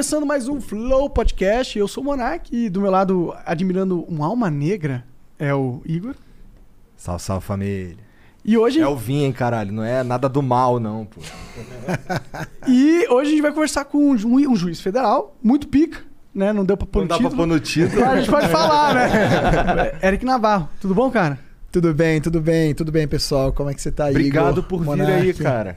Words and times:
Começando 0.00 0.24
mais 0.24 0.48
um 0.48 0.58
Flow 0.62 1.10
Podcast. 1.10 1.78
Eu 1.78 1.86
sou 1.86 2.02
o 2.02 2.06
Monark 2.06 2.48
e 2.56 2.70
do 2.70 2.80
meu 2.80 2.90
lado, 2.90 3.34
admirando 3.44 4.06
um 4.10 4.24
alma 4.24 4.48
negra, 4.50 5.04
é 5.38 5.52
o 5.54 5.82
Igor. 5.84 6.14
Salve, 6.96 7.22
salve 7.22 7.44
família. 7.44 7.96
E 8.42 8.56
hoje, 8.56 8.80
É 8.80 8.88
o 8.88 8.96
vinho, 8.96 9.26
hein, 9.26 9.32
caralho. 9.32 9.70
Não 9.70 9.84
é 9.84 10.02
nada 10.02 10.26
do 10.26 10.40
mal, 10.40 10.80
não, 10.80 11.04
pô. 11.04 11.20
e 12.66 13.06
hoje 13.10 13.28
a 13.28 13.30
gente 13.32 13.42
vai 13.42 13.52
conversar 13.52 13.84
com 13.84 14.12
um, 14.12 14.16
ju- 14.16 14.28
um 14.30 14.56
juiz 14.56 14.80
federal, 14.80 15.36
muito 15.42 15.68
pica, 15.68 16.00
né? 16.34 16.50
Não 16.50 16.64
deu 16.64 16.78
pra 16.78 16.86
pôr 16.86 17.00
Não 17.00 17.04
no 17.04 17.08
dá 17.10 17.16
pra 17.18 17.24
título. 17.28 17.36
pôr 17.36 17.46
no 17.46 17.60
título. 17.60 18.00
Mas 18.00 18.08
a 18.10 18.16
gente 18.22 18.30
pode 18.30 18.48
falar, 18.48 18.94
né? 18.94 19.98
Eric 20.02 20.24
Navarro, 20.24 20.66
tudo 20.80 20.94
bom, 20.94 21.10
cara? 21.10 21.38
Tudo 21.70 21.92
bem, 21.92 22.22
tudo 22.22 22.40
bem, 22.40 22.74
tudo 22.74 22.90
bem, 22.90 23.06
pessoal. 23.06 23.52
Como 23.52 23.68
é 23.68 23.74
que 23.74 23.82
você 23.82 23.92
tá 23.92 24.06
aí? 24.06 24.12
Obrigado 24.12 24.62
por 24.62 24.82
vir 24.82 25.02
aí, 25.02 25.34
cara. 25.34 25.76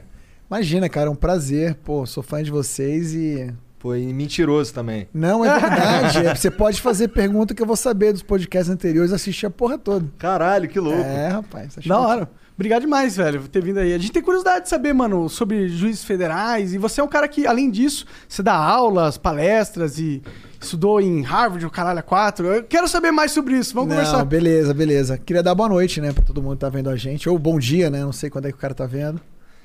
Imagina, 0.50 0.88
cara, 0.88 1.08
é 1.08 1.10
um 1.10 1.14
prazer. 1.14 1.74
Pô, 1.84 2.06
sou 2.06 2.22
fã 2.22 2.42
de 2.42 2.50
vocês 2.50 3.12
e. 3.14 3.52
E 3.92 4.12
mentiroso 4.12 4.72
também. 4.72 5.08
Não, 5.12 5.44
é 5.44 5.58
verdade. 5.58 6.18
é, 6.26 6.34
você 6.34 6.50
pode 6.50 6.80
fazer 6.80 7.08
pergunta 7.08 7.54
que 7.54 7.62
eu 7.62 7.66
vou 7.66 7.76
saber 7.76 8.12
dos 8.12 8.22
podcasts 8.22 8.70
anteriores 8.70 9.10
e 9.10 9.14
assistir 9.14 9.46
a 9.46 9.50
porra 9.50 9.76
toda. 9.76 10.06
Caralho, 10.18 10.68
que 10.68 10.78
louco. 10.78 11.00
É, 11.00 11.28
rapaz. 11.28 11.76
acho 11.76 11.88
Da 11.88 11.98
hora. 11.98 12.30
Obrigado 12.54 12.82
demais, 12.82 13.16
velho, 13.16 13.40
por 13.40 13.48
ter 13.48 13.60
vindo 13.60 13.78
aí. 13.80 13.92
A 13.92 13.98
gente 13.98 14.12
tem 14.12 14.22
curiosidade 14.22 14.64
de 14.64 14.68
saber, 14.68 14.92
mano, 14.92 15.28
sobre 15.28 15.68
juízes 15.68 16.04
federais. 16.04 16.72
E 16.72 16.78
você 16.78 17.00
é 17.00 17.04
um 17.04 17.08
cara 17.08 17.26
que, 17.26 17.48
além 17.48 17.68
disso, 17.68 18.06
você 18.28 18.44
dá 18.44 18.54
aulas, 18.54 19.18
palestras 19.18 19.98
e 19.98 20.22
estudou 20.60 21.00
em 21.00 21.22
Harvard, 21.22 21.66
o 21.66 21.70
caralho, 21.70 21.98
a 21.98 22.02
quatro. 22.02 22.46
Eu 22.46 22.62
quero 22.62 22.86
saber 22.86 23.10
mais 23.10 23.32
sobre 23.32 23.58
isso. 23.58 23.74
Vamos 23.74 23.90
Não, 23.90 23.96
conversar. 23.96 24.24
beleza, 24.24 24.72
beleza. 24.72 25.18
Queria 25.18 25.42
dar 25.42 25.52
boa 25.52 25.68
noite, 25.68 26.00
né, 26.00 26.12
pra 26.12 26.22
todo 26.22 26.40
mundo 26.40 26.54
que 26.54 26.60
tá 26.60 26.68
vendo 26.68 26.88
a 26.90 26.96
gente. 26.96 27.28
Ou 27.28 27.36
bom 27.38 27.58
dia, 27.58 27.90
né? 27.90 28.00
Não 28.00 28.12
sei 28.12 28.30
quando 28.30 28.46
é 28.46 28.52
que 28.52 28.56
o 28.56 28.60
cara 28.60 28.72
tá 28.72 28.86
vendo. 28.86 29.20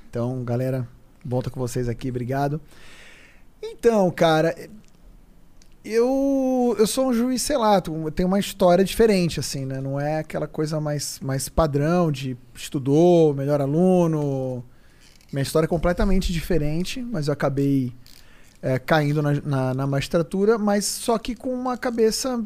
Então, 0.09 0.43
galera, 0.43 0.87
bom 1.23 1.37
estar 1.39 1.51
com 1.51 1.59
vocês 1.59 1.87
aqui, 1.87 2.09
obrigado. 2.09 2.59
Então, 3.61 4.09
cara, 4.11 4.55
eu, 5.83 6.75
eu 6.77 6.87
sou 6.87 7.07
um 7.07 7.13
juiz, 7.13 7.41
sei 7.41 7.57
lá, 7.57 7.81
tem 8.13 8.25
uma 8.25 8.39
história 8.39 8.83
diferente, 8.83 9.39
assim, 9.39 9.65
né? 9.65 9.81
Não 9.81 9.99
é 9.99 10.19
aquela 10.19 10.47
coisa 10.47 10.79
mais, 10.79 11.19
mais 11.21 11.49
padrão 11.49 12.11
de 12.11 12.37
estudou, 12.53 13.33
melhor 13.33 13.61
aluno. 13.61 14.63
Minha 15.31 15.43
história 15.43 15.65
é 15.65 15.69
completamente 15.69 16.33
diferente, 16.33 17.01
mas 17.01 17.27
eu 17.27 17.33
acabei 17.33 17.93
é, 18.61 18.77
caindo 18.77 19.21
na, 19.21 19.33
na, 19.41 19.73
na 19.73 19.87
magistratura, 19.87 20.57
mas 20.57 20.85
só 20.85 21.17
que 21.17 21.35
com 21.35 21.53
uma 21.53 21.77
cabeça 21.77 22.43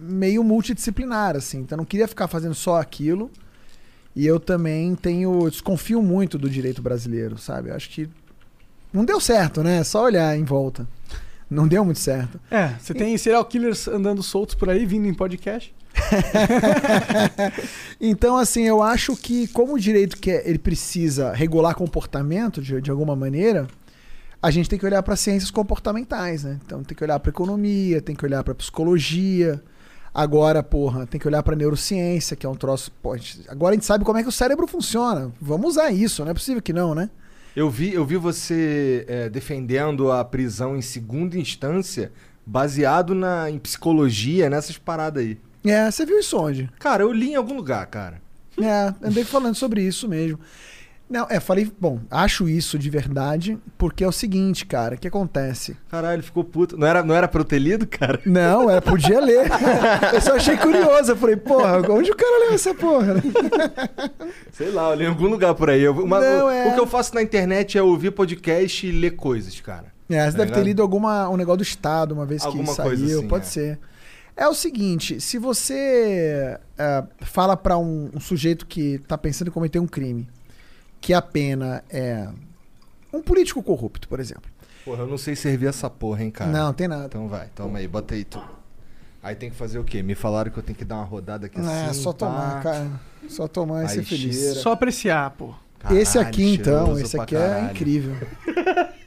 meio 0.00 0.44
multidisciplinar, 0.44 1.36
assim. 1.36 1.58
Então 1.60 1.76
eu 1.76 1.78
não 1.78 1.84
queria 1.84 2.06
ficar 2.06 2.28
fazendo 2.28 2.54
só 2.54 2.80
aquilo. 2.80 3.30
E 4.14 4.26
eu 4.26 4.40
também 4.40 4.94
tenho. 4.94 5.48
Desconfio 5.50 6.02
muito 6.02 6.38
do 6.38 6.48
direito 6.50 6.82
brasileiro, 6.82 7.38
sabe? 7.38 7.70
Eu 7.70 7.76
acho 7.76 7.90
que 7.90 8.08
não 8.92 9.04
deu 9.04 9.20
certo, 9.20 9.62
né? 9.62 9.78
É 9.78 9.84
só 9.84 10.04
olhar 10.04 10.36
em 10.38 10.44
volta. 10.44 10.86
Não 11.50 11.66
deu 11.66 11.82
muito 11.84 11.98
certo. 12.00 12.38
É, 12.50 12.74
você 12.78 12.92
tem 12.92 13.16
serial 13.16 13.42
killers 13.44 13.88
andando 13.88 14.22
soltos 14.22 14.54
por 14.54 14.68
aí, 14.68 14.84
vindo 14.84 15.06
em 15.06 15.14
podcast. 15.14 15.74
Então, 18.00 18.36
assim, 18.36 18.62
eu 18.62 18.82
acho 18.82 19.16
que 19.16 19.48
como 19.48 19.74
o 19.74 19.78
direito 19.80 20.16
que 20.18 20.30
ele 20.30 20.58
precisa 20.58 21.32
regular 21.32 21.74
comportamento 21.74 22.62
de, 22.62 22.80
de 22.80 22.90
alguma 22.90 23.16
maneira, 23.16 23.66
a 24.40 24.50
gente 24.50 24.68
tem 24.68 24.78
que 24.78 24.86
olhar 24.86 25.02
para 25.02 25.16
ciências 25.16 25.50
comportamentais, 25.50 26.44
né? 26.44 26.58
Então 26.64 26.82
tem 26.84 26.96
que 26.96 27.02
olhar 27.02 27.18
para 27.18 27.30
economia, 27.30 28.00
tem 28.00 28.14
que 28.14 28.24
olhar 28.24 28.44
para 28.44 28.54
psicologia. 28.54 29.60
Agora, 30.14 30.62
porra, 30.62 31.06
tem 31.06 31.20
que 31.20 31.26
olhar 31.26 31.42
para 31.42 31.56
neurociência, 31.56 32.36
que 32.36 32.46
é 32.46 32.48
um 32.48 32.54
troço. 32.54 32.90
Pô, 33.02 33.16
gente- 33.16 33.42
agora 33.48 33.72
a 33.72 33.76
gente 33.76 33.86
sabe 33.86 34.04
como 34.04 34.18
é 34.18 34.22
que 34.22 34.28
o 34.28 34.32
cérebro 34.32 34.66
funciona. 34.66 35.32
Vamos 35.40 35.70
usar 35.70 35.90
isso, 35.90 36.24
não 36.24 36.30
é 36.30 36.34
possível 36.34 36.62
que 36.62 36.72
não, 36.72 36.94
né? 36.94 37.10
Eu 37.58 37.68
vi, 37.68 37.92
eu 37.92 38.06
vi 38.06 38.16
você 38.16 39.04
é, 39.08 39.28
defendendo 39.28 40.12
a 40.12 40.24
prisão 40.24 40.76
em 40.76 40.80
segunda 40.80 41.36
instância 41.36 42.12
baseado 42.46 43.16
na, 43.16 43.50
em 43.50 43.58
psicologia, 43.58 44.48
nessas 44.48 44.78
paradas 44.78 45.24
aí. 45.24 45.36
É, 45.66 45.90
você 45.90 46.06
viu 46.06 46.20
isso 46.20 46.38
onde? 46.38 46.70
Cara, 46.78 47.02
eu 47.02 47.12
li 47.12 47.30
em 47.30 47.34
algum 47.34 47.56
lugar, 47.56 47.84
cara. 47.86 48.22
É, 48.62 48.94
andei 49.04 49.24
falando 49.24 49.56
sobre 49.56 49.82
isso 49.82 50.08
mesmo. 50.08 50.38
Não, 51.10 51.26
é, 51.30 51.40
falei, 51.40 51.70
bom, 51.80 52.00
acho 52.10 52.46
isso 52.48 52.78
de 52.78 52.90
verdade, 52.90 53.56
porque 53.78 54.04
é 54.04 54.06
o 54.06 54.12
seguinte, 54.12 54.66
cara, 54.66 54.94
o 54.94 54.98
que 54.98 55.08
acontece? 55.08 55.74
Caralho, 55.90 56.16
ele 56.16 56.22
ficou 56.22 56.44
puto. 56.44 56.76
Não 56.76 56.86
era, 56.86 57.02
não 57.02 57.14
era 57.14 57.26
pra 57.26 57.40
eu 57.40 57.44
ter 57.46 57.58
lido, 57.58 57.86
cara? 57.86 58.20
Não, 58.26 58.68
era, 58.68 58.82
podia 58.82 59.18
ler. 59.18 59.48
Eu 60.12 60.20
só 60.20 60.36
achei 60.36 60.56
curioso. 60.58 61.12
Eu 61.12 61.16
falei, 61.16 61.36
porra, 61.36 61.78
onde 61.90 62.10
o 62.10 62.16
cara 62.16 62.40
leu 62.46 62.52
essa 62.54 62.74
porra? 62.74 63.14
Sei 64.52 64.70
lá, 64.70 64.90
eu 64.90 64.96
li 64.96 65.04
em 65.04 65.08
algum 65.08 65.28
lugar 65.28 65.54
por 65.54 65.70
aí. 65.70 65.80
Eu- 65.82 65.92
uma- 66.04 66.20
Não, 66.20 66.46
o, 66.46 66.50
é- 66.50 66.68
o 66.68 66.74
que 66.74 66.80
eu 66.80 66.86
faço 66.86 67.14
na 67.14 67.22
internet 67.22 67.78
é 67.78 67.82
ouvir 67.82 68.10
podcast 68.10 68.86
e 68.86 68.92
ler 68.92 69.12
coisas, 69.12 69.58
cara. 69.60 69.86
É, 70.10 70.24
você 70.24 70.32
Tá 70.32 70.38
deve 70.38 70.38
ter 70.38 70.44
ligado? 70.56 70.64
lido 70.64 70.82
alguma, 70.82 71.28
um 71.28 71.36
negócio 71.36 71.58
do 71.58 71.62
Estado 71.62 72.12
uma 72.12 72.24
vez 72.26 72.42
Alguma 72.44 72.64
que 72.64 72.74
saiu, 72.74 72.88
coisa 72.88 73.04
assim, 73.18 73.28
pode 73.28 73.44
é. 73.44 73.48
ser. 73.48 73.78
É 74.36 74.46
o 74.46 74.54
seguinte, 74.54 75.20
se 75.20 75.36
você 75.38 76.56
é, 76.78 77.04
fala 77.22 77.56
pra 77.56 77.76
um, 77.76 78.10
um 78.14 78.20
sujeito 78.20 78.66
que 78.66 78.98
tá 79.08 79.18
pensando 79.18 79.48
em 79.48 79.50
cometer 79.50 79.78
um 79.80 79.86
crime, 79.86 80.28
que 81.00 81.14
a 81.14 81.22
pena 81.22 81.82
é 81.90 82.28
um 83.12 83.22
político 83.22 83.62
corrupto, 83.62 84.08
por 84.08 84.20
exemplo. 84.20 84.50
Porra, 84.84 85.02
eu 85.02 85.06
não 85.06 85.18
sei 85.18 85.36
servir 85.36 85.66
essa 85.66 85.88
porra, 85.90 86.22
hein, 86.24 86.30
cara. 86.30 86.50
Não, 86.50 86.72
tem 86.72 86.88
nada. 86.88 87.06
Então 87.06 87.28
vai, 87.28 87.48
toma 87.54 87.78
aí, 87.78 87.86
bota 87.88 88.14
aí 88.14 88.24
tu. 88.24 88.40
Aí 89.22 89.34
tem 89.34 89.50
que 89.50 89.56
fazer 89.56 89.78
o 89.78 89.84
quê? 89.84 90.02
Me 90.02 90.14
falaram 90.14 90.50
que 90.50 90.58
eu 90.58 90.62
tenho 90.62 90.78
que 90.78 90.84
dar 90.84 90.96
uma 90.96 91.04
rodada 91.04 91.46
aqui 91.46 91.58
Não, 91.60 91.70
é 91.70 91.86
assim. 91.86 92.02
só 92.02 92.12
pá. 92.12 92.18
tomar, 92.18 92.62
cara. 92.62 92.90
Só 93.28 93.48
tomar 93.48 93.84
e 93.84 93.88
ser 93.88 94.04
feliz. 94.04 94.36
cheira. 94.36 94.54
Só 94.54 94.72
apreciar, 94.72 95.30
pô. 95.32 95.52
esse 95.90 96.14
Caralho, 96.14 96.28
aqui, 96.28 96.54
então, 96.54 96.98
esse 96.98 97.20
aqui 97.20 97.36
é 97.36 97.38
caralho. 97.40 97.70
incrível. 97.70 98.16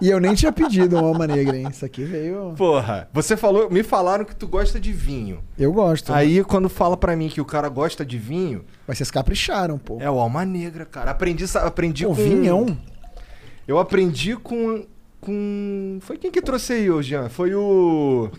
e 0.00 0.08
eu 0.10 0.18
nem 0.20 0.34
tinha 0.34 0.52
pedido 0.52 0.96
uma 0.96 1.06
alma 1.08 1.26
negra, 1.26 1.56
hein? 1.56 1.66
Isso 1.70 1.84
aqui 1.84 2.04
veio. 2.04 2.54
Porra, 2.56 3.08
você 3.12 3.36
falou, 3.36 3.70
me 3.70 3.82
falaram 3.82 4.24
que 4.24 4.34
tu 4.34 4.46
gosta 4.46 4.78
de 4.80 4.92
vinho. 4.92 5.42
Eu 5.58 5.72
gosto. 5.72 6.12
Aí 6.12 6.42
quando 6.44 6.68
fala 6.68 6.96
pra 6.96 7.14
mim 7.16 7.28
que 7.28 7.40
o 7.40 7.44
cara 7.44 7.68
gosta 7.68 8.04
de 8.04 8.18
vinho, 8.18 8.64
Mas 8.86 8.98
vocês 8.98 9.10
capricharam, 9.10 9.78
pô. 9.78 9.98
é 10.00 10.10
o 10.10 10.18
alma 10.18 10.44
negra, 10.44 10.84
cara. 10.84 11.10
Aprendi, 11.10 11.44
aprendi 11.56 12.04
Pô, 12.04 12.10
com 12.10 12.14
vinhão? 12.16 12.78
Eu 13.66 13.78
aprendi 13.78 14.36
com 14.36 14.84
com 15.20 15.98
foi 16.02 16.18
quem 16.18 16.30
que 16.30 16.42
trouxe 16.42 16.74
aí 16.74 16.90
hoje, 16.90 17.08
Jean? 17.10 17.28
Foi 17.30 17.54
o 17.54 18.30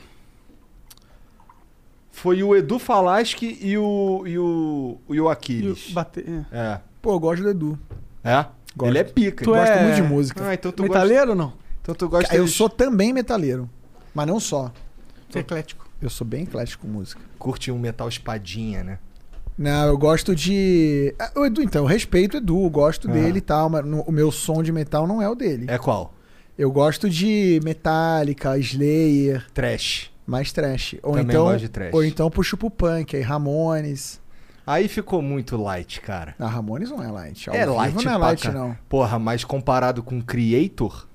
Foi 2.11 2.41
o 2.43 2.55
Edu 2.55 2.77
Falaschi 2.79 3.57
e 3.61 3.77
o 3.77 4.23
e 4.25 4.37
o, 4.37 4.97
e 5.09 5.11
o 5.11 5.15
E 5.15 5.21
o 5.21 5.29
Aquiles. 5.29 5.91
bater. 5.91 6.25
é. 6.51 6.57
É. 6.57 6.79
Pô, 7.01 7.13
eu 7.13 7.19
gosto 7.19 7.41
do 7.43 7.49
Edu. 7.49 7.79
É? 8.23 8.45
Gosto. 8.75 8.91
Ele 8.91 8.97
é 8.99 9.03
pica. 9.03 9.43
Tu 9.43 9.51
Gosto 9.51 9.71
é- 9.71 9.83
muito 9.83 9.95
de 9.95 10.01
música. 10.03 10.47
Ah, 10.47 10.53
então 10.53 10.71
tu 10.71 10.83
gosta, 10.83 10.93
Metaleiro 11.03 11.29
ou 11.31 11.35
não? 11.35 11.53
então 11.81 11.95
tu 11.95 12.09
gosta 12.09 12.35
eu 12.35 12.45
de- 12.45 12.51
sou 12.51 12.67
também 12.69 13.13
metaleiro. 13.13 13.69
Mas 14.13 14.27
não 14.27 14.39
só. 14.39 14.71
Você 15.29 15.39
é 15.39 15.41
eclético. 15.41 15.89
Eu 16.01 16.09
sou 16.09 16.25
bem 16.25 16.43
eclético 16.43 16.85
com 16.85 16.91
música. 16.91 17.21
curte 17.39 17.71
um 17.71 17.77
metal 17.79 18.07
espadinha, 18.09 18.83
né? 18.83 18.99
Não, 19.57 19.87
eu 19.87 19.97
gosto 19.97 20.35
de. 20.35 21.13
Ah, 21.19 21.31
O 21.37 21.45
Edu, 21.45 21.61
então, 21.61 21.83
eu 21.83 21.87
respeito 21.87 22.33
o 22.33 22.37
Edu, 22.37 22.63
eu 22.65 22.69
gosto 22.69 23.09
Ah. 23.09 23.13
dele 23.13 23.37
e 23.37 23.41
tal, 23.41 23.69
mas 23.69 23.85
no- 23.85 24.01
o 24.01 24.11
meu 24.11 24.31
som 24.31 24.61
de 24.63 24.71
metal 24.71 25.05
não 25.07 25.21
é 25.21 25.29
o 25.29 25.35
dele. 25.35 25.65
É 25.69 25.77
qual? 25.77 26.13
Eu 26.57 26.71
gosto 26.71 27.09
de 27.09 27.59
Metallica, 27.63 28.57
Slayer, 28.57 29.45
Trash. 29.53 30.11
mais 30.25 30.51
trash. 30.51 30.95
Ou 31.03 31.11
Também 31.13 31.25
então, 31.27 31.45
gosto 31.45 31.59
de 31.59 31.69
thrash. 31.69 31.93
ou 31.93 32.03
então 32.03 32.29
puxo 32.31 32.57
pro 32.57 32.69
punk, 32.71 33.15
aí 33.15 33.21
Ramones. 33.21 34.19
Aí 34.65 34.87
ficou 34.87 35.21
muito 35.21 35.55
light, 35.57 36.01
cara. 36.01 36.33
A 36.39 36.47
Ramones 36.47 36.89
não 36.89 37.03
é 37.03 37.11
light. 37.11 37.49
Ao 37.49 37.55
é 37.55 37.65
light, 37.65 38.03
não 38.03 38.11
é 38.11 38.17
light, 38.17 38.41
ca- 38.43 38.51
não. 38.51 38.75
Porra, 38.89 39.19
mas 39.19 39.43
comparado 39.43 40.01
com 40.01 40.21
Creator, 40.21 41.07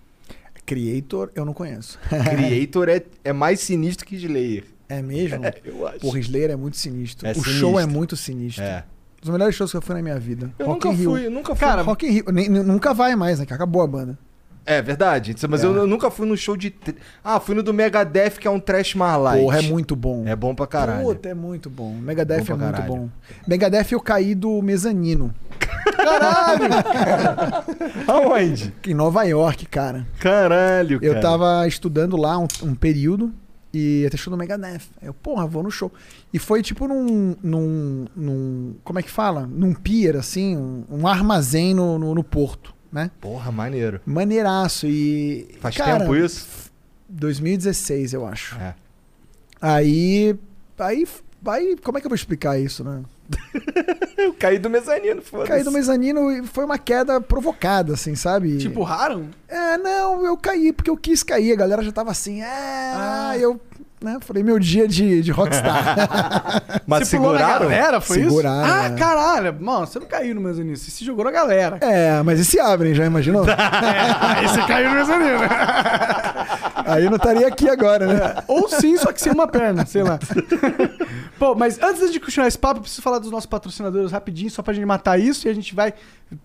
Creator, 0.64 1.30
eu 1.34 1.44
não 1.44 1.52
conheço. 1.52 1.98
Creator 2.08 2.88
é, 2.88 3.02
é 3.24 3.32
mais 3.32 3.60
sinistro 3.60 4.06
que 4.06 4.14
Slayer. 4.16 4.64
É 4.88 5.02
mesmo? 5.02 5.40
Eu 5.64 5.86
acho. 5.86 5.98
Porra, 6.00 6.18
Slayer 6.18 6.50
é 6.50 6.56
muito 6.56 6.76
sinistro. 6.76 7.26
É 7.26 7.30
o 7.30 7.34
sinistro. 7.34 7.54
show 7.58 7.78
é 7.80 7.86
muito 7.86 8.16
sinistro. 8.16 8.62
É. 8.64 8.84
Um 9.18 9.20
dos 9.22 9.30
melhores 9.30 9.54
shows 9.54 9.70
que 9.70 9.76
eu 9.76 9.82
fui 9.82 9.94
na 9.94 10.02
minha 10.02 10.18
vida. 10.18 10.50
Eu 10.58 10.66
Rock 10.66 10.86
nunca 10.86 11.02
fui, 11.02 11.28
nunca 11.28 11.54
fui. 11.54 11.66
Cara, 11.68 11.82
Rock 11.82 12.06
in 12.06 12.10
Rio. 12.10 12.24
Nem- 12.32 12.48
nunca 12.48 12.94
vai 12.94 13.14
mais, 13.14 13.38
né? 13.38 13.46
Que 13.46 13.52
acabou 13.52 13.82
a 13.82 13.86
banda. 13.86 14.18
É 14.66 14.80
verdade, 14.82 15.34
mas 15.48 15.64
É. 15.64 15.66
eu, 15.66 15.86
nunca 15.86 16.10
fui 16.10 16.26
no 16.26 16.36
show 16.36 16.56
de. 16.56 16.72
Ah, 17.24 17.40
fui 17.40 17.54
no 17.54 17.62
do 17.62 17.72
Megadeth, 17.74 18.32
que 18.38 18.46
é 18.46 18.50
um 18.50 18.60
trash 18.60 18.94
mais 18.94 19.20
light. 19.20 19.42
Porra, 19.42 19.58
é 19.58 19.62
muito 19.62 19.96
bom. 19.96 20.24
É 20.26 20.36
bom 20.36 20.54
pra 20.54 20.66
caralho. 20.66 21.04
Puta, 21.04 21.28
é 21.28 21.34
muito 21.34 21.68
bom. 21.70 21.92
Megadeth 21.94 22.44
Bom 22.44 22.52
é 22.52 22.56
muito 22.56 22.72
caralho. 22.72 22.92
bom. 22.92 23.08
Megadeth 23.48 23.86
eu 23.92 24.00
caí 24.00 24.34
do 24.34 24.60
mezanino. 24.62 25.34
Aonde? 28.06 28.72
Em 28.86 28.94
Nova 28.94 29.24
York, 29.24 29.66
cara. 29.66 30.06
Caralho, 30.18 31.00
cara. 31.00 31.12
Eu 31.12 31.20
tava 31.20 31.66
estudando 31.66 32.16
lá 32.16 32.38
um, 32.38 32.46
um 32.62 32.74
período 32.74 33.32
e 33.72 34.06
ter 34.10 34.16
show 34.16 34.30
do 34.30 34.36
Megadeth. 34.36 34.82
Aí 35.00 35.08
eu, 35.08 35.14
porra, 35.14 35.46
vou 35.46 35.62
no 35.62 35.70
show. 35.70 35.92
E 36.32 36.38
foi 36.38 36.62
tipo 36.62 36.86
num. 36.88 37.36
num, 37.42 38.06
num 38.16 38.74
como 38.84 38.98
é 38.98 39.02
que 39.02 39.10
fala? 39.10 39.46
Num 39.50 39.74
pier, 39.74 40.16
assim, 40.16 40.56
um, 40.56 40.84
um 40.90 41.06
armazém 41.06 41.74
no, 41.74 41.98
no, 41.98 42.14
no 42.14 42.24
porto, 42.24 42.74
né? 42.92 43.10
Porra, 43.20 43.50
maneiro. 43.52 44.00
Maneiraço. 44.04 44.86
E. 44.86 45.48
Faz 45.60 45.76
cara, 45.76 46.00
tempo 46.00 46.16
isso? 46.16 46.70
2016, 47.08 48.12
eu 48.14 48.26
acho. 48.26 48.56
É. 48.56 48.74
Aí. 49.60 50.36
Aí. 50.78 51.06
Aí, 51.46 51.76
como 51.82 51.96
é 51.96 52.00
que 52.00 52.06
eu 52.06 52.10
vou 52.10 52.16
explicar 52.16 52.58
isso, 52.58 52.84
né? 52.84 53.02
Eu 54.18 54.34
caí 54.34 54.58
do 54.58 54.68
mezanino, 54.68 55.22
foda-se. 55.22 55.48
Caí 55.48 55.64
do 55.64 55.72
mezanino 55.72 56.30
e 56.30 56.46
foi 56.46 56.62
uma 56.62 56.76
queda 56.76 57.22
provocada, 57.22 57.94
assim, 57.94 58.14
sabe? 58.14 58.58
Tipo, 58.58 58.82
raram? 58.82 59.30
É, 59.48 59.78
não, 59.78 60.26
eu 60.26 60.36
caí 60.36 60.74
porque 60.74 60.90
eu 60.90 60.96
quis 60.96 61.22
cair. 61.22 61.52
A 61.52 61.56
galera 61.56 61.82
já 61.82 61.90
tava 61.90 62.10
assim, 62.10 62.42
é. 62.42 62.46
Ah. 62.46 63.34
eu 63.38 63.58
né, 64.02 64.16
falei, 64.20 64.42
meu 64.42 64.58
dia 64.58 64.88
de, 64.88 65.20
de 65.22 65.30
rockstar. 65.30 66.62
Mas 66.86 67.08
você 67.08 67.16
pulou 67.16 67.32
na 67.34 67.38
seguraram? 67.38 67.68
galera, 67.68 68.00
foi 68.00 68.22
Seguraram, 68.22 68.64
isso? 68.64 68.74
Ah, 68.74 68.86
é. 68.86 68.90
caralho. 68.98 69.56
Mano, 69.60 69.86
você 69.86 69.98
não 69.98 70.06
caiu 70.06 70.34
no 70.34 70.40
mezanino, 70.40 70.76
você 70.76 70.90
se 70.90 71.04
jogou 71.04 71.24
na 71.24 71.30
galera. 71.30 71.78
é, 71.80 72.22
mas 72.22 72.40
e 72.40 72.44
se 72.44 72.58
abrem, 72.58 72.94
já 72.94 73.04
imaginou? 73.04 73.44
Aí 73.46 74.48
você 74.48 74.62
caiu 74.62 74.88
no 74.90 74.96
mezanino. 74.96 75.38
Aí 76.90 77.04
eu 77.04 77.10
não 77.10 77.16
estaria 77.16 77.46
aqui 77.46 77.68
agora, 77.68 78.06
né? 78.06 78.42
Ou 78.48 78.68
sim, 78.68 78.96
só 78.96 79.12
que 79.12 79.20
sem 79.20 79.32
uma 79.32 79.46
perna, 79.46 79.86
sei 79.86 80.02
lá. 80.02 80.18
Pô, 81.38 81.54
mas 81.54 81.80
antes 81.82 82.12
de 82.12 82.20
continuar 82.20 82.48
esse 82.48 82.58
papo, 82.58 82.78
eu 82.78 82.82
preciso 82.82 83.02
falar 83.02 83.18
dos 83.18 83.30
nossos 83.30 83.46
patrocinadores 83.46 84.12
rapidinho, 84.12 84.50
só 84.50 84.62
pra 84.62 84.74
gente 84.74 84.84
matar 84.84 85.18
isso 85.18 85.46
e 85.46 85.50
a 85.50 85.54
gente 85.54 85.74
vai 85.74 85.94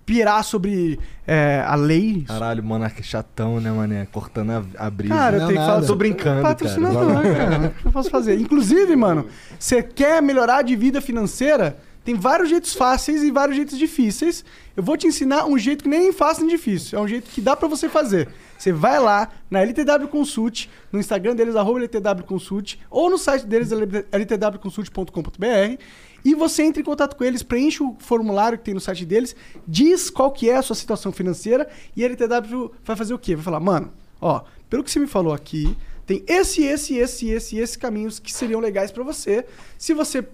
pirar 0.05 0.43
sobre 0.43 0.99
é, 1.27 1.63
a 1.65 1.75
lei. 1.75 2.23
Caralho, 2.27 2.61
o 2.61 2.65
Monark 2.65 2.99
é 2.99 3.03
chatão, 3.03 3.59
né, 3.59 3.71
mané? 3.71 4.07
Cortando 4.11 4.51
a, 4.51 4.85
a 4.85 4.89
brisa. 4.89 5.13
Cara, 5.13 5.35
eu 5.37 5.39
Não, 5.41 5.47
tenho 5.47 5.59
que 5.59 5.65
falar. 5.65 5.85
Tô 5.85 5.95
brincando, 5.95 6.41
cara. 6.41 6.55
Patrocinador, 6.55 7.23
cara. 7.23 7.67
O 7.67 7.81
que 7.81 7.87
eu 7.87 7.91
posso 7.91 8.09
fazer? 8.09 8.39
Inclusive, 8.39 8.95
mano, 8.95 9.27
você 9.59 9.83
quer 9.83 10.21
melhorar 10.21 10.61
de 10.61 10.75
vida 10.75 11.01
financeira? 11.01 11.77
Tem 12.05 12.13
vários 12.13 12.49
jeitos 12.49 12.73
fáceis 12.75 13.23
e 13.23 13.31
vários 13.31 13.57
jeitos 13.57 13.77
difíceis. 13.79 14.45
Eu 14.77 14.83
vou 14.83 14.95
te 14.95 15.07
ensinar 15.07 15.45
um 15.47 15.57
jeito 15.57 15.83
que 15.83 15.89
nem 15.89 16.09
é 16.09 16.13
fácil 16.13 16.45
nem 16.45 16.55
difícil. 16.55 16.99
É 16.99 17.01
um 17.01 17.07
jeito 17.07 17.29
que 17.31 17.41
dá 17.41 17.55
pra 17.55 17.67
você 17.67 17.89
fazer. 17.89 18.29
Você 18.57 18.71
vai 18.71 18.99
lá 18.99 19.29
na 19.49 19.61
LTW 19.61 20.07
Consult, 20.07 20.69
no 20.91 20.99
Instagram 20.99 21.35
deles, 21.35 21.55
arroba 21.55 21.79
LTW 21.79 22.23
Consult, 22.25 22.79
ou 22.89 23.09
no 23.09 23.17
site 23.17 23.45
deles, 23.45 23.69
ltwconsult.com.br, 23.71 25.81
e 26.23 26.33
você 26.33 26.63
entra 26.63 26.81
em 26.81 26.85
contato 26.85 27.15
com 27.15 27.23
eles, 27.23 27.43
preenche 27.43 27.83
o 27.83 27.95
formulário 27.99 28.57
que 28.57 28.63
tem 28.63 28.73
no 28.73 28.79
site 28.79 29.05
deles, 29.05 29.35
diz 29.67 30.09
qual 30.09 30.31
que 30.31 30.49
é 30.49 30.57
a 30.57 30.61
sua 30.61 30.75
situação 30.75 31.11
financeira, 31.11 31.69
e 31.95 32.03
a 32.03 32.07
LTW 32.07 32.71
vai 32.83 32.95
fazer 32.95 33.13
o 33.13 33.19
quê? 33.19 33.35
Vai 33.35 33.43
falar, 33.43 33.59
mano, 33.59 33.91
ó, 34.19 34.43
pelo 34.69 34.83
que 34.83 34.89
você 34.89 34.99
me 34.99 35.07
falou 35.07 35.33
aqui, 35.33 35.77
tem 36.05 36.23
esse, 36.27 36.63
esse, 36.63 36.97
esse, 36.97 37.29
esse, 37.29 37.57
esse 37.57 37.77
caminhos 37.77 38.19
que 38.19 38.31
seriam 38.31 38.59
legais 38.59 38.91
pra 38.91 39.03
você. 39.03 39.45
Se 39.77 39.93
você 39.93 40.25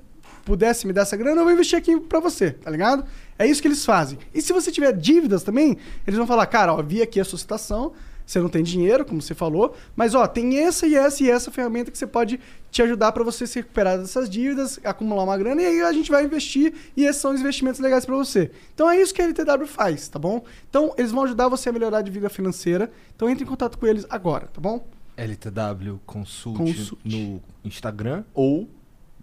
pudesse 0.43 0.85
me 0.85 0.93
dar 0.93 1.03
essa 1.03 1.15
grana, 1.15 1.41
eu 1.41 1.45
vou 1.45 1.53
investir 1.53 1.77
aqui 1.77 1.97
pra 1.99 2.19
você, 2.19 2.51
tá 2.51 2.69
ligado? 2.69 3.05
É 3.37 3.47
isso 3.47 3.61
que 3.61 3.67
eles 3.67 3.85
fazem. 3.85 4.19
E 4.33 4.41
se 4.41 4.51
você 4.51 4.71
tiver 4.71 4.91
dívidas 4.91 5.43
também, 5.43 5.77
eles 6.05 6.17
vão 6.17 6.27
falar, 6.27 6.45
cara, 6.47 6.73
ó, 6.73 6.81
vi 6.81 7.01
aqui 7.01 7.19
a 7.19 7.25
sua 7.25 7.39
situação, 7.39 7.93
você 8.31 8.39
não 8.39 8.47
tem 8.47 8.63
dinheiro, 8.63 9.03
como 9.03 9.21
você 9.21 9.35
falou, 9.35 9.75
mas 9.95 10.15
ó, 10.15 10.25
tem 10.25 10.59
essa 10.59 10.87
e 10.87 10.95
essa 10.95 11.21
e 11.23 11.29
essa 11.29 11.51
ferramenta 11.51 11.91
que 11.91 11.97
você 11.97 12.07
pode 12.07 12.39
te 12.71 12.81
ajudar 12.81 13.11
pra 13.11 13.23
você 13.23 13.45
se 13.45 13.59
recuperar 13.59 13.97
dessas 13.97 14.29
dívidas, 14.29 14.79
acumular 14.85 15.23
uma 15.25 15.37
grana 15.37 15.61
e 15.61 15.65
aí 15.65 15.81
a 15.81 15.91
gente 15.91 16.09
vai 16.09 16.23
investir 16.23 16.73
e 16.95 17.03
esses 17.03 17.21
são 17.21 17.33
os 17.33 17.41
investimentos 17.41 17.81
legais 17.81 18.05
pra 18.05 18.15
você. 18.15 18.49
Então 18.73 18.89
é 18.89 19.01
isso 19.01 19.13
que 19.13 19.21
a 19.21 19.25
LTW 19.25 19.65
faz, 19.67 20.07
tá 20.07 20.17
bom? 20.17 20.45
Então 20.69 20.93
eles 20.97 21.11
vão 21.11 21.25
ajudar 21.25 21.49
você 21.49 21.67
a 21.67 21.73
melhorar 21.73 22.01
de 22.01 22.09
vida 22.09 22.29
financeira. 22.29 22.89
Então 23.13 23.29
entre 23.29 23.43
em 23.43 23.47
contato 23.47 23.77
com 23.77 23.85
eles 23.85 24.05
agora, 24.09 24.47
tá 24.47 24.61
bom? 24.61 24.87
LTW 25.17 25.99
Consult, 26.05 26.57
Consult. 26.57 26.99
no 27.03 27.41
Instagram 27.65 28.23
ou 28.33 28.69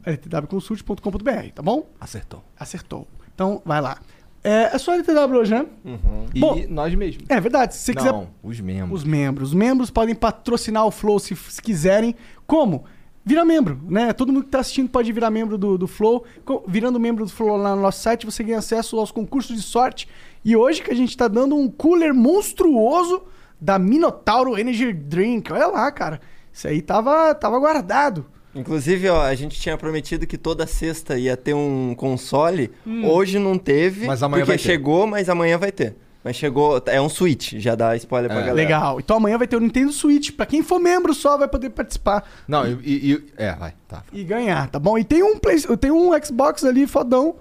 ltwconsult.com.br, 0.04 1.52
tá 1.54 1.62
bom? 1.62 1.88
acertou. 1.98 2.44
Acertou. 2.58 3.08
Então 3.34 3.62
vai 3.64 3.80
lá. 3.80 3.98
É, 4.42 4.74
é 4.74 4.78
só 4.78 4.94
LTW 4.94 5.38
hoje, 5.38 5.52
né? 5.52 5.66
E 6.34 6.40
Bom, 6.40 6.62
nós 6.68 6.94
mesmos. 6.94 7.24
É 7.28 7.40
verdade. 7.40 7.74
Se 7.74 7.80
você 7.80 7.94
quiser 7.94 8.12
Não, 8.12 8.28
os 8.42 8.60
membros. 8.60 9.00
Os 9.00 9.04
membros. 9.04 9.48
Os 9.48 9.54
membros 9.54 9.90
podem 9.90 10.14
patrocinar 10.14 10.86
o 10.86 10.90
Flow 10.90 11.18
se, 11.18 11.34
se 11.34 11.60
quiserem. 11.60 12.14
Como? 12.46 12.84
Vira 13.24 13.44
membro, 13.44 13.78
né? 13.86 14.12
Todo 14.12 14.32
mundo 14.32 14.44
que 14.44 14.48
está 14.48 14.60
assistindo 14.60 14.88
pode 14.88 15.12
virar 15.12 15.30
membro 15.30 15.58
do, 15.58 15.76
do 15.76 15.86
Flow. 15.86 16.24
Virando 16.66 16.98
membro 16.98 17.24
do 17.24 17.30
Flow 17.30 17.56
lá 17.56 17.76
no 17.76 17.82
nosso 17.82 18.00
site, 18.00 18.24
você 18.24 18.42
ganha 18.42 18.58
acesso 18.58 18.98
aos 18.98 19.10
concursos 19.10 19.54
de 19.54 19.62
sorte. 19.62 20.08
E 20.44 20.56
hoje 20.56 20.82
que 20.82 20.90
a 20.90 20.94
gente 20.94 21.10
está 21.10 21.28
dando 21.28 21.54
um 21.54 21.68
cooler 21.68 22.14
monstruoso 22.14 23.22
da 23.60 23.78
Minotauro 23.78 24.58
Energy 24.58 24.92
Drink. 24.92 25.52
Olha 25.52 25.66
lá, 25.66 25.92
cara. 25.92 26.20
Isso 26.50 26.68
aí 26.68 26.80
tava, 26.80 27.34
tava 27.34 27.58
guardado. 27.58 28.24
Inclusive, 28.58 29.08
ó, 29.08 29.22
a 29.22 29.34
gente 29.34 29.60
tinha 29.60 29.76
prometido 29.78 30.26
que 30.26 30.36
toda 30.36 30.66
sexta 30.66 31.16
ia 31.18 31.36
ter 31.36 31.54
um 31.54 31.94
console. 31.94 32.70
Hoje 33.04 33.38
não 33.38 33.56
teve, 33.58 34.06
Mas 34.06 34.22
amanhã 34.22 34.42
porque 34.42 34.52
vai 34.52 34.58
ter. 34.58 34.62
chegou, 34.64 35.06
mas 35.06 35.28
amanhã 35.28 35.56
vai 35.56 35.70
ter. 35.72 35.96
Mas 36.24 36.34
chegou, 36.36 36.82
é 36.86 37.00
um 37.00 37.08
Switch, 37.08 37.54
já 37.58 37.74
dá 37.76 37.94
spoiler 37.96 38.28
pra 38.28 38.38
É. 38.40 38.46
galera. 38.46 38.56
Legal. 38.56 38.98
Então 38.98 39.16
amanhã 39.18 39.38
vai 39.38 39.46
ter 39.46 39.56
o 39.56 39.60
Nintendo 39.60 39.92
Switch. 39.92 40.32
Pra 40.32 40.44
quem 40.44 40.62
for 40.62 40.78
membro 40.80 41.14
só 41.14 41.38
vai 41.38 41.46
poder 41.48 41.70
participar 41.70 42.28
Não, 42.46 42.66
e, 42.66 42.72
e- 42.84 43.12
e- 43.12 43.24
É, 43.36 43.52
vai, 43.54 43.72
tá. 43.86 44.02
e 44.12 44.24
ganhar, 44.24 44.68
tá 44.68 44.78
bom? 44.80 44.98
E 44.98 45.04
tem 45.04 45.22
um, 45.22 45.38
Play, 45.38 45.60
tem 45.80 45.90
um 45.92 46.10
Xbox 46.22 46.64
ali 46.64 46.86
fodão, 46.86 47.36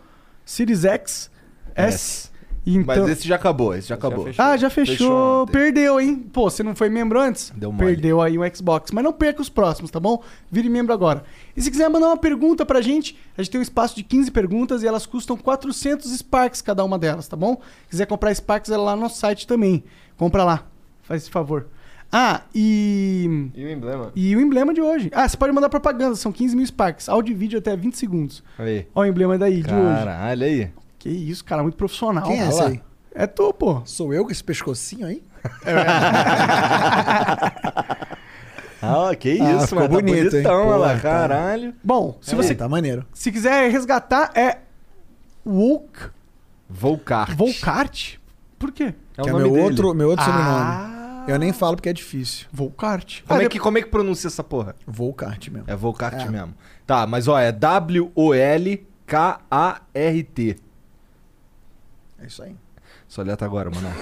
Series 0.45 0.85
X, 0.85 1.31
S. 1.75 2.26
Então... 2.75 3.03
Mas 3.03 3.09
esse 3.09 3.25
já 3.25 3.35
acabou, 3.35 3.73
esse 3.73 3.87
já 3.87 3.95
acabou. 3.95 4.25
fechou. 4.25 4.43
Ah, 4.43 4.57
já 4.57 4.69
fechou. 4.69 4.95
Fechou. 4.95 5.47
Perdeu, 5.47 6.01
hein? 6.01 6.17
Pô, 6.33 6.49
você 6.49 6.61
não 6.61 6.75
foi 6.75 6.89
membro 6.89 7.17
antes? 7.17 7.53
Deu 7.56 7.71
mole. 7.71 7.85
Perdeu 7.85 8.21
aí 8.21 8.37
um 8.37 8.42
Xbox. 8.53 8.92
Mas 8.92 9.03
não 9.06 9.13
perca 9.13 9.42
os 9.42 9.47
próximos, 9.47 9.89
tá 9.89 10.01
bom? 10.01 10.21
Vire 10.51 10.68
membro 10.68 10.94
agora. 10.94 11.23
E 11.56 11.61
se 11.61 11.71
quiser 11.71 11.89
mandar 11.89 12.07
uma 12.07 12.18
pergunta 12.18 12.65
pra 12.65 12.81
gente, 12.81 13.18
a 13.37 13.42
gente 13.42 13.51
tem 13.51 13.59
um 13.59 13.63
espaço 13.63 13.95
de 13.95 14.03
15 14.03 14.31
perguntas 14.31 14.83
e 14.83 14.87
elas 14.87 15.06
custam 15.06 15.37
400 15.37 16.11
Sparks 16.11 16.61
cada 16.61 16.83
uma 16.83 16.99
delas, 16.99 17.25
tá 17.27 17.37
bom? 17.37 17.61
Se 17.83 17.92
quiser 17.92 18.06
comprar 18.06 18.33
Sparks, 18.35 18.69
é 18.69 18.75
lá 18.75 18.95
no 18.97 19.03
nosso 19.03 19.18
site 19.18 19.47
também. 19.47 19.85
Compra 20.18 20.44
lá. 20.44 20.68
Faz 21.03 21.21
esse 21.21 21.31
favor. 21.31 21.68
Ah, 22.11 22.42
e... 22.53 23.49
E 23.53 23.65
o 23.65 23.69
emblema? 23.69 24.11
E 24.15 24.35
o 24.35 24.42
emblema 24.42 24.73
de 24.73 24.81
hoje. 24.81 25.09
Ah, 25.13 25.27
você 25.27 25.37
pode 25.37 25.53
mandar 25.53 25.69
propaganda, 25.69 26.15
são 26.15 26.31
15 26.33 26.56
mil 26.56 26.65
Sparks. 26.65 27.07
Áudio 27.07 27.31
e 27.31 27.35
vídeo 27.35 27.59
até 27.59 27.75
20 27.77 27.97
segundos. 27.97 28.44
Aí. 28.57 28.87
Olha 28.94 29.07
o 29.07 29.11
emblema 29.11 29.37
daí, 29.37 29.61
de 29.61 29.73
hoje. 29.73 30.03
Caralho, 30.03 30.44
aí. 30.44 30.71
Que 31.07 31.14
isso, 31.14 31.44
cara, 31.45 31.61
muito 31.64 31.78
profissional. 31.78 32.26
Quem 32.28 32.37
é 32.40 32.44
Olha 32.44 32.49
esse 32.49 32.61
aí? 32.61 32.81
É 33.16 33.26
tu, 33.26 33.54
pô. 33.54 33.81
Sou 33.85 34.14
eu 34.14 34.26
com 34.26 34.31
esse 34.31 34.44
pescocinho 34.44 35.07
aí? 35.07 35.23
Ah, 38.80 39.16
que 39.16 39.42
Ah, 39.42 39.54
isso, 39.56 39.69
ficou 39.69 39.80
mano. 39.83 39.94
bonito, 39.95 40.35
hein? 40.35 40.44
tá 40.44 40.49
bonitão, 40.52 40.68
lá, 40.68 40.78
Porra, 40.90 40.94
tá. 40.94 40.99
caralho. 41.02 41.73
Bom, 41.83 42.16
se 42.21 42.33
É, 42.33 42.35
você 42.37 42.54
Tá 42.54 42.69
maneiro. 42.69 43.07
se 43.11 43.31
quiser 43.31 43.71
resgatar, 43.71 44.30
é 44.35 44.59
Volk, 45.44 46.11
Volkart. 46.69 47.33
Volkart. 47.35 48.18
Por 48.59 48.71
quê? 48.71 48.94
É 49.18 49.21
o 49.21 49.23
que 49.23 49.30
é 49.30 49.33
nome 49.33 49.45
meu 49.45 49.54
dele. 49.54 49.64
outro, 49.64 49.94
meu 49.95 50.09
outro 50.09 50.23
sobrenome. 50.23 50.59
Ah, 50.59 51.26
Eu 51.28 51.40
nem 51.40 51.52
falo 51.52 51.76
porque 51.76 51.90
é 51.90 51.94
difícil. 51.94 52.45
Volkart. 52.54 53.23
Como, 53.28 53.42
Ah, 53.42 53.44
é 53.44 53.49
que, 53.49 53.57
como 53.59 53.80
é 53.80 53.81
que 53.81 53.87
pronuncia 53.90 54.28
essa 54.28 54.44
porra? 54.44 54.76
Volkart 54.85 55.47
mesmo. 55.49 55.66
É 55.68 55.76
Volkart 55.76 56.21
É. 56.21 56.30
mesmo. 56.30 56.54
Tá, 56.85 57.07
mas 57.07 57.28
ó, 57.28 57.37
é 57.40 57.52
W-O-L-K-A-R-T. 57.52 58.78
É 62.27 62.27
isso 62.27 62.43
aí. 62.43 62.53
Só 63.07 63.21
letra 63.21 63.47
agora, 63.47 63.71
mano. 63.71 63.87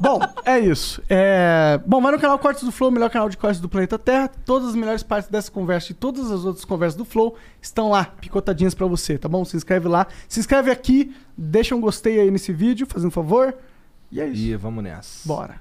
Bom, 0.00 0.20
é 0.44 0.60
isso. 0.60 1.02
É... 1.08 1.80
Bom, 1.84 2.00
vai 2.00 2.12
no 2.12 2.20
canal 2.20 2.38
Cortes 2.38 2.62
do 2.62 2.70
Flow, 2.70 2.90
o 2.90 2.92
melhor 2.92 3.10
canal 3.10 3.28
de 3.28 3.36
cortes 3.36 3.60
do 3.60 3.68
planeta 3.68 3.98
Terra. 3.98 4.28
Todas 4.28 4.68
as 4.68 4.76
melhores 4.76 5.02
partes 5.02 5.28
dessa 5.28 5.50
conversa 5.50 5.90
e 5.90 5.96
todas 5.96 6.30
as 6.30 6.44
outras 6.44 6.64
conversas 6.64 6.96
do 6.96 7.04
Flow 7.04 7.34
estão 7.60 7.90
lá, 7.90 8.04
picotadinhas 8.04 8.72
pra 8.72 8.86
você, 8.86 9.18
tá 9.18 9.28
bom? 9.28 9.44
Se 9.44 9.56
inscreve 9.56 9.88
lá. 9.88 10.06
Se 10.28 10.38
inscreve 10.38 10.70
aqui, 10.70 11.12
deixa 11.36 11.74
um 11.74 11.80
gostei 11.80 12.20
aí 12.20 12.30
nesse 12.30 12.52
vídeo, 12.52 12.86
fazendo 12.86 13.08
um 13.08 13.12
favor. 13.12 13.52
E 14.08 14.20
é 14.20 14.28
isso. 14.28 14.42
E 14.42 14.54
vamos 14.54 14.84
nessa. 14.84 15.26
Bora. 15.26 15.60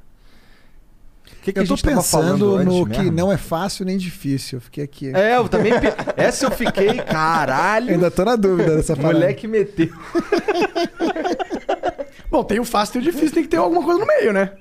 O 1.42 1.44
que, 1.44 1.54
que 1.54 1.60
eu 1.60 1.66
tô 1.68 1.76
gente 1.76 1.86
tava 1.86 2.04
falando 2.04 2.58
pensando 2.58 2.64
no 2.64 2.86
que 2.88 3.00
mesmo? 3.00 3.16
não 3.18 3.32
é 3.32 3.38
fácil 3.38 3.84
nem 3.84 3.98
difícil. 3.98 4.58
Eu 4.58 4.62
fiquei 4.62 4.84
aqui. 4.84 5.12
É, 5.16 5.38
eu 5.38 5.50
também. 5.50 5.74
pe- 5.80 5.92
Essa 6.16 6.46
eu 6.46 6.52
fiquei, 6.52 6.98
caralho. 7.00 7.90
Ainda 7.94 8.12
tô 8.12 8.24
na 8.24 8.36
dúvida 8.36 8.76
dessa 8.76 8.94
O 8.94 8.98
parada. 8.98 9.14
moleque 9.16 9.48
meteu. 9.48 9.90
Bom, 12.30 12.44
tem 12.44 12.60
o 12.60 12.64
fácil 12.64 13.00
e 13.00 13.02
o 13.02 13.12
difícil, 13.12 13.32
tem 13.32 13.42
que 13.44 13.50
ter 13.50 13.58
alguma 13.58 13.84
coisa 13.84 14.00
no 14.00 14.06
meio, 14.06 14.32
né? 14.32 14.52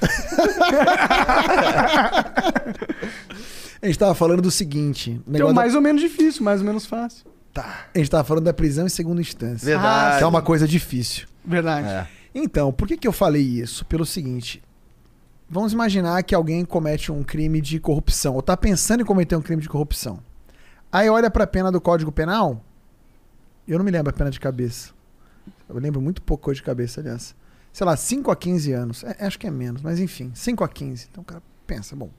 A 3.80 3.86
gente 3.86 3.98
tava 3.98 4.14
falando 4.14 4.42
do 4.42 4.50
seguinte. 4.50 5.10
o 5.10 5.14
Tem 5.30 5.34
negócio 5.34 5.52
o 5.52 5.54
da- 5.54 5.60
mais 5.60 5.74
ou 5.74 5.80
menos 5.80 6.00
difícil, 6.02 6.42
mais 6.44 6.60
ou 6.60 6.66
menos 6.66 6.84
fácil. 6.86 7.24
A 7.56 7.98
gente 7.98 8.10
tava 8.10 8.22
falando 8.24 8.44
da 8.44 8.52
prisão 8.54 8.86
em 8.86 8.88
segunda 8.88 9.20
instância. 9.20 9.64
Verdade. 9.66 10.18
Que 10.18 10.24
é 10.24 10.26
uma 10.26 10.42
coisa 10.42 10.66
difícil. 10.68 11.26
Verdade. 11.44 11.88
É. 11.88 12.06
Então, 12.34 12.72
por 12.72 12.86
que, 12.86 12.96
que 12.96 13.08
eu 13.08 13.12
falei 13.12 13.42
isso? 13.42 13.84
Pelo 13.84 14.06
seguinte. 14.06 14.62
Vamos 15.50 15.72
imaginar 15.72 16.22
que 16.22 16.34
alguém 16.34 16.64
comete 16.64 17.10
um 17.10 17.22
crime 17.22 17.60
de 17.60 17.80
corrupção, 17.80 18.34
ou 18.34 18.42
tá 18.42 18.56
pensando 18.56 19.00
em 19.00 19.04
cometer 19.04 19.34
um 19.34 19.40
crime 19.40 19.62
de 19.62 19.68
corrupção. 19.68 20.20
Aí 20.92 21.08
olha 21.08 21.30
pra 21.30 21.46
pena 21.46 21.72
do 21.72 21.80
Código 21.80 22.12
Penal. 22.12 22.62
Eu 23.66 23.78
não 23.78 23.84
me 23.84 23.90
lembro 23.90 24.10
a 24.10 24.12
pena 24.12 24.30
de 24.30 24.38
cabeça. 24.38 24.90
Eu 25.68 25.78
lembro 25.78 26.00
muito 26.00 26.20
pouco 26.20 26.52
de 26.52 26.62
cabeça, 26.62 27.00
aliás. 27.00 27.34
Sei 27.72 27.86
lá, 27.86 27.96
5 27.96 28.30
a 28.30 28.36
15 28.36 28.72
anos. 28.72 29.04
É, 29.04 29.24
acho 29.26 29.38
que 29.38 29.46
é 29.46 29.50
menos, 29.50 29.80
mas 29.80 30.00
enfim, 30.00 30.30
5 30.34 30.64
a 30.64 30.68
15. 30.68 31.08
Então 31.10 31.22
o 31.22 31.24
cara 31.24 31.42
pensa, 31.66 31.96
bom, 31.96 32.10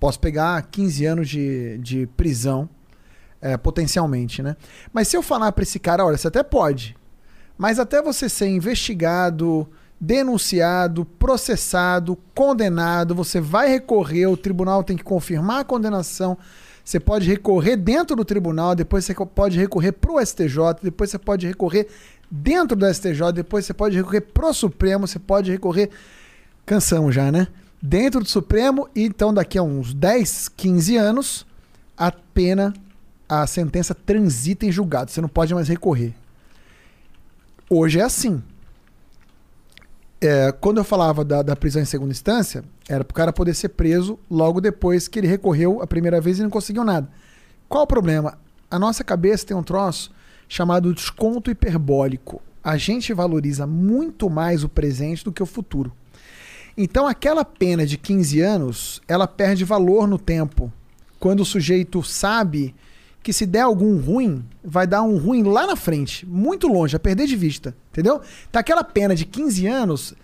posso 0.00 0.18
pegar 0.18 0.60
15 0.62 1.04
anos 1.04 1.28
de, 1.28 1.78
de 1.78 2.06
prisão, 2.08 2.68
é, 3.40 3.56
potencialmente, 3.58 4.42
né? 4.42 4.56
Mas 4.92 5.08
se 5.08 5.16
eu 5.16 5.22
falar 5.22 5.52
pra 5.52 5.62
esse 5.62 5.78
cara, 5.78 6.04
olha, 6.04 6.16
você 6.16 6.28
até 6.28 6.42
pode, 6.42 6.96
mas 7.58 7.78
até 7.78 8.02
você 8.02 8.28
ser 8.28 8.48
investigado, 8.48 9.68
denunciado, 10.00 11.04
processado, 11.04 12.18
condenado, 12.34 13.14
você 13.14 13.40
vai 13.40 13.68
recorrer, 13.68 14.26
o 14.26 14.36
tribunal 14.36 14.82
tem 14.82 14.96
que 14.96 15.04
confirmar 15.04 15.60
a 15.60 15.64
condenação. 15.64 16.36
Você 16.84 17.00
pode 17.00 17.26
recorrer 17.26 17.76
dentro 17.76 18.14
do 18.14 18.24
tribunal, 18.24 18.74
depois 18.74 19.04
você 19.04 19.14
pode 19.14 19.58
recorrer 19.58 19.92
pro 19.92 20.24
STJ, 20.24 20.58
depois 20.82 21.10
você 21.10 21.18
pode 21.18 21.46
recorrer 21.46 21.88
dentro 22.30 22.76
do 22.76 22.92
STJ, 22.92 23.32
depois 23.32 23.64
você 23.64 23.72
pode 23.72 23.96
recorrer 23.96 24.20
pro 24.20 24.52
Supremo, 24.52 25.06
você 25.06 25.18
pode 25.18 25.50
recorrer. 25.50 25.90
Cansamos 26.66 27.14
já, 27.14 27.32
né? 27.32 27.46
Dentro 27.80 28.20
do 28.20 28.28
Supremo, 28.28 28.88
e 28.94 29.04
então 29.04 29.32
daqui 29.32 29.56
a 29.56 29.62
uns 29.62 29.94
10, 29.94 30.48
15 30.50 30.96
anos, 30.96 31.46
a 31.96 32.10
pena, 32.10 32.74
a 33.28 33.46
sentença 33.46 33.94
transita 33.94 34.66
em 34.66 34.72
julgado. 34.72 35.10
Você 35.10 35.20
não 35.20 35.28
pode 35.28 35.54
mais 35.54 35.68
recorrer. 35.68 36.14
Hoje 37.70 37.98
é 37.98 38.02
assim. 38.02 38.42
É, 40.26 40.50
quando 40.52 40.78
eu 40.78 40.84
falava 40.84 41.22
da, 41.22 41.42
da 41.42 41.54
prisão 41.54 41.82
em 41.82 41.84
segunda 41.84 42.10
instância, 42.10 42.64
era 42.88 43.04
para 43.04 43.12
o 43.12 43.14
cara 43.14 43.30
poder 43.30 43.52
ser 43.52 43.68
preso 43.68 44.18
logo 44.30 44.58
depois 44.58 45.06
que 45.06 45.18
ele 45.18 45.26
recorreu 45.26 45.82
a 45.82 45.86
primeira 45.86 46.18
vez 46.18 46.38
e 46.38 46.42
não 46.42 46.48
conseguiu 46.48 46.82
nada. 46.82 47.06
Qual 47.68 47.84
o 47.84 47.86
problema? 47.86 48.38
A 48.70 48.78
nossa 48.78 49.04
cabeça 49.04 49.44
tem 49.44 49.54
um 49.54 49.62
troço 49.62 50.10
chamado 50.48 50.94
desconto 50.94 51.50
hiperbólico. 51.50 52.40
A 52.62 52.78
gente 52.78 53.12
valoriza 53.12 53.66
muito 53.66 54.30
mais 54.30 54.64
o 54.64 54.68
presente 54.68 55.22
do 55.22 55.30
que 55.30 55.42
o 55.42 55.46
futuro. 55.46 55.92
Então, 56.74 57.06
aquela 57.06 57.44
pena 57.44 57.84
de 57.84 57.98
15 57.98 58.40
anos, 58.40 59.02
ela 59.06 59.28
perde 59.28 59.62
valor 59.62 60.08
no 60.08 60.18
tempo. 60.18 60.72
Quando 61.20 61.40
o 61.40 61.44
sujeito 61.44 62.02
sabe 62.02 62.74
que 63.24 63.32
se 63.32 63.46
der 63.46 63.62
algum 63.62 63.96
ruim, 63.96 64.44
vai 64.62 64.86
dar 64.86 65.02
um 65.02 65.16
ruim 65.16 65.42
lá 65.42 65.66
na 65.66 65.74
frente, 65.74 66.26
muito 66.26 66.68
longe, 66.68 66.94
a 66.94 67.00
perder 67.00 67.26
de 67.26 67.34
vista, 67.34 67.74
entendeu? 67.90 68.20
Então 68.50 68.60
aquela 68.60 68.84
pena 68.84 69.14
de 69.14 69.24
15 69.24 69.66
anos, 69.66 70.14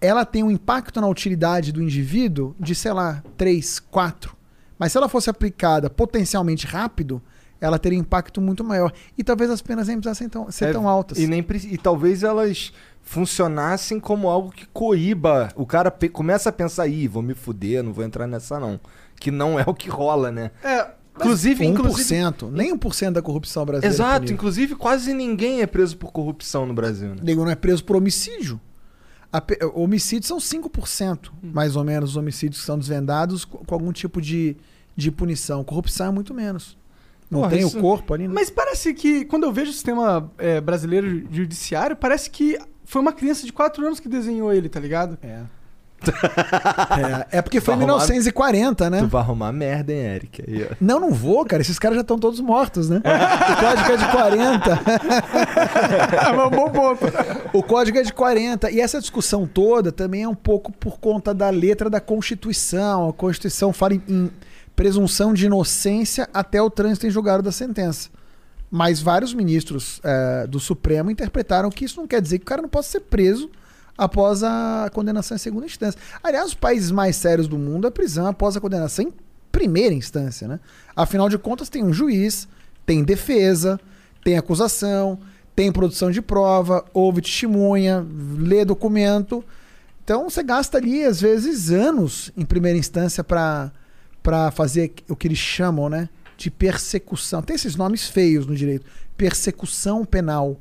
ela 0.00 0.24
tem 0.24 0.42
um 0.42 0.50
impacto 0.50 0.98
na 0.98 1.06
utilidade 1.06 1.70
do 1.70 1.82
indivíduo 1.82 2.56
de, 2.58 2.74
sei 2.74 2.94
lá, 2.94 3.22
3, 3.36 3.78
4. 3.78 4.34
Mas 4.78 4.90
se 4.90 4.96
ela 4.96 5.06
fosse 5.06 5.28
aplicada 5.28 5.90
potencialmente 5.90 6.66
rápido, 6.66 7.20
ela 7.60 7.78
teria 7.78 7.98
impacto 7.98 8.40
muito 8.40 8.64
maior. 8.64 8.90
E 9.18 9.22
talvez 9.22 9.50
as 9.50 9.60
penas 9.60 9.88
nem 9.88 9.98
precisassem 9.98 10.26
tão, 10.26 10.50
ser 10.50 10.70
É, 10.70 10.72
tão 10.72 10.88
altas. 10.88 11.18
E, 11.18 11.26
nem, 11.26 11.44
e 11.70 11.76
talvez 11.76 12.22
elas 12.22 12.72
funcionassem 13.02 14.00
como 14.00 14.28
algo 14.28 14.50
que 14.50 14.66
coíba. 14.66 15.50
O 15.56 15.66
cara 15.66 15.90
começa 16.10 16.48
a 16.48 16.52
pensar, 16.52 16.86
ih, 16.86 17.06
vou 17.06 17.22
me 17.22 17.34
fuder, 17.34 17.82
não 17.82 17.92
vou 17.92 18.02
entrar 18.04 18.26
nessa 18.26 18.58
não. 18.58 18.80
Que 19.20 19.30
não 19.30 19.60
é 19.60 19.64
o 19.66 19.74
que 19.74 19.90
rola, 19.90 20.30
né? 20.32 20.50
É, 20.64 20.86
Inclusive, 21.16 21.64
1%, 21.64 21.68
inclusive. 21.70 22.50
nem 22.52 22.76
1% 22.76 23.12
da 23.12 23.22
corrupção 23.22 23.64
brasileira. 23.64 23.92
é 23.92 23.94
Exato, 23.94 24.14
punida. 24.20 24.32
inclusive 24.34 24.74
quase 24.74 25.12
ninguém 25.14 25.62
é 25.62 25.66
preso 25.66 25.96
por 25.96 26.12
corrupção 26.12 26.66
no 26.66 26.74
Brasil, 26.74 27.10
né? 27.10 27.16
Nego 27.22 27.42
não 27.44 27.50
é 27.50 27.54
preso 27.56 27.84
por 27.84 27.96
homicídio. 27.96 28.60
A 29.32 29.42
Homicídios 29.74 30.28
são 30.28 30.38
5%, 30.38 31.30
mais 31.42 31.74
ou 31.76 31.84
menos, 31.84 32.10
os 32.10 32.16
homicídios 32.16 32.60
que 32.60 32.66
são 32.66 32.78
desvendados 32.78 33.44
co- 33.44 33.58
com 33.66 33.74
algum 33.74 33.92
tipo 33.92 34.20
de, 34.22 34.56
de 34.96 35.10
punição. 35.10 35.62
Corrupção 35.64 36.06
é 36.06 36.10
muito 36.10 36.32
menos. 36.32 36.76
Não 37.30 37.40
Porra, 37.40 37.50
tem 37.50 37.66
isso- 37.66 37.76
o 37.78 37.80
corpo 37.80 38.14
ali. 38.14 38.28
né? 38.28 38.32
Mas 38.34 38.50
parece 38.50 38.94
que, 38.94 39.24
quando 39.24 39.42
eu 39.44 39.52
vejo 39.52 39.70
o 39.70 39.74
sistema 39.74 40.30
é, 40.38 40.60
brasileiro 40.60 41.26
judiciário, 41.30 41.96
parece 41.96 42.30
que 42.30 42.56
foi 42.84 43.02
uma 43.02 43.12
criança 43.12 43.44
de 43.44 43.52
4 43.52 43.84
anos 43.84 43.98
que 43.98 44.08
desenhou 44.08 44.52
ele, 44.52 44.68
tá 44.68 44.78
ligado? 44.78 45.18
É. 45.20 45.42
é. 47.30 47.38
é 47.38 47.42
porque 47.42 47.60
foi 47.60 47.74
em 47.74 47.78
Vai 47.78 47.86
arrumar- 47.86 48.04
1940, 48.04 48.90
né? 48.90 49.00
Tu 49.00 49.06
vai 49.08 49.22
arrumar 49.22 49.52
merda, 49.52 49.92
hein, 49.92 49.98
Eric? 50.00 50.44
Aí. 50.46 50.68
Não, 50.80 51.00
não 51.00 51.10
vou, 51.10 51.44
cara. 51.44 51.62
Esses 51.62 51.78
caras 51.78 51.96
já 51.96 52.02
estão 52.02 52.18
todos 52.18 52.40
mortos, 52.40 52.88
né? 52.88 52.98
O 52.98 53.60
código 53.60 53.92
é 53.92 53.96
de 53.96 54.10
40. 54.10 54.80
É 56.26 56.42
um 56.42 56.50
bom 56.50 56.70
ponto. 56.70 57.04
O 57.52 57.62
código 57.62 57.98
é 57.98 58.02
de 58.02 58.12
40. 58.12 58.70
E 58.70 58.80
essa 58.80 59.00
discussão 59.00 59.46
toda 59.46 59.90
também 59.90 60.22
é 60.22 60.28
um 60.28 60.34
pouco 60.34 60.72
por 60.72 60.98
conta 60.98 61.32
da 61.32 61.50
letra 61.50 61.88
da 61.88 62.00
Constituição. 62.00 63.08
A 63.08 63.12
Constituição 63.12 63.72
fala 63.72 63.94
em, 63.94 64.02
em 64.08 64.30
presunção 64.74 65.32
de 65.32 65.46
inocência 65.46 66.28
até 66.32 66.60
o 66.60 66.68
trânsito 66.70 67.06
em 67.06 67.10
julgado 67.10 67.42
da 67.42 67.52
sentença. 67.52 68.10
Mas 68.70 69.00
vários 69.00 69.32
ministros 69.32 70.00
eh, 70.04 70.46
do 70.48 70.58
Supremo 70.60 71.10
interpretaram 71.10 71.70
que 71.70 71.84
isso 71.84 72.00
não 72.00 72.06
quer 72.06 72.20
dizer 72.20 72.38
que 72.38 72.44
o 72.44 72.46
cara 72.46 72.60
não 72.62 72.68
possa 72.68 72.90
ser 72.90 73.00
preso 73.00 73.50
após 73.96 74.42
a 74.42 74.90
condenação 74.92 75.36
em 75.36 75.38
segunda 75.38 75.66
instância. 75.66 76.00
Aliás, 76.22 76.48
os 76.48 76.54
países 76.54 76.90
mais 76.90 77.16
sérios 77.16 77.48
do 77.48 77.58
mundo, 77.58 77.86
a 77.86 77.90
prisão 77.90 78.26
após 78.26 78.56
a 78.56 78.60
condenação 78.60 79.06
em 79.06 79.12
primeira 79.50 79.94
instância, 79.94 80.46
né? 80.46 80.60
Afinal 80.94 81.28
de 81.28 81.38
contas, 81.38 81.68
tem 81.68 81.82
um 81.82 81.92
juiz, 81.92 82.46
tem 82.84 83.02
defesa, 83.02 83.80
tem 84.22 84.36
acusação, 84.36 85.18
tem 85.54 85.72
produção 85.72 86.10
de 86.10 86.20
prova, 86.20 86.84
ouve 86.92 87.22
testemunha, 87.22 88.06
lê 88.38 88.64
documento. 88.64 89.42
Então 90.04 90.28
você 90.28 90.42
gasta 90.42 90.76
ali, 90.76 91.02
às 91.02 91.20
vezes, 91.20 91.70
anos 91.70 92.30
em 92.36 92.44
primeira 92.44 92.78
instância 92.78 93.24
para 93.24 93.72
fazer 94.52 94.92
o 95.08 95.16
que 95.16 95.26
eles 95.26 95.38
chamam, 95.38 95.88
né? 95.88 96.10
De 96.36 96.50
persecução. 96.50 97.40
Tem 97.40 97.56
esses 97.56 97.76
nomes 97.76 98.06
feios 98.06 98.46
no 98.46 98.54
direito. 98.54 98.84
Persecução 99.16 100.04
penal. 100.04 100.60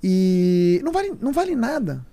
E 0.00 0.80
não 0.84 0.92
vale, 0.92 1.12
não 1.20 1.32
vale 1.32 1.56
nada. 1.56 2.06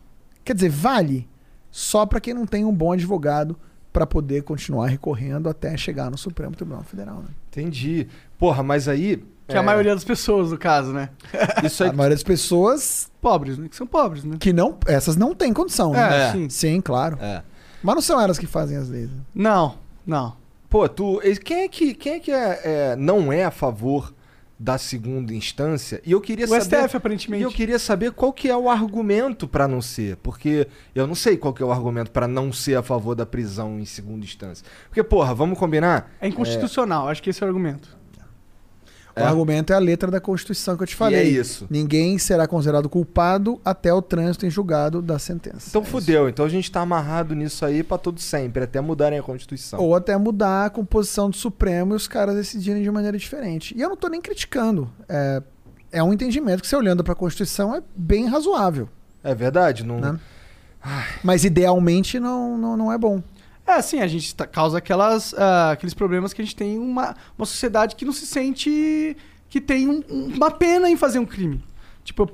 Quer 0.51 0.55
dizer, 0.55 0.69
vale 0.69 1.29
só 1.71 2.05
para 2.05 2.19
quem 2.19 2.33
não 2.33 2.45
tem 2.45 2.65
um 2.65 2.73
bom 2.73 2.91
advogado 2.91 3.57
para 3.93 4.05
poder 4.05 4.43
continuar 4.43 4.87
recorrendo 4.87 5.47
até 5.47 5.77
chegar 5.77 6.11
no 6.11 6.17
Supremo 6.17 6.53
Tribunal 6.53 6.83
Federal. 6.83 7.19
Né? 7.19 7.29
Entendi. 7.49 8.05
Porra, 8.37 8.61
mas 8.61 8.89
aí. 8.89 9.23
Que 9.47 9.55
é 9.55 9.59
a 9.59 9.63
maioria 9.63 9.93
das 9.93 10.03
pessoas, 10.03 10.51
no 10.51 10.57
caso, 10.57 10.91
né? 10.91 11.09
Isso 11.63 11.85
aí. 11.85 11.89
A 11.89 11.93
maioria 11.93 12.17
das 12.17 12.23
pessoas 12.23 13.09
Pobres, 13.21 13.57
né? 13.57 13.69
Que 13.69 13.75
são 13.77 13.87
pobres, 13.87 14.25
né? 14.25 14.35
que 14.37 14.51
não. 14.51 14.77
Essas 14.85 15.15
não 15.15 15.33
têm 15.33 15.53
condição. 15.53 15.93
né? 15.93 16.27
É. 16.27 16.31
sim. 16.33 16.49
Sim, 16.49 16.81
claro. 16.81 17.17
É. 17.21 17.43
Mas 17.81 17.95
não 17.95 18.01
são 18.01 18.19
elas 18.19 18.37
que 18.37 18.45
fazem 18.45 18.75
as 18.75 18.89
leis. 18.89 19.09
né? 19.09 19.21
Não, 19.33 19.75
não. 20.05 20.35
Pô, 20.69 20.89
tu. 20.89 21.21
Quem 21.45 21.61
é 21.61 21.67
que, 21.69 21.93
quem 21.93 22.13
é, 22.15 22.19
que 22.19 22.31
é, 22.31 22.61
é, 22.63 22.95
não 22.97 23.31
é 23.31 23.45
a 23.45 23.51
favor 23.51 24.13
da 24.61 24.77
segunda 24.77 25.33
instância? 25.33 25.99
E 26.05 26.11
eu 26.11 26.21
queria 26.21 26.45
O 26.45 26.47
saber. 26.47 26.83
STF, 26.83 26.97
aparentemente. 26.97 27.41
E 27.41 27.43
eu 27.43 27.51
queria 27.51 27.79
saber 27.79 28.11
qual 28.11 28.31
que 28.31 28.47
é 28.47 28.55
o 28.55 28.69
argumento 28.69 29.47
pra 29.47 29.67
não 29.67 29.81
ser, 29.81 30.17
porque 30.17 30.67
eu 30.93 31.07
não 31.07 31.15
sei 31.15 31.35
qual 31.35 31.51
que 31.51 31.63
é 31.63 31.65
o 31.65 31.71
argumento 31.71 32.11
pra 32.11 32.27
não 32.27 32.53
ser 32.53 32.75
a 32.75 32.83
favor 32.83 33.15
da 33.15 33.25
prisão 33.25 33.79
em 33.79 33.85
segunda 33.85 34.23
instância. 34.23 34.63
Porque, 34.87 35.01
porra, 35.01 35.33
vamos 35.33 35.57
combinar? 35.57 36.11
É 36.21 36.27
inconstitucional, 36.27 37.09
acho 37.09 37.23
que 37.23 37.31
esse 37.31 37.41
é 37.41 37.45
o 37.45 37.47
argumento. 37.47 38.00
É. 39.15 39.23
O 39.23 39.25
argumento 39.25 39.73
é 39.73 39.75
a 39.75 39.79
letra 39.79 40.09
da 40.09 40.19
Constituição 40.21 40.77
que 40.77 40.83
eu 40.83 40.87
te 40.87 40.95
falei. 40.95 41.19
é 41.19 41.23
isso. 41.23 41.67
Ninguém 41.69 42.17
será 42.17 42.47
considerado 42.47 42.87
culpado 42.87 43.59
até 43.63 43.93
o 43.93 44.01
trânsito 44.01 44.45
em 44.45 44.49
julgado 44.49 45.01
da 45.01 45.19
sentença. 45.19 45.67
Então 45.69 45.81
É 45.81 45.83
isso. 45.83 45.91
fudeu, 45.91 46.29
então 46.29 46.45
a 46.45 46.49
gente 46.49 46.71
tá 46.71 46.81
amarrado 46.81 47.35
nisso 47.35 47.65
aí 47.65 47.83
pra 47.83 47.97
todo 47.97 48.19
sempre, 48.19 48.63
até 48.63 48.79
mudarem 48.79 49.19
a 49.19 49.23
Constituição. 49.23 49.79
Ou 49.79 49.95
até 49.95 50.15
mudar 50.17 50.65
a 50.65 50.69
composição 50.69 51.29
do 51.29 51.35
Supremo 51.35 51.93
e 51.93 51.95
os 51.95 52.07
caras 52.07 52.35
decidirem 52.35 52.81
de 52.81 52.89
maneira 52.91 53.17
diferente. 53.17 53.75
E 53.77 53.81
eu 53.81 53.89
não 53.89 53.97
tô 53.97 54.07
nem 54.07 54.21
criticando. 54.21 54.89
É, 55.09 55.41
é 55.91 56.03
um 56.03 56.13
entendimento 56.13 56.61
que, 56.61 56.67
você 56.67 56.75
olhando 56.75 57.03
pra 57.03 57.13
Constituição, 57.15 57.75
é 57.75 57.81
bem 57.95 58.27
razoável. 58.27 58.87
É 59.23 59.35
verdade? 59.35 59.85
Não... 59.85 59.99
Né? 59.99 60.19
Mas 61.23 61.43
idealmente 61.43 62.19
não, 62.19 62.57
não, 62.57 62.75
não 62.75 62.91
é 62.91 62.97
bom. 62.97 63.21
É, 63.71 63.75
assim, 63.75 64.01
a 64.01 64.07
gente 64.07 64.35
tá- 64.35 64.45
causa 64.45 64.77
aquelas, 64.79 65.33
ah, 65.37 65.71
aqueles 65.71 65.93
problemas 65.93 66.33
que 66.33 66.41
a 66.41 66.45
gente 66.45 66.55
tem 66.55 66.77
uma, 66.77 67.15
uma 67.37 67.45
sociedade 67.45 67.95
que 67.95 68.03
não 68.03 68.11
se 68.13 68.25
sente 68.27 69.15
que 69.49 69.61
tem 69.61 69.87
um- 69.87 70.03
um- 70.09 70.25
uma 70.35 70.51
pena 70.51 70.89
em 70.89 70.97
fazer 70.97 71.19
um 71.19 71.25
crime. 71.25 71.63
Tipo, 72.03 72.29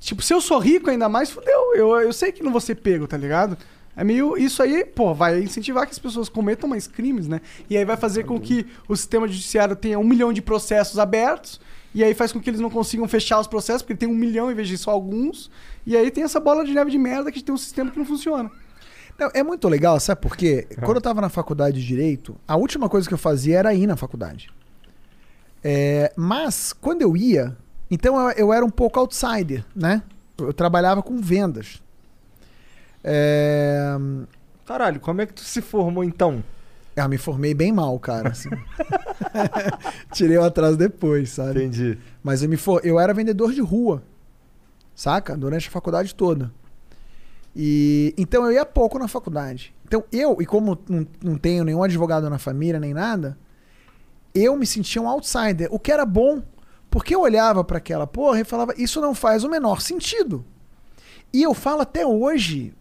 tipo, 0.00 0.22
se 0.22 0.34
eu 0.34 0.40
sou 0.40 0.58
rico 0.58 0.90
ainda 0.90 1.08
mais, 1.08 1.30
fudeu. 1.30 1.74
Eu, 1.74 1.96
eu 2.00 2.12
sei 2.12 2.32
que 2.32 2.42
não 2.42 2.50
vou 2.50 2.60
ser 2.60 2.76
pego, 2.76 3.06
tá 3.06 3.16
ligado? 3.16 3.56
É 3.96 4.02
meio. 4.04 4.36
Isso 4.36 4.62
aí, 4.62 4.84
pô, 4.84 5.14
vai 5.14 5.40
incentivar 5.40 5.86
que 5.86 5.92
as 5.92 5.98
pessoas 5.98 6.28
cometam 6.28 6.68
mais 6.68 6.86
crimes, 6.86 7.28
né? 7.28 7.40
E 7.70 7.76
aí 7.76 7.84
vai 7.84 7.96
fazer 7.96 8.24
com 8.24 8.38
que 8.40 8.66
o 8.88 8.96
sistema 8.96 9.26
judiciário 9.28 9.74
tenha 9.76 9.98
um 9.98 10.04
milhão 10.04 10.32
de 10.32 10.42
processos 10.42 10.98
abertos. 10.98 11.60
E 11.94 12.04
aí 12.04 12.12
faz 12.12 12.30
com 12.32 12.40
que 12.40 12.50
eles 12.50 12.60
não 12.60 12.68
consigam 12.70 13.06
fechar 13.08 13.38
os 13.40 13.46
processos, 13.46 13.82
porque 13.82 13.94
tem 13.94 14.08
um 14.08 14.14
milhão 14.14 14.50
em 14.50 14.54
vez 14.54 14.68
de 14.68 14.76
só 14.76 14.90
alguns. 14.90 15.50
E 15.86 15.96
aí 15.96 16.10
tem 16.10 16.24
essa 16.24 16.38
bola 16.40 16.64
de 16.64 16.72
neve 16.74 16.90
de 16.90 16.98
merda 16.98 17.32
que 17.32 17.42
tem 17.42 17.54
um 17.54 17.58
sistema 17.58 17.90
que 17.90 17.98
não 17.98 18.04
funciona. 18.04 18.50
Não, 19.18 19.30
é 19.32 19.42
muito 19.42 19.68
legal, 19.68 19.98
sabe 19.98 20.20
por 20.20 20.36
quê? 20.36 20.66
Quando 20.84 20.96
eu 20.96 21.00
tava 21.02 21.20
na 21.20 21.28
faculdade 21.28 21.80
de 21.80 21.86
Direito, 21.86 22.36
a 22.46 22.56
última 22.56 22.88
coisa 22.88 23.08
que 23.08 23.14
eu 23.14 23.18
fazia 23.18 23.58
era 23.58 23.74
ir 23.74 23.86
na 23.86 23.96
faculdade. 23.96 24.48
É, 25.64 26.12
mas, 26.16 26.72
quando 26.72 27.02
eu 27.02 27.16
ia, 27.16 27.56
então 27.90 28.18
eu, 28.30 28.36
eu 28.36 28.52
era 28.52 28.64
um 28.64 28.70
pouco 28.70 29.00
outsider, 29.00 29.64
né? 29.74 30.02
Eu 30.38 30.52
trabalhava 30.52 31.02
com 31.02 31.18
vendas. 31.20 31.82
É, 33.02 33.96
Caralho, 34.66 34.98
como 34.98 35.20
é 35.20 35.26
que 35.26 35.32
tu 35.32 35.42
se 35.42 35.62
formou 35.62 36.02
então? 36.02 36.42
eu 36.96 37.08
me 37.08 37.18
formei 37.18 37.54
bem 37.54 37.72
mal, 37.72 37.98
cara. 38.00 38.30
assim. 38.30 38.48
Tirei 40.12 40.38
o 40.38 40.44
atraso 40.44 40.76
depois, 40.76 41.30
sabe? 41.30 41.62
Entendi. 41.62 41.98
Mas 42.22 42.42
eu, 42.42 42.48
me 42.48 42.56
for... 42.56 42.80
eu 42.84 42.98
era 42.98 43.14
vendedor 43.14 43.52
de 43.52 43.60
rua, 43.60 44.02
saca? 44.94 45.36
Durante 45.36 45.68
a 45.68 45.70
faculdade 45.70 46.14
toda. 46.14 46.50
E 47.58 48.14
então 48.18 48.44
eu 48.44 48.52
ia 48.52 48.66
pouco 48.66 48.98
na 48.98 49.08
faculdade. 49.08 49.74
Então 49.86 50.04
eu, 50.12 50.36
e 50.40 50.46
como 50.46 50.78
não, 50.86 51.06
não 51.24 51.38
tenho 51.38 51.64
nenhum 51.64 51.82
advogado 51.82 52.28
na 52.28 52.38
família 52.38 52.78
nem 52.78 52.92
nada, 52.92 53.38
eu 54.34 54.54
me 54.56 54.66
sentia 54.66 55.00
um 55.00 55.08
outsider, 55.08 55.68
o 55.70 55.78
que 55.78 55.90
era 55.90 56.04
bom, 56.04 56.42
porque 56.90 57.14
eu 57.14 57.22
olhava 57.22 57.64
para 57.64 57.78
aquela 57.78 58.06
porra 58.06 58.40
e 58.40 58.44
falava, 58.44 58.74
isso 58.76 59.00
não 59.00 59.14
faz 59.14 59.42
o 59.42 59.48
menor 59.48 59.80
sentido. 59.80 60.44
E 61.32 61.42
eu 61.42 61.54
falo 61.54 61.80
até 61.80 62.06
hoje 62.06 62.74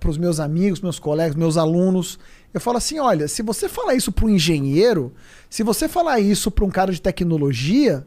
para 0.00 0.10
os 0.10 0.18
meus 0.18 0.40
amigos, 0.40 0.80
meus 0.80 0.98
colegas, 0.98 1.36
meus 1.36 1.56
alunos, 1.56 2.18
eu 2.52 2.60
falo 2.60 2.78
assim, 2.78 2.98
olha, 2.98 3.28
se 3.28 3.42
você 3.42 3.68
falar 3.68 3.94
isso 3.94 4.10
para 4.10 4.26
um 4.26 4.30
engenheiro, 4.30 5.12
se 5.48 5.62
você 5.62 5.88
falar 5.88 6.20
isso 6.20 6.50
para 6.50 6.64
um 6.64 6.70
cara 6.70 6.92
de 6.92 7.00
tecnologia, 7.00 8.06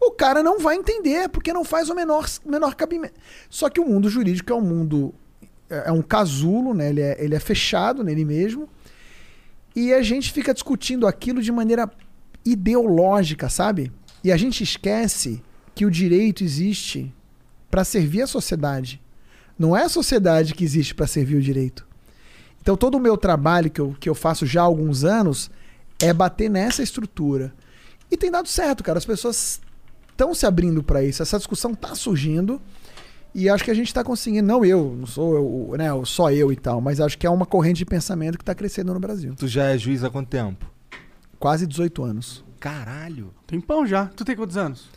o 0.00 0.10
cara 0.10 0.42
não 0.42 0.58
vai 0.58 0.76
entender, 0.76 1.28
porque 1.28 1.52
não 1.52 1.64
faz 1.64 1.88
o 1.88 1.94
menor, 1.94 2.26
menor 2.44 2.74
cabimento. 2.74 3.14
Só 3.48 3.68
que 3.68 3.80
o 3.80 3.86
mundo 3.86 4.08
jurídico 4.08 4.52
é 4.52 4.56
um 4.56 4.60
mundo, 4.60 5.14
é 5.70 5.84
é 5.86 5.92
um 5.92 6.02
casulo, 6.02 6.74
né? 6.74 6.88
Ele 6.88 7.00
é, 7.00 7.16
ele 7.22 7.34
é 7.34 7.40
fechado 7.40 8.02
nele 8.02 8.24
mesmo. 8.24 8.68
E 9.74 9.92
a 9.92 10.02
gente 10.02 10.32
fica 10.32 10.52
discutindo 10.52 11.06
aquilo 11.06 11.42
de 11.42 11.52
maneira 11.52 11.90
ideológica, 12.44 13.48
sabe? 13.48 13.92
E 14.24 14.32
a 14.32 14.36
gente 14.36 14.62
esquece 14.62 15.42
que 15.74 15.86
o 15.86 15.90
direito 15.90 16.42
existe 16.42 17.14
para 17.70 17.84
servir 17.84 18.22
a 18.22 18.26
sociedade. 18.26 19.00
Não 19.58 19.76
é 19.76 19.84
a 19.84 19.88
sociedade 19.88 20.54
que 20.54 20.64
existe 20.64 20.94
para 20.94 21.06
servir 21.06 21.36
o 21.36 21.42
direito. 21.42 21.86
Então 22.60 22.76
todo 22.76 22.96
o 22.96 23.00
meu 23.00 23.16
trabalho 23.16 23.70
que 23.70 23.80
eu, 23.80 23.96
que 23.98 24.08
eu 24.08 24.14
faço 24.14 24.46
já 24.46 24.62
há 24.62 24.64
alguns 24.64 25.04
anos 25.04 25.50
é 26.00 26.12
bater 26.12 26.50
nessa 26.50 26.82
estrutura. 26.82 27.52
E 28.10 28.16
tem 28.16 28.30
dado 28.30 28.48
certo, 28.48 28.82
cara. 28.82 28.98
As 28.98 29.04
pessoas 29.04 29.60
estão 30.10 30.34
se 30.34 30.46
abrindo 30.46 30.82
para 30.82 31.02
isso. 31.02 31.22
Essa 31.22 31.38
discussão 31.38 31.74
tá 31.74 31.94
surgindo. 31.94 32.60
E 33.34 33.48
acho 33.48 33.62
que 33.64 33.70
a 33.70 33.74
gente 33.74 33.86
está 33.88 34.02
conseguindo. 34.02 34.46
Não 34.46 34.64
eu, 34.64 34.96
não 34.98 35.06
sou 35.06 35.34
eu, 35.34 35.76
né, 35.78 35.88
só 36.04 36.30
eu 36.32 36.50
e 36.52 36.56
tal, 36.56 36.80
mas 36.80 37.00
acho 37.00 37.16
que 37.18 37.26
é 37.26 37.30
uma 37.30 37.46
corrente 37.46 37.78
de 37.78 37.84
pensamento 37.86 38.36
que 38.38 38.42
está 38.42 38.54
crescendo 38.54 38.92
no 38.94 39.00
Brasil. 39.00 39.34
Tu 39.36 39.46
já 39.46 39.64
é 39.64 39.78
juiz 39.78 40.02
há 40.02 40.10
quanto 40.10 40.28
tempo? 40.28 40.66
Quase 41.38 41.66
18 41.66 42.02
anos. 42.02 42.44
Caralho. 42.58 43.32
Tem 43.46 43.60
pão 43.60 43.86
já. 43.86 44.06
Tu 44.06 44.24
tem 44.24 44.34
quantos 44.34 44.56
anos? 44.56 44.90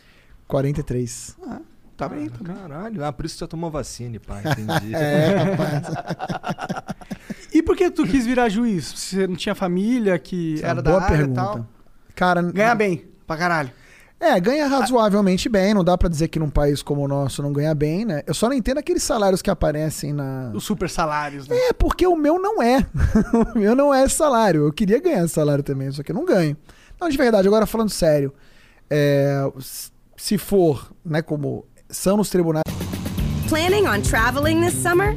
43. 0.48 1.36
Ah, 1.46 1.60
tá 1.96 2.08
bem, 2.08 2.28
tá 2.28 2.38
bem. 2.42 2.56
Caralho. 2.56 3.04
Ah, 3.04 3.12
por 3.12 3.24
isso 3.24 3.36
tu 3.36 3.40
já 3.40 3.46
tomou 3.46 3.70
vacina, 3.70 4.18
pai. 4.18 4.42
Entendi. 4.58 4.94
É, 4.94 5.36
rapaz. 5.36 5.86
E 7.54 7.62
por 7.62 7.76
que 7.76 7.90
tu 7.90 8.04
quis 8.06 8.26
virar 8.26 8.48
juiz? 8.48 8.92
Você 8.92 9.26
não 9.26 9.36
tinha 9.36 9.54
família 9.54 10.18
que 10.18 10.54
Essa 10.54 10.66
é 10.66 10.70
era 10.70 10.82
da 10.82 10.90
boa 10.90 11.02
área 11.02 11.14
e 11.14 11.18
pergunta. 11.18 11.40
tal? 11.40 11.66
Cara, 12.14 12.42
Ganha 12.42 12.74
bem, 12.74 13.04
pra 13.26 13.36
caralho. 13.36 13.70
É, 14.22 14.38
ganha 14.38 14.68
razoavelmente 14.68 15.48
bem. 15.48 15.74
Não 15.74 15.82
dá 15.82 15.98
pra 15.98 16.08
dizer 16.08 16.28
que 16.28 16.38
num 16.38 16.48
país 16.48 16.80
como 16.80 17.02
o 17.02 17.08
nosso 17.08 17.42
não 17.42 17.52
ganha 17.52 17.74
bem, 17.74 18.04
né? 18.04 18.22
Eu 18.24 18.32
só 18.32 18.48
não 18.48 18.54
entendo 18.54 18.78
aqueles 18.78 19.02
salários 19.02 19.42
que 19.42 19.50
aparecem 19.50 20.12
na. 20.12 20.52
Os 20.54 20.62
super 20.62 20.88
salários, 20.88 21.48
né? 21.48 21.56
É, 21.56 21.72
porque 21.72 22.06
o 22.06 22.14
meu 22.14 22.38
não 22.40 22.62
é. 22.62 22.86
o 23.52 23.58
meu 23.58 23.74
não 23.74 23.92
é 23.92 24.08
salário. 24.08 24.66
Eu 24.66 24.72
queria 24.72 25.00
ganhar 25.00 25.24
esse 25.24 25.34
salário 25.34 25.64
também, 25.64 25.90
só 25.90 26.04
que 26.04 26.12
eu 26.12 26.14
não 26.14 26.24
ganho. 26.24 26.56
Não, 27.00 27.08
de 27.08 27.16
verdade, 27.16 27.48
agora 27.48 27.66
falando 27.66 27.90
sério. 27.90 28.32
é, 28.88 29.42
se 30.16 30.38
for, 30.38 30.92
né, 31.04 31.20
como 31.20 31.66
são 31.90 32.16
nos 32.16 32.30
tribunais. 32.30 32.62
Planning 33.48 33.88
on 33.88 34.00
traveling 34.02 34.60
this 34.60 34.74
summer? 34.74 35.16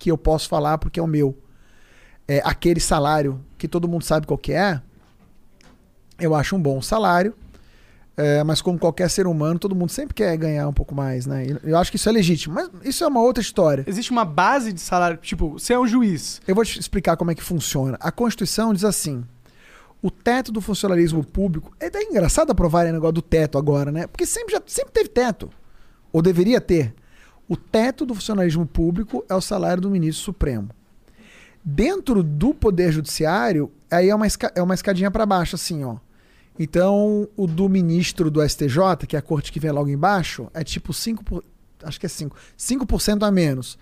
que 0.00 0.10
eu 0.10 0.18
posso 0.18 0.48
falar 0.48 0.78
porque 0.78 0.98
é 0.98 1.02
o 1.02 1.06
meu. 1.06 1.38
É 2.26 2.40
aquele 2.42 2.80
salário 2.80 3.40
que 3.58 3.68
todo 3.68 3.86
mundo 3.86 4.02
sabe 4.02 4.26
qual 4.26 4.38
que 4.38 4.52
é. 4.52 4.80
Eu 6.18 6.34
acho 6.34 6.56
um 6.56 6.60
bom 6.60 6.80
salário. 6.82 7.34
é, 8.16 8.42
mas 8.42 8.60
como 8.60 8.78
qualquer 8.78 9.08
ser 9.08 9.26
humano, 9.26 9.58
todo 9.58 9.74
mundo 9.74 9.90
sempre 9.90 10.14
quer 10.14 10.36
ganhar 10.36 10.66
um 10.66 10.72
pouco 10.72 10.94
mais, 10.94 11.26
né? 11.26 11.46
Eu 11.62 11.76
acho 11.78 11.90
que 11.90 11.96
isso 11.96 12.08
é 12.08 12.12
legítimo. 12.12 12.54
Mas 12.54 12.70
isso 12.82 13.04
é 13.04 13.06
uma 13.06 13.20
outra 13.20 13.42
história. 13.42 13.84
Existe 13.86 14.10
uma 14.10 14.24
base 14.24 14.72
de 14.72 14.80
salário, 14.80 15.18
tipo, 15.18 15.52
você 15.52 15.74
é 15.74 15.78
um 15.78 15.86
juiz. 15.86 16.40
Eu 16.46 16.54
vou 16.54 16.64
te 16.64 16.80
explicar 16.80 17.16
como 17.16 17.30
é 17.30 17.34
que 17.34 17.42
funciona. 17.42 17.96
A 18.00 18.10
Constituição 18.10 18.72
diz 18.72 18.84
assim: 18.84 19.24
o 20.02 20.10
teto 20.10 20.50
do 20.50 20.60
funcionalismo 20.60 21.22
público. 21.24 21.74
É 21.78 22.02
engraçado 22.02 22.50
aprovar 22.50 22.86
o 22.86 22.92
negócio 22.92 23.14
do 23.14 23.22
teto 23.22 23.58
agora, 23.58 23.92
né? 23.92 24.06
Porque 24.06 24.26
sempre, 24.26 24.54
já, 24.54 24.62
sempre 24.66 24.92
teve 24.92 25.08
teto. 25.08 25.50
Ou 26.12 26.22
deveria 26.22 26.60
ter. 26.60 26.94
O 27.50 27.56
teto 27.56 28.06
do 28.06 28.14
funcionalismo 28.14 28.64
público 28.64 29.24
é 29.28 29.34
o 29.34 29.40
salário 29.40 29.82
do 29.82 29.90
ministro 29.90 30.22
supremo. 30.24 30.70
Dentro 31.64 32.22
do 32.22 32.54
Poder 32.54 32.92
Judiciário, 32.92 33.70
aí 33.90 34.08
é 34.08 34.14
uma, 34.14 34.26
é 34.54 34.62
uma 34.62 34.72
escadinha 34.74 35.10
para 35.10 35.26
baixo, 35.26 35.56
assim, 35.56 35.82
ó. 35.84 35.96
Então, 36.58 37.28
o 37.36 37.46
do 37.48 37.68
ministro 37.68 38.30
do 38.30 38.40
STJ, 38.48 39.04
que 39.08 39.16
é 39.16 39.18
a 39.18 39.22
corte 39.22 39.50
que 39.50 39.58
vem 39.58 39.72
logo 39.72 39.88
embaixo, 39.88 40.48
é 40.54 40.62
tipo 40.62 40.92
5%, 40.92 41.22
por- 41.24 41.44
acho 41.82 41.98
que 41.98 42.06
é 42.06 42.08
5%, 42.08 42.32
5% 42.56 43.26
a 43.26 43.30
menos. 43.32 43.76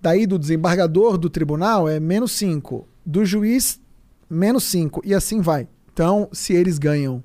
Daí 0.00 0.26
do 0.26 0.36
desembargador 0.38 1.16
do 1.16 1.30
tribunal 1.30 1.88
é 1.88 2.00
menos 2.00 2.32
5. 2.32 2.88
Do 3.06 3.24
juiz, 3.24 3.80
menos 4.28 4.64
5. 4.64 5.00
E 5.04 5.14
assim 5.14 5.40
vai. 5.40 5.68
Então, 5.92 6.28
se 6.32 6.52
eles 6.54 6.76
ganham. 6.76 7.22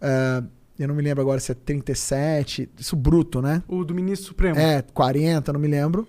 ah, 0.00 0.42
eu 0.78 0.88
não 0.88 0.94
me 0.94 1.02
lembro 1.02 1.20
agora 1.20 1.38
se 1.38 1.52
é 1.52 1.54
37, 1.54 2.68
isso 2.78 2.96
bruto, 2.96 3.42
né? 3.42 3.62
O 3.68 3.84
do 3.84 3.94
ministro 3.94 4.28
supremo. 4.28 4.58
É, 4.58 4.82
40, 4.82 5.52
não 5.52 5.60
me 5.60 5.68
lembro. 5.68 6.08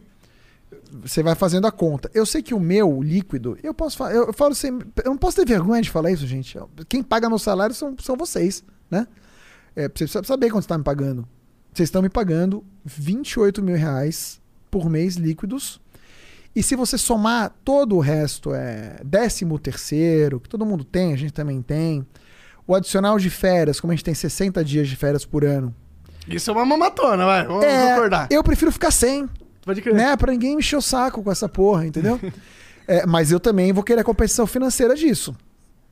Você 1.02 1.24
vai 1.24 1.36
fazendo 1.36 1.66
a 1.66 1.72
conta. 1.72 2.10
Eu 2.14 2.26
sei 2.26 2.42
que 2.42 2.54
o 2.54 2.60
meu 2.60 3.02
líquido, 3.02 3.58
eu 3.64 3.74
posso 3.74 3.98
falar, 3.98 4.14
eu 4.14 4.32
falo 4.34 4.54
sem, 4.54 4.72
eu 4.72 5.12
não 5.12 5.18
posso 5.18 5.38
ter 5.38 5.46
vergonha 5.46 5.82
de 5.82 5.90
falar 5.90 6.12
isso, 6.12 6.26
gente. 6.26 6.58
Quem 6.88 7.04
paga 7.04 7.30
meu 7.30 7.40
salário 7.40 7.76
são, 7.76 7.96
são 8.00 8.16
vocês, 8.16 8.64
né? 8.90 9.08
É, 9.76 9.84
você 9.84 9.90
precisa 9.90 10.24
saber 10.24 10.52
quanto 10.52 10.64
está 10.64 10.78
me 10.78 10.84
pagando. 10.84 11.28
Vocês 11.74 11.88
estão 11.88 12.02
me 12.02 12.10
pagando 12.10 12.64
28 12.86 13.62
mil 13.64 13.76
reais 13.76 14.40
por 14.70 14.90
mês 14.90 15.16
líquidos. 15.16 15.82
E 16.56 16.62
se 16.62 16.76
você 16.76 16.98
somar 17.00 17.52
todo 17.66 17.96
o 17.96 18.00
resto, 18.00 18.54
é 18.54 19.00
décimo 19.04 19.58
terceiro, 19.58 20.40
que 20.40 20.48
todo 20.48 20.66
mundo 20.66 20.84
tem, 20.84 21.12
a 21.12 21.16
gente 21.16 21.34
também 21.34 21.62
tem. 21.64 22.06
O 22.66 22.74
adicional 22.76 23.18
de 23.20 23.30
férias, 23.30 23.80
como 23.80 23.92
a 23.92 23.96
gente 23.96 24.06
tem 24.06 24.14
60 24.14 24.64
dias 24.64 24.88
de 24.88 24.96
férias 24.96 25.26
por 25.26 25.44
ano. 25.44 25.74
Isso 26.28 26.50
é 26.50 26.54
uma 26.54 26.66
mamatona, 26.66 27.26
vai. 27.26 27.46
Vamos 27.46 27.66
É, 27.66 27.90
concordar. 27.96 28.28
eu 28.32 28.42
prefiro 28.44 28.72
ficar 28.72 28.92
sem 28.92 29.30
Pode 29.66 29.82
crer. 29.82 29.94
né? 29.94 30.16
Pra 30.16 30.32
ninguém 30.32 30.56
me 30.56 30.60
encher 30.62 30.78
o 30.78 30.82
saco 30.82 31.22
com 31.22 31.32
essa 31.32 31.50
porra, 31.50 31.86
entendeu? 31.86 32.20
É, 32.86 33.06
mas 33.06 33.32
eu 33.32 33.40
também 33.40 33.72
vou 33.72 33.82
querer 33.82 34.02
a 34.02 34.04
compensação 34.04 34.46
financeira 34.46 34.94
disso. 34.94 35.34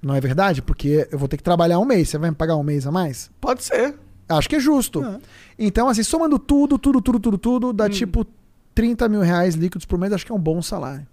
Não 0.01 0.13
é 0.13 0.19
verdade? 0.19 0.61
Porque 0.61 1.07
eu 1.09 1.17
vou 1.17 1.25
ter 1.29 1.37
que 1.37 1.43
trabalhar 1.43 1.79
um 1.79 1.85
mês. 1.85 2.09
Você 2.09 2.17
vai 2.17 2.29
me 2.29 2.35
pagar 2.35 2.57
um 2.57 2.63
mês 2.63 2.85
a 2.85 2.91
mais? 2.91 3.31
Pode 3.39 3.63
ser. 3.63 3.95
Acho 4.27 4.49
que 4.49 4.57
é 4.57 4.59
justo. 4.59 5.01
É. 5.01 5.17
Então, 5.57 5.87
assim, 5.87 6.03
somando 6.03 6.37
tudo, 6.37 6.77
tudo, 6.77 6.99
tudo, 6.99 7.17
tudo, 7.17 7.37
tudo, 7.37 7.71
dá 7.71 7.87
tipo 7.89 8.27
30 8.75 9.07
mil 9.07 9.21
reais 9.21 9.55
líquidos 9.55 9.85
por 9.85 9.97
mês. 9.97 10.11
Acho 10.11 10.25
que 10.25 10.33
é 10.33 10.35
um 10.35 10.39
bom 10.39 10.61
salário. 10.61 11.07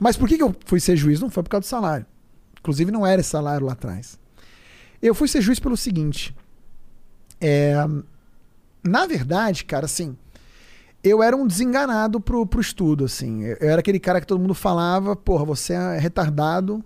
Mas 0.00 0.16
por 0.16 0.28
que, 0.28 0.36
que 0.36 0.42
eu 0.42 0.52
fui 0.64 0.80
ser 0.80 0.96
juiz? 0.96 1.20
Não 1.20 1.30
foi 1.30 1.44
por 1.44 1.50
causa 1.50 1.62
do 1.62 1.68
salário. 1.70 2.04
Inclusive, 2.58 2.90
não 2.90 3.06
era 3.06 3.20
esse 3.20 3.30
salário 3.30 3.66
lá 3.66 3.72
atrás. 3.74 4.18
Eu 5.00 5.14
fui 5.14 5.28
ser 5.28 5.40
juiz 5.40 5.60
pelo 5.60 5.76
seguinte. 5.76 6.34
É, 7.40 7.74
na 8.82 9.06
verdade, 9.06 9.64
cara, 9.64 9.86
assim, 9.86 10.16
eu 11.02 11.22
era 11.22 11.36
um 11.36 11.46
desenganado 11.46 12.20
pro, 12.20 12.46
pro 12.46 12.60
estudo, 12.60 13.04
assim. 13.04 13.44
Eu 13.44 13.68
era 13.68 13.80
aquele 13.80 14.00
cara 14.00 14.20
que 14.20 14.26
todo 14.26 14.40
mundo 14.40 14.54
falava, 14.54 15.14
porra, 15.14 15.44
você 15.44 15.72
é 15.72 15.98
retardado, 15.98 16.84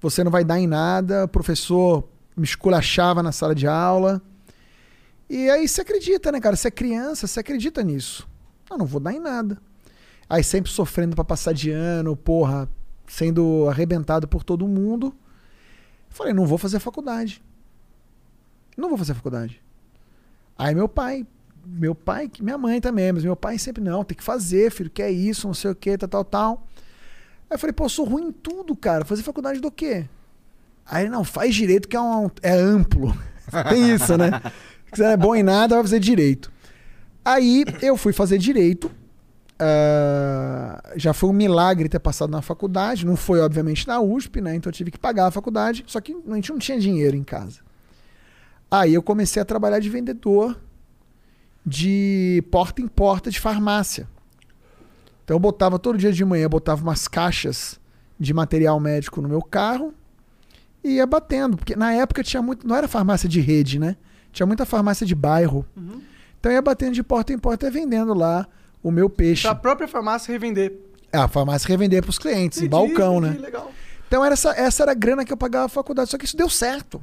você 0.00 0.24
não 0.24 0.30
vai 0.30 0.44
dar 0.44 0.58
em 0.58 0.66
nada, 0.66 1.24
o 1.24 1.28
professor 1.28 2.08
me 2.36 2.44
esculachava 2.44 3.22
na 3.22 3.32
sala 3.32 3.54
de 3.54 3.66
aula. 3.66 4.20
E 5.28 5.50
aí 5.50 5.66
você 5.66 5.80
acredita, 5.80 6.30
né, 6.30 6.40
cara? 6.40 6.54
Você 6.54 6.68
é 6.68 6.70
criança, 6.70 7.26
você 7.26 7.40
acredita 7.40 7.82
nisso. 7.82 8.28
Eu 8.70 8.78
não 8.78 8.86
vou 8.86 9.00
dar 9.00 9.12
em 9.12 9.20
nada. 9.20 9.58
Aí 10.28 10.42
sempre 10.42 10.70
sofrendo 10.70 11.14
pra 11.14 11.24
passar 11.24 11.52
de 11.52 11.70
ano, 11.70 12.16
porra, 12.16 12.68
sendo 13.06 13.68
arrebentado 13.68 14.26
por 14.26 14.42
todo 14.42 14.66
mundo. 14.66 15.14
Falei, 16.16 16.32
não 16.32 16.46
vou 16.46 16.56
fazer 16.56 16.78
faculdade. 16.78 17.42
Não 18.74 18.88
vou 18.88 18.96
fazer 18.96 19.12
faculdade. 19.12 19.62
Aí 20.56 20.74
meu 20.74 20.88
pai, 20.88 21.26
meu 21.66 21.94
pai, 21.94 22.30
minha 22.40 22.56
mãe 22.56 22.80
também, 22.80 23.12
mas 23.12 23.22
meu 23.22 23.36
pai 23.36 23.58
sempre, 23.58 23.84
não, 23.84 24.02
tem 24.02 24.16
que 24.16 24.24
fazer, 24.24 24.72
filho, 24.72 24.88
que 24.88 25.02
é 25.02 25.10
isso, 25.10 25.46
não 25.46 25.52
sei 25.52 25.72
o 25.72 25.74
que, 25.74 25.98
tal, 25.98 26.08
tal, 26.08 26.24
tal. 26.24 26.66
Aí 27.50 27.56
eu 27.56 27.58
falei, 27.58 27.74
pô, 27.74 27.84
eu 27.84 27.90
sou 27.90 28.06
ruim 28.06 28.28
em 28.28 28.32
tudo, 28.32 28.74
cara. 28.74 29.04
Fazer 29.04 29.22
faculdade 29.22 29.60
do 29.60 29.70
quê? 29.70 30.06
Aí 30.86 31.02
ele, 31.02 31.10
não, 31.10 31.22
faz 31.22 31.54
direito 31.54 31.86
que 31.86 31.96
é, 31.96 32.00
um, 32.00 32.30
é 32.42 32.52
amplo. 32.52 33.14
tem 33.68 33.94
isso, 33.94 34.16
né? 34.16 34.40
Se 34.86 34.96
você 34.96 35.02
não 35.02 35.10
é 35.10 35.16
bom 35.18 35.36
em 35.36 35.42
nada, 35.42 35.74
vai 35.74 35.84
fazer 35.84 36.00
direito. 36.00 36.50
Aí 37.22 37.62
eu 37.82 37.94
fui 37.94 38.14
fazer 38.14 38.38
direito. 38.38 38.90
Ah, 39.58 40.82
já 40.96 41.12
foi 41.12 41.30
um 41.30 41.32
milagre 41.32 41.88
ter 41.88 41.98
passado 41.98 42.30
na 42.30 42.42
faculdade. 42.42 43.06
Não 43.06 43.16
foi, 43.16 43.40
obviamente, 43.40 43.86
na 43.86 44.00
USP, 44.00 44.40
né? 44.40 44.54
Então 44.54 44.70
eu 44.70 44.74
tive 44.74 44.90
que 44.90 44.98
pagar 44.98 45.26
a 45.26 45.30
faculdade. 45.30 45.84
Só 45.86 46.00
que 46.00 46.12
a 46.12 46.34
gente 46.34 46.50
não 46.50 46.58
tinha 46.58 46.78
dinheiro 46.78 47.16
em 47.16 47.24
casa. 47.24 47.60
Aí 48.70 48.94
eu 48.94 49.02
comecei 49.02 49.40
a 49.40 49.44
trabalhar 49.44 49.78
de 49.78 49.88
vendedor 49.88 50.58
de 51.64 52.44
porta 52.50 52.82
em 52.82 52.86
porta 52.86 53.30
de 53.30 53.40
farmácia. 53.40 54.08
Então 55.24 55.34
eu 55.36 55.40
botava 55.40 55.78
todo 55.78 55.98
dia 55.98 56.12
de 56.12 56.24
manhã, 56.24 56.48
botava 56.48 56.82
umas 56.82 57.08
caixas 57.08 57.80
de 58.18 58.32
material 58.32 58.78
médico 58.78 59.20
no 59.20 59.28
meu 59.28 59.42
carro 59.42 59.92
e 60.84 60.96
ia 60.96 61.06
batendo. 61.06 61.56
Porque 61.56 61.74
na 61.74 61.92
época 61.92 62.22
tinha 62.22 62.42
muito. 62.42 62.66
Não 62.66 62.76
era 62.76 62.86
farmácia 62.86 63.28
de 63.28 63.40
rede, 63.40 63.78
né? 63.78 63.96
Tinha 64.32 64.46
muita 64.46 64.66
farmácia 64.66 65.06
de 65.06 65.14
bairro. 65.14 65.64
Então 66.38 66.52
eu 66.52 66.56
ia 66.56 66.62
batendo 66.62 66.92
de 66.92 67.02
porta 67.02 67.32
em 67.32 67.38
porta 67.38 67.66
e 67.66 67.70
vendendo 67.70 68.12
lá 68.12 68.46
o 68.88 68.92
meu 68.92 69.10
peixe. 69.10 69.42
Pra 69.42 69.54
própria 69.54 69.88
farmácia 69.88 70.30
revender. 70.30 70.72
Ah, 71.12 71.24
a 71.24 71.28
farmácia 71.28 71.66
revender 71.66 72.02
pros 72.02 72.18
clientes, 72.18 72.58
em 72.58 72.66
Entendi, 72.66 72.70
balcão, 72.70 73.18
entendi, 73.18 73.38
né? 73.38 73.42
Legal. 73.46 73.72
Então 74.06 74.24
era 74.24 74.34
essa, 74.34 74.50
essa 74.50 74.84
era 74.84 74.92
a 74.92 74.94
grana 74.94 75.24
que 75.24 75.32
eu 75.32 75.36
pagava 75.36 75.66
a 75.66 75.68
faculdade. 75.68 76.10
Só 76.10 76.16
que 76.16 76.24
isso 76.24 76.36
deu 76.36 76.48
certo. 76.48 77.02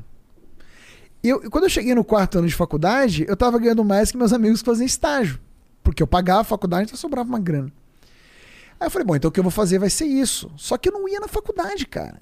E 1.22 1.28
Eu, 1.28 1.50
quando 1.52 1.66
eu 1.66 1.70
cheguei 1.70 1.94
no 1.94 2.04
quarto 2.04 2.38
ano 2.38 2.48
de 2.48 2.56
faculdade, 2.56 3.26
eu 3.28 3.36
tava 3.36 3.60
ganhando 3.60 3.84
mais 3.84 4.12
que 4.12 4.18
meus 4.18 4.32
amigos 4.32 4.62
que 4.62 4.66
faziam 4.66 4.86
estágio. 4.86 5.40
Porque 5.84 6.02
eu 6.02 6.08
pagava 6.08 6.42
a 6.42 6.46
faculdade, 6.46 6.86
então 6.86 6.98
sobrava 6.98 7.28
uma 7.28 7.40
grana. 7.40 7.72
Aí 8.80 8.88
eu 8.88 8.92
falei, 8.92 9.06
bom, 9.06 9.16
então 9.16 9.28
o 9.28 9.32
que 9.32 9.40
eu 9.40 9.44
vou 9.44 9.52
fazer 9.52 9.78
vai 9.80 9.90
ser 9.90 10.06
isso. 10.06 10.50
Só 10.56 10.78
que 10.78 10.88
eu 10.88 10.94
não 10.94 11.08
ia 11.10 11.20
na 11.20 11.28
faculdade, 11.28 11.86
cara. 11.86 12.20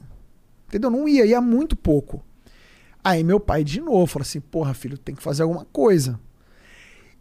Entendeu? 0.67 0.89
Não 0.89 1.07
ia, 1.07 1.25
ia 1.25 1.39
muito 1.39 1.75
pouco. 1.75 2.23
Aí 3.03 3.23
meu 3.23 3.39
pai 3.39 3.63
de 3.63 3.79
novo 3.79 4.07
falou 4.07 4.23
assim: 4.23 4.39
porra, 4.39 4.73
filho, 4.73 4.97
tem 4.97 5.13
que 5.13 5.21
fazer 5.21 5.43
alguma 5.43 5.65
coisa. 5.65 6.19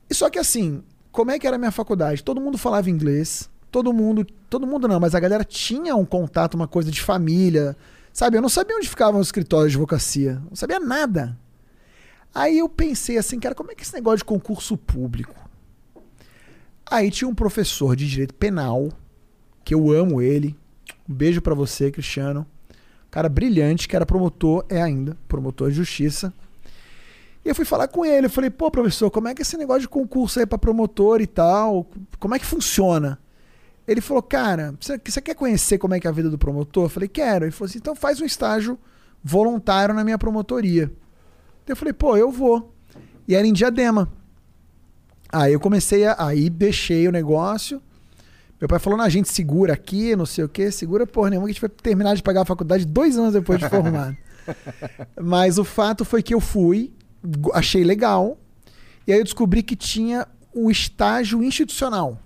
E 0.09 0.15
só 0.15 0.29
que 0.31 0.39
assim, 0.39 0.83
como 1.13 1.31
é 1.31 1.39
que 1.39 1.47
era 1.47 1.57
a 1.57 1.59
minha 1.59 1.71
faculdade? 1.71 2.23
Todo 2.23 2.41
mundo 2.41 2.57
falava 2.57 2.91
inglês, 2.91 3.51
todo 3.71 3.93
mundo, 3.93 4.27
todo 4.49 4.67
mundo 4.67 4.87
não, 4.87 5.01
mas 5.01 5.15
a 5.15 5.21
galera 5.21 5.45
tinha 5.45 5.95
um 5.97 6.05
contato, 6.05 6.55
uma 6.55 6.69
coisa 6.69 6.91
de 6.91 7.01
família, 7.01 7.77
sabe? 8.13 8.37
Eu 8.37 8.43
não 8.43 8.49
sabia 8.49 8.77
onde 8.77 8.89
ficavam 8.89 9.21
os 9.21 9.29
escritórios 9.29 9.73
de 9.73 9.77
advocacia, 9.77 10.43
não 10.49 10.57
sabia 10.57 10.79
nada. 10.81 11.39
Aí 12.35 12.59
eu 12.59 12.69
pensei 12.69 13.19
assim, 13.19 13.41
cara, 13.41 13.55
como 13.55 13.73
é 13.73 13.75
que 13.75 13.83
é 13.83 13.85
esse 13.85 13.95
negócio 13.95 14.19
de 14.19 14.25
concurso 14.25 14.77
público? 14.77 15.35
Aí 16.87 17.11
tinha 17.11 17.29
um 17.29 17.35
professor 17.35 17.97
de 17.97 18.09
direito 18.09 18.35
penal, 18.35 18.91
que 19.65 19.75
eu 19.75 19.91
amo 19.93 20.21
ele. 20.23 20.57
Um 21.09 21.15
beijo 21.15 21.41
pra 21.41 21.55
você, 21.55 21.91
Cristiano. 21.91 22.47
Cara 23.11 23.29
brilhante, 23.29 23.89
que 23.89 23.97
era 23.97 24.07
promotor, 24.07 24.65
é 24.69 24.81
ainda, 24.81 25.17
promotor 25.27 25.71
de 25.71 25.77
justiça. 25.77 26.33
E 27.45 27.49
eu 27.49 27.55
fui 27.55 27.65
falar 27.65 27.89
com 27.89 28.05
ele, 28.05 28.27
eu 28.27 28.31
falei, 28.31 28.51
pô, 28.51 28.71
professor, 28.71 29.11
como 29.11 29.29
é 29.29 29.35
que 29.35 29.41
é 29.41 29.45
esse 29.45 29.57
negócio 29.57 29.83
de 29.83 29.89
concurso 29.89 30.39
aí 30.39 30.47
pra 30.47 30.59
promotor 30.59 31.21
e 31.21 31.27
tal? 31.27 31.87
Como 32.19 32.35
é 32.35 32.39
que 32.39 32.45
funciona? 32.45 33.19
Ele 33.89 34.01
falou, 34.01 34.23
cara, 34.23 34.75
você, 34.79 35.01
você 35.05 35.21
quer 35.21 35.35
conhecer 35.35 35.79
como 35.79 35.95
é 35.95 36.01
que 36.01 36.07
é 36.07 36.11
a 36.11 36.13
vida 36.13 36.29
do 36.29 36.39
promotor? 36.39 36.85
Eu 36.85 36.89
falei, 36.89 37.09
quero. 37.09 37.47
Ele 37.47 37.51
falou 37.51 37.69
assim, 37.69 37.79
então 37.79 37.95
faz 37.95 38.21
um 38.21 38.25
estágio 38.25 38.79
voluntário 39.25 39.95
na 39.95 40.05
minha 40.05 40.19
promotoria. 40.19 40.93
Eu 41.67 41.77
falei, 41.77 41.93
pô, 41.93 42.17
eu 42.17 42.31
vou. 42.31 42.73
E 43.27 43.35
era 43.35 43.47
em 43.47 43.53
Diadema. 43.53 44.11
Aí 45.33 45.53
eu 45.53 45.61
comecei 45.61 46.05
a. 46.07 46.17
Aí 46.19 46.51
deixei 46.51 47.09
o 47.09 47.13
negócio. 47.13 47.81
Meu 48.61 48.69
pai 48.69 48.79
falou, 48.79 48.99
não, 48.99 49.05
a 49.05 49.09
gente 49.09 49.29
segura 49.29 49.73
aqui, 49.73 50.15
não 50.15 50.27
sei 50.27 50.45
o 50.45 50.49
quê. 50.49 50.71
Segura 50.71 51.07
porra 51.07 51.31
nenhuma, 51.31 51.47
que 51.47 51.53
a 51.53 51.55
gente 51.55 51.61
vai 51.63 51.71
terminar 51.71 52.15
de 52.15 52.23
pagar 52.23 52.43
a 52.43 52.45
faculdade 52.45 52.85
dois 52.85 53.17
anos 53.17 53.33
depois 53.33 53.59
de 53.59 53.69
formado. 53.69 54.17
Mas 55.19 55.59
o 55.59 55.65
fato 55.65 56.05
foi 56.05 56.23
que 56.23 56.35
eu 56.35 56.41
fui, 56.41 56.93
achei 57.53 57.85
legal. 57.85 58.39
E 59.07 59.13
aí 59.13 59.19
eu 59.19 59.25
descobri 59.25 59.63
que 59.63 59.77
tinha 59.77 60.27
o 60.55 60.71
estágio 60.71 61.43
institucional. 61.43 62.19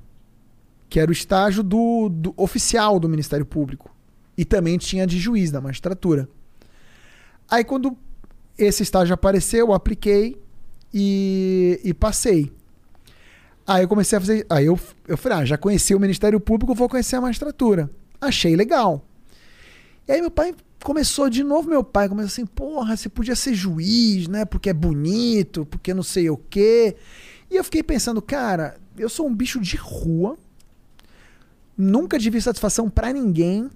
Que 0.89 1.01
era 1.01 1.11
o 1.11 1.13
estágio 1.13 1.63
do, 1.63 2.09
do 2.09 2.35
oficial 2.37 3.01
do 3.01 3.09
Ministério 3.09 3.47
Público. 3.47 3.91
E 4.37 4.45
também 4.45 4.79
tinha 4.79 5.07
de 5.07 5.19
juiz 5.19 5.51
da 5.51 5.61
magistratura. 5.61 6.29
Aí 7.49 7.65
quando 7.65 7.97
esse 8.59 8.83
estágio 8.83 9.15
apareceu, 9.15 9.69
eu 9.69 9.73
apliquei 9.73 10.41
e, 10.93 11.81
e 11.85 11.93
passei. 11.93 12.53
Aí 13.67 13.83
eu 13.83 13.89
comecei 13.89 14.17
a 14.17 14.21
fazer. 14.21 14.47
Aí 14.49 14.67
eu, 14.67 14.79
eu 15.09 15.17
falei, 15.17 15.39
ah, 15.39 15.45
já 15.45 15.59
conheci 15.59 15.95
o 15.95 16.01
Ministério 16.01 16.39
Público, 16.39 16.75
vou 16.75 16.89
conhecer 16.89 17.17
a 17.17 17.21
magistratura. 17.21 17.91
Achei 18.21 18.55
legal. 18.55 19.05
E 20.07 20.13
aí 20.13 20.21
meu 20.21 20.31
pai 20.31 20.55
começou 20.85 21.31
de 21.31 21.43
novo, 21.43 21.71
meu 21.71 21.83
pai 21.83 22.11
começou 22.11 22.27
assim, 22.27 22.45
porra, 22.45 22.95
você 22.95 23.09
podia 23.09 23.35
ser 23.35 23.55
juiz, 23.55 24.29
né? 24.29 24.45
Porque 24.45 24.69
é 24.69 24.75
bonito, 24.75 25.65
porque 25.65 25.95
não 25.95 26.03
sei 26.03 26.29
o 26.29 26.37
quê. 26.37 26.95
E 27.51 27.57
eu 27.57 27.65
fiquei 27.65 27.83
pensando, 27.83 28.21
cara, 28.21 28.77
eu 28.99 29.09
sou 29.09 29.27
um 29.27 29.35
bicho 29.35 29.59
de 29.59 29.77
rua, 29.77 30.37
nunca 31.77 32.19
tive 32.19 32.39
satisfação 32.39 32.91
pra 32.91 33.15
ninguém. 33.15 33.71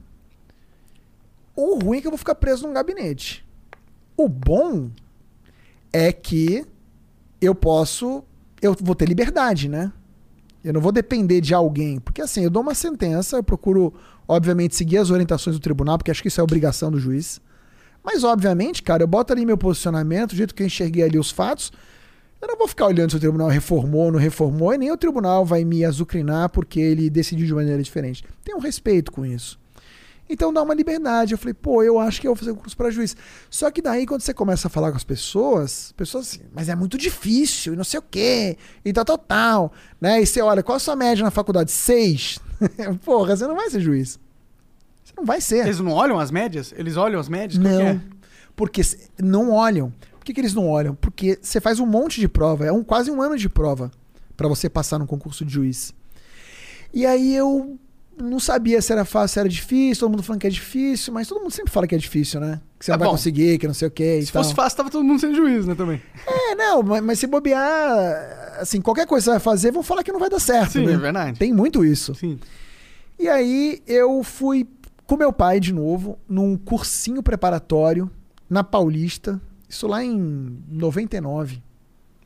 O 1.57 1.79
ruim 1.79 1.97
é 1.97 2.01
que 2.03 2.07
eu 2.07 2.11
vou 2.11 2.19
ficar 2.19 2.35
preso 2.35 2.67
num 2.67 2.75
gabinete. 2.75 3.43
O 4.15 4.29
bom 4.29 4.91
é 5.91 6.13
que 6.13 6.67
eu 7.41 7.55
posso. 7.55 8.23
Eu 8.61 8.77
vou 8.79 8.95
ter 8.95 9.07
liberdade, 9.07 9.67
né? 9.67 9.91
Eu 10.65 10.73
não 10.73 10.81
vou 10.81 10.93
depender 10.93 11.41
de 11.41 11.55
alguém. 11.55 11.99
Porque 12.01 12.23
assim, 12.23 12.45
eu 12.45 12.51
dou 12.51 12.63
uma 12.63 12.75
sentença, 12.75 13.37
eu 13.37 13.43
procuro, 13.43 13.95
obviamente, 14.27 14.75
seguir 14.75 14.99
as 14.99 15.11
orientações 15.11 15.57
do 15.57 15.61
tribunal, 15.61 15.99
porque 15.99 16.11
acho 16.11 16.23
que 16.23 16.29
isso 16.29 16.41
é 16.41 16.45
obrigação 16.45 16.91
do 16.91 16.99
juiz. 16.99 17.41
Mas, 18.03 18.25
obviamente, 18.25 18.83
cara, 18.83 19.03
eu 19.03 19.07
boto 19.07 19.33
ali 19.33 19.45
meu 19.45 19.59
posicionamento, 19.59 20.31
do 20.31 20.37
jeito 20.37 20.55
que 20.55 20.63
eu 20.63 20.67
enxerguei 20.67 21.05
ali 21.05 21.19
os 21.19 21.31
fatos. 21.31 21.73
Eu 22.41 22.49
não 22.49 22.57
vou 22.57 22.69
ficar 22.69 22.87
olhando 22.87 23.11
se 23.11 23.17
o 23.17 23.21
tribunal 23.21 23.49
reformou 23.49 24.07
ou 24.07 24.13
não 24.13 24.19
reformou, 24.19 24.73
e 24.73 24.79
nem 24.79 24.93
o 24.93 24.97
tribunal 24.97 25.45
vai 25.45 25.65
me 25.65 25.85
azucrinar 25.85 26.49
porque 26.51 26.79
ele 26.79 27.11
decidiu 27.11 27.47
de 27.47 27.55
maneira 27.55 27.83
diferente. 27.83 28.25
Tem 28.45 28.55
um 28.55 28.61
respeito 28.61 29.11
com 29.11 29.27
isso. 29.27 29.59
Então 30.29 30.53
dá 30.53 30.63
uma 30.63 30.75
liberdade. 30.75 31.33
Eu 31.33 31.39
falei, 31.39 31.55
pô, 31.55 31.83
eu 31.83 31.99
acho 31.99 32.21
que 32.21 32.27
eu 32.27 32.35
vou 32.35 32.37
fazer 32.37 32.55
curso 32.55 32.77
para 32.77 32.91
juiz. 32.91 33.17
Só 33.49 33.71
que 33.71 33.81
daí, 33.81 34.07
quando 34.07 34.21
você 34.21 34.35
começa 34.35 34.69
a 34.69 34.71
falar 34.71 34.91
com 34.91 34.97
as 34.97 35.05
pessoas, 35.05 35.93
pessoas 35.97 36.29
assim, 36.29 36.43
mas 36.53 36.69
é 36.69 36.75
muito 36.75 36.99
difícil, 36.99 37.75
e 37.75 37.77
não 37.77 37.85
sei 37.85 37.99
o 37.99 38.03
quê, 38.03 38.59
e 38.85 38.93
tal, 38.93 39.05
tal, 39.05 39.19
tal. 39.19 39.73
Né? 40.01 40.21
E 40.21 40.27
você 40.27 40.43
olha, 40.43 40.63
qual 40.63 40.77
a 40.77 40.81
sua 40.81 40.95
média 40.95 41.25
na 41.25 41.31
faculdade? 41.31 41.71
Seis. 41.71 42.39
Porra, 43.05 43.37
você 43.37 43.47
não 43.47 43.57
vai 43.57 43.71
ser 43.71 43.81
juiz. 43.81 44.19
Você 45.05 45.15
não 45.17 45.25
vai 45.25 45.41
ser. 45.41 45.65
Eles 45.65 45.81
não 45.81 45.93
olham 45.93 46.19
as 46.19 46.31
médias? 46.31 46.75
Eles 46.77 46.97
olham 46.97 47.19
as 47.19 47.29
médias? 47.29 47.63
Não. 47.63 47.81
é? 47.81 48.01
Porque 48.55 48.83
não 49.19 49.51
olham. 49.53 49.93
Por 50.19 50.25
que, 50.25 50.35
que 50.35 50.41
eles 50.41 50.53
não 50.53 50.69
olham? 50.69 50.95
Porque 50.95 51.39
você 51.41 51.61
faz 51.61 51.81
um 51.81 51.87
monte 51.87 52.21
de 52.21 52.29
prova, 52.29 52.67
é 52.67 52.73
um, 52.73 52.85
quase 52.85 53.11
um 53.11 53.23
ano 53.23 53.37
de 53.39 53.49
prova 53.49 53.91
para 54.37 54.47
você 54.47 54.69
passar 54.69 54.99
no 54.99 55.07
concurso 55.07 55.45
de 55.45 55.53
juiz. 55.53 55.95
E 56.93 57.07
aí 57.07 57.35
eu 57.35 57.79
não 58.23 58.39
sabia 58.41 58.81
se 58.83 58.93
era 58.93 59.05
fácil, 59.05 59.35
se 59.35 59.41
era 59.41 59.49
difícil, 59.49 60.01
todo 60.01 60.11
mundo 60.11 60.23
falando 60.23 60.41
que 60.41 60.47
é 60.47 60.51
difícil, 60.51 61.13
mas 61.13 61.27
todo 61.29 61.41
mundo 61.41 61.51
sempre 61.53 61.73
fala 61.73 61.87
que 61.87 61.95
é 61.95 61.99
difícil, 61.99 62.41
né? 62.41 62.61
Que 62.79 62.85
você 62.85 62.91
É 62.91 62.95
não 62.95 62.99
vai 62.99 63.09
bom. 63.09 63.13
conseguir, 63.13 63.59
que 63.59 63.67
não 63.67 63.75
sei 63.75 63.89
o 63.89 63.91
quê. 63.91 64.21
Se 64.25 64.33
tal. 64.33 64.43
fosse 64.43 64.55
fácil, 64.55 64.77
tava 64.77 64.91
todo 64.91 65.05
mundo 65.05 65.21
sendo 65.21 65.35
juiz, 65.35 65.67
né, 65.67 65.75
também. 65.75 66.01
É, 66.27 66.55
não, 66.55 66.83
mas, 66.83 67.03
mas 67.03 67.19
se 67.19 67.27
bobear, 67.27 68.59
assim, 68.61 68.81
qualquer 68.81 69.07
coisa 69.07 69.25
que 69.25 69.25
você 69.27 69.31
vai 69.31 69.41
fazer, 69.41 69.71
vão 69.73 69.83
falar 69.83 70.03
que 70.03 70.13
não 70.13 70.21
vai 70.21 70.31
dar 70.31 70.41
certo. 70.41 70.73
Sim, 70.73 70.87
né? 70.87 70.93
é 70.93 70.97
verdade. 70.97 71.39
Tem 71.39 71.53
muito 71.53 71.85
isso. 71.85 72.15
Sim. 72.15 72.39
E 73.19 73.29
aí 73.29 73.83
eu 73.87 74.23
fui 74.23 74.67
com 75.07 75.17
meu 75.17 75.33
pai 75.33 75.59
de 75.61 75.73
novo, 75.73 76.19
num 76.29 76.57
cursinho 76.57 77.23
preparatório 77.23 78.11
na 78.49 78.63
Paulista, 78.63 79.41
isso 79.69 79.87
lá 79.87 80.03
em 80.05 80.59
99, 80.69 81.63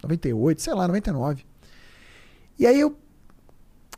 98, 0.02 0.62
sei 0.62 0.74
lá, 0.74 0.86
99. 0.86 1.44
E 2.58 2.66
aí 2.66 2.78
eu 2.78 2.96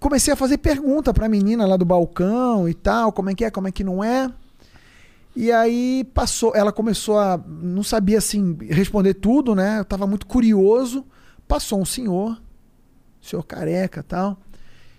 comecei 0.05 0.35
a 0.35 0.37
fazer 0.37 0.59
pergunta 0.59 1.15
pra 1.15 1.31
menina 1.31 1.65
lá 1.67 1.79
do 1.79 1.85
balcão 1.87 2.69
e 2.69 2.75
tal, 2.75 3.11
como 3.11 3.31
é 3.31 3.35
que 3.35 3.43
é, 3.43 3.51
como 3.51 3.67
é 3.69 3.73
que 3.73 3.83
não 3.83 4.05
é. 4.05 4.31
E 5.35 5.51
aí 5.51 6.05
passou, 6.13 6.55
ela 6.55 6.71
começou 6.71 7.19
a 7.19 7.41
não 7.49 7.83
sabia 7.83 8.19
assim 8.19 8.55
responder 8.69 9.15
tudo, 9.15 9.55
né? 9.55 9.79
Eu 9.81 9.85
tava 9.85 10.07
muito 10.07 10.27
curioso. 10.27 11.07
Passou 11.49 11.81
um 11.81 11.85
senhor, 11.87 12.39
senhor 13.21 13.43
careca, 13.45 14.03
tal. 14.03 14.39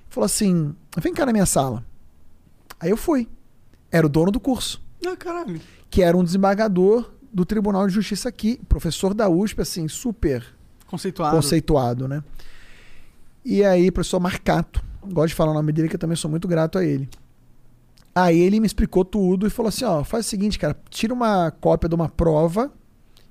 falou 0.09 0.25
assim: 0.25 0.75
vem 0.97 1.13
cá 1.13 1.23
na 1.25 1.31
minha 1.31 1.45
sala. 1.45 1.85
Aí 2.79 2.89
eu 2.89 2.97
fui. 2.97 3.29
Era 3.91 4.07
o 4.07 4.09
dono 4.09 4.31
do 4.31 4.39
curso, 4.39 4.81
Ah, 5.07 5.15
caralho. 5.15 5.61
que 5.89 6.01
era 6.01 6.17
um 6.17 6.23
desembargador 6.23 7.11
do 7.31 7.45
Tribunal 7.45 7.85
de 7.87 7.93
Justiça 7.93 8.27
aqui, 8.27 8.59
professor 8.67 9.13
da 9.13 9.29
USP, 9.29 9.61
assim, 9.61 9.87
super 9.87 10.43
Conceituado. 10.87 11.35
conceituado, 11.35 12.07
né? 12.07 12.23
E 13.45 13.63
aí, 13.63 13.91
professor 13.91 14.19
Marcato, 14.19 14.83
gosto 15.05 15.29
de 15.29 15.35
falar 15.35 15.51
o 15.51 15.53
nome 15.53 15.71
dele, 15.71 15.89
que 15.89 15.95
eu 15.95 15.99
também 15.99 16.15
sou 16.15 16.29
muito 16.29 16.47
grato 16.47 16.77
a 16.77 16.83
ele. 16.83 17.09
Aí 18.13 18.39
ele 18.39 18.59
me 18.59 18.65
explicou 18.65 19.03
tudo 19.03 19.45
e 19.45 19.49
falou 19.49 19.69
assim: 19.69 19.85
ó, 19.85 20.03
faz 20.03 20.25
o 20.25 20.29
seguinte, 20.29 20.57
cara, 20.57 20.77
tira 20.89 21.13
uma 21.13 21.51
cópia 21.51 21.89
de 21.89 21.95
uma 21.95 22.07
prova, 22.07 22.71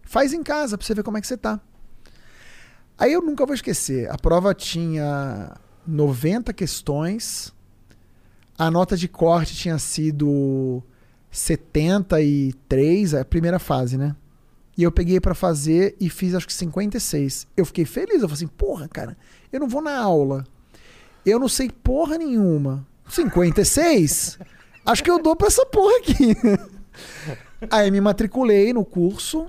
faz 0.02 0.32
em 0.32 0.42
casa 0.42 0.76
pra 0.76 0.87
você 0.87 0.94
ver 0.94 1.02
como 1.02 1.16
é 1.16 1.20
que 1.20 1.26
você 1.26 1.37
tá. 1.37 1.60
Aí 2.98 3.12
eu 3.12 3.22
nunca 3.22 3.46
vou 3.46 3.54
esquecer. 3.54 4.10
A 4.10 4.16
prova 4.16 4.54
tinha 4.54 5.56
90 5.87 6.52
questões, 6.52 7.52
a 8.58 8.70
nota 8.70 8.96
de 8.96 9.08
corte 9.08 9.56
tinha 9.56 9.78
sido 9.78 10.82
73, 11.30 13.14
a 13.14 13.24
primeira 13.24 13.58
fase, 13.58 13.96
né? 13.96 14.14
E 14.76 14.82
eu 14.82 14.92
peguei 14.92 15.20
pra 15.20 15.34
fazer 15.34 15.96
e 16.00 16.10
fiz 16.10 16.34
acho 16.34 16.46
que 16.46 16.52
56. 16.52 17.46
Eu 17.56 17.64
fiquei 17.64 17.84
feliz. 17.84 18.22
Eu 18.22 18.28
falei 18.28 18.34
assim, 18.34 18.46
porra, 18.46 18.88
cara, 18.88 19.16
eu 19.52 19.60
não 19.60 19.68
vou 19.68 19.80
na 19.80 19.96
aula. 19.96 20.44
Eu 21.24 21.38
não 21.38 21.48
sei 21.48 21.70
porra 21.70 22.18
nenhuma. 22.18 22.87
56? 23.08 24.38
Acho 24.84 25.02
que 25.02 25.10
eu 25.10 25.22
dou 25.22 25.34
pra 25.34 25.46
essa 25.46 25.64
porra 25.66 25.96
aqui. 25.98 26.37
Aí 27.70 27.90
me 27.90 28.00
matriculei 28.00 28.72
no 28.72 28.84
curso 28.84 29.46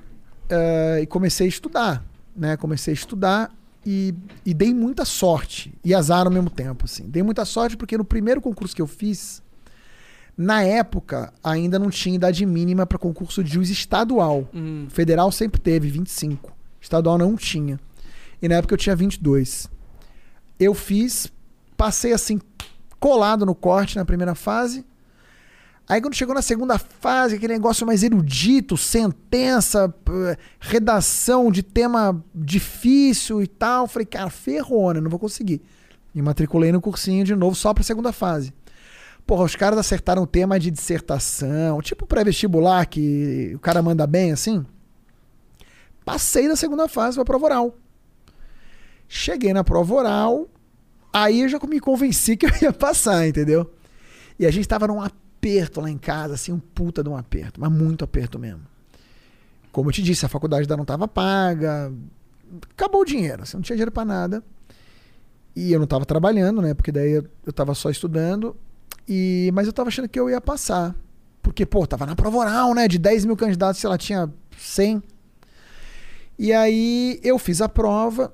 eh, 0.49 0.99
e 1.03 1.05
comecei 1.05 1.47
a 1.47 1.49
estudar. 1.49 2.05
Né? 2.35 2.55
Comecei 2.57 2.93
a 2.93 2.95
estudar 2.95 3.51
e, 3.85 4.13
e 4.45 4.53
dei 4.53 4.73
muita 4.73 5.05
sorte. 5.05 5.73
E 5.83 5.93
azar 5.93 6.25
ao 6.25 6.31
mesmo 6.31 6.49
tempo. 6.49 6.85
Assim. 6.85 7.03
Dei 7.07 7.21
muita 7.21 7.45
sorte 7.45 7.75
porque 7.75 7.97
no 7.97 8.05
primeiro 8.05 8.41
concurso 8.41 8.75
que 8.75 8.81
eu 8.81 8.87
fiz, 8.87 9.43
na 10.37 10.63
época, 10.63 11.33
ainda 11.43 11.79
não 11.79 11.89
tinha 11.89 12.15
idade 12.15 12.45
mínima 12.45 12.85
para 12.85 12.97
concurso 12.97 13.43
de 13.43 13.53
juiz 13.53 13.69
estadual. 13.69 14.47
Hum. 14.53 14.87
Federal 14.89 15.31
sempre 15.31 15.61
teve 15.61 15.89
25. 15.89 16.53
Estadual 16.81 17.17
não 17.17 17.35
tinha. 17.35 17.79
E 18.41 18.47
na 18.47 18.55
época 18.55 18.73
eu 18.73 18.77
tinha 18.77 18.95
22. 18.95 19.69
Eu 20.59 20.73
fiz, 20.73 21.31
passei 21.77 22.13
assim, 22.13 22.39
colado 22.99 23.45
no 23.45 23.55
corte 23.55 23.97
na 23.97 24.05
primeira 24.05 24.35
fase. 24.35 24.85
Aí 25.87 26.01
quando 26.01 26.15
chegou 26.15 26.33
na 26.33 26.41
segunda 26.41 26.79
fase, 26.79 27.35
aquele 27.35 27.53
negócio 27.53 27.85
mais 27.85 28.01
erudito, 28.01 28.75
sentença, 28.75 29.87
p- 29.87 30.37
redação 30.59 31.51
de 31.51 31.61
tema 31.61 32.23
difícil 32.33 33.43
e 33.43 33.47
tal, 33.47 33.87
falei, 33.87 34.05
cara, 34.07 34.31
ferrou, 34.31 34.93
né? 34.93 34.99
Não 34.99 35.11
vou 35.11 35.19
conseguir. 35.19 35.61
Me 36.13 36.23
matriculei 36.23 36.71
no 36.71 36.81
cursinho 36.81 37.23
de 37.23 37.35
novo 37.35 37.55
só 37.55 37.71
pra 37.71 37.83
segunda 37.83 38.11
fase. 38.11 38.51
Porra, 39.27 39.43
os 39.43 39.55
caras 39.55 39.77
acertaram 39.77 40.23
o 40.23 40.27
tema 40.27 40.59
de 40.59 40.71
dissertação, 40.71 41.81
tipo 41.81 42.07
pré-vestibular, 42.07 42.87
que 42.87 43.51
o 43.55 43.59
cara 43.59 43.81
manda 43.81 44.07
bem 44.07 44.31
assim. 44.31 44.65
Passei 46.03 46.47
da 46.47 46.55
segunda 46.55 46.87
fase 46.87 47.15
pra 47.15 47.25
prova 47.25 47.45
oral. 47.45 47.75
Cheguei 49.07 49.53
na 49.53 49.63
prova 49.63 49.93
oral, 49.93 50.47
aí 51.15 51.41
eu 51.41 51.49
já 51.49 51.57
me 51.65 51.79
convenci 51.79 52.35
que 52.35 52.45
eu 52.45 52.51
ia 52.61 52.73
passar, 52.73 53.25
entendeu? 53.25 53.71
E 54.37 54.45
a 54.45 54.51
gente 54.51 54.67
tava 54.67 54.85
num 54.85 55.01
aperto 55.01 55.79
lá 55.79 55.89
em 55.89 55.97
casa, 55.97 56.33
assim, 56.33 56.51
um 56.51 56.59
puta 56.59 57.01
de 57.01 57.07
um 57.07 57.15
aperto, 57.15 57.61
mas 57.61 57.71
muito 57.71 58.03
aperto 58.03 58.37
mesmo. 58.37 58.61
Como 59.71 59.89
eu 59.89 59.93
te 59.93 60.03
disse, 60.03 60.25
a 60.25 60.29
faculdade 60.29 60.63
ainda 60.63 60.75
não 60.75 60.83
tava 60.83 61.07
paga, 61.07 61.91
acabou 62.71 63.01
o 63.01 63.05
dinheiro, 63.05 63.43
assim, 63.43 63.55
não 63.55 63.61
tinha 63.61 63.77
dinheiro 63.77 63.91
pra 63.91 64.03
nada. 64.03 64.43
E 65.55 65.71
eu 65.71 65.79
não 65.79 65.87
tava 65.87 66.05
trabalhando, 66.05 66.61
né? 66.61 66.73
Porque 66.73 66.91
daí 66.91 67.11
eu, 67.13 67.25
eu 67.45 67.53
tava 67.53 67.73
só 67.73 67.89
estudando. 67.89 68.57
E, 69.07 69.49
mas 69.53 69.67
eu 69.67 69.73
tava 69.73 69.87
achando 69.87 70.09
que 70.09 70.19
eu 70.19 70.29
ia 70.29 70.41
passar. 70.41 70.93
Porque, 71.41 71.65
pô, 71.65 71.87
tava 71.87 72.05
na 72.05 72.13
prova 72.13 72.37
oral, 72.37 72.73
né? 72.73 72.89
De 72.89 72.97
10 72.97 73.23
mil 73.23 73.37
candidatos, 73.37 73.79
sei 73.79 73.89
lá, 73.89 73.97
tinha 73.97 74.29
100. 74.57 75.01
E 76.37 76.51
aí 76.51 77.21
eu 77.23 77.39
fiz 77.39 77.61
a 77.61 77.69
prova. 77.69 78.33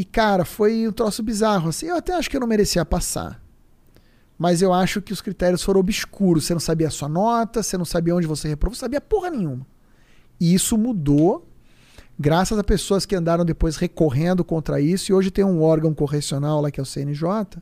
E, 0.00 0.04
cara, 0.06 0.46
foi 0.46 0.88
um 0.88 0.92
troço 0.92 1.22
bizarro. 1.22 1.68
Assim, 1.68 1.84
eu 1.84 1.96
até 1.96 2.14
acho 2.14 2.30
que 2.30 2.34
eu 2.34 2.40
não 2.40 2.46
merecia 2.46 2.86
passar. 2.86 3.38
Mas 4.38 4.62
eu 4.62 4.72
acho 4.72 5.02
que 5.02 5.12
os 5.12 5.20
critérios 5.20 5.62
foram 5.62 5.80
obscuros. 5.80 6.46
Você 6.46 6.54
não 6.54 6.60
sabia 6.60 6.88
a 6.88 6.90
sua 6.90 7.06
nota, 7.06 7.62
você 7.62 7.76
não 7.76 7.84
sabia 7.84 8.16
onde 8.16 8.26
você 8.26 8.48
reprovou, 8.48 8.72
não 8.72 8.80
sabia 8.80 8.98
porra 8.98 9.28
nenhuma. 9.28 9.66
E 10.40 10.54
isso 10.54 10.78
mudou 10.78 11.46
graças 12.18 12.58
a 12.58 12.64
pessoas 12.64 13.04
que 13.04 13.14
andaram 13.14 13.44
depois 13.44 13.76
recorrendo 13.76 14.42
contra 14.42 14.80
isso. 14.80 15.12
E 15.12 15.14
hoje 15.14 15.30
tem 15.30 15.44
um 15.44 15.60
órgão 15.60 15.92
correcional 15.92 16.62
lá 16.62 16.70
que 16.70 16.80
é 16.80 16.82
o 16.82 16.86
CNJ. 16.86 17.60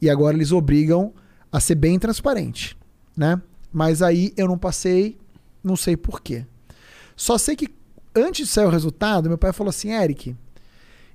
E 0.00 0.08
agora 0.08 0.36
eles 0.36 0.52
obrigam 0.52 1.12
a 1.50 1.58
ser 1.58 1.74
bem 1.74 1.98
transparente, 1.98 2.78
né? 3.16 3.42
Mas 3.72 4.02
aí 4.02 4.32
eu 4.36 4.46
não 4.46 4.56
passei, 4.56 5.18
não 5.64 5.74
sei 5.74 5.96
por 5.96 6.20
quê. 6.20 6.46
Só 7.16 7.36
sei 7.36 7.56
que 7.56 7.66
antes 8.14 8.46
de 8.46 8.52
sair 8.52 8.66
o 8.66 8.70
resultado, 8.70 9.28
meu 9.28 9.36
pai 9.36 9.52
falou 9.52 9.70
assim, 9.70 9.90
Eric, 9.90 10.36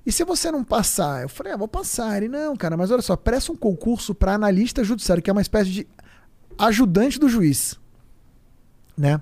e 0.06 0.12
se 0.12 0.22
você 0.22 0.52
não 0.52 0.62
passar? 0.62 1.22
Eu 1.22 1.28
falei, 1.28 1.52
ah, 1.52 1.56
vou 1.56 1.66
passar. 1.66 2.16
Ele, 2.16 2.28
não, 2.28 2.54
cara, 2.56 2.76
mas 2.76 2.92
olha 2.92 3.02
só, 3.02 3.16
presta 3.16 3.50
um 3.50 3.56
concurso 3.56 4.14
para 4.14 4.34
analista 4.34 4.84
judiciário, 4.84 5.20
que 5.20 5.28
é 5.28 5.32
uma 5.32 5.42
espécie 5.42 5.70
de 5.70 5.88
ajudante 6.56 7.18
do 7.18 7.28
juiz, 7.28 7.76
né? 8.96 9.20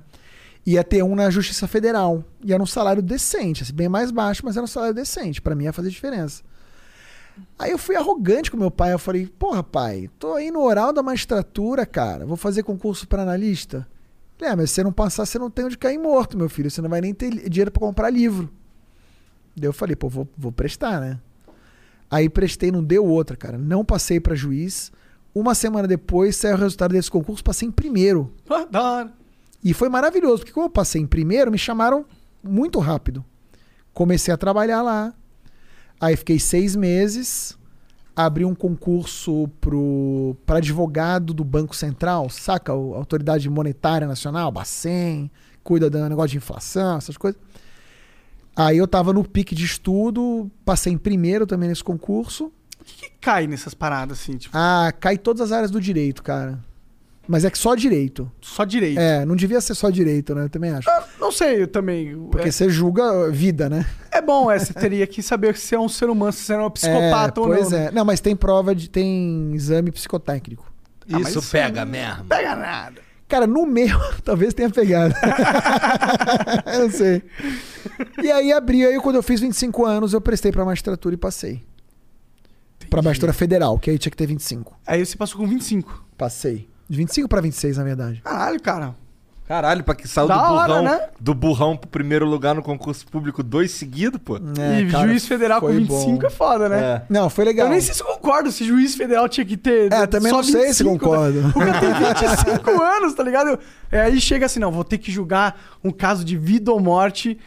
Ia 0.66 0.84
ter 0.84 1.02
um 1.02 1.14
na 1.14 1.30
Justiça 1.30 1.66
Federal. 1.66 2.22
E 2.42 2.52
era 2.52 2.62
um 2.62 2.66
salário 2.66 3.02
decente, 3.02 3.62
assim, 3.62 3.72
bem 3.72 3.88
mais 3.88 4.10
baixo, 4.10 4.42
mas 4.44 4.56
era 4.56 4.64
um 4.64 4.68
salário 4.68 4.94
decente. 4.94 5.40
Para 5.40 5.54
mim 5.54 5.64
ia 5.64 5.72
fazer 5.72 5.88
diferença. 5.88 6.42
Aí 7.58 7.70
eu 7.70 7.78
fui 7.78 7.96
arrogante 7.96 8.50
com 8.50 8.56
meu 8.58 8.70
pai. 8.70 8.92
Eu 8.92 8.98
falei, 8.98 9.26
porra, 9.26 9.62
pai, 9.62 10.10
tô 10.18 10.34
aí 10.34 10.50
no 10.50 10.60
oral 10.60 10.92
da 10.92 11.02
magistratura, 11.02 11.86
cara. 11.86 12.26
Vou 12.26 12.36
fazer 12.36 12.62
concurso 12.62 13.08
para 13.08 13.22
analista. 13.22 13.86
Ele, 14.38 14.50
é, 14.50 14.56
mas 14.56 14.70
se 14.70 14.76
você 14.76 14.84
não 14.84 14.92
passar, 14.92 15.24
você 15.24 15.38
não 15.38 15.50
tem 15.50 15.64
onde 15.64 15.78
cair 15.78 15.98
morto, 15.98 16.36
meu 16.36 16.48
filho. 16.48 16.70
Você 16.70 16.82
não 16.82 16.90
vai 16.90 17.00
nem 17.00 17.14
ter 17.14 17.30
dinheiro 17.48 17.70
para 17.70 17.80
comprar 17.80 18.10
livro. 18.10 18.50
Daí 19.56 19.68
eu 19.68 19.72
falei, 19.72 19.94
pô, 19.94 20.08
vou, 20.08 20.28
vou 20.36 20.52
prestar, 20.52 21.00
né? 21.00 21.18
Aí 22.10 22.28
prestei, 22.28 22.70
não 22.70 22.82
deu 22.82 23.04
outra, 23.04 23.36
cara. 23.36 23.58
Não 23.58 23.84
passei 23.84 24.20
para 24.20 24.34
juiz. 24.34 24.92
Uma 25.34 25.54
semana 25.54 25.88
depois 25.88 26.36
saiu 26.36 26.54
o 26.54 26.58
resultado 26.58 26.92
desse 26.92 27.10
concurso, 27.10 27.42
passei 27.42 27.68
em 27.68 27.72
primeiro. 27.72 28.32
Ah, 28.48 28.64
da 28.70 28.82
hora. 28.82 29.12
E 29.62 29.72
foi 29.74 29.88
maravilhoso, 29.88 30.38
porque 30.38 30.52
como 30.52 30.66
eu 30.66 30.70
passei 30.70 31.00
em 31.00 31.06
primeiro, 31.06 31.50
me 31.50 31.58
chamaram 31.58 32.04
muito 32.42 32.78
rápido. 32.78 33.24
Comecei 33.92 34.32
a 34.32 34.36
trabalhar 34.36 34.82
lá. 34.82 35.14
Aí 36.00 36.16
fiquei 36.16 36.38
seis 36.38 36.76
meses. 36.76 37.56
Abri 38.14 38.44
um 38.44 38.54
concurso 38.54 39.50
para 40.46 40.58
advogado 40.58 41.34
do 41.34 41.42
Banco 41.42 41.74
Central, 41.74 42.30
saca? 42.30 42.70
A 42.70 42.76
Autoridade 42.76 43.50
Monetária 43.50 44.06
Nacional, 44.06 44.52
Bacen, 44.52 45.28
cuida 45.64 45.90
do 45.90 46.08
negócio 46.08 46.30
de 46.30 46.36
inflação, 46.36 46.98
essas 46.98 47.16
coisas. 47.16 47.40
Aí 48.56 48.78
eu 48.78 48.86
tava 48.86 49.12
no 49.12 49.24
pique 49.24 49.54
de 49.54 49.64
estudo, 49.64 50.50
passei 50.64 50.92
em 50.92 50.98
primeiro 50.98 51.46
também 51.46 51.68
nesse 51.68 51.82
concurso. 51.82 52.52
O 52.80 52.84
que, 52.84 53.08
que 53.08 53.12
cai 53.20 53.46
nessas 53.46 53.74
paradas, 53.74 54.20
assim? 54.20 54.36
Tipo, 54.36 54.56
Ah, 54.56 54.92
cai 55.00 55.16
todas 55.18 55.40
as 55.40 55.52
áreas 55.52 55.70
do 55.70 55.80
direito, 55.80 56.22
cara. 56.22 56.58
Mas 57.26 57.42
é 57.42 57.50
que 57.50 57.56
só 57.56 57.74
direito. 57.74 58.30
só 58.40 58.64
direito. 58.64 58.98
É, 59.00 59.24
não 59.24 59.34
devia 59.34 59.58
ser 59.58 59.74
só 59.74 59.88
direito, 59.88 60.34
né? 60.34 60.44
Eu 60.44 60.50
também 60.50 60.70
acho. 60.70 60.88
Ah, 60.90 61.04
não 61.18 61.32
sei, 61.32 61.62
eu 61.62 61.66
também. 61.66 62.14
Porque 62.30 62.52
você 62.52 62.68
julga 62.68 63.30
vida, 63.30 63.70
né? 63.70 63.86
É, 64.12 64.18
é 64.18 64.22
bom, 64.22 64.50
é, 64.50 64.58
você 64.58 64.74
teria 64.74 65.06
que 65.06 65.22
saber 65.22 65.56
se 65.56 65.74
é 65.74 65.80
um 65.80 65.88
ser 65.88 66.10
humano, 66.10 66.32
se 66.32 66.40
você 66.44 66.52
é 66.52 66.58
um 66.58 66.70
psicopata 66.70 67.40
é, 67.40 67.42
ou 67.42 67.48
pois 67.48 67.70
não. 67.70 67.78
é. 67.78 67.90
Não, 67.90 68.04
mas 68.04 68.20
tem 68.20 68.36
prova 68.36 68.74
de. 68.74 68.90
tem 68.90 69.52
exame 69.54 69.90
psicotécnico. 69.90 70.70
Ah, 71.10 71.20
Isso 71.20 71.38
isso 71.38 71.50
pega 71.50 71.84
mesmo. 71.86 72.24
Pega 72.26 72.54
nada. 72.54 73.00
Cara, 73.28 73.46
no 73.46 73.66
meu, 73.66 73.98
talvez 74.22 74.54
tenha 74.54 74.70
pegado. 74.70 75.14
eu 76.66 76.80
não 76.80 76.90
sei. 76.90 77.22
E 78.22 78.30
aí 78.30 78.52
abri, 78.52 78.84
aí 78.84 78.98
quando 79.00 79.16
eu 79.16 79.22
fiz 79.22 79.40
25 79.40 79.84
anos, 79.84 80.12
eu 80.12 80.20
prestei 80.20 80.52
pra 80.52 80.64
magistratura 80.64 81.14
e 81.14 81.18
passei. 81.18 81.64
Pra 82.90 83.02
magistratura 83.02 83.32
federal, 83.32 83.78
que 83.78 83.90
aí 83.90 83.98
tinha 83.98 84.10
que 84.10 84.16
ter 84.16 84.26
25. 84.26 84.78
Aí 84.86 85.04
você 85.04 85.16
passou 85.16 85.40
com 85.40 85.46
25. 85.46 86.04
Passei. 86.16 86.68
De 86.88 86.96
25 86.98 87.28
pra 87.28 87.40
26, 87.40 87.78
na 87.78 87.84
verdade. 87.84 88.20
Caralho, 88.22 88.60
cara. 88.60 88.94
Caralho, 89.46 89.84
pra 89.84 89.94
que 89.94 90.08
saiu 90.08 90.26
Da 90.26 90.36
do 90.48 90.54
hora, 90.54 90.68
burrão, 90.68 90.82
né? 90.84 91.00
do 91.20 91.34
burrão 91.34 91.76
pro 91.76 91.88
primeiro 91.90 92.24
lugar 92.24 92.54
no 92.54 92.62
concurso 92.62 93.06
público 93.06 93.42
dois 93.42 93.72
seguidos, 93.72 94.18
pô. 94.24 94.36
É, 94.36 94.80
e 94.80 94.90
cara, 94.90 95.06
juiz 95.06 95.26
federal 95.26 95.60
com 95.60 95.66
foi 95.66 95.76
25 95.76 96.18
bom. 96.20 96.26
é 96.26 96.30
foda, 96.30 96.68
né? 96.68 96.80
É. 96.82 97.02
Não, 97.10 97.28
foi 97.28 97.44
legal. 97.44 97.66
Eu 97.66 97.72
nem 97.72 97.80
sei 97.80 97.92
se 97.94 98.00
eu 98.02 98.06
concordo 98.06 98.50
se 98.50 98.64
juiz 98.64 98.94
federal 98.94 99.28
tinha 99.28 99.44
que 99.44 99.58
ter. 99.58 99.92
É, 99.92 100.06
também 100.06 100.30
só 100.30 100.38
não 100.38 100.44
sei 100.44 100.72
se 100.72 100.82
25, 100.82 100.98
concordo. 100.98 101.42
Né? 101.42 101.52
O 101.54 101.58
cara 101.58 101.78
tem 101.80 101.92
25 102.72 102.82
anos, 102.82 103.12
tá 103.14 103.22
ligado? 103.22 103.50
Eu- 103.50 103.58
é, 103.92 104.00
aí 104.00 104.18
chega 104.20 104.46
assim, 104.46 104.58
não, 104.58 104.72
vou 104.72 104.82
ter 104.82 104.96
que 104.98 105.12
julgar 105.12 105.60
um 105.84 105.90
caso 105.90 106.24
de 106.24 106.36
vida 106.38 106.72
ou 106.72 106.80
morte 106.80 107.38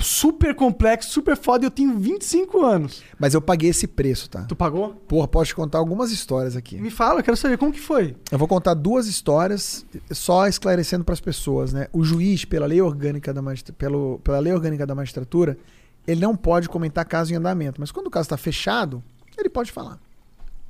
super 0.00 0.54
complexo, 0.54 1.10
super 1.10 1.36
foda, 1.36 1.64
e 1.64 1.66
eu 1.66 1.70
tenho 1.70 1.98
25 1.98 2.64
anos. 2.64 3.02
Mas 3.18 3.34
eu 3.34 3.40
paguei 3.40 3.70
esse 3.70 3.86
preço, 3.86 4.30
tá? 4.30 4.44
Tu 4.44 4.54
pagou? 4.54 4.94
Porra, 5.08 5.26
posso 5.26 5.46
te 5.46 5.54
contar 5.54 5.78
algumas 5.78 6.12
histórias 6.12 6.56
aqui. 6.56 6.80
Me 6.80 6.90
fala, 6.90 7.20
eu 7.20 7.24
quero 7.24 7.36
saber 7.36 7.58
como 7.58 7.72
que 7.72 7.80
foi. 7.80 8.16
Eu 8.30 8.38
vou 8.38 8.46
contar 8.46 8.74
duas 8.74 9.06
histórias, 9.06 9.84
só 10.10 10.46
esclarecendo 10.46 11.04
para 11.04 11.14
as 11.14 11.20
pessoas, 11.20 11.72
né? 11.72 11.88
O 11.92 12.04
juiz, 12.04 12.44
pela 12.44 12.66
lei 12.66 12.80
orgânica 12.80 13.32
da 13.32 13.42
pelo, 13.76 14.20
pela 14.20 14.38
lei 14.38 14.52
orgânica 14.52 14.86
da 14.86 14.94
magistratura, 14.94 15.58
ele 16.06 16.20
não 16.20 16.36
pode 16.36 16.68
comentar 16.68 17.04
caso 17.04 17.32
em 17.32 17.36
andamento, 17.36 17.80
mas 17.80 17.90
quando 17.90 18.06
o 18.06 18.10
caso 18.10 18.26
está 18.26 18.36
fechado, 18.36 19.02
ele 19.36 19.48
pode 19.48 19.72
falar. 19.72 19.98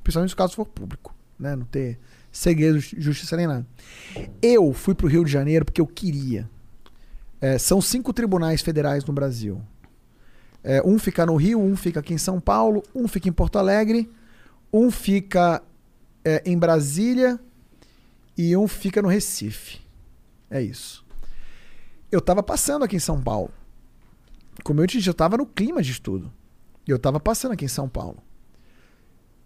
Principalmente 0.03 0.31
se 0.31 0.35
o 0.35 0.39
caso 0.39 0.55
for 0.55 0.67
público, 0.67 1.15
né? 1.39 1.55
Não 1.55 1.65
ter 1.65 1.99
segredo, 2.31 2.81
justiça 2.81 3.37
nem 3.37 3.47
nada. 3.47 3.67
Eu 4.41 4.73
fui 4.73 4.95
pro 4.95 5.07
Rio 5.07 5.25
de 5.25 5.31
Janeiro 5.31 5.65
porque 5.65 5.81
eu 5.81 5.87
queria. 5.87 6.49
É, 7.43 7.59
são 7.59 7.81
cinco 7.81 8.13
tribunais 8.13 8.63
federais 8.63 9.05
no 9.05 9.13
Brasil. 9.13 9.61
É, 10.63 10.81
um 10.87 10.97
fica 10.97 11.27
no 11.27 11.35
Rio, 11.35 11.61
um 11.61 11.75
fica 11.75 11.99
aqui 11.99 12.15
em 12.15 12.19
São 12.19 12.41
Paulo, 12.41 12.85
um 12.95 13.09
fica 13.09 13.29
em 13.29 13.33
Porto 13.33 13.59
Alegre, 13.59 14.09
um 14.73 14.93
fica 14.93 15.61
é, 16.25 16.41
em 16.47 16.57
Brasília 16.57 17.41
e 18.39 18.57
um 18.57 18.69
fica 18.69 19.03
no 19.03 19.09
Recife. 19.09 19.81
É 20.49 20.63
isso. 20.63 21.05
Eu 22.13 22.21
tava 22.21 22.45
passando 22.45 22.85
aqui 22.85 22.95
em 22.95 23.01
São 23.01 23.21
Paulo. 23.21 23.51
Como 24.63 24.81
eu 24.81 24.87
te 24.87 24.99
disse, 24.99 25.11
eu 25.11 25.15
tava 25.15 25.37
no 25.37 25.45
clima 25.45 25.83
de 25.83 25.91
estudo. 25.91 26.33
Eu 26.87 26.99
tava 26.99 27.19
passando 27.19 27.53
aqui 27.53 27.65
em 27.65 27.69
São 27.69 27.89
Paulo. 27.89 28.23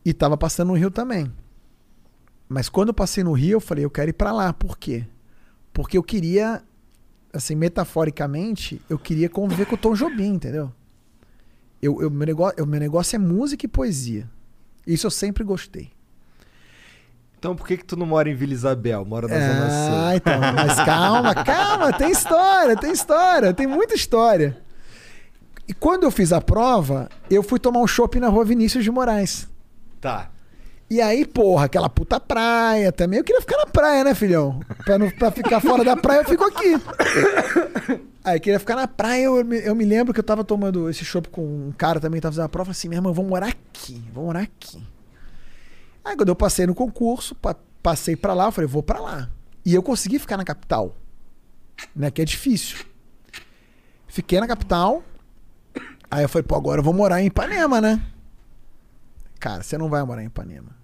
E 0.05 0.13
tava 0.13 0.37
passando 0.37 0.69
no 0.69 0.75
Rio 0.75 0.91
também. 0.91 1.33
Mas 2.47 2.69
quando 2.69 2.89
eu 2.89 2.95
passei 2.95 3.25
no 3.25 3.33
Rio, 3.33 3.53
eu 3.53 3.61
falei, 3.61 3.87
eu 3.87 3.91
quero 3.91 4.11
ir 4.11 4.13
pra 4.13 4.33
lá. 4.33 4.53
Por 4.53 4.77
quê? 4.77 5.07
Porque 5.73 5.97
eu 5.97 6.03
queria, 6.03 6.63
assim, 7.33 7.55
metaforicamente, 7.55 8.81
eu 8.89 8.99
queria 8.99 9.29
conviver 9.29 9.67
com 9.67 9.75
o 9.75 9.79
Tom 9.79 9.95
Jobim, 9.95 10.35
entendeu? 10.35 10.73
Eu, 11.81 12.01
eu, 12.01 12.11
meu, 12.11 12.27
negócio, 12.27 12.59
eu, 12.59 12.67
meu 12.67 12.81
negócio 12.81 13.17
é 13.17 13.19
música 13.19 13.67
e 13.67 13.69
poesia. 13.69 14.29
Isso 14.87 15.07
eu 15.07 15.11
sempre 15.11 15.45
gostei. 15.45 15.91
Então 17.39 17.55
por 17.55 17.67
que 17.67 17.77
que 17.77 17.85
tu 17.85 17.97
não 17.97 18.07
mora 18.07 18.31
em 18.31 18.35
Vila 18.35 18.53
Isabel? 18.53 19.05
Mora 19.05 19.29
na 19.29 19.35
Zona 19.35 19.71
Sul? 19.71 19.97
Ah, 19.97 20.17
então, 20.17 20.41
mas 20.41 20.75
calma, 20.85 21.35
calma, 21.45 21.93
tem 21.93 22.11
história, 22.11 22.77
tem 22.77 22.93
história, 22.93 23.55
tem 23.55 23.67
muita 23.67 23.95
história. 23.95 24.57
E 25.69 25.75
quando 25.75 26.05
eu 26.05 26.11
fiz 26.11 26.33
a 26.33 26.41
prova, 26.41 27.09
eu 27.31 27.43
fui 27.43 27.59
tomar 27.59 27.81
um 27.81 27.87
shopping 27.87 28.21
na 28.21 28.29
rua 28.29 28.45
Vinícius 28.45 28.85
de 28.85 28.91
Moraes. 28.91 29.49
Tá. 30.01 30.31
E 30.89 31.01
aí, 31.01 31.27
porra, 31.27 31.65
aquela 31.65 31.89
puta 31.89 32.21
praia 32.21 32.93
também. 32.93 33.19
Eu 33.19 33.25
queria 33.25 33.41
ficar 33.41 33.57
na 33.57 33.67
praia, 33.67 34.05
né, 34.05 34.15
filhão? 34.15 34.61
Pra, 34.85 34.97
não, 34.97 35.11
pra 35.11 35.33
ficar 35.33 35.61
fora 35.61 35.83
da 35.83 35.97
praia, 35.97 36.21
eu 36.21 36.25
fico 36.25 36.45
aqui. 36.45 36.75
Aí, 38.23 38.39
queria 38.39 38.61
ficar 38.61 38.77
na 38.77 38.87
praia. 38.87 39.25
Eu, 39.25 39.53
eu 39.53 39.75
me 39.75 39.85
lembro 39.85 40.15
que 40.15 40.21
eu 40.21 40.25
tava 40.25 40.45
tomando 40.45 40.89
esse 40.89 41.05
chopp 41.05 41.29
com 41.29 41.43
um 41.43 41.73
cara 41.77 41.99
também 41.99 42.19
que 42.19 42.23
tava 42.23 42.33
fazendo 42.35 42.45
a 42.45 42.49
prova. 42.49 42.71
Assim, 42.71 42.89
meu 42.89 42.99
irmão, 42.99 43.13
vamos 43.13 43.29
morar 43.31 43.49
aqui, 43.49 43.95
vamos 44.13 44.27
morar 44.29 44.41
aqui. 44.43 44.81
Aí, 46.05 46.17
quando 46.17 46.29
eu 46.29 46.37
passei 46.37 46.67
no 46.67 46.75
concurso, 46.75 47.35
pa- 47.35 47.57
passei 47.83 48.15
pra 48.15 48.33
lá, 48.33 48.45
eu 48.47 48.53
falei, 48.53 48.69
vou 48.69 48.83
pra 48.83 49.01
lá. 49.01 49.29
E 49.65 49.75
eu 49.75 49.83
consegui 49.83 50.21
ficar 50.21 50.37
na 50.37 50.45
capital, 50.45 50.95
né, 51.97 52.13
que 52.13 52.23
é 52.23 52.25
difícil. 52.25 52.79
Fiquei 54.07 54.39
na 54.39 54.47
capital. 54.47 55.03
Aí 56.09 56.23
eu 56.23 56.29
falei, 56.29 56.45
pô, 56.45 56.55
agora 56.55 56.79
eu 56.79 56.85
vou 56.85 56.95
morar 56.95 57.21
em 57.21 57.27
Ipanema, 57.27 57.81
né? 57.81 58.01
Cara, 59.41 59.65
você 59.65 59.77
não 59.77 59.89
vai 59.89 60.05
morar 60.05 60.23
em 60.23 60.27
Ipanema. 60.27 60.76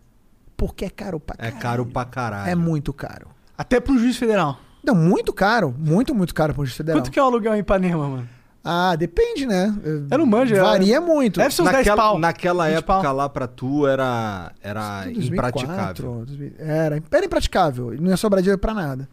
Porque 0.62 0.84
é 0.84 0.90
caro 0.90 1.18
pra 1.18 1.34
É 1.38 1.46
caralho. 1.50 1.60
caro 1.60 1.86
pra 1.86 2.04
caralho. 2.04 2.50
É 2.50 2.54
muito 2.54 2.92
caro. 2.92 3.26
Até 3.58 3.82
um 3.90 3.98
juiz 3.98 4.16
federal. 4.16 4.60
Não, 4.84 4.94
muito 4.94 5.32
caro. 5.32 5.74
Muito, 5.76 6.14
muito 6.14 6.32
caro 6.32 6.54
pro 6.54 6.64
Juiz 6.64 6.76
Federal. 6.76 7.00
Quanto 7.00 7.10
que 7.10 7.18
é 7.18 7.22
o 7.22 7.26
aluguel 7.26 7.54
em 7.56 7.58
Ipanema, 7.58 8.06
mano? 8.08 8.28
Ah, 8.64 8.94
depende, 8.94 9.44
né? 9.44 9.74
Eu 10.08 10.18
não 10.18 10.26
manjo, 10.26 10.54
é- 10.54 10.60
Varia 10.60 11.00
muito. 11.00 11.40
Deve 11.40 11.52
ser 11.52 11.62
uns 11.62 11.66
10 11.66 11.78
Naquela, 11.78 11.96
pau. 12.02 12.18
naquela 12.18 12.66
20 12.68 12.76
época 12.78 13.02
pau. 13.02 13.16
lá 13.16 13.28
pra 13.28 13.48
tu 13.48 13.86
era, 13.88 14.52
era 14.62 15.02
2004, 15.04 15.62
impraticável. 15.62 16.24
2000 16.26 16.52
Era, 16.60 17.02
era 17.12 17.24
impraticável. 17.26 17.92
Não 18.00 18.10
ia 18.10 18.16
sobrar 18.16 18.40
dinheiro 18.40 18.60
pra 18.60 18.72
nada. 18.72 19.08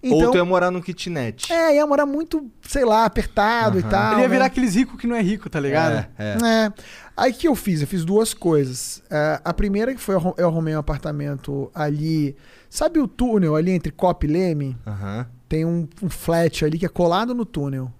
Ou 0.00 0.16
Então, 0.20 0.30
tu 0.30 0.36
ia 0.36 0.44
morar 0.44 0.70
num 0.70 0.80
kitnet. 0.80 1.52
é, 1.52 1.74
ia 1.74 1.84
morar 1.84 2.06
muito, 2.06 2.48
sei 2.62 2.84
lá, 2.84 3.04
apertado 3.04 3.78
e 3.78 3.82
Aham. 3.82 3.88
tal. 3.90 4.12
Ele 4.12 4.20
ia 4.22 4.28
né? 4.28 4.32
virar 4.34 4.44
aqueles 4.46 4.76
ricos 4.76 4.96
que 5.00 5.08
não 5.08 5.16
é 5.16 5.20
rico, 5.22 5.50
tá 5.50 5.58
ligado? 5.58 5.94
É, 5.94 6.08
é. 6.16 6.36
É. 6.66 6.72
Aí 7.20 7.32
o 7.32 7.34
que 7.34 7.48
eu 7.48 7.54
fiz? 7.56 7.80
Eu 7.80 7.86
fiz 7.88 8.04
duas 8.04 8.32
coisas. 8.32 9.02
É, 9.10 9.40
a 9.44 9.52
primeira 9.52 9.92
que 9.94 10.00
foi 10.00 10.14
eu 10.14 10.18
arru- 10.18 10.34
eu 10.38 10.46
arrumei 10.48 10.74
um 10.76 10.78
apartamento 10.78 11.70
ali. 11.74 12.36
Sabe 12.70 13.00
o 13.00 13.08
túnel 13.08 13.56
ali 13.56 13.72
entre 13.72 13.90
Copa 13.90 14.24
e 14.24 14.28
Leme? 14.28 14.76
Aham. 14.86 15.26
Tem 15.48 15.64
um, 15.64 15.88
um 16.02 16.08
flat 16.08 16.64
ali 16.64 16.78
que 16.78 16.86
é 16.86 16.88
colado 16.88 17.34
no 17.34 17.44
túnel. 17.44 17.92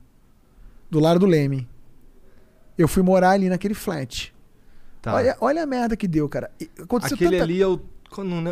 Do 0.90 1.00
lado 1.00 1.18
do 1.20 1.26
Leme. 1.26 1.68
Eu 2.76 2.86
fui 2.86 3.02
morar 3.02 3.30
ali 3.30 3.48
naquele 3.48 3.74
flat. 3.74 4.32
Tá. 5.02 5.14
Olha, 5.14 5.36
olha 5.40 5.62
a 5.62 5.66
merda 5.66 5.96
que 5.96 6.06
deu, 6.06 6.28
cara. 6.28 6.50
Aconteceu 6.80 7.14
Aquele 7.16 7.32
tanta- 7.32 7.42
ali 7.44 7.60
é 7.60 7.66
o. 7.66 7.80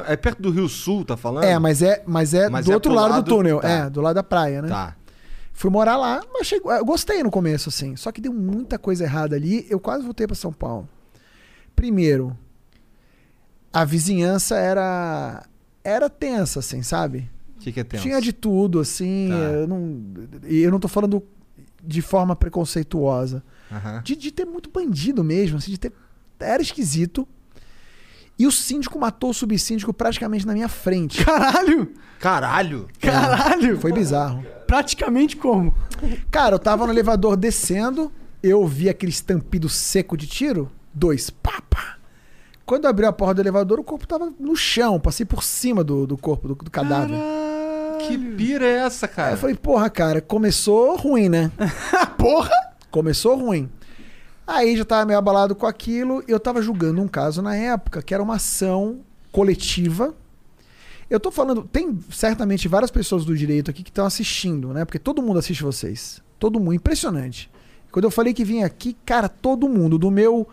É 0.07 0.17
perto 0.17 0.43
do 0.43 0.51
Rio 0.51 0.69
Sul, 0.69 1.03
tá 1.05 1.17
falando? 1.17 1.45
É, 1.45 1.59
mas 1.59 1.81
é, 1.81 2.03
mas 2.07 2.35
é 2.35 2.49
Mas 2.51 2.67
do 2.67 2.73
é 2.73 2.75
outro 2.75 2.93
lado, 2.93 3.11
lado- 3.13 3.25
do 3.25 3.29
túnel. 3.37 3.61
tá. 3.61 3.69
É, 3.69 3.89
do 3.91 4.01
lado 4.03 4.15
da 4.17 4.23
praia, 4.23 4.61
né? 4.61 4.69
Tá. 4.69 4.95
Fui 5.57 5.71
morar 5.71 5.97
lá, 5.97 6.23
mas 6.35 6.47
chegou, 6.47 6.71
eu 6.71 6.85
gostei 6.85 7.23
no 7.23 7.31
começo, 7.31 7.71
assim. 7.71 7.97
Só 7.97 8.13
que 8.13 8.21
deu 8.21 8.31
muita 8.31 8.79
coisa 8.79 9.05
errada 9.05 9.37
ali. 9.37 9.67
Eu 9.71 9.81
quase 9.81 10.05
voltei 10.05 10.27
pra 10.27 10.37
São 10.37 10.53
Paulo. 10.53 10.87
Primeiro, 11.75 12.37
a 13.73 13.83
vizinhança 13.83 14.59
era 14.59 15.47
era 15.83 16.11
tensa, 16.11 16.59
assim, 16.59 16.83
sabe? 16.83 17.31
O 17.57 17.61
que, 17.61 17.73
que 17.73 17.81
é 17.81 17.85
tenso? 17.85 18.03
Tinha 18.03 18.21
de 18.21 18.35
tudo, 18.35 18.81
assim. 18.81 19.31
Tá. 19.31 19.35
Eu 19.35 19.67
não, 19.67 20.05
e 20.47 20.59
eu 20.59 20.71
não 20.71 20.79
tô 20.79 20.89
falando 20.89 21.23
de 21.83 22.03
forma 22.03 22.37
preconceituosa. 22.37 23.43
Aham. 23.73 24.03
De, 24.05 24.15
de 24.15 24.31
ter 24.31 24.45
muito 24.45 24.69
bandido 24.69 25.25
mesmo, 25.25 25.57
assim, 25.57 25.71
de 25.71 25.79
ter. 25.79 25.93
Era 26.39 26.61
esquisito. 26.61 27.27
E 28.39 28.47
o 28.47 28.53
síndico 28.53 28.99
matou 28.99 29.31
o 29.31 29.35
subsíndico 29.35 29.95
praticamente 29.95 30.47
na 30.47 30.53
minha 30.53 30.69
frente. 30.69 31.25
Caralho! 31.25 31.95
Caralho! 32.21 32.89
Caralho! 33.01 33.81
Foi 33.81 33.91
bizarro. 33.91 34.45
Praticamente 34.67 35.37
como? 35.37 35.75
Cara, 36.31 36.57
eu 36.57 36.59
tava 36.59 36.87
no 36.87 36.93
elevador 36.93 37.37
descendo, 37.37 38.11
eu 38.43 38.67
vi 38.67 38.89
aquele 38.89 39.13
estampido 39.13 39.69
seco 39.69 40.17
de 40.17 40.27
tiro, 40.27 40.71
dois, 40.93 41.31
pá, 41.31 41.63
pá. 41.69 41.97
Quando 42.65 42.85
eu 42.85 42.91
abri 42.91 43.07
a 43.07 43.13
porta 43.13 43.35
do 43.35 43.41
elevador, 43.43 43.79
o 43.79 43.85
corpo 43.85 44.07
tava 44.07 44.33
no 44.41 44.57
chão, 44.57 44.99
passei 44.99 45.25
por 45.25 45.43
cima 45.45 45.85
do, 45.85 46.07
do 46.07 46.17
corpo, 46.17 46.49
do, 46.49 46.55
do 46.57 46.71
cadáver. 46.71 47.17
Que 48.01 48.19
pira 48.19 48.67
é 48.67 48.79
essa, 48.79 49.07
Aí 49.07 49.13
cara? 49.13 49.33
eu 49.35 49.37
falei, 49.39 49.55
porra, 49.55 49.89
cara, 49.89 50.21
começou 50.21 50.97
ruim, 50.97 51.29
né? 51.29 51.51
Porra! 52.19 52.51
Começou 52.91 53.37
ruim. 53.37 53.71
Aí 54.47 54.77
já 54.77 54.85
tava 54.85 55.07
meio 55.07 55.19
abalado 55.19 55.55
com 55.55 55.67
aquilo, 55.67 56.23
e 56.27 56.31
eu 56.31 56.39
tava 56.41 56.61
julgando 56.61 57.01
um 57.01 57.09
caso 57.09 57.41
na 57.43 57.55
época, 57.57 58.03
que 58.03 58.13
era 58.15 58.23
uma 58.23 58.37
ação 58.37 59.01
coletiva. 59.33 60.15
Eu 61.09 61.21
tô 61.21 61.31
falando, 61.31 61.63
tem 61.71 61.99
certamente 62.11 62.67
várias 62.67 62.91
pessoas 62.91 63.25
do 63.25 63.37
direito 63.37 63.71
aqui 63.71 63.83
que 63.83 63.91
estão 63.91 64.05
assistindo, 64.07 64.73
né? 64.73 64.85
Porque 64.85 64.99
todo 64.99 65.23
mundo 65.23 65.39
assiste 65.39 65.63
vocês. 65.63 66.21
Todo 66.39 66.59
mundo, 66.59 66.75
impressionante. 66.75 67.49
Quando 67.93 68.05
eu 68.07 68.11
falei 68.11 68.35
que 68.35 68.45
vim 68.45 68.63
aqui, 68.63 68.97
cara, 69.07 69.29
todo 69.29 69.69
mundo, 69.69 69.99
do 69.99 70.11
meu 70.11 70.47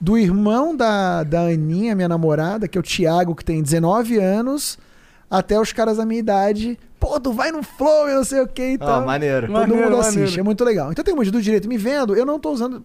do 0.00 0.18
irmão 0.18 0.76
da, 0.76 1.22
da 1.22 1.42
Aninha, 1.46 1.94
minha 1.94 2.08
namorada, 2.08 2.68
que 2.68 2.76
é 2.76 2.80
o 2.80 2.82
Thiago, 2.84 3.34
que 3.34 3.44
tem 3.44 3.62
19 3.62 4.18
anos, 4.18 4.76
até 5.30 5.58
os 5.58 5.72
caras 5.72 5.96
da 5.96 6.04
minha 6.04 6.20
idade. 6.20 6.78
Pô, 7.00 7.18
tu 7.18 7.32
vai 7.32 7.50
no 7.50 7.62
flow, 7.62 8.08
eu 8.08 8.16
não 8.16 8.24
sei 8.24 8.40
o 8.40 8.46
que 8.46 8.72
e 8.72 8.74
Ah, 8.74 8.78
tal. 8.86 9.06
maneiro. 9.06 9.46
Todo 9.46 9.52
Maneiro, 9.56 9.82
mundo 9.84 9.96
assiste, 10.00 10.16
maneiro. 10.18 10.40
é 10.40 10.42
muito 10.42 10.64
legal. 10.64 10.92
Então 10.92 11.02
tem 11.04 11.14
muito 11.14 11.30
do 11.30 11.40
direito 11.40 11.66
me 11.68 11.78
vendo, 11.78 12.14
eu 12.14 12.26
não 12.26 12.38
tô 12.38 12.50
usando 12.50 12.84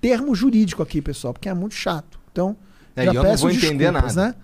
termo 0.00 0.34
jurídico 0.34 0.82
aqui, 0.82 1.02
pessoal, 1.02 1.34
porque 1.34 1.48
é 1.48 1.54
muito 1.54 1.74
chato. 1.74 2.18
Então, 2.32 2.56
É, 2.96 3.04
já 3.04 3.10
eu 3.10 3.14
não 3.14 3.22
peço 3.22 3.42
vou 3.42 3.50
entender 3.50 3.90
desculpas, 3.92 4.16
nada. 4.16 4.28
Né? 4.28 4.34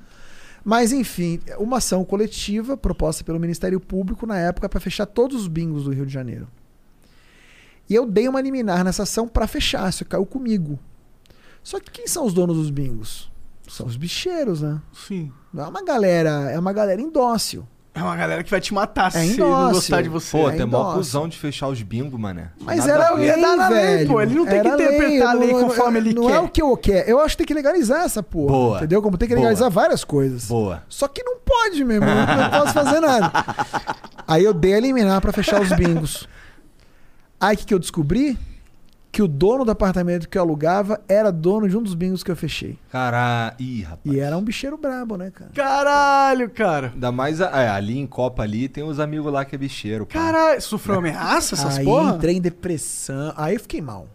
Mas 0.65 0.93
enfim, 0.93 1.41
uma 1.59 1.79
ação 1.79 2.05
coletiva 2.05 2.77
proposta 2.77 3.25
pelo 3.25 3.41
Ministério 3.41 3.81
Público 3.81 4.27
na 4.27 4.39
época 4.39 4.69
para 4.69 4.81
fechar 4.81 5.07
todos 5.07 5.41
os 5.41 5.49
bingos 5.49 5.85
do 5.85 5.93
Rio 5.93 6.07
de 6.07 6.13
Janeiro. 6.13 6.49
E 7.89 7.95
eu 7.95 8.07
dei 8.07 8.29
uma 8.29 8.41
liminar 8.41 8.85
nessa 8.85 9.03
ação 9.03 9.27
para 9.27 9.47
fechar, 9.47 9.89
isso 9.89 10.05
caiu 10.05 10.25
comigo. 10.25 10.79
Só 11.63 11.81
que 11.81 11.91
quem 11.91 12.07
são 12.07 12.25
os 12.25 12.33
donos 12.33 12.57
dos 12.57 12.71
bingos? 12.71 13.31
São 13.69 13.87
os 13.87 13.97
bicheiros, 13.97 14.63
né? 14.63 14.81
Sim. 14.93 15.33
Não 15.53 15.65
é 15.65 15.69
uma 15.69 15.83
galera, 15.83 16.51
é 16.51 16.59
uma 16.59 16.73
galera 16.73 17.01
indócil. 17.01 17.67
É 17.93 18.01
uma 18.03 18.15
galera 18.15 18.45
que 18.45 18.51
vai 18.51 18.61
te 18.61 18.73
matar 18.73 19.09
É 19.09 19.11
se 19.11 19.37
não 19.37 19.49
indócil. 19.49 19.75
gostar 19.75 20.03
de 20.03 20.09
você. 20.09 20.31
Pô, 20.39 20.49
É 20.49 20.57
tem 20.57 20.65
mó 20.65 20.95
cuzão 20.95 21.29
de 21.29 21.37
fechar 21.37 21.67
os 21.69 21.83
bingo, 21.83 22.17
mané. 22.17 22.51
Mas 22.61 22.79
Nada 22.87 22.93
era 22.93 23.09
a 23.09 23.15
ver. 23.15 23.19
lei, 23.21 23.29
Ia 23.29 23.37
dar 23.37 23.57
na 23.57 23.69
lei, 23.69 23.81
velho. 23.97 24.09
pô, 24.09 24.21
ele 24.21 24.35
não 24.37 24.47
tem 24.47 24.61
que 24.63 24.69
Era 24.69 24.83
interpretar 24.83 25.29
a 25.29 25.33
lei 25.33 25.53
não- 25.53 25.61
conforme 25.65 25.99
ele 25.99 26.15
não 26.15 26.27
quer. 26.29 26.35
é 26.35 26.39
o 26.41 26.49
que 26.49 26.63
eu 26.63 26.77
quero. 26.77 27.11
Eu 27.11 27.21
acho 27.21 27.37
que 27.37 27.39
tem 27.39 27.47
que 27.49 27.55
legalizar 27.55 28.05
essa 28.05 28.23
porra. 28.23 28.53
Boa. 28.53 28.77
Entendeu? 28.79 29.03
Como 29.03 29.19
tem 29.19 29.29
que 29.29 29.35
Boa. 29.35 29.41
legalizar 29.43 29.69
várias 29.71 30.05
coisas. 30.05 30.45
Boa. 30.47 30.83
Só 30.89 31.09
que 31.09 31.23
não 31.25 31.39
pode 31.45 31.85
mesmo, 31.85 32.05
eu 32.07 32.15
não 32.15 32.51
posso 32.51 32.73
fazer 32.73 33.01
nada. 33.01 33.33
Aí 34.27 34.45
eu 34.45 34.55
dei 34.55 34.75
a 34.75 34.81
liminar 34.81 35.21
pra 35.21 35.33
fechar 35.33 35.61
os 35.61 35.71
bingos. 35.73 36.29
Aí 37.41 37.57
o 37.57 37.59
que, 37.59 37.67
que 37.67 37.75
eu 37.75 37.79
descobri? 37.81 38.39
Que 39.13 39.23
o 39.23 39.27
dono 39.27 39.65
do 39.65 39.73
apartamento 39.73 40.29
que 40.29 40.39
eu 40.39 40.43
alugava 40.43 41.01
era 41.09 41.33
dono 41.33 41.69
de 41.69 41.77
um 41.77 41.83
dos 41.83 41.95
bingos 41.95 42.23
que 42.23 42.31
eu 42.31 42.37
fechei. 42.37 42.79
Caralho. 42.93 43.57
Ih, 43.59 43.83
rapaz. 43.83 44.15
E 44.17 44.21
era 44.21 44.37
um 44.39 44.43
bicheiro 44.43 44.77
brabo, 44.79 45.17
né, 45.17 45.33
cara? 45.33 45.51
Caralho, 45.53 46.49
cara. 46.49 46.93
Ainda 46.95 47.11
mais 47.11 47.41
a- 47.41 47.51
é, 47.61 47.69
ali 47.69 47.99
em 47.99 48.07
Copa 48.07 48.45
ali 48.45 48.69
tem 48.69 48.85
os 48.85 49.01
amigos 49.01 49.33
lá 49.33 49.45
que 49.45 49.55
é 49.55 49.59
bicheiro. 49.59 50.07
pá. 50.07 50.13
Caralho, 50.13 50.63
sofreu 50.63 50.99
ameaça 51.01 51.57
essas 51.57 51.79
aí 51.79 51.85
porra? 51.85 52.15
entrei 52.15 52.37
em 52.37 52.41
depressão. 52.41 53.33
Aí 53.37 53.55
eu 53.55 53.61
fiquei 53.61 53.81
mal. 53.81 54.07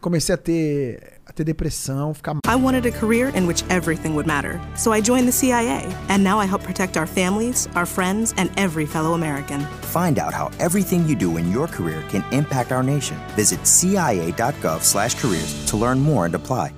Comecei 0.00 0.34
a 0.34 0.38
ter, 0.38 1.20
a 1.26 1.32
ter 1.32 1.44
depressão, 1.44 2.14
ficar 2.14 2.36
I 2.46 2.56
wanted 2.56 2.86
a 2.86 2.90
career 2.90 3.28
in 3.34 3.46
which 3.46 3.64
everything 3.68 4.14
would 4.14 4.26
matter. 4.26 4.60
So 4.76 4.92
I 4.92 5.00
joined 5.00 5.28
the 5.28 5.32
CIA, 5.32 5.86
and 6.08 6.22
now 6.22 6.38
I 6.38 6.46
help 6.46 6.62
protect 6.62 6.96
our 6.96 7.06
families, 7.06 7.68
our 7.74 7.86
friends, 7.86 8.34
and 8.36 8.50
every 8.56 8.86
fellow 8.86 9.14
American. 9.14 9.60
Find 9.92 10.18
out 10.18 10.34
how 10.34 10.50
everything 10.58 11.08
you 11.08 11.16
do 11.16 11.36
in 11.36 11.50
your 11.50 11.66
career 11.66 12.02
can 12.08 12.24
impact 12.32 12.72
our 12.72 12.82
nation. 12.82 13.16
Visit 13.36 13.66
cia.gov/careers 13.66 15.66
to 15.66 15.76
learn 15.76 16.00
more 16.00 16.26
and 16.26 16.34
apply. 16.34 16.72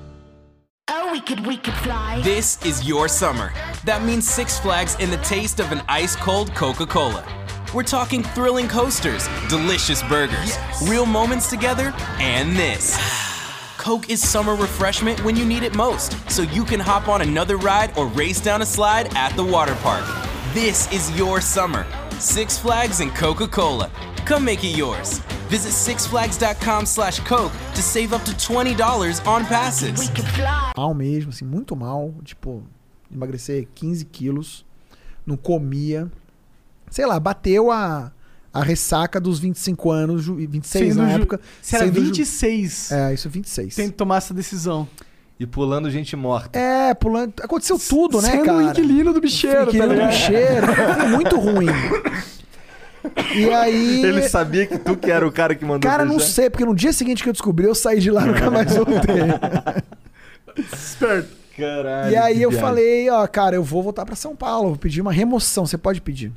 Oh, 0.88 1.10
we 1.12 1.20
could, 1.20 1.46
we 1.46 1.56
could 1.56 1.74
fly. 1.74 2.20
This 2.22 2.64
is 2.64 2.86
your 2.86 3.08
summer. 3.08 3.52
That 3.84 4.04
means 4.04 4.28
Six 4.28 4.58
Flags 4.58 4.96
and 5.00 5.10
the 5.10 5.16
taste 5.18 5.60
of 5.60 5.72
an 5.72 5.82
ice 5.88 6.16
cold 6.16 6.54
Coca 6.54 6.86
Cola. 6.86 7.24
We're 7.72 7.82
talking 7.82 8.22
thrilling 8.22 8.68
coasters, 8.68 9.26
delicious 9.48 10.02
burgers, 10.04 10.56
real 10.82 11.06
moments 11.06 11.48
together, 11.48 11.92
and 12.20 12.56
this. 12.56 12.96
Coke 13.84 14.08
is 14.08 14.26
summer 14.26 14.54
refreshment 14.54 15.22
when 15.26 15.36
you 15.36 15.44
need 15.44 15.62
it 15.62 15.74
most, 15.74 16.16
so 16.30 16.40
you 16.40 16.64
can 16.64 16.80
hop 16.80 17.06
on 17.06 17.20
another 17.20 17.58
ride 17.58 17.92
or 17.98 18.06
race 18.06 18.40
down 18.40 18.62
a 18.62 18.64
slide 18.64 19.14
at 19.14 19.36
the 19.36 19.44
water 19.44 19.74
park. 19.82 20.06
This 20.54 20.90
is 20.90 21.14
your 21.18 21.42
summer. 21.42 21.84
Six 22.18 22.56
Flags 22.56 23.00
and 23.00 23.14
Coca 23.14 23.46
Cola. 23.46 23.90
Come 24.24 24.42
make 24.42 24.64
it 24.64 24.74
yours. 24.74 25.18
Visit 25.50 25.72
sixflags.com 25.72 26.86
slash 26.86 27.20
Coke 27.20 27.52
to 27.74 27.82
save 27.82 28.14
up 28.14 28.24
to 28.24 28.30
$20 28.30 29.26
on 29.26 29.44
passes. 29.44 30.10
Mal 30.74 30.94
mesmo, 30.94 31.28
assim, 31.28 31.44
muito 31.44 31.76
mal. 31.76 32.14
Tipo, 32.24 32.62
emagrecer 33.14 33.68
15 33.74 34.06
quilos. 34.06 34.64
Não 35.26 35.36
comia. 35.36 36.10
Sei 36.88 37.04
lá, 37.04 37.20
bateu 37.20 37.70
a, 37.70 38.13
a 38.54 38.62
ressaca 38.62 39.20
dos 39.20 39.38
25 39.40 39.90
anos, 39.90 40.22
ju- 40.22 40.36
26 40.36 40.94
Sendo 40.94 41.02
na 41.04 41.10
época. 41.12 41.40
Se 41.60 41.74
era 41.76 41.84
sendo 41.86 41.96
ju- 42.00 42.06
26, 42.06 42.92
É, 42.92 43.12
isso 43.12 43.28
26. 43.28 43.74
tem 43.74 43.88
que 43.90 43.94
tomar 43.96 44.18
essa 44.18 44.32
decisão. 44.32 44.88
E 45.40 45.44
pulando 45.46 45.90
gente 45.90 46.14
morta. 46.14 46.56
É, 46.56 46.94
pulando. 46.94 47.32
Aconteceu 47.42 47.76
tudo, 47.76 48.22
né, 48.22 48.30
Sendo 48.30 48.44
cara? 48.44 48.56
o 48.58 48.62
inquilino 48.70 49.12
do 49.12 49.20
bicheiro, 49.20 49.56
tá 49.56 49.62
Inquilino 49.64 49.88
do 49.88 49.94
ligado? 49.94 50.10
bicheiro. 50.10 50.66
Muito 51.10 51.36
ruim. 51.40 51.66
E 53.34 53.50
aí. 53.52 54.02
Ele 54.04 54.28
sabia 54.28 54.64
que 54.64 54.78
tu 54.78 54.96
que 54.96 55.10
era 55.10 55.26
o 55.26 55.32
cara 55.32 55.54
que 55.56 55.64
mandou 55.64 55.80
Cara, 55.90 56.04
não 56.04 56.18
sei, 56.20 56.48
porque 56.48 56.64
no 56.64 56.74
dia 56.74 56.92
seguinte 56.92 57.22
que 57.22 57.28
eu 57.28 57.32
descobri, 57.32 57.66
eu 57.66 57.74
saí 57.74 57.98
de 58.00 58.10
lá 58.12 58.22
e 58.22 58.26
nunca 58.28 58.48
mais 58.50 58.72
voltei. 58.76 58.94
Esperto. 60.72 61.44
Caralho. 61.56 62.10
e 62.12 62.16
aí 62.16 62.42
eu 62.42 62.50
viagem. 62.50 62.68
falei, 62.68 63.10
ó, 63.10 63.24
cara, 63.28 63.54
eu 63.54 63.62
vou 63.62 63.80
voltar 63.80 64.04
pra 64.04 64.16
São 64.16 64.34
Paulo, 64.34 64.70
vou 64.70 64.76
pedir 64.78 65.00
uma 65.00 65.12
remoção. 65.12 65.64
Você 65.64 65.78
pode 65.78 66.00
pedir. 66.00 66.32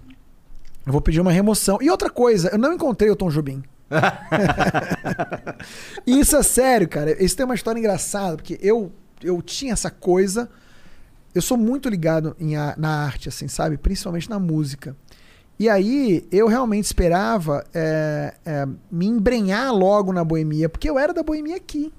Eu 0.87 0.93
vou 0.93 1.01
pedir 1.01 1.19
uma 1.19 1.33
remoção. 1.33 1.79
E 1.81 1.89
outra 1.89 2.09
coisa, 2.09 2.47
eu 2.47 2.57
não 2.57 2.71
encontrei 2.71 3.11
o 3.11 3.15
Tom 3.15 3.27
Jobim. 3.27 3.61
Isso 6.07 6.37
é 6.37 6.41
sério, 6.41 6.87
cara. 6.87 7.21
Isso 7.21 7.35
tem 7.35 7.45
uma 7.45 7.55
história 7.55 7.77
engraçada, 7.77 8.37
porque 8.37 8.57
eu, 8.61 8.89
eu 9.21 9.41
tinha 9.41 9.73
essa 9.73 9.91
coisa. 9.91 10.49
Eu 11.35 11.41
sou 11.41 11.57
muito 11.57 11.89
ligado 11.89 12.37
em 12.39 12.53
na 12.77 13.03
arte, 13.03 13.27
assim, 13.27 13.49
sabe? 13.49 13.77
Principalmente 13.77 14.29
na 14.29 14.39
música. 14.39 14.95
E 15.59 15.67
aí, 15.67 16.25
eu 16.31 16.47
realmente 16.47 16.85
esperava 16.85 17.65
é, 17.73 18.35
é, 18.45 18.65
me 18.89 19.07
embrenhar 19.07 19.73
logo 19.73 20.13
na 20.13 20.23
boemia, 20.23 20.69
porque 20.69 20.89
eu 20.89 20.97
era 20.97 21.13
da 21.13 21.21
boemia 21.21 21.57
aqui. 21.57 21.91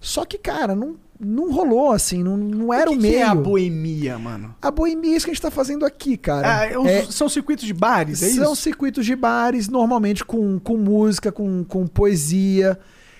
Só 0.00 0.24
que, 0.24 0.36
cara, 0.36 0.74
não, 0.74 0.96
não 1.20 1.52
rolou, 1.52 1.92
assim, 1.92 2.22
não, 2.22 2.36
não 2.36 2.72
era 2.72 2.88
o 2.90 2.94
o, 2.94 2.96
que, 2.96 3.02
meio. 3.02 3.14
que 3.14 3.20
é 3.20 3.26
a 3.26 3.34
boemia, 3.34 4.18
mano? 4.18 4.54
A 4.62 4.70
boemia 4.70 5.12
é 5.12 5.16
isso 5.16 5.26
que 5.26 5.30
a 5.30 5.34
gente 5.34 5.42
tá 5.42 5.50
fazendo 5.50 5.84
aqui, 5.84 6.16
cara. 6.16 6.60
Ah, 6.60 6.66
é 6.66 6.72
É- 7.00 7.02
São 7.10 7.28
circuitos 7.28 7.66
de 7.66 7.74
bares, 7.74 8.22
é 8.22 8.30
são 8.30 8.52
isso? 8.54 8.62
circuitos 8.62 9.04
de 9.04 9.14
bares, 9.14 9.68
normalmente 9.68 10.24
com, 10.24 10.58
com 10.58 10.76
música, 10.76 11.30
com, 11.30 11.62
com 11.64 11.86
poesia. 11.86 12.78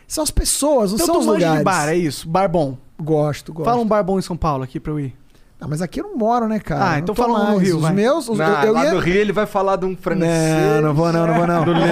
São 0.09 0.25
as 0.25 0.31
pessoas, 0.31 0.91
não 0.93 0.97
Então 0.97 1.07
são 1.07 1.19
os 1.21 1.27
lugares. 1.27 1.59
de 1.59 1.65
bar, 1.65 1.89
é 1.89 1.97
isso? 1.97 2.29
Bar 2.29 2.49
bom. 2.49 2.77
Gosto, 3.01 3.53
gosto. 3.53 3.65
Fala 3.69 3.81
um 3.81 3.87
bar 3.87 4.03
bom 4.03 4.19
em 4.19 4.23
São 4.23 4.37
Paulo 4.37 4.65
aqui 4.65 4.81
pra 4.81 4.93
eu 4.93 4.99
ir. 5.01 5.15
Não, 5.61 5.69
mas 5.69 5.83
aqui 5.83 6.01
eu 6.01 6.05
não 6.05 6.17
moro, 6.17 6.49
né, 6.49 6.59
cara? 6.59 6.93
Ah, 6.93 6.99
então 6.99 7.15
fala 7.15 7.35
um 7.35 7.39
no 7.39 7.45
mais. 7.57 7.61
Rio, 7.63 7.77
Os 7.77 7.83
vai. 7.83 7.93
meus... 7.93 8.29
Os, 8.29 8.39
Não, 8.39 8.47
eu, 8.63 8.69
eu 8.69 8.73
lá 8.73 8.85
ia... 8.85 8.91
do 8.93 8.99
Rio 8.99 9.15
ele 9.17 9.33
vai 9.33 9.45
falar 9.45 9.77
de 9.77 9.85
um 9.85 9.95
francês. 9.95 10.31
Não, 10.77 10.81
não 10.89 10.95
vou 10.95 11.13
não, 11.13 11.27
não 11.27 11.35
vou 11.35 11.47
não. 11.47 11.65
Do 11.65 11.73
Leblon. 11.73 11.91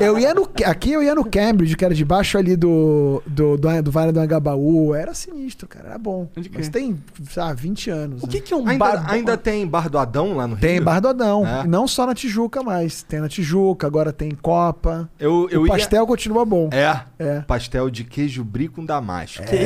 eu 0.00 0.18
ia 0.18 0.32
no, 0.32 0.48
aqui 0.64 0.92
eu 0.92 1.02
ia 1.02 1.14
no 1.14 1.24
Cambridge, 1.24 1.76
que 1.76 1.84
era 1.84 1.94
debaixo 1.94 2.38
ali 2.38 2.56
do, 2.56 3.22
do, 3.26 3.58
do, 3.58 3.82
do 3.82 3.90
Vale 3.90 4.12
do 4.12 4.20
Angabaú. 4.20 4.94
Era 4.94 5.12
sinistro, 5.12 5.68
cara, 5.68 5.88
era 5.90 5.98
bom. 5.98 6.26
Mas 6.54 6.68
tem, 6.70 6.98
sei 7.28 7.44
20 7.54 7.90
anos. 7.90 8.22
O 8.22 8.26
né? 8.26 8.32
que, 8.32 8.40
que 8.40 8.54
é 8.54 8.56
um 8.56 8.66
ainda, 8.66 8.78
bar 8.78 9.04
bom? 9.04 9.12
ainda 9.12 9.36
tem 9.36 9.66
Bar 9.66 9.90
do 9.90 9.98
Adão 9.98 10.34
lá 10.36 10.46
no 10.46 10.54
Rio? 10.54 10.60
Tem 10.62 10.80
Bar 10.80 11.00
do 11.00 11.08
Adão. 11.08 11.46
É? 11.46 11.66
Não 11.66 11.86
só 11.86 12.06
na 12.06 12.14
Tijuca 12.14 12.62
mais. 12.62 13.02
Tem 13.02 13.20
na 13.20 13.28
Tijuca, 13.28 13.86
agora 13.86 14.12
tem 14.12 14.30
Copa. 14.30 15.08
Eu, 15.18 15.48
eu 15.50 15.62
o 15.62 15.66
ia- 15.66 15.72
pastel 15.72 16.06
continua 16.06 16.44
bom. 16.44 16.70
É. 16.72 17.00
É. 17.18 17.40
Pastel 17.40 17.90
de 17.90 18.04
queijo 18.04 18.42
brie 18.42 18.68
com 18.68 18.84
damasco. 18.84 19.42
Que 19.44 19.56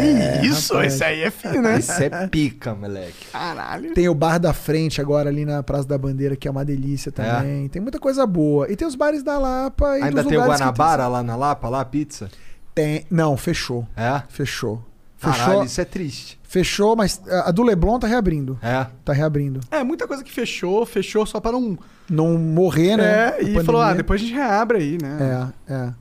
isso? 0.45 0.75
rapaz. 0.75 0.95
Esse 0.95 1.05
aí 1.05 1.23
é 1.23 1.31
fino, 1.31 1.63
né? 1.63 1.79
Isso 1.79 1.93
é 1.93 2.24
pica, 2.29 2.75
moleque. 2.75 3.27
Caralho. 3.33 3.95
Tem 3.95 4.09
o 4.09 4.15
bar 4.15 4.39
da 4.39 4.53
frente 4.53 5.01
agora 5.01 5.29
ali 5.29 5.45
na 5.45 5.63
Praça 5.63 5.87
da 5.87 5.99
Bandeira, 5.99 6.37
que 6.37 6.47
é 6.49 6.51
uma 6.51 6.65
delícia 6.65 7.11
também. 7.13 7.69
Tem 7.69 7.81
muita 7.81 7.99
coisa 7.99 8.27
boa. 8.27 8.71
E 8.71 8.77
tem 8.77 8.87
os 8.87 8.95
bares 8.95 9.23
da 9.23 9.39
Lapa 9.39 9.99
e 9.99 10.03
Ainda 10.03 10.23
dos 10.23 10.31
tem 10.31 10.39
o 10.39 10.45
Guanabara 10.45 11.09
lá 11.09 11.23
na 11.23 11.37
Lapa, 11.37 11.69
lá, 11.69 11.81
a 11.81 11.85
pizza? 11.85 12.29
Tem... 12.75 13.05
Não, 13.11 13.37
fechou. 13.37 13.87
É? 13.97 14.23
Fechou. 14.29 14.83
Caralho, 15.21 15.45
Fechou, 15.45 15.65
isso 15.65 15.81
é 15.81 15.85
triste. 15.85 16.41
fechou, 16.43 16.95
mas 16.95 17.23
a 17.47 17.51
do 17.51 17.63
Leblon 17.63 17.99
tá 17.99 18.07
reabrindo. 18.07 18.59
É. 18.61 18.87
Tá 19.05 19.13
reabrindo. 19.13 19.61
É, 19.71 19.83
muita 19.83 20.07
coisa 20.07 20.23
que 20.23 20.31
fechou, 20.31 20.85
fechou 20.85 21.25
só 21.25 21.41
para 21.41 21.53
não. 21.53 21.79
Não 22.11 22.37
morrer, 22.37 22.99
né? 22.99 23.05
É, 23.07 23.29
e 23.29 23.39
pandemia. 23.39 23.65
falou, 23.65 23.81
ah, 23.81 23.95
depois 23.95 24.21
a 24.21 24.25
gente 24.25 24.35
reabre 24.35 24.77
aí, 24.77 24.99
né? 25.01 25.53
É, 25.69 25.73
é. 25.73 25.95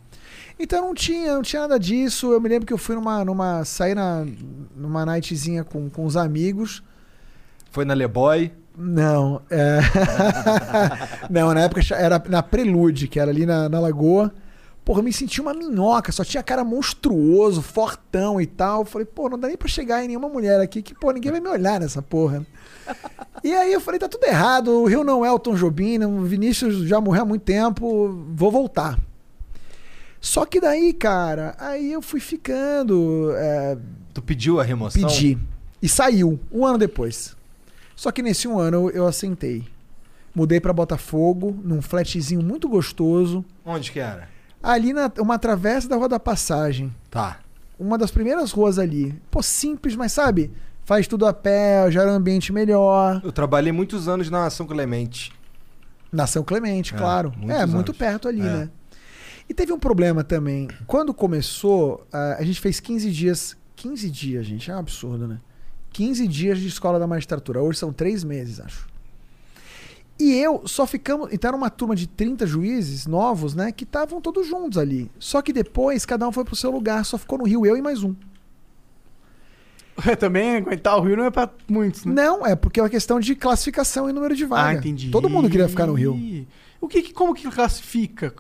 Então 0.60 0.82
não 0.82 0.94
tinha, 0.94 1.34
não 1.34 1.42
tinha 1.42 1.64
nada 1.64 1.80
disso. 1.80 2.32
Eu 2.32 2.40
me 2.40 2.50
lembro 2.50 2.66
que 2.66 2.74
eu 2.74 2.78
fui 2.78 2.96
numa. 2.96 3.24
numa 3.26 3.66
saí 3.66 3.96
na, 3.96 4.26
numa 4.76 5.06
nightzinha 5.06 5.64
com, 5.64 5.90
com 5.90 6.06
os 6.06 6.16
amigos. 6.16 6.84
Foi 7.72 7.86
na 7.86 7.94
Leboy. 7.94 8.52
Não, 8.76 9.40
é... 9.52 9.80
não, 11.30 11.54
na 11.54 11.62
época 11.62 11.82
era 11.96 12.22
na 12.28 12.42
Prelude, 12.42 13.08
que 13.08 13.20
era 13.20 13.30
ali 13.30 13.46
na, 13.46 13.70
na 13.70 13.80
Lagoa. 13.80 14.34
Porra, 14.84 15.00
eu 15.00 15.04
me 15.04 15.14
senti 15.14 15.40
uma 15.40 15.54
minhoca, 15.54 16.12
só 16.12 16.26
tinha 16.26 16.44
cara 16.44 16.64
monstruoso, 16.64 17.62
fortão 17.62 18.42
e 18.42 18.46
tal. 18.46 18.82
Eu 18.82 18.86
falei, 18.86 19.06
pô, 19.06 19.30
não 19.30 19.40
dá 19.40 19.48
nem 19.48 19.56
pra 19.56 19.68
chegar 19.68 20.04
em 20.04 20.08
nenhuma 20.08 20.28
mulher 20.28 20.60
aqui 20.60 20.82
que, 20.82 20.94
pô, 20.94 21.12
ninguém 21.12 21.32
vai 21.32 21.40
me 21.40 21.48
olhar 21.48 21.80
nessa 21.80 22.02
porra. 22.02 22.46
E 23.44 23.54
aí 23.54 23.72
eu 23.72 23.80
falei, 23.80 24.00
tá 24.00 24.10
tudo 24.10 24.26
errado, 24.26 24.70
o 24.70 24.86
Rio 24.86 25.04
não 25.04 25.26
é 25.26 25.32
o 25.32 25.40
Tom 25.40 25.56
Jobim, 25.56 26.04
o 26.04 26.24
Vinícius 26.24 26.88
já 26.88 27.00
morreu 27.00 27.22
há 27.22 27.26
muito 27.26 27.44
tempo, 27.44 28.26
vou 28.34 28.52
voltar. 28.52 29.00
Só 30.26 30.46
que 30.46 30.62
daí, 30.62 30.94
cara, 30.94 31.54
aí 31.60 31.92
eu 31.92 32.02
fui 32.02 32.22
ficando. 32.22 33.34
é, 33.36 33.78
Tu 34.14 34.22
pediu 34.22 34.58
a 34.58 34.64
remoção? 34.64 35.02
Pedi. 35.06 35.38
E 35.82 35.90
saiu, 35.90 36.40
um 36.50 36.66
ano 36.66 36.78
depois. 36.78 37.36
Só 37.94 38.10
que 38.10 38.22
nesse 38.24 38.48
um 38.48 38.58
ano 38.58 38.90
eu, 38.90 39.06
assentei. 39.06 39.66
Mudei 40.34 40.62
pra 40.62 40.72
Botafogo, 40.72 41.54
num 41.62 41.82
flatzinho 41.82 42.42
muito 42.42 42.70
gostoso. 42.70 43.44
Onde 43.66 43.92
que 43.92 44.00
era? 44.00 44.30
Ali 44.64 44.94
na 44.94 45.12
uma 45.20 45.38
travessa 45.38 45.90
da 45.90 45.98
Rua 45.98 46.08
da 46.08 46.20
Passagem. 46.22 46.96
Tá. 47.12 47.40
Uma 47.78 47.98
das 47.98 48.10
primeiras 48.10 48.54
ruas 48.54 48.80
ali. 48.80 49.14
Pô, 49.30 49.44
simples, 49.44 49.94
mas 49.94 50.14
sabe? 50.14 50.52
Faz 50.86 51.06
tudo 51.06 51.26
a 51.28 51.34
pé, 51.34 51.92
gera 51.92 52.10
um 52.10 52.16
ambiente 52.16 52.54
melhor. 52.54 53.20
Eu 53.26 53.32
trabalhei 53.34 53.74
muitos 53.74 54.08
anos 54.08 54.30
na 54.30 54.50
São 54.50 54.66
Clemente. 54.66 55.34
Na 56.12 56.26
São 56.28 56.44
Clemente, 56.44 56.96
É, 56.96 56.98
claro. 56.98 57.34
É, 57.50 57.66
muito 57.66 57.90
anos. 57.90 57.98
perto 57.98 58.28
ali, 58.30 58.40
É. 58.40 58.44
né? 58.44 58.70
E 59.48 59.54
teve 59.54 59.72
um 59.74 59.80
problema 59.80 60.24
também. 60.24 60.68
Quando 60.88 61.14
começou, 61.14 62.06
a 62.12 62.44
gente 62.44 62.60
fez 62.62 62.80
15 62.80 63.12
dias. 63.12 63.58
15 63.76 64.10
dias, 64.10 64.46
gente, 64.46 64.70
é 64.72 64.76
um 64.76 64.80
absurdo, 64.80 65.28
né? 65.28 65.40
15 65.92 66.28
dias 66.28 66.60
de 66.60 66.68
escola 66.68 66.98
da 66.98 67.06
magistratura. 67.06 67.62
Hoje 67.62 67.78
são 67.80 67.92
3 67.92 68.24
meses, 68.24 68.60
acho. 68.60 68.88
E 70.20 70.34
eu 70.36 70.66
só 70.68 70.86
ficamos. 70.88 71.30
Então 71.34 71.50
era 71.50 71.58
uma 71.58 71.70
turma 71.70 71.96
de 71.96 72.08
30 72.08 72.46
juízes 72.48 73.06
novos, 73.06 73.54
né? 73.56 73.72
Que 73.72 73.84
estavam 73.84 74.22
todos 74.22 74.48
juntos 74.48 74.78
ali. 74.78 75.12
Só 75.20 75.42
que 75.42 75.52
depois 75.52 76.06
cada 76.06 76.28
um 76.28 76.32
foi 76.32 76.46
pro 76.46 76.56
seu 76.56 76.72
lugar, 76.72 77.04
só 77.04 77.18
ficou 77.18 77.38
no 77.40 77.46
Rio 77.46 77.66
eu 77.66 77.76
e 77.76 77.82
mais 77.82 78.04
um. 78.04 78.16
Também 80.20 80.56
aguentar 80.58 80.98
o 80.98 81.02
Rio 81.02 81.18
não 81.18 81.26
é 81.26 81.32
pra 81.32 81.50
muitos, 81.68 82.06
né? 82.06 82.14
Não, 82.14 82.46
é 82.46 82.56
porque 82.56 82.80
é 82.80 82.84
uma 82.84 82.90
questão 82.90 83.20
de 83.20 83.36
classificação 83.36 84.10
e 84.10 84.14
número 84.14 84.36
de 84.36 84.46
vaga. 84.46 84.70
Ah, 84.70 84.74
entendi. 84.80 85.10
Todo 85.12 85.30
mundo 85.30 85.50
queria 85.50 85.68
ficar 85.68 85.86
no 85.88 85.94
Rio. 85.94 86.48
O 86.82 86.88
que- 86.88 87.14
como 87.14 87.34
que 87.34 87.50
classifica? 87.50 88.34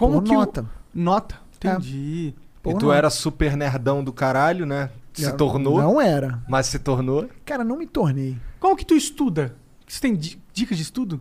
Como 0.00 0.14
Por 0.14 0.24
que 0.24 0.30
o- 0.34 0.38
nota. 0.38 0.66
Nota. 0.94 1.36
Entendi. 1.56 2.34
Por 2.62 2.70
e 2.72 2.78
tu 2.78 2.86
nota. 2.86 2.96
era 2.98 3.10
super 3.10 3.56
nerdão 3.56 4.02
do 4.02 4.12
caralho, 4.12 4.64
né? 4.66 4.88
Se 5.12 5.26
Não, 5.28 5.36
tornou. 5.36 5.78
Não 5.80 6.00
era. 6.00 6.42
Mas 6.48 6.66
se 6.66 6.78
tornou. 6.78 7.28
Cara, 7.44 7.62
não 7.62 7.76
me 7.76 7.86
tornei. 7.86 8.36
Como 8.58 8.74
que 8.74 8.84
tu 8.86 8.94
estuda? 8.94 9.54
Você 9.86 10.00
tem 10.00 10.14
di- 10.16 10.40
dicas 10.54 10.76
de 10.78 10.82
estudo? 10.84 11.20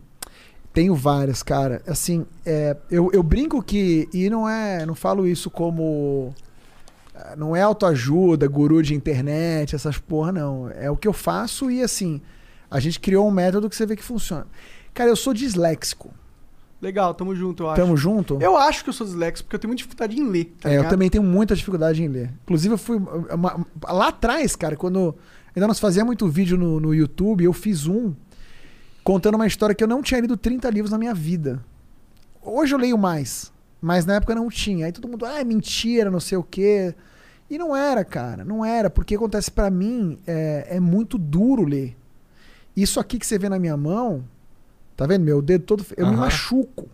Tenho 0.71 0.95
várias, 0.95 1.43
cara. 1.43 1.81
Assim, 1.85 2.25
é, 2.45 2.77
eu, 2.89 3.09
eu 3.11 3.21
brinco 3.21 3.61
que. 3.61 4.07
E 4.13 4.29
não 4.29 4.47
é. 4.47 4.85
Não 4.85 4.95
falo 4.95 5.27
isso 5.27 5.49
como. 5.51 6.33
ah, 7.15 7.35
Não 7.35 7.53
é 7.55 7.61
autoajuda, 7.61 8.47
guru 8.47 8.81
de 8.81 8.93
internet, 8.95 9.75
essas 9.75 9.97
porra, 9.97 10.31
não. 10.31 10.69
É 10.69 10.89
o 10.89 10.95
que 10.95 11.07
eu 11.07 11.13
faço 11.13 11.69
e 11.69 11.81
assim. 11.83 12.21
A 12.71 12.79
gente 12.79 12.99
criou 12.99 13.27
um 13.27 13.31
método 13.31 13.69
que 13.69 13.75
você 13.75 13.85
vê 13.85 13.95
que 13.95 14.03
funciona. 14.03 14.45
Cara, 14.93 15.09
eu 15.09 15.15
sou 15.15 15.33
disléxico. 15.33 16.13
Legal, 16.81 17.13
tamo 17.13 17.35
junto, 17.35 17.63
eu 17.63 17.69
acho. 17.69 17.81
Tamo 17.81 17.97
junto? 17.97 18.37
Eu 18.41 18.55
acho 18.55 18.83
que 18.83 18.89
eu 18.89 18.93
sou 18.93 19.05
disléxico 19.05 19.45
porque 19.47 19.55
eu 19.55 19.59
tenho 19.59 19.69
muita 19.69 19.79
dificuldade 19.79 20.17
em 20.17 20.27
ler. 20.27 20.55
tá 20.61 20.69
é, 20.69 20.73
eu 20.73 20.77
ligado? 20.77 20.91
também 20.91 21.09
tenho 21.09 21.23
muita 21.23 21.55
dificuldade 21.55 22.01
em 22.01 22.07
ler. 22.07 22.31
Inclusive, 22.43 22.73
eu 22.73 22.77
fui. 22.77 22.97
uma- 22.97 23.65
lá 23.87 24.07
atrás, 24.07 24.55
cara, 24.55 24.75
quando. 24.75 25.15
Ainda 25.55 25.67
nós 25.67 25.79
fazia 25.79 26.05
muito 26.05 26.27
vídeo 26.29 26.57
no, 26.57 26.79
no 26.79 26.93
YouTube, 26.93 27.43
eu 27.43 27.51
fiz 27.51 27.85
um 27.85 28.13
contando 29.03 29.35
uma 29.35 29.47
história 29.47 29.73
que 29.75 29.83
eu 29.83 29.87
não 29.87 30.01
tinha 30.01 30.21
lido 30.21 30.37
30 30.37 30.69
livros 30.69 30.91
na 30.91 30.97
minha 30.97 31.13
vida. 31.13 31.59
Hoje 32.41 32.73
eu 32.75 32.79
leio 32.79 32.97
mais, 32.97 33.51
mas 33.81 34.05
na 34.05 34.15
época 34.15 34.35
não 34.35 34.49
tinha. 34.49 34.85
Aí 34.85 34.91
todo 34.91 35.07
mundo, 35.07 35.25
ah, 35.25 35.39
é 35.39 35.43
mentira, 35.43 36.09
não 36.11 36.19
sei 36.19 36.37
o 36.37 36.43
quê. 36.43 36.93
E 37.49 37.57
não 37.57 37.75
era, 37.75 38.05
cara, 38.05 38.45
não 38.45 38.63
era, 38.63 38.89
porque 38.89 39.15
acontece 39.15 39.49
pra 39.49 39.69
mim, 39.71 40.19
é, 40.27 40.67
é 40.69 40.79
muito 40.79 41.17
duro 41.17 41.65
ler. 41.65 41.97
Isso 42.77 42.99
aqui 42.99 43.17
que 43.17 43.25
você 43.25 43.39
vê 43.39 43.49
na 43.49 43.57
minha 43.57 43.75
mão, 43.75 44.23
tá 44.99 45.07
vendo? 45.07 45.23
Meu 45.23 45.41
dedo 45.41 45.63
todo, 45.63 45.85
eu 45.95 46.05
me 46.05 46.13
Aham. 46.13 46.21
machuco. 46.21 46.87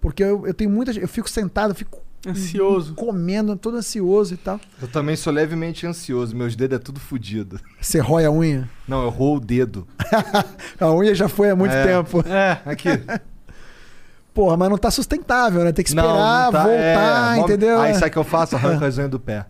Porque 0.00 0.22
eu, 0.24 0.44
eu 0.46 0.52
tenho 0.52 0.68
muita, 0.70 0.90
eu 0.92 1.06
fico 1.06 1.30
sentado, 1.30 1.70
eu 1.70 1.74
fico 1.76 2.00
Ansioso. 2.26 2.94
comendo, 2.94 3.54
todo 3.56 3.76
ansioso 3.76 4.34
e 4.34 4.36
tal. 4.36 4.60
Eu 4.80 4.88
também 4.88 5.14
sou 5.14 5.32
levemente 5.32 5.86
ansioso, 5.86 6.34
meus 6.36 6.56
dedos 6.56 6.76
é 6.76 6.78
tudo 6.80 6.98
fudido. 6.98 7.60
Você 7.80 8.00
rói 8.00 8.24
a 8.24 8.30
unha? 8.30 8.68
Não, 8.88 9.04
eu 9.04 9.08
roo 9.10 9.36
o 9.36 9.40
dedo. 9.40 9.86
A 10.80 10.92
unha 10.92 11.14
já 11.14 11.28
foi 11.28 11.50
há 11.50 11.56
muito 11.56 11.72
É. 11.74 11.84
tempo. 11.86 12.24
É. 12.26 12.60
Aqui. 12.64 12.88
Porra, 14.34 14.56
mas 14.56 14.70
não 14.70 14.78
tá 14.78 14.90
sustentável, 14.90 15.62
né? 15.62 15.72
Tem 15.72 15.84
que 15.84 15.94
Não, 15.94 16.02
esperar, 16.04 16.44
não 16.46 16.52
tá- 16.52 16.62
voltar, 16.64 17.36
é, 17.36 17.40
entendeu? 17.40 17.80
Aí 17.80 17.94
sabe 17.94 18.06
o 18.06 18.10
que 18.10 18.18
eu 18.18 18.24
faço? 18.24 18.56
Arranco 18.56 18.82
as 18.84 18.96
unhas 18.98 19.10
do 19.10 19.20
pé. 19.20 19.46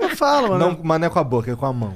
Eu 0.00 0.10
falo, 0.16 0.50
mano. 0.50 0.58
Não, 0.72 0.80
mas 0.84 1.00
não 1.00 1.06
é 1.06 1.10
com 1.10 1.18
a 1.18 1.24
boca, 1.24 1.50
é 1.50 1.56
com 1.56 1.66
a 1.66 1.72
mão. 1.72 1.94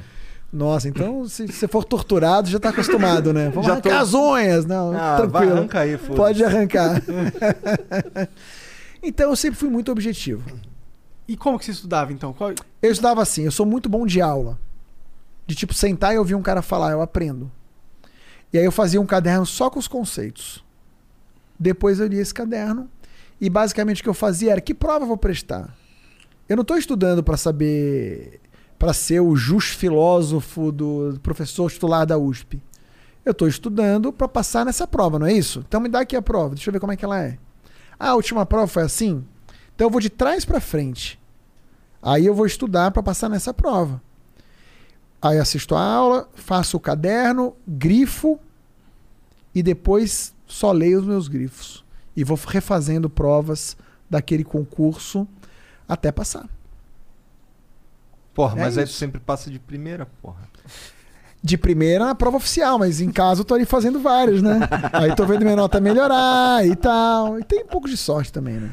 Nossa, 0.56 0.88
então 0.88 1.28
se 1.28 1.46
você 1.46 1.68
for 1.68 1.84
torturado, 1.84 2.48
já 2.48 2.58
tá 2.58 2.70
acostumado, 2.70 3.32
né? 3.32 3.50
Vamos 3.50 3.66
Já 3.66 3.72
arrancar 3.74 3.90
tô- 3.90 3.96
as 3.96 4.14
unhas. 4.14 4.64
Não, 4.64 4.96
Ah, 4.96 5.16
vai, 5.16 5.28
tranquilo. 5.28 5.56
arranca 5.58 5.80
aí, 5.80 5.98
foda-se. 5.98 6.16
Pode 6.16 6.44
arrancar. 6.44 7.02
então 9.02 9.30
eu 9.30 9.36
sempre 9.36 9.58
fui 9.58 9.68
muito 9.68 9.92
objetivo. 9.92 10.42
E 11.28 11.36
como 11.36 11.58
que 11.58 11.64
você 11.64 11.72
estudava, 11.72 12.12
então? 12.12 12.32
Qual- 12.32 12.52
Eu 12.82 12.90
estudava 12.90 13.20
assim, 13.20 13.42
eu 13.44 13.50
sou 13.50 13.66
muito 13.66 13.88
bom 13.88 14.06
de 14.06 14.20
aula. 14.20 14.58
De 15.46 15.54
tipo, 15.54 15.74
sentar 15.74 16.14
e 16.14 16.18
ouvir 16.18 16.34
um 16.34 16.42
cara 16.42 16.62
falar, 16.62 16.92
eu 16.92 17.02
aprendo. 17.02 17.50
E 18.52 18.58
aí 18.58 18.64
eu 18.64 18.72
fazia 18.72 19.00
um 19.00 19.06
caderno 19.06 19.44
só 19.44 19.68
com 19.68 19.78
os 19.78 19.88
conceitos. 19.88 20.64
Depois 21.58 21.98
eu 22.00 22.06
lia 22.06 22.20
esse 22.22 22.34
caderno 22.34 22.88
e 23.40 23.50
basicamente 23.50 24.00
o 24.00 24.04
que 24.04 24.08
eu 24.08 24.14
fazia 24.14 24.52
era 24.52 24.60
que 24.60 24.74
prova 24.74 25.04
eu 25.04 25.08
vou 25.08 25.16
prestar. 25.16 25.74
Eu 26.48 26.56
não 26.56 26.62
estou 26.62 26.76
estudando 26.78 27.22
para 27.22 27.36
saber 27.36 28.40
para 28.78 28.92
ser 28.92 29.20
o 29.20 29.34
jus 29.36 29.66
filósofo 29.66 30.70
do 30.70 31.18
professor 31.22 31.70
titular 31.70 32.06
da 32.06 32.18
USP. 32.18 32.62
Eu 33.24 33.32
estou 33.32 33.48
estudando 33.48 34.12
para 34.12 34.28
passar 34.28 34.64
nessa 34.64 34.86
prova, 34.86 35.18
não 35.18 35.26
é 35.26 35.32
isso? 35.32 35.64
Então 35.66 35.80
me 35.80 35.88
dá 35.88 36.00
aqui 36.00 36.14
a 36.14 36.22
prova, 36.22 36.54
deixa 36.54 36.68
eu 36.68 36.72
ver 36.72 36.80
como 36.80 36.92
é 36.92 36.96
que 36.96 37.04
ela 37.04 37.20
é. 37.20 37.38
Ah, 37.98 38.10
a 38.10 38.14
última 38.14 38.46
prova 38.46 38.66
foi 38.66 38.82
assim? 38.82 39.24
Então 39.74 39.86
eu 39.86 39.90
vou 39.90 40.00
de 40.00 40.10
trás 40.10 40.44
para 40.44 40.60
frente. 40.60 41.18
Aí 42.02 42.24
eu 42.24 42.34
vou 42.34 42.46
estudar 42.46 42.90
para 42.90 43.02
passar 43.02 43.28
nessa 43.28 43.52
prova. 43.52 44.00
Aí 45.20 45.38
assisto 45.38 45.74
a 45.74 45.82
aula, 45.82 46.28
faço 46.34 46.76
o 46.76 46.80
caderno, 46.80 47.56
grifo 47.66 48.38
e 49.54 49.62
depois 49.62 50.34
só 50.46 50.70
leio 50.70 51.00
os 51.00 51.06
meus 51.06 51.26
grifos. 51.26 51.84
E 52.14 52.22
vou 52.22 52.38
refazendo 52.46 53.10
provas 53.10 53.76
daquele 54.08 54.44
concurso 54.44 55.26
até 55.88 56.12
passar. 56.12 56.48
Porra, 58.36 58.56
É 58.56 58.62
mas 58.64 58.78
aí 58.78 58.84
tu 58.84 58.88
isso. 58.90 58.98
sempre 58.98 59.18
passa 59.20 59.50
de 59.50 59.58
primeira, 59.58 60.06
porra. 60.22 60.42
De 61.42 61.56
primeira 61.56 62.04
na 62.06 62.14
prova 62.14 62.36
oficial, 62.38 62.78
mas 62.78 63.00
em 63.00 63.10
casa 63.10 63.40
eu 63.42 63.44
tô 63.44 63.54
ali 63.54 63.64
fazendo 63.64 64.00
vários, 64.00 64.42
né? 64.42 64.58
Aí 64.92 65.14
tô 65.14 65.24
vendo 65.24 65.42
minha 65.42 65.54
nota 65.54 65.80
melhorar 65.80 66.66
e 66.66 66.74
tal. 66.74 67.38
E 67.38 67.44
tem 67.44 67.62
um 67.62 67.66
pouco 67.66 67.88
de 67.88 67.96
sorte 67.96 68.32
também, 68.32 68.54
né? 68.54 68.70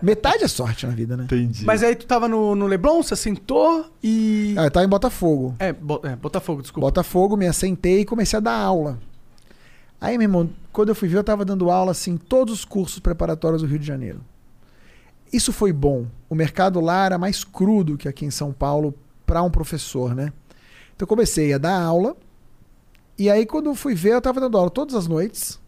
Metade 0.00 0.44
é 0.44 0.48
sorte 0.48 0.86
na 0.86 0.92
vida, 0.94 1.14
né? 1.16 1.24
Entendi. 1.24 1.64
Mas 1.66 1.82
aí 1.82 1.94
tu 1.94 2.06
tava 2.06 2.26
no, 2.26 2.54
no 2.54 2.66
Leblon, 2.66 3.02
você 3.02 3.14
sentou 3.14 3.84
e. 4.02 4.54
Ah, 4.56 4.64
eu 4.64 4.70
tava 4.70 4.86
em 4.86 4.88
Botafogo. 4.88 5.56
É, 5.58 5.72
Bo- 5.72 6.00
é, 6.04 6.16
Botafogo, 6.16 6.62
desculpa. 6.62 6.86
Botafogo, 6.86 7.36
me 7.36 7.46
assentei 7.46 8.00
e 8.00 8.04
comecei 8.06 8.38
a 8.38 8.40
dar 8.40 8.54
aula. 8.56 8.98
Aí, 10.00 10.16
meu 10.16 10.24
irmão, 10.24 10.48
quando 10.72 10.88
eu 10.90 10.94
fui 10.94 11.08
ver, 11.08 11.18
eu 11.18 11.24
tava 11.24 11.44
dando 11.44 11.70
aula 11.70 11.90
assim, 11.90 12.12
em 12.12 12.16
todos 12.16 12.54
os 12.54 12.64
cursos 12.64 12.98
preparatórios 13.00 13.60
do 13.60 13.68
Rio 13.68 13.78
de 13.80 13.86
Janeiro. 13.86 14.20
Isso 15.32 15.52
foi 15.52 15.72
bom. 15.72 16.06
O 16.28 16.34
mercado 16.34 16.80
lá 16.80 17.06
era 17.06 17.18
mais 17.18 17.44
crudo 17.44 17.96
que 17.96 18.08
aqui 18.08 18.24
em 18.24 18.30
São 18.30 18.52
Paulo 18.52 18.94
para 19.26 19.42
um 19.42 19.50
professor, 19.50 20.14
né? 20.14 20.32
Então 20.94 21.04
eu 21.04 21.06
comecei 21.06 21.52
a 21.52 21.58
dar 21.58 21.80
aula. 21.80 22.16
E 23.18 23.28
aí, 23.28 23.44
quando 23.44 23.66
eu 23.66 23.74
fui 23.74 23.94
ver, 23.94 24.14
eu 24.14 24.20
tava 24.20 24.40
dando 24.40 24.56
aula 24.56 24.70
todas 24.70 24.94
as 24.94 25.06
noites 25.06 25.60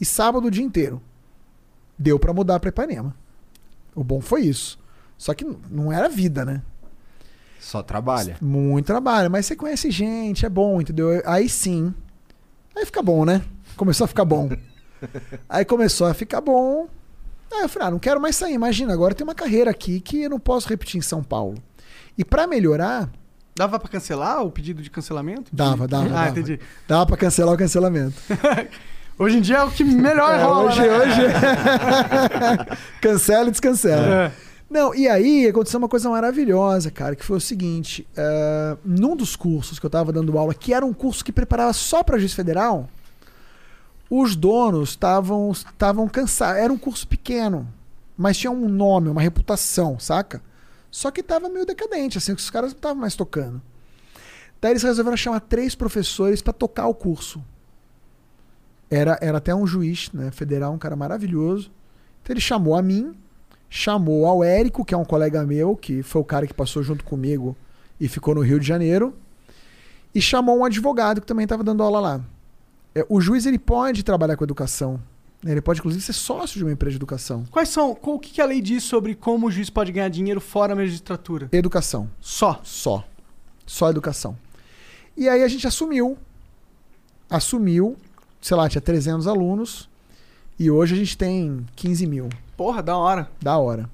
e 0.00 0.04
sábado 0.04 0.46
o 0.46 0.50
dia 0.50 0.64
inteiro. 0.64 1.00
Deu 1.98 2.18
para 2.18 2.32
mudar 2.32 2.60
para 2.60 2.68
Ipanema. 2.68 3.14
O 3.94 4.02
bom 4.04 4.20
foi 4.20 4.42
isso. 4.42 4.78
Só 5.16 5.34
que 5.34 5.46
não 5.70 5.92
era 5.92 6.08
vida, 6.08 6.44
né? 6.44 6.62
Só 7.60 7.82
trabalha. 7.82 8.36
Muito 8.40 8.86
trabalho, 8.86 9.30
mas 9.30 9.46
você 9.46 9.54
conhece 9.54 9.90
gente, 9.90 10.44
é 10.44 10.48
bom, 10.48 10.80
entendeu? 10.80 11.22
Aí 11.24 11.48
sim. 11.48 11.94
Aí 12.74 12.84
fica 12.84 13.00
bom, 13.02 13.24
né? 13.24 13.42
Começou 13.76 14.04
a 14.04 14.08
ficar 14.08 14.24
bom. 14.24 14.50
Aí 15.48 15.64
começou 15.64 16.08
a 16.08 16.14
ficar 16.14 16.40
bom. 16.40 16.88
Aí 17.54 17.62
eu 17.62 17.68
falei, 17.68 17.88
ah, 17.88 17.90
não 17.90 17.98
quero 17.98 18.20
mais 18.20 18.36
sair. 18.36 18.54
Imagina, 18.54 18.92
agora 18.92 19.14
tem 19.14 19.24
uma 19.24 19.34
carreira 19.34 19.70
aqui 19.70 20.00
que 20.00 20.22
eu 20.22 20.30
não 20.30 20.40
posso 20.40 20.68
repetir 20.68 20.98
em 20.98 21.02
São 21.02 21.22
Paulo. 21.22 21.56
E 22.16 22.24
pra 22.24 22.46
melhorar, 22.46 23.10
Dava 23.54 23.78
pra 23.78 23.88
cancelar 23.88 24.42
o 24.42 24.50
pedido 24.50 24.80
de 24.82 24.88
cancelamento? 24.90 25.50
dava, 25.52 25.86
dava. 25.86 26.06
Ah, 26.06 26.08
dava. 26.08 26.28
entendi. 26.30 26.58
Dava 26.88 27.04
pra 27.06 27.16
cancelar 27.18 27.54
o 27.54 27.58
cancelamento. 27.58 28.14
Hoje 29.18 29.36
em 29.36 29.40
dia 29.42 29.58
é 29.58 29.64
o 29.64 29.70
que 29.70 29.84
melhor 29.84 30.32
É, 30.34 30.42
rola, 30.42 30.64
hoje, 30.70 30.80
né? 30.80 30.88
hoje. 30.98 31.20
Cancela 33.00 33.48
e 33.48 33.50
descancela. 33.50 34.06
É. 34.26 34.32
Não, 34.70 34.94
e 34.94 35.06
aí 35.06 35.46
aconteceu 35.46 35.78
uma 35.78 35.88
coisa 35.88 36.08
maravilhosa, 36.08 36.90
cara, 36.90 37.14
que 37.14 37.24
foi 37.24 37.36
o 37.36 37.40
seguinte: 37.40 38.06
eh, 38.16 38.76
num 38.84 39.14
dos 39.14 39.36
cursos 39.36 39.78
que 39.78 39.84
eu 39.84 39.90
tava 39.90 40.12
dando 40.12 40.36
aula, 40.38 40.54
que 40.54 40.72
era 40.72 40.84
um 40.84 40.94
curso 40.94 41.22
que 41.24 41.30
preparava 41.30 41.74
só 41.74 42.02
para 42.02 42.18
juiz 42.18 42.32
federal, 42.32 42.88
os 44.14 44.36
donos 44.36 44.90
estavam 44.90 46.06
cansados. 46.06 46.60
Era 46.60 46.70
um 46.70 46.76
curso 46.76 47.08
pequeno, 47.08 47.66
mas 48.14 48.36
tinha 48.36 48.50
um 48.50 48.68
nome, 48.68 49.08
uma 49.08 49.22
reputação, 49.22 49.98
saca? 49.98 50.42
Só 50.90 51.10
que 51.10 51.22
tava 51.22 51.48
meio 51.48 51.64
decadente, 51.64 52.18
assim, 52.18 52.34
que 52.34 52.42
os 52.42 52.50
caras 52.50 52.72
não 52.72 52.76
estavam 52.76 53.00
mais 53.00 53.16
tocando. 53.16 53.62
Daí 54.60 54.72
eles 54.72 54.82
resolveram 54.82 55.16
chamar 55.16 55.40
três 55.40 55.74
professores 55.74 56.42
para 56.42 56.52
tocar 56.52 56.88
o 56.88 56.94
curso. 56.94 57.42
Era, 58.90 59.18
era 59.22 59.38
até 59.38 59.54
um 59.54 59.66
juiz 59.66 60.10
né, 60.12 60.30
federal, 60.30 60.74
um 60.74 60.78
cara 60.78 60.94
maravilhoso. 60.94 61.70
Então 62.22 62.34
ele 62.34 62.40
chamou 62.40 62.76
a 62.76 62.82
mim, 62.82 63.16
chamou 63.70 64.26
ao 64.26 64.44
Érico, 64.44 64.84
que 64.84 64.92
é 64.92 64.96
um 64.98 65.06
colega 65.06 65.42
meu, 65.46 65.74
que 65.74 66.02
foi 66.02 66.20
o 66.20 66.24
cara 66.24 66.46
que 66.46 66.52
passou 66.52 66.82
junto 66.82 67.02
comigo 67.02 67.56
e 67.98 68.08
ficou 68.08 68.34
no 68.34 68.42
Rio 68.42 68.60
de 68.60 68.66
Janeiro, 68.66 69.16
e 70.14 70.20
chamou 70.20 70.58
um 70.58 70.66
advogado 70.66 71.22
que 71.22 71.26
também 71.26 71.44
estava 71.44 71.64
dando 71.64 71.82
aula 71.82 71.98
lá. 71.98 72.20
É, 72.94 73.04
o 73.08 73.20
juiz 73.20 73.46
ele 73.46 73.58
pode 73.58 74.02
trabalhar 74.02 74.36
com 74.36 74.44
educação. 74.44 75.00
né? 75.42 75.52
Ele 75.52 75.60
pode, 75.60 75.80
inclusive, 75.80 76.02
ser 76.04 76.12
sócio 76.12 76.58
de 76.58 76.64
uma 76.64 76.72
empresa 76.72 76.92
de 76.92 76.96
educação. 76.96 77.44
Quais 77.50 77.68
são. 77.68 77.96
O 78.02 78.18
que, 78.18 78.40
a 78.40 78.44
lei 78.44 78.60
diz 78.60 78.82
sobre 78.84 79.14
como 79.14 79.46
o 79.46 79.50
juiz 79.50 79.70
pode 79.70 79.90
ganhar 79.92 80.08
dinheiro 80.08 80.40
fora 80.40 80.74
da 80.74 80.80
magistratura? 80.80 81.48
Educação. 81.52 82.08
Só. 82.20 82.60
Só. 82.62 83.04
Só 83.66 83.90
educação. 83.90 84.36
E 85.16 85.28
aí 85.28 85.42
a 85.42 85.48
gente 85.48 85.66
assumiu. 85.66 86.16
Assumiu. 87.28 87.96
Sei 88.40 88.56
lá, 88.56 88.68
tinha 88.68 88.80
300 88.80 89.26
alunos. 89.26 89.88
E 90.58 90.70
hoje 90.70 90.94
a 90.94 90.98
gente 90.98 91.16
tem 91.16 91.64
15 91.76 92.06
mil. 92.06 92.28
Porra, 92.56 92.82
da 92.82 92.96
hora. 92.96 93.30
Da 93.40 93.56
hora. 93.56 93.88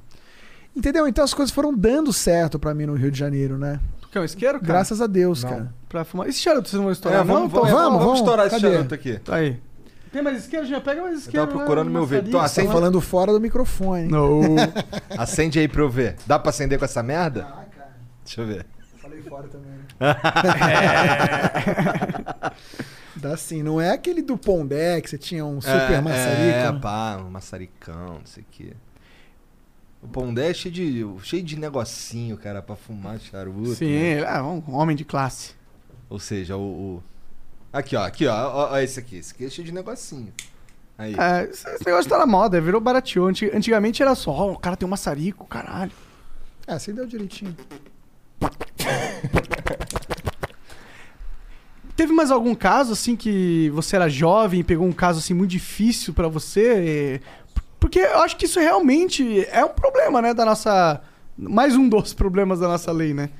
Entendeu? 0.74 1.07
Então 1.09 1.24
as 1.24 1.34
coisas 1.34 1.55
foram 1.55 1.74
dando 1.74 2.12
certo 2.12 2.59
pra 2.59 2.74
mim 2.74 2.86
no 2.86 2.94
Rio 2.94 3.11
de 3.11 3.18
Janeiro, 3.18 3.57
né? 3.59 3.80
Tu 4.09 4.12
quer 4.12 4.20
um 4.20 4.24
isqueiro, 4.24 4.59
cara? 4.59 4.66
Graças 4.72 5.00
a 5.02 5.06
Deus, 5.06 5.42
Não. 5.44 5.50
cara. 5.50 5.74
Pra 5.88 6.04
fumar. 6.04 6.28
Esse 6.28 6.38
charuto 6.40 6.68
vocês 6.68 6.76
não 6.78 6.84
vão 6.84 6.92
estourar, 6.92 7.20
É, 7.20 7.24
não? 7.24 7.34
vamos, 7.34 7.50
Então, 7.50 7.61
vamos, 7.62 7.76
vamos, 7.76 7.90
vamos, 7.90 8.04
vamos. 8.04 8.18
estourar 8.20 8.46
esse 8.46 8.56
Cadê? 8.61 8.74
charuto 8.74 8.94
aqui. 8.94 9.18
Tá 9.18 9.36
aí. 9.36 9.61
Tem 10.11 10.22
mais 10.22 10.38
isqueiro? 10.38 10.64
Já 10.64 10.80
pega 10.80 11.02
mais 11.02 11.12
Eu 11.12 11.18
isqueiro. 11.20 11.46
tava 11.46 11.59
procurando 11.59 11.86
né? 11.88 11.92
meu 11.92 12.06
vídeo. 12.06 12.28
Então, 12.28 12.40
Maçarico. 12.40 12.61
acende, 12.62 12.68
Tá 12.68 12.72
falando 12.72 13.00
fora 13.02 13.30
do 13.32 13.40
microfone. 13.40 14.09
Não. 14.09 14.40
acende 15.18 15.59
aí 15.59 15.68
pra 15.68 15.82
eu 15.82 15.90
ver. 15.90 16.16
Dá 16.26 16.38
pra 16.38 16.48
acender 16.48 16.78
com 16.78 16.86
essa 16.86 17.02
merda? 17.02 17.42
Ah, 17.46 17.64
cara. 17.76 17.90
Deixa 18.24 18.40
eu 18.40 18.46
ver. 18.46 18.64
Falei 19.02 19.20
fora 19.22 19.46
também. 19.48 19.70
né? 19.70 19.78
Dá 23.16 23.36
sim. 23.36 23.62
Não 23.62 23.80
é 23.80 23.90
aquele 23.90 24.22
do 24.22 24.36
Pondé 24.38 25.00
que 25.00 25.11
você 25.11 25.18
tinha 25.18 25.44
um 25.44 25.61
super 25.61 25.92
é, 25.92 26.00
maçarico. 26.00 26.59
É, 26.59 26.72
né? 26.72 26.78
pá, 26.80 27.16
um 27.20 27.30
maçaricão, 27.30 28.18
não 28.20 28.26
sei 28.26 28.42
o 28.44 28.46
quê. 28.50 28.72
O 30.03 30.07
Pondé 30.07 30.51
é 30.51 30.55
cheio 30.55 30.72
de, 30.74 31.07
cheio 31.24 31.42
de 31.42 31.59
negocinho, 31.59 32.36
cara, 32.36 32.62
pra 32.62 32.76
fumar 32.76 33.18
charuto. 33.18 33.74
Sim, 33.74 33.86
né? 33.92 34.18
é 34.20 34.40
um 34.42 34.62
homem 34.74 34.96
de 34.96 35.05
classe. 35.05 35.53
Ou 36.09 36.18
seja, 36.20 36.57
o, 36.57 36.61
o- 36.96 37.03
Aqui, 37.72 37.96
ó, 37.96 38.03
aqui, 38.05 38.26
ó, 38.26 38.34
ó, 38.34 38.72
ó, 38.72 38.78
esse 38.78 38.99
aqui. 38.99 39.16
Esse 39.16 39.34
aqui 39.34 39.44
é 39.44 39.51
cheio 39.51 39.66
de 39.66 39.72
negocinho. 39.72 40.32
Aí. 40.96 41.14
É, 41.14 41.44
esse 41.51 41.68
esse 41.68 41.84
negócio 41.86 42.09
tá 42.09 42.16
na 42.18 42.26
moda, 42.26 42.61
virou 42.61 42.80
barateou. 42.80 43.26
Anti- 43.28 43.51
Antigamente 43.55 44.01
era 44.03 44.14
só, 44.14 44.30
ó, 44.30 44.53
o 44.53 44.59
cara 44.59 44.76
tem 44.76 44.86
um 44.86 44.90
maçarico, 44.90 45.44
caralho. 45.46 45.92
É, 46.66 46.78
você 46.78 46.92
deu 46.92 47.07
direitinho. 47.07 47.55
Teve 51.96 52.12
mais 52.12 52.30
algum 52.30 52.55
caso, 52.55 52.92
assim, 52.92 53.16
que 53.16 53.68
você 53.70 53.96
era 53.96 54.09
jovem 54.09 54.61
e 54.61 54.64
pegou 54.64 54.86
um 54.86 54.92
caso, 54.92 55.18
assim, 55.18 55.34
muito 55.34 55.51
difícil 55.51 56.14
pra 56.14 56.28
você? 56.28 57.20
Porque 57.81 57.99
eu 58.01 58.18
acho 58.20 58.37
que 58.37 58.47
isso 58.47 58.59
realmente 58.61 59.47
é 59.51 59.64
um 59.64 59.68
problema, 59.70 60.20
né, 60.22 60.35
da 60.35 60.45
nossa... 60.45 61.01
Mais 61.37 61.76
um 61.76 61.89
dos 61.89 62.12
problemas 62.12 62.59
da 62.59 62.66
nossa 62.66 62.91
lei, 62.91 63.14
né? 63.14 63.31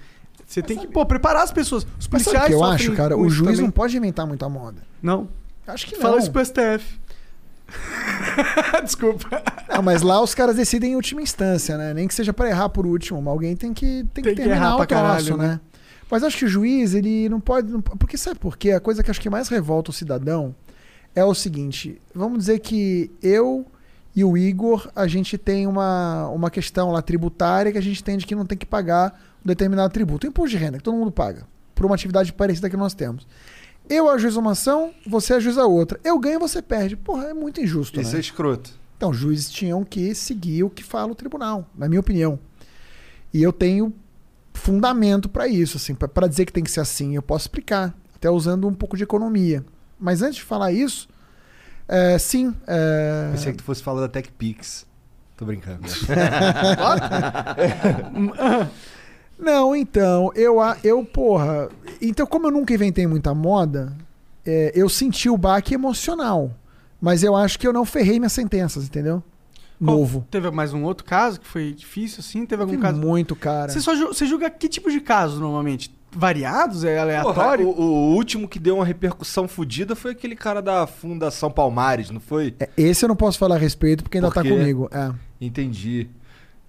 Você 0.47 0.62
tem 0.62 0.78
que, 0.78 0.86
pô, 0.86 1.05
preparar 1.05 1.43
as 1.43 1.51
pessoas. 1.53 1.84
Os 1.99 2.07
Mas 2.09 2.22
sabe 2.22 2.36
o 2.36 2.41
policiais 2.41 2.47
que 2.47 2.53
eu 2.55 2.64
acho, 2.64 2.93
cara? 2.95 3.18
O 3.18 3.28
juiz 3.28 3.51
também. 3.51 3.64
não 3.64 3.70
pode 3.72 3.97
inventar 3.97 4.26
muita 4.26 4.49
moda. 4.49 4.80
Não. 5.03 5.28
Acho 5.66 5.84
que 5.86 5.95
não. 5.97 6.01
Fala 6.03 6.18
isso 6.18 6.30
pro 6.30 6.43
STF. 6.45 6.99
Desculpa. 8.84 9.43
Não, 9.68 9.82
mas 9.82 10.03
lá 10.03 10.22
os 10.22 10.34
caras 10.34 10.57
decidem 10.57 10.93
em 10.93 10.97
última 10.97 11.20
instância, 11.20 11.76
né? 11.76 11.93
Nem 11.93 12.09
que 12.09 12.14
seja 12.14 12.32
pra 12.32 12.49
errar 12.49 12.68
por 12.68 12.86
último, 12.86 13.20
mas 13.20 13.32
alguém 13.32 13.55
tem 13.57 13.74
que, 13.74 14.07
tem 14.14 14.22
que 14.22 14.22
Tem 14.22 14.22
que 14.22 14.34
terminar 14.36 14.57
errar 14.57 14.74
o 14.74 14.76
pra 14.78 14.86
troço, 14.86 15.03
caralho, 15.03 15.36
né? 15.36 15.49
né? 15.49 15.61
Mas 16.11 16.22
acho 16.24 16.39
que 16.39 16.45
o 16.47 16.49
juiz, 16.49 16.95
ele 16.95 17.28
não 17.28 17.41
pode. 17.41 17.70
não- 17.70 17.82
porque 17.82 18.16
sabe 18.16 18.39
por 18.39 18.57
quê? 18.57 18.70
A 18.72 18.80
coisa 18.80 19.03
que 19.03 19.11
acho 19.11 19.20
que 19.20 19.28
mais 19.28 19.49
revolta 19.49 19.91
o 19.91 19.95
cidadão 19.95 20.55
é 21.14 21.24
o 21.24 21.34
seguinte: 21.34 22.01
vamos 22.14 22.39
dizer 22.39 22.61
que 22.61 23.11
eu 23.22 23.66
e 24.14 24.24
o 24.24 24.36
Igor, 24.36 24.90
a 24.96 25.06
gente 25.06 25.38
tem 25.38 25.66
uma, 25.66 26.28
uma 26.28 26.50
questão 26.50 26.90
lá 26.90 27.00
tributária 27.00 27.70
que 27.70 27.78
a 27.78 27.82
gente 27.82 28.00
entende 28.00 28.26
que 28.26 28.34
não 28.34 28.46
tem 28.46 28.59
que 28.59 28.66
pagar 28.66 29.20
um 29.44 29.46
determinado 29.46 29.92
tributo. 29.92 30.26
O 30.26 30.30
imposto 30.30 30.50
de 30.50 30.56
renda, 30.56 30.78
que 30.78 30.84
todo 30.84 30.96
mundo 30.96 31.12
paga, 31.12 31.46
por 31.74 31.86
uma 31.86 31.94
atividade 31.94 32.32
parecida 32.32 32.68
que 32.68 32.76
nós 32.76 32.94
temos. 32.94 33.26
Eu 33.88 34.09
ajuizo 34.11 34.40
uma 34.40 34.52
ação, 34.52 34.92
você 35.06 35.34
ajuiza 35.34 35.64
outra. 35.64 35.98
Eu 36.04 36.18
ganho, 36.18 36.38
você 36.38 36.61
perde. 36.61 36.96
Porra, 36.96 37.28
é 37.28 37.34
muito 37.34 37.61
injusto, 37.61 38.00
Isso 38.00 38.12
né? 38.12 38.18
é 38.18 38.20
escroto. 38.20 38.70
Então, 38.96 39.11
os 39.11 39.16
juízes 39.16 39.50
tinham 39.50 39.84
que 39.84 40.14
seguir 40.14 40.64
o 40.64 40.70
que 40.70 40.82
fala 40.82 41.12
o 41.12 41.14
tribunal, 41.14 41.70
na 41.76 41.88
minha 41.88 42.00
opinião. 42.00 42.38
E 43.32 43.42
eu 43.42 43.52
tenho 43.52 43.94
fundamento 44.52 45.28
para 45.28 45.46
isso, 45.46 45.76
assim, 45.76 45.94
para 45.94 46.26
dizer 46.26 46.44
que 46.44 46.52
tem 46.52 46.64
que 46.64 46.70
ser 46.70 46.80
assim, 46.80 47.14
eu 47.14 47.22
posso 47.22 47.44
explicar, 47.44 47.96
até 48.14 48.28
usando 48.28 48.66
um 48.66 48.74
pouco 48.74 48.96
de 48.96 49.04
economia. 49.04 49.64
Mas 49.98 50.20
antes 50.20 50.36
de 50.36 50.42
falar 50.42 50.72
isso, 50.72 51.09
é, 51.89 52.18
sim, 52.18 52.55
é, 52.66 53.28
Pensei 53.32 53.53
que 53.53 53.59
tu 53.59 53.64
fosse 53.64 53.82
falar 53.82 54.01
da 54.03 54.09
TechPix. 54.09 54.86
Tô 55.36 55.45
brincando. 55.45 55.82
não, 59.39 59.74
então, 59.76 60.32
eu, 60.34 60.61
a- 60.61 60.76
eu, 60.82 61.05
porra, 61.05 61.68
então 62.03 62.26
como 62.26 62.49
eu 62.49 62.51
nunca 62.51 62.74
inventei 62.74 63.07
muita 63.07 63.32
moda, 63.34 63.93
é, 64.45 64.72
eu 64.74 64.89
senti 64.89 65.28
o 65.30 65.36
baque 65.36 65.74
emocional, 65.74 66.51
mas 67.01 67.22
eu 67.22 67.36
acho 67.36 67.59
que 67.59 67.66
eu 67.66 67.72
não 67.72 67.84
ferrei 67.84 68.18
minhas 68.18 68.32
sentenças, 68.32 68.84
entendeu? 68.84 69.22
Qual- 69.82 69.97
Novo. 69.97 70.26
Teve 70.28 70.51
mais 70.51 70.72
um 70.72 70.82
outro 70.82 71.05
caso 71.05 71.39
que 71.41 71.47
foi 71.47 71.72
difícil, 71.72 72.18
assim? 72.18 72.45
Teve 72.45 72.62
algum 72.62 72.72
Teve 72.72 72.82
caso? 72.82 73.01
muito, 73.01 73.36
cara. 73.36 73.70
Você, 73.70 73.80
só 73.80 73.95
você 74.09 74.26
julga 74.26 74.51
que 74.51 74.68
tipo 74.68 74.91
de 74.91 75.01
caso 75.01 75.39
normalmente? 75.41 75.97
Variados? 76.11 76.84
É 76.84 76.94
Porra, 76.94 77.02
aleatório? 77.02 77.68
o, 77.68 77.80
o 77.80 78.14
último 78.14 78.48
que 78.48 78.59
deu 78.59 78.76
uma 78.76 78.84
repercussão 78.84 79.46
fodida 79.46 79.94
foi 79.94 80.12
aquele 80.12 80.34
cara 80.34 80.62
da 80.62 80.86
Fundação 80.86 81.50
Palmares, 81.50 82.11
não 82.11 82.20
foi? 82.20 82.54
É, 82.59 82.68
Esse 82.76 83.04
eu 83.04 83.09
não 83.09 83.16
posso 83.16 83.38
falar 83.38 83.56
a 83.56 83.59
respeito 83.59 84.02
porque 84.02 84.18
ainda 84.18 84.30
tá 84.30 84.42
quê? 84.42 84.48
comigo. 84.48 84.88
É. 84.92 85.11
Entendi. 85.40 86.09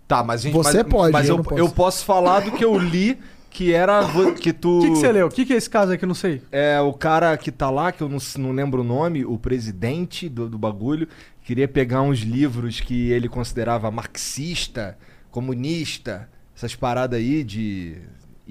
Tá, 0.07 0.23
mas 0.23 0.41
a 0.41 0.43
gente, 0.45 0.53
Você 0.53 0.83
mas, 0.83 0.91
pode, 0.91 1.13
mas 1.13 1.29
eu 1.29 1.33
eu, 1.33 1.37
não 1.37 1.43
posso. 1.43 1.57
eu 1.59 1.69
posso 1.69 2.05
falar 2.05 2.39
do 2.41 2.51
que 2.51 2.65
eu 2.65 2.77
li, 2.77 3.19
que 3.49 3.73
era 3.73 4.01
que 4.39 4.51
tu 4.51 4.79
O 4.79 4.81
que, 4.81 4.89
que 4.89 4.95
você 4.97 5.11
leu? 5.11 5.27
O 5.27 5.29
que, 5.29 5.45
que 5.45 5.53
é 5.53 5.55
esse 5.55 5.69
caso 5.69 5.91
aí 5.91 5.97
que 5.97 6.03
eu 6.03 6.07
não 6.07 6.15
sei? 6.15 6.41
É, 6.51 6.79
o 6.81 6.91
cara 6.93 7.35
que 7.37 7.51
tá 7.51 7.69
lá, 7.69 7.91
que 7.91 8.01
eu 8.01 8.09
não, 8.09 8.17
não 8.37 8.51
lembro 8.51 8.81
o 8.81 8.83
nome, 8.83 9.23
o 9.23 9.37
presidente 9.37 10.27
do, 10.27 10.49
do 10.49 10.57
bagulho, 10.57 11.07
queria 11.43 11.67
pegar 11.67 12.01
uns 12.01 12.19
livros 12.19 12.79
que 12.79 13.11
ele 13.11 13.29
considerava 13.29 13.89
marxista, 13.91 14.97
comunista, 15.31 16.29
essas 16.55 16.75
paradas 16.75 17.19
aí 17.19 17.43
de. 17.43 17.97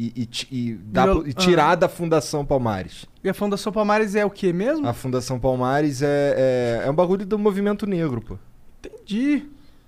E, 0.00 0.12
e 0.14 0.28
e 0.52 0.78
pro- 0.92 1.26
e 1.26 1.32
tirar 1.32 1.70
ah. 1.72 1.74
da 1.74 1.88
Fundação 1.88 2.44
Palmares. 2.46 3.04
E 3.24 3.28
a 3.28 3.34
Fundação 3.34 3.72
Palmares 3.72 4.14
é 4.14 4.24
o 4.24 4.30
que 4.30 4.52
mesmo? 4.52 4.86
A 4.86 4.92
Fundação 4.92 5.40
Palmares 5.40 6.02
é, 6.02 6.80
é, 6.84 6.86
é 6.86 6.90
um 6.90 6.94
bagulho 6.94 7.26
do 7.26 7.36
movimento 7.36 7.84
negro, 7.84 8.20
pô. 8.20 8.38
Entendi. 8.78 9.46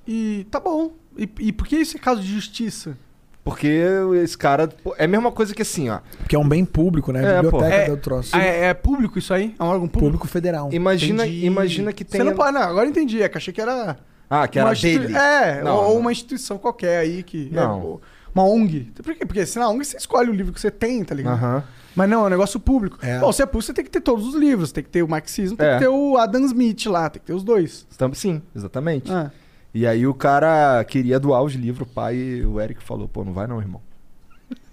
E 0.09 0.47
tá 0.51 0.59
bom. 0.59 0.93
E, 1.17 1.29
e 1.39 1.53
por 1.53 1.65
que 1.67 1.77
isso 1.77 1.97
é 1.97 2.01
caso 2.01 2.21
de 2.21 2.27
justiça? 2.35 2.99
Porque 3.45 3.83
esse 4.23 4.37
cara. 4.37 4.67
pô, 4.69 4.95
é 4.99 5.05
a 5.05 5.09
mesma 5.09 5.31
coisa 5.31 5.55
que 5.55 5.63
assim, 5.63 5.89
ó. 5.89 6.01
Porque 6.19 6.35
é 6.35 6.39
um 6.39 6.49
bem 6.49 6.65
público, 6.65 7.13
né? 7.13 7.21
É, 7.25 7.43
Biblioteca 7.43 7.71
pô. 7.71 7.83
É- 7.83 7.89
do 7.91 7.97
troço. 7.97 8.31
Ah, 8.35 8.43
É, 8.43 8.65
é 8.67 8.75
público 8.75 9.17
isso 9.19 9.33
aí? 9.33 9.55
É 9.59 9.63
um 9.63 9.67
órgão 9.67 9.87
público? 9.87 10.07
Público 10.07 10.27
federal. 10.29 10.69
Imagina, 10.73 11.25
Entendi. 11.25 11.47
imagina 11.47 11.93
que 11.93 12.05
tem. 12.05 12.21
Você 12.21 12.25
não 12.25 12.35
pode, 12.35 12.53
não, 12.53 12.63
agora 12.63 12.87
eu 12.87 12.91
entendi. 12.91 13.23
É 13.23 13.29
que 13.29 13.39
achei 13.39 13.53
que 13.55 13.61
era. 13.61 13.97
Ah, 14.29 14.47
que 14.47 14.59
era 14.59 14.67
uma 14.69 14.73
institui- 14.73 15.07
dele. 15.07 15.17
É, 15.17 15.63
Não, 15.63 15.75
ou, 15.77 15.83
ou 15.85 15.95
não. 15.95 16.01
uma 16.01 16.13
instituição 16.13 16.59
qualquer 16.59 16.99
aí 16.99 17.23
que. 17.23 17.49
Não. 17.53 18.01
É, 18.03 18.07
uma 18.35 18.45
ONG. 18.45 18.93
Por 19.03 19.15
quê? 19.15 19.27
Porque 19.27 19.45
se 19.47 19.59
na 19.59 19.69
ONG 19.69 19.85
você 19.85 19.97
escolhe 19.97 20.31
o 20.31 20.33
livro 20.33 20.53
que 20.53 20.61
você 20.61 20.71
tem, 20.71 21.03
tá 21.05 21.15
ligado? 21.15 21.35
Aham. 21.35 21.65
Mas 21.97 22.09
não, 22.09 22.23
é 22.23 22.27
um 22.27 22.31
negócio 22.31 22.61
público. 22.61 22.99
É. 23.03 23.19
Bom, 23.19 23.33
se 23.33 23.43
é 23.43 23.47
público, 23.47 23.65
você 23.67 23.73
tem 23.75 23.85
que 23.85 23.91
ter 23.91 24.01
todos 24.01 24.27
os 24.27 24.35
livros. 24.35 24.71
Tem 24.71 24.85
que 24.85 24.91
ter 24.91 25.03
o 25.03 25.09
marxismo, 25.09 25.57
tem 25.57 25.67
É. 25.67 25.73
que 25.75 25.81
ter 25.81 25.89
o 25.89 26.17
Adam 26.17 26.45
Smith 26.45 26.87
lá, 26.87 27.11
tem 27.11 27.21
que 27.21 27.27
ter 27.27 27.33
os 27.33 27.43
dois. 27.43 27.87
Então, 27.95 28.15
Sim, 28.15 28.41
exatamente. 28.55 29.11
Ah. 29.13 29.31
E 29.75 29.87
aí 29.87 30.07
o 30.07 30.15
cara 30.15 30.83
queria 30.85 31.19
doar 31.19 31.43
os 31.43 31.55
livros, 31.55 31.89
o 31.89 31.93
pai 31.93 32.17
e 32.17 32.47
o 32.47 32.61
Eric 32.61 32.83
falou, 32.83 33.09
pô, 33.09 33.25
não 33.25 33.33
vai 33.33 33.47
não, 33.47 33.61
irmão. 33.61 33.81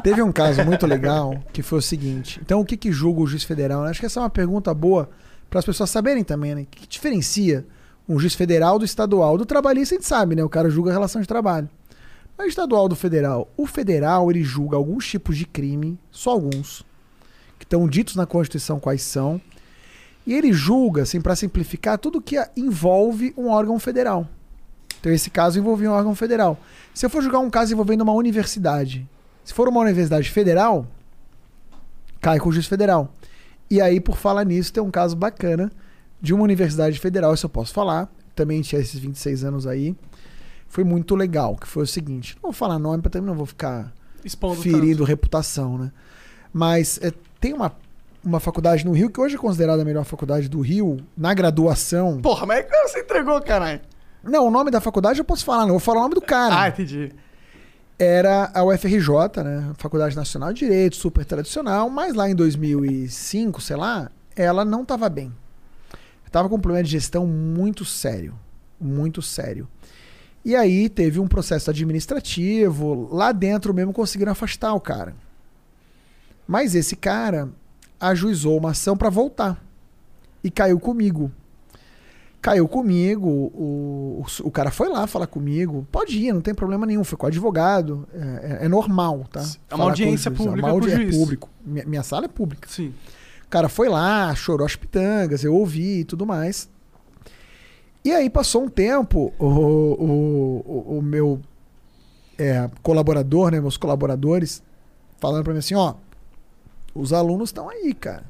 Teve 0.02 0.22
um 0.22 0.32
caso 0.32 0.64
muito 0.64 0.86
legal 0.86 1.42
que 1.52 1.62
foi 1.62 1.78
o 1.78 1.82
seguinte. 1.82 2.40
Então, 2.42 2.60
o 2.60 2.64
que, 2.64 2.76
que 2.76 2.90
julga 2.92 3.20
o 3.20 3.26
juiz 3.26 3.44
federal? 3.44 3.84
Acho 3.84 4.00
que 4.00 4.06
essa 4.06 4.20
é 4.20 4.22
uma 4.22 4.30
pergunta 4.30 4.72
boa 4.72 5.10
para 5.48 5.58
as 5.58 5.64
pessoas 5.64 5.90
saberem 5.90 6.24
também, 6.24 6.54
né? 6.54 6.62
O 6.62 6.66
que, 6.66 6.80
que 6.82 6.88
diferencia 6.88 7.66
um 8.10 8.18
juiz 8.18 8.34
federal 8.34 8.76
do 8.76 8.84
estadual? 8.84 9.38
Do 9.38 9.46
trabalhista 9.46 9.94
a 9.94 9.98
gente 9.98 10.06
sabe, 10.06 10.34
né? 10.34 10.42
O 10.42 10.48
cara 10.48 10.68
julga 10.68 10.90
a 10.90 10.92
relação 10.92 11.20
de 11.20 11.28
trabalho. 11.28 11.70
Mas 12.36 12.48
estadual 12.48 12.88
do 12.88 12.96
federal. 12.96 13.48
O 13.56 13.66
federal, 13.66 14.28
ele 14.30 14.42
julga 14.42 14.76
alguns 14.76 15.06
tipos 15.06 15.36
de 15.36 15.46
crime, 15.46 15.96
só 16.10 16.30
alguns, 16.30 16.84
que 17.56 17.64
estão 17.64 17.88
ditos 17.88 18.16
na 18.16 18.26
Constituição 18.26 18.80
quais 18.80 19.02
são. 19.02 19.40
E 20.26 20.34
ele 20.34 20.52
julga, 20.52 21.02
assim, 21.02 21.20
para 21.20 21.36
simplificar, 21.36 21.98
tudo 21.98 22.20
que 22.20 22.36
envolve 22.56 23.32
um 23.36 23.48
órgão 23.48 23.78
federal. 23.78 24.26
Então, 24.98 25.12
esse 25.12 25.30
caso 25.30 25.60
envolvia 25.60 25.90
um 25.90 25.94
órgão 25.94 26.14
federal. 26.14 26.58
Se 26.92 27.06
eu 27.06 27.10
for 27.10 27.22
julgar 27.22 27.38
um 27.38 27.48
caso 27.48 27.72
envolvendo 27.72 28.00
uma 28.00 28.12
universidade, 28.12 29.08
se 29.44 29.54
for 29.54 29.68
uma 29.68 29.80
universidade 29.80 30.28
federal, 30.30 30.84
cai 32.20 32.40
com 32.40 32.48
o 32.48 32.52
juiz 32.52 32.66
federal. 32.66 33.14
E 33.70 33.80
aí, 33.80 34.00
por 34.00 34.16
falar 34.16 34.44
nisso, 34.44 34.72
tem 34.72 34.82
um 34.82 34.90
caso 34.90 35.14
bacana 35.14 35.70
de 36.20 36.34
uma 36.34 36.42
universidade 36.42 36.98
federal, 36.98 37.32
isso 37.34 37.46
eu 37.46 37.50
posso 37.50 37.72
falar. 37.72 38.10
Também 38.34 38.60
tinha 38.62 38.80
esses 38.80 38.98
26 38.98 39.44
anos 39.44 39.66
aí. 39.66 39.94
Foi 40.68 40.84
muito 40.84 41.16
legal, 41.16 41.56
que 41.56 41.66
foi 41.66 41.82
o 41.82 41.86
seguinte. 41.86 42.34
Não 42.36 42.42
vou 42.42 42.52
falar 42.52 42.78
nome, 42.78 43.02
para 43.02 43.10
também 43.10 43.26
não 43.28 43.34
vou 43.34 43.46
ficar 43.46 43.92
Expondo 44.24 44.60
ferindo 44.60 45.02
reputação, 45.04 45.76
né? 45.78 45.90
Mas 46.52 46.98
é, 47.02 47.12
tem 47.40 47.52
uma, 47.52 47.72
uma 48.24 48.38
faculdade 48.38 48.84
no 48.84 48.92
Rio, 48.92 49.10
que 49.10 49.20
hoje 49.20 49.34
é 49.34 49.38
considerada 49.38 49.82
a 49.82 49.84
melhor 49.84 50.04
faculdade 50.04 50.48
do 50.48 50.60
Rio, 50.60 50.98
na 51.16 51.34
graduação. 51.34 52.12
tanto. 52.12 52.22
Porra, 52.22 52.46
mas 52.46 52.58
é 52.60 52.62
que 52.62 52.76
você 52.88 53.00
entregou, 53.00 53.40
caralho. 53.42 53.80
Não, 54.22 54.46
o 54.46 54.50
nome 54.50 54.70
da 54.70 54.80
faculdade 54.80 55.18
eu 55.18 55.24
posso 55.24 55.44
falar, 55.44 55.60
não. 55.62 55.68
Eu 55.68 55.72
vou 55.72 55.80
falar 55.80 56.00
o 56.00 56.02
nome 56.02 56.14
do 56.14 56.20
cara 56.20 56.60
Ah, 56.62 56.68
entendi. 56.68 57.10
era 57.98 58.50
a 58.54 58.62
UFRJ, 58.64 59.42
né? 59.42 59.72
Faculdade 59.78 60.14
Nacional 60.14 60.52
de 60.52 60.60
Direito, 60.60 60.96
super 60.96 61.24
tradicional, 61.24 61.88
mas 61.90 62.14
lá 62.14 62.28
em 62.30 62.34
2005, 62.34 63.60
sei 63.60 63.76
lá, 63.76 64.10
ela 64.36 64.64
não 64.64 64.82
estava 64.82 65.08
bem. 65.08 65.32
Estava 66.30 66.48
com 66.48 66.54
um 66.54 66.60
problema 66.60 66.84
de 66.84 66.90
gestão 66.92 67.26
muito 67.26 67.84
sério, 67.84 68.34
muito 68.80 69.20
sério. 69.20 69.66
E 70.44 70.54
aí 70.54 70.88
teve 70.88 71.18
um 71.18 71.26
processo 71.26 71.68
administrativo, 71.70 73.08
lá 73.12 73.32
dentro 73.32 73.74
mesmo 73.74 73.92
conseguiram 73.92 74.30
afastar 74.30 74.72
o 74.72 74.80
cara. 74.80 75.12
Mas 76.46 76.76
esse 76.76 76.94
cara 76.94 77.48
ajuizou 77.98 78.56
uma 78.58 78.70
ação 78.70 78.96
para 78.96 79.10
voltar 79.10 79.60
e 80.42 80.50
caiu 80.50 80.78
comigo. 80.78 81.32
Caiu 82.40 82.66
comigo, 82.66 83.28
o, 83.28 84.24
o, 84.24 84.46
o 84.46 84.50
cara 84.52 84.70
foi 84.70 84.88
lá 84.88 85.06
falar 85.08 85.26
comigo. 85.26 85.86
Pode 85.92 86.16
ir, 86.18 86.32
não 86.32 86.40
tem 86.40 86.54
problema 86.54 86.86
nenhum. 86.86 87.04
Foi 87.04 87.18
com 87.18 87.26
o 87.26 87.28
advogado. 87.28 88.08
É, 88.14 88.58
é- 88.62 88.64
é 88.64 88.68
normal, 88.68 89.26
tá? 89.30 89.40
É 89.40 89.44
uma 89.74 89.78
Falar 89.78 89.84
audiência 89.90 90.30
juiz. 90.30 90.38
pública 90.38 90.66
É, 90.68 90.70
uma 90.70 90.72
audi- 90.72 90.90
é 90.92 91.10
público. 91.10 91.50
Minha, 91.66 91.84
minha 91.84 92.02
sala 92.02 92.24
é 92.24 92.28
pública. 92.28 92.66
Sim. 92.70 92.94
Cara 93.50 93.68
foi 93.68 93.88
lá, 93.88 94.34
chorou 94.34 94.64
as 94.64 94.76
pitangas, 94.76 95.44
eu 95.44 95.54
ouvi 95.54 96.00
e 96.00 96.04
tudo 96.04 96.24
mais. 96.24 96.70
E 98.04 98.12
aí 98.12 98.30
passou 98.30 98.62
um 98.62 98.68
tempo, 98.68 99.32
o, 99.38 99.46
o, 99.46 100.64
o, 100.66 100.98
o 100.98 101.02
meu 101.02 101.40
é, 102.38 102.70
colaborador, 102.82 103.50
né, 103.50 103.60
meus 103.60 103.76
colaboradores, 103.76 104.62
falando 105.18 105.44
pra 105.44 105.52
mim 105.52 105.58
assim, 105.58 105.74
ó, 105.74 105.94
os 106.94 107.12
alunos 107.12 107.50
estão 107.50 107.68
aí, 107.68 107.92
cara. 107.92 108.24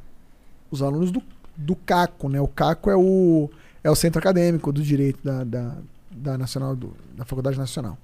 Os 0.70 0.82
alunos 0.82 1.12
do, 1.12 1.22
do 1.56 1.76
CACO, 1.76 2.28
né? 2.28 2.40
O 2.40 2.48
CACO 2.48 2.90
é 2.90 2.96
o, 2.96 3.48
é 3.84 3.90
o 3.90 3.94
centro 3.94 4.18
acadêmico 4.18 4.72
do 4.72 4.82
direito 4.82 5.20
da, 5.22 5.44
da, 5.44 5.76
da 6.10 6.38
Nacional, 6.38 6.74
do, 6.74 6.96
da 7.16 7.24
Faculdade 7.24 7.58
Nacional. 7.58 7.96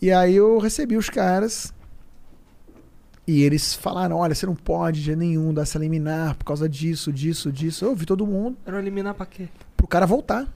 E 0.00 0.10
aí 0.10 0.34
eu 0.34 0.58
recebi 0.58 0.96
os 0.96 1.08
caras 1.08 1.72
e 3.26 3.42
eles 3.42 3.74
falaram: 3.74 4.16
olha, 4.18 4.34
você 4.34 4.46
não 4.46 4.54
pode 4.54 5.00
de 5.00 5.06
jeito 5.06 5.18
nenhum 5.18 5.52
dar 5.54 5.62
essa 5.62 5.78
liminar 5.78 6.34
por 6.36 6.44
causa 6.44 6.68
disso, 6.68 7.12
disso, 7.12 7.50
disso. 7.52 7.84
Eu 7.84 7.90
ouvi 7.90 8.04
todo 8.06 8.26
mundo 8.26 8.56
Era 8.66 8.78
eliminar 8.78 9.14
pra 9.14 9.26
quê? 9.26 9.48
pro 9.76 9.86
cara 9.86 10.06
voltar. 10.06 10.46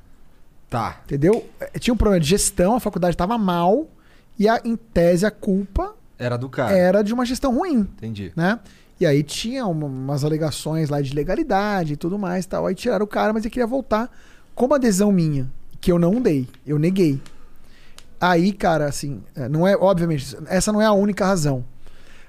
Tá. 0.68 1.00
Entendeu? 1.04 1.48
Eh, 1.60 1.78
Tinha 1.78 1.94
um 1.94 1.96
problema 1.96 2.20
de 2.20 2.28
gestão, 2.28 2.74
a 2.74 2.80
faculdade 2.80 3.14
estava 3.14 3.38
mal, 3.38 3.86
e 4.38 4.48
a, 4.48 4.60
em 4.64 4.74
tese 4.76 5.24
a 5.24 5.30
culpa 5.30 5.94
Era 6.18 6.36
do 6.36 6.48
cara. 6.48 6.76
era 6.76 7.02
de 7.02 7.14
uma 7.14 7.24
gestão 7.24 7.54
ruim, 7.54 7.80
Entendi. 7.80 8.32
né? 8.34 8.58
E 8.98 9.06
aí 9.06 9.22
tinha 9.22 9.64
uma- 9.66 9.86
umas 9.86 10.24
alegações 10.24 10.88
lá 10.88 11.00
de 11.00 11.14
legalidade 11.14 11.92
e 11.92 11.96
tudo 11.96 12.18
mais 12.18 12.44
e 12.44 12.48
tal. 12.48 12.66
Aí 12.66 12.74
tiraram 12.74 13.04
o 13.04 13.08
cara, 13.08 13.32
mas 13.32 13.44
ele 13.44 13.50
queria 13.50 13.66
voltar 13.66 14.10
com 14.54 14.66
uma 14.66 14.76
adesão 14.76 15.12
minha, 15.12 15.48
que 15.80 15.92
eu 15.92 15.98
não 15.98 16.20
dei, 16.20 16.48
eu 16.66 16.78
neguei. 16.78 17.20
Aí, 18.20 18.52
cara, 18.52 18.86
assim, 18.86 19.22
eh, 19.34 19.48
não 19.48 19.66
é, 19.68 19.76
obviamente, 19.76 20.36
essa 20.48 20.72
não 20.72 20.80
é 20.80 20.86
a 20.86 20.92
única 20.92 21.24
razão. 21.26 21.64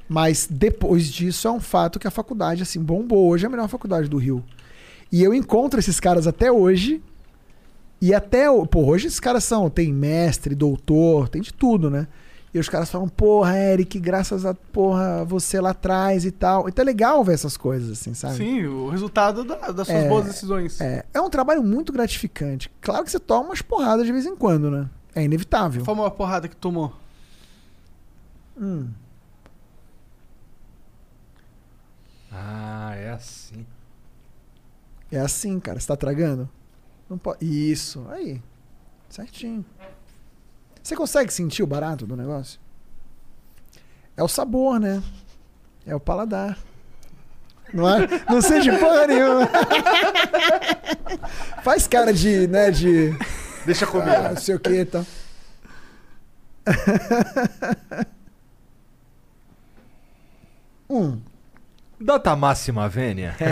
Mas 0.08 0.47
depois 0.49 1.08
disso 1.12 1.47
é 1.47 1.51
um 1.51 1.60
fato 1.60 1.99
que 1.99 2.08
a 2.08 2.12
faculdade, 2.12 2.64
assim, 2.64 2.82
bombou. 2.82 3.28
Hoje 3.30 3.45
é 3.45 3.47
a 3.47 3.49
melhor 3.49 3.68
faculdade 3.68 4.08
do 4.08 4.18
Rio. 4.18 4.43
E 5.12 5.22
eu 5.24 5.34
encontro 5.34 5.80
esses 5.80 5.99
caras 5.99 6.28
até 6.28 6.51
hoje. 6.51 7.01
E 8.01 8.14
até. 8.14 8.45
Pô, 8.68 8.86
hoje 8.86 9.08
esses 9.08 9.20
caras 9.20 9.43
são. 9.43 9.70
Tem 9.70 9.91
mestre, 9.91 10.55
doutor, 10.55 11.28
tem 11.30 11.41
de 11.41 11.53
tudo, 11.53 11.89
né? 11.89 12.08
E 12.53 12.60
os 12.60 12.70
caras 12.70 12.89
falam, 12.89 13.08
porra, 13.10 13.58
Eric, 13.58 13.99
graças 13.99 14.45
a 14.45 14.53
porra, 14.53 15.24
você 15.26 15.60
lá 15.60 15.72
atrás 15.72 16.24
e 16.26 16.32
tal. 16.32 16.68
Então 16.70 16.82
é 16.82 16.86
legal 16.86 17.24
ver 17.24 17.34
essas 17.34 17.58
coisas, 17.58 17.91
assim, 17.91 18.14
sabe? 18.14 18.36
Sim, 18.38 18.66
o 18.66 18.89
resultado 18.89 19.43
da- 19.43 19.72
das 19.72 19.86
suas 19.88 20.03
É, 20.03 20.08
boas 20.10 20.26
decisões. 20.26 20.80
É, 20.80 21.05
é 21.14 21.22
um 21.22 21.30
trabalho 21.30 21.62
muito 21.62 21.91
gratificante. 21.91 22.72
Claro 22.82 23.03
que 23.03 23.12
você 23.12 23.20
toma 23.20 23.49
umas 23.49 23.62
porradas 23.62 24.05
de 24.05 24.12
vez 24.14 24.26
em 24.26 24.36
quando, 24.36 24.72
né? 24.72 24.89
É 25.14 25.24
inevitável. 25.24 25.84
Foi 25.84 25.93
uma 25.93 26.10
porrada 26.10 26.47
que 26.47 26.55
tomou. 26.55 26.93
Hum. 28.60 28.88
Ah, 32.39 32.93
é 32.95 33.09
assim. 33.09 33.65
É 35.11 35.19
assim, 35.19 35.59
cara. 35.59 35.79
Você 35.79 35.88
tá 35.88 35.95
tragando? 35.95 36.47
Não 37.09 37.17
pode. 37.17 37.43
Isso. 37.43 38.05
Aí. 38.09 38.41
Certinho. 39.09 39.65
Você 40.83 40.95
consegue 40.95 41.33
sentir 41.33 41.63
o 41.63 41.67
barato 41.67 42.05
do 42.05 42.15
negócio? 42.15 42.59
É 44.15 44.21
o 44.21 44.27
sabor, 44.27 44.79
né? 44.79 45.01
É 45.85 45.95
o 45.95 45.99
paladar. 45.99 46.57
Não 47.73 47.89
é? 47.89 48.07
Não 48.29 48.41
sente 48.41 48.71
porra 48.77 49.07
nenhuma. 49.07 49.49
Faz 51.63 51.88
cara 51.88 52.13
de, 52.13 52.47
né, 52.47 52.71
de... 52.71 53.13
Deixa 53.65 53.85
comigo. 53.85 54.09
Ah, 54.09 54.29
não 54.29 54.38
sei 54.38 54.55
o 54.55 54.59
que 54.59 54.69
e 54.69 54.85
tal. 54.85 55.05
Hum. 60.89 61.19
Data 61.99 62.35
máxima 62.35 62.87
vênia. 62.87 63.35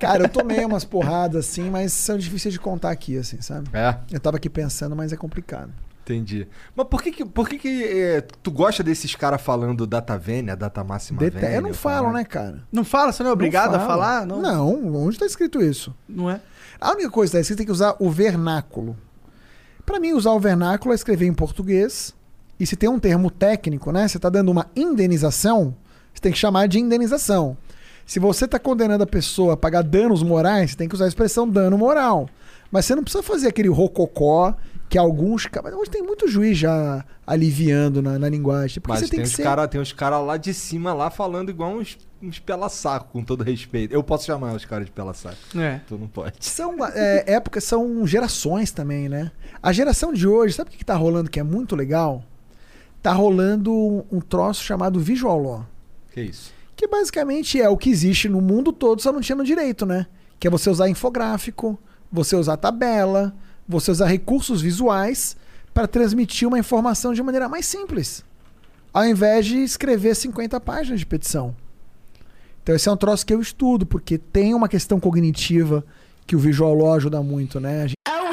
Cara, 0.00 0.24
eu 0.24 0.28
tomei 0.28 0.64
umas 0.64 0.84
porradas 0.84 1.46
assim, 1.46 1.70
mas 1.70 1.92
são 1.92 2.18
difíceis 2.18 2.52
de 2.52 2.60
contar 2.60 2.90
aqui, 2.90 3.16
assim, 3.16 3.40
sabe? 3.40 3.68
É, 3.72 3.96
Eu 4.12 4.20
tava 4.20 4.36
aqui 4.36 4.50
pensando, 4.50 4.94
mas 4.94 5.12
é 5.12 5.16
complicado. 5.16 5.72
entendi. 6.02 6.46
Mas 6.76 6.86
por 6.88 7.02
que 7.02 7.10
que, 7.10 7.24
por 7.24 7.48
que, 7.48 7.58
que 7.58 7.82
eh, 7.84 8.20
tu 8.42 8.50
gosta 8.50 8.82
desses 8.82 9.14
caras 9.14 9.40
falando 9.40 9.86
data 9.86 10.18
vênia, 10.18 10.54
data 10.54 10.84
máxima 10.84 11.20
Dete- 11.20 11.38
vênia? 11.38 11.56
Eu 11.56 11.62
não 11.62 11.72
falo, 11.72 12.12
né, 12.12 12.24
cara? 12.24 12.62
Não 12.70 12.84
fala? 12.84 13.12
Você 13.12 13.22
não 13.22 13.30
é 13.30 13.32
obrigado 13.32 13.72
Não 13.72 13.80
a 13.80 13.86
falar? 13.86 14.26
Não. 14.26 14.94
onde 15.06 15.18
tá 15.18 15.24
escrito 15.24 15.62
isso? 15.62 15.94
Não 16.06 16.28
é? 16.28 16.40
A 16.78 16.90
única 16.92 17.08
coisa 17.08 17.30
que 17.30 17.36
tá 17.38 17.40
escrito 17.40 17.60
é 17.60 17.62
que 17.62 17.66
tem 17.66 17.66
que 17.66 17.72
usar 17.72 17.96
o 17.98 18.10
vernáculo. 18.10 18.94
Pra 19.86 19.98
mim, 19.98 20.12
usar 20.12 20.32
o 20.32 20.40
vernáculo 20.40 20.92
é 20.92 20.94
escrever 20.96 21.26
em 21.26 21.32
português. 21.34 22.14
E 22.64 22.66
se 22.66 22.76
tem 22.76 22.88
um 22.88 22.98
termo 22.98 23.30
técnico, 23.30 23.92
né? 23.92 24.08
Você 24.08 24.18
tá 24.18 24.30
dando 24.30 24.50
uma 24.50 24.70
indenização, 24.74 25.76
você 26.14 26.22
tem 26.22 26.32
que 26.32 26.38
chamar 26.38 26.66
de 26.66 26.80
indenização. 26.80 27.58
Se 28.06 28.18
você 28.18 28.48
tá 28.48 28.58
condenando 28.58 29.04
a 29.04 29.06
pessoa 29.06 29.52
a 29.52 29.56
pagar 29.56 29.82
danos 29.82 30.22
morais, 30.22 30.70
você 30.70 30.76
tem 30.78 30.88
que 30.88 30.94
usar 30.94 31.04
a 31.04 31.08
expressão 31.08 31.46
dano 31.46 31.76
moral. 31.76 32.26
Mas 32.72 32.86
você 32.86 32.94
não 32.94 33.02
precisa 33.02 33.22
fazer 33.22 33.48
aquele 33.48 33.68
rococó 33.68 34.56
que 34.88 34.96
alguns. 34.96 35.46
Mas 35.62 35.74
hoje 35.74 35.90
tem 35.90 36.02
muito 36.02 36.26
juiz 36.26 36.56
já 36.56 37.04
aliviando 37.26 38.00
na, 38.00 38.18
na 38.18 38.30
linguagem. 38.30 38.80
Porque 38.80 38.92
Mas 38.92 39.00
você 39.00 39.10
tem, 39.10 39.18
tem, 39.18 39.24
que 39.24 39.28
uns 39.28 39.36
ser. 39.36 39.42
cara, 39.42 39.68
tem 39.68 39.78
uns 39.78 39.92
caras 39.92 40.24
lá 40.24 40.38
de 40.38 40.54
cima 40.54 40.94
lá 40.94 41.10
falando 41.10 41.50
igual 41.50 41.70
uns, 41.70 41.98
uns 42.22 42.38
pela-saco, 42.38 43.12
com 43.12 43.22
todo 43.22 43.44
respeito. 43.44 43.92
Eu 43.92 44.02
posso 44.02 44.24
chamar 44.24 44.54
os 44.54 44.64
caras 44.64 44.86
de 44.86 44.92
pela-saco. 44.92 45.36
É. 45.54 45.82
Tu 45.86 45.98
não 45.98 46.08
pode. 46.08 46.36
São 46.40 46.76
é, 46.94 47.24
épocas, 47.34 47.64
são 47.64 48.06
gerações 48.06 48.70
também, 48.70 49.06
né? 49.06 49.30
A 49.62 49.70
geração 49.70 50.14
de 50.14 50.26
hoje, 50.26 50.54
sabe 50.54 50.70
o 50.70 50.72
que, 50.72 50.78
que 50.78 50.84
tá 50.84 50.94
rolando 50.94 51.28
que 51.28 51.38
é 51.38 51.42
muito 51.42 51.76
legal? 51.76 52.24
Tá 53.04 53.12
rolando 53.12 53.70
um, 53.70 54.02
um 54.12 54.18
troço 54.18 54.64
chamado 54.64 54.98
Visual 54.98 55.38
Law. 55.38 55.66
Que 56.10 56.22
isso? 56.22 56.50
Que 56.74 56.88
basicamente 56.88 57.60
é 57.60 57.68
o 57.68 57.76
que 57.76 57.90
existe 57.90 58.30
no 58.30 58.40
mundo 58.40 58.72
todo, 58.72 59.02
só 59.02 59.12
não 59.12 59.20
tinha 59.20 59.36
no 59.36 59.44
direito, 59.44 59.84
né? 59.84 60.06
Que 60.40 60.48
é 60.48 60.50
você 60.50 60.70
usar 60.70 60.88
infográfico, 60.88 61.78
você 62.10 62.34
usar 62.34 62.56
tabela, 62.56 63.36
você 63.68 63.90
usar 63.90 64.06
recursos 64.06 64.62
visuais 64.62 65.36
para 65.74 65.86
transmitir 65.86 66.48
uma 66.48 66.58
informação 66.58 67.12
de 67.12 67.22
maneira 67.22 67.46
mais 67.46 67.66
simples. 67.66 68.24
Ao 68.90 69.04
invés 69.04 69.44
de 69.44 69.58
escrever 69.58 70.16
50 70.16 70.58
páginas 70.60 70.98
de 70.98 71.04
petição. 71.04 71.54
Então 72.62 72.74
esse 72.74 72.88
é 72.88 72.92
um 72.92 72.96
troço 72.96 73.26
que 73.26 73.34
eu 73.34 73.40
estudo, 73.42 73.84
porque 73.84 74.16
tem 74.16 74.54
uma 74.54 74.66
questão 74.66 74.98
cognitiva 74.98 75.84
que 76.26 76.34
o 76.34 76.38
Visual 76.38 76.74
Law 76.74 76.94
ajuda 76.94 77.22
muito, 77.22 77.60
né? 77.60 77.86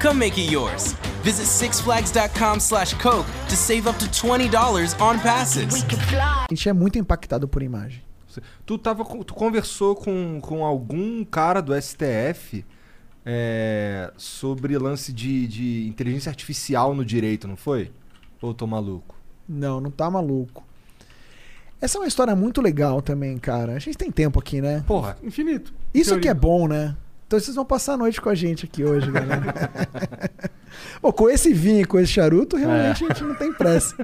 Come 0.00 0.18
make 0.18 0.40
it 0.40 0.50
yours. 0.50 0.94
Visit 1.22 1.44
sixflags.com 1.46 2.58
slash 2.58 2.94
Coke 2.94 3.26
to 3.50 3.54
save 3.54 3.86
up 3.86 3.98
to 3.98 4.06
$20 4.06 4.98
on 4.98 5.18
passes. 5.18 5.84
gente 6.50 6.68
é 6.70 6.72
muito 6.72 6.98
impactado 6.98 7.46
por 7.46 7.62
imagem. 7.62 8.02
Tu, 8.64 8.78
tava, 8.78 9.04
tu 9.04 9.34
conversou 9.34 9.94
com, 9.94 10.40
com 10.40 10.64
algum 10.64 11.22
cara 11.22 11.60
do 11.60 11.74
STF 11.78 12.64
é, 13.26 14.10
sobre 14.16 14.78
lance 14.78 15.12
de, 15.12 15.46
de 15.46 15.86
inteligência 15.88 16.30
artificial 16.30 16.94
no 16.94 17.04
direito, 17.04 17.46
não 17.46 17.56
foi? 17.56 17.90
Ou 18.40 18.50
eu 18.50 18.54
tô 18.54 18.66
maluco? 18.66 19.14
Não, 19.46 19.82
não 19.82 19.90
tá 19.90 20.10
maluco. 20.10 20.64
Essa 21.78 21.98
é 21.98 22.00
uma 22.00 22.08
história 22.08 22.34
muito 22.34 22.62
legal 22.62 23.02
também, 23.02 23.36
cara. 23.36 23.74
A 23.74 23.78
gente 23.78 23.98
tem 23.98 24.10
tempo 24.10 24.38
aqui, 24.38 24.62
né? 24.62 24.82
Porra, 24.86 25.18
Infinito. 25.22 25.74
Isso 25.92 26.10
Teoria. 26.10 26.30
aqui 26.30 26.38
é 26.38 26.40
bom, 26.40 26.66
né? 26.66 26.96
Então 27.30 27.38
vocês 27.38 27.54
vão 27.54 27.64
passar 27.64 27.92
a 27.92 27.96
noite 27.96 28.20
com 28.20 28.28
a 28.28 28.34
gente 28.34 28.64
aqui 28.66 28.82
hoje, 28.82 29.08
galera. 29.08 29.54
Bom, 31.00 31.12
com 31.12 31.30
esse 31.30 31.54
vinho 31.54 31.82
e 31.82 31.84
com 31.84 31.96
esse 32.00 32.10
charuto, 32.10 32.56
realmente 32.56 33.04
a 33.04 33.06
gente 33.06 33.22
não 33.22 33.36
tem 33.36 33.52
pressa. 33.52 33.94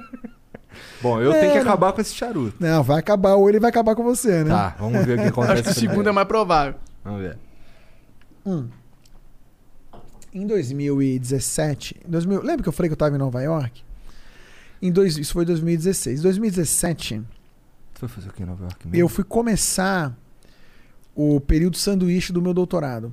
bom, 1.03 1.21
eu 1.21 1.33
É, 1.33 1.41
tenho 1.41 1.51
que 1.55 1.59
não. 1.59 1.65
acabar 1.67 1.93
com 1.93 2.01
esse 2.01 2.15
charuto. 2.15 2.55
Não, 2.61 2.85
vai 2.85 3.01
acabar 3.01 3.35
ou 3.35 3.49
ele 3.49 3.59
vai 3.59 3.71
acabar 3.71 3.97
com 3.97 4.05
você, 4.05 4.45
né? 4.45 4.51
Tá, 4.51 4.77
vamos 4.79 5.05
ver 5.05 5.19
o 5.19 5.23
que 5.23 5.27
acontece. 5.31 5.53
Acho 5.55 5.63
que 5.65 5.71
o 5.71 5.75
segundo 5.75 6.09
é 6.09 6.13
mais 6.13 6.29
provável. 6.29 6.77
Vamos 7.03 7.21
ver. 7.21 7.37
Em 10.33 10.47
2017, 10.47 12.03
em 12.07 12.09
2000, 12.09 12.43
lembra 12.43 12.63
que 12.63 12.69
eu 12.69 12.73
falei 12.73 12.89
que 12.89 12.93
eu 12.93 12.97
tava 12.97 13.17
em 13.17 13.19
Nova 13.19 13.43
York? 13.43 13.83
Em 14.81 14.93
dois, 14.93 15.19
isso 15.19 15.33
foi 15.33 15.45
2016. 15.45 16.21
Em 16.21 16.23
2017, 16.23 17.23
Tu 17.95 17.99
foi 17.99 18.09
fazer 18.09 18.29
o 18.29 18.33
que 18.33 18.45
em 18.45 18.47
Nova 18.47 18.63
York 18.63 18.87
mesmo? 18.87 19.01
eu 19.01 19.09
fui 19.09 19.25
começar 19.25 20.17
o 21.17 21.41
período 21.41 21.79
sanduíche 21.79 22.33
do 22.33 22.43
meu 22.43 22.53
doutorado. 22.53 23.13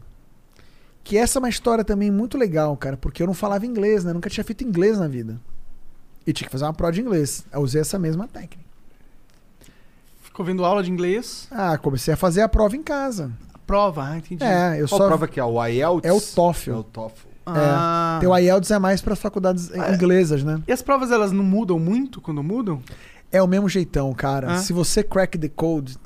Que 1.03 1.17
essa 1.17 1.37
é 1.37 1.39
uma 1.39 1.49
história 1.49 1.83
também 1.83 2.11
muito 2.11 2.37
legal, 2.37 2.75
cara, 2.77 2.97
porque 2.97 3.23
eu 3.23 3.27
não 3.27 3.33
falava 3.33 3.65
inglês, 3.65 4.03
né? 4.03 4.13
Nunca 4.13 4.29
tinha 4.29 4.43
feito 4.43 4.63
inglês 4.63 4.99
na 4.99 5.07
vida. 5.07 5.39
E 6.27 6.31
tinha 6.31 6.45
que 6.45 6.51
fazer 6.51 6.65
uma 6.65 6.73
prova 6.73 6.91
de 6.91 7.01
inglês. 7.01 7.45
Eu 7.51 7.61
usei 7.61 7.81
essa 7.81 7.97
mesma 7.97 8.27
técnica. 8.27 8.63
Ficou 10.21 10.45
vendo 10.45 10.63
aula 10.65 10.83
de 10.83 10.91
inglês. 10.91 11.47
Ah, 11.51 11.77
comecei 11.77 12.13
a 12.13 12.17
fazer 12.17 12.41
a 12.41 12.49
prova 12.49 12.75
em 12.75 12.83
casa. 12.83 13.31
Prova, 13.65 14.03
ah, 14.03 14.17
entendi. 14.17 14.43
É, 14.43 14.81
eu 14.81 14.87
Qual 14.87 15.01
só. 15.01 15.07
prova 15.07 15.27
que 15.27 15.39
é? 15.39 15.43
O 15.43 15.65
IELTS? 15.65 16.07
É 16.07 16.11
o 16.11 16.19
TOEFL. 16.19 16.71
É 16.71 16.75
o 16.75 16.83
TOEFL. 16.83 17.27
Ah. 17.45 18.17
Tem 18.19 18.29
o 18.29 18.37
IELTS 18.37 18.71
é 18.71 18.79
mais 18.79 19.01
para 19.01 19.15
faculdades 19.15 19.69
inglesas, 19.93 20.43
né? 20.43 20.61
E 20.67 20.71
as 20.71 20.81
provas, 20.81 21.11
elas 21.11 21.31
não 21.31 21.43
mudam 21.43 21.77
muito 21.77 22.21
quando 22.21 22.41
mudam? 22.41 22.81
É 23.31 23.41
o 23.41 23.47
mesmo 23.47 23.67
jeitão, 23.67 24.13
cara. 24.13 24.53
Ah. 24.53 24.57
Se 24.57 24.71
você 24.71 25.03
crack 25.03 25.37
the 25.37 25.49
code, 25.49 25.97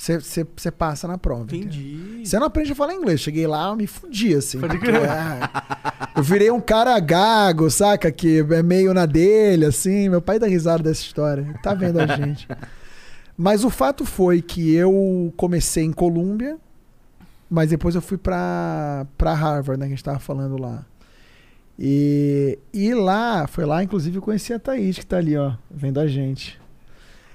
você- 0.00 0.70
passa 0.70 1.08
na 1.08 1.18
prova. 1.18 1.42
Entendi. 1.54 2.22
Você 2.24 2.38
não 2.38 2.46
aprende 2.46 2.72
a 2.72 2.74
falar 2.74 2.94
inglês. 2.94 3.20
Cheguei 3.20 3.46
lá, 3.46 3.68
eu 3.68 3.76
me 3.76 3.86
fudi, 3.86 4.34
assim. 4.34 4.58
Porque, 4.60 4.78
crer. 4.78 5.08
ah, 5.10 6.10
eu 6.16 6.22
virei 6.22 6.50
um 6.50 6.60
cara 6.60 6.98
gago, 7.00 7.68
saca? 7.70 8.10
Que 8.12 8.40
é 8.50 8.62
meio 8.62 8.94
na 8.94 9.06
dele, 9.06 9.64
assim. 9.66 10.08
Meu 10.08 10.22
pai 10.22 10.38
dá 10.38 10.46
risada 10.46 10.82
dessa 10.82 11.02
história. 11.02 11.42
Ele 11.42 11.58
Tá 11.62 11.74
vendo 11.74 11.98
a 12.00 12.06
gente. 12.16 12.46
Mas 13.36 13.64
o 13.64 13.70
fato 13.70 14.04
foi 14.04 14.40
que 14.42 14.72
eu 14.74 15.32
comecei 15.36 15.84
em 15.84 15.92
Colômbia, 15.92 16.56
mas 17.50 17.70
depois 17.70 17.94
eu 17.94 18.02
fui 18.02 18.18
pra, 18.18 19.06
pra 19.16 19.32
Harvard, 19.34 19.78
né? 19.80 19.86
Que 19.86 19.92
a 19.92 19.96
gente 19.96 20.04
tava 20.04 20.18
falando 20.18 20.60
lá. 20.60 20.84
E, 21.78 22.58
e 22.74 22.92
lá, 22.94 23.46
foi 23.46 23.64
lá, 23.64 23.82
inclusive, 23.84 24.16
eu 24.16 24.22
conheci 24.22 24.52
a 24.52 24.58
Thaís, 24.58 24.98
que 24.98 25.06
tá 25.06 25.16
ali, 25.18 25.36
ó, 25.36 25.52
vendo 25.70 26.00
a 26.00 26.06
gente. 26.08 26.60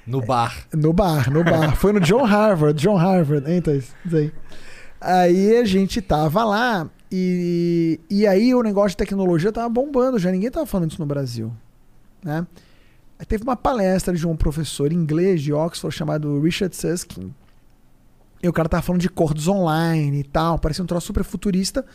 No 0.06 0.22
bar. 0.22 0.68
No 0.74 0.92
bar, 0.92 1.32
no 1.32 1.44
bar. 1.44 1.76
Foi 1.76 1.94
no 1.94 2.00
John 2.00 2.24
Harvard, 2.24 2.80
John 2.82 2.96
Harvard, 2.96 3.46
Thaís? 3.62 3.94
Isso 4.06 4.16
aí. 4.16 4.32
Aí 5.00 5.58
a 5.58 5.66
gente 5.66 6.02
tava 6.02 6.44
lá 6.44 6.90
e, 7.12 8.00
e 8.10 8.26
aí 8.26 8.56
o 8.56 8.64
negócio 8.64 8.92
de 8.92 8.98
tecnologia 8.98 9.52
tava 9.52 9.70
bombando, 9.70 10.18
já 10.18 10.32
ninguém 10.32 10.50
tava 10.50 10.66
falando 10.66 10.92
isso 10.92 11.00
no 11.00 11.06
Brasil, 11.06 11.52
né? 12.24 12.48
Aí 13.20 13.26
teve 13.26 13.44
uma 13.44 13.56
palestra 13.56 14.16
de 14.16 14.26
um 14.26 14.36
professor 14.36 14.92
inglês 14.92 15.42
de 15.42 15.54
Oxford 15.54 15.96
chamado 15.96 16.42
Richard 16.42 16.76
Susskind. 16.76 17.32
E 18.42 18.48
o 18.50 18.54
cara 18.54 18.68
tava 18.68 18.82
falando 18.82 19.02
de 19.02 19.10
cordos 19.10 19.48
online 19.48 20.22
e 20.22 20.24
tal, 20.24 20.58
parecia 20.58 20.84
um 20.84 20.88
troço 20.88 21.08
super 21.08 21.24
futurista. 21.24 21.86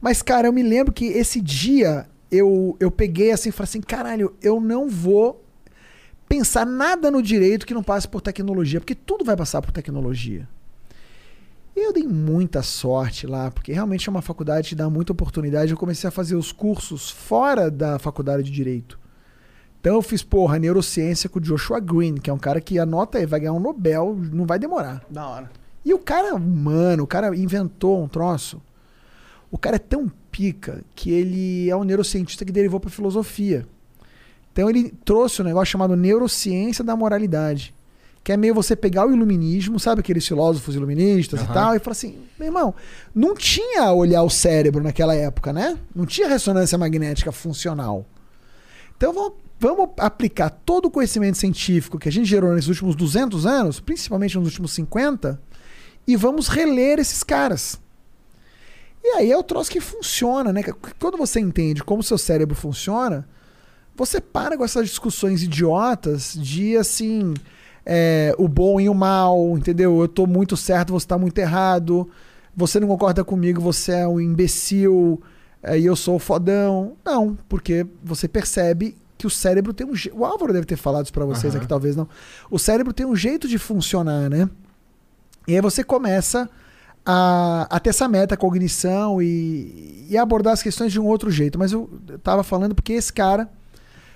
Mas, 0.00 0.22
cara, 0.22 0.48
eu 0.48 0.52
me 0.52 0.62
lembro 0.62 0.92
que 0.92 1.06
esse 1.06 1.40
dia 1.40 2.06
eu, 2.30 2.76
eu 2.80 2.90
peguei 2.90 3.30
assim 3.30 3.50
e 3.50 3.52
falei 3.52 3.68
assim: 3.68 3.80
caralho, 3.80 4.34
eu 4.42 4.60
não 4.60 4.88
vou 4.88 5.43
pensar 6.28 6.66
nada 6.66 7.10
no 7.10 7.22
direito 7.22 7.66
que 7.66 7.74
não 7.74 7.82
passe 7.82 8.08
por 8.08 8.20
tecnologia, 8.20 8.80
porque 8.80 8.94
tudo 8.94 9.24
vai 9.24 9.36
passar 9.36 9.60
por 9.62 9.72
tecnologia. 9.72 10.48
Eu 11.76 11.92
dei 11.92 12.04
muita 12.04 12.62
sorte 12.62 13.26
lá, 13.26 13.50
porque 13.50 13.72
realmente 13.72 14.08
é 14.08 14.10
uma 14.10 14.22
faculdade 14.22 14.68
que 14.68 14.74
dá 14.76 14.88
muita 14.88 15.12
oportunidade. 15.12 15.72
Eu 15.72 15.76
comecei 15.76 16.06
a 16.06 16.12
fazer 16.12 16.36
os 16.36 16.52
cursos 16.52 17.10
fora 17.10 17.68
da 17.70 17.98
faculdade 17.98 18.44
de 18.44 18.52
direito. 18.52 18.98
Então 19.80 19.96
eu 19.96 20.02
fiz, 20.02 20.22
porra, 20.22 20.58
neurociência 20.58 21.28
com 21.28 21.38
o 21.38 21.42
Joshua 21.42 21.80
Green, 21.80 22.14
que 22.14 22.30
é 22.30 22.32
um 22.32 22.38
cara 22.38 22.60
que 22.60 22.78
anota 22.78 23.18
aí, 23.18 23.26
vai 23.26 23.40
ganhar 23.40 23.52
um 23.52 23.60
Nobel, 23.60 24.16
não 24.32 24.46
vai 24.46 24.58
demorar. 24.58 25.04
Da 25.10 25.26
hora. 25.26 25.50
E 25.84 25.92
o 25.92 25.98
cara, 25.98 26.38
mano, 26.38 27.02
o 27.02 27.06
cara 27.06 27.36
inventou 27.36 28.02
um 28.02 28.08
troço. 28.08 28.62
O 29.50 29.58
cara 29.58 29.76
é 29.76 29.80
tão 29.80 30.10
pica 30.30 30.82
que 30.94 31.10
ele 31.10 31.68
é 31.68 31.76
um 31.76 31.84
neurocientista 31.84 32.44
que 32.44 32.52
derivou 32.52 32.80
para 32.80 32.88
filosofia. 32.88 33.66
Então 34.54 34.70
ele 34.70 34.94
trouxe 35.04 35.42
um 35.42 35.44
negócio 35.44 35.72
chamado 35.72 35.96
neurociência 35.96 36.84
da 36.84 36.94
moralidade. 36.94 37.74
Que 38.22 38.30
é 38.30 38.36
meio 38.36 38.54
você 38.54 38.76
pegar 38.76 39.04
o 39.04 39.12
iluminismo, 39.12 39.80
sabe 39.80 40.00
aqueles 40.00 40.26
filósofos 40.26 40.76
iluministas 40.76 41.40
e 41.40 41.44
Aham. 41.44 41.52
tal, 41.52 41.74
e 41.74 41.80
falar 41.80 41.92
assim, 41.92 42.20
meu 42.38 42.46
irmão, 42.46 42.72
não 43.12 43.34
tinha 43.34 43.92
olhar 43.92 44.22
o 44.22 44.30
cérebro 44.30 44.82
naquela 44.82 45.12
época, 45.12 45.52
né? 45.52 45.76
Não 45.94 46.06
tinha 46.06 46.28
ressonância 46.28 46.78
magnética 46.78 47.32
funcional. 47.32 48.06
Então 48.96 49.12
vamos, 49.12 49.32
vamos 49.58 49.90
aplicar 49.98 50.50
todo 50.50 50.86
o 50.86 50.90
conhecimento 50.90 51.36
científico 51.36 51.98
que 51.98 52.08
a 52.08 52.12
gente 52.12 52.26
gerou 52.26 52.54
nesses 52.54 52.68
últimos 52.68 52.94
200 52.94 53.44
anos, 53.44 53.80
principalmente 53.80 54.38
nos 54.38 54.46
últimos 54.46 54.72
50, 54.72 55.38
e 56.06 56.14
vamos 56.14 56.46
reler 56.46 57.00
esses 57.00 57.24
caras. 57.24 57.80
E 59.02 59.08
aí 59.16 59.32
é 59.32 59.36
o 59.36 59.42
troço 59.42 59.70
que 59.70 59.80
funciona, 59.80 60.52
né? 60.52 60.62
Quando 61.00 61.18
você 61.18 61.40
entende 61.40 61.82
como 61.82 62.00
o 62.00 62.04
seu 62.04 62.16
cérebro 62.16 62.54
funciona, 62.54 63.28
você 63.96 64.20
para 64.20 64.56
com 64.56 64.64
essas 64.64 64.88
discussões 64.88 65.42
idiotas 65.42 66.36
de 66.38 66.76
assim, 66.76 67.34
é, 67.86 68.34
o 68.38 68.48
bom 68.48 68.80
e 68.80 68.88
o 68.88 68.94
mal, 68.94 69.56
entendeu? 69.56 70.00
Eu 70.00 70.08
tô 70.08 70.26
muito 70.26 70.56
certo, 70.56 70.92
você 70.92 71.06
tá 71.06 71.18
muito 71.18 71.38
errado. 71.38 72.08
Você 72.56 72.78
não 72.78 72.88
concorda 72.88 73.24
comigo, 73.24 73.60
você 73.60 73.92
é 73.92 74.08
um 74.08 74.20
imbecil 74.20 75.20
é, 75.62 75.78
e 75.78 75.86
eu 75.86 75.96
sou 75.96 76.16
o 76.16 76.20
fodão. 76.20 76.96
Não, 77.04 77.36
porque 77.48 77.86
você 78.02 78.28
percebe 78.28 78.96
que 79.16 79.26
o 79.26 79.30
cérebro 79.30 79.72
tem 79.72 79.86
um 79.86 79.94
jeito. 79.94 80.18
O 80.18 80.24
Álvaro 80.24 80.52
deve 80.52 80.66
ter 80.66 80.76
falado 80.76 81.04
isso 81.04 81.12
pra 81.12 81.24
vocês 81.24 81.52
Aham. 81.52 81.58
aqui, 81.58 81.68
talvez 81.68 81.96
não. 81.96 82.08
O 82.50 82.58
cérebro 82.58 82.92
tem 82.92 83.06
um 83.06 83.16
jeito 83.16 83.48
de 83.48 83.58
funcionar, 83.58 84.28
né? 84.28 84.48
E 85.46 85.54
aí 85.54 85.60
você 85.60 85.84
começa 85.84 86.48
a, 87.04 87.66
a 87.70 87.80
ter 87.80 87.90
essa 87.90 88.08
metacognição 88.08 89.20
e, 89.20 90.06
e 90.08 90.16
abordar 90.16 90.52
as 90.52 90.62
questões 90.62 90.90
de 90.90 91.00
um 91.00 91.06
outro 91.06 91.30
jeito. 91.30 91.58
Mas 91.58 91.72
eu 91.72 91.90
tava 92.22 92.42
falando 92.42 92.74
porque 92.74 92.92
esse 92.92 93.12
cara 93.12 93.48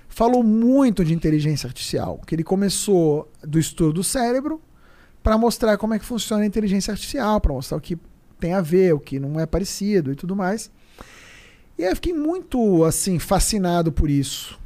falou 0.09 0.43
muito 0.43 1.05
de 1.05 1.13
inteligência 1.13 1.67
artificial, 1.67 2.19
que 2.25 2.35
ele 2.35 2.43
começou 2.43 3.31
do 3.41 3.59
estudo 3.59 3.93
do 3.93 4.03
cérebro 4.03 4.61
para 5.23 5.37
mostrar 5.37 5.77
como 5.77 5.93
é 5.93 5.99
que 5.99 6.05
funciona 6.05 6.43
a 6.43 6.45
inteligência 6.45 6.91
artificial, 6.91 7.39
para 7.39 7.53
mostrar 7.53 7.77
o 7.77 7.81
que 7.81 7.97
tem 8.39 8.53
a 8.53 8.61
ver, 8.61 8.93
o 8.93 8.99
que 8.99 9.19
não 9.19 9.39
é 9.39 9.45
parecido 9.45 10.11
e 10.11 10.15
tudo 10.15 10.35
mais. 10.35 10.71
E 11.77 11.83
eu 11.83 11.95
fiquei 11.95 12.13
muito 12.13 12.83
assim 12.83 13.19
fascinado 13.19 13.91
por 13.91 14.09
isso. 14.09 14.59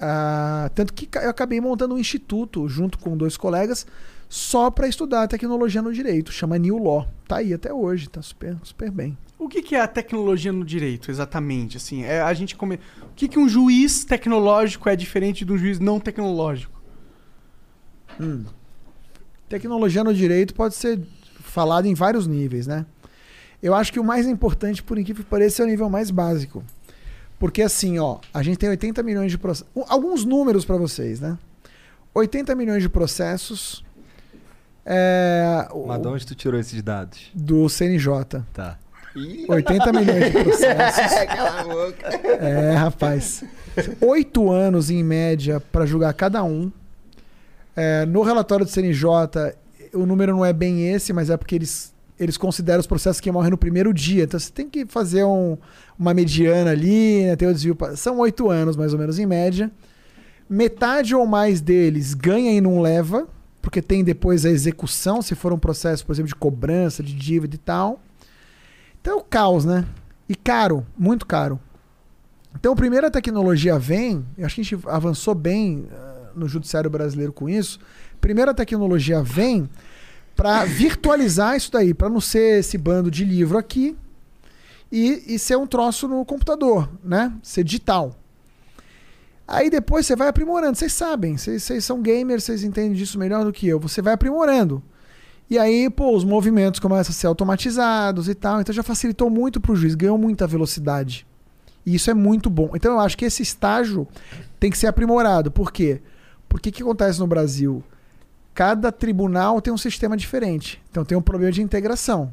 Ah, 0.00 0.70
tanto 0.74 0.92
que 0.92 1.08
eu 1.18 1.28
acabei 1.28 1.60
montando 1.60 1.94
um 1.94 1.98
instituto 1.98 2.68
junto 2.68 2.98
com 2.98 3.16
dois 3.16 3.36
colegas 3.36 3.86
só 4.28 4.70
para 4.70 4.88
estudar 4.88 5.28
tecnologia 5.28 5.82
no 5.82 5.92
direito, 5.92 6.32
chama 6.32 6.58
New 6.58 6.78
Law. 6.78 7.08
Tá 7.28 7.36
aí 7.36 7.52
até 7.52 7.72
hoje, 7.72 8.08
tá 8.08 8.22
super, 8.22 8.56
super 8.62 8.90
bem. 8.90 9.16
O 9.44 9.48
que, 9.48 9.62
que 9.62 9.74
é 9.74 9.80
a 9.80 9.86
tecnologia 9.86 10.52
no 10.52 10.64
direito, 10.64 11.10
exatamente? 11.10 11.76
Assim, 11.76 12.02
é 12.02 12.20
a 12.20 12.32
gente 12.34 12.56
come... 12.56 12.76
O 13.02 13.14
que, 13.14 13.28
que 13.28 13.38
um 13.38 13.48
juiz 13.48 14.04
tecnológico 14.04 14.88
é 14.88 14.96
diferente 14.96 15.44
de 15.44 15.52
um 15.52 15.58
juiz 15.58 15.78
não 15.78 16.00
tecnológico? 16.00 16.80
Tecnologia 19.48 20.02
no 20.02 20.14
direito 20.14 20.54
pode 20.54 20.74
ser 20.74 21.00
falada 21.42 21.86
em 21.86 21.94
vários 21.94 22.26
níveis, 22.26 22.66
né? 22.66 22.86
Eu 23.62 23.74
acho 23.74 23.92
que 23.92 24.00
o 24.00 24.04
mais 24.04 24.26
importante, 24.26 24.82
por 24.82 24.98
incrível 24.98 25.24
que 25.24 25.30
pareça, 25.30 25.62
é 25.62 25.66
o 25.66 25.68
nível 25.68 25.88
mais 25.88 26.10
básico. 26.10 26.62
Porque 27.38 27.62
assim, 27.62 27.98
ó, 27.98 28.18
a 28.32 28.42
gente 28.42 28.58
tem 28.58 28.68
80 28.68 29.02
milhões 29.02 29.30
de 29.30 29.38
processos. 29.38 29.72
Alguns 29.88 30.24
números 30.24 30.64
para 30.64 30.76
vocês, 30.76 31.20
né? 31.20 31.38
80 32.14 32.54
milhões 32.54 32.82
de 32.82 32.88
processos 32.88 33.84
é, 34.86 35.66
o- 35.72 35.86
Mas 35.86 36.00
de 36.02 36.08
onde 36.08 36.26
tu 36.26 36.34
tirou 36.34 36.60
esses 36.60 36.82
dados? 36.82 37.30
do 37.34 37.68
CNJ. 37.68 38.42
Tá. 38.52 38.78
80 39.48 39.92
milhões 39.92 40.24
de 40.26 40.30
processos. 40.42 41.24
Cala 41.26 41.60
a 41.60 41.64
boca. 41.64 42.08
É, 42.44 42.74
rapaz. 42.74 43.44
Oito 44.00 44.50
anos 44.50 44.90
em 44.90 45.02
média 45.02 45.60
para 45.72 45.86
julgar 45.86 46.12
cada 46.14 46.42
um. 46.44 46.70
É, 47.76 48.04
no 48.06 48.22
relatório 48.22 48.64
do 48.64 48.70
CNJ, 48.70 49.08
o 49.92 50.06
número 50.06 50.32
não 50.32 50.44
é 50.44 50.52
bem 50.52 50.88
esse, 50.92 51.12
mas 51.12 51.30
é 51.30 51.36
porque 51.36 51.54
eles, 51.56 51.92
eles 52.18 52.36
consideram 52.36 52.80
os 52.80 52.86
processos 52.86 53.20
que 53.20 53.30
morrem 53.30 53.50
no 53.50 53.58
primeiro 53.58 53.92
dia. 53.92 54.24
Então 54.24 54.38
você 54.38 54.50
tem 54.50 54.68
que 54.68 54.86
fazer 54.86 55.24
um- 55.24 55.56
uma 55.98 56.12
mediana 56.14 56.70
ali, 56.70 57.24
né, 57.24 57.36
ter 57.36 57.46
o 57.46 57.52
desvio. 57.52 57.76
São 57.96 58.18
oito 58.18 58.48
anos, 58.50 58.76
mais 58.76 58.92
ou 58.92 58.98
menos, 58.98 59.18
em 59.18 59.26
média. 59.26 59.70
Metade 60.48 61.14
ou 61.14 61.26
mais 61.26 61.60
deles 61.60 62.14
ganha 62.14 62.52
e 62.52 62.60
não 62.60 62.80
leva, 62.80 63.26
porque 63.62 63.80
tem 63.80 64.04
depois 64.04 64.44
a 64.44 64.50
execução, 64.50 65.22
se 65.22 65.34
for 65.34 65.52
um 65.52 65.58
processo, 65.58 66.04
por 66.04 66.12
exemplo, 66.12 66.28
de 66.28 66.34
cobrança, 66.34 67.02
de 67.02 67.14
dívida 67.14 67.54
e 67.54 67.58
tal. 67.58 68.00
Então 69.04 69.18
é 69.18 69.20
o 69.20 69.22
caos, 69.22 69.66
né? 69.66 69.84
E 70.26 70.34
caro, 70.34 70.86
muito 70.96 71.26
caro. 71.26 71.60
Então, 72.54 72.74
a 72.74 73.10
tecnologia 73.10 73.78
vem, 73.78 74.24
eu 74.38 74.46
acho 74.46 74.54
que 74.54 74.60
a 74.62 74.64
gente 74.64 74.88
avançou 74.88 75.34
bem 75.34 75.86
ah, 75.92 76.30
no 76.34 76.48
judiciário 76.48 76.88
brasileiro 76.88 77.30
com 77.30 77.46
isso. 77.46 77.78
Primeiro 78.18 78.50
a 78.50 78.54
tecnologia 78.54 79.22
vem 79.22 79.68
para 80.34 80.64
virtualizar 80.64 81.54
isso 81.54 81.70
daí, 81.70 81.92
para 81.92 82.08
não 82.08 82.18
ser 82.18 82.60
esse 82.60 82.78
bando 82.78 83.10
de 83.10 83.26
livro 83.26 83.58
aqui 83.58 83.94
e, 84.90 85.34
e 85.34 85.38
ser 85.38 85.58
um 85.58 85.66
troço 85.66 86.08
no 86.08 86.24
computador, 86.24 86.88
né? 87.04 87.30
Ser 87.42 87.62
digital. 87.62 88.18
Aí 89.46 89.68
depois 89.68 90.06
você 90.06 90.16
vai 90.16 90.28
aprimorando, 90.28 90.78
vocês 90.78 90.94
sabem, 90.94 91.36
vocês 91.36 91.84
são 91.84 92.00
gamers, 92.00 92.44
vocês 92.44 92.64
entendem 92.64 92.94
disso 92.94 93.18
melhor 93.18 93.44
do 93.44 93.52
que 93.52 93.68
eu. 93.68 93.78
Você 93.80 94.00
vai 94.00 94.14
aprimorando. 94.14 94.82
E 95.48 95.58
aí, 95.58 95.90
pô, 95.90 96.16
os 96.16 96.24
movimentos 96.24 96.80
começam 96.80 97.10
a 97.10 97.14
ser 97.14 97.26
automatizados 97.26 98.28
e 98.28 98.34
tal. 98.34 98.60
Então 98.60 98.74
já 98.74 98.82
facilitou 98.82 99.28
muito 99.28 99.60
pro 99.60 99.76
juiz, 99.76 99.94
ganhou 99.94 100.16
muita 100.18 100.46
velocidade. 100.46 101.26
E 101.84 101.94
isso 101.94 102.10
é 102.10 102.14
muito 102.14 102.48
bom. 102.48 102.70
Então 102.74 102.92
eu 102.92 103.00
acho 103.00 103.16
que 103.16 103.24
esse 103.24 103.42
estágio 103.42 104.08
tem 104.58 104.70
que 104.70 104.78
ser 104.78 104.86
aprimorado. 104.86 105.50
Por 105.50 105.70
quê? 105.70 106.00
Porque 106.48 106.70
o 106.70 106.72
que 106.72 106.82
acontece 106.82 107.18
no 107.20 107.26
Brasil? 107.26 107.84
Cada 108.54 108.90
tribunal 108.90 109.60
tem 109.60 109.72
um 109.72 109.78
sistema 109.78 110.16
diferente. 110.16 110.80
Então 110.90 111.04
tem 111.04 111.16
um 111.18 111.22
problema 111.22 111.52
de 111.52 111.60
integração. 111.62 112.32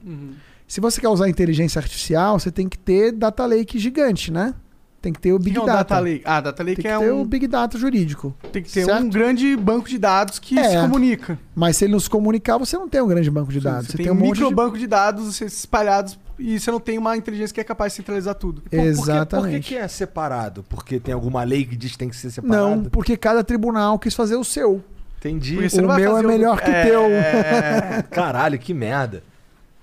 Se 0.68 0.80
você 0.80 1.01
quer 1.01 1.09
usar 1.09 1.28
inteligência 1.28 1.80
artificial, 1.80 2.39
você 2.39 2.49
tem 2.49 2.70
que 2.70 2.78
ter 2.78 3.12
data 3.12 3.45
lake 3.45 3.78
gigante, 3.78 4.32
né? 4.32 4.53
Tem 5.02 5.12
que 5.12 5.20
ter 5.20 5.32
o 5.32 5.38
O 5.38 5.39
que 5.39 5.45
Big 5.45 5.60
que 5.60 5.66
Data. 5.66 5.78
data 5.80 5.99
lake? 5.99 6.22
Ah, 6.24 6.41
data 6.41 6.62
lake 6.64 6.76
Tem 6.76 6.84
que 6.84 6.88
é 6.88 6.99
ter 6.99 7.12
um... 7.12 7.22
o 7.22 7.26
Big 7.26 7.47
Data 7.47 7.76
jurídico. 7.78 8.36
Tem 8.52 8.62
que 8.62 8.72
ter 8.72 8.86
certo? 8.86 9.04
um 9.04 9.10
grande 9.10 9.56
banco 9.58 9.89
de 9.89 9.97
dados 9.97 10.38
que 10.38 10.60
É. 10.60 10.70
se 10.70 10.78
comunica. 10.78 11.39
Mas 11.56 11.78
se 11.78 11.86
ele 11.86 11.93
nos 11.93 12.08
comunicar, 12.08 12.60
você 12.60 12.78
não 12.78 12.88
tem 12.88 13.02
um 13.02 13.08
grande 13.08 13.32
banco 13.32 13.52
de 13.52 13.60
dados. 13.60 13.88
Você, 13.88 13.91
Você, 13.93 13.97
tem, 13.97 14.06
tem, 14.06 14.14
um 14.14 14.18
um 14.18 14.22
micro 14.22 14.47
de... 14.49 14.54
banco 14.54 14.78
de 14.78 14.86
dados 14.86 15.41
espalhados 15.41 16.20
e 16.38 16.60
você 16.60 16.70
não 16.70 16.80
tem 16.80 16.99
uma 16.99 17.18
inteligência 17.18 17.52
que 17.52 17.60
é 17.60 17.64
capaz 17.64 17.93
de 17.93 17.97
centralizar 17.97 18.36
tudo. 18.36 18.62
Por- 18.62 18.70
Por, 18.70 18.78
que, 18.78 18.78
por 18.78 18.93
que 18.93 19.02
Exatamente. 19.12 19.68
que 19.70 19.76
é 19.76 19.88
separado? 19.88 20.64
Porque 20.70 20.99
tem 20.99 21.14
alguma 21.16 21.43
lei 21.43 21.66
que 21.66 21.76
diz 21.76 21.93
que 21.93 21.97
tem 21.97 22.10
que 22.10 22.16
ser 22.16 22.30
separado? 22.30 22.68
Não, 22.68 22.84
porque 22.86 23.18
cada 23.18 23.43
tribunal 23.43 23.97
quis 23.97 24.14
fazer 24.14 24.36
o 24.36 24.43
seu. 24.43 24.84
Entendi. 25.18 25.58
O 25.58 25.82
não 25.82 25.95
meu 25.95 26.18
é 26.18 26.22
melhor 26.24 26.60
que 26.62 26.70
o 26.70 26.74
teu. 26.74 27.06
É... 27.06 28.04
Caralho, 28.10 28.58
que 28.60 28.74
merda. 28.74 29.24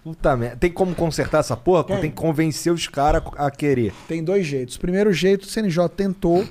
Puta 0.09 0.35
merda. 0.35 0.57
Tem 0.57 0.73
como 0.73 0.95
consertar 0.95 1.41
essa 1.41 1.55
porra? 1.55 1.85
Tem. 1.85 2.01
Tem 2.01 2.11
que 2.11 2.17
convencer 2.17 2.73
os 2.73 2.89
caras 2.89 3.23
a 3.37 3.51
querer. 3.51 3.93
Tem 4.07 4.25
dois 4.25 4.47
jeitos. 4.47 4.77
O 4.77 4.81
primeiro 4.81 5.13
jeito, 5.13 5.43
o 5.43 5.47
CNJ 5.47 5.87
tentou, 5.91 6.47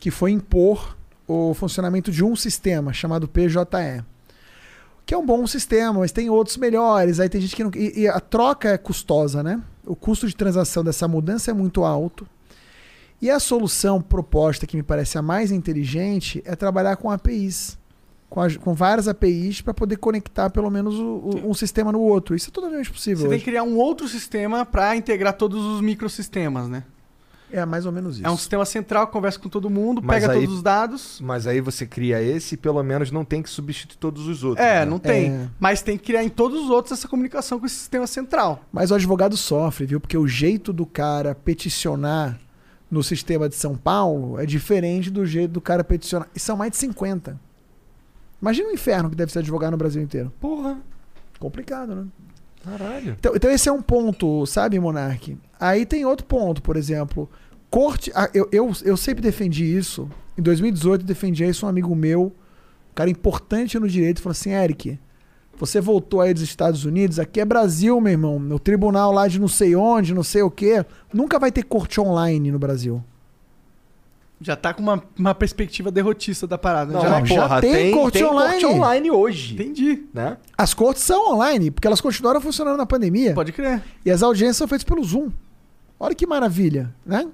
que 0.00 0.10
foi 0.10 0.32
impor 0.32 0.96
o 1.28 1.54
funcionamento 1.54 2.10
de 2.10 2.24
um 2.24 2.34
sistema 2.34 2.92
chamado 2.92 3.28
PJE. 3.28 4.04
Que 5.06 5.14
é 5.14 5.16
um 5.16 5.24
bom 5.24 5.46
sistema, 5.46 6.00
mas 6.00 6.10
tem 6.10 6.30
outros 6.30 6.56
melhores. 6.56 7.20
Aí 7.20 7.28
tem 7.28 7.40
gente 7.40 7.54
que 7.54 7.62
não. 7.62 7.70
E, 7.76 8.00
e 8.00 8.08
a 8.08 8.18
troca 8.18 8.70
é 8.70 8.78
custosa, 8.78 9.40
né? 9.40 9.62
O 9.86 9.94
custo 9.94 10.26
de 10.26 10.34
transação 10.34 10.82
dessa 10.82 11.06
mudança 11.06 11.52
é 11.52 11.54
muito 11.54 11.84
alto. 11.84 12.26
E 13.22 13.30
a 13.30 13.38
solução 13.38 14.02
proposta, 14.02 14.66
que 14.66 14.76
me 14.76 14.82
parece 14.82 15.16
a 15.16 15.22
mais 15.22 15.52
inteligente, 15.52 16.42
é 16.44 16.56
trabalhar 16.56 16.96
com 16.96 17.08
APIs. 17.08 17.78
Com, 18.30 18.40
a- 18.40 18.54
com 18.58 18.72
várias 18.72 19.08
APIs 19.08 19.60
para 19.60 19.74
poder 19.74 19.96
conectar 19.96 20.48
pelo 20.50 20.70
menos 20.70 20.94
o- 20.94 21.02
o- 21.44 21.50
um 21.50 21.52
sistema 21.54 21.90
no 21.90 21.98
outro. 22.00 22.36
Isso 22.36 22.48
é 22.48 22.52
totalmente 22.52 22.88
possível. 22.90 23.18
Você 23.18 23.28
tem 23.28 23.34
hoje. 23.36 23.44
que 23.44 23.50
criar 23.50 23.64
um 23.64 23.76
outro 23.76 24.06
sistema 24.08 24.64
para 24.64 24.94
integrar 24.96 25.32
todos 25.34 25.62
os 25.64 25.80
microsistemas, 25.80 26.68
né? 26.68 26.84
É 27.52 27.66
mais 27.66 27.84
ou 27.84 27.90
menos 27.90 28.18
isso. 28.18 28.24
É 28.26 28.30
um 28.30 28.36
sistema 28.36 28.64
central 28.64 29.08
que 29.08 29.12
conversa 29.12 29.36
com 29.36 29.48
todo 29.48 29.68
mundo, 29.68 30.00
Mas 30.00 30.20
pega 30.22 30.34
aí- 30.34 30.40
todos 30.42 30.54
os 30.58 30.62
dados. 30.62 31.20
Mas 31.20 31.48
aí 31.48 31.60
você 31.60 31.84
cria 31.84 32.22
esse 32.22 32.54
e 32.54 32.56
pelo 32.56 32.80
menos 32.84 33.10
não 33.10 33.24
tem 33.24 33.42
que 33.42 33.50
substituir 33.50 33.98
todos 33.98 34.28
os 34.28 34.44
outros. 34.44 34.64
É, 34.64 34.78
né? 34.78 34.84
não 34.84 35.00
tem. 35.00 35.30
É. 35.32 35.48
Mas 35.58 35.82
tem 35.82 35.98
que 35.98 36.04
criar 36.04 36.22
em 36.22 36.28
todos 36.28 36.62
os 36.62 36.70
outros 36.70 36.96
essa 36.96 37.08
comunicação 37.08 37.58
com 37.58 37.66
esse 37.66 37.74
sistema 37.74 38.06
central. 38.06 38.62
Mas 38.72 38.92
o 38.92 38.94
advogado 38.94 39.36
sofre, 39.36 39.84
viu? 39.86 39.98
Porque 39.98 40.16
o 40.16 40.28
jeito 40.28 40.72
do 40.72 40.86
cara 40.86 41.34
peticionar 41.34 42.38
no 42.88 43.02
sistema 43.02 43.48
de 43.48 43.56
São 43.56 43.76
Paulo 43.76 44.38
é 44.38 44.46
diferente 44.46 45.10
do 45.10 45.26
jeito 45.26 45.50
do 45.50 45.60
cara 45.60 45.82
peticionar. 45.82 46.28
E 46.32 46.38
são 46.38 46.56
mais 46.56 46.70
de 46.70 46.76
50. 46.76 47.36
Imagina 48.40 48.68
o 48.68 48.72
inferno 48.72 49.10
que 49.10 49.16
deve 49.16 49.32
ser 49.32 49.40
advogar 49.40 49.70
no 49.70 49.76
Brasil 49.76 50.02
inteiro. 50.02 50.32
Porra. 50.40 50.78
Complicado, 51.38 51.94
né? 51.94 52.06
Caralho. 52.64 53.16
Então, 53.18 53.34
então 53.34 53.50
esse 53.50 53.68
é 53.68 53.72
um 53.72 53.82
ponto, 53.82 54.44
sabe, 54.46 54.78
Monark? 54.78 55.36
Aí 55.58 55.86
tem 55.86 56.04
outro 56.04 56.26
ponto, 56.26 56.62
por 56.62 56.76
exemplo. 56.76 57.28
Corte. 57.70 58.10
ah, 58.14 58.28
eu, 58.34 58.48
eu, 58.52 58.72
eu 58.84 58.96
sempre 58.96 59.22
defendi 59.22 59.64
isso. 59.64 60.08
Em 60.36 60.42
2018, 60.42 61.02
eu 61.02 61.06
defendi 61.06 61.44
isso 61.44 61.66
um 61.66 61.68
amigo 61.68 61.94
meu, 61.94 62.26
um 62.90 62.94
cara 62.94 63.10
importante 63.10 63.78
no 63.78 63.88
direito, 63.88 64.20
falou 64.20 64.32
assim: 64.32 64.50
Eric, 64.50 64.98
você 65.56 65.80
voltou 65.80 66.20
aí 66.20 66.32
dos 66.32 66.42
Estados 66.42 66.84
Unidos, 66.84 67.18
aqui 67.18 67.40
é 67.40 67.44
Brasil, 67.44 68.00
meu 68.00 68.12
irmão. 68.12 68.38
No 68.38 68.58
tribunal 68.58 69.12
lá 69.12 69.28
de 69.28 69.38
não 69.38 69.48
sei 69.48 69.76
onde, 69.76 70.14
não 70.14 70.22
sei 70.22 70.42
o 70.42 70.50
quê. 70.50 70.84
Nunca 71.12 71.38
vai 71.38 71.52
ter 71.52 71.62
corte 71.62 72.00
online 72.00 72.50
no 72.50 72.58
Brasil. 72.58 73.04
Já 74.40 74.56
tá 74.56 74.72
com 74.72 74.82
uma, 74.82 75.02
uma 75.18 75.34
perspectiva 75.34 75.90
derrotista 75.90 76.46
da 76.46 76.56
parada. 76.56 76.92
Não, 76.94 77.02
já, 77.02 77.10
mas 77.10 77.28
já 77.28 77.42
porra, 77.42 77.60
tem 77.60 77.72
tem, 77.72 77.92
corte 77.92 78.12
tem 78.18 78.24
online. 78.26 78.50
corte 78.62 78.66
online 78.66 79.10
hoje. 79.10 79.54
Entendi. 79.54 80.04
Né? 80.14 80.38
As 80.56 80.72
cortes 80.72 81.02
são 81.02 81.32
online, 81.34 81.70
porque 81.70 81.86
elas 81.86 82.00
continuaram 82.00 82.40
funcionando 82.40 82.78
na 82.78 82.86
pandemia. 82.86 83.34
Pode 83.34 83.52
crer. 83.52 83.82
E 84.04 84.10
as 84.10 84.22
audiências 84.22 84.56
são 84.56 84.66
feitas 84.66 84.84
pelo 84.84 85.04
Zoom. 85.04 85.30
Olha 85.98 86.14
que 86.14 86.26
maravilha, 86.26 86.94
né? 87.04 87.28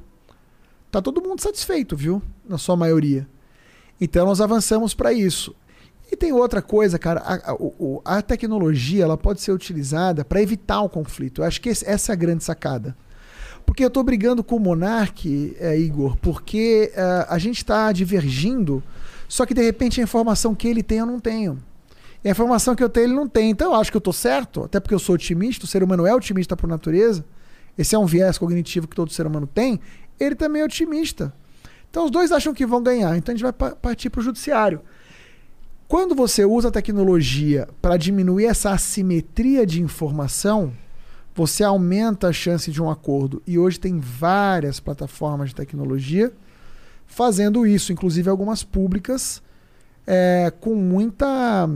Tá 0.90 1.00
todo 1.00 1.22
mundo 1.22 1.40
satisfeito, 1.40 1.96
viu? 1.96 2.20
Na 2.48 2.58
sua 2.58 2.74
maioria. 2.76 3.28
Então 4.00 4.26
nós 4.26 4.40
avançamos 4.40 4.92
para 4.92 5.12
isso. 5.12 5.54
E 6.10 6.16
tem 6.16 6.32
outra 6.32 6.60
coisa, 6.60 6.98
cara. 6.98 7.20
A, 7.20 7.34
a- 7.52 8.18
a 8.18 8.22
tecnologia 8.22 9.04
ela 9.04 9.16
pode 9.16 9.40
ser 9.40 9.52
utilizada 9.52 10.24
para 10.24 10.42
evitar 10.42 10.80
o 10.80 10.88
conflito. 10.88 11.40
Eu 11.40 11.46
acho 11.46 11.60
que 11.60 11.68
esse- 11.68 11.86
essa 11.88 12.10
é 12.10 12.14
a 12.14 12.16
grande 12.16 12.42
sacada. 12.42 12.96
Porque 13.66 13.84
eu 13.84 13.90
tô 13.90 14.02
brigando 14.02 14.42
com 14.42 14.56
o 14.56 14.60
Monark, 14.60 15.54
é, 15.60 15.78
Igor, 15.78 16.16
porque 16.22 16.90
é, 16.94 17.26
a 17.28 17.36
gente 17.36 17.58
está 17.58 17.92
divergindo, 17.92 18.82
só 19.28 19.44
que 19.44 19.52
de 19.52 19.60
repente 19.60 20.00
a 20.00 20.04
informação 20.04 20.54
que 20.54 20.66
ele 20.68 20.82
tem 20.82 20.98
eu 20.98 21.06
não 21.06 21.20
tenho. 21.20 21.58
E 22.24 22.28
a 22.28 22.30
informação 22.30 22.74
que 22.74 22.82
eu 22.82 22.88
tenho 22.88 23.06
ele 23.06 23.14
não 23.14 23.28
tem. 23.28 23.50
Então 23.50 23.72
eu 23.72 23.80
acho 23.80 23.90
que 23.90 23.96
eu 23.96 24.00
tô 24.00 24.12
certo, 24.12 24.64
até 24.64 24.80
porque 24.80 24.94
eu 24.94 24.98
sou 24.98 25.16
otimista, 25.16 25.64
o 25.64 25.68
ser 25.68 25.82
humano 25.82 26.06
é 26.06 26.14
otimista 26.14 26.56
por 26.56 26.68
natureza. 26.68 27.24
Esse 27.76 27.94
é 27.94 27.98
um 27.98 28.06
viés 28.06 28.38
cognitivo 28.38 28.88
que 28.88 28.96
todo 28.96 29.12
ser 29.12 29.26
humano 29.26 29.46
tem. 29.46 29.78
Ele 30.18 30.34
também 30.34 30.62
é 30.62 30.64
otimista. 30.64 31.34
Então 31.90 32.06
os 32.06 32.10
dois 32.10 32.32
acham 32.32 32.54
que 32.54 32.64
vão 32.64 32.82
ganhar. 32.82 33.16
Então 33.18 33.32
a 33.32 33.36
gente 33.36 33.42
vai 33.42 33.52
pa- 33.52 33.72
partir 33.74 34.08
para 34.08 34.20
o 34.20 34.24
judiciário. 34.24 34.80
Quando 35.86 36.14
você 36.14 36.44
usa 36.44 36.68
a 36.68 36.72
tecnologia 36.72 37.68
para 37.82 37.96
diminuir 37.96 38.46
essa 38.46 38.70
assimetria 38.70 39.64
de 39.66 39.80
informação, 39.82 40.72
você 41.36 41.62
aumenta 41.62 42.28
a 42.28 42.32
chance 42.32 42.72
de 42.72 42.82
um 42.82 42.90
acordo. 42.90 43.42
E 43.46 43.58
hoje 43.58 43.78
tem 43.78 44.00
várias 44.00 44.80
plataformas 44.80 45.50
de 45.50 45.54
tecnologia 45.54 46.32
fazendo 47.06 47.66
isso, 47.66 47.92
inclusive 47.92 48.28
algumas 48.30 48.64
públicas, 48.64 49.42
é, 50.06 50.50
com 50.60 50.74
muita 50.74 51.68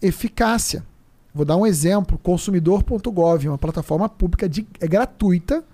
eficácia. 0.00 0.86
Vou 1.34 1.44
dar 1.44 1.56
um 1.56 1.66
exemplo: 1.66 2.18
consumidor.gov, 2.18 3.48
uma 3.48 3.58
plataforma 3.58 4.08
pública 4.08 4.48
de, 4.48 4.66
é 4.80 4.86
gratuita 4.86 5.64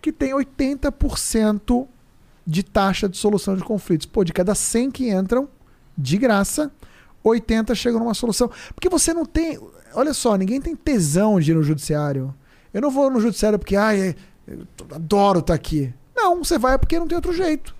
que 0.00 0.12
tem 0.12 0.32
80% 0.34 1.86
de 2.44 2.62
taxa 2.64 3.08
de 3.08 3.16
solução 3.16 3.56
de 3.56 3.62
conflitos. 3.62 4.06
Pô, 4.06 4.24
de 4.24 4.32
cada 4.32 4.56
100 4.56 4.90
que 4.90 5.08
entram, 5.08 5.48
de 5.96 6.18
graça, 6.18 6.72
80 7.22 7.76
chegam 7.76 8.00
numa 8.00 8.14
solução. 8.14 8.50
Porque 8.74 8.88
você 8.88 9.14
não 9.14 9.24
tem. 9.24 9.60
Olha 9.94 10.12
só, 10.12 10.36
ninguém 10.36 10.60
tem 10.60 10.74
tesão 10.74 11.38
de 11.38 11.52
ir 11.52 11.54
no 11.54 11.62
judiciário. 11.62 12.34
Eu 12.72 12.80
não 12.80 12.90
vou 12.90 13.10
no 13.10 13.20
judiciário 13.20 13.58
porque, 13.58 13.76
ai, 13.76 14.14
eu 14.46 14.66
adoro 14.94 15.40
estar 15.40 15.54
aqui. 15.54 15.92
Não, 16.14 16.42
você 16.42 16.58
vai 16.58 16.78
porque 16.78 16.98
não 16.98 17.06
tem 17.06 17.16
outro 17.16 17.32
jeito. 17.32 17.74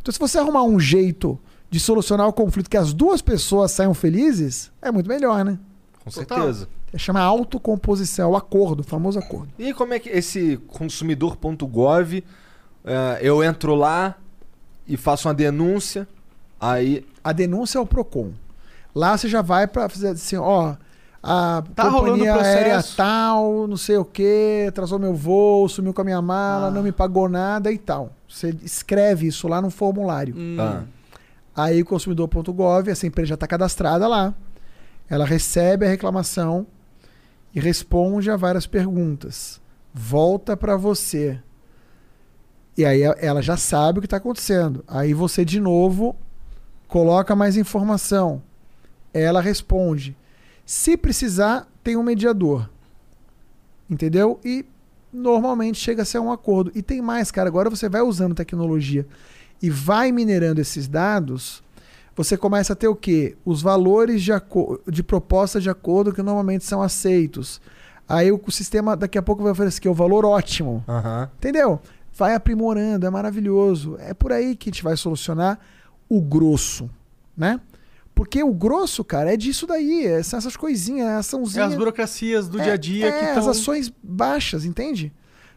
Então, 0.00 0.12
se 0.12 0.18
você 0.18 0.38
arrumar 0.38 0.64
um 0.64 0.78
jeito 0.78 1.38
de 1.70 1.80
solucionar 1.80 2.28
o 2.28 2.32
conflito 2.32 2.68
que 2.68 2.76
as 2.76 2.92
duas 2.92 3.22
pessoas 3.22 3.72
saiam 3.72 3.94
felizes, 3.94 4.70
é 4.80 4.90
muito 4.90 5.08
melhor, 5.08 5.44
né? 5.44 5.58
Com 6.04 6.10
Total. 6.10 6.38
certeza. 6.38 6.68
É 6.92 6.98
chama 6.98 7.20
autocomposição, 7.20 8.32
o 8.32 8.36
acordo, 8.36 8.80
o 8.80 8.84
famoso 8.84 9.18
acordo. 9.18 9.48
E 9.58 9.72
como 9.72 9.94
é 9.94 9.98
que 9.98 10.10
esse 10.10 10.58
consumidor.gov, 10.68 12.24
é, 12.84 13.18
eu 13.22 13.42
entro 13.42 13.74
lá 13.74 14.16
e 14.86 14.96
faço 14.96 15.28
uma 15.28 15.34
denúncia, 15.34 16.06
aí... 16.60 17.06
A 17.24 17.32
denúncia 17.32 17.78
é 17.78 17.80
o 17.80 17.86
PROCON. 17.86 18.32
Lá 18.94 19.16
você 19.16 19.28
já 19.28 19.40
vai 19.40 19.66
para 19.66 19.88
fazer 19.88 20.08
assim, 20.08 20.36
ó, 20.36 20.74
a 21.22 21.62
Tá 21.74 21.84
rolando 21.84 22.12
companhia 22.14 22.32
processo. 22.32 22.56
aérea 22.58 22.82
tal, 22.96 23.66
não 23.68 23.76
sei 23.76 23.96
o 23.96 24.04
que, 24.04 24.66
atrasou 24.68 24.98
meu 24.98 25.14
voo, 25.14 25.68
sumiu 25.68 25.94
com 25.94 26.00
a 26.00 26.04
minha 26.04 26.20
mala, 26.22 26.66
Ah. 26.66 26.70
não 26.70 26.82
me 26.82 26.90
pagou 26.92 27.28
nada 27.28 27.70
e 27.70 27.78
tal. 27.78 28.10
Você 28.28 28.54
escreve 28.62 29.26
isso 29.28 29.46
lá 29.46 29.60
no 29.62 29.70
formulário. 29.70 30.34
Hum. 30.36 30.56
Ah, 30.58 30.82
Aí 31.54 31.82
o 31.82 31.84
consumidor.gov, 31.84 32.88
essa 32.90 33.06
empresa 33.06 33.28
já 33.28 33.34
está 33.34 33.46
cadastrada 33.46 34.08
lá. 34.08 34.34
Ela 35.08 35.26
recebe 35.26 35.84
a 35.84 35.88
reclamação 35.88 36.66
e 37.54 37.60
responde 37.60 38.30
a 38.30 38.36
várias 38.36 38.66
perguntas. 38.66 39.60
Volta 39.92 40.56
para 40.56 40.76
você. 40.78 41.38
E 42.76 42.86
aí 42.86 43.02
ela 43.18 43.42
já 43.42 43.56
sabe 43.58 43.98
o 43.98 44.00
que 44.00 44.06
está 44.06 44.16
acontecendo. 44.16 44.82
Aí 44.88 45.12
você 45.12 45.44
de 45.44 45.60
novo 45.60 46.16
coloca 46.88 47.36
mais 47.36 47.56
informação. 47.58 48.40
Ela 49.12 49.42
responde. 49.42 50.16
Se 50.64 50.96
precisar, 50.96 51.68
tem 51.82 51.96
um 51.96 52.02
mediador. 52.02 52.68
Entendeu? 53.88 54.40
E 54.44 54.64
normalmente 55.12 55.78
chega 55.78 56.02
a 56.02 56.04
ser 56.04 56.18
um 56.18 56.32
acordo. 56.32 56.72
E 56.74 56.82
tem 56.82 57.02
mais, 57.02 57.30
cara. 57.30 57.48
Agora 57.48 57.68
você 57.68 57.88
vai 57.88 58.00
usando 58.00 58.34
tecnologia 58.34 59.06
e 59.62 59.68
vai 59.70 60.10
minerando 60.10 60.60
esses 60.60 60.88
dados, 60.88 61.62
você 62.16 62.36
começa 62.36 62.72
a 62.72 62.76
ter 62.76 62.88
o 62.88 62.96
quê? 62.96 63.36
Os 63.44 63.62
valores 63.62 64.22
de, 64.22 64.32
de 64.90 65.02
proposta 65.02 65.60
de 65.60 65.70
acordo 65.70 66.12
que 66.12 66.22
normalmente 66.22 66.64
são 66.64 66.82
aceitos. 66.82 67.60
Aí 68.08 68.32
o 68.32 68.40
sistema 68.50 68.96
daqui 68.96 69.16
a 69.16 69.22
pouco 69.22 69.42
vai 69.42 69.52
oferecer 69.52 69.80
que 69.80 69.88
é 69.88 69.90
o 69.90 69.94
valor 69.94 70.24
ótimo. 70.24 70.84
aham. 70.88 71.30
Entendeu? 71.38 71.80
Vai 72.14 72.34
aprimorando, 72.34 73.06
é 73.06 73.10
maravilhoso. 73.10 73.96
É 73.98 74.12
por 74.12 74.32
aí 74.32 74.54
que 74.54 74.68
a 74.68 74.72
gente 74.72 74.82
vai 74.82 74.96
solucionar 74.96 75.58
o 76.08 76.20
grosso, 76.20 76.90
né? 77.34 77.58
Porque 78.22 78.40
o 78.42 78.52
grosso, 78.54 79.02
cara, 79.04 79.34
é 79.34 79.36
disso 79.36 79.66
daí. 79.66 80.06
é- 80.06 80.22
São 80.22 80.38
essas 80.38 80.56
coisinhas, 80.56 81.08
é 81.08 81.10
É 81.10 81.16
açãozinha. 81.16 81.66
as 81.66 81.74
burocracias 81.74 82.48
do 82.48 82.60
É, 82.60 82.62
dia 82.62 82.72
a 82.72 82.76
dia 82.76 83.06
é, 83.08 83.10
que 83.18 83.24
as 83.24 83.36
estão. 83.38 83.50
ações 83.50 83.92
baixas, 84.00 84.64
entende? 84.64 85.12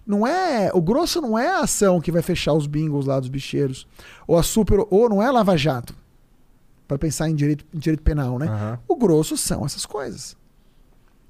Não 0.06 0.26
é. 0.26 0.72
O 0.74 0.82
grosso 0.82 1.22
não 1.22 1.38
é 1.38 1.48
a 1.48 1.60
ação 1.60 2.02
que 2.02 2.12
vai 2.12 2.24
fechar 2.24 2.54
os 2.54 2.66
bingos 2.66 3.06
lá 3.06 3.20
dos 3.20 3.30
bicheiros. 3.30 3.88
Ou 4.28 4.36
a 4.38 4.42
super. 4.42 4.80
Ou 4.90 5.08
não 5.08 5.22
é 5.22 5.30
Lava 5.30 5.56
Jato. 5.56 5.96
Para 6.88 6.98
pensar 6.98 7.30
em 7.30 7.36
direito, 7.36 7.64
em 7.74 7.78
direito 7.78 8.02
penal, 8.02 8.40
né? 8.40 8.48
aham. 8.48 8.80
O 8.88 8.96
grosso 8.96 9.38
são 9.38 9.64
essas 9.64 9.86
coisas. 9.86 10.36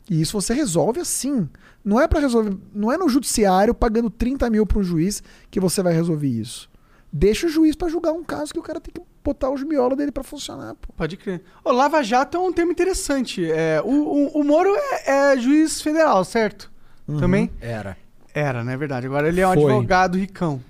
E 0.09 0.21
isso 0.21 0.39
você 0.39 0.53
resolve 0.53 1.01
assim. 1.01 1.49
Não 1.83 1.99
é 1.99 2.07
para 2.07 2.21
resolver. 2.21 2.57
Não 2.73 2.91
é 2.91 2.97
no 2.97 3.09
judiciário 3.09 3.73
pagando 3.75 4.09
30 4.09 4.49
mil 4.49 4.65
para 4.65 4.79
um 4.79 4.83
juiz 4.83 5.21
que 5.51 5.59
você 5.59 5.83
vai 5.83 5.93
resolver 5.93 6.27
isso. 6.27 6.69
Deixa 7.11 7.47
o 7.47 7.49
juiz 7.49 7.75
para 7.75 7.89
julgar 7.89 8.13
um 8.13 8.23
caso 8.23 8.53
que 8.53 8.59
o 8.59 8.63
cara 8.63 8.79
tem 8.79 8.93
que 8.93 9.01
botar 9.25 9.49
os 9.49 9.63
miolos 9.63 9.97
dele 9.97 10.11
para 10.11 10.23
funcionar. 10.23 10.75
Pô. 10.75 10.93
Pode 10.93 11.17
crer. 11.17 11.41
O 11.63 11.71
Lava 11.71 12.03
Jato 12.03 12.37
é 12.37 12.39
um 12.39 12.53
termo 12.53 12.71
interessante. 12.71 13.49
É, 13.51 13.81
o, 13.83 13.89
o, 13.89 14.39
o 14.39 14.43
Moro 14.43 14.69
é, 14.75 15.33
é 15.33 15.37
juiz 15.37 15.81
federal, 15.81 16.23
certo? 16.23 16.71
Também? 17.19 17.51
Era. 17.59 17.97
Era, 18.33 18.63
não 18.63 18.71
é 18.71 18.77
verdade. 18.77 19.05
Agora 19.05 19.27
ele 19.27 19.41
é 19.41 19.47
um 19.47 19.53
Foi. 19.53 19.63
advogado 19.63 20.17
ricão. 20.17 20.61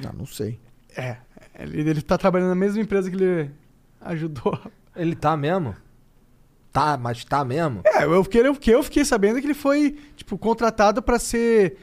Não, 0.00 0.12
não 0.18 0.26
sei. 0.26 0.58
É. 0.96 1.16
Ele, 1.58 1.90
ele 1.90 2.02
tá 2.02 2.16
trabalhando 2.16 2.50
na 2.50 2.54
mesma 2.54 2.80
empresa 2.80 3.10
que 3.10 3.16
ele 3.16 3.50
ajudou. 4.00 4.58
Ele 4.94 5.14
tá 5.14 5.36
mesmo? 5.36 5.74
Tá, 6.72 6.96
mas 6.96 7.24
tá 7.24 7.44
mesmo? 7.44 7.82
É, 7.84 8.04
eu 8.04 8.24
fiquei, 8.24 8.46
eu 8.46 8.54
fiquei, 8.54 8.74
eu 8.74 8.82
fiquei 8.82 9.04
sabendo 9.04 9.40
que 9.40 9.46
ele 9.46 9.54
foi, 9.54 9.98
tipo, 10.16 10.38
contratado 10.38 11.02
pra 11.02 11.18
ser 11.18 11.76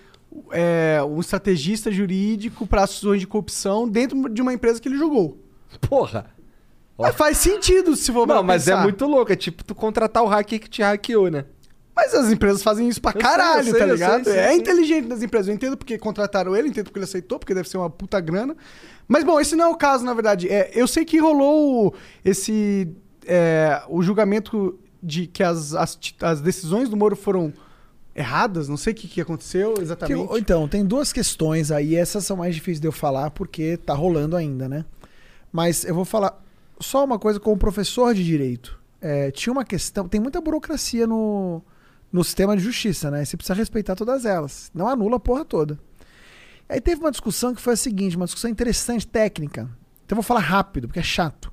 é, 0.51 0.99
um 1.07 1.19
estrategista 1.19 1.91
jurídico 1.91 2.65
para 2.65 2.83
ações 2.83 3.19
de 3.19 3.27
corrupção 3.27 3.87
dentro 3.87 4.29
de 4.29 4.41
uma 4.41 4.53
empresa 4.53 4.81
que 4.81 4.87
ele 4.87 4.97
jogou. 4.97 5.37
Porra. 5.81 6.25
Mas 6.97 7.15
faz 7.15 7.37
sentido 7.37 7.95
se 7.95 8.11
for 8.11 8.27
Não, 8.27 8.43
mas 8.43 8.67
é 8.67 8.71
pensar. 8.71 8.83
muito 8.83 9.05
louco. 9.05 9.31
É 9.31 9.35
tipo 9.35 9.63
tu 9.63 9.73
contratar 9.73 10.21
o 10.23 10.27
hacker 10.27 10.59
que 10.59 10.69
te 10.69 10.81
hackeou, 10.81 11.29
né? 11.31 11.45
Mas 11.95 12.13
as 12.13 12.31
empresas 12.31 12.61
fazem 12.63 12.87
isso 12.87 13.01
pra 13.01 13.11
Eu 13.11 13.13
sei, 13.13 13.21
caralho, 13.21 13.59
eu 13.59 13.63
sei, 13.71 13.73
tá 13.79 13.87
eu 13.87 13.93
ligado? 13.93 14.23
sei, 14.25 14.37
é 14.37 14.51
sim. 14.53 14.57
inteligente 14.59 15.07
das 15.07 15.21
empresas. 15.23 15.47
Eu 15.47 15.53
entendo 15.53 15.77
porque 15.77 15.97
contrataram 15.97 16.55
ele, 16.55 16.69
entendo 16.69 16.85
porque 16.85 16.99
ele 16.99 17.05
aceitou, 17.05 17.39
porque 17.39 17.53
deve 17.53 17.69
ser 17.69 17.77
uma 17.77 17.89
puta 17.89 18.19
grana. 18.19 18.55
Mas, 19.07 19.23
bom, 19.23 19.39
esse 19.39 19.55
não 19.55 19.65
é 19.65 19.67
o 19.69 19.75
caso, 19.75 20.03
na 20.05 20.13
verdade. 20.13 20.47
É, 20.49 20.71
eu 20.73 20.87
sei 20.87 21.03
que 21.05 21.17
rolou 21.19 21.93
esse. 22.23 22.87
é, 23.25 23.81
o 23.89 24.01
julgamento 24.01 24.77
de 25.01 25.25
que 25.27 25.41
as, 25.43 25.73
as, 25.73 25.97
as 26.21 26.41
decisões 26.41 26.89
do 26.89 26.95
Moro 26.97 27.15
foram 27.15 27.53
erradas. 28.15 28.67
Não 28.67 28.77
sei 28.77 28.91
o 28.93 28.95
que, 28.95 29.07
que 29.07 29.21
aconteceu 29.21 29.73
Que- 29.75 29.81
exatamente. 29.81 30.37
então, 30.37 30.67
tem 30.67 30.85
duas 30.85 31.11
questões 31.13 31.71
aí, 31.71 31.95
essas 31.95 32.25
são 32.25 32.37
mais 32.37 32.53
difíceis 32.55 32.79
de 32.81 32.87
eu 32.87 32.91
falar 32.91 33.31
porque 33.31 33.77
tá 33.77 33.93
rolando 33.93 34.35
ainda, 34.35 34.67
né? 34.67 34.83
Mas 35.51 35.83
eu 35.83 35.95
vou 35.95 36.05
falar 36.05 36.41
só 36.79 37.03
uma 37.03 37.19
coisa 37.19 37.39
como 37.39 37.57
professor 37.57 38.13
de 38.13 38.23
direito. 38.23 38.79
É, 39.01 39.31
tinha 39.31 39.51
uma 39.51 39.63
questão, 39.63 40.07
tem 40.07 40.19
muita 40.19 40.41
burocracia 40.41 41.07
no, 41.07 41.61
no 42.11 42.23
sistema 42.23 42.55
de 42.55 42.63
justiça, 42.63 43.09
né? 43.09 43.23
Você 43.23 43.37
precisa 43.37 43.53
respeitar 43.53 43.95
todas 43.95 44.25
elas, 44.25 44.69
não 44.73 44.87
anula 44.87 45.17
a 45.17 45.19
porra 45.19 45.45
toda. 45.45 45.79
Aí 46.67 46.79
teve 46.79 47.01
uma 47.01 47.11
discussão 47.11 47.53
que 47.55 47.61
foi 47.61 47.73
a 47.73 47.77
seguinte, 47.77 48.15
uma 48.15 48.25
discussão 48.25 48.49
interessante, 48.49 49.07
técnica. 49.07 49.63
Então 50.05 50.17
eu 50.17 50.21
vou 50.21 50.23
falar 50.23 50.41
rápido, 50.41 50.87
porque 50.87 50.99
é 50.99 51.03
chato. 51.03 51.51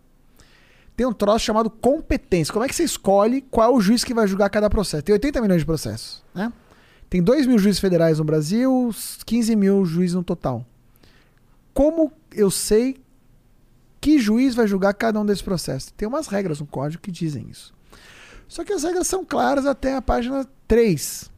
Tem 0.97 1.07
um 1.07 1.13
troço 1.13 1.45
chamado 1.45 1.71
competência. 1.71 2.53
Como 2.53 2.65
é 2.65 2.69
que 2.69 2.75
você 2.75 2.85
escolhe 2.85 3.43
qual 3.43 3.71
é 3.71 3.75
o 3.75 3.81
juiz 3.81 4.03
que 4.03 4.15
vai 4.15 4.27
julgar 4.27 4.49
cada 4.51 4.69
processo? 4.69 5.03
Tem 5.03 5.13
80 5.13 5.41
milhões 5.41 5.61
de 5.61 5.67
processos, 5.67 6.23
né? 6.35 6.53
Tem 7.09 7.23
2 7.23 7.47
mil 7.47 7.59
juízes 7.59 7.81
federais 7.81 8.19
no 8.19 8.25
Brasil, 8.25 8.95
15 9.25 9.55
mil 9.55 9.85
juízes 9.85 10.15
no 10.15 10.25
total. 10.25 10.67
Como 11.73 12.13
eu 12.35 12.51
sei 12.51 12.97
que 14.07 14.21
juiz 14.21 14.55
vai 14.55 14.69
julgar 14.69 14.95
cada 14.95 15.21
um 15.21 15.27
desses 15.27 15.43
processos? 15.43 15.91
Tem 15.97 16.07
umas 16.07 16.29
regras 16.29 16.61
no 16.61 16.67
código 16.67 17.03
que 17.03 17.11
dizem 17.11 17.49
isso. 17.51 17.75
Só 18.47 18.63
que 18.63 18.73
as 18.73 18.85
regras 18.85 19.09
são 19.09 19.25
claras 19.25 19.67
até 19.67 19.97
a 19.97 20.01
página 20.01 20.47
3. 20.69 21.29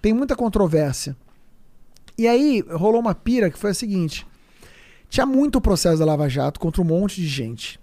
Tem 0.00 0.14
muita 0.14 0.34
controvérsia. 0.34 1.14
E 2.16 2.26
aí 2.26 2.64
rolou 2.70 3.02
uma 3.02 3.14
pira 3.14 3.50
que 3.50 3.58
foi 3.58 3.72
a 3.72 3.74
seguinte: 3.74 4.26
tinha 5.10 5.26
muito 5.26 5.60
processo 5.60 5.98
da 5.98 6.06
Lava 6.06 6.26
Jato 6.26 6.58
contra 6.58 6.80
um 6.80 6.86
monte 6.86 7.20
de 7.20 7.28
gente. 7.28 7.78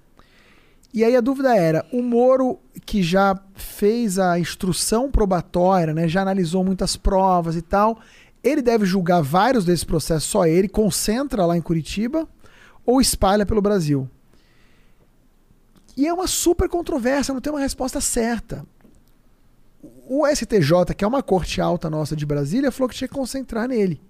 E 0.92 1.04
aí 1.04 1.16
a 1.16 1.22
dúvida 1.22 1.56
era, 1.56 1.86
o 1.94 2.02
Moro 2.02 2.60
que 2.88 3.04
já 3.04 3.40
fez 3.54 4.18
a 4.18 4.40
instrução 4.40 5.12
probatória, 5.12 5.94
né, 5.94 6.08
já 6.08 6.24
analisou 6.24 6.64
muitas 6.64 6.96
provas 6.96 7.56
e 7.56 7.62
tal, 7.62 8.00
ele 8.44 8.64
deve 8.64 8.84
julgar 8.84 9.22
vários 9.22 9.64
desses 9.64 9.84
processos 9.84 10.28
só 10.28 10.48
ele, 10.48 10.68
concentra 10.68 11.46
lá 11.46 11.56
em 11.56 11.62
Curitiba 11.62 12.28
ou 12.84 13.00
espalha 13.00 13.46
pelo 13.46 13.62
Brasil? 13.62 14.10
E 15.96 16.08
é 16.08 16.14
uma 16.14 16.28
super 16.28 16.68
controvérsia, 16.70 17.34
não 17.34 17.42
tem 17.42 17.52
uma 17.54 17.60
resposta 17.60 18.02
certa. 18.02 18.66
O 20.08 20.26
STJ, 20.28 20.94
que 20.96 21.04
é 21.04 21.08
uma 21.08 21.22
corte 21.24 21.60
alta 21.62 21.90
nossa 21.90 22.16
de 22.16 22.26
Brasília, 22.26 22.72
falou 22.72 22.90
que 22.90 22.96
tinha 22.96 23.08
que 23.08 23.14
concentrar 23.14 23.68
nele. 23.68 24.02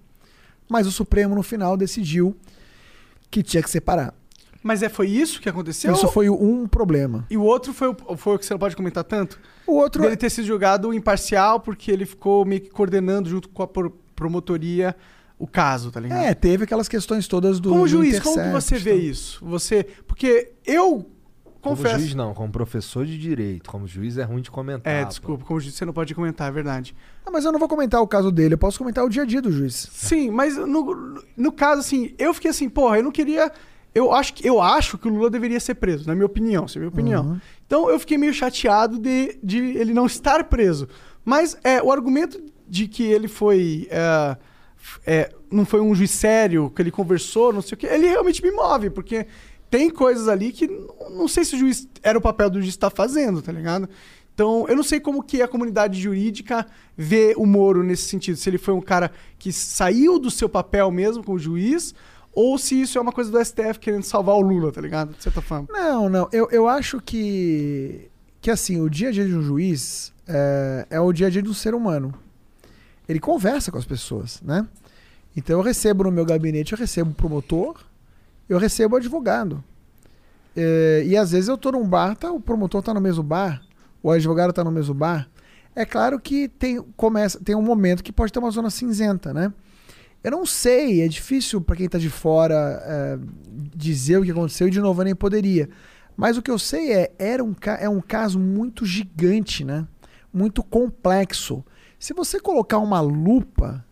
Mas 0.68 0.86
o 0.86 0.92
Supremo, 0.92 1.34
no 1.34 1.42
final, 1.42 1.76
decidiu 1.76 2.36
que 3.30 3.42
tinha 3.42 3.62
que 3.62 3.70
separar. 3.70 4.14
Mas 4.62 4.82
é, 4.82 4.88
foi 4.88 5.08
isso 5.08 5.40
que 5.42 5.48
aconteceu? 5.48 5.92
Isso 5.92 6.08
foi 6.08 6.30
um 6.30 6.66
problema. 6.66 7.26
E 7.28 7.36
o 7.36 7.42
outro 7.42 7.74
foi, 7.74 7.88
o- 7.88 8.16
foi 8.16 8.34
o 8.34 8.38
que 8.38 8.46
você 8.46 8.54
não 8.54 8.58
pode 8.58 8.74
comentar 8.74 9.04
tanto? 9.04 9.38
O 9.66 9.74
outro 9.74 10.02
Dele 10.02 10.16
ter 10.16 10.30
sido 10.30 10.46
julgado 10.46 10.92
imparcial 10.94 11.60
porque 11.60 11.90
ele 11.90 12.06
ficou 12.06 12.46
meio 12.46 12.62
que 12.62 12.70
coordenando 12.70 13.28
junto 13.28 13.48
com 13.50 13.62
a 13.62 13.66
pro- 13.68 13.90
promotoria 14.16 14.96
o 15.38 15.46
caso, 15.46 15.90
tá 15.90 16.00
ligado? 16.00 16.22
É, 16.24 16.32
teve 16.32 16.64
aquelas 16.64 16.88
questões 16.88 17.28
todas 17.28 17.60
do. 17.60 17.68
como 17.68 17.82
do 17.82 17.88
juiz, 17.88 18.20
como 18.20 18.36
você 18.52 18.78
vê 18.78 18.94
então. 18.94 19.04
isso? 19.04 19.44
Você, 19.44 19.84
porque 20.06 20.52
eu 20.64 21.10
Como 21.64 21.76
confesso. 21.76 21.98
juiz 21.98 22.14
não, 22.14 22.34
como 22.34 22.52
professor 22.52 23.06
de 23.06 23.18
direito. 23.18 23.70
Como 23.70 23.86
juiz 23.86 24.18
é 24.18 24.22
ruim 24.22 24.42
de 24.42 24.50
comentar. 24.50 24.92
é, 24.92 25.02
pô. 25.02 25.08
desculpa, 25.08 25.44
como 25.46 25.58
juiz 25.58 25.74
você 25.74 25.84
não 25.86 25.94
pode 25.94 26.14
comentar, 26.14 26.48
é 26.48 26.52
verdade. 26.52 26.94
Ah, 27.24 27.30
mas 27.30 27.46
eu 27.46 27.50
não 27.50 27.58
vou 27.58 27.68
comentar 27.68 28.02
o 28.02 28.06
caso 28.06 28.30
dele, 28.30 28.54
eu 28.54 28.58
posso 28.58 28.78
comentar 28.78 29.02
o 29.02 29.08
dia 29.08 29.22
a 29.22 29.24
dia 29.24 29.40
do 29.40 29.50
juiz. 29.50 29.88
Sim, 29.90 30.30
mas 30.30 30.58
no, 30.58 31.22
no 31.34 31.50
caso, 31.50 31.80
assim, 31.80 32.14
eu 32.18 32.34
fiquei 32.34 32.50
assim, 32.50 32.68
porra, 32.68 32.98
eu 32.98 33.02
não 33.02 33.10
queria. 33.10 33.50
Eu 33.94 34.12
acho, 34.12 34.34
que, 34.34 34.46
eu 34.46 34.60
acho 34.60 34.98
que 34.98 35.08
o 35.08 35.10
Lula 35.10 35.30
deveria 35.30 35.58
ser 35.58 35.76
preso, 35.76 36.06
na 36.06 36.14
minha 36.14 36.26
opinião, 36.26 36.64
essa 36.64 36.78
é 36.78 36.80
minha 36.80 36.88
opinião. 36.88 37.24
Uhum. 37.24 37.40
Então 37.66 37.88
eu 37.88 37.98
fiquei 37.98 38.18
meio 38.18 38.34
chateado 38.34 38.98
de, 38.98 39.38
de 39.42 39.58
ele 39.58 39.94
não 39.94 40.04
estar 40.04 40.44
preso. 40.44 40.88
Mas 41.24 41.56
é, 41.64 41.82
o 41.82 41.90
argumento 41.90 42.42
de 42.68 42.86
que 42.86 43.04
ele 43.04 43.28
foi. 43.28 43.88
é, 43.90 44.36
é, 45.06 45.32
não 45.50 45.64
foi 45.64 45.80
um 45.80 45.94
juiz 45.94 46.10
sério, 46.10 46.68
que 46.68 46.82
ele 46.82 46.90
conversou, 46.90 47.52
não 47.52 47.62
sei 47.62 47.74
o 47.74 47.78
quê, 47.78 47.86
ele 47.86 48.06
realmente 48.06 48.42
me 48.42 48.50
move, 48.50 48.90
porque 48.90 49.26
tem 49.74 49.90
coisas 49.90 50.28
ali 50.28 50.52
que 50.52 50.68
não 51.10 51.26
sei 51.26 51.44
se 51.44 51.56
o 51.56 51.58
juiz 51.58 51.88
era 52.00 52.16
o 52.16 52.20
papel 52.20 52.48
do 52.48 52.60
juiz 52.60 52.74
estar 52.74 52.90
fazendo, 52.90 53.42
tá 53.42 53.50
ligado? 53.50 53.88
Então, 54.32 54.68
eu 54.68 54.76
não 54.76 54.84
sei 54.84 55.00
como 55.00 55.20
que 55.20 55.42
a 55.42 55.48
comunidade 55.48 56.00
jurídica 56.00 56.64
vê 56.96 57.34
o 57.36 57.44
Moro 57.44 57.82
nesse 57.82 58.04
sentido. 58.04 58.36
Se 58.36 58.48
ele 58.48 58.56
foi 58.56 58.72
um 58.72 58.80
cara 58.80 59.10
que 59.36 59.52
saiu 59.52 60.16
do 60.20 60.30
seu 60.30 60.48
papel 60.48 60.92
mesmo 60.92 61.24
como 61.24 61.36
juiz, 61.40 61.92
ou 62.32 62.56
se 62.56 62.80
isso 62.80 62.98
é 62.98 63.00
uma 63.00 63.10
coisa 63.10 63.32
do 63.32 63.44
STF 63.44 63.80
querendo 63.80 64.04
salvar 64.04 64.36
o 64.36 64.40
Lula, 64.40 64.70
tá 64.70 64.80
ligado? 64.80 65.12
De 65.16 65.20
certa 65.20 65.42
forma. 65.42 65.66
Não, 65.68 66.08
não. 66.08 66.28
Eu, 66.30 66.48
eu 66.52 66.68
acho 66.68 67.00
que. 67.00 68.08
Que 68.40 68.52
assim, 68.52 68.80
o 68.80 68.88
dia 68.88 69.08
a 69.08 69.10
dia 69.10 69.26
de 69.26 69.34
um 69.34 69.42
juiz 69.42 70.12
é, 70.28 70.86
é 70.88 71.00
o 71.00 71.12
dia 71.12 71.26
a 71.26 71.30
dia 71.30 71.42
do 71.42 71.52
ser 71.52 71.74
humano. 71.74 72.14
Ele 73.08 73.18
conversa 73.18 73.72
com 73.72 73.78
as 73.78 73.84
pessoas, 73.84 74.40
né? 74.40 74.68
Então 75.36 75.58
eu 75.58 75.64
recebo 75.64 76.04
no 76.04 76.12
meu 76.12 76.24
gabinete, 76.24 76.74
eu 76.74 76.78
recebo 76.78 77.10
o 77.10 77.14
promotor, 77.14 77.74
eu 78.48 78.58
recebo 78.58 78.96
advogado. 78.96 79.62
É, 80.56 81.02
e 81.06 81.16
às 81.16 81.32
vezes 81.32 81.48
eu 81.48 81.58
tô 81.58 81.72
num 81.72 81.86
bar, 81.86 82.16
tá, 82.16 82.30
o 82.30 82.40
promotor 82.40 82.82
tá 82.82 82.94
no 82.94 83.00
mesmo 83.00 83.22
bar, 83.22 83.62
o 84.02 84.10
advogado 84.10 84.52
tá 84.52 84.62
no 84.62 84.70
mesmo 84.70 84.94
bar. 84.94 85.28
É 85.74 85.84
claro 85.84 86.20
que 86.20 86.48
tem, 86.48 86.80
começa, 86.96 87.40
tem 87.42 87.54
um 87.54 87.62
momento 87.62 88.04
que 88.04 88.12
pode 88.12 88.32
ter 88.32 88.38
uma 88.38 88.50
zona 88.50 88.70
cinzenta, 88.70 89.34
né? 89.34 89.52
Eu 90.22 90.30
não 90.30 90.46
sei, 90.46 91.02
é 91.02 91.08
difícil 91.08 91.60
para 91.60 91.76
quem 91.76 91.88
tá 91.88 91.98
de 91.98 92.08
fora 92.08 92.82
é, 92.86 93.18
dizer 93.74 94.18
o 94.18 94.24
que 94.24 94.30
aconteceu 94.30 94.68
e 94.68 94.70
de 94.70 94.80
novo 94.80 95.00
eu 95.00 95.04
nem 95.04 95.14
poderia. 95.14 95.68
Mas 96.16 96.38
o 96.38 96.42
que 96.42 96.50
eu 96.50 96.58
sei 96.58 96.92
é, 96.92 97.12
era 97.18 97.42
um, 97.42 97.54
é 97.78 97.88
um 97.88 98.00
caso 98.00 98.38
muito 98.38 98.86
gigante, 98.86 99.64
né? 99.64 99.86
Muito 100.32 100.62
complexo. 100.62 101.64
Se 101.98 102.14
você 102.14 102.38
colocar 102.38 102.78
uma 102.78 103.00
lupa, 103.00 103.84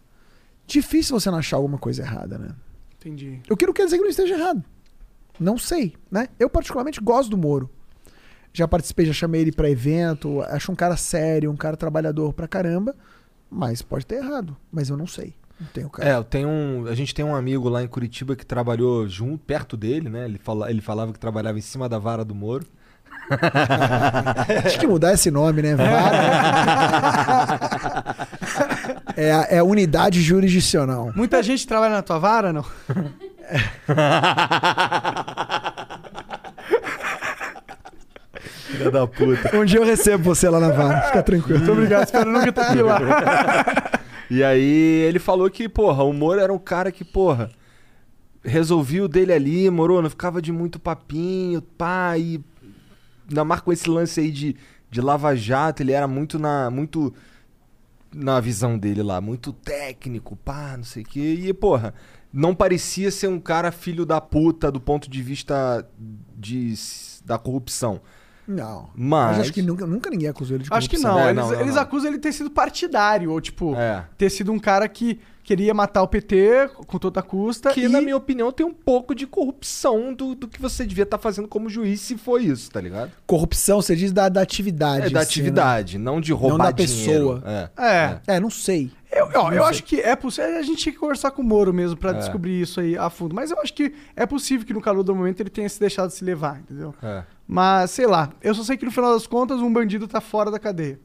difícil 0.67 1.19
você 1.19 1.31
não 1.31 1.39
achar 1.39 1.57
alguma 1.57 1.79
coisa 1.79 2.03
errada, 2.03 2.39
né? 2.39 2.55
Entendi. 3.03 3.41
O 3.51 3.57
que 3.57 3.67
não 3.67 3.73
quer 3.73 3.85
dizer 3.85 3.97
que 3.97 4.03
não 4.03 4.11
esteja 4.11 4.35
errado. 4.35 4.63
Não 5.39 5.59
sei, 5.59 5.95
né? 6.11 6.29
Eu 6.39 6.49
particularmente 6.49 7.01
gosto 7.01 7.31
do 7.31 7.37
Moro. 7.37 7.69
Já 8.53 8.69
participei, 8.69 9.07
já 9.07 9.13
chamei 9.13 9.41
ele 9.41 9.51
pra 9.51 9.69
evento, 9.69 10.43
acho 10.43 10.71
um 10.71 10.75
cara 10.75 10.97
sério, 10.97 11.51
um 11.51 11.57
cara 11.57 11.77
trabalhador 11.77 12.33
pra 12.35 12.47
caramba, 12.47 12.95
mas 13.51 13.81
pode 13.81 14.05
ter 14.05 14.17
errado, 14.17 14.55
mas 14.71 14.91
eu 14.91 14.97
não 14.97 15.07
sei. 15.07 15.35
Não 15.59 15.67
tenho 15.69 15.89
cara. 15.89 16.09
É, 16.09 16.15
eu 16.15 16.25
tenho 16.25 16.49
um, 16.49 16.87
a 16.87 16.95
gente 16.95 17.15
tem 17.15 17.25
um 17.25 17.35
amigo 17.35 17.69
lá 17.69 17.83
em 17.83 17.89
Curitiba 17.89 18.37
que 18.37 18.45
trabalhou 18.45 19.09
junto, 19.09 19.39
perto 19.39 19.77
dele, 19.77 20.11
né? 20.11 20.27
Ele, 20.27 20.39
fala, 20.39 20.71
ele 20.71 20.83
falava 20.83 21.13
que 21.13 21.19
trabalhava 21.19 21.59
em 21.59 21.63
cima 21.63 21.89
da 21.89 21.99
vara 21.99 22.25
do 22.25 22.35
Moro. 22.35 22.67
Acho 24.67 24.79
que 24.79 24.87
mudar 24.87 25.15
esse 25.15 25.31
nome, 25.31 25.63
né? 25.63 25.75
Vara. 25.77 26.19
é, 29.17 29.33
a- 29.33 29.47
é 29.51 29.59
a 29.59 29.65
unidade 29.65 30.21
jurisdicional. 30.23 31.13
Muita 31.15 31.43
gente 31.43 31.67
trabalha 31.67 31.95
na 31.95 32.03
tua 32.03 32.19
vara, 32.19 32.53
não? 32.53 32.65
Filha 38.41 38.91
da 38.91 39.07
puta. 39.07 39.57
Um 39.57 39.65
dia 39.65 39.79
eu 39.81 39.85
recebo 39.85 40.25
você 40.25 40.49
lá 40.49 40.59
na 40.59 40.71
vara, 40.71 41.03
fica 41.03 41.23
tranquilo. 41.23 41.59
Muito 41.59 41.73
obrigado, 41.73 42.05
espero 42.05 42.31
nunca 42.31 42.53
ter 42.53 42.67
que 42.67 42.79
ir 42.79 42.83
lá. 42.83 42.99
E 44.31 44.43
aí 44.43 45.03
ele 45.07 45.19
falou 45.19 45.49
que, 45.51 45.69
porra, 45.69 46.03
o 46.05 46.13
Moro 46.13 46.41
era 46.41 46.53
um 46.53 46.59
cara 46.59 46.91
que, 46.91 47.05
porra, 47.05 47.51
resolvia 48.43 49.05
o 49.05 49.09
dele 49.09 49.33
ali, 49.33 49.69
moro, 49.71 50.01
não 50.01 50.09
ficava 50.11 50.41
de 50.41 50.51
muito 50.51 50.79
papinho, 50.79 51.61
pá, 51.61 52.17
e 52.17 52.41
ainda 53.29 53.45
mais 53.45 53.61
com 53.61 53.73
esse 53.73 53.89
lance 53.91 54.21
aí 54.21 54.31
de, 54.31 54.57
de 54.91 55.01
Lava 55.01 55.37
Jato, 55.37 55.83
ele 55.83 55.93
era 55.93 56.09
muito 56.09 56.39
na, 56.39 56.71
muito 56.71 57.13
na 58.15 58.41
visão 58.41 58.79
dele 58.79 59.03
lá, 59.03 59.21
muito 59.21 59.53
técnico, 59.53 60.37
pá, 60.37 60.77
não 60.77 60.85
sei 60.85 61.03
o 61.03 61.07
quê, 61.07 61.35
e, 61.43 61.53
porra, 61.53 61.95
não 62.33 62.55
parecia 62.55 63.11
ser 63.11 63.29
um 63.29 63.41
cara 63.41 63.71
filho 63.71 64.07
da 64.07 64.21
puta 64.21 64.71
do 64.71 64.81
ponto 64.81 65.11
de 65.11 65.23
vista 65.23 65.87
de, 66.37 66.75
da 67.25 67.39
corrupção. 67.39 68.01
Não. 68.53 68.91
Mas- 68.95 69.41
acho 69.41 69.53
que 69.53 69.63
nunca, 69.63 69.87
nunca 69.87 70.11
ninguém 70.11 70.29
acusou 70.29 70.57
ele 70.57 70.65
de 70.65 70.71
Acho 70.73 70.89
que 70.89 70.97
corrupção. 70.97 71.19
não. 71.19 71.27
É, 71.27 71.31
eles 71.31 71.37
não, 71.43 71.51
não, 71.53 71.61
eles 71.61 71.75
não. 71.75 71.83
acusam 71.83 72.09
ele 72.09 72.17
de 72.19 72.23
ter 72.23 72.33
sido 72.33 72.51
partidário, 72.51 73.31
ou 73.31 73.41
tipo, 73.41 73.75
É. 73.75 74.05
ter 74.19 74.31
sido 74.31 74.53
um 74.53 74.59
cara 74.59 74.89
que 74.89 75.19
queria 75.45 75.75
matar 75.75 76.03
o 76.03 76.09
PT 76.09 76.69
com 76.87 76.99
toda 76.99 77.19
a 77.19 77.23
custa. 77.23 77.73
Que, 77.73 77.83
e... 77.83 77.89
na 77.89 78.01
minha 78.01 78.17
opinião, 78.17 78.53
tem 78.53 78.65
um 78.65 78.73
pouco 78.73 79.13
de 79.15 79.27
corrupção 79.27 80.15
do, 80.15 80.35
do 80.37 80.47
que 80.47 80.61
você 80.61 80.87
devia 80.87 81.03
estar 81.03 81.19
fazendo 81.19 81.49
como 81.49 81.69
juiz 81.69 82.01
se 82.01 82.17
foi 82.17 82.45
isso, 82.45 82.71
tá 82.71 82.81
ligado? 82.81 83.11
Corrupção, 83.27 83.83
você 83.83 83.97
diz 83.97 84.13
da, 84.13 84.29
da 84.29 84.41
atividade. 84.41 85.07
É 85.07 85.11
da 85.11 85.21
assim, 85.21 85.29
atividade, 85.31 85.99
não 85.99 86.21
de 86.21 86.33
roubar 86.33 86.59
Não 86.59 86.65
da 86.67 86.71
dinheiro. 86.71 87.41
pessoa. 87.41 87.43
É. 87.45 87.71
É. 87.77 88.07
né? 88.09 88.21
É, 88.29 88.41
não 88.41 88.51
sei. 88.51 88.91
Eu, 89.15 89.29
ó, 89.35 89.53
eu 89.53 89.63
acho 89.65 89.85
que 89.85 90.01
é 90.01 90.17
possível. 90.17 90.59
A 90.59 90.63
gente 90.63 90.79
tinha 90.79 90.93
que 90.93 90.99
conversar 90.99 91.31
com 91.33 91.43
o 91.43 91.45
Moro 91.45 91.73
mesmo 91.73 91.97
pra 91.99 92.11
É. 92.13 92.15
descobrir 92.15 92.61
isso 92.61 92.81
aí 92.81 92.97
a 92.97 93.11
fundo. 93.11 93.35
Mas 93.35 93.51
eu 93.51 93.61
acho 93.61 93.75
que 93.75 93.93
é 94.17 94.25
possível 94.25 94.67
que 94.67 94.73
no 94.73 94.81
calor 94.81 95.03
do 95.03 95.15
momento 95.15 95.41
ele 95.41 95.51
tenha 95.51 95.69
se 95.69 95.79
deixado 95.79 96.09
se 96.11 96.25
levar, 96.25 96.61
entendeu? 96.61 96.95
É. 97.03 97.23
Mas, 97.47 97.91
sei 97.91 98.07
lá, 98.07 98.31
eu 98.41 98.55
só 98.55 98.63
sei 98.65 98.77
que 98.79 98.85
no 98.87 98.91
final 98.91 99.13
das 99.13 99.27
contas 99.27 99.61
um 99.61 99.71
bandido 99.73 100.09
tá 100.09 100.21
fora 100.21 100.51
da 100.51 100.59
cadeia. 100.59 100.99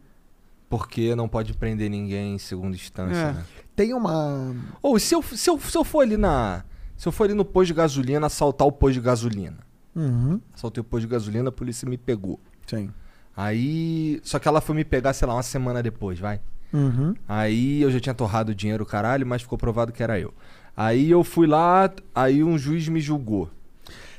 Porque 0.70 1.16
não 1.16 1.28
pode 1.28 1.54
prender 1.54 1.90
ninguém 1.90 2.36
em 2.36 2.38
segunda 2.38 2.76
instância, 2.76 3.16
É. 3.18 3.34
né? 3.34 3.46
Tem 3.76 3.94
uma. 3.94 4.56
Ou 4.82 4.98
se 5.00 5.14
eu, 5.14 5.22
se, 5.22 5.50
eu, 5.50 5.60
se 5.60 5.78
eu 5.78 5.84
for 5.84 6.02
ali 6.02 6.18
na. 6.18 6.64
Se 6.96 7.08
eu 7.08 7.12
for 7.12 7.26
ali 7.26 7.34
no 7.34 7.46
posto 7.46 7.68
de 7.68 7.74
gasolina, 7.74 8.26
assaltar 8.28 8.68
o 8.68 8.72
posto 8.72 8.94
de 8.96 9.02
gasolina. 9.02 9.58
Uhum. 9.96 10.40
Assaltei 10.54 10.82
o 10.82 10.84
posto 10.84 11.02
de 11.02 11.08
gasolina, 11.12 11.50
a 11.50 11.52
polícia 11.52 11.88
me 11.88 11.98
pegou. 11.98 12.40
Sim. 12.66 12.90
Aí. 13.36 14.20
Só 14.24 14.40
que 14.40 14.48
ela 14.48 14.62
foi 14.62 14.76
me 14.76 14.84
pegar, 14.84 15.14
sei 15.14 15.28
lá, 15.28 15.36
uma 15.36 15.44
semana 15.44 15.84
depois, 15.84 16.18
vai. 16.20 16.40
Uhum. 16.74 17.16
Aí 17.28 17.82
eu 17.82 17.90
já 17.92 18.00
tinha 18.00 18.14
torrado 18.16 18.52
o 18.52 18.56
dinheiro, 18.56 18.86
caralho, 18.86 19.26
mas 19.26 19.42
ficou 19.42 19.58
provado 19.58 19.92
que 19.92 20.04
era 20.04 20.20
eu. 20.20 20.34
Aí 20.76 21.10
eu 21.10 21.24
fui 21.24 21.48
lá, 21.48 21.92
aí 22.14 22.44
um 22.44 22.58
juiz 22.58 22.88
me 22.88 23.00
julgou. 23.00 23.50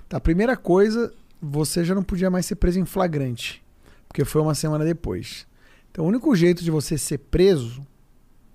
Tá, 0.09 0.19
primeira 0.19 0.57
coisa, 0.57 1.13
você 1.41 1.85
já 1.85 1.95
não 1.95 2.03
podia 2.03 2.31
mais 2.31 2.47
ser 2.47 2.57
preso 2.57 2.81
em 2.81 2.85
flagrante. 2.85 3.63
Porque 4.09 4.25
foi 4.25 4.41
uma 4.41 4.55
semana 4.55 4.85
depois. 4.85 5.47
Então, 5.91 6.05
o 6.05 6.09
único 6.09 6.35
jeito 6.35 6.65
de 6.65 6.71
você 6.71 6.97
ser 6.97 7.19
preso 7.19 7.87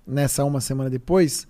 nessa 0.06 0.44
uma 0.44 0.60
semana 0.60 0.90
depois 0.90 1.46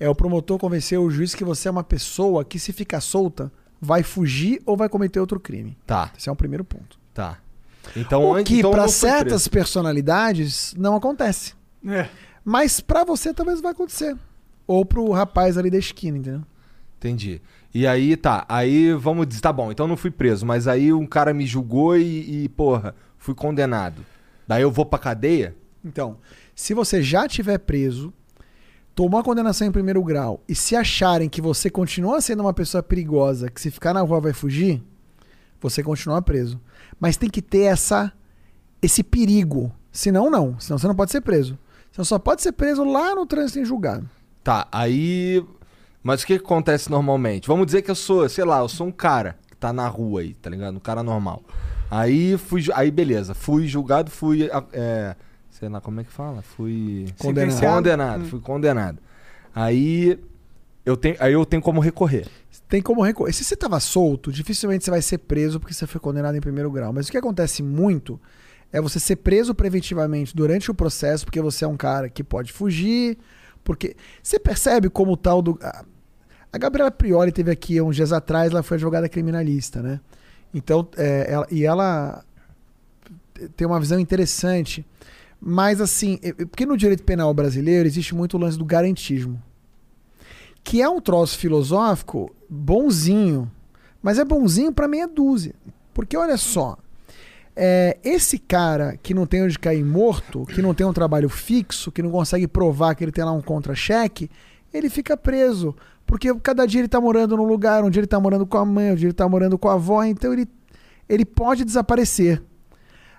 É 0.00 0.08
o 0.08 0.14
promotor 0.14 0.58
convencer 0.58 0.98
o 0.98 1.10
juiz 1.10 1.34
que 1.34 1.42
você 1.44 1.66
é 1.66 1.70
uma 1.70 1.82
pessoa 1.82 2.44
que, 2.44 2.58
se 2.58 2.72
ficar 2.72 3.00
solta, 3.00 3.50
vai 3.80 4.04
fugir 4.04 4.62
ou 4.64 4.76
vai 4.76 4.88
cometer 4.88 5.18
outro 5.18 5.40
crime. 5.40 5.76
Tá, 5.84 6.12
Esse 6.16 6.28
é 6.28 6.32
o 6.32 6.36
primeiro 6.36 6.64
ponto. 6.64 6.98
tá. 7.12 7.38
Então, 7.96 8.30
o 8.30 8.44
que, 8.44 8.58
então 8.58 8.72
fui 8.72 8.88
certas 8.88 9.48
preso. 9.48 9.50
personalidades, 9.50 10.74
não 10.76 10.94
acontece. 10.94 11.54
É. 11.88 12.08
Mas 12.44 12.80
pra 12.80 13.04
você 13.04 13.32
talvez 13.32 13.60
vai 13.60 13.72
acontecer. 13.72 14.16
Ou 14.66 14.84
pro 14.84 15.10
rapaz 15.10 15.56
ali 15.56 15.70
da 15.70 15.78
esquina, 15.78 16.18
entendeu? 16.18 16.42
Entendi. 16.98 17.40
E 17.72 17.86
aí, 17.86 18.16
tá. 18.16 18.44
Aí 18.48 18.92
vamos 18.92 19.26
dizer, 19.26 19.40
tá 19.40 19.52
bom, 19.52 19.70
então 19.70 19.86
não 19.86 19.96
fui 19.96 20.10
preso, 20.10 20.44
mas 20.44 20.66
aí 20.66 20.92
um 20.92 21.06
cara 21.06 21.32
me 21.32 21.46
julgou 21.46 21.96
e, 21.96 22.44
e, 22.44 22.48
porra, 22.48 22.94
fui 23.16 23.34
condenado. 23.34 24.04
Daí 24.46 24.62
eu 24.62 24.70
vou 24.70 24.84
pra 24.84 24.98
cadeia? 24.98 25.54
Então, 25.84 26.18
se 26.54 26.74
você 26.74 27.02
já 27.02 27.28
tiver 27.28 27.58
preso, 27.58 28.12
tomou 28.94 29.20
a 29.20 29.22
condenação 29.22 29.66
em 29.66 29.72
primeiro 29.72 30.02
grau 30.02 30.42
e 30.48 30.54
se 30.54 30.74
acharem 30.74 31.28
que 31.28 31.40
você 31.40 31.70
continua 31.70 32.20
sendo 32.20 32.40
uma 32.40 32.52
pessoa 32.52 32.82
perigosa, 32.82 33.48
que 33.48 33.60
se 33.60 33.70
ficar 33.70 33.94
na 33.94 34.00
rua 34.00 34.20
vai 34.20 34.32
fugir, 34.32 34.82
você 35.60 35.82
continua 35.82 36.20
preso. 36.20 36.60
Mas 36.98 37.16
tem 37.16 37.30
que 37.30 37.40
ter 37.40 37.62
essa 37.62 38.12
esse 38.82 39.02
perigo. 39.02 39.72
Senão, 39.92 40.30
não. 40.30 40.58
Senão 40.58 40.78
você 40.78 40.88
não 40.88 40.94
pode 40.94 41.10
ser 41.10 41.20
preso. 41.20 41.58
Você 41.92 42.04
só 42.04 42.18
pode 42.18 42.42
ser 42.42 42.52
preso 42.52 42.84
lá 42.84 43.14
no 43.14 43.26
trânsito 43.26 43.58
em 43.58 43.64
julgado. 43.64 44.08
Tá, 44.42 44.66
aí. 44.70 45.44
Mas 46.02 46.22
o 46.22 46.26
que, 46.26 46.38
que 46.38 46.44
acontece 46.44 46.90
normalmente? 46.90 47.48
Vamos 47.48 47.66
dizer 47.66 47.82
que 47.82 47.90
eu 47.90 47.94
sou, 47.94 48.28
sei 48.28 48.44
lá, 48.44 48.60
eu 48.60 48.68
sou 48.68 48.86
um 48.86 48.92
cara 48.92 49.36
que 49.48 49.56
tá 49.56 49.72
na 49.72 49.86
rua 49.88 50.20
aí, 50.20 50.34
tá 50.34 50.48
ligado? 50.48 50.76
Um 50.76 50.80
cara 50.80 51.02
normal. 51.02 51.42
Aí 51.90 52.36
fui. 52.38 52.64
Aí 52.74 52.90
beleza, 52.90 53.34
fui 53.34 53.66
julgado, 53.66 54.10
fui. 54.10 54.48
É, 54.72 55.16
sei 55.50 55.68
lá, 55.68 55.80
como 55.80 56.00
é 56.00 56.04
que 56.04 56.12
fala? 56.12 56.42
Fui. 56.42 57.06
Condenado. 57.18 57.60
Condenado, 57.60 58.24
fui 58.26 58.40
condenado. 58.40 58.98
Aí. 59.54 60.18
Eu 60.86 60.96
tenho, 60.96 61.16
aí 61.20 61.34
eu 61.34 61.44
tenho 61.44 61.60
como 61.60 61.80
recorrer. 61.80 62.26
Tem 62.66 62.80
como 62.80 63.02
recorrer. 63.02 63.32
Se 63.34 63.44
você 63.44 63.52
estava 63.52 63.78
solto, 63.78 64.32
dificilmente 64.32 64.84
você 64.84 64.90
vai 64.90 65.02
ser 65.02 65.18
preso 65.18 65.60
porque 65.60 65.74
você 65.74 65.86
foi 65.86 66.00
condenado 66.00 66.36
em 66.36 66.40
primeiro 66.40 66.70
grau. 66.70 66.94
Mas 66.94 67.08
o 67.08 67.10
que 67.10 67.18
acontece 67.18 67.62
muito 67.62 68.18
é 68.72 68.80
você 68.80 68.98
ser 69.00 69.16
preso 69.16 69.54
preventivamente 69.54 70.34
durante 70.36 70.70
o 70.70 70.74
processo, 70.74 71.24
porque 71.24 71.40
você 71.40 71.64
é 71.64 71.68
um 71.68 71.76
cara 71.76 72.08
que 72.08 72.22
pode 72.22 72.52
fugir. 72.52 73.18
Porque 73.64 73.96
você 74.22 74.38
percebe 74.38 74.88
como 74.88 75.12
o 75.12 75.16
tal 75.16 75.42
do. 75.42 75.58
A, 76.52 76.58
Gabriela 76.58 76.90
Prioli 76.90 77.32
teve 77.32 77.50
aqui 77.50 77.80
uns 77.80 77.96
dias 77.96 78.12
atrás, 78.12 78.50
ela 78.50 78.62
foi 78.62 78.76
advogada 78.76 79.08
criminalista, 79.08 79.82
né? 79.82 80.00
Então, 80.52 80.88
é, 80.96 81.26
ela- 81.32 81.46
e 81.50 81.64
ela 81.64 82.24
tem 83.56 83.66
uma 83.66 83.78
visão 83.78 83.98
interessante. 84.00 84.84
Mas 85.40 85.80
assim, 85.80 86.18
porque 86.50 86.66
no 86.66 86.76
direito 86.76 87.04
penal 87.04 87.32
brasileiro 87.32 87.86
existe 87.86 88.14
muito 88.14 88.36
o 88.36 88.40
lance 88.40 88.58
do 88.58 88.64
garantismo 88.64 89.40
que 90.68 90.82
é 90.82 90.88
um 90.88 91.00
troço 91.00 91.38
filosófico 91.38 92.30
bonzinho, 92.46 93.50
mas 94.02 94.18
é 94.18 94.24
bonzinho 94.24 94.70
para 94.70 94.86
meia 94.86 95.08
dúzia. 95.08 95.54
Porque 95.94 96.14
olha 96.14 96.36
só, 96.36 96.76
é, 97.60 97.98
esse 98.04 98.38
cara 98.38 98.96
que 99.02 99.12
não 99.12 99.26
tem 99.26 99.42
onde 99.42 99.58
cair 99.58 99.84
morto, 99.84 100.46
que 100.46 100.62
não 100.62 100.72
tem 100.72 100.86
um 100.86 100.92
trabalho 100.92 101.28
fixo, 101.28 101.90
que 101.90 102.00
não 102.00 102.08
consegue 102.08 102.46
provar 102.46 102.94
que 102.94 103.02
ele 103.02 103.10
tem 103.10 103.24
lá 103.24 103.32
um 103.32 103.42
contra-cheque, 103.42 104.30
ele 104.72 104.88
fica 104.88 105.16
preso. 105.16 105.74
Porque 106.06 106.32
cada 106.36 106.64
dia 106.66 106.82
ele 106.82 106.88
tá 106.88 107.00
morando 107.00 107.36
num 107.36 107.44
lugar, 107.44 107.82
um 107.82 107.90
dia 107.90 107.98
ele 107.98 108.06
tá 108.06 108.20
morando 108.20 108.46
com 108.46 108.56
a 108.58 108.64
mãe, 108.64 108.92
um 108.92 108.94
dia 108.94 109.08
ele 109.08 109.12
tá 109.12 109.28
morando 109.28 109.58
com 109.58 109.68
a 109.68 109.72
avó, 109.74 110.04
então 110.04 110.32
ele, 110.32 110.46
ele 111.08 111.24
pode 111.24 111.64
desaparecer. 111.64 112.40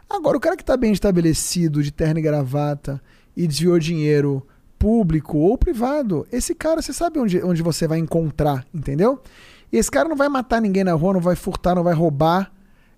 Agora, 0.10 0.38
o 0.38 0.40
cara 0.40 0.56
que 0.56 0.64
tá 0.64 0.78
bem 0.78 0.94
estabelecido, 0.94 1.84
de 1.84 1.92
terno 1.92 2.20
e 2.20 2.24
gravata, 2.24 3.02
e 3.36 3.46
desviou 3.46 3.78
dinheiro 3.78 4.48
público 4.80 5.38
ou 5.38 5.58
privado, 5.58 6.26
esse 6.32 6.56
cara 6.56 6.82
você 6.82 6.94
sabe 6.94 7.20
onde, 7.20 7.44
onde 7.44 7.62
você 7.62 7.90
vai 7.90 8.00
encontrar, 8.00 8.66
entendeu? 8.74 9.22
E 9.70 9.76
esse 9.76 9.92
cara 9.92 10.08
não 10.08 10.16
vai 10.16 10.30
matar 10.30 10.62
ninguém 10.62 10.86
na 10.86 10.94
rua, 10.94 11.14
não 11.14 11.20
vai 11.20 11.36
furtar, 11.36 11.76
não 11.76 11.84
vai 11.84 11.94
roubar 11.94 12.50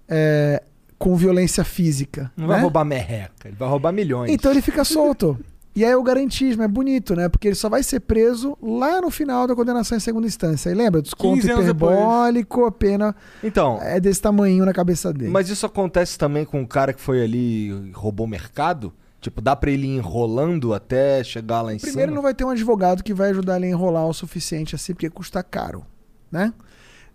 é, 0.07 0.61
com 1.01 1.15
violência 1.15 1.63
física. 1.63 2.31
Não 2.37 2.47
né? 2.47 2.53
vai 2.53 2.61
roubar 2.61 2.85
merreca, 2.85 3.47
ele 3.47 3.55
vai 3.57 3.67
roubar 3.67 3.91
milhões. 3.91 4.31
Então 4.31 4.51
ele 4.51 4.61
fica 4.61 4.83
solto. 4.83 5.37
E 5.73 5.85
aí 5.85 5.95
o 5.95 6.03
garantismo 6.03 6.63
é 6.63 6.67
bonito, 6.67 7.15
né? 7.15 7.29
Porque 7.29 7.47
ele 7.47 7.55
só 7.55 7.69
vai 7.69 7.81
ser 7.81 8.01
preso 8.01 8.57
lá 8.61 8.99
no 8.99 9.09
final 9.09 9.47
da 9.47 9.55
condenação 9.55 9.97
em 9.97 10.01
segunda 10.01 10.27
instância. 10.27 10.69
E 10.69 10.73
lembra? 10.73 11.01
Desconto 11.01 11.35
15 11.35 11.49
anos 11.49 11.63
hiperbólico, 11.63 12.65
a 12.65 12.71
pena 12.73 13.15
Então, 13.41 13.79
é 13.81 13.97
desse 13.97 14.21
tamanho 14.21 14.65
na 14.65 14.73
cabeça 14.73 15.13
dele. 15.13 15.31
Mas 15.31 15.47
isso 15.47 15.65
acontece 15.65 16.17
também 16.17 16.43
com 16.43 16.61
o 16.61 16.67
cara 16.67 16.91
que 16.91 16.99
foi 16.99 17.23
ali 17.23 17.69
e 17.69 17.91
roubou 17.93 18.27
mercado? 18.27 18.91
Tipo, 19.21 19.39
dá 19.39 19.55
pra 19.55 19.71
ele 19.71 19.87
ir 19.87 19.95
enrolando 19.95 20.73
até 20.73 21.23
chegar 21.23 21.61
lá 21.61 21.73
em 21.73 21.77
Primeiro, 21.77 22.09
cima? 22.11 22.15
não 22.15 22.21
vai 22.21 22.33
ter 22.33 22.43
um 22.43 22.49
advogado 22.49 23.01
que 23.01 23.13
vai 23.13 23.29
ajudar 23.29 23.55
ele 23.55 23.67
a 23.67 23.69
enrolar 23.69 24.05
o 24.05 24.13
suficiente 24.13 24.75
assim, 24.75 24.93
porque 24.93 25.09
custa 25.09 25.41
caro, 25.41 25.85
né? 26.29 26.53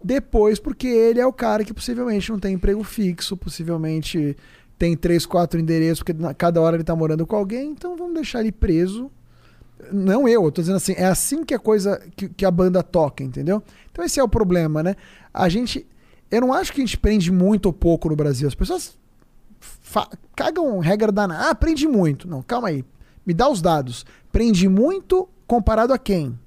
Depois, 0.06 0.60
porque 0.60 0.86
ele 0.86 1.18
é 1.18 1.26
o 1.26 1.32
cara 1.32 1.64
que 1.64 1.74
possivelmente 1.74 2.30
não 2.30 2.38
tem 2.38 2.54
emprego 2.54 2.84
fixo, 2.84 3.36
possivelmente 3.36 4.36
tem 4.78 4.96
três, 4.96 5.26
quatro 5.26 5.58
endereços, 5.58 6.04
porque 6.04 6.14
cada 6.38 6.60
hora 6.60 6.76
ele 6.76 6.84
tá 6.84 6.94
morando 6.94 7.26
com 7.26 7.34
alguém, 7.34 7.70
então 7.72 7.96
vamos 7.96 8.14
deixar 8.14 8.38
ele 8.38 8.52
preso. 8.52 9.10
Não 9.90 10.28
eu, 10.28 10.44
eu 10.44 10.52
tô 10.52 10.62
dizendo 10.62 10.76
assim, 10.76 10.94
é 10.96 11.06
assim 11.06 11.42
que 11.42 11.52
a 11.52 11.58
coisa, 11.58 12.00
que, 12.14 12.28
que 12.28 12.44
a 12.44 12.52
banda 12.52 12.84
toca, 12.84 13.24
entendeu? 13.24 13.60
Então 13.90 14.04
esse 14.04 14.20
é 14.20 14.22
o 14.22 14.28
problema, 14.28 14.80
né? 14.80 14.94
A 15.34 15.48
gente, 15.48 15.84
eu 16.30 16.40
não 16.40 16.52
acho 16.52 16.72
que 16.72 16.80
a 16.80 16.84
gente 16.86 16.98
prende 16.98 17.32
muito 17.32 17.66
ou 17.66 17.72
pouco 17.72 18.08
no 18.08 18.14
Brasil. 18.14 18.46
As 18.46 18.54
pessoas 18.54 18.96
cagam 20.36 20.78
regra 20.78 21.10
danada. 21.10 21.50
Ah, 21.50 21.54
prende 21.54 21.88
muito. 21.88 22.28
Não, 22.28 22.44
calma 22.44 22.68
aí. 22.68 22.84
Me 23.26 23.34
dá 23.34 23.48
os 23.48 23.60
dados. 23.60 24.06
Prende 24.30 24.68
muito 24.68 25.28
comparado 25.48 25.92
a 25.92 25.98
quem? 25.98 26.38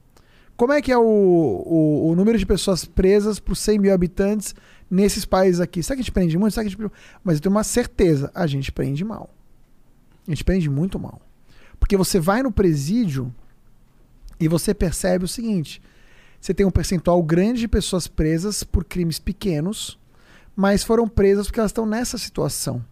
Como 0.59 0.73
é 0.73 0.81
que 0.81 0.91
é 0.91 0.97
o, 0.97 1.01
o, 1.01 2.09
o 2.09 2.15
número 2.17 2.37
de 2.37 2.45
pessoas 2.45 2.83
presas 2.83 3.39
por 3.39 3.55
100 3.55 3.79
mil 3.79 3.93
habitantes 3.93 4.53
nesses 4.91 5.23
países 5.23 5.61
aqui? 5.61 5.81
Será 5.81 5.95
que 5.95 6.01
a 6.01 6.03
gente 6.03 6.11
prende 6.11 6.37
muito? 6.37 6.51
Será 6.51 6.65
que 6.65 6.67
a 6.67 6.71
gente... 6.71 6.93
Mas 7.23 7.37
eu 7.37 7.41
tenho 7.43 7.55
uma 7.55 7.63
certeza. 7.63 8.29
A 8.35 8.45
gente 8.45 8.69
prende 8.69 9.05
mal. 9.05 9.29
A 10.27 10.31
gente 10.31 10.43
prende 10.43 10.69
muito 10.69 10.99
mal. 10.99 11.21
Porque 11.79 11.95
você 11.95 12.19
vai 12.19 12.43
no 12.43 12.51
presídio 12.51 13.33
e 14.37 14.49
você 14.49 14.73
percebe 14.73 15.23
o 15.23 15.29
seguinte: 15.29 15.81
você 16.41 16.53
tem 16.53 16.65
um 16.65 16.71
percentual 16.71 17.23
grande 17.23 17.61
de 17.61 17.67
pessoas 17.69 18.05
presas 18.05 18.61
por 18.61 18.83
crimes 18.83 19.17
pequenos, 19.17 19.97
mas 20.57 20.83
foram 20.83 21.07
presas 21.07 21.47
porque 21.47 21.61
elas 21.61 21.71
estão 21.71 21.85
nessa 21.85 22.17
situação. 22.17 22.83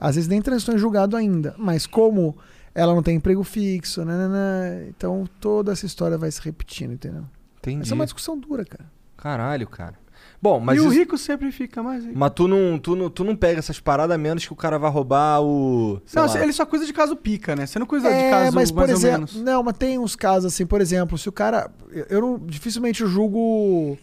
Às 0.00 0.14
vezes 0.14 0.30
nem 0.30 0.40
transitou 0.40 0.74
em 0.74 0.78
julgado 0.78 1.14
ainda, 1.14 1.54
mas 1.58 1.86
como 1.86 2.38
ela 2.74 2.94
não 2.94 3.02
tem 3.02 3.16
emprego 3.16 3.42
fixo, 3.44 4.04
nananã, 4.04 4.84
então 4.88 5.24
toda 5.40 5.72
essa 5.72 5.84
história 5.86 6.16
vai 6.18 6.30
se 6.30 6.40
repetindo, 6.42 6.92
entendeu? 6.92 7.24
Entendi. 7.58 7.82
Essa 7.82 7.94
é 7.94 7.96
uma 7.96 8.04
discussão 8.04 8.38
dura, 8.38 8.64
cara. 8.64 8.84
Caralho, 9.16 9.66
cara. 9.68 10.00
Bom, 10.40 10.58
mas, 10.58 10.76
e 10.76 10.80
o 10.80 10.84
isso- 10.88 10.98
rico 10.98 11.16
sempre 11.18 11.52
fica 11.52 11.82
mais 11.82 12.04
rico. 12.04 12.18
mas 12.18 12.32
tu, 12.34 12.48
não, 12.48 12.76
tu, 12.78 12.96
não, 12.96 13.08
tu 13.10 13.22
não 13.24 13.36
pega 13.36 13.58
essas 13.60 13.78
paradas 13.78 14.14
a 14.14 14.18
menos 14.18 14.44
que 14.44 14.52
o 14.52 14.56
cara 14.56 14.78
vai 14.78 14.90
roubar 14.90 15.40
o. 15.40 16.00
sei 16.04 16.20
Não, 16.20 16.28
lá. 16.28 16.42
ele 16.42 16.52
só 16.52 16.66
cuida 16.66 16.84
de 16.84 16.92
caso 16.92 17.14
pica, 17.14 17.54
né? 17.54 17.64
Você 17.66 17.78
não 17.78 17.86
cuida 17.86 18.08
de 18.08 18.14
É, 18.14 18.30
caso 18.30 18.54
mas 18.54 18.70
por 18.72 18.78
mais 18.78 18.90
ou 18.90 18.96
exemplo, 18.96 19.18
menos. 19.18 19.36
não, 19.36 19.62
mas 19.62 19.76
tem 19.76 19.98
uns 19.98 20.16
casos 20.16 20.52
assim, 20.52 20.66
por 20.66 20.80
exemplo, 20.80 21.16
se 21.18 21.28
o 21.28 21.32
cara, 21.32 21.70
eu- 21.90 22.06
eu 22.10 22.20
não, 22.20 22.38
dificilmente 22.38 23.06
julgo 23.06 23.96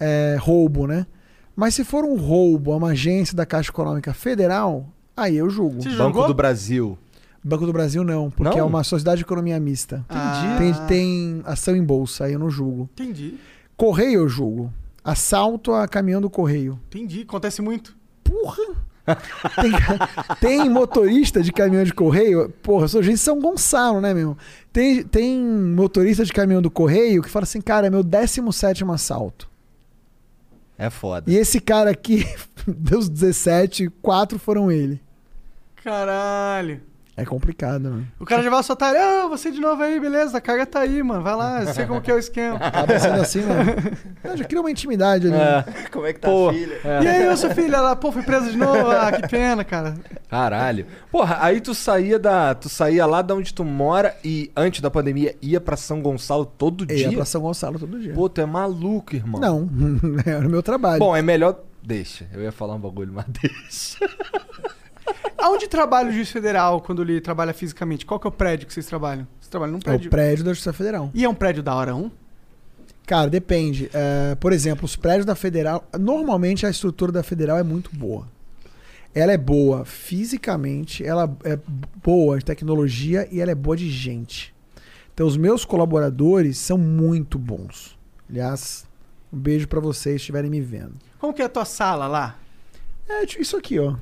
é, 0.00 0.36
roubo, 0.40 0.86
né? 0.86 1.06
Mas 1.54 1.74
se 1.74 1.84
for 1.84 2.04
um 2.04 2.16
roubo 2.16 2.72
a 2.72 2.76
uma 2.76 2.88
agência 2.90 3.36
da 3.36 3.44
Caixa 3.44 3.70
Econômica 3.70 4.14
Federal, 4.14 4.88
aí 5.14 5.36
eu 5.36 5.50
julgo. 5.50 5.82
Banco 5.96 6.26
do 6.26 6.34
Brasil. 6.34 6.98
Banco 7.44 7.66
do 7.66 7.72
Brasil 7.72 8.04
não, 8.04 8.30
porque 8.30 8.56
Não? 8.56 8.58
é 8.58 8.62
uma 8.62 8.84
sociedade 8.84 9.18
de 9.18 9.24
economia 9.24 9.58
mista. 9.58 10.04
Ah. 10.08 10.56
Tem, 10.58 10.72
tem 10.86 11.42
ação 11.44 11.74
em 11.74 11.82
bolsa, 11.82 12.24
aí 12.24 12.34
eu 12.34 12.38
não 12.38 12.48
julgo. 12.48 12.88
Entendi. 12.94 13.34
Correio 13.76 14.20
eu 14.20 14.28
julgo. 14.28 14.72
Assalto 15.02 15.72
a 15.72 15.88
caminhão 15.88 16.20
do 16.20 16.30
correio. 16.30 16.78
Entendi. 16.86 17.22
Acontece 17.22 17.60
muito. 17.60 17.96
Porra! 18.22 18.62
Tem, 19.60 19.72
tem 20.40 20.70
motorista 20.70 21.42
de 21.42 21.52
caminhão 21.52 21.82
de 21.82 21.92
correio. 21.92 22.48
Porra, 22.62 22.84
eu 22.84 22.88
sou 22.88 23.02
gente 23.02 23.14
de 23.14 23.20
São 23.20 23.40
Gonçalo, 23.40 24.00
né, 24.00 24.14
meu? 24.14 24.36
Tem, 24.72 25.02
tem 25.02 25.40
motorista 25.40 26.24
de 26.24 26.32
caminhão 26.32 26.62
do 26.62 26.70
correio 26.70 27.22
que 27.22 27.28
fala 27.28 27.42
assim, 27.42 27.60
cara, 27.60 27.88
é 27.88 27.90
meu 27.90 28.04
17 28.04 28.84
assalto. 28.84 29.50
É 30.78 30.88
foda. 30.88 31.30
E 31.30 31.36
esse 31.36 31.60
cara 31.60 31.90
aqui, 31.90 32.24
dos 32.66 33.08
17, 33.08 33.90
quatro 34.00 34.38
foram 34.38 34.70
ele. 34.70 35.00
Caralho. 35.82 36.80
É 37.14 37.26
complicado, 37.26 37.90
né? 37.90 38.04
O 38.18 38.24
cara 38.24 38.42
já 38.42 38.48
vai 38.48 38.60
assaltar. 38.60 38.94
Ah, 38.96 39.26
você 39.28 39.50
de 39.50 39.60
novo 39.60 39.82
aí, 39.82 40.00
beleza. 40.00 40.38
A 40.38 40.40
carga 40.40 40.64
tá 40.64 40.80
aí, 40.80 41.02
mano. 41.02 41.22
Vai 41.22 41.34
lá, 41.36 41.62
eu 41.62 41.66
sei 41.74 41.84
como 41.84 42.00
que 42.00 42.10
é 42.10 42.14
o 42.14 42.18
esquema. 42.18 42.56
Acaba 42.56 42.98
sendo 42.98 43.20
assim, 43.20 43.40
né? 43.42 43.64
Não, 44.24 44.34
já 44.34 44.44
cria 44.44 44.60
uma 44.60 44.70
intimidade 44.70 45.26
ali. 45.26 45.36
É, 45.36 45.62
Como 45.92 46.06
é 46.06 46.12
que 46.14 46.20
tá 46.20 46.28
Pô, 46.28 46.48
a 46.48 46.52
filha? 46.54 46.78
E 47.02 47.06
aí, 47.08 47.28
ô, 47.28 47.36
sua 47.36 47.50
filha, 47.50 47.76
ela, 47.76 47.94
pô, 47.94 48.10
foi 48.10 48.22
presa 48.22 48.50
de 48.50 48.56
novo. 48.56 48.90
Ah, 48.90 49.12
que 49.12 49.28
pena, 49.28 49.62
cara. 49.62 49.94
caralho. 50.28 50.86
Porra, 51.10 51.36
aí 51.42 51.60
tu 51.60 51.74
saía 51.74 52.18
da. 52.18 52.54
Tu 52.54 52.70
saía 52.70 53.04
lá 53.04 53.20
da 53.20 53.34
onde 53.34 53.52
tu 53.52 53.62
mora 53.62 54.16
e 54.24 54.50
antes 54.56 54.80
da 54.80 54.90
pandemia 54.90 55.36
ia 55.42 55.60
pra 55.60 55.76
São 55.76 56.00
Gonçalo 56.00 56.46
todo 56.46 56.86
Eu 56.88 56.96
ia 56.96 57.08
dia. 57.10 57.16
pra 57.18 57.26
São 57.26 57.42
Gonçalo 57.42 57.78
todo 57.78 58.00
dia. 58.00 58.14
Pô, 58.14 58.26
tu 58.28 58.40
é 58.40 58.46
maluco, 58.46 59.14
irmão. 59.14 59.38
Não, 59.38 59.68
era 60.24 60.46
o 60.46 60.50
meu 60.50 60.62
trabalho. 60.62 60.98
Bom, 60.98 61.14
é 61.14 61.20
melhor. 61.20 61.58
Deixa. 61.82 62.26
Eu 62.32 62.40
ia 62.42 62.52
falar 62.52 62.74
um 62.74 62.80
bagulho, 62.80 63.12
mas 63.12 63.26
deixa. 63.42 63.98
Aonde 65.38 65.66
trabalha 65.68 66.08
o 66.08 66.12
juiz 66.12 66.30
federal 66.30 66.80
quando 66.80 67.02
ele 67.02 67.20
trabalha 67.20 67.52
fisicamente? 67.52 68.06
Qual 68.06 68.18
que 68.20 68.26
é 68.26 68.30
o 68.30 68.32
prédio 68.32 68.66
que 68.66 68.72
vocês 68.72 68.86
trabalham? 68.86 69.26
Vocês 69.40 69.48
trabalham 69.48 69.72
num 69.72 69.78
É 69.78 69.82
prédio. 69.82 70.06
o 70.06 70.10
prédio 70.10 70.44
da 70.44 70.50
Justiça 70.52 70.72
Federal. 70.72 71.10
E 71.12 71.24
é 71.24 71.28
um 71.28 71.34
prédio 71.34 71.62
da 71.62 71.74
hora 71.74 71.94
um? 71.94 72.10
Cara, 73.06 73.28
depende. 73.28 73.90
É, 73.92 74.34
por 74.36 74.52
exemplo, 74.52 74.84
os 74.84 74.94
prédios 74.94 75.26
da 75.26 75.34
Federal. 75.34 75.84
Normalmente 75.98 76.64
a 76.64 76.70
estrutura 76.70 77.10
da 77.10 77.22
Federal 77.22 77.58
é 77.58 77.62
muito 77.62 77.90
boa. 77.94 78.26
Ela 79.14 79.32
é 79.32 79.36
boa 79.36 79.84
fisicamente, 79.84 81.04
ela 81.04 81.30
é 81.44 81.58
boa 82.02 82.38
de 82.38 82.44
tecnologia 82.44 83.28
e 83.30 83.40
ela 83.40 83.50
é 83.50 83.54
boa 83.54 83.76
de 83.76 83.90
gente. 83.90 84.54
Então, 85.12 85.26
os 85.26 85.36
meus 85.36 85.64
colaboradores 85.64 86.56
são 86.56 86.78
muito 86.78 87.38
bons. 87.38 87.98
Aliás, 88.30 88.86
um 89.30 89.38
beijo 89.38 89.68
pra 89.68 89.80
vocês 89.80 90.14
se 90.14 90.16
estiverem 90.22 90.50
me 90.50 90.60
vendo. 90.62 90.94
Como 91.18 91.34
que 91.34 91.42
é 91.42 91.44
a 91.44 91.48
tua 91.50 91.66
sala 91.66 92.06
lá? 92.06 92.38
É 93.06 93.26
tipo 93.26 93.42
isso 93.42 93.56
aqui, 93.56 93.78
ó. 93.78 93.96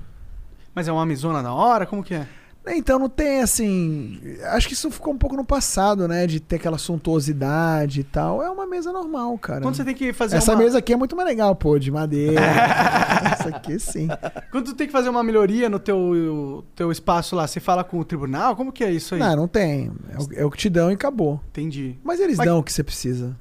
Mas 0.74 0.88
é 0.88 0.92
uma 0.92 1.06
mesona 1.06 1.42
da 1.42 1.52
hora? 1.52 1.86
Como 1.86 2.02
que 2.02 2.14
é? 2.14 2.26
Então 2.66 2.98
não 2.98 3.08
tem 3.08 3.40
assim. 3.40 4.20
Acho 4.52 4.68
que 4.68 4.74
isso 4.74 4.90
ficou 4.90 5.14
um 5.14 5.18
pouco 5.18 5.34
no 5.34 5.44
passado, 5.44 6.06
né? 6.06 6.26
De 6.26 6.38
ter 6.38 6.56
aquela 6.56 6.76
suntuosidade 6.76 8.00
e 8.00 8.04
tal. 8.04 8.42
É 8.42 8.50
uma 8.50 8.66
mesa 8.66 8.92
normal, 8.92 9.36
cara. 9.38 9.62
Quando 9.62 9.76
você 9.76 9.84
tem 9.84 9.94
que 9.94 10.12
fazer 10.12 10.36
Essa 10.36 10.52
uma... 10.52 10.58
mesa 10.58 10.78
aqui 10.78 10.92
é 10.92 10.96
muito 10.96 11.16
mais 11.16 11.26
legal, 11.26 11.54
pô, 11.56 11.78
de 11.78 11.90
madeira. 11.90 12.38
Essa 13.32 13.48
aqui 13.48 13.78
sim. 13.78 14.08
Quando 14.50 14.66
tu 14.66 14.74
tem 14.74 14.86
que 14.86 14.92
fazer 14.92 15.08
uma 15.08 15.22
melhoria 15.22 15.68
no 15.70 15.78
teu, 15.78 16.64
teu 16.74 16.92
espaço 16.92 17.34
lá, 17.34 17.46
você 17.46 17.60
fala 17.60 17.82
com 17.82 17.98
o 17.98 18.04
tribunal? 18.04 18.54
Como 18.54 18.70
que 18.72 18.84
é 18.84 18.92
isso 18.92 19.14
aí? 19.14 19.20
Não, 19.20 19.36
não 19.36 19.48
tem. 19.48 19.90
É 20.10 20.18
o, 20.18 20.42
é 20.42 20.44
o 20.44 20.50
que 20.50 20.58
te 20.58 20.68
dão 20.68 20.90
e 20.90 20.94
acabou. 20.94 21.40
Entendi. 21.48 21.98
Mas 22.04 22.20
eles 22.20 22.36
Mas- 22.36 22.46
dão 22.46 22.58
o 22.58 22.62
que 22.62 22.72
você 22.72 22.84
precisa. 22.84 23.36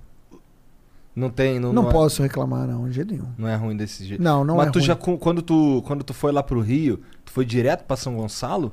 Não 1.15 1.29
tem. 1.29 1.59
Não, 1.59 1.73
Não, 1.73 1.83
não 1.83 1.89
é- 1.89 1.93
posso 1.93 2.21
reclamar, 2.21 2.67
não, 2.67 2.87
de 2.87 2.95
jeito 2.95 3.11
nenhum. 3.11 3.27
não 3.37 3.47
é 3.47 3.55
ruim 3.55 3.75
desse 3.75 4.05
jeito. 4.05 4.21
Não, 4.23 4.43
não 4.45 4.57
Mas 4.57 4.67
é 4.67 4.71
tu 4.71 4.79
ruim. 4.79 4.85
já, 4.85 4.95
cu- 4.95 5.17
quando 5.17 5.41
tu, 5.41 5.83
quando 5.85 6.03
tu 6.03 6.13
foi 6.13 6.31
lá 6.31 6.41
pro 6.43 6.61
Rio, 6.61 7.01
tu 7.25 7.31
foi 7.31 7.43
direto 7.45 7.83
pra 7.83 7.97
São 7.97 8.15
Gonçalo? 8.15 8.71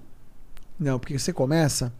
Não, 0.78 0.98
porque 0.98 1.18
você 1.18 1.32
começa. 1.32 1.92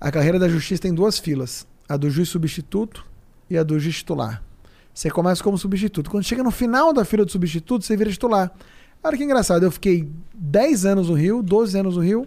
A 0.00 0.10
carreira 0.10 0.38
da 0.38 0.48
justiça 0.48 0.82
tem 0.82 0.92
duas 0.94 1.18
filas: 1.18 1.66
a 1.88 1.96
do 1.96 2.08
juiz 2.10 2.28
substituto 2.28 3.04
e 3.48 3.56
a 3.58 3.62
do 3.62 3.78
juiz 3.78 3.96
titular. 3.96 4.42
Você 4.94 5.10
começa 5.10 5.44
como 5.44 5.56
substituto. 5.56 6.10
Quando 6.10 6.24
chega 6.24 6.42
no 6.42 6.50
final 6.50 6.92
da 6.92 7.04
fila 7.04 7.24
do 7.24 7.30
substituto, 7.30 7.84
você 7.84 7.96
vira 7.96 8.10
titular. 8.10 8.50
Olha 9.04 9.16
que 9.16 9.22
engraçado, 9.22 9.62
eu 9.62 9.70
fiquei 9.70 10.10
10 10.34 10.84
anos 10.84 11.08
no 11.08 11.14
Rio, 11.14 11.40
12 11.40 11.78
anos 11.78 11.94
no 11.96 12.02
Rio, 12.02 12.26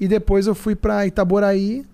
e 0.00 0.08
depois 0.08 0.48
eu 0.48 0.54
fui 0.56 0.74
pra 0.74 1.06
Itaboraí, 1.06 1.86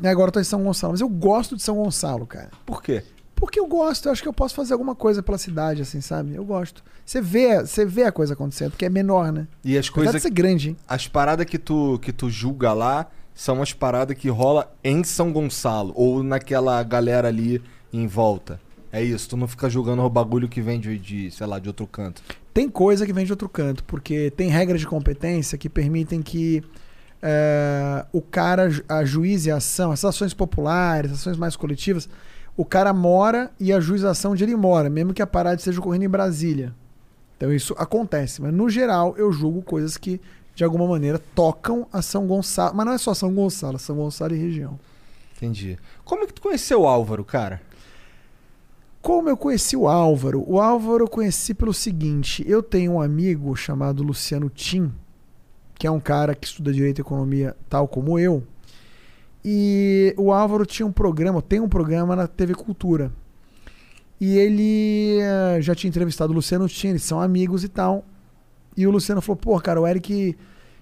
e 0.00 0.06
agora 0.06 0.28
eu 0.28 0.32
tô 0.32 0.38
em 0.40 0.44
São 0.44 0.62
Gonçalo. 0.62 0.92
Mas 0.92 1.00
eu 1.00 1.08
gosto 1.08 1.56
de 1.56 1.62
São 1.62 1.74
Gonçalo, 1.76 2.24
cara. 2.24 2.50
Por 2.64 2.80
quê? 2.82 3.02
Porque 3.34 3.58
eu 3.58 3.66
gosto, 3.66 4.06
eu 4.08 4.12
acho 4.12 4.22
que 4.22 4.28
eu 4.28 4.32
posso 4.32 4.54
fazer 4.54 4.72
alguma 4.72 4.94
coisa 4.94 5.22
pela 5.22 5.36
cidade, 5.38 5.82
assim, 5.82 6.00
sabe? 6.00 6.34
Eu 6.34 6.44
gosto. 6.44 6.82
Você 7.04 7.20
vê, 7.20 7.60
você 7.60 7.84
vê 7.84 8.04
a 8.04 8.12
coisa 8.12 8.34
acontecendo, 8.34 8.70
porque 8.70 8.84
é 8.84 8.88
menor, 8.88 9.32
né? 9.32 9.46
E 9.64 9.76
as 9.76 9.88
coisas. 9.88 10.22
ser 10.22 10.30
grande, 10.30 10.70
hein? 10.70 10.76
As 10.88 11.08
paradas 11.08 11.44
que 11.46 11.58
tu, 11.58 11.98
que 12.00 12.12
tu 12.12 12.30
julga 12.30 12.72
lá 12.72 13.06
são 13.34 13.60
as 13.60 13.72
paradas 13.72 14.16
que 14.16 14.28
rola 14.28 14.72
em 14.82 15.02
São 15.02 15.32
Gonçalo. 15.32 15.92
Ou 15.96 16.22
naquela 16.22 16.82
galera 16.84 17.28
ali 17.28 17.60
em 17.92 18.06
volta. 18.06 18.60
É 18.92 19.02
isso, 19.02 19.28
tu 19.30 19.36
não 19.36 19.48
fica 19.48 19.68
julgando 19.68 20.02
o 20.02 20.08
bagulho 20.08 20.48
que 20.48 20.60
vem 20.62 20.78
de, 20.78 20.96
de, 20.96 21.30
sei 21.32 21.46
lá, 21.48 21.58
de 21.58 21.68
outro 21.68 21.84
canto. 21.84 22.22
Tem 22.54 22.68
coisa 22.68 23.04
que 23.04 23.12
vem 23.12 23.24
de 23.26 23.32
outro 23.32 23.48
canto, 23.48 23.82
porque 23.82 24.30
tem 24.36 24.48
regras 24.48 24.80
de 24.80 24.86
competência 24.86 25.58
que 25.58 25.68
permitem 25.68 26.22
que 26.22 26.62
é, 27.20 28.04
o 28.12 28.20
cara 28.22 28.70
ju- 28.70 28.84
ajuize 28.88 29.50
a 29.50 29.56
ação, 29.56 29.90
as 29.90 30.04
ações 30.04 30.32
populares, 30.34 31.10
ações 31.12 31.36
mais 31.36 31.56
coletivas, 31.56 32.08
o 32.56 32.64
cara 32.64 32.92
mora 32.92 33.50
e 33.58 33.72
a 33.72 33.78
ação 33.78 34.32
onde 34.32 34.44
ele 34.44 34.56
mora, 34.56 34.88
mesmo 34.88 35.12
que 35.12 35.22
a 35.22 35.26
parada 35.26 35.56
esteja 35.56 35.80
ocorrendo 35.80 36.04
em 36.04 36.08
Brasília. 36.08 36.74
Então 37.36 37.52
isso 37.52 37.74
acontece, 37.76 38.40
mas 38.40 38.52
no 38.52 38.68
geral 38.70 39.14
eu 39.16 39.32
julgo 39.32 39.60
coisas 39.62 39.96
que 39.96 40.20
de 40.54 40.62
alguma 40.62 40.86
maneira 40.86 41.18
tocam 41.34 41.86
a 41.92 42.00
São 42.00 42.26
Gonçalo, 42.26 42.76
mas 42.76 42.86
não 42.86 42.92
é 42.92 42.98
só 42.98 43.12
São 43.12 43.34
Gonçalo, 43.34 43.76
é 43.76 43.78
São 43.78 43.96
Gonçalo 43.96 44.34
e 44.34 44.38
região. 44.38 44.78
Entendi. 45.36 45.76
Como 46.04 46.22
é 46.22 46.26
que 46.26 46.32
tu 46.32 46.42
conheceu 46.42 46.82
o 46.82 46.86
Álvaro, 46.86 47.24
cara? 47.24 47.60
Como 49.02 49.28
eu 49.28 49.36
conheci 49.36 49.76
o 49.76 49.88
Álvaro? 49.88 50.44
O 50.46 50.60
Álvaro 50.60 51.04
eu 51.04 51.08
conheci 51.08 51.52
pelo 51.52 51.74
seguinte: 51.74 52.44
eu 52.48 52.62
tenho 52.62 52.92
um 52.92 53.00
amigo 53.02 53.54
chamado 53.56 54.02
Luciano 54.02 54.48
Tim, 54.48 54.92
que 55.74 55.86
é 55.86 55.90
um 55.90 56.00
cara 56.00 56.34
que 56.34 56.46
estuda 56.46 56.72
direito 56.72 57.00
e 57.00 57.02
economia, 57.02 57.56
tal 57.68 57.86
como 57.86 58.18
eu. 58.18 58.42
E 59.44 60.14
o 60.16 60.32
Álvaro 60.32 60.64
tinha 60.64 60.86
um 60.86 60.92
programa, 60.92 61.42
tem 61.42 61.60
um 61.60 61.68
programa 61.68 62.16
na 62.16 62.26
TV 62.26 62.54
Cultura. 62.54 63.12
E 64.20 64.38
ele 64.38 65.18
eh, 65.20 65.58
já 65.60 65.74
tinha 65.74 65.88
entrevistado 65.88 66.32
o 66.32 66.36
Luciano 66.36 66.66
Tim, 66.68 66.88
eles 66.88 67.02
são 67.02 67.20
amigos 67.20 67.62
e 67.64 67.68
tal. 67.68 68.04
E 68.76 68.86
o 68.86 68.90
Luciano 68.90 69.20
falou: 69.20 69.36
pô, 69.36 69.60
cara, 69.60 69.80
o 69.80 69.86
Eric 69.86 70.34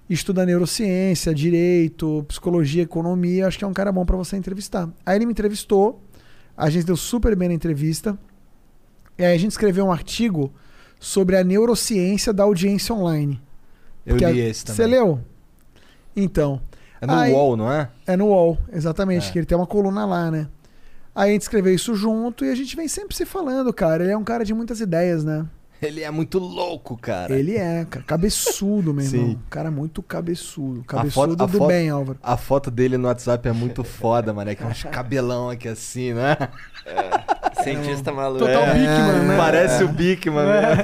estuda 0.08 0.46
neurociência, 0.46 1.34
direito, 1.34 2.24
psicologia, 2.28 2.82
economia, 2.82 3.46
acho 3.46 3.58
que 3.58 3.64
é 3.64 3.66
um 3.66 3.72
cara 3.72 3.90
bom 3.90 4.04
pra 4.04 4.16
você 4.16 4.36
entrevistar. 4.36 4.88
Aí 5.04 5.16
ele 5.16 5.26
me 5.26 5.32
entrevistou. 5.32 6.00
A 6.56 6.68
gente 6.70 6.84
deu 6.84 6.96
super 6.96 7.34
bem 7.34 7.48
na 7.48 7.54
entrevista. 7.54 8.16
E 9.18 9.24
aí 9.24 9.34
a 9.34 9.38
gente 9.38 9.52
escreveu 9.52 9.86
um 9.86 9.92
artigo 9.92 10.52
sobre 11.00 11.36
a 11.36 11.42
neurociência 11.42 12.32
da 12.32 12.44
audiência 12.44 12.94
online. 12.94 13.40
Eu 14.06 14.16
Que 14.16 14.26
li 14.26 14.42
a- 14.42 14.48
esse 14.48 14.64
também. 14.64 14.76
Você 14.76 14.86
leu? 14.86 15.20
Então. 16.14 16.60
É 17.02 17.06
no 17.06 17.12
Aí- 17.14 17.32
UOL, 17.32 17.56
não 17.56 17.70
é? 17.70 17.88
É 18.06 18.16
no 18.16 18.26
UOL, 18.28 18.56
exatamente, 18.72 19.28
É. 19.28 19.32
que 19.32 19.38
ele 19.40 19.44
tem 19.46 19.58
uma 19.58 19.66
coluna 19.66 20.06
lá, 20.06 20.30
né? 20.30 20.46
Aí 21.14 21.30
a 21.30 21.32
gente 21.32 21.42
escreveu 21.42 21.74
isso 21.74 21.94
junto 21.94 22.44
e 22.44 22.50
a 22.50 22.54
gente 22.54 22.74
vem 22.76 22.86
sempre 22.88 23.14
se 23.16 23.26
falando, 23.26 23.70
cara. 23.72 24.04
Ele 24.04 24.12
é 24.12 24.16
um 24.16 24.24
cara 24.24 24.44
de 24.44 24.54
muitas 24.54 24.80
ideias, 24.80 25.24
né? 25.24 25.44
Ele 25.82 26.00
é 26.00 26.10
muito 26.12 26.38
louco, 26.38 26.96
cara. 26.96 27.36
Ele 27.36 27.56
é, 27.56 27.84
cara, 27.84 28.04
cabeçudo, 28.04 28.94
meu 28.94 29.02
irmão. 29.04 29.30
Sim. 29.30 29.38
Cara 29.50 29.68
muito 29.68 30.00
cabeçudo. 30.00 30.84
Cabeçudo 30.84 31.12
foto- 31.32 31.36
do 31.36 31.58
foto- 31.58 31.66
bem, 31.66 31.90
Álvaro. 31.90 32.18
A 32.22 32.36
foto 32.36 32.70
dele 32.70 32.96
no 32.96 33.08
WhatsApp 33.08 33.48
é 33.48 33.52
muito 33.52 33.82
foda, 33.82 34.32
mano. 34.32 34.48
É 34.48 34.54
que 34.54 34.62
é 34.62 34.66
uns 34.66 34.84
cabelão 34.84 35.50
aqui 35.50 35.66
assim, 35.66 36.14
né? 36.14 36.36
Cientista 37.62 38.12
maluco. 38.12 38.40
Total 38.44 38.62
É, 38.62 38.72
Bigman, 38.74 39.22
né? 39.28 39.36
Parece 39.36 39.84
o 39.84 39.88
Bigman, 39.88 40.44
né? 40.46 40.76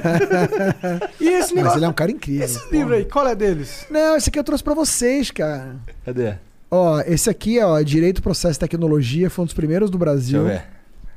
E 1.19 1.27
esse 1.27 1.53
Mas 1.55 1.75
ele 1.75 1.85
é 1.85 1.89
um 1.89 1.93
cara 1.93 2.11
incrível. 2.11 2.45
Esse 2.45 2.59
pô. 2.59 2.67
livro 2.71 2.93
aí, 2.93 3.05
qual 3.05 3.27
é 3.27 3.35
deles? 3.35 3.85
Não, 3.89 4.15
esse 4.15 4.29
aqui 4.29 4.39
eu 4.39 4.43
trouxe 4.43 4.63
pra 4.63 4.73
vocês, 4.73 5.29
cara. 5.31 5.75
Cadê? 6.05 6.35
Ó, 6.71 7.01
esse 7.01 7.29
aqui, 7.29 7.59
ó, 7.61 7.81
Direito, 7.81 8.21
Processo 8.21 8.57
e 8.57 8.59
Tecnologia, 8.59 9.29
foi 9.29 9.43
um 9.43 9.45
dos 9.45 9.53
primeiros 9.55 9.89
do 9.89 9.97
Deixa 9.97 10.11
Brasil. 10.11 10.39
eu 10.41 10.45
ver. 10.47 10.63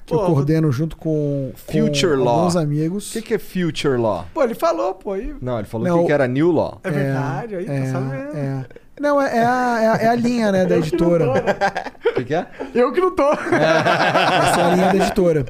Que 0.04 0.14
eu 0.14 0.18
Pô, 0.18 0.26
coordeno 0.26 0.72
junto 0.72 0.96
com, 0.96 1.52
com 1.66 1.72
Future 1.72 2.16
Law. 2.16 2.28
alguns 2.40 2.54
O 2.56 2.59
amigos. 2.59 3.12
que, 3.12 3.22
que 3.22 3.34
é 3.34 3.38
Future 3.38 3.96
Law? 3.96 4.26
Pô, 4.34 4.42
ele 4.42 4.54
falou, 4.54 4.94
pô. 4.94 5.12
Aí... 5.12 5.32
Não, 5.40 5.59
ele 5.60 5.68
falou 5.68 5.86
Não, 5.86 6.00
que, 6.00 6.06
que 6.06 6.12
era 6.12 6.26
New 6.26 6.50
Law. 6.50 6.80
É 6.82 6.90
verdade, 6.90 7.54
aí 7.54 7.66
tá 7.66 7.86
sabendo. 7.92 8.36
é. 8.36 8.64
Não, 9.03 9.20
é, 9.20 9.37
é 9.39 9.45
a, 9.45 9.79
é, 9.81 9.87
a, 9.89 9.97
é 9.97 10.07
a 10.09 10.15
linha, 10.15 10.53
né, 10.53 10.65
da 10.65 10.77
editora. 10.79 11.27
O 12.07 12.15
que, 12.15 12.24
que 12.24 12.35
é? 12.35 12.47
Eu 12.74 12.93
que 12.93 13.01
não 13.01 13.15
tô. 13.15 13.29
Essa 13.35 14.61
é 14.61 14.62
a 14.62 14.74
linha 14.74 14.93
da 14.93 14.97
editora. 14.97 15.45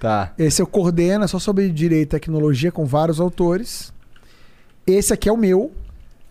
Tá. 0.00 0.32
Esse 0.38 0.60
eu 0.62 0.66
coordeno, 0.66 1.24
é 1.24 1.28
só 1.28 1.38
sobre 1.38 1.68
direito 1.68 2.08
e 2.08 2.18
tecnologia, 2.18 2.72
com 2.72 2.84
vários 2.84 3.20
autores. 3.20 3.92
Esse 4.86 5.12
aqui 5.12 5.28
é 5.28 5.32
o 5.32 5.36
meu. 5.36 5.70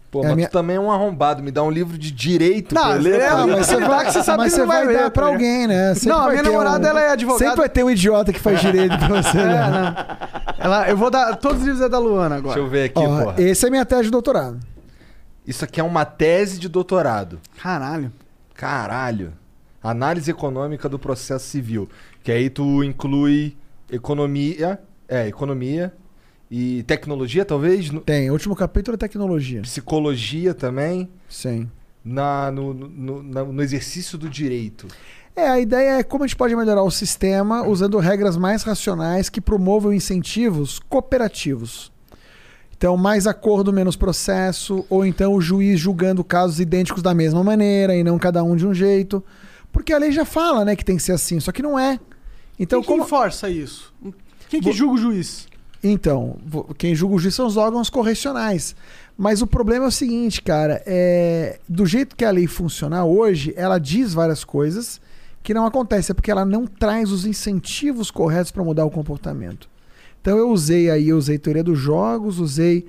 Pô, 0.10 0.20
É 0.24 0.28
mas 0.28 0.36
minha- 0.36 0.50
tu 0.50 0.52
também 0.52 0.76
é 0.76 0.80
um 0.80 0.92
arrombado. 0.92 1.42
Me 1.42 1.52
dá 1.52 1.64
um 1.64 1.72
livro 1.72 1.98
de 1.98 2.12
direito 2.12 2.76
Não, 2.76 2.82
pra 2.82 2.94
ler. 2.96 3.22
é, 3.22 3.30
tá 3.30 3.48
mas 3.48 3.66
você 3.68 3.78
vai 3.80 4.06
que 4.06 4.12
você 4.12 4.24
sabe 4.24 4.38
mas 4.40 4.52
que 4.52 4.56
você 4.56 4.62
não 4.62 4.68
vai 4.68 4.84
vai 4.86 4.94
ler, 4.94 5.04
dar 5.04 5.12
pra 5.12 5.26
alguém, 5.28 5.68
né? 5.68 5.94
Sempre 5.94 6.10
Não, 6.10 6.26
a 6.26 6.30
minha 6.32 6.44
namorada, 6.44 6.86
um- 6.86 6.90
ela 6.90 7.02
é 7.02 7.10
advogada. 7.12 7.44
Sempre 7.46 7.60
vai 7.62 7.70
ter 7.70 7.84
um 7.86 7.90
idiota 7.90 8.34
que 8.34 8.40
faz 8.40 8.60
direito 8.60 8.98
pra 8.98 9.08
você. 9.22 9.38
É, 9.40 9.46
né? 9.46 9.70
não. 9.72 10.66
Ela, 10.66 10.90
eu 10.90 10.98
vou 10.98 11.10
dar. 11.10 11.38
Todos 11.38 11.60
os 11.62 11.64
livros 11.66 11.82
é 11.82 11.88
da 11.88 11.98
Luana 11.98 12.36
agora. 12.36 12.56
Deixa 12.56 12.60
eu 12.60 12.70
ver 12.70 12.84
aqui, 12.86 13.00
Ó, 13.00 13.24
porra. 13.24 13.36
esse 13.42 13.66
é 13.66 13.70
minha 13.70 13.86
tese 13.86 14.04
de 14.04 14.12
doutorado. 14.12 14.60
Isso 15.46 15.64
aqui 15.66 15.80
é 15.80 15.84
uma 15.84 16.06
tese 16.06 16.60
de 16.60 16.70
doutorado. 16.70 17.40
Caralho. 17.62 18.12
Caralho. 18.54 19.34
Análise 19.82 20.30
econômica 20.30 20.88
do 20.88 21.00
processo 21.00 21.48
civil. 21.48 21.90
Que 22.24 22.32
aí 22.32 22.50
tu 22.50 22.84
inclui 22.84 23.56
economia. 23.92 24.80
É, 25.08 25.28
economia. 25.28 25.94
E 26.50 26.84
tecnologia, 26.84 27.44
talvez. 27.46 27.90
no- 27.90 28.02
Tem, 28.02 28.30
o 28.30 28.34
último 28.34 28.56
capítulo 28.56 28.96
é 28.96 28.98
tecnologia. 28.98 29.62
Psicologia 29.62 30.54
também. 30.54 31.10
Sim. 31.30 31.70
Na, 32.04 32.52
no, 32.52 32.74
no, 32.74 33.24
na- 33.24 33.44
no 33.44 33.62
exercício 33.64 34.18
do 34.18 34.30
direito. 34.30 34.88
É, 35.36 35.48
a 35.48 35.60
ideia 35.60 36.00
é 36.00 36.04
como 36.04 36.24
a 36.24 36.28
gente 36.28 36.36
pode 36.36 36.56
melhorar 36.56 36.84
o 36.84 36.92
sistema 36.92 37.66
usando 37.66 37.98
regras 38.00 38.36
mais 38.36 38.64
racionais 38.64 39.30
que 39.30 39.40
promovam 39.40 39.94
incentivos 39.94 40.78
cooperativos. 40.90 41.91
Então, 42.82 42.98
mais 42.98 43.28
acordo, 43.28 43.72
menos 43.72 43.96
processo, 43.96 44.84
ou 44.90 45.06
então 45.06 45.36
o 45.36 45.40
juiz 45.40 45.80
julgando 45.80 46.24
casos 46.24 46.60
idênticos 46.60 47.04
da 47.04 47.14
mesma 47.14 47.44
maneira 47.44 47.96
e 47.96 48.04
não 48.04 48.18
cada 48.18 48.44
um 48.44 48.56
de 48.56 48.66
um 48.66 48.74
jeito. 48.74 49.24
Porque 49.72 49.94
a 49.94 50.00
lei 50.00 50.12
já 50.12 50.26
fala, 50.26 50.66
né, 50.66 50.76
que 50.76 50.84
tem 50.84 50.98
que 50.98 51.04
ser 51.04 51.12
assim, 51.12 51.40
só 51.40 51.52
que 51.52 51.62
não 51.62 51.78
é. 51.78 52.00
Então, 52.58 52.80
Quem 52.80 52.82
que 52.82 52.88
como... 52.88 53.04
enforça 53.04 53.48
isso? 53.48 53.94
Quem 54.50 54.60
que 54.60 54.72
julga 54.72 54.96
o 54.96 54.98
juiz? 54.98 55.48
Então, 55.84 56.40
quem 56.76 56.96
julga 56.96 57.14
o 57.14 57.20
juiz 57.20 57.36
são 57.36 57.46
os 57.46 57.56
órgãos 57.56 57.88
correcionais. 57.88 58.76
Mas 59.16 59.44
o 59.44 59.48
problema 59.48 59.86
é 59.86 59.88
o 59.88 59.92
seguinte, 59.92 60.42
cara, 60.42 60.82
é 60.84 61.60
do 61.70 61.86
jeito 61.86 62.16
que 62.16 62.26
a 62.26 62.32
lei 62.32 62.48
funciona 62.48 63.06
hoje, 63.06 63.54
ela 63.56 63.78
diz 63.78 64.12
várias 64.12 64.44
coisas 64.44 65.00
que 65.44 65.54
não 65.54 65.68
acontecem, 65.68 66.14
é 66.14 66.16
porque 66.16 66.32
ela 66.32 66.46
não 66.46 66.66
traz 66.66 67.12
os 67.12 67.28
incentivos 67.28 68.10
corretos 68.10 68.52
para 68.52 68.64
mudar 68.64 68.86
o 68.86 68.90
comportamento. 68.90 69.70
Então 70.22 70.38
eu 70.38 70.50
usei 70.50 70.90
aí, 70.90 71.10
eu 71.10 71.18
usei 71.18 71.40
teoria 71.40 71.64
dos 71.64 71.80
jogos, 71.80 72.40
usei 72.40 72.88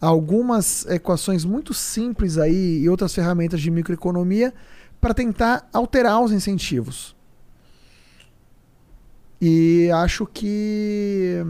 algumas 0.00 0.86
equações 0.86 1.44
muito 1.44 1.74
simples 1.74 2.38
aí 2.38 2.80
e 2.80 2.88
outras 2.88 3.14
ferramentas 3.14 3.60
de 3.60 3.70
microeconomia 3.70 4.54
para 4.98 5.12
tentar 5.12 5.68
alterar 5.72 6.22
os 6.22 6.32
incentivos. 6.32 7.14
E 9.40 9.90
acho 9.92 10.26
que 10.26 11.42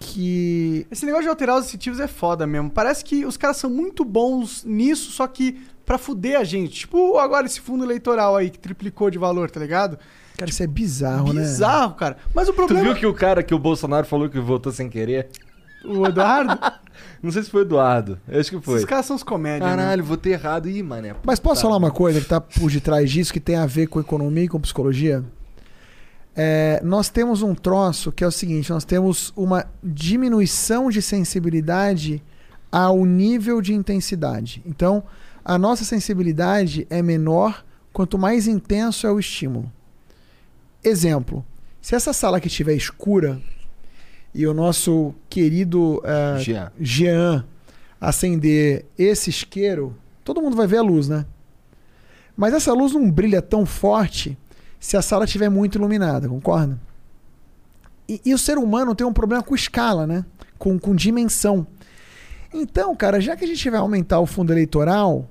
que 0.00 0.86
Esse 0.90 1.04
negócio 1.04 1.24
de 1.24 1.28
alterar 1.28 1.58
os 1.58 1.66
incentivos 1.66 1.98
é 1.98 2.06
foda 2.06 2.46
mesmo. 2.46 2.70
Parece 2.70 3.04
que 3.04 3.24
os 3.24 3.36
caras 3.36 3.56
são 3.56 3.68
muito 3.68 4.04
bons 4.04 4.64
nisso, 4.64 5.10
só 5.10 5.26
que 5.26 5.60
pra 5.84 5.98
fuder 5.98 6.38
a 6.38 6.44
gente. 6.44 6.80
Tipo, 6.80 7.18
agora 7.18 7.46
esse 7.46 7.60
fundo 7.60 7.84
eleitoral 7.84 8.36
aí 8.36 8.50
que 8.50 8.58
triplicou 8.58 9.10
de 9.10 9.18
valor, 9.18 9.50
tá 9.50 9.58
ligado? 9.58 9.98
Cara, 10.38 10.50
isso 10.50 10.62
é 10.62 10.66
bizarro, 10.66 11.32
né? 11.34 11.42
Bizarro, 11.42 11.94
cara. 11.94 12.16
Mas 12.34 12.48
o 12.48 12.52
Tu 12.52 12.56
problema. 12.56 12.82
viu 12.84 12.94
que 12.94 13.06
o 13.06 13.12
cara 13.12 13.42
que 13.42 13.54
o 13.54 13.58
Bolsonaro 13.58 14.06
falou 14.06 14.28
que 14.30 14.38
votou 14.40 14.72
sem 14.72 14.88
querer? 14.88 15.28
O 15.84 16.06
Eduardo? 16.06 16.58
Não 17.22 17.30
sei 17.30 17.42
se 17.42 17.50
foi 17.50 17.62
o 17.62 17.64
Eduardo. 17.64 18.18
Eu 18.28 18.40
acho 18.40 18.50
que 18.50 18.60
foi. 18.60 18.76
Esses 18.76 18.84
caras 18.86 19.06
são 19.06 19.14
os 19.16 19.22
comédias. 19.22 19.68
né? 19.70 19.76
Caralho, 19.76 20.02
votei 20.04 20.32
errado. 20.32 20.68
Ih, 20.68 20.82
mané. 20.82 21.14
Mas 21.24 21.38
posso 21.38 21.60
Tá. 21.62 21.68
falar 21.68 21.76
uma 21.76 21.90
coisa 21.90 22.18
que 22.20 22.26
está 22.26 22.40
por 22.40 22.70
detrás 22.70 23.10
disso, 23.10 23.32
que 23.32 23.40
tem 23.40 23.56
a 23.56 23.66
ver 23.66 23.86
com 23.88 24.00
economia 24.00 24.44
e 24.44 24.48
com 24.48 24.60
psicologia? 24.60 25.22
É, 26.36 26.80
nós 26.84 27.08
temos 27.08 27.42
um 27.42 27.54
troço 27.54 28.12
que 28.12 28.22
é 28.22 28.26
o 28.26 28.30
seguinte: 28.30 28.70
nós 28.70 28.84
temos 28.84 29.32
uma 29.36 29.66
diminuição 29.82 30.88
de 30.90 31.02
sensibilidade 31.02 32.22
ao 32.70 33.04
nível 33.04 33.60
de 33.60 33.74
intensidade. 33.74 34.62
Então, 34.66 35.02
a 35.44 35.58
nossa 35.58 35.84
sensibilidade 35.84 36.86
é 36.90 37.02
menor 37.02 37.64
quanto 37.92 38.18
mais 38.18 38.46
intenso 38.46 39.06
é 39.06 39.10
o 39.10 39.18
estímulo. 39.18 39.72
Exemplo: 40.88 41.44
se 41.80 41.94
essa 41.94 42.12
sala 42.12 42.38
aqui 42.38 42.48
estiver 42.48 42.74
escura 42.74 43.40
e 44.34 44.46
o 44.46 44.54
nosso 44.54 45.14
querido 45.28 46.02
eh, 46.04 46.38
Jean. 46.40 46.72
Jean 46.80 47.44
acender 48.00 48.86
esse 48.96 49.30
isqueiro, 49.30 49.96
todo 50.24 50.40
mundo 50.40 50.56
vai 50.56 50.66
ver 50.66 50.78
a 50.78 50.82
luz, 50.82 51.08
né? 51.08 51.26
Mas 52.36 52.54
essa 52.54 52.72
luz 52.72 52.92
não 52.92 53.10
brilha 53.10 53.42
tão 53.42 53.66
forte 53.66 54.38
se 54.78 54.96
a 54.96 55.02
sala 55.02 55.24
estiver 55.24 55.48
muito 55.48 55.76
iluminada, 55.76 56.28
concorda? 56.28 56.78
E, 58.08 58.20
e 58.24 58.32
o 58.32 58.38
ser 58.38 58.56
humano 58.58 58.94
tem 58.94 59.06
um 59.06 59.12
problema 59.12 59.42
com 59.42 59.54
escala, 59.54 60.06
né? 60.06 60.24
Com, 60.56 60.78
com 60.78 60.94
dimensão. 60.94 61.66
Então, 62.54 62.94
cara, 62.94 63.20
já 63.20 63.36
que 63.36 63.44
a 63.44 63.48
gente 63.48 63.68
vai 63.68 63.80
aumentar 63.80 64.20
o 64.20 64.26
fundo 64.26 64.52
eleitoral, 64.52 65.28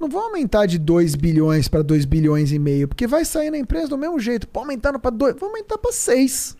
não 0.00 0.08
vão 0.08 0.22
aumentar 0.22 0.64
de 0.64 0.78
2 0.78 1.14
bilhões 1.14 1.68
para 1.68 1.82
2 1.82 2.06
bilhões 2.06 2.50
e 2.52 2.58
meio, 2.58 2.88
porque 2.88 3.06
vai 3.06 3.24
sair 3.24 3.50
na 3.50 3.58
empresa 3.58 3.88
do 3.88 3.98
mesmo 3.98 4.18
jeito. 4.18 4.48
Pô, 4.48 4.60
aumentando 4.60 4.98
para 4.98 5.10
2, 5.10 5.34
vamos 5.34 5.54
aumentar 5.54 5.76
para 5.76 5.92
6. 5.92 6.56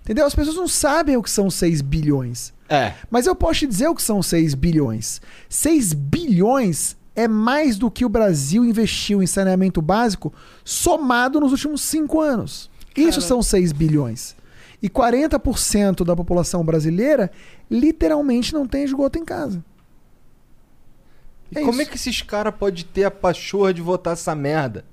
Entendeu? 0.00 0.24
As 0.24 0.34
pessoas 0.34 0.56
não 0.56 0.66
sabem 0.66 1.16
o 1.18 1.22
que 1.22 1.30
são 1.30 1.50
6 1.50 1.82
bilhões. 1.82 2.54
É. 2.66 2.94
Mas 3.10 3.26
eu 3.26 3.36
posso 3.36 3.60
te 3.60 3.66
dizer 3.66 3.88
o 3.88 3.94
que 3.94 4.02
são 4.02 4.22
6 4.22 4.54
bilhões. 4.54 5.20
6 5.50 5.92
bilhões 5.92 6.96
é 7.14 7.28
mais 7.28 7.76
do 7.76 7.90
que 7.90 8.06
o 8.06 8.08
Brasil 8.08 8.64
investiu 8.64 9.22
em 9.22 9.26
saneamento 9.26 9.82
básico 9.82 10.32
somado 10.64 11.38
nos 11.38 11.52
últimos 11.52 11.82
5 11.82 12.20
anos. 12.20 12.70
Isso 12.96 13.20
são 13.20 13.42
6 13.42 13.72
bilhões. 13.72 14.34
E 14.82 14.88
40% 14.88 16.04
da 16.04 16.16
população 16.16 16.64
brasileira 16.64 17.30
literalmente 17.70 18.54
não 18.54 18.66
tem 18.66 18.84
esgoto 18.84 19.18
em 19.18 19.24
casa. 19.24 19.62
E 21.50 21.58
É 21.58 21.60
como 21.60 21.72
isso. 21.72 21.82
é 21.82 21.84
que 21.86 21.96
esses 21.96 22.22
caras 22.22 22.54
podem 22.54 22.84
ter 22.84 23.04
a 23.04 23.10
pachorra 23.10 23.72
de 23.72 23.80
votar 23.82 24.12
essa 24.12 24.34
merda? 24.34 24.84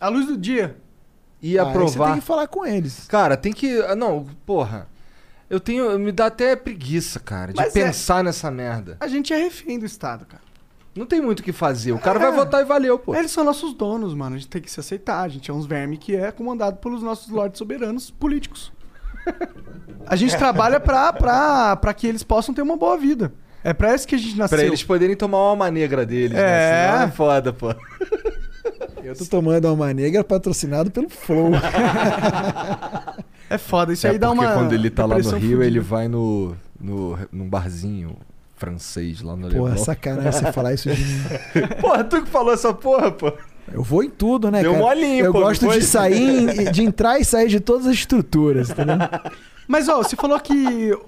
A 0.00 0.08
luz 0.08 0.26
do 0.26 0.36
dia. 0.36 0.76
E 1.42 1.52
Você 1.52 1.58
aprovar? 1.58 2.12
tem 2.12 2.20
que 2.20 2.26
falar 2.26 2.46
com 2.46 2.64
eles. 2.64 3.06
Cara, 3.06 3.36
tem 3.36 3.52
que. 3.52 3.80
ah, 3.82 3.94
Não, 3.96 4.24
porra. 4.46 4.88
Eu 5.50 5.60
tenho. 5.60 5.98
Me 5.98 6.10
dá 6.10 6.26
até 6.26 6.56
preguiça, 6.56 7.20
cara, 7.20 7.52
de 7.52 7.56
Mas 7.60 7.74
é- 7.76 7.84
pensar 7.84 8.24
nessa 8.24 8.50
merda. 8.50 8.96
A 9.00 9.06
gente 9.08 9.32
é 9.32 9.36
refém 9.36 9.78
do 9.78 9.84
Estado, 9.84 10.24
cara. 10.24 10.42
Não 10.96 11.04
tem 11.04 11.20
muito 11.20 11.40
o 11.40 11.42
que 11.42 11.52
fazer. 11.52 11.92
O 11.92 11.98
cara 11.98 12.18
É. 12.18 12.22
vai 12.22 12.32
votar 12.32 12.62
e 12.62 12.64
valeu, 12.64 12.98
pô. 12.98 13.14
Eles 13.14 13.30
são 13.32 13.42
nossos 13.44 13.74
donos, 13.74 14.14
mano. 14.14 14.36
A 14.36 14.38
gente 14.38 14.48
tem 14.48 14.62
que 14.62 14.70
se 14.70 14.78
aceitar. 14.80 15.22
A 15.22 15.28
gente 15.28 15.50
é 15.50 15.54
uns 15.54 15.66
vermes 15.66 15.98
que 15.98 16.14
é 16.14 16.30
comandado 16.30 16.76
pelos 16.78 17.02
nossos 17.02 17.28
lordes 17.28 17.58
soberanos 17.58 18.10
políticos. 18.10 18.72
A 20.06 20.16
gente 20.16 20.36
trabalha 20.36 20.78
pra, 20.78 21.12
pra, 21.12 21.76
pra 21.76 21.94
que 21.94 22.06
eles 22.06 22.22
possam 22.22 22.54
ter 22.54 22.62
uma 22.62 22.76
boa 22.76 22.96
vida. 22.96 23.32
É 23.64 23.72
pra 23.72 23.94
isso 23.94 24.06
que 24.06 24.14
a 24.14 24.18
gente 24.18 24.36
nasceu. 24.36 24.58
Pra 24.58 24.66
eles 24.66 24.82
poderem 24.84 25.16
tomar 25.16 25.38
uma 25.38 25.48
alma 25.48 25.70
negra 25.70 26.04
deles, 26.04 26.36
É. 26.36 26.42
né? 26.42 26.90
Senão 26.92 27.02
é 27.04 27.10
foda, 27.10 27.52
pô. 27.52 27.74
Eu 29.02 29.14
tô 29.16 29.24
tomando 29.26 29.72
uma 29.72 29.92
negra 29.92 30.22
patrocinado 30.22 30.90
pelo 30.90 31.08
Flow. 31.08 31.50
É 33.50 33.58
foda. 33.58 33.92
Isso 33.92 34.06
é 34.06 34.10
aí 34.10 34.18
dá 34.18 34.28
porque 34.28 34.44
uma. 34.44 34.54
quando 34.54 34.72
ele 34.72 34.90
tá 34.90 35.04
lá 35.06 35.18
no 35.18 35.36
Rio, 35.36 35.62
ele 35.62 35.80
vai 35.80 36.08
no, 36.08 36.54
no, 36.80 37.18
num 37.30 37.48
barzinho 37.48 38.16
francês 38.56 39.20
lá 39.20 39.36
no 39.36 39.48
Porra, 39.48 39.70
Leblon. 39.70 39.84
sacanagem 39.84 40.32
você 40.32 40.52
falar 40.52 40.72
isso 40.74 40.88
de 40.94 41.02
mim. 41.02 41.20
Porra, 41.80 42.04
tu 42.04 42.22
que 42.22 42.30
falou 42.30 42.52
essa 42.54 42.72
porra, 42.72 43.10
pô. 43.10 43.32
Eu 43.72 43.82
vou 43.82 44.02
em 44.02 44.10
tudo, 44.10 44.50
né, 44.50 44.60
Deu 44.62 44.72
cara? 44.72 44.84
molinho, 44.84 45.24
Eu 45.26 45.32
pô, 45.32 45.40
gosto 45.40 45.66
de 45.70 45.82
sair, 45.82 46.70
de 46.70 46.82
entrar 46.82 47.18
e 47.18 47.24
sair 47.24 47.48
de 47.48 47.60
todas 47.60 47.86
as 47.86 47.94
estruturas, 47.94 48.70
entendeu? 48.70 48.96
Mas, 49.66 49.88
ó, 49.88 49.98
você 50.02 50.14
falou 50.16 50.38
que 50.40 50.54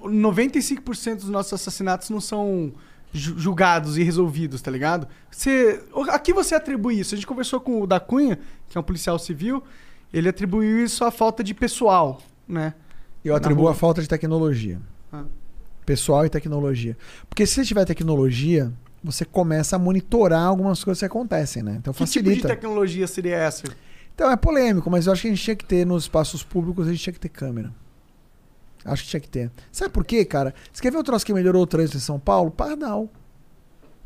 95% 0.03 1.15
dos 1.17 1.29
nossos 1.29 1.53
assassinatos 1.53 2.09
não 2.09 2.19
são 2.19 2.71
ju- 3.13 3.37
julgados 3.37 3.97
e 3.97 4.03
resolvidos, 4.03 4.61
tá 4.61 4.71
ligado? 4.71 5.07
Você, 5.31 5.81
a 6.09 6.19
que 6.19 6.33
você 6.33 6.55
atribui 6.55 6.99
isso? 6.99 7.13
A 7.13 7.17
gente 7.17 7.27
conversou 7.27 7.59
com 7.59 7.81
o 7.81 7.87
da 7.87 7.99
Cunha, 7.99 8.39
que 8.69 8.77
é 8.77 8.81
um 8.81 8.83
policial 8.83 9.17
civil, 9.19 9.63
ele 10.13 10.29
atribuiu 10.29 10.83
isso 10.83 11.03
à 11.03 11.11
falta 11.11 11.43
de 11.43 11.53
pessoal, 11.53 12.21
né? 12.47 12.73
Eu 13.23 13.35
atribuo 13.35 13.67
a 13.67 13.73
falta 13.75 14.01
de 14.01 14.07
tecnologia. 14.07 14.79
Ah. 15.11 15.23
Pessoal 15.85 16.25
e 16.25 16.29
tecnologia. 16.29 16.97
Porque 17.29 17.45
se 17.45 17.55
você 17.55 17.65
tiver 17.65 17.85
tecnologia, 17.85 18.71
você 19.03 19.23
começa 19.25 19.75
a 19.75 19.79
monitorar 19.79 20.43
algumas 20.43 20.83
coisas 20.83 20.99
que 20.99 21.05
acontecem, 21.05 21.61
né? 21.61 21.75
Então 21.77 21.93
Que 21.93 22.03
tipo 22.05 22.23
de 22.23 22.29
facilita. 22.29 22.47
tecnologia 22.47 23.05
seria 23.07 23.35
essa? 23.35 23.63
Então 24.15 24.31
é 24.31 24.35
polêmico, 24.35 24.89
mas 24.89 25.05
eu 25.07 25.13
acho 25.13 25.21
que 25.21 25.27
a 25.27 25.31
gente 25.31 25.43
tinha 25.43 25.55
que 25.55 25.65
ter 25.65 25.85
nos 25.85 26.03
espaços 26.03 26.41
públicos, 26.43 26.87
a 26.87 26.91
gente 26.91 27.03
tinha 27.03 27.13
que 27.13 27.19
ter 27.19 27.29
câmera. 27.29 27.71
Acho 28.87 29.03
que 29.03 29.09
tinha 29.09 29.19
que 29.19 29.29
ter. 29.29 29.51
Sabe 29.71 29.91
por 29.91 30.05
quê, 30.05 30.23
cara? 30.25 30.53
Você 30.71 30.81
quer 30.81 30.91
ver 30.91 30.97
o 30.97 31.03
troço 31.03 31.25
que 31.25 31.33
melhorou 31.33 31.61
o 31.63 31.67
trânsito 31.67 31.97
em 31.97 32.01
São 32.01 32.19
Paulo? 32.19 32.49
Pardal. 32.49 33.09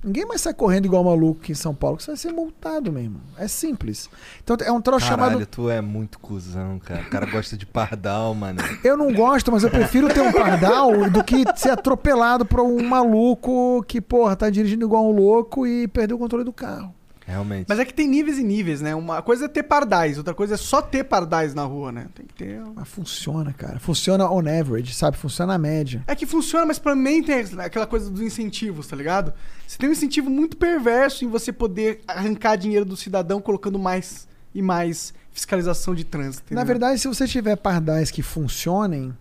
Ninguém 0.03 0.25
mais 0.25 0.41
sai 0.41 0.51
correndo 0.51 0.85
igual 0.85 1.03
maluco 1.03 1.41
aqui 1.43 1.51
em 1.51 1.55
São 1.55 1.75
Paulo, 1.75 1.95
que 1.97 2.03
você 2.03 2.09
vai 2.11 2.17
ser 2.17 2.31
multado 2.31 2.91
mesmo. 2.91 3.21
É 3.37 3.47
simples. 3.47 4.09
Então 4.43 4.57
é 4.59 4.71
um 4.71 4.81
troço 4.81 5.07
Caralho, 5.07 5.33
chamado. 5.33 5.45
tu 5.45 5.69
é 5.69 5.79
muito 5.79 6.17
cuzão, 6.17 6.79
cara. 6.79 7.01
O 7.03 7.09
cara 7.11 7.27
gosta 7.27 7.55
de 7.55 7.67
pardal, 7.67 8.33
mano. 8.33 8.59
Eu 8.83 8.97
não 8.97 9.13
gosto, 9.13 9.51
mas 9.51 9.63
eu 9.63 9.69
prefiro 9.69 10.11
ter 10.11 10.21
um 10.21 10.31
pardal 10.31 11.07
do 11.07 11.23
que 11.23 11.43
ser 11.55 11.69
atropelado 11.69 12.43
por 12.43 12.61
um 12.61 12.81
maluco 12.83 13.83
que, 13.87 14.01
porra, 14.01 14.35
tá 14.35 14.49
dirigindo 14.49 14.87
igual 14.87 15.07
um 15.07 15.11
louco 15.15 15.67
e 15.67 15.87
perdeu 15.87 16.17
o 16.17 16.19
controle 16.19 16.43
do 16.43 16.51
carro. 16.53 16.91
Realmente. 17.25 17.67
Mas 17.69 17.79
é 17.79 17.85
que 17.85 17.93
tem 17.93 18.07
níveis 18.07 18.37
e 18.37 18.43
níveis, 18.43 18.81
né? 18.81 18.95
Uma 18.95 19.21
coisa 19.21 19.45
é 19.45 19.47
ter 19.47 19.63
pardais, 19.63 20.17
outra 20.17 20.33
coisa 20.33 20.55
é 20.55 20.57
só 20.57 20.81
ter 20.81 21.03
pardais 21.03 21.53
na 21.53 21.63
rua, 21.63 21.91
né? 21.91 22.07
Tem 22.15 22.25
que 22.25 22.33
ter. 22.33 22.61
Mas 22.75 22.87
funciona, 22.87 23.53
cara. 23.53 23.79
Funciona 23.79 24.29
on 24.29 24.39
average, 24.39 24.93
sabe? 24.93 25.17
Funciona 25.17 25.53
na 25.53 25.59
média. 25.59 26.03
É 26.07 26.15
que 26.15 26.25
funciona, 26.25 26.65
mas 26.65 26.79
pra 26.79 26.95
mim 26.95 27.21
tem 27.23 27.45
aquela 27.59 27.85
coisa 27.85 28.09
dos 28.09 28.21
incentivos, 28.21 28.87
tá 28.87 28.95
ligado? 28.95 29.33
Você 29.67 29.77
tem 29.77 29.87
um 29.87 29.91
incentivo 29.91 30.29
muito 30.29 30.57
perverso 30.57 31.23
em 31.23 31.27
você 31.27 31.53
poder 31.53 32.01
arrancar 32.07 32.55
dinheiro 32.55 32.85
do 32.85 32.97
cidadão 32.97 33.39
colocando 33.39 33.77
mais 33.77 34.27
e 34.53 34.61
mais 34.61 35.13
fiscalização 35.31 35.95
de 35.95 36.03
trânsito. 36.03 36.53
Na 36.53 36.61
entendeu? 36.61 36.65
verdade, 36.65 36.99
se 36.99 37.07
você 37.07 37.27
tiver 37.27 37.55
pardais 37.55 38.11
que 38.11 38.21
funcionem, 38.21 39.15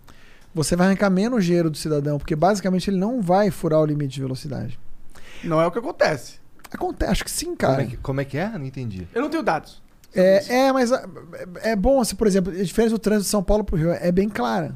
você 0.53 0.75
vai 0.75 0.87
arrancar 0.87 1.09
menos 1.09 1.45
dinheiro 1.45 1.69
do 1.69 1.77
cidadão, 1.77 2.17
porque 2.17 2.35
basicamente 2.35 2.89
ele 2.89 2.97
não 2.97 3.21
vai 3.21 3.49
furar 3.49 3.79
o 3.79 3.85
limite 3.85 4.15
de 4.15 4.21
velocidade. 4.21 4.77
Não 5.43 5.61
é 5.61 5.65
o 5.65 5.71
que 5.71 5.79
acontece. 5.79 6.40
Acontece, 6.71 7.11
acho 7.11 7.23
que 7.23 7.31
sim, 7.31 7.47
Como 7.47 7.57
cara. 7.57 7.83
é, 7.83 7.85
que, 7.85 7.97
como 7.97 8.21
é 8.21 8.25
que 8.25 8.37
é? 8.37 8.49
Não 8.49 8.65
entendi. 8.65 9.07
Eu 9.13 9.21
não 9.21 9.29
tenho 9.29 9.43
dados. 9.43 9.81
É, 10.13 10.65
é, 10.67 10.73
mas 10.73 10.91
ah, 10.91 11.07
é 11.61 11.71
é 11.71 11.75
bom, 11.75 12.01
assim, 12.01 12.15
por 12.15 12.27
exemplo, 12.27 12.51
a 12.51 12.63
diferença 12.63 12.95
do 12.95 12.99
trânsito 12.99 13.25
de 13.25 13.29
São 13.29 13.43
Paulo 13.43 13.63
pro 13.63 13.77
Rio 13.77 13.91
é 13.91 14.11
bem 14.11 14.27
clara. 14.29 14.75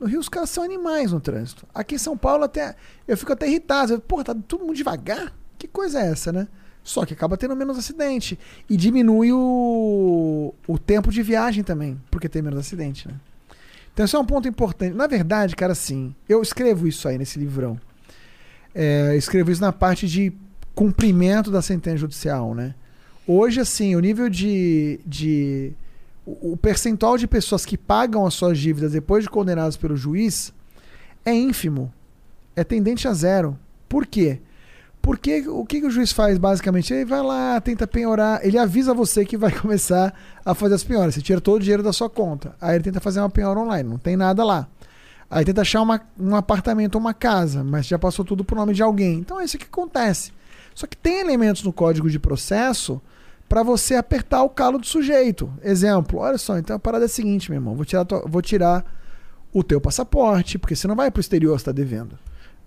No 0.00 0.06
Rio 0.06 0.18
os 0.18 0.28
caras 0.28 0.50
são 0.50 0.64
animais 0.64 1.12
no 1.12 1.20
trânsito. 1.20 1.66
Aqui 1.72 1.94
em 1.94 1.98
São 1.98 2.16
Paulo 2.16 2.44
até 2.44 2.74
eu 3.06 3.16
fico 3.16 3.32
até 3.32 3.46
irritado. 3.46 3.92
Eu, 3.94 4.00
Porra, 4.00 4.24
tá 4.24 4.34
todo 4.34 4.64
mundo 4.64 4.74
devagar? 4.74 5.32
Que 5.56 5.68
coisa 5.68 6.00
é 6.00 6.10
essa, 6.10 6.32
né? 6.32 6.48
Só 6.82 7.06
que 7.06 7.14
acaba 7.14 7.36
tendo 7.36 7.54
menos 7.54 7.78
acidente. 7.78 8.36
E 8.68 8.76
diminui 8.76 9.32
o, 9.32 10.52
o 10.66 10.78
tempo 10.78 11.12
de 11.12 11.22
viagem 11.22 11.62
também, 11.62 12.00
porque 12.10 12.28
tem 12.28 12.42
menos 12.42 12.58
acidente, 12.58 13.06
né? 13.06 13.14
Então 13.92 14.04
isso 14.04 14.16
é 14.16 14.18
um 14.18 14.24
ponto 14.24 14.48
importante. 14.48 14.94
Na 14.94 15.06
verdade, 15.06 15.54
cara, 15.54 15.74
sim, 15.74 16.14
eu 16.28 16.42
escrevo 16.42 16.88
isso 16.88 17.06
aí 17.06 17.16
nesse 17.16 17.38
livrão. 17.38 17.78
É, 18.74 19.10
eu 19.10 19.18
escrevo 19.18 19.50
isso 19.50 19.60
na 19.60 19.72
parte 19.72 20.08
de 20.08 20.32
cumprimento 20.74 21.50
da 21.50 21.62
sentença 21.62 21.98
judicial, 21.98 22.54
né? 22.54 22.74
Hoje, 23.26 23.60
assim, 23.60 23.94
o 23.96 24.00
nível 24.00 24.28
de. 24.28 25.00
de 25.06 25.72
o 26.24 26.56
percentual 26.56 27.18
de 27.18 27.26
pessoas 27.26 27.66
que 27.66 27.76
pagam 27.76 28.24
as 28.24 28.34
suas 28.34 28.56
dívidas 28.58 28.92
depois 28.92 29.24
de 29.24 29.30
condenadas 29.30 29.76
pelo 29.76 29.96
juiz 29.96 30.52
é 31.24 31.34
ínfimo. 31.34 31.92
É 32.54 32.62
tendente 32.62 33.08
a 33.08 33.12
zero. 33.12 33.58
Por 33.88 34.06
quê? 34.06 34.40
Porque 35.00 35.48
o 35.48 35.64
que, 35.64 35.80
que 35.80 35.86
o 35.86 35.90
juiz 35.90 36.12
faz 36.12 36.38
basicamente? 36.38 36.94
Ele 36.94 37.04
vai 37.04 37.22
lá, 37.22 37.60
tenta 37.60 37.88
penhorar, 37.88 38.40
ele 38.46 38.56
avisa 38.56 38.94
você 38.94 39.24
que 39.24 39.36
vai 39.36 39.50
começar 39.58 40.14
a 40.44 40.54
fazer 40.54 40.74
as 40.76 40.84
penhoras. 40.84 41.14
Você 41.14 41.20
tira 41.22 41.40
todo 41.40 41.56
o 41.56 41.60
dinheiro 41.60 41.82
da 41.82 41.92
sua 41.92 42.08
conta. 42.08 42.54
Aí 42.60 42.76
ele 42.76 42.84
tenta 42.84 43.00
fazer 43.00 43.18
uma 43.18 43.28
penhora 43.30 43.58
online, 43.58 43.88
não 43.88 43.98
tem 43.98 44.16
nada 44.16 44.44
lá. 44.44 44.68
Aí 45.28 45.44
tenta 45.44 45.62
achar 45.62 45.80
uma- 45.82 46.00
um 46.20 46.36
apartamento 46.36 46.94
ou 46.94 47.00
uma 47.00 47.12
casa, 47.14 47.64
mas 47.64 47.86
já 47.86 47.98
passou 47.98 48.24
tudo 48.24 48.44
pro 48.44 48.54
nome 48.54 48.74
de 48.74 48.82
alguém. 48.82 49.18
Então 49.18 49.40
é 49.40 49.44
isso 49.44 49.58
que 49.58 49.64
acontece. 49.64 50.30
Só 50.74 50.86
que 50.86 50.96
tem 50.96 51.20
elementos 51.20 51.62
no 51.62 51.72
código 51.72 52.08
de 52.10 52.18
processo 52.18 53.00
para 53.48 53.62
você 53.62 53.94
apertar 53.96 54.42
o 54.42 54.48
calo 54.48 54.78
do 54.78 54.86
sujeito. 54.86 55.52
Exemplo, 55.62 56.18
olha 56.20 56.38
só, 56.38 56.56
então 56.58 56.76
a 56.76 56.78
parada 56.78 57.04
é 57.04 57.06
a 57.06 57.08
seguinte, 57.08 57.50
meu 57.50 57.58
irmão, 57.58 57.74
vou 57.74 57.84
tirar, 57.84 58.04
tua- 58.04 58.24
vou 58.26 58.40
tirar 58.40 58.84
o 59.52 59.62
teu 59.62 59.80
passaporte, 59.80 60.58
porque 60.58 60.74
você 60.74 60.88
não 60.88 60.96
vai 60.96 61.10
pro 61.10 61.20
exterior, 61.20 61.58
você 61.58 61.66
tá 61.66 61.72
devendo. 61.72 62.18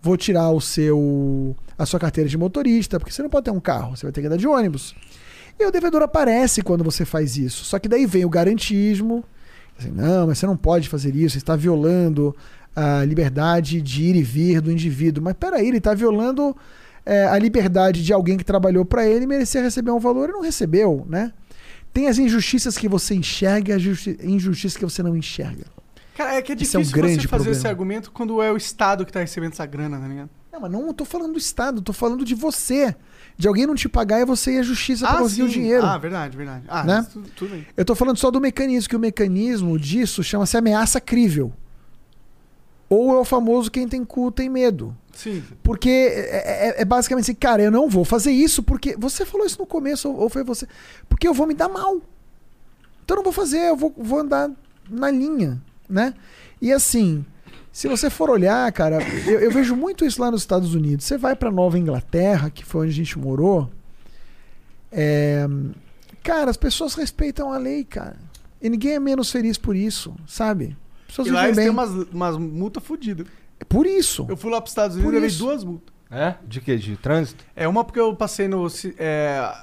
Vou 0.02 0.16
tirar 0.16 0.52
o 0.52 0.62
seu 0.62 1.56
a 1.78 1.86
sua 1.86 2.00
carteira 2.00 2.30
de 2.30 2.38
motorista, 2.38 3.00
porque 3.00 3.12
você 3.12 3.24
não 3.24 3.30
pode 3.30 3.46
ter 3.46 3.52
um 3.52 3.60
carro, 3.60 3.98
você 3.98 4.06
vai 4.06 4.12
ter 4.14 4.22
que 4.22 4.28
andar 4.28 4.38
de 4.38 4.48
ônibus. 4.48 4.96
E 5.60 5.66
o 5.66 5.72
devedor 5.72 6.04
aparece 6.04 6.62
quando 6.62 6.84
você 6.84 7.04
faz 7.04 7.38
isso. 7.38 7.66
Só 7.66 7.80
que 7.80 7.90
daí 7.90 8.06
vem 8.06 8.24
o 8.24 8.30
garantismo. 8.30 9.24
Assim, 9.78 9.90
não, 9.90 10.28
mas 10.28 10.38
você 10.38 10.46
não 10.46 10.56
pode 10.56 10.88
fazer 10.88 11.16
isso, 11.16 11.34
você 11.34 11.38
está 11.40 11.56
violando 11.56 12.36
a 12.76 13.04
liberdade 13.04 13.82
de 13.82 14.04
ir 14.04 14.16
e 14.16 14.22
vir 14.22 14.62
do 14.62 14.72
indivíduo. 14.72 15.24
Mas 15.24 15.34
peraí, 15.34 15.68
ele 15.68 15.78
está 15.80 15.94
violando 15.94 16.56
é, 17.06 17.26
a 17.28 17.38
liberdade 17.38 18.04
de 18.04 18.12
alguém 18.12 18.38
que 18.38 18.44
trabalhou 18.44 18.84
para 18.86 19.06
ele 19.06 19.28
merecia 19.28 19.62
receber 19.62 19.92
um 19.92 20.00
valor 20.00 20.30
e 20.30 20.32
não 20.34 20.42
recebeu, 20.42 21.06
né? 21.10 21.32
Tem 21.94 22.08
as 22.08 22.18
injustiças 22.18 22.78
que 22.78 22.90
você 22.90 23.16
enxerga 23.16 23.72
e 23.72 23.76
as 23.76 23.82
justi- 23.82 24.18
injustiças 24.24 24.76
que 24.78 24.84
você 24.84 25.02
não 25.04 25.16
enxerga. 25.16 25.66
Cara, 26.18 26.34
é 26.36 26.42
que 26.42 26.52
é 26.52 26.56
Esse 26.56 26.76
é 26.76 26.80
um 26.80 26.82
difícil 26.82 27.02
grande 27.02 27.16
você 27.22 27.28
fazer 27.28 27.30
problema. 27.44 27.58
esse 27.58 27.68
argumento 27.68 28.12
quando 28.12 28.42
é 28.42 28.52
o 28.52 28.58
Estado 28.58 29.06
que 29.06 29.12
tá 29.12 29.20
recebendo 29.20 29.52
essa 29.54 29.66
grana, 29.66 29.98
tá 30.00 30.08
ligado? 30.08 30.30
Não, 30.52 30.62
mas 30.62 30.72
não 30.72 30.94
tô 30.94 31.04
falando 31.04 31.34
do 31.34 31.38
Estado, 31.38 31.82
tô 31.82 31.92
falando 31.94 32.24
de 32.24 32.34
você. 32.34 32.96
De 33.38 33.50
alguém 33.50 33.68
não 33.68 33.76
te 33.76 33.90
pagar 33.90 34.22
e 34.22 34.26
você 34.26 34.54
ir 34.54 34.60
à 34.60 34.64
justiça 34.64 35.06
para 35.06 35.18
conseguir 35.20 35.44
o 35.44 35.50
dinheiro. 35.50 35.86
Ah, 35.86 35.98
verdade, 35.98 36.38
verdade. 36.38 36.64
Ah, 36.70 36.86
Né? 36.86 37.06
tudo 37.36 37.52
bem. 37.52 37.68
Eu 37.76 37.84
tô 37.84 37.94
falando 37.94 38.16
só 38.16 38.32
do 38.32 38.40
mecanismo, 38.40 38.90
que 38.90 38.96
o 38.96 39.00
mecanismo 39.00 39.78
disso 39.78 40.24
chama-se 40.24 40.56
ameaça 40.56 41.02
crível. 41.02 41.52
Ou 42.90 43.14
é 43.14 43.20
o 43.20 43.26
famoso 43.26 43.70
quem 43.70 43.88
tem 43.88 44.06
cu 44.06 44.32
tem 44.32 44.50
medo. 44.50 44.96
Sim. 45.16 45.44
Porque 45.64 45.90
é, 45.90 46.68
é- 46.70 46.82
é 46.82 46.86
basicamente 46.86 47.24
assim, 47.26 47.34
cara, 47.36 47.64
eu 47.64 47.72
não 47.72 47.90
vou 47.90 48.06
fazer 48.06 48.32
isso 48.32 48.62
porque. 48.62 48.96
Você 48.98 49.26
falou 49.26 49.46
isso 49.48 49.58
no 49.60 49.66
começo, 49.66 50.08
ou 50.10 50.22
ou 50.22 50.30
foi 50.30 50.44
você. 50.44 50.68
Porque 51.10 51.28
eu 51.28 51.34
vou 51.34 51.48
me 51.48 51.54
dar 51.56 51.68
mal. 51.70 51.96
Então 53.04 53.16
eu 53.16 53.18
não 53.18 53.24
vou 53.24 53.34
fazer, 53.34 53.60
eu 53.70 53.76
vou, 53.78 53.94
vou 53.98 54.20
andar 54.20 54.50
na 54.90 55.10
linha, 55.12 55.62
né? 55.90 56.14
E 56.62 56.72
assim, 56.74 57.24
se 57.72 57.88
você 57.88 58.10
for 58.10 58.30
olhar, 58.30 58.72
cara, 58.72 58.98
eu, 59.28 59.40
eu 59.40 59.52
vejo 59.52 59.76
muito 59.76 60.04
isso 60.06 60.20
lá 60.22 60.30
nos 60.32 60.42
Estados 60.42 60.74
Unidos. 60.76 61.06
Você 61.06 61.18
vai 61.18 61.36
pra 61.36 61.52
Nova 61.52 61.78
Inglaterra, 61.80 62.50
que 62.50 62.66
foi 62.66 62.82
onde 62.82 62.92
a 62.92 62.96
gente 62.96 63.18
morou. 63.20 63.70
é, 64.92 65.48
Cara, 66.24 66.50
as 66.50 66.58
pessoas 66.58 66.96
respeitam 66.96 67.54
a 67.54 67.58
lei, 67.60 67.84
cara. 67.84 68.16
E 68.60 68.68
ninguém 68.70 68.94
é 68.94 69.00
menos 69.00 69.30
feliz 69.32 69.58
por 69.60 69.76
isso, 69.76 70.16
sabe? 70.26 70.76
As 71.02 71.08
pessoas 71.10 71.28
E 71.28 71.32
lá 71.32 71.44
eles 71.44 71.56
bem. 71.56 71.66
têm 71.66 71.72
umas, 71.72 71.92
umas 72.12 72.36
multas 72.38 72.84
fodidas. 72.84 73.28
Por 73.68 73.86
isso. 73.86 74.26
Eu 74.30 74.38
fui 74.38 74.52
lá 74.52 74.60
pros 74.60 74.72
Estados 74.72 74.96
Unidos 74.96 75.14
e 75.14 75.20
levei 75.20 75.38
duas 75.38 75.64
multas. 75.64 75.94
É? 76.12 76.36
De 76.46 76.62
quê? 76.62 76.78
De 76.78 76.96
trânsito? 76.98 77.44
É 77.56 77.68
uma 77.68 77.84
porque 77.84 78.00
eu 78.00 78.16
passei 78.16 78.48
no, 78.48 78.68
é, 78.98 79.54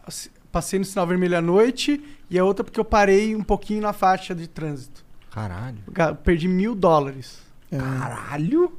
passei 0.50 0.78
no 0.78 0.84
sinal 0.84 1.06
vermelho 1.06 1.38
à 1.38 1.40
noite 1.40 2.02
e 2.28 2.38
a 2.38 2.44
outra 2.44 2.64
porque 2.64 2.80
eu 2.80 2.84
parei 2.84 3.34
um 3.36 3.42
pouquinho 3.42 3.82
na 3.82 3.92
faixa 3.92 4.34
de 4.34 4.48
trânsito. 4.48 5.04
Caralho. 5.30 5.78
Perdi 6.22 6.48
mil 6.48 6.74
dólares. 6.74 7.38
É. 7.70 7.78
Caralho? 7.78 8.72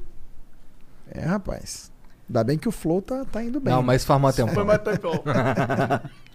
É, 1.10 1.24
rapaz. 1.24 1.92
Ainda 2.28 2.44
bem 2.44 2.58
que 2.58 2.68
o 2.68 2.72
Flow 2.72 3.02
tá, 3.02 3.24
tá 3.24 3.42
indo 3.42 3.60
bem. 3.60 3.72
Não, 3.72 3.82
mas 3.82 4.04
faz 4.04 4.20
mais 4.20 4.36
tempo. 4.36 4.52
Foi 4.52 4.64
mais 4.64 4.80
tempão. 4.80 5.12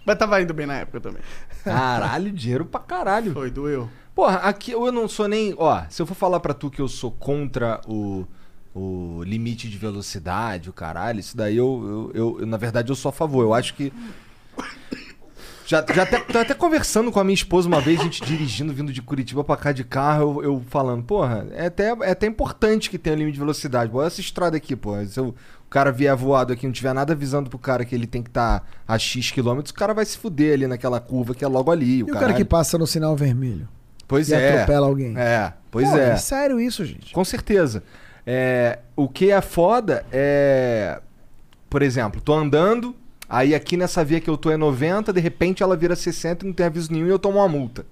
Mas 0.02 0.16
tava 0.16 0.40
indo 0.40 0.54
bem 0.54 0.66
na 0.66 0.76
época 0.76 0.98
também. 0.98 1.20
Caralho, 1.62 2.32
dinheiro 2.32 2.64
pra 2.64 2.80
caralho. 2.80 3.34
Foi, 3.34 3.50
doeu. 3.50 3.88
Porra, 4.14 4.36
aqui 4.38 4.72
eu 4.72 4.90
não 4.90 5.06
sou 5.06 5.28
nem. 5.28 5.54
Ó, 5.58 5.82
se 5.90 6.00
eu 6.00 6.06
for 6.06 6.14
falar 6.14 6.40
pra 6.40 6.54
tu 6.54 6.70
que 6.70 6.80
eu 6.80 6.88
sou 6.88 7.10
contra 7.10 7.80
o, 7.86 8.26
o 8.74 9.22
limite 9.24 9.68
de 9.68 9.76
velocidade, 9.76 10.70
o 10.70 10.72
caralho, 10.72 11.20
isso 11.20 11.36
daí 11.36 11.56
eu, 11.56 12.10
eu, 12.14 12.38
eu- 12.40 12.46
Na 12.46 12.56
verdade, 12.56 12.90
eu 12.90 12.96
sou 12.96 13.08
a 13.08 13.12
favor. 13.12 13.42
Eu 13.42 13.54
acho 13.54 13.74
que. 13.74 13.92
Já, 15.66 15.84
já 15.94 16.02
até, 16.02 16.18
tô 16.18 16.38
até 16.38 16.52
conversando 16.52 17.12
com 17.12 17.20
a 17.20 17.24
minha 17.24 17.34
esposa 17.34 17.68
uma 17.68 17.80
vez, 17.80 18.00
a 18.00 18.02
gente 18.02 18.24
dirigindo, 18.24 18.72
vindo 18.72 18.92
de 18.92 19.00
Curitiba 19.00 19.44
pra 19.44 19.56
cá 19.56 19.70
de 19.70 19.84
carro, 19.84 20.42
eu, 20.42 20.44
eu 20.54 20.62
falando, 20.68 21.04
porra, 21.04 21.46
é 21.52 21.66
até, 21.66 21.90
é 22.02 22.10
até 22.10 22.26
importante 22.26 22.90
que 22.90 22.98
tenha 22.98 23.14
limite 23.14 23.34
de 23.34 23.38
velocidade. 23.38 23.88
Boa 23.90 24.04
essa 24.06 24.20
estrada 24.20 24.56
aqui, 24.56 24.74
porra. 24.74 25.06
Se 25.06 25.20
eu- 25.20 25.28
o 25.28 25.70
cara 25.70 25.92
vier 25.92 26.16
voado 26.16 26.52
aqui, 26.52 26.66
não 26.66 26.72
tiver 26.72 26.92
nada 26.92 27.12
avisando 27.12 27.48
pro 27.48 27.56
cara 27.56 27.84
que 27.84 27.94
ele 27.94 28.08
tem 28.08 28.20
que 28.20 28.30
estar 28.30 28.68
a 28.88 28.98
X 28.98 29.30
quilômetros, 29.30 29.70
o 29.70 29.74
cara 29.74 29.94
vai 29.94 30.04
se 30.04 30.18
fuder 30.18 30.54
ali 30.54 30.66
naquela 30.66 30.98
curva 30.98 31.32
que 31.36 31.44
é 31.44 31.48
logo 31.48 31.70
ali. 31.70 31.98
E 31.98 32.02
o 32.02 32.08
cara 32.08 32.32
que 32.34 32.44
passa 32.44 32.76
no 32.76 32.84
sinal 32.88 33.14
vermelho? 33.14 33.68
Pois 34.08 34.28
e 34.30 34.34
é. 34.34 34.54
atropela 34.54 34.88
alguém? 34.88 35.16
É, 35.16 35.52
pois 35.70 35.88
Pô, 35.88 35.96
é. 35.96 36.16
sério 36.16 36.58
isso, 36.58 36.84
gente. 36.84 37.12
Com 37.14 37.24
certeza. 37.24 37.84
É, 38.26 38.78
o 38.96 39.08
que 39.08 39.30
é 39.30 39.40
foda 39.40 40.04
é. 40.12 41.00
Por 41.68 41.82
exemplo, 41.82 42.20
tô 42.20 42.32
andando, 42.34 42.94
aí 43.28 43.54
aqui 43.54 43.76
nessa 43.76 44.04
via 44.04 44.20
que 44.20 44.28
eu 44.28 44.36
tô 44.36 44.50
é 44.50 44.56
90, 44.56 45.12
de 45.12 45.20
repente 45.20 45.62
ela 45.62 45.76
vira 45.76 45.94
60 45.94 46.44
e 46.44 46.48
não 46.48 46.52
tem 46.54 46.66
aviso 46.66 46.92
nenhum 46.92 47.06
e 47.06 47.10
eu 47.10 47.18
tomo 47.18 47.38
uma 47.38 47.48
multa. 47.48 47.86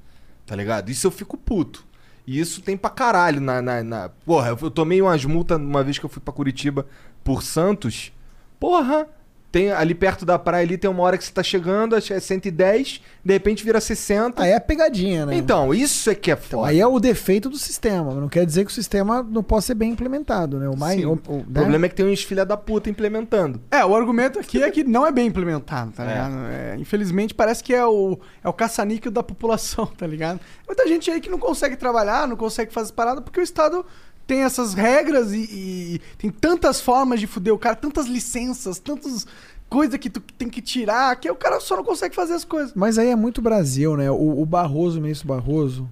Tá 0.46 0.56
ligado? 0.56 0.90
Isso 0.90 1.06
eu 1.06 1.10
fico 1.10 1.36
puto. 1.36 1.84
E 2.26 2.38
isso 2.40 2.60
tem 2.60 2.76
pra 2.76 2.90
caralho 2.90 3.40
na. 3.40 3.62
na, 3.62 3.82
na- 3.82 4.08
Porra, 4.26 4.48
eu 4.60 4.70
tomei 4.70 5.00
umas 5.00 5.24
multas 5.24 5.58
uma 5.58 5.82
vez 5.82 5.98
que 5.98 6.04
eu 6.04 6.10
fui 6.10 6.20
pra 6.20 6.32
Curitiba 6.34 6.86
por 7.24 7.42
Santos. 7.42 8.12
Porra! 8.60 9.06
Tem, 9.50 9.72
ali 9.72 9.94
perto 9.94 10.26
da 10.26 10.38
praia 10.38 10.62
ali 10.66 10.76
tem 10.76 10.90
uma 10.90 11.02
hora 11.02 11.16
que 11.16 11.24
você 11.24 11.32
tá 11.32 11.42
chegando, 11.42 11.96
acho 11.96 12.08
que 12.08 12.12
é 12.12 12.20
110, 12.20 13.00
de 13.24 13.32
repente 13.32 13.64
vira 13.64 13.80
60. 13.80 14.42
Aí 14.42 14.50
é 14.50 14.60
pegadinha, 14.60 15.24
né? 15.24 15.34
Então, 15.36 15.72
isso 15.72 16.10
é 16.10 16.14
que 16.14 16.30
é 16.30 16.36
foda. 16.36 16.68
Aí 16.68 16.78
é 16.78 16.86
o 16.86 17.00
defeito 17.00 17.48
do 17.48 17.56
sistema. 17.56 18.12
Não 18.14 18.28
quer 18.28 18.44
dizer 18.44 18.66
que 18.66 18.70
o 18.70 18.74
sistema 18.74 19.22
não 19.22 19.42
possa 19.42 19.68
ser 19.68 19.74
bem 19.74 19.90
implementado, 19.92 20.58
né? 20.58 20.68
O 20.68 20.76
mais. 20.76 21.00
Sim. 21.00 21.06
o- 21.06 21.18
O, 21.26 21.32
o- 21.32 21.36
né? 21.38 21.44
problema 21.54 21.86
é 21.86 21.88
que 21.88 21.94
tem 21.94 22.04
uns 22.06 22.22
filha 22.22 22.44
da 22.44 22.58
puta 22.58 22.90
implementando. 22.90 23.58
É, 23.70 23.82
o 23.84 23.96
argumento 23.96 24.38
aqui 24.38 24.62
é 24.62 24.70
que 24.70 24.84
não 24.84 25.06
é 25.06 25.10
bem 25.10 25.26
implementado, 25.28 25.92
tá 25.92 26.04
É. 26.04 26.08
ligado? 26.08 26.34
É, 26.52 26.76
infelizmente 26.78 27.32
parece 27.34 27.64
que 27.64 27.72
é 27.74 27.86
o, 27.86 28.18
é 28.44 28.48
o 28.50 28.52
caça-níquel 28.52 29.10
da 29.10 29.22
população, 29.22 29.86
tá 29.96 30.06
ligado? 30.06 30.40
Muita 30.66 30.86
gente 30.86 31.10
aí 31.10 31.22
que 31.22 31.30
não 31.30 31.38
consegue 31.38 31.74
trabalhar, 31.76 32.28
não 32.28 32.36
consegue 32.36 32.70
fazer 32.70 32.92
parada 32.92 33.22
porque 33.22 33.40
o 33.40 33.42
Estado 33.42 33.84
tem 34.28 34.42
essas 34.42 34.74
regras 34.74 35.32
e, 35.32 35.38
e 35.38 36.00
tem 36.18 36.30
tantas 36.30 36.82
formas 36.82 37.18
de 37.18 37.26
fuder 37.26 37.52
o 37.52 37.58
cara, 37.58 37.74
tantas 37.74 38.06
licenças, 38.06 38.78
tantas 38.78 39.26
coisas 39.70 39.98
que 39.98 40.10
tu 40.10 40.20
tem 40.20 40.50
que 40.50 40.60
tirar, 40.60 41.16
que 41.16 41.30
o 41.30 41.34
cara 41.34 41.58
só 41.60 41.76
não 41.76 41.82
consegue 41.82 42.14
fazer 42.14 42.34
as 42.34 42.44
coisas. 42.44 42.74
Mas 42.74 42.98
aí 42.98 43.08
é 43.08 43.16
muito 43.16 43.40
Brasil, 43.40 43.96
né? 43.96 44.10
O, 44.10 44.42
o 44.42 44.46
Barroso, 44.46 44.98
o 44.98 45.02
ministro 45.02 45.26
Barroso, 45.26 45.88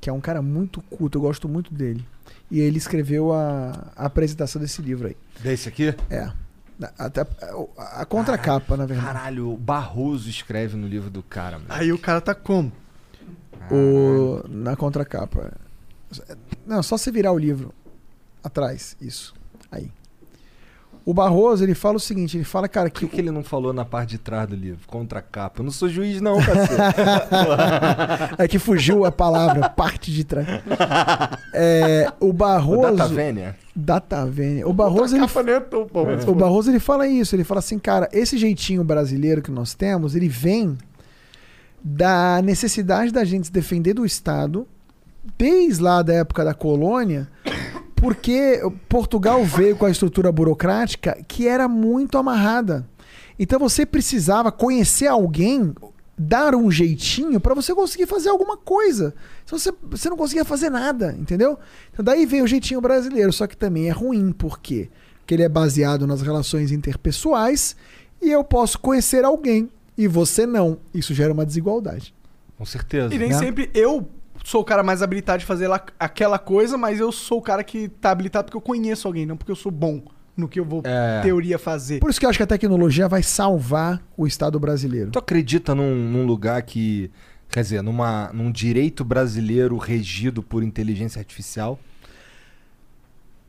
que 0.00 0.10
é 0.10 0.12
um 0.12 0.20
cara 0.20 0.42
muito 0.42 0.82
culto, 0.82 1.16
eu 1.16 1.22
gosto 1.22 1.48
muito 1.48 1.72
dele. 1.72 2.04
E 2.50 2.58
ele 2.58 2.76
escreveu 2.76 3.32
a, 3.32 3.92
a 3.94 4.06
apresentação 4.06 4.60
desse 4.60 4.82
livro 4.82 5.06
aí. 5.06 5.16
Desse 5.40 5.68
aqui? 5.68 5.94
É. 6.10 6.32
A, 6.98 8.00
a 8.02 8.04
contracapa, 8.04 8.76
na 8.76 8.84
verdade. 8.84 9.06
Caralho, 9.06 9.52
o 9.52 9.56
Barroso 9.56 10.28
escreve 10.28 10.76
no 10.76 10.88
livro 10.88 11.08
do 11.08 11.22
cara, 11.22 11.58
mano. 11.58 11.70
Aí 11.70 11.92
o 11.92 11.98
cara 11.98 12.20
tá 12.20 12.34
como? 12.34 12.72
O, 13.70 14.42
na 14.48 14.74
contracapa. 14.74 15.52
Não, 16.66 16.82
só 16.82 16.96
você 16.96 17.10
virar 17.10 17.32
o 17.32 17.38
livro 17.38 17.72
atrás, 18.42 18.96
isso. 19.00 19.34
Aí. 19.70 19.90
O 21.06 21.14
Barroso, 21.14 21.62
ele 21.62 21.72
fala 21.72 21.98
o 21.98 22.00
seguinte, 22.00 22.36
ele 22.36 22.42
fala, 22.42 22.66
cara, 22.68 22.90
Por 22.90 22.98
que 22.98 23.06
que, 23.06 23.14
que 23.14 23.20
ele 23.20 23.30
não 23.30 23.44
falou 23.44 23.72
na 23.72 23.84
parte 23.84 24.10
de 24.10 24.18
trás 24.18 24.48
do 24.48 24.56
livro? 24.56 24.80
Contra 24.88 25.20
a 25.20 25.22
capa. 25.22 25.60
Eu 25.60 25.64
não 25.64 25.70
sou 25.70 25.88
juiz, 25.88 26.20
não, 26.20 26.34
parceiro. 26.44 26.82
é 28.36 28.48
que 28.48 28.58
fugiu 28.58 29.04
a 29.04 29.12
palavra, 29.12 29.68
parte 29.70 30.12
de 30.12 30.24
trás. 30.24 30.46
É, 31.58 32.12
o 32.20 32.28
o 32.28 32.32
Barroso, 32.34 32.96
Data 32.96 33.08
Vênia. 33.08 33.56
Data 33.74 34.26
Vênia. 34.26 34.68
O 34.68 34.74
Barroso, 34.74 35.16
ele, 35.16 35.26
Capa 35.26 35.42
nem 35.42 35.54
é 35.54 35.60
tão 35.60 35.86
bom, 35.86 36.04
mas 36.04 36.28
o 36.28 36.34
Barroso, 36.34 36.70
ele 36.70 36.78
fala 36.78 37.06
isso, 37.06 37.34
ele 37.34 37.44
fala 37.44 37.60
assim, 37.60 37.78
cara, 37.78 38.10
esse 38.12 38.36
jeitinho 38.36 38.84
brasileiro 38.84 39.40
que 39.40 39.50
nós 39.50 39.72
temos, 39.72 40.14
ele 40.14 40.28
vem 40.28 40.76
da 41.82 42.42
necessidade 42.42 43.10
da 43.10 43.24
gente 43.24 43.46
se 43.46 43.52
defender 43.52 43.94
do 43.94 44.04
Estado, 44.04 44.68
desde 45.38 45.82
lá 45.82 46.02
da 46.02 46.14
época 46.14 46.44
da 46.44 46.54
colônia, 46.54 47.28
porque 47.94 48.60
Portugal 48.88 49.44
veio 49.44 49.76
com 49.76 49.86
a 49.86 49.90
estrutura 49.90 50.30
burocrática 50.30 51.18
que 51.26 51.48
era 51.48 51.66
muito 51.66 52.18
amarrada. 52.18 52.86
Então 53.38 53.58
você 53.58 53.84
precisava 53.84 54.52
conhecer 54.52 55.06
alguém, 55.06 55.74
dar 56.16 56.54
um 56.54 56.70
jeitinho 56.70 57.40
para 57.40 57.54
você 57.54 57.74
conseguir 57.74 58.06
fazer 58.06 58.28
alguma 58.28 58.56
coisa. 58.56 59.14
Se 59.44 59.52
você, 59.52 59.72
você 59.82 60.08
não 60.08 60.16
conseguia 60.16 60.44
fazer 60.44 60.70
nada, 60.70 61.14
entendeu? 61.18 61.58
Então 61.92 62.04
daí 62.04 62.24
vem 62.24 62.42
o 62.42 62.46
jeitinho 62.46 62.80
brasileiro, 62.80 63.32
só 63.32 63.46
que 63.46 63.56
também 63.56 63.88
é 63.88 63.92
ruim, 63.92 64.32
por 64.32 64.58
quê? 64.58 64.88
Porque 65.18 65.34
ele 65.34 65.42
é 65.42 65.48
baseado 65.48 66.06
nas 66.06 66.22
relações 66.22 66.70
interpessoais 66.70 67.76
e 68.22 68.30
eu 68.30 68.44
posso 68.44 68.78
conhecer 68.78 69.24
alguém 69.24 69.70
e 69.96 70.06
você 70.06 70.46
não. 70.46 70.78
Isso 70.94 71.14
gera 71.14 71.32
uma 71.32 71.44
desigualdade. 71.44 72.14
Com 72.56 72.64
certeza. 72.64 73.14
E 73.14 73.18
nem 73.18 73.30
né? 73.30 73.38
sempre 73.38 73.70
eu 73.74 74.08
sou 74.48 74.60
o 74.60 74.64
cara 74.64 74.80
mais 74.84 75.02
habilitado 75.02 75.40
de 75.40 75.44
fazer 75.44 75.66
lá 75.66 75.84
aquela 75.98 76.38
coisa, 76.38 76.78
mas 76.78 77.00
eu 77.00 77.10
sou 77.10 77.38
o 77.38 77.42
cara 77.42 77.64
que 77.64 77.88
tá 77.88 78.12
habilitado 78.12 78.44
porque 78.44 78.56
eu 78.56 78.60
conheço 78.60 79.08
alguém, 79.08 79.26
não 79.26 79.36
porque 79.36 79.50
eu 79.50 79.56
sou 79.56 79.72
bom 79.72 80.00
no 80.36 80.46
que 80.48 80.60
eu 80.60 80.64
vou, 80.64 80.82
É. 80.84 81.20
teoria, 81.20 81.58
fazer. 81.58 81.98
Por 81.98 82.10
isso 82.10 82.20
que 82.20 82.26
eu 82.26 82.30
acho 82.30 82.38
que 82.38 82.42
a 82.44 82.46
tecnologia 82.46 83.08
vai 83.08 83.24
salvar 83.24 84.00
o 84.16 84.24
Estado 84.24 84.60
brasileiro. 84.60 85.10
Tu 85.10 85.18
acredita 85.18 85.74
num, 85.74 85.96
num 85.96 86.24
lugar 86.24 86.62
que. 86.62 87.10
Quer 87.48 87.62
dizer, 87.62 87.82
numa, 87.82 88.30
num 88.32 88.52
direito 88.52 89.04
brasileiro 89.04 89.76
regido 89.78 90.42
por 90.44 90.62
inteligência 90.62 91.18
artificial? 91.18 91.78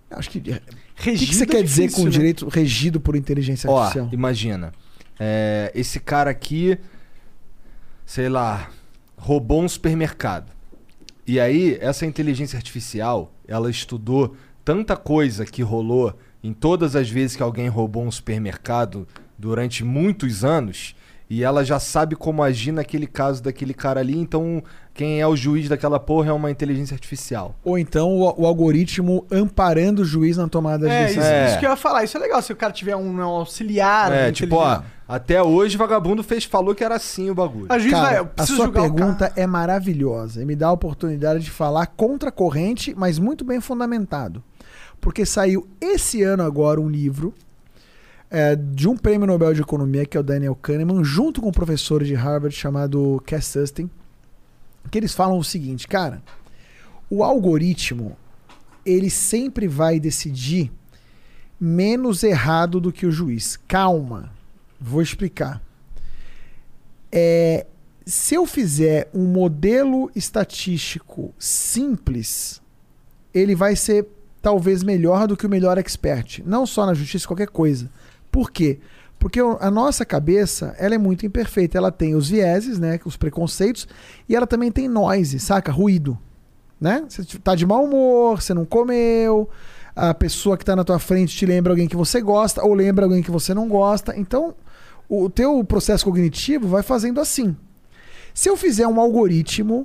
Acho 0.10 0.30
que. 0.32 0.40
O 0.40 0.42
que, 0.42 0.52
que 0.52 0.62
Regido 0.96 1.34
você 1.34 1.44
é 1.44 1.46
quer 1.46 1.62
dizer 1.64 1.82
difícil, 1.84 2.04
com 2.04 2.06
né? 2.06 2.12
direito 2.12 2.48
regido 2.50 3.00
por 3.00 3.16
inteligência 3.16 3.70
Ó, 3.70 3.78
artificial? 3.78 4.10
imagina. 4.12 4.72
é, 5.20 5.72
esse 5.76 6.00
cara 6.00 6.32
aqui, 6.32 6.78
sei 8.06 8.30
lá, 8.30 8.70
roubou 9.18 9.62
um 9.62 9.68
supermercado. 9.70 10.57
E 11.28 11.42
aí, 11.42 11.78
essa 11.82 12.06
inteligência 12.06 12.56
artificial, 12.56 13.34
ela 13.46 13.70
estudou 13.70 14.38
tanta 14.64 14.96
coisa 14.96 15.46
que 15.46 15.62
rolou 15.62 16.18
em 16.42 16.54
todas 16.54 16.96
as 16.96 17.10
vezes 17.10 17.36
que 17.36 17.44
alguém 17.44 17.68
roubou 17.68 18.06
um 18.06 18.12
supermercado 18.12 19.06
durante 19.38 19.84
muitos 19.84 20.46
anos. 20.46 20.96
E 21.30 21.44
ela 21.44 21.64
já 21.64 21.78
sabe 21.78 22.16
como 22.16 22.42
agir 22.42 22.72
naquele 22.72 23.06
caso 23.06 23.44
daquele 23.44 23.74
cara 23.74 24.00
ali. 24.00 24.18
Então, 24.18 24.64
quem 24.94 25.20
é 25.20 25.28
o 25.28 25.36
juiz 25.36 25.68
daquela 25.68 26.00
porra 26.00 26.30
é 26.30 26.34
uma 26.34 26.50
inteligência 26.50 26.96
artificial. 26.96 27.54
Ou 27.66 27.78
então 27.78 28.12
o, 28.12 28.42
o 28.42 28.46
algoritmo 28.46 29.26
amparando 29.30 30.04
o 30.04 30.06
juiz 30.06 30.38
na 30.38 30.48
tomada 30.48 30.88
de 30.88 30.94
É, 30.94 31.06
isso, 31.06 31.16
decisão. 31.16 31.36
É. 31.36 31.50
isso 31.50 31.60
que 31.60 31.66
eu 31.66 31.70
ia 31.70 31.76
falar. 31.76 32.06
Isso 32.06 32.16
é 32.16 32.20
legal 32.20 32.42
se 32.42 32.54
o 32.54 32.56
cara 32.56 32.72
tiver 32.72 32.96
um, 32.96 33.18
um 33.18 33.22
auxiliar. 33.22 34.12
é, 34.12 34.28
né, 34.28 34.32
tipo, 34.32 34.56
ó, 34.56 34.82
até 35.06 35.44
hoje 35.44 35.76
vagabundo 35.76 36.24
fez, 36.24 36.46
falou 36.46 36.74
que 36.74 36.84
era 36.84 36.96
assim 36.96 37.30
o 37.30 37.36
bagulho. 37.36 37.68
A 37.68 37.78
juiz 37.78 37.92
vai, 37.92 38.16
Cara, 38.16 38.18
eu 38.18 38.30
a 38.38 38.46
sua 38.46 38.72
pergunta 38.72 39.32
é 39.36 39.46
maravilhosa 39.46 40.42
e 40.42 40.46
me 40.46 40.56
dá 40.56 40.68
a 40.68 40.72
oportunidade 40.72 41.44
de 41.44 41.52
falar 41.52 41.88
contra 41.88 42.30
a 42.30 42.32
corrente, 42.32 42.96
mas 42.98 43.20
muito 43.20 43.44
bem 43.44 43.60
fundamentado. 43.60 44.42
Porque 45.02 45.26
saiu 45.26 45.68
esse 45.82 46.24
ano 46.24 46.44
agora 46.44 46.80
um 46.80 46.90
livro 46.90 47.34
é, 48.30 48.56
de 48.56 48.88
um 48.88 48.98
prêmio 48.98 49.28
Nobel 49.28 49.54
de 49.54 49.62
Economia, 49.62 50.06
que 50.06 50.18
é 50.18 50.20
o 50.20 50.24
Daniel 50.24 50.56
Kahneman, 50.56 51.04
junto 51.04 51.42
com 51.42 51.50
um 51.50 51.52
professor 51.52 52.04
de 52.04 52.14
Harvard 52.14 52.56
chamado 52.56 53.22
Cass 53.26 53.46
Sustin, 53.46 53.90
que 54.92 54.98
eles 54.98 55.14
falam 55.14 55.38
o 55.38 55.44
seguinte, 55.44 55.88
cara, 55.88 56.22
o 57.10 57.24
algoritmo, 57.24 58.18
ele 58.86 59.10
sempre 59.10 59.68
vai 59.68 60.00
decidir 60.00 60.72
menos 61.60 62.24
errado 62.24 62.80
do 62.80 62.92
que 62.92 63.06
o 63.06 63.12
juiz. 63.12 63.58
Calma, 63.68 64.32
vou 64.80 65.02
explicar. 65.02 65.62
É, 67.12 67.66
se 68.06 68.36
eu 68.36 68.46
fizer 68.46 69.10
um 69.14 69.26
modelo 69.26 70.12
estatístico 70.16 71.34
simples, 71.38 72.62
ele 73.34 73.56
vai 73.56 73.76
ser 73.76 74.08
talvez 74.42 74.84
melhor 74.84 75.28
do 75.28 75.36
que 75.36 75.46
o 75.46 75.50
melhor 75.50 75.78
expert, 75.78 76.42
não 76.46 76.66
só 76.66 76.86
na 76.86 76.94
justiça, 76.94 77.28
qualquer 77.28 77.50
coisa. 77.50 77.90
Por 78.38 78.52
quê? 78.52 78.78
Porque 79.18 79.40
a 79.40 79.72
nossa 79.72 80.06
cabeça, 80.06 80.76
ela 80.78 80.94
é 80.94 80.98
muito 81.00 81.26
imperfeita, 81.26 81.76
ela 81.76 81.92
tem 81.92 82.14
os 82.14 82.30
vieses, 82.30 82.78
né, 82.78 83.00
os 83.04 83.18
preconceitos, 83.18 83.88
e 84.30 84.36
ela 84.36 84.46
também 84.46 84.72
tem 84.72 84.88
noise, 84.88 85.40
saca? 85.40 85.72
Ruído, 85.72 86.16
né? 86.80 87.04
Você 87.10 87.40
tá 87.40 87.56
de 87.56 87.66
mau 87.66 87.84
humor, 87.84 88.40
você 88.40 88.54
não 88.54 88.64
comeu, 88.64 89.50
a 89.96 90.14
pessoa 90.14 90.56
que 90.56 90.64
tá 90.64 90.76
na 90.76 90.84
tua 90.84 91.00
frente 91.00 91.36
te 91.36 91.48
lembra 91.48 91.74
alguém 91.74 91.88
que 91.88 91.96
você 91.96 92.22
gosta 92.22 92.64
ou 92.64 92.76
lembra 92.76 93.06
alguém 93.06 93.24
que 93.24 93.32
você 93.32 93.56
não 93.56 93.68
gosta. 93.68 94.16
Então, 94.16 94.54
o 95.10 95.32
teu 95.32 95.64
processo 95.64 96.06
cognitivo 96.06 96.68
vai 96.68 96.84
fazendo 96.84 97.20
assim. 97.20 97.58
Se 98.36 98.48
eu 98.48 98.56
fizer 98.56 98.88
um 98.88 99.02
algoritmo 99.02 99.84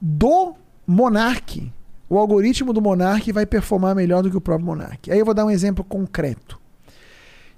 do 0.00 0.54
Monark, 0.86 1.70
o 2.08 2.16
algoritmo 2.16 2.72
do 2.72 2.80
Monark 2.80 3.30
vai 3.30 3.44
performar 3.44 3.94
melhor 3.94 4.22
do 4.22 4.30
que 4.30 4.38
o 4.38 4.40
próprio 4.40 4.64
Monark. 4.64 5.12
Aí 5.12 5.18
eu 5.18 5.26
vou 5.26 5.34
dar 5.34 5.44
um 5.44 5.50
exemplo 5.50 5.84
concreto. 5.84 6.58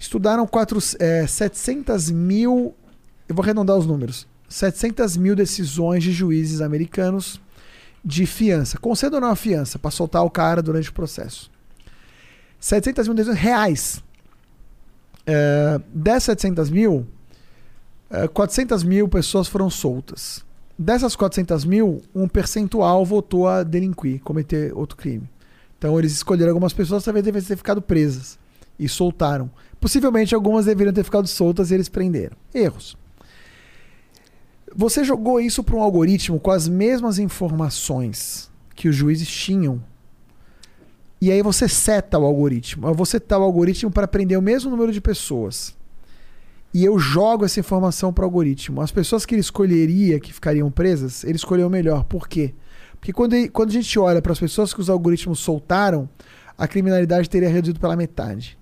Estudaram 0.03 0.45
quatro, 0.49 0.81
é, 0.99 1.25
700 1.29 2.11
mil, 2.11 2.75
eu 3.29 3.35
vou 3.37 3.45
arredondar 3.45 3.77
os 3.77 3.87
números, 3.87 4.27
700 4.49 5.17
mil 5.17 5.37
decisões 5.37 6.03
de 6.03 6.11
juízes 6.11 6.61
americanos 6.61 7.41
de 8.05 8.27
fiança, 8.27 8.79
concedam 8.79 9.21
uma 9.21 9.37
fiança 9.37 9.79
para 9.79 9.93
soltar 9.93 10.25
o 10.25 10.29
cara 10.29 10.61
durante 10.61 10.91
o 10.91 10.93
processo. 10.93 11.49
700 12.59 13.07
mil 13.07 13.15
decisões 13.15 13.39
reais. 13.39 14.03
É, 15.25 15.81
dessas 15.95 16.25
700 16.25 16.69
mil, 16.69 17.07
é, 18.11 18.27
400 18.27 18.83
mil 18.83 19.09
pessoas 19.09 19.47
foram 19.47 19.71
soltas. 19.71 20.45
Dessas 20.77 21.15
400 21.15 21.65
mil, 21.65 22.03
um 22.13 22.27
percentual 22.27 23.07
voltou 23.07 23.47
a 23.47 23.63
delinquir, 23.63 24.21
cometer 24.23 24.77
outro 24.77 24.97
crime. 24.97 25.31
Então 25.79 25.97
eles 25.97 26.11
escolheram 26.11 26.51
algumas 26.51 26.73
pessoas, 26.73 27.05
talvez 27.05 27.25
devessem 27.25 27.51
ter 27.51 27.57
ficado 27.57 27.81
presas 27.81 28.37
e 28.77 28.89
soltaram. 28.89 29.49
Possivelmente 29.83 30.33
algumas 30.33 30.67
deveriam 30.67 30.93
ter 30.93 31.03
ficado 31.03 31.27
soltas 31.27 31.73
e 31.73 31.75
eles 31.75 31.89
prenderam. 31.89 32.37
Erros. 32.55 32.97
Você 34.73 35.03
jogou 35.03 35.41
isso 35.41 35.65
para 35.65 35.75
um 35.75 35.83
algoritmo 35.83 36.39
com 36.39 36.53
as 36.53 36.69
mesmas 36.69 37.19
informações 37.19 38.49
que 38.77 38.89
os 38.89 38.95
juízes 38.95 39.29
tinham. 39.29 39.83
E 41.21 41.33
aí 41.33 41.43
você 41.43 41.69
seta 41.69 42.17
o 42.17 42.25
algoritmo. 42.25 42.95
Vou 42.95 43.05
setar 43.05 43.41
o 43.41 43.43
algoritmo 43.43 43.91
para 43.91 44.07
prender 44.07 44.39
o 44.39 44.43
mesmo 44.43 44.71
número 44.71 44.93
de 44.93 45.01
pessoas. 45.01 45.77
E 46.73 46.85
eu 46.85 46.97
jogo 46.97 47.45
essa 47.45 47.59
informação 47.59 48.13
para 48.13 48.23
o 48.23 48.27
algoritmo. 48.27 48.83
As 48.83 48.93
pessoas 48.93 49.27
que 49.27 49.35
ele 49.35 49.41
escolheria 49.41 50.21
que 50.21 50.33
ficariam 50.33 50.71
presas, 50.71 51.25
ele 51.25 51.35
escolheu 51.35 51.69
melhor. 51.69 52.05
Por 52.05 52.29
quê? 52.29 52.55
Porque 53.01 53.13
quando, 53.13 53.35
quando 53.51 53.71
a 53.71 53.73
gente 53.73 53.99
olha 53.99 54.23
para 54.23 54.33
as 54.33 54.39
pessoas 54.39 54.73
que 54.73 54.81
os 54.81 54.89
algoritmos 54.89 55.41
soltaram, 55.41 56.09
a 56.57 56.69
criminalidade 56.69 57.29
teria 57.29 57.49
reduzido 57.49 57.81
pela 57.81 57.97
metade. 57.97 58.62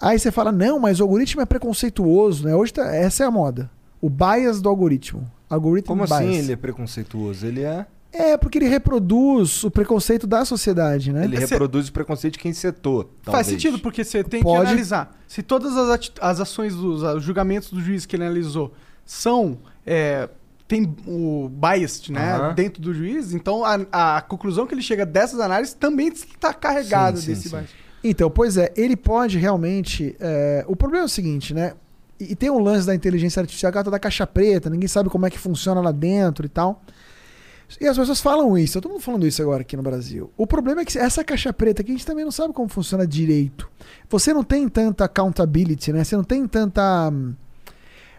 Aí 0.00 0.18
você 0.18 0.30
fala, 0.30 0.52
não, 0.52 0.78
mas 0.78 1.00
o 1.00 1.02
algoritmo 1.02 1.42
é 1.42 1.46
preconceituoso, 1.46 2.44
né? 2.46 2.54
Hoje 2.54 2.72
tá- 2.72 2.94
essa 2.94 3.24
é 3.24 3.26
a 3.26 3.30
moda. 3.30 3.70
O 4.00 4.08
bias 4.08 4.60
do 4.62 4.68
algoritmo. 4.68 5.28
Algoritmo 5.50 5.88
Como 5.88 6.04
bias. 6.06 6.12
assim 6.12 6.34
ele 6.36 6.52
é 6.52 6.56
preconceituoso? 6.56 7.46
Ele 7.46 7.62
é. 7.62 7.86
É, 8.12 8.36
porque 8.38 8.58
ele 8.58 8.68
reproduz 8.68 9.62
o 9.64 9.70
preconceito 9.70 10.26
da 10.26 10.44
sociedade, 10.44 11.12
né? 11.12 11.24
Ele 11.24 11.38
reproduz 11.38 11.88
o 11.88 11.92
preconceito 11.92 12.34
de 12.34 12.38
quem 12.38 12.52
setou. 12.52 13.10
Faz 13.22 13.46
sentido, 13.46 13.78
porque 13.78 14.02
você 14.04 14.24
tem 14.24 14.42
Pode- 14.42 14.60
que 14.62 14.66
analisar. 14.68 15.16
Se 15.26 15.42
todas 15.42 15.76
as, 15.76 15.90
ati- 15.90 16.12
as 16.20 16.40
ações, 16.40 16.74
dos 16.74 17.02
os 17.02 17.22
julgamentos 17.22 17.70
do 17.70 17.80
juiz 17.80 18.06
que 18.06 18.16
ele 18.16 18.24
analisou 18.24 18.72
são. 19.04 19.58
é, 19.86 20.28
tem 20.66 20.94
o 21.06 21.48
bias 21.50 22.08
né, 22.10 22.34
Aham. 22.34 22.54
dentro 22.54 22.82
do 22.82 22.92
juiz, 22.92 23.32
então 23.32 23.64
a, 23.64 24.16
a 24.18 24.20
conclusão 24.20 24.66
que 24.66 24.74
ele 24.74 24.82
chega 24.82 25.06
dessas 25.06 25.40
análises 25.40 25.72
também 25.72 26.08
está 26.08 26.52
carregada 26.52 27.16
Sim, 27.16 27.22
sim, 27.22 27.28
desse 27.32 27.48
sim. 27.48 27.56
bias. 27.56 27.70
Então, 28.10 28.30
pois 28.30 28.56
é, 28.56 28.72
ele 28.76 28.96
pode 28.96 29.38
realmente. 29.38 30.16
é, 30.20 30.64
O 30.68 30.74
problema 30.76 31.04
é 31.04 31.06
o 31.06 31.08
seguinte, 31.08 31.52
né? 31.54 31.72
E, 32.18 32.34
tem 32.34 32.50
um 32.50 32.58
lance 32.58 32.86
da 32.86 32.94
inteligência 32.94 33.40
artificial, 33.40 33.70
ela 33.72 33.84
tá 33.84 33.90
da 33.90 33.98
caixa 33.98 34.26
preta, 34.26 34.68
ninguém 34.68 34.88
sabe 34.88 35.08
como 35.08 35.24
é 35.26 35.30
que 35.30 35.38
funciona 35.38 35.80
lá 35.80 35.92
dentro 35.92 36.44
e 36.44 36.48
tal. 36.48 36.82
E 37.80 37.86
as 37.86 37.96
pessoas 37.98 38.20
falam 38.20 38.56
isso, 38.56 38.80
todo 38.80 38.90
mundo 38.90 39.02
falando 39.02 39.26
isso 39.26 39.42
agora 39.42 39.60
aqui 39.60 39.76
no 39.76 39.82
Brasil. 39.82 40.30
O 40.36 40.46
problema 40.46 40.80
é 40.80 40.84
que 40.86 40.98
essa 40.98 41.22
caixa 41.22 41.52
preta 41.52 41.82
aqui 41.82 41.90
a 41.92 41.94
gente 41.94 42.06
também 42.06 42.24
não 42.24 42.32
sabe 42.32 42.54
como 42.54 42.66
funciona 42.68 43.06
direito. 43.06 43.68
Você 44.08 44.32
não 44.32 44.42
tem 44.42 44.66
tanta 44.68 45.04
accountability, 45.04 45.92
né? 45.92 46.02
Você 46.02 46.16
não 46.16 46.24
tem 46.24 46.46
tanta 46.48 47.12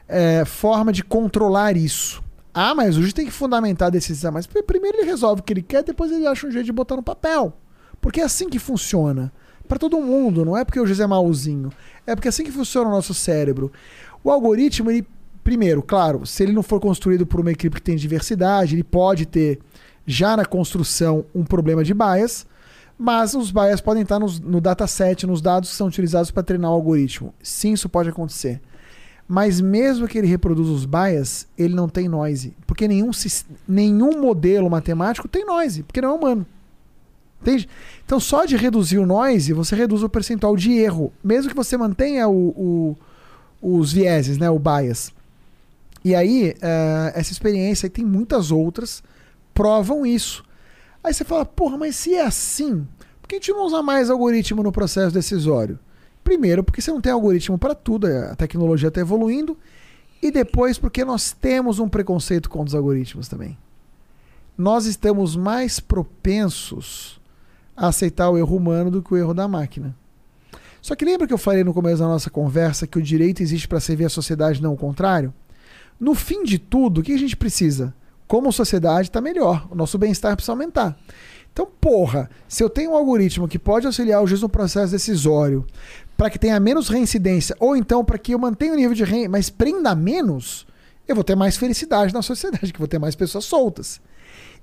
é, 0.08 0.46
forma 0.46 0.92
de 0.94 1.04
controlar 1.04 1.76
isso. 1.76 2.24
Ah, 2.54 2.74
mas 2.76 2.96
o 2.96 3.02
juiz 3.02 3.14
tem 3.14 3.26
que 3.26 3.32
fundamentar 3.32 3.88
a 3.88 3.92
decisão. 3.92 4.32
Mas 4.32 4.46
pr- 4.48 4.64
primeiro 4.64 4.98
ele 5.00 5.06
resolve 5.10 5.42
o 5.42 5.44
que 5.44 5.54
ele 5.54 5.62
quer, 5.64 5.84
depois 5.84 6.12
ele 6.12 6.26
acha 6.28 6.48
um 6.48 6.52
jeito 6.52 6.66
de 6.66 6.72
botar 6.72 6.96
no 6.96 7.04
papel. 7.04 7.54
Porque 8.00 8.22
é 8.22 8.24
assim 8.24 8.50
que 8.50 8.60
funciona. 8.60 9.32
Para 9.70 9.78
todo 9.80 10.02
mundo, 10.02 10.44
não 10.44 10.58
é 10.58 10.66
porque 10.66 10.80
o 10.80 10.86
juiz 10.86 11.00
é 11.00 11.06
malzinho. 11.08 11.72
É 12.06 12.16
porque 12.16 12.28
é 12.28 12.30
assim 12.30 12.44
que 12.44 12.52
funciona 12.52 12.90
o 12.90 12.92
nosso 12.92 13.14
cérebro. 13.14 13.72
O 14.24 14.32
algoritmo, 14.32 14.90
ele, 14.90 15.08
primeiro, 15.44 15.84
claro, 15.84 16.26
se 16.26 16.42
ele 16.42 16.52
não 16.52 16.64
for 16.64 16.80
construído 16.82 17.26
por 17.26 17.40
uma 17.40 17.52
equipe 17.52 17.76
que 17.76 17.82
tem 17.82 17.96
diversidade, 17.96 18.74
ele 18.76 18.84
pode 18.84 19.28
ter 19.28 19.60
já 20.08 20.36
na 20.36 20.44
construção 20.44 21.24
um 21.36 21.44
problema 21.44 21.84
de 21.84 21.94
bias, 21.94 22.48
mas 22.98 23.36
os 23.36 23.52
bias 23.52 23.80
podem 23.80 24.02
estar 24.02 24.18
nos- 24.20 24.40
no 24.40 24.60
dataset, 24.60 25.28
nos 25.28 25.40
dados 25.40 25.70
que 25.70 25.76
são 25.76 25.88
utilizados 25.88 26.32
para 26.32 26.42
treinar 26.42 26.72
o 26.72 26.74
algoritmo. 26.74 27.32
Sim, 27.42 27.74
isso 27.74 27.88
pode 27.88 28.10
acontecer. 28.10 28.60
Mas 29.28 29.62
mesmo 29.62 30.08
que 30.08 30.18
ele 30.18 30.26
reproduza 30.26 30.72
os 30.72 30.86
bias, 30.86 31.48
ele 31.56 31.76
não 31.76 31.88
tem 31.88 32.10
noise. 32.10 32.56
Porque 32.66 32.88
nenhum, 32.88 33.12
nenhum 33.68 34.20
modelo 34.20 34.68
matemático 34.68 35.28
tem 35.28 35.46
noise, 35.46 35.84
porque 35.84 36.02
não 36.02 36.10
é 36.10 36.14
humano. 36.14 36.46
Entende? 37.42 37.70
Então, 38.06 38.20
só 38.20 38.44
de 38.46 38.58
reduzir 38.58 38.98
o 38.98 39.06
noise, 39.06 39.54
você 39.54 39.76
reduz 39.76 40.04
o 40.04 40.10
percentual 40.10 40.56
de 40.58 40.74
erro. 40.74 41.14
Mesmo 41.24 41.50
que 41.50 41.56
você 41.56 41.78
mantenha 41.78 42.28
o, 42.28 42.96
o- 43.62 43.78
os 43.80 43.94
vieses, 43.94 44.38
né? 44.38 44.50
o 44.50 44.60
bias. 44.60 45.14
E 46.04 46.16
aí, 46.16 46.54
eh, 46.62 47.12
essa 47.16 47.32
experiência, 47.32 47.88
e 47.88 47.90
tem 47.90 48.06
muitas 48.06 48.52
outras, 48.52 49.04
provam 49.54 50.06
isso. 50.06 50.44
Aí 51.04 51.14
você 51.14 51.24
fala, 51.24 51.46
porra, 51.46 51.78
mas 51.78 51.96
se 51.96 52.14
é 52.16 52.26
assim, 52.26 52.86
por 53.22 53.28
que 53.28 53.36
a 53.36 53.38
gente 53.38 53.52
não 53.52 53.66
usa 53.66 53.82
mais 53.82 54.10
algoritmo 54.10 54.62
no 54.64 54.72
processo 54.72 55.14
decisório? 55.14 55.78
Primeiro, 56.24 56.64
porque 56.64 56.82
você 56.82 56.92
não 56.92 57.02
tem 57.02 57.12
algoritmo 57.12 57.58
para 57.58 57.74
tudo, 57.76 58.08
a 58.08 58.36
tecnologia 58.36 58.90
está 58.90 59.00
evoluindo. 59.02 59.58
E 60.22 60.30
depois, 60.32 60.78
porque 60.78 61.06
nós 61.06 61.32
temos 61.32 61.80
um 61.80 61.88
preconceito 61.88 62.50
contra 62.50 62.68
os 62.68 62.76
algoritmos 62.76 63.28
também. 63.30 63.58
Nós 64.58 64.86
estamos 64.86 65.36
mais 65.38 65.80
propensos 65.80 67.19
a 67.80 67.88
aceitar 67.88 68.30
o 68.30 68.38
erro 68.38 68.58
humano 68.58 68.92
do 68.92 69.02
que 69.02 69.14
o 69.14 69.18
erro 69.18 69.34
da 69.34 69.48
máquina. 69.48 69.96
Só 70.82 70.96
que 70.96 71.06
lembra 71.06 71.26
que 71.26 71.34
eu 71.34 71.38
falei 71.38 71.64
no 71.64 71.74
começo 71.74 72.00
da 72.00 72.08
nossa 72.08 72.30
conversa 72.30 72.86
que 72.86 73.00
o 73.00 73.02
direito 73.02 73.42
existe 73.42 73.68
para 73.68 73.80
servir 73.80 74.06
a 74.06 74.10
sociedade, 74.10 74.62
não 74.62 74.74
o 74.74 74.78
contrário? 74.78 75.34
No 76.00 76.14
fim 76.14 76.44
de 76.44 76.60
tudo, 76.60 77.00
o 77.00 77.04
que 77.04 77.14
a 77.14 77.18
gente 77.18 77.38
precisa? 77.38 77.94
Como 78.28 78.52
sociedade 78.52 79.08
está 79.08 79.22
melhor, 79.22 79.68
o 79.72 79.76
nosso 79.76 79.98
bem-estar 79.98 80.36
precisa 80.36 80.52
aumentar. 80.52 80.98
Então, 81.52 81.68
porra, 81.80 82.30
se 82.48 82.64
eu 82.64 82.70
tenho 82.70 82.92
um 82.92 82.96
algoritmo 82.96 83.48
que 83.48 83.58
pode 83.58 83.86
auxiliar 83.86 84.22
o 84.22 84.28
juiz 84.28 84.42
no 84.42 84.50
processo 84.50 84.92
decisório 84.92 85.66
para 86.16 86.30
que 86.30 86.38
tenha 86.38 86.60
menos 86.60 86.90
reincidência, 86.90 87.56
ou 87.60 87.76
então 87.76 88.04
para 88.04 88.18
que 88.18 88.34
eu 88.34 88.40
mantenha 88.40 88.74
o 88.74 88.76
nível 88.76 88.94
de 88.94 89.04
rei, 89.04 89.28
mas 89.28 89.50
prenda 89.50 89.96
menos, 89.96 90.68
eu 91.08 91.16
vou 91.16 91.24
ter 91.24 91.36
mais 91.36 91.58
felicidade 91.58 92.14
na 92.14 92.22
sociedade, 92.22 92.72
que 92.74 92.80
vou 92.80 92.88
ter 92.88 93.00
mais 93.00 93.16
pessoas 93.16 93.46
soltas. 93.46 94.00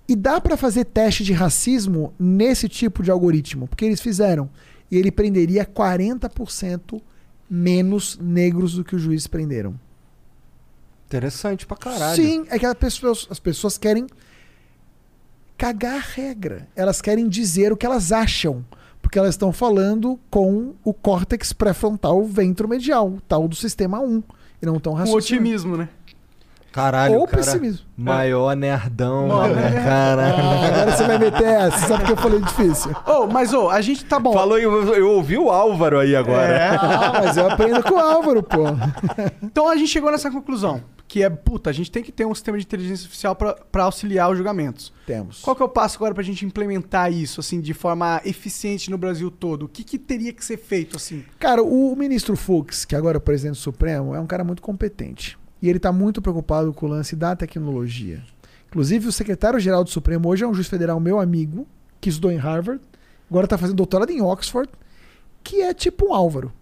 E 0.09 0.15
dá 0.15 0.41
para 0.41 0.57
fazer 0.57 0.85
teste 0.85 1.25
de 1.25 1.33
racismo 1.33 2.13
nesse 2.19 2.69
tipo 2.69 3.03
de 3.03 3.11
algoritmo, 3.11 3.67
porque 3.67 3.85
eles 3.85 4.01
fizeram. 4.01 4.49
E 4.91 4.97
ele 4.97 5.11
prenderia 5.11 5.65
40% 5.67 7.01
menos 7.51 8.17
negros 8.21 8.75
do 8.75 8.85
que 8.85 8.95
os 8.95 9.03
juízes 9.03 9.27
prenderam. 9.27 9.75
Interessante 11.07 11.67
pra 11.67 11.77
caralho. 11.77 12.17
Sim, 12.23 12.45
é 12.49 12.59
que 12.59 12.67
as 12.67 12.75
pessoas, 12.75 13.27
as 13.31 13.39
pessoas 13.41 13.79
querem 13.79 14.07
cagar 15.57 15.97
a 15.97 16.01
regra. 16.01 16.69
Elas 16.77 17.01
querem 17.01 17.29
dizer 17.29 17.73
o 17.73 17.77
que 17.77 17.87
elas 17.87 18.13
acham. 18.13 18.65
Porque 19.01 19.19
elas 19.19 19.35
estão 19.35 19.53
falando 19.53 20.19
com 20.29 20.75
o 20.83 20.93
córtex 20.93 21.53
pré-frontal 21.53 22.25
ventromedial, 22.25 23.19
tal 23.29 23.47
do 23.47 23.55
sistema 23.55 24.01
1. 24.01 24.23
E 24.61 24.67
não 24.67 24.77
estão 24.79 24.93
Com 24.95 24.99
raciocinando. 24.99 25.45
otimismo, 25.45 25.77
né? 25.77 25.89
Caralho, 26.77 27.15
Ou 27.15 27.25
o 27.25 27.27
cara 27.27 27.43
pessimismo. 27.43 27.87
Maior 27.97 28.55
nerdão, 28.55 29.29
Maior 29.29 29.49
né? 29.49 29.71
nerd. 29.71 29.83
Caralho. 29.83 30.37
Ah, 30.37 30.67
agora 30.67 30.91
você 30.95 31.05
vai 31.05 31.19
meter 31.19 31.43
essa, 31.43 31.79
sabe 31.87 32.01
porque 32.01 32.13
eu 32.13 32.17
falei 32.19 32.41
difícil. 32.41 32.95
Ô, 33.07 33.27
mas 33.27 33.55
ô, 33.55 33.71
a 33.71 33.81
gente 33.81 34.05
tá 34.05 34.21
bom. 34.21 34.35
Falou, 34.35 34.59
eu, 34.59 34.95
eu 34.95 35.11
ouvi 35.13 35.39
o 35.39 35.51
Álvaro 35.51 35.99
aí 35.99 36.15
agora. 36.15 36.53
É. 36.53 36.69
Ah, 36.77 37.13
mas 37.25 37.35
eu 37.39 37.51
aprendo 37.51 37.83
com 37.83 37.95
o 37.95 37.99
Álvaro, 37.99 38.43
pô. 38.43 38.65
Então 39.43 39.67
a 39.71 39.77
gente 39.77 39.89
chegou 39.89 40.11
nessa 40.11 40.31
conclusão. 40.31 40.83
Que 41.09 41.23
é, 41.23 41.31
puta, 41.31 41.71
a 41.71 41.73
gente 41.73 41.91
tem 41.91 42.03
que 42.03 42.13
ter 42.13 42.27
um 42.27 42.35
sistema 42.35 42.59
de 42.59 42.65
inteligência 42.65 43.05
artificial 43.05 43.35
pra 43.35 43.55
pra 43.55 43.85
auxiliar 43.85 44.31
os 44.31 44.37
julgamentos. 44.37 44.93
Temos. 45.07 45.41
Qual 45.41 45.57
que 45.57 45.63
é 45.63 45.65
o 45.65 45.69
passo 45.71 45.97
agora 45.97 46.13
pra 46.13 46.23
gente 46.23 46.45
implementar 46.45 47.11
isso, 47.11 47.41
assim, 47.41 47.59
de 47.59 47.73
forma 47.73 48.21
eficiente 48.23 48.91
no 48.91 48.99
Brasil 48.99 49.31
todo? 49.31 49.63
O 49.65 49.69
que, 49.69 49.83
que 49.83 49.99
teria 49.99 50.31
que 50.31 50.45
ser 50.45 50.59
feito, 50.59 50.97
assim? 50.99 51.25
Cara, 51.39 51.63
o 51.63 51.97
ministro 51.97 52.37
Fux, 52.37 52.85
que 52.85 52.95
agora 52.95 53.17
é 53.17 53.19
o 53.19 53.23
presidente 53.23 53.55
do 53.55 53.61
Supremo, 53.63 54.15
é 54.15 54.21
um 54.21 54.27
cara 54.27 54.45
muito 54.45 54.61
competente. 54.61 55.39
E 55.61 55.69
ele 55.69 55.79
está 55.79 55.93
muito 55.93 56.21
preocupado 56.21 56.73
com 56.73 56.87
o 56.87 56.89
lance 56.89 57.17
da 57.17 57.35
tecnologia. 57.35 58.23
Inclusive, 58.69 59.09
o 59.09 59.13
secretário-geral 59.13 59.85
do 59.85 59.91
Supremo 59.91 60.29
hoje 60.29 60.45
é 60.45 60.47
um 60.47 60.55
juiz 60.55 60.69
federal 60.69 61.01
meu 61.01 61.19
amigo, 61.19 61.67
que 62.01 62.11
estudou 62.11 62.31
em 62.31 62.37
Harvard, 62.37 62.81
agora 63.31 63.47
está 63.47 63.57
fazendo 63.57 63.77
doutorado 63.77 64.11
em 64.11 64.21
Oxford, 64.21 64.69
que 65.43 65.63
é 65.63 65.73
tipo 65.73 66.09
um 66.09 66.15
Álvaro. 66.15 66.53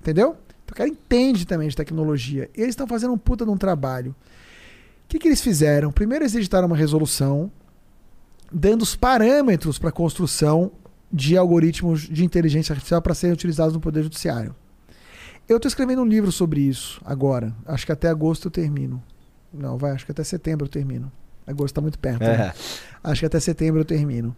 Entendeu? 0.00 0.36
Então 0.64 0.72
o 0.72 0.74
cara 0.74 0.88
entende 0.88 1.46
também 1.46 1.68
de 1.68 1.76
tecnologia. 1.76 2.50
Eles 2.54 2.70
estão 2.70 2.86
fazendo 2.86 3.12
um 3.12 3.18
puta 3.18 3.44
de 3.44 3.50
um 3.50 3.56
trabalho. 3.56 4.10
O 4.10 5.08
que, 5.08 5.18
que 5.18 5.26
eles 5.26 5.40
fizeram? 5.40 5.90
Primeiro, 5.90 6.24
eles 6.24 6.34
editaram 6.34 6.66
uma 6.66 6.76
resolução 6.76 7.50
dando 8.52 8.82
os 8.82 8.94
parâmetros 8.94 9.78
para 9.78 9.88
a 9.88 9.92
construção 9.92 10.70
de 11.12 11.36
algoritmos 11.36 12.02
de 12.02 12.24
inteligência 12.24 12.72
artificial 12.72 13.00
para 13.00 13.14
serem 13.14 13.32
utilizados 13.32 13.74
no 13.74 13.80
Poder 13.80 14.02
Judiciário. 14.02 14.54
Eu 15.48 15.56
estou 15.56 15.68
escrevendo 15.68 16.02
um 16.02 16.06
livro 16.06 16.30
sobre 16.30 16.60
isso 16.60 17.00
agora. 17.04 17.54
Acho 17.66 17.86
que 17.86 17.92
até 17.92 18.08
agosto 18.08 18.46
eu 18.48 18.50
termino. 18.50 19.02
Não, 19.52 19.78
vai, 19.78 19.92
acho 19.92 20.04
que 20.04 20.12
até 20.12 20.22
setembro 20.22 20.66
eu 20.66 20.70
termino. 20.70 21.10
Agosto 21.46 21.68
está 21.72 21.80
muito 21.80 21.98
perto. 21.98 22.20
né? 22.20 22.48
É. 22.48 22.52
Acho 23.02 23.20
que 23.20 23.26
até 23.26 23.40
setembro 23.40 23.80
eu 23.80 23.84
termino. 23.84 24.36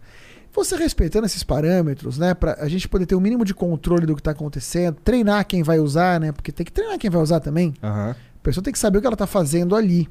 Você 0.53 0.75
respeitando 0.75 1.25
esses 1.25 1.43
parâmetros, 1.43 2.17
né, 2.17 2.33
para 2.33 2.53
a 2.59 2.67
gente 2.67 2.87
poder 2.87 3.05
ter 3.05 3.15
o 3.15 3.17
um 3.17 3.21
mínimo 3.21 3.45
de 3.45 3.53
controle 3.53 4.05
do 4.05 4.15
que 4.15 4.21
está 4.21 4.31
acontecendo, 4.31 4.97
treinar 5.03 5.45
quem 5.45 5.63
vai 5.63 5.79
usar, 5.79 6.19
né, 6.19 6.31
porque 6.31 6.51
tem 6.51 6.65
que 6.65 6.71
treinar 6.71 6.97
quem 6.97 7.09
vai 7.09 7.21
usar 7.21 7.39
também. 7.39 7.73
Aham. 7.81 8.11
A 8.11 8.43
pessoa 8.43 8.63
tem 8.63 8.73
que 8.73 8.79
saber 8.79 8.97
o 8.97 9.01
que 9.01 9.07
ela 9.07 9.13
está 9.15 9.27
fazendo 9.27 9.75
ali. 9.75 10.09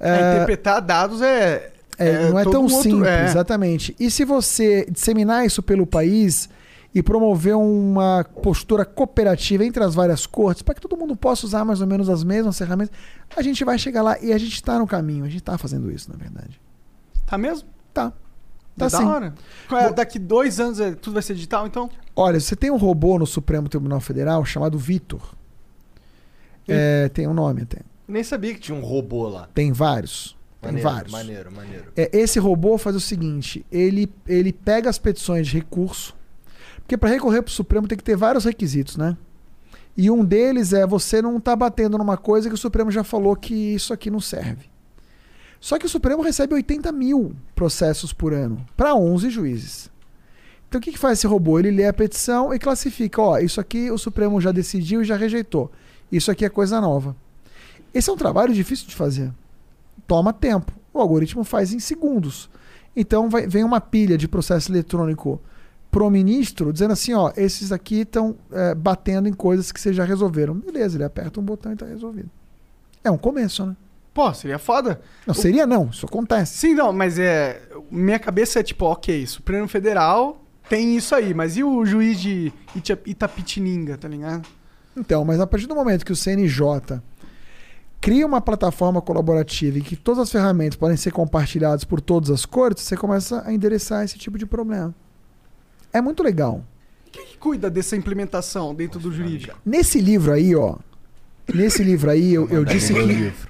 É, 0.00 0.10
É, 0.10 0.32
interpretar 0.34 0.80
dados 0.80 1.20
é. 1.20 1.70
é, 1.98 2.30
não 2.30 2.38
é 2.38 2.44
tão 2.44 2.60
um 2.62 2.64
outro- 2.64 2.82
simples, 2.82 3.08
é. 3.08 3.24
exatamente. 3.26 3.94
E 3.98 4.10
se 4.10 4.24
você 4.24 4.86
disseminar 4.90 5.44
isso 5.44 5.62
pelo 5.62 5.86
país 5.86 6.48
e 6.94 7.02
promover 7.02 7.54
uma 7.56 8.24
postura 8.42 8.84
cooperativa 8.84 9.64
entre 9.64 9.82
as 9.84 9.94
várias 9.94 10.26
cortes, 10.26 10.62
para 10.62 10.74
que 10.74 10.80
todo 10.80 10.96
mundo 10.96 11.14
possa 11.14 11.44
usar 11.46 11.64
mais 11.64 11.80
ou 11.80 11.86
menos 11.86 12.08
as 12.08 12.24
mesmas 12.24 12.56
ferramentas, 12.58 12.94
a 13.36 13.42
gente 13.42 13.64
vai 13.64 13.78
chegar 13.78 14.02
lá 14.02 14.18
e 14.20 14.32
a 14.32 14.38
gente 14.38 14.54
está 14.54 14.78
no 14.78 14.86
caminho, 14.86 15.24
a 15.24 15.28
gente 15.28 15.40
está 15.40 15.58
fazendo 15.58 15.90
isso, 15.90 16.10
na 16.10 16.16
verdade. 16.16 16.60
Tá 17.26 17.36
mesmo? 17.36 17.68
Tá. 17.92 18.10
Tá 18.76 18.86
Da 18.88 18.90
sim. 18.90 19.04
hora. 19.04 19.34
É, 19.72 19.92
daqui 19.92 20.18
dois 20.18 20.58
anos 20.60 20.80
é- 20.80 20.92
tudo 20.94 21.14
vai 21.14 21.22
ser 21.22 21.34
digital, 21.34 21.66
então? 21.66 21.90
Olha, 22.16 22.40
você 22.40 22.56
tem 22.56 22.70
um 22.70 22.76
robô 22.76 23.18
no 23.18 23.26
Supremo 23.26 23.68
Tribunal 23.68 24.00
Federal 24.00 24.44
chamado 24.44 24.78
Vitor. 24.78 25.34
É, 26.66 27.08
tem 27.08 27.26
um 27.26 27.34
nome 27.34 27.62
até. 27.62 27.78
Nem 28.06 28.22
sabia 28.22 28.54
que 28.54 28.60
tinha 28.60 28.76
um 28.76 28.80
robô 28.82 29.28
lá. 29.28 29.48
Tem 29.54 29.72
vários. 29.72 30.36
Tem 30.60 30.72
Maneiro, 30.72 30.90
vários. 30.90 31.12
maneiro, 31.12 31.52
maneiro. 31.52 31.84
É, 31.96 32.10
esse 32.18 32.38
robô 32.38 32.76
faz 32.78 32.96
o 32.96 33.00
seguinte: 33.00 33.64
ele, 33.70 34.12
ele 34.26 34.52
pega 34.52 34.90
as 34.90 34.98
petições 34.98 35.46
de 35.46 35.54
recurso, 35.58 36.16
porque 36.88 36.96
para 36.96 37.10
recorrer 37.10 37.42
para 37.42 37.50
o 37.50 37.52
Supremo 37.52 37.86
tem 37.86 37.98
que 37.98 38.02
ter 38.02 38.16
vários 38.16 38.46
requisitos, 38.46 38.96
né? 38.96 39.14
E 39.94 40.10
um 40.10 40.24
deles 40.24 40.72
é 40.72 40.86
você 40.86 41.20
não 41.20 41.38
tá 41.38 41.54
batendo 41.54 41.98
numa 41.98 42.16
coisa 42.16 42.48
que 42.48 42.54
o 42.54 42.58
Supremo 42.58 42.90
já 42.90 43.04
falou 43.04 43.36
que 43.36 43.52
isso 43.54 43.92
aqui 43.92 44.10
não 44.10 44.20
serve. 44.20 44.70
Só 45.60 45.78
que 45.78 45.84
o 45.84 45.88
Supremo 45.88 46.22
recebe 46.22 46.54
80 46.54 46.90
mil 46.90 47.36
processos 47.54 48.10
por 48.10 48.32
ano 48.32 48.64
para 48.74 48.94
11 48.94 49.28
juízes. 49.28 49.90
Então 50.66 50.78
o 50.78 50.82
que, 50.82 50.92
que 50.92 50.98
faz 50.98 51.18
esse 51.18 51.26
robô? 51.26 51.58
Ele 51.58 51.70
lê 51.70 51.84
a 51.84 51.92
petição 51.92 52.54
e 52.54 52.58
classifica: 52.58 53.20
ó, 53.20 53.36
isso 53.38 53.60
aqui 53.60 53.90
o 53.90 53.98
Supremo 53.98 54.40
já 54.40 54.50
decidiu 54.50 55.02
e 55.02 55.04
já 55.04 55.14
rejeitou. 55.14 55.70
Isso 56.10 56.30
aqui 56.30 56.46
é 56.46 56.48
coisa 56.48 56.80
nova. 56.80 57.14
Esse 57.92 58.08
é 58.08 58.12
um 58.14 58.16
trabalho 58.16 58.54
difícil 58.54 58.86
de 58.88 58.94
fazer 58.96 59.30
toma 60.06 60.32
tempo. 60.32 60.72
O 60.94 61.00
algoritmo 61.00 61.44
faz 61.44 61.70
em 61.74 61.80
segundos. 61.80 62.48
Então 62.96 63.28
vai- 63.28 63.46
vem 63.46 63.62
uma 63.62 63.78
pilha 63.78 64.16
de 64.16 64.26
processo 64.26 64.72
eletrônico 64.72 65.38
pro 65.90 66.10
ministro 66.10 66.72
dizendo 66.72 66.92
assim, 66.92 67.14
ó, 67.14 67.32
esses 67.36 67.72
aqui 67.72 68.00
estão 68.00 68.36
batendo 68.76 69.28
em 69.28 69.32
coisas 69.32 69.72
que 69.72 69.80
vocês 69.80 69.96
já 69.96 70.04
resolveram. 70.04 70.54
Beleza, 70.54 70.96
ele 70.96 71.04
aperta 71.04 71.40
um 71.40 71.42
botão 71.42 71.72
e 71.72 71.76
tá 71.76 71.86
resolvido. 71.86 72.28
É 73.02 73.10
um 73.10 73.18
começo, 73.18 73.64
né? 73.64 73.76
Pô, 74.12 74.32
seria 74.34 74.58
foda. 74.58 75.00
Não 75.26 75.32
seria 75.34 75.66
não, 75.66 75.90
isso 75.90 76.04
acontece. 76.04 76.56
Sim, 76.58 76.74
não, 76.74 76.92
mas 76.92 77.18
é. 77.18 77.62
Minha 77.90 78.18
cabeça 78.18 78.58
é 78.58 78.62
tipo, 78.62 78.84
ok, 78.86 79.24
Supremo 79.26 79.68
Federal 79.68 80.42
tem 80.68 80.96
isso 80.96 81.14
aí, 81.14 81.32
mas 81.32 81.56
e 81.56 81.62
o 81.64 81.86
juiz 81.86 82.20
de 82.20 82.52
Ita- 82.74 82.98
Itapetininga, 83.06 83.96
tá 83.96 84.08
ligado? 84.08 84.46
Então, 84.96 85.24
mas 85.24 85.40
a 85.40 85.46
partir 85.46 85.66
do 85.68 85.74
momento 85.74 86.04
que 86.04 86.12
o 86.12 86.16
CNJ 86.16 87.00
cria 88.00 88.26
uma 88.26 88.40
plataforma 88.40 89.00
colaborativa 89.00 89.78
em 89.78 89.82
que 89.82 89.96
todas 89.96 90.20
as 90.24 90.30
ferramentas 90.32 90.76
podem 90.76 90.96
ser 90.96 91.12
compartilhadas 91.12 91.84
por 91.84 92.00
todas 92.00 92.30
as 92.30 92.44
cortes, 92.44 92.82
você 92.84 92.96
começa 92.96 93.42
a 93.46 93.52
endereçar 93.52 94.04
esse 94.04 94.18
tipo 94.18 94.36
de 94.36 94.44
problema. 94.46 94.94
É 95.92 96.00
muito 96.00 96.22
legal. 96.22 96.62
Quem 97.10 97.24
que 97.26 97.38
cuida 97.38 97.70
dessa 97.70 97.96
implementação 97.96 98.74
dentro 98.74 99.00
do 99.00 99.10
jurídico? 99.12 99.58
Nesse 99.64 100.00
livro 100.00 100.32
aí, 100.32 100.54
ó. 100.54 100.76
Nesse 101.52 101.82
livro 101.82 102.10
aí, 102.10 102.34
eu, 102.34 102.48
eu 102.50 102.58
Mandar 102.58 102.72
disse 102.72 102.92
ele 102.92 103.00
ler 103.00 103.04
o 103.04 103.08
que. 103.16 103.22
livro. 103.22 103.48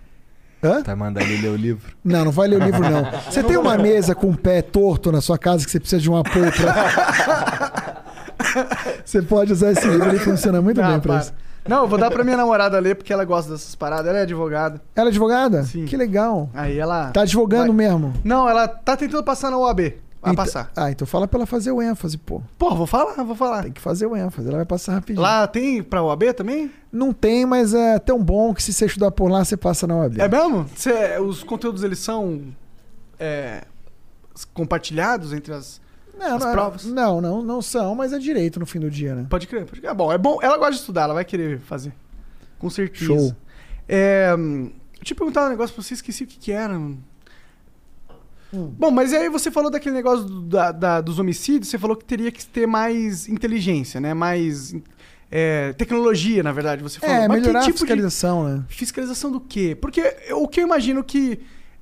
Hã? 0.62 0.82
Tá 0.82 0.97
mandando 0.97 1.27
ele 1.27 1.43
ler 1.43 1.48
o 1.48 1.56
livro. 1.56 1.93
Não, 2.05 2.24
não 2.27 2.32
vai 2.32 2.48
ler 2.48 2.60
o 2.60 2.65
livro, 2.65 2.81
não. 2.81 3.05
Você 3.31 3.43
tem 3.43 3.56
uma 3.56 3.77
mesa 3.78 4.15
com 4.15 4.31
o 4.31 4.36
pé 4.36 4.62
torto 4.62 5.12
na 5.12 5.20
sua 5.20 5.39
casa 5.39 5.65
que 5.65 5.70
você 5.70 5.78
precisa 5.78 6.01
de 6.01 6.10
um 6.10 6.16
apoio 6.16 6.51
pra. 6.52 8.05
Você 9.05 9.23
pode 9.23 9.52
usar 9.52 9.73
esse 9.73 9.86
livro, 9.86 10.09
ele 10.09 10.19
funciona 10.19 10.60
muito 10.60 10.81
bem 10.81 10.90
pra 10.90 11.01
para. 11.01 11.19
isso. 11.20 11.35
Não, 11.69 11.82
eu 11.82 11.89
vou 11.89 11.98
dar 11.98 12.10
pra 12.10 12.24
minha 12.24 12.36
namorada 12.36 12.78
ler 12.78 12.94
porque 12.94 13.12
ela 13.12 13.24
gosta 13.24 13.52
dessas 13.52 13.74
paradas. 13.74 14.06
Ela 14.06 14.20
é 14.20 14.23
advogada. 14.23 14.81
Ela 14.97 15.09
é 15.09 15.10
advogada? 15.10 15.65
Sim. 15.65 15.85
Que 15.85 15.97
legal. 15.97 16.48
Aí 16.55 16.78
ela. 16.78 17.10
Tá 17.10 17.23
advogando 17.23 17.66
Vai. 17.74 17.86
mesmo. 17.86 18.15
Não, 18.24 18.48
ela 18.48 18.66
tá 18.66 18.97
tentando 18.97 19.23
passar 19.23 19.51
na 19.51 19.59
OAB. 19.59 19.93
Vai 20.20 20.32
Então- 20.32 20.45
passar. 20.45 20.73
Ah, 20.74 20.90
então 20.90 21.07
fala 21.07 21.28
pra 21.28 21.39
ela 21.39 21.47
fazer 21.47 21.70
o 21.70 21.81
ênfase, 21.81 22.19
pô. 22.19 22.43
Pô, 22.59 22.74
vou 22.74 22.86
falar, 22.86 23.23
vou 23.23 23.36
falar. 23.36 23.62
Tem 23.62 23.73
que 23.73 23.81
fazer 23.81 24.05
o 24.07 24.16
ênfase, 24.16 24.49
ela 24.49 24.57
vai 24.59 24.66
passar 24.66 24.95
rapidinho. 24.95 25.23
Lá 25.23 25.47
tem 25.47 25.81
pra 25.82 26.03
OAB 26.03 26.32
também? 26.35 26.70
Não 26.90 27.12
tem, 27.12 27.47
mas 27.47 27.73
é 27.73 27.99
tão 28.01 28.23
bom 28.23 28.53
que 28.53 28.62
se 28.62 28.73
você 28.73 28.86
estudar 28.86 29.11
por 29.12 29.31
lá, 29.31 29.45
você 29.45 29.57
passa 29.57 29.86
na 29.86 29.95
OAB. 29.97 30.19
É 30.20 30.28
mesmo? 30.28 30.69
Cê- 30.74 31.20
os 31.20 31.45
conteúdos 31.45 31.85
eles 31.85 32.01
são 32.01 32.43
é, 33.19 33.62
compartilhados 34.55 35.32
entre 35.32 35.53
as. 35.55 35.81
não, 36.19 36.36
as 36.36 36.45
não, 36.45 36.53
provas? 36.53 36.85
Não, 36.85 37.20
não, 37.20 37.43
não 37.43 37.62
são, 37.62 37.95
mas 37.95 38.12
é 38.12 38.19
direito 38.19 38.59
no 38.59 38.66
fim 38.66 38.81
do 38.81 38.90
dia, 38.90 39.15
né? 39.15 39.27
Pode 39.31 39.47
crer, 39.47 39.65
pode 39.66 39.81
crer. 39.81 39.90
É 39.90 39.95
bom, 39.95 40.12
é 40.12 40.19
bom. 40.19 40.39
Ela 40.43 40.57
gosta 40.57 40.73
de 40.73 40.78
estudar, 40.81 41.03
ela 41.03 41.15
vai 41.15 41.24
querer 41.24 41.61
fazer. 41.61 41.93
Com 42.59 42.69
certeza. 42.69 43.05
Show. 43.05 43.32
É, 43.89 44.35
hum, 44.36 44.73
deixa 44.99 45.12
eu 45.12 45.16
perguntar 45.16 45.47
um 45.47 45.51
negócio 45.51 45.74
pra 45.74 45.82
você, 45.82 45.95
esqueci 45.95 46.24
o 46.24 46.27
que, 46.27 46.39
que 46.39 46.53
era. 46.53 46.74
mano. 46.77 46.99
Hum. 48.53 48.73
Bom, 48.79 48.91
mas 48.91 49.12
aí 49.12 49.29
você 49.29 49.51
falou 49.51 49.70
daquele 49.70 49.95
negócio 49.95 50.25
do- 50.25 50.41
da- 50.43 50.73
da- 50.73 51.01
dos 51.01 51.19
homicídios, 51.19 51.69
você 51.69 51.79
falou 51.79 51.95
que 51.97 52.05
teria 52.05 52.31
que 52.33 52.45
ter 52.47 52.66
mais 52.66 53.29
inteligência, 53.29 54.01
né? 54.01 54.15
Mais 54.15 54.75
é, 55.31 55.75
tecnologia, 55.75 56.43
na 56.43 56.53
verdade, 56.53 56.83
você 56.83 56.99
falou. 56.99 57.15
É, 57.15 57.29
Mas 57.29 57.41
melhorar 57.43 57.59
a 57.61 57.62
tipo 57.62 57.75
de- 57.75 57.81
fiscalização, 57.81 58.45
né? 58.49 58.65
Fiscalização 58.69 59.31
do 59.31 59.39
quê? 59.41 59.77
Porque 59.79 60.01
eu- 60.27 60.43
o 60.43 60.49
que 60.49 60.61
eu 60.61 60.65
imagino 60.65 61.05
que. 61.05 61.39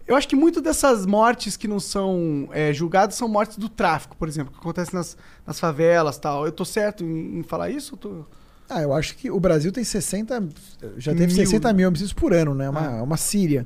Eu 0.09 0.15
acho 0.17 0.27
que 0.29 0.37
muito 0.37 0.61
dessas 0.61 1.05
mortes 1.07 1.57
que 1.57 1.67
não 1.69 1.79
são 1.81 2.49
é, 2.53 2.73
julgadas 2.73 3.17
são 3.17 3.27
mortes 3.29 3.57
do 3.57 3.69
tráfico, 3.69 4.17
por 4.17 4.29
exemplo, 4.29 4.53
que 4.53 4.59
acontece 4.59 4.95
nas, 4.95 5.17
nas 5.47 5.59
favelas 5.61 6.17
tal. 6.19 6.45
Eu 6.47 6.53
tô 6.53 6.65
certo 6.65 7.05
em, 7.05 7.39
em 7.41 7.43
falar 7.43 7.71
isso? 7.71 7.95
Eu 7.95 7.99
tô... 7.99 8.25
Ah, 8.69 8.83
eu 8.83 8.93
acho 8.93 9.17
que 9.17 9.31
o 9.31 9.39
Brasil 9.39 9.71
tem 9.73 9.83
60. 9.85 10.49
Já 10.97 11.13
teve 11.13 11.27
Mil, 11.27 11.37
60 11.37 11.69
né? 11.69 11.75
mil 11.75 11.89
homicídios 11.89 12.13
por 12.13 12.33
ano, 12.33 12.55
né? 12.55 12.69
Uma, 12.71 12.99
Ah. 12.99 13.03
uma 13.03 13.17
Síria. 13.17 13.65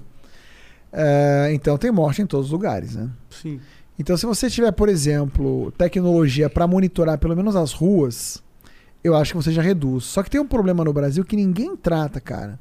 É, 0.92 1.50
então 1.52 1.76
tem 1.78 1.90
morte 1.90 2.22
em 2.22 2.26
todos 2.26 2.46
os 2.46 2.52
lugares, 2.52 2.94
né? 2.96 3.08
Sim. 3.30 3.60
Então, 3.98 4.16
se 4.16 4.24
você 4.26 4.48
tiver, 4.48 4.72
por 4.72 4.88
exemplo, 4.88 5.70
tecnologia 5.72 6.48
para 6.48 6.66
monitorar 6.66 7.18
pelo 7.18 7.36
menos 7.36 7.54
as 7.54 7.72
ruas, 7.72 8.42
eu 9.04 9.14
acho 9.14 9.32
que 9.32 9.36
você 9.36 9.52
já 9.52 9.60
reduz. 9.62 10.04
Só 10.04 10.22
que 10.22 10.30
tem 10.30 10.40
um 10.40 10.46
problema 10.46 10.82
no 10.84 10.92
Brasil 10.92 11.24
que 11.24 11.36
ninguém 11.36 11.76
trata, 11.76 12.18
cara. 12.20 12.58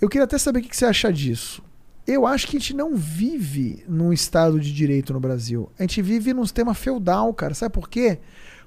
Eu 0.00 0.08
queria 0.08 0.24
até 0.24 0.38
saber 0.38 0.60
o 0.60 0.62
que 0.62 0.76
você 0.76 0.86
acha 0.86 1.12
disso. 1.12 1.62
Eu 2.06 2.26
acho 2.26 2.48
que 2.48 2.56
a 2.56 2.60
gente 2.60 2.74
não 2.74 2.96
vive 2.96 3.84
num 3.86 4.12
estado 4.12 4.58
de 4.58 4.72
direito 4.72 5.12
no 5.12 5.20
Brasil. 5.20 5.70
A 5.78 5.82
gente 5.82 6.02
vive 6.02 6.32
num 6.34 6.44
sistema 6.44 6.74
feudal, 6.74 7.32
cara. 7.34 7.54
Sabe 7.54 7.72
por 7.72 7.88
quê? 7.88 8.18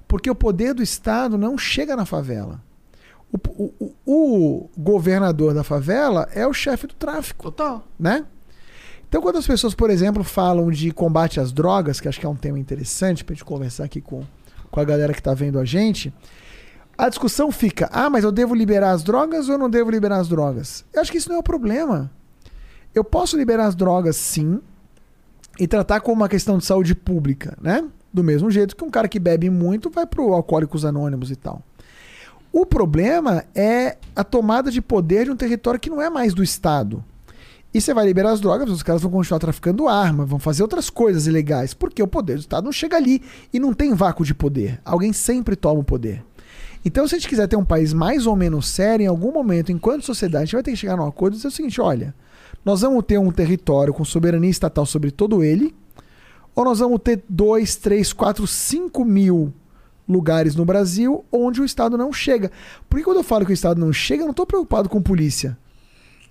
Porque 0.08 0.30
o 0.30 0.34
poder 0.34 0.72
do 0.72 0.82
Estado 0.82 1.36
não 1.36 1.58
chega 1.58 1.94
na 1.96 2.06
favela. 2.06 2.62
O, 3.30 3.36
o- 3.64 3.74
o- 3.84 3.96
o 4.06 4.70
governador 4.80 5.52
da 5.52 5.64
favela 5.64 6.28
é 6.32 6.46
o 6.46 6.52
chefe 6.54 6.86
do 6.86 6.94
tráfico 6.94 7.42
Total. 7.50 7.86
né? 7.98 8.24
Então, 9.08 9.22
quando 9.22 9.36
as 9.36 9.46
pessoas, 9.46 9.74
por 9.74 9.90
exemplo, 9.90 10.24
falam 10.24 10.70
de 10.70 10.90
combate 10.90 11.38
às 11.38 11.52
drogas, 11.52 12.00
que 12.00 12.08
acho 12.08 12.18
que 12.18 12.26
é 12.26 12.28
um 12.28 12.36
tema 12.36 12.58
interessante 12.58 13.24
pra 13.24 13.34
gente 13.34 13.44
conversar 13.44 13.84
aqui 13.84 14.00
com, 14.00 14.24
com 14.70 14.80
a 14.80 14.84
galera 14.84 15.14
que 15.14 15.22
tá 15.22 15.32
vendo 15.32 15.58
a 15.58 15.64
gente, 15.64 16.12
a 16.98 17.08
discussão 17.08 17.52
fica: 17.52 17.88
ah, 17.92 18.10
mas 18.10 18.24
eu 18.24 18.32
devo 18.32 18.54
liberar 18.54 18.90
as 18.90 19.02
drogas 19.02 19.48
ou 19.48 19.54
eu 19.54 19.58
não 19.58 19.70
devo 19.70 19.90
liberar 19.90 20.18
as 20.18 20.28
drogas? 20.28 20.84
Eu 20.92 21.00
acho 21.00 21.12
que 21.12 21.18
isso 21.18 21.28
não 21.28 21.36
é 21.36 21.38
o 21.38 21.42
problema. 21.42 22.10
Eu 22.94 23.04
posso 23.04 23.36
liberar 23.36 23.66
as 23.66 23.74
drogas 23.74 24.16
sim 24.16 24.60
e 25.58 25.66
tratar 25.66 26.00
como 26.00 26.22
uma 26.22 26.28
questão 26.28 26.58
de 26.58 26.64
saúde 26.64 26.94
pública, 26.94 27.56
né? 27.60 27.84
Do 28.12 28.24
mesmo 28.24 28.50
jeito 28.50 28.74
que 28.74 28.84
um 28.84 28.90
cara 28.90 29.08
que 29.08 29.18
bebe 29.18 29.50
muito 29.50 29.90
vai 29.90 30.06
pro 30.06 30.32
Alcoólicos 30.32 30.84
Anônimos 30.84 31.30
e 31.30 31.36
tal. 31.36 31.62
O 32.50 32.64
problema 32.64 33.44
é 33.54 33.98
a 34.14 34.24
tomada 34.24 34.70
de 34.70 34.80
poder 34.80 35.26
de 35.26 35.30
um 35.30 35.36
território 35.36 35.78
que 35.78 35.90
não 35.90 36.00
é 36.00 36.08
mais 36.08 36.32
do 36.32 36.42
Estado. 36.42 37.04
E 37.76 37.80
você 37.82 37.92
vai 37.92 38.06
liberar 38.06 38.30
as 38.30 38.40
drogas, 38.40 38.70
os 38.70 38.82
caras 38.82 39.02
vão 39.02 39.10
continuar 39.10 39.38
traficando 39.38 39.86
arma, 39.86 40.24
vão 40.24 40.38
fazer 40.38 40.62
outras 40.62 40.88
coisas 40.88 41.26
ilegais, 41.26 41.74
porque 41.74 42.02
o 42.02 42.06
poder 42.06 42.36
do 42.36 42.40
Estado 42.40 42.64
não 42.64 42.72
chega 42.72 42.96
ali 42.96 43.20
e 43.52 43.60
não 43.60 43.74
tem 43.74 43.92
vácuo 43.92 44.24
de 44.24 44.32
poder. 44.32 44.80
Alguém 44.82 45.12
sempre 45.12 45.54
toma 45.54 45.80
o 45.80 45.84
poder. 45.84 46.24
Então, 46.86 47.06
se 47.06 47.14
a 47.14 47.18
gente 47.18 47.28
quiser 47.28 47.46
ter 47.46 47.56
um 47.56 47.64
país 47.66 47.92
mais 47.92 48.26
ou 48.26 48.34
menos 48.34 48.66
sério, 48.66 49.04
em 49.04 49.06
algum 49.06 49.30
momento, 49.30 49.70
enquanto 49.70 50.06
sociedade, 50.06 50.44
a 50.44 50.46
gente 50.46 50.54
vai 50.54 50.62
ter 50.62 50.70
que 50.70 50.78
chegar 50.78 50.96
num 50.96 51.06
acordo 51.06 51.34
e 51.34 51.36
dizer 51.36 51.48
o 51.48 51.50
seguinte: 51.50 51.78
olha, 51.78 52.14
nós 52.64 52.80
vamos 52.80 53.04
ter 53.04 53.18
um 53.18 53.30
território 53.30 53.92
com 53.92 54.06
soberania 54.06 54.48
estatal 54.48 54.86
sobre 54.86 55.10
todo 55.10 55.44
ele, 55.44 55.74
ou 56.54 56.64
nós 56.64 56.78
vamos 56.78 56.98
ter 57.04 57.24
2, 57.28 57.76
3, 57.76 58.10
4, 58.10 58.46
5 58.46 59.04
mil 59.04 59.52
lugares 60.08 60.56
no 60.56 60.64
Brasil 60.64 61.26
onde 61.30 61.60
o 61.60 61.64
Estado 61.66 61.98
não 61.98 62.10
chega. 62.10 62.50
Porque 62.88 63.04
quando 63.04 63.18
eu 63.18 63.22
falo 63.22 63.44
que 63.44 63.52
o 63.52 63.52
Estado 63.52 63.78
não 63.78 63.92
chega, 63.92 64.22
eu 64.22 64.26
não 64.26 64.30
estou 64.30 64.46
preocupado 64.46 64.88
com 64.88 65.02
polícia. 65.02 65.58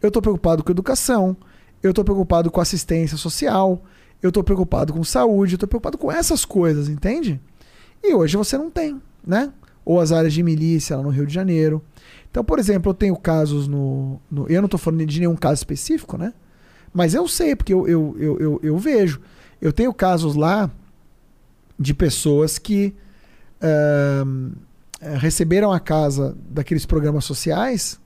Eu 0.02 0.08
estou 0.10 0.22
preocupado 0.22 0.64
com 0.64 0.72
educação, 0.72 1.36
eu 1.82 1.90
estou 1.92 2.04
preocupado 2.04 2.50
com 2.52 2.60
assistência 2.62 3.18
social, 3.18 3.82
eu 4.22 4.30
estou 4.30 4.44
preocupado 4.44 4.94
com 4.94 5.04
saúde, 5.04 5.54
eu 5.54 5.58
estou 5.58 5.68
preocupado 5.68 5.98
com 5.98 6.12
essas 6.12 6.46
coisas, 6.46 6.90
entende? 6.90 7.40
E 8.04 8.14
hoje 8.14 8.38
você 8.38 8.58
não 8.58 8.70
tem, 8.70 9.02
né? 9.26 9.52
Ou 9.84 10.00
as 10.00 10.12
áreas 10.12 10.34
de 10.34 10.42
milícia 10.42 10.98
lá 10.98 11.04
no 11.04 11.10
Rio 11.10 11.26
de 11.26 11.34
Janeiro. 11.34 11.82
Então, 12.30 12.44
por 12.44 12.60
exemplo, 12.60 12.90
eu 12.90 12.94
tenho 12.94 13.16
casos 13.16 13.68
no. 13.68 14.20
no- 14.30 14.48
eu 14.48 14.62
não 14.62 14.66
estou 14.66 14.80
falando 14.80 15.06
de 15.06 15.20
nenhum 15.20 15.36
caso 15.36 15.56
específico, 15.60 16.18
né? 16.18 16.34
Mas 16.94 17.14
eu 17.14 17.28
sei, 17.28 17.56
porque 17.56 17.74
eu, 17.74 17.88
eu, 17.88 18.16
eu, 18.20 18.40
eu, 18.40 18.60
eu 18.64 18.78
vejo. 18.78 19.22
Eu 19.62 19.72
tenho 19.72 19.94
casos 19.94 20.36
lá 20.36 20.70
de 21.80 21.94
pessoas 21.94 22.58
que 22.58 22.94
eh, 23.62 24.24
receberam 25.20 25.72
a 25.72 25.80
casa 25.80 26.36
daqueles 26.50 26.86
programas 26.86 27.26
sociais, 27.26 28.00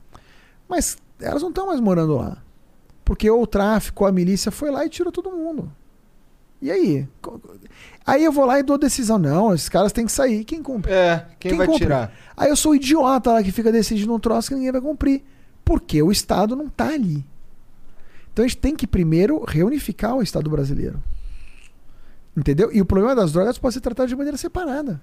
mas 0.68 0.96
elas 1.20 1.42
não 1.42 1.50
estão 1.50 1.66
mais 1.66 1.80
morando 1.80 2.16
lá. 2.16 2.38
Porque 3.04 3.30
o 3.30 3.46
tráfico, 3.46 4.06
a 4.06 4.12
milícia 4.12 4.50
foi 4.50 4.70
lá 4.70 4.84
e 4.84 4.88
tirou 4.88 5.12
todo 5.12 5.30
mundo. 5.30 5.72
E 6.62 6.70
aí? 6.70 7.08
Aí 8.06 8.24
eu 8.24 8.30
vou 8.30 8.44
lá 8.44 8.58
e 8.58 8.62
dou 8.62 8.76
decisão. 8.76 9.18
Não, 9.18 9.54
esses 9.54 9.68
caras 9.68 9.92
têm 9.92 10.06
que 10.06 10.12
sair. 10.12 10.44
Quem 10.44 10.62
cumpre? 10.62 10.92
É, 10.92 11.26
quem, 11.38 11.56
vai 11.56 11.66
cumpre? 11.66 11.84
tirar? 11.84 12.12
Aí 12.36 12.50
eu 12.50 12.56
sou 12.56 12.72
o 12.72 12.74
idiota 12.74 13.32
lá 13.32 13.42
que 13.42 13.50
fica 13.50 13.72
decidindo 13.72 14.14
um 14.14 14.18
troço 14.18 14.48
que 14.48 14.54
ninguém 14.54 14.72
vai 14.72 14.80
cumprir. 14.80 15.22
Porque 15.64 16.02
o 16.02 16.12
Estado 16.12 16.54
não 16.54 16.68
tá 16.68 16.88
ali. 16.88 17.24
Então 18.32 18.44
a 18.44 18.48
gente 18.48 18.58
tem 18.58 18.76
que 18.76 18.86
primeiro 18.86 19.42
reunificar 19.44 20.14
o 20.16 20.22
Estado 20.22 20.50
brasileiro. 20.50 21.02
Entendeu? 22.36 22.70
E 22.72 22.80
o 22.80 22.86
problema 22.86 23.14
das 23.14 23.32
drogas 23.32 23.58
pode 23.58 23.74
ser 23.74 23.80
tratado 23.80 24.08
de 24.08 24.16
maneira 24.16 24.36
separada. 24.36 25.00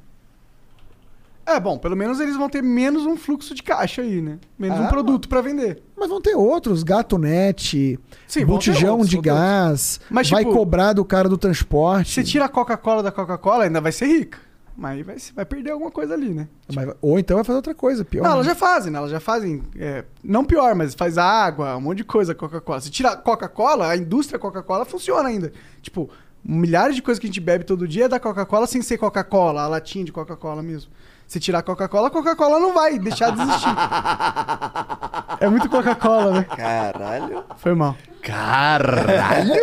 É, 1.48 1.62
bom, 1.62 1.78
pelo 1.78 1.96
menos 1.96 2.20
eles 2.20 2.36
vão 2.36 2.50
ter 2.50 2.62
menos 2.62 3.06
um 3.06 3.16
fluxo 3.16 3.56
de 3.56 3.64
caixa 3.64 4.02
aí, 4.02 4.22
né? 4.22 4.38
Menos 4.60 4.78
Ah, 4.80 4.82
um 4.82 4.88
produto 4.88 5.30
pra 5.30 5.40
vender. 5.40 5.82
Mas 5.96 6.10
vão 6.10 6.20
ter 6.22 6.36
outros, 6.36 6.84
gato 6.84 7.18
net, 7.18 7.98
Sim, 8.28 8.46
botijão 8.46 8.96
outros, 8.98 9.10
de 9.10 9.22
gás, 9.22 10.02
Mas, 10.10 10.30
vai 10.30 10.44
tipo, 10.44 10.54
cobrar 10.54 10.92
do 10.92 11.06
cara 11.06 11.30
do 11.30 11.38
transporte. 11.38 12.12
Você 12.12 12.24
tira 12.24 12.44
a 12.46 12.50
Coca-Cola 12.50 13.02
da 13.02 13.14
Coca-Cola, 13.14 13.64
ainda 13.64 13.80
vai 13.80 13.94
ser 13.94 14.08
rica. 14.08 14.40
Mas 14.76 15.06
vai, 15.06 15.16
vai 15.36 15.46
perder 15.46 15.72
alguma 15.72 15.90
coisa 15.90 16.14
ali, 16.14 16.34
né? 16.34 16.50
Mas- 16.76 16.94
ou 17.02 17.18
então 17.18 17.38
vai 17.38 17.44
fazer 17.46 17.56
outra 17.56 17.74
coisa, 17.74 18.04
pior. 18.04 18.24
Não, 18.24 18.30
né? 18.30 18.36
elas 18.36 18.46
já 18.46 18.54
fazem, 18.54 18.92
né? 18.92 19.00
Elas 19.00 19.10
já 19.10 19.20
fazem. 19.22 19.64
é, 19.80 20.04
não 20.22 20.44
pior, 20.44 20.76
mas 20.76 20.94
faz 20.94 21.18
água, 21.18 21.78
um 21.78 21.82
monte 21.82 22.00
de 22.00 22.04
coisa 22.04 22.36
Coca-Cola. 22.36 22.82
Se 22.82 22.92
tira 22.92 23.12
a 23.12 23.16
Coca-Cola, 23.16 23.88
a 23.88 23.96
indústria 23.96 24.38
Coca-Cola 24.38 24.84
funciona 24.84 25.30
ainda. 25.30 25.52
Tipo, 25.82 26.10
milhares 26.44 26.96
de 26.96 27.02
coisas 27.02 27.20
que 27.20 27.26
a 27.26 27.30
gente 27.30 27.40
bebe 27.40 27.64
todo 27.64 27.88
dia 27.88 28.06
é 28.06 28.10
da 28.10 28.20
Coca-Cola 28.20 28.68
sem 28.68 28.82
ser 28.82 28.98
Coca-Cola, 28.98 29.62
a 29.64 29.68
latinha 29.68 30.04
de 30.06 30.12
Coca-Cola 30.12 30.62
mesmo. 30.62 30.92
Se 31.28 31.40
tirar 31.40 31.62
Coca-Cola, 31.62 32.10
Coca-Cola 32.10 32.60
não 32.60 32.74
vai 32.74 32.98
deixar 32.98 33.32
de 33.32 33.42
existir. 33.42 33.70
é 35.42 35.50
muito 35.50 35.70
Coca-Cola, 35.70 36.32
né? 36.32 36.44
Caralho. 36.44 37.44
Foi 37.58 37.76
mal. 37.76 37.98
Caralho! 38.24 39.54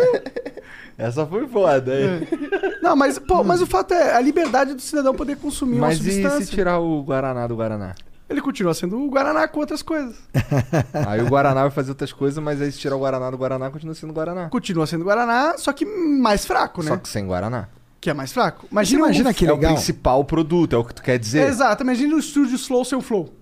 Essa 0.97 1.25
foi 1.25 1.47
foda, 1.47 1.99
hein? 1.99 2.27
Não, 2.81 2.95
mas, 2.95 3.19
pô, 3.19 3.43
mas 3.43 3.61
o 3.61 3.65
fato 3.65 3.93
é 3.93 4.15
a 4.15 4.21
liberdade 4.21 4.73
do 4.73 4.81
cidadão 4.81 5.13
poder 5.13 5.35
consumir 5.37 5.77
Mas 5.77 5.99
uma 5.99 6.07
e 6.07 6.13
substância. 6.13 6.45
se 6.45 6.51
tirar 6.51 6.79
o 6.79 7.03
Guaraná 7.03 7.47
do 7.47 7.55
Guaraná? 7.55 7.95
Ele 8.29 8.41
continua 8.41 8.73
sendo 8.73 8.97
o 8.97 9.09
Guaraná 9.09 9.47
com 9.47 9.59
outras 9.59 9.81
coisas. 9.81 10.15
Aí 11.07 11.21
o 11.21 11.27
Guaraná 11.27 11.61
vai 11.63 11.71
fazer 11.71 11.91
outras 11.91 12.13
coisas, 12.13 12.41
mas 12.43 12.59
aí 12.59 12.71
se 12.71 12.79
tirar 12.79 12.95
o 12.95 12.99
Guaraná 12.99 13.29
do 13.29 13.37
Guaraná, 13.37 13.69
continua 13.69 13.93
sendo 13.93 14.13
Guaraná. 14.13 14.49
Continua 14.49 14.87
sendo 14.87 15.03
Guaraná, 15.03 15.55
só 15.57 15.71
que 15.71 15.85
mais 15.85 16.45
fraco, 16.45 16.81
né? 16.81 16.89
Só 16.89 16.97
que 16.97 17.07
sem 17.07 17.25
Guaraná. 17.27 17.67
Que 18.05 18.11
é 18.11 18.13
mais 18.13 18.31
fraco. 18.31 18.67
Imagina, 18.71 18.99
imagina 18.99 19.29
o... 19.31 19.33
que 19.33 19.47
é 19.47 19.51
o 19.51 19.55
legal. 19.55 19.73
principal 19.73 20.23
produto, 20.23 20.75
é 20.75 20.77
o 20.77 20.85
que 20.85 20.93
tu 20.93 21.01
quer 21.01 21.17
dizer? 21.17 21.49
Exato, 21.49 21.81
imagina 21.81 22.15
o 22.15 22.19
estúdio 22.19 22.53
Slow 22.53 22.85
sem 22.85 22.95
o 22.95 23.01
Flow. 23.01 23.33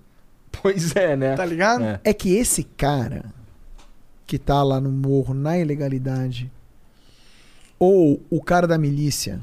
Pois 0.50 0.96
é, 0.96 1.18
né? 1.18 1.36
Tá 1.36 1.44
ligado? 1.44 1.84
É. 1.84 2.00
É 2.02 2.14
que 2.14 2.34
esse 2.34 2.64
cara 2.64 3.26
que 4.26 4.40
tá 4.40 4.64
lá 4.64 4.80
no 4.80 4.90
morro 4.90 5.34
na 5.34 5.60
ilegalidade, 5.60 6.50
ou 7.78 8.22
o 8.30 8.42
cara 8.42 8.66
da 8.66 8.78
milícia, 8.78 9.42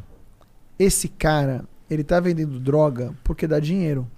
esse 0.78 1.06
cara, 1.06 1.64
ele 1.90 2.02
tá 2.02 2.18
vendendo 2.18 2.58
droga 2.58 3.12
porque 3.22 3.46
dá 3.46 3.60
dinheiro. 3.60 4.08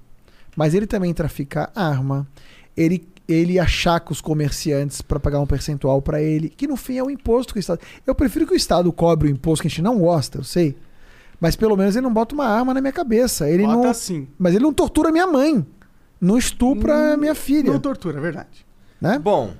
Mas 0.54 0.72
ele 0.72 0.86
também 0.86 1.12
trafica 1.12 1.68
arma, 1.74 2.28
ele, 2.76 3.08
ele 3.26 3.58
achaca 3.58 4.12
os 4.12 4.20
comerciantes 4.20 5.02
pra 5.02 5.18
pagar 5.18 5.40
um 5.40 5.46
percentual 5.48 6.00
pra 6.00 6.22
ele, 6.22 6.48
que 6.48 6.68
no 6.68 6.76
fim 6.76 6.98
é 6.98 7.02
o 7.02 7.10
imposto 7.10 7.52
que 7.52 7.58
o 7.58 7.60
Estado. 7.60 7.80
Eu 8.06 8.14
prefiro 8.14 8.46
que 8.46 8.54
o 8.54 8.56
Estado 8.56 8.92
cobre 8.92 9.26
o 9.26 9.32
imposto 9.32 9.62
que 9.62 9.66
a 9.66 9.70
gente 9.70 9.82
não 9.82 9.98
gosta, 9.98 10.38
eu 10.38 10.44
sei. 10.44 10.76
Mas 11.42 11.56
pelo 11.56 11.76
menos 11.76 11.96
ele 11.96 12.04
não 12.04 12.14
bota 12.14 12.36
uma 12.36 12.46
arma 12.46 12.72
na 12.72 12.80
minha 12.80 12.92
cabeça. 12.92 13.50
Ele 13.50 13.64
Bota 13.64 13.76
não, 13.76 13.90
assim. 13.90 14.28
mas 14.38 14.54
ele 14.54 14.62
não 14.62 14.72
tortura 14.72 15.10
minha 15.10 15.26
mãe. 15.26 15.66
Não 16.20 16.38
estupra 16.38 17.16
minha 17.16 17.34
filha. 17.34 17.72
Não 17.72 17.80
tortura, 17.80 18.18
é 18.18 18.20
verdade. 18.20 18.64
Né? 19.00 19.18
Bom, 19.18 19.52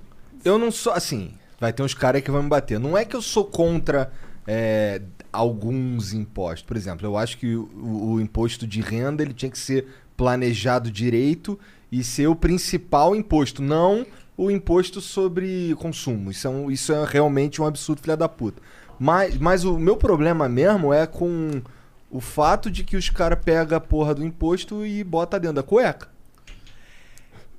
eu 0.44 0.56
não 0.58 0.70
sou. 0.70 0.92
Assim, 0.92 1.32
vai 1.58 1.72
ter 1.72 1.82
uns 1.82 1.92
caras 1.92 2.22
que 2.22 2.30
vão 2.30 2.40
me 2.44 2.48
bater. 2.48 2.78
Não 2.78 2.96
é 2.96 3.04
que 3.04 3.16
eu 3.16 3.20
sou 3.20 3.44
contra 3.44 4.12
é, 4.46 5.02
alguns 5.32 6.12
impostos. 6.12 6.62
Por 6.62 6.76
exemplo, 6.76 7.04
eu 7.04 7.16
acho 7.18 7.36
que 7.36 7.56
o, 7.56 8.12
o 8.12 8.20
imposto 8.20 8.64
de 8.64 8.80
renda 8.80 9.20
ele 9.24 9.34
tinha 9.34 9.50
que 9.50 9.58
ser 9.58 9.88
planejado 10.16 10.88
direito 10.88 11.58
e 11.90 12.04
ser 12.04 12.28
o 12.28 12.36
principal 12.36 13.16
imposto, 13.16 13.60
não 13.60 14.06
o 14.36 14.50
imposto 14.52 15.00
sobre 15.00 15.74
consumo. 15.80 16.30
Isso 16.30 16.46
é, 16.46 16.50
um- 16.50 16.70
isso 16.70 16.92
é 16.92 17.04
realmente 17.04 17.60
um 17.60 17.66
absurdo, 17.66 18.00
filha 18.00 18.16
da 18.16 18.28
puta. 18.28 18.62
Mas, 19.02 19.36
mas 19.36 19.64
o 19.64 19.76
meu 19.80 19.96
problema 19.96 20.48
mesmo 20.48 20.92
é 20.94 21.08
com 21.08 21.60
o 22.08 22.20
fato 22.20 22.70
de 22.70 22.84
que 22.84 22.96
os 22.96 23.10
caras 23.10 23.36
pegam 23.44 23.76
a 23.76 23.80
porra 23.80 24.14
do 24.14 24.24
imposto 24.24 24.86
e 24.86 25.02
bota 25.02 25.40
dentro 25.40 25.56
da 25.56 25.62
cueca. 25.64 26.06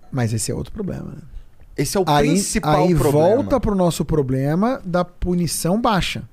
Mas 0.10 0.32
esse 0.32 0.52
é 0.54 0.56
outro 0.56 0.72
problema. 0.72 1.04
né? 1.12 1.22
Esse 1.78 1.98
é 1.98 2.00
o 2.00 2.06
aí, 2.08 2.30
principal 2.30 2.84
aí 2.86 2.96
problema. 2.96 3.36
volta 3.36 3.60
pro 3.60 3.76
nosso 3.76 4.06
problema 4.06 4.82
da 4.86 5.04
punição 5.04 5.82
baixa. 5.82 6.24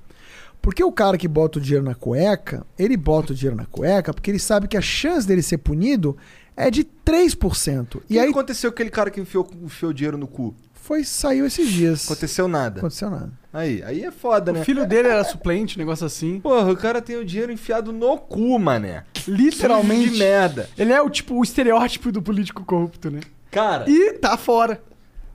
Porque 0.62 0.84
o 0.84 0.92
cara 0.92 1.18
que 1.18 1.26
bota 1.26 1.58
o 1.58 1.60
dinheiro 1.60 1.84
na 1.84 1.94
cueca, 1.96 2.64
ele 2.78 2.96
bota 2.96 3.32
o 3.32 3.34
dinheiro 3.34 3.56
na 3.56 3.66
cueca 3.66 4.14
porque 4.14 4.30
ele 4.30 4.38
sabe 4.38 4.68
que 4.68 4.76
a 4.76 4.82
chance 4.82 5.26
dele 5.26 5.42
ser 5.42 5.58
punido 5.58 6.16
é 6.56 6.70
de 6.70 6.84
3%. 6.84 7.96
O 7.96 8.02
E 8.08 8.12
que 8.12 8.18
aí 8.20 8.30
aconteceu 8.30 8.70
com 8.70 8.74
aquele 8.74 8.90
cara 8.90 9.10
que 9.10 9.20
enfiou, 9.20 9.48
enfiou 9.60 9.92
dinheiro 9.92 10.16
no 10.16 10.28
cu? 10.28 10.54
Foi 10.82 11.04
saiu 11.04 11.46
esses 11.46 11.68
dias. 11.68 12.04
Aconteceu 12.04 12.48
nada. 12.48 12.80
Aconteceu 12.80 13.10
nada. 13.10 13.32
Aí, 13.52 13.82
aí 13.82 14.04
é 14.04 14.10
foda, 14.10 14.52
né? 14.52 14.60
O 14.60 14.64
filho 14.64 14.86
dele 14.86 15.08
era 15.08 15.24
suplente, 15.24 15.76
um 15.76 15.78
negócio 15.80 16.06
assim. 16.06 16.40
Porra, 16.40 16.70
o 16.72 16.76
cara 16.76 17.00
tem 17.02 17.16
o 17.16 17.24
dinheiro 17.24 17.50
enfiado 17.52 17.92
no 17.92 18.16
cu, 18.18 18.58
mané. 18.58 19.04
Literalmente. 19.26 20.10
De 20.10 20.18
merda. 20.18 20.68
Ele 20.78 20.92
é 20.92 21.00
o 21.02 21.10
tipo 21.10 21.34
o 21.34 21.42
estereótipo 21.42 22.12
do 22.12 22.22
político 22.22 22.64
corrupto, 22.64 23.10
né? 23.10 23.20
Cara, 23.50 23.88
E 23.90 24.12
tá 24.14 24.36
fora. 24.36 24.80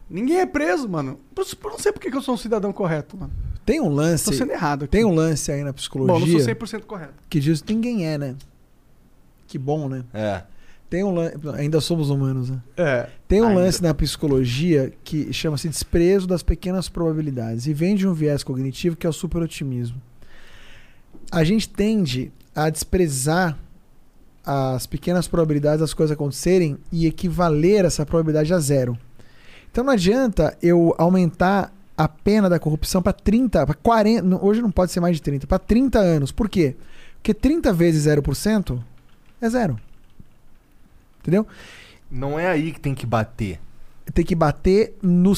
Ninguém 0.10 0.40
é 0.40 0.46
preso, 0.46 0.88
mano. 0.88 1.20
Por- 1.34 1.46
por- 1.56 1.72
Não 1.72 1.80
sei 1.80 1.92
por 1.92 2.00
que 2.00 2.10
que 2.12 2.16
eu 2.18 2.22
sou 2.22 2.36
um 2.36 2.38
cidadão 2.38 2.72
correto, 2.72 3.18
mano. 3.18 3.34
Tem 3.66 3.82
um 3.82 3.90
lance. 3.90 4.26
Tô 4.26 4.32
sendo 4.34 4.52
errado 4.52 4.84
aqui. 4.84 4.92
Tem 4.92 5.04
um 5.04 5.14
lance 5.14 5.52
aí 5.52 5.64
na 5.64 5.74
psicologia 5.74 6.14
Bom, 6.14 6.20
não 6.20 6.28
sou 6.40 6.40
100% 6.40 6.82
correto. 6.86 7.14
que 7.30 7.40
diz 7.40 7.62
que 7.62 7.74
ninguém 7.74 8.06
é, 8.08 8.18
né? 8.18 8.36
Que 9.48 9.58
bom, 9.58 9.90
né? 9.90 10.04
É. 10.14 10.44
Tem 10.90 11.03
um 11.03 11.14
lance. 11.14 11.36
Ainda 11.56 11.82
somos 11.82 12.10
humanos, 12.10 12.49
né? 12.49 12.62
É. 12.78 13.10
Tem 13.28 13.41
um 13.41 13.48
Ainda. 13.48 13.62
lance 13.62 13.82
na 13.82 13.94
psicologia 13.94 14.94
que 15.03 15.34
chama-se 15.34 15.68
desprezo 15.68 16.28
das 16.28 16.44
pequenas 16.44 16.88
probabilidades 16.88 17.66
e 17.68 17.74
vem 17.74 17.95
de 17.95 18.07
um 18.07 18.14
viés 18.14 18.44
cognitivo 18.44 18.95
que 18.95 19.06
é 19.06 19.10
o 19.10 19.14
superotimismo. 19.14 19.99
A 21.32 21.44
gente 21.44 21.68
tende 21.68 22.32
a 22.53 22.70
desprezar 22.70 23.57
as 24.45 24.86
pequenas 24.86 25.28
probabilidades 25.28 25.80
das 25.80 25.94
coisas 25.94 26.14
acontecerem 26.14 26.78
e 26.91 27.07
equivaler 27.07 27.84
essa 27.84 28.06
probabilidade 28.06 28.53
a 28.53 28.60
zero. 28.60 28.98
Então 29.72 29.84
não 29.84 29.91
adianta 29.91 30.56
eu 30.62 30.94
aumentar 30.98 31.74
a 31.98 32.07
pena 32.07 32.48
da 32.48 32.60
corrupção 32.60 33.02
para 33.02 33.12
30, 33.12 33.66
para 33.66 33.74
40, 33.76 34.22
não- 34.22 34.44
hoje 34.44 34.62
não 34.62 34.70
pode 34.70 34.91
ser 34.91 34.99
mais 34.99 35.16
de 35.16 35.22
30, 35.22 35.48
para 35.48 35.57
30 35.57 35.98
anos. 35.99 36.32
Por 36.32 36.48
quê? 36.48 36.76
Porque 37.16 37.34
30 37.34 37.74
vezes 37.74 38.03
0% 38.06 38.80
é 39.41 39.49
zero. 39.49 39.78
Entendeu? 41.26 41.48
Não 42.12 42.38
é 42.40 42.48
aí 42.48 42.72
que 42.72 42.80
tem 42.80 42.94
que 42.94 43.06
bater. 43.06 43.60
tem 44.14 44.24
que 44.24 44.36
bater 44.36 44.96
no, 45.02 45.32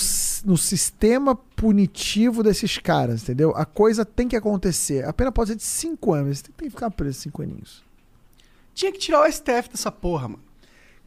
no 0.43 0.57
sistema 0.57 1.33
punitivo 1.33 2.43
desses 2.43 2.77
caras, 2.77 3.23
entendeu? 3.23 3.53
A 3.55 3.63
coisa 3.63 4.03
tem 4.03 4.27
que 4.27 4.35
acontecer. 4.35 5.05
A 5.05 5.13
pena 5.13 5.31
pode 5.31 5.51
ser 5.51 5.55
de 5.55 5.63
5 5.63 6.13
anos. 6.13 6.39
Você 6.39 6.43
tem 6.55 6.67
que 6.67 6.69
ficar 6.71 6.91
preso 6.91 7.19
5 7.21 7.41
aninhos. 7.41 7.81
Tinha 8.73 8.91
que 8.91 8.99
tirar 8.99 9.21
o 9.21 9.31
STF 9.31 9.69
dessa 9.71 9.89
porra, 9.91 10.27
mano. 10.27 10.43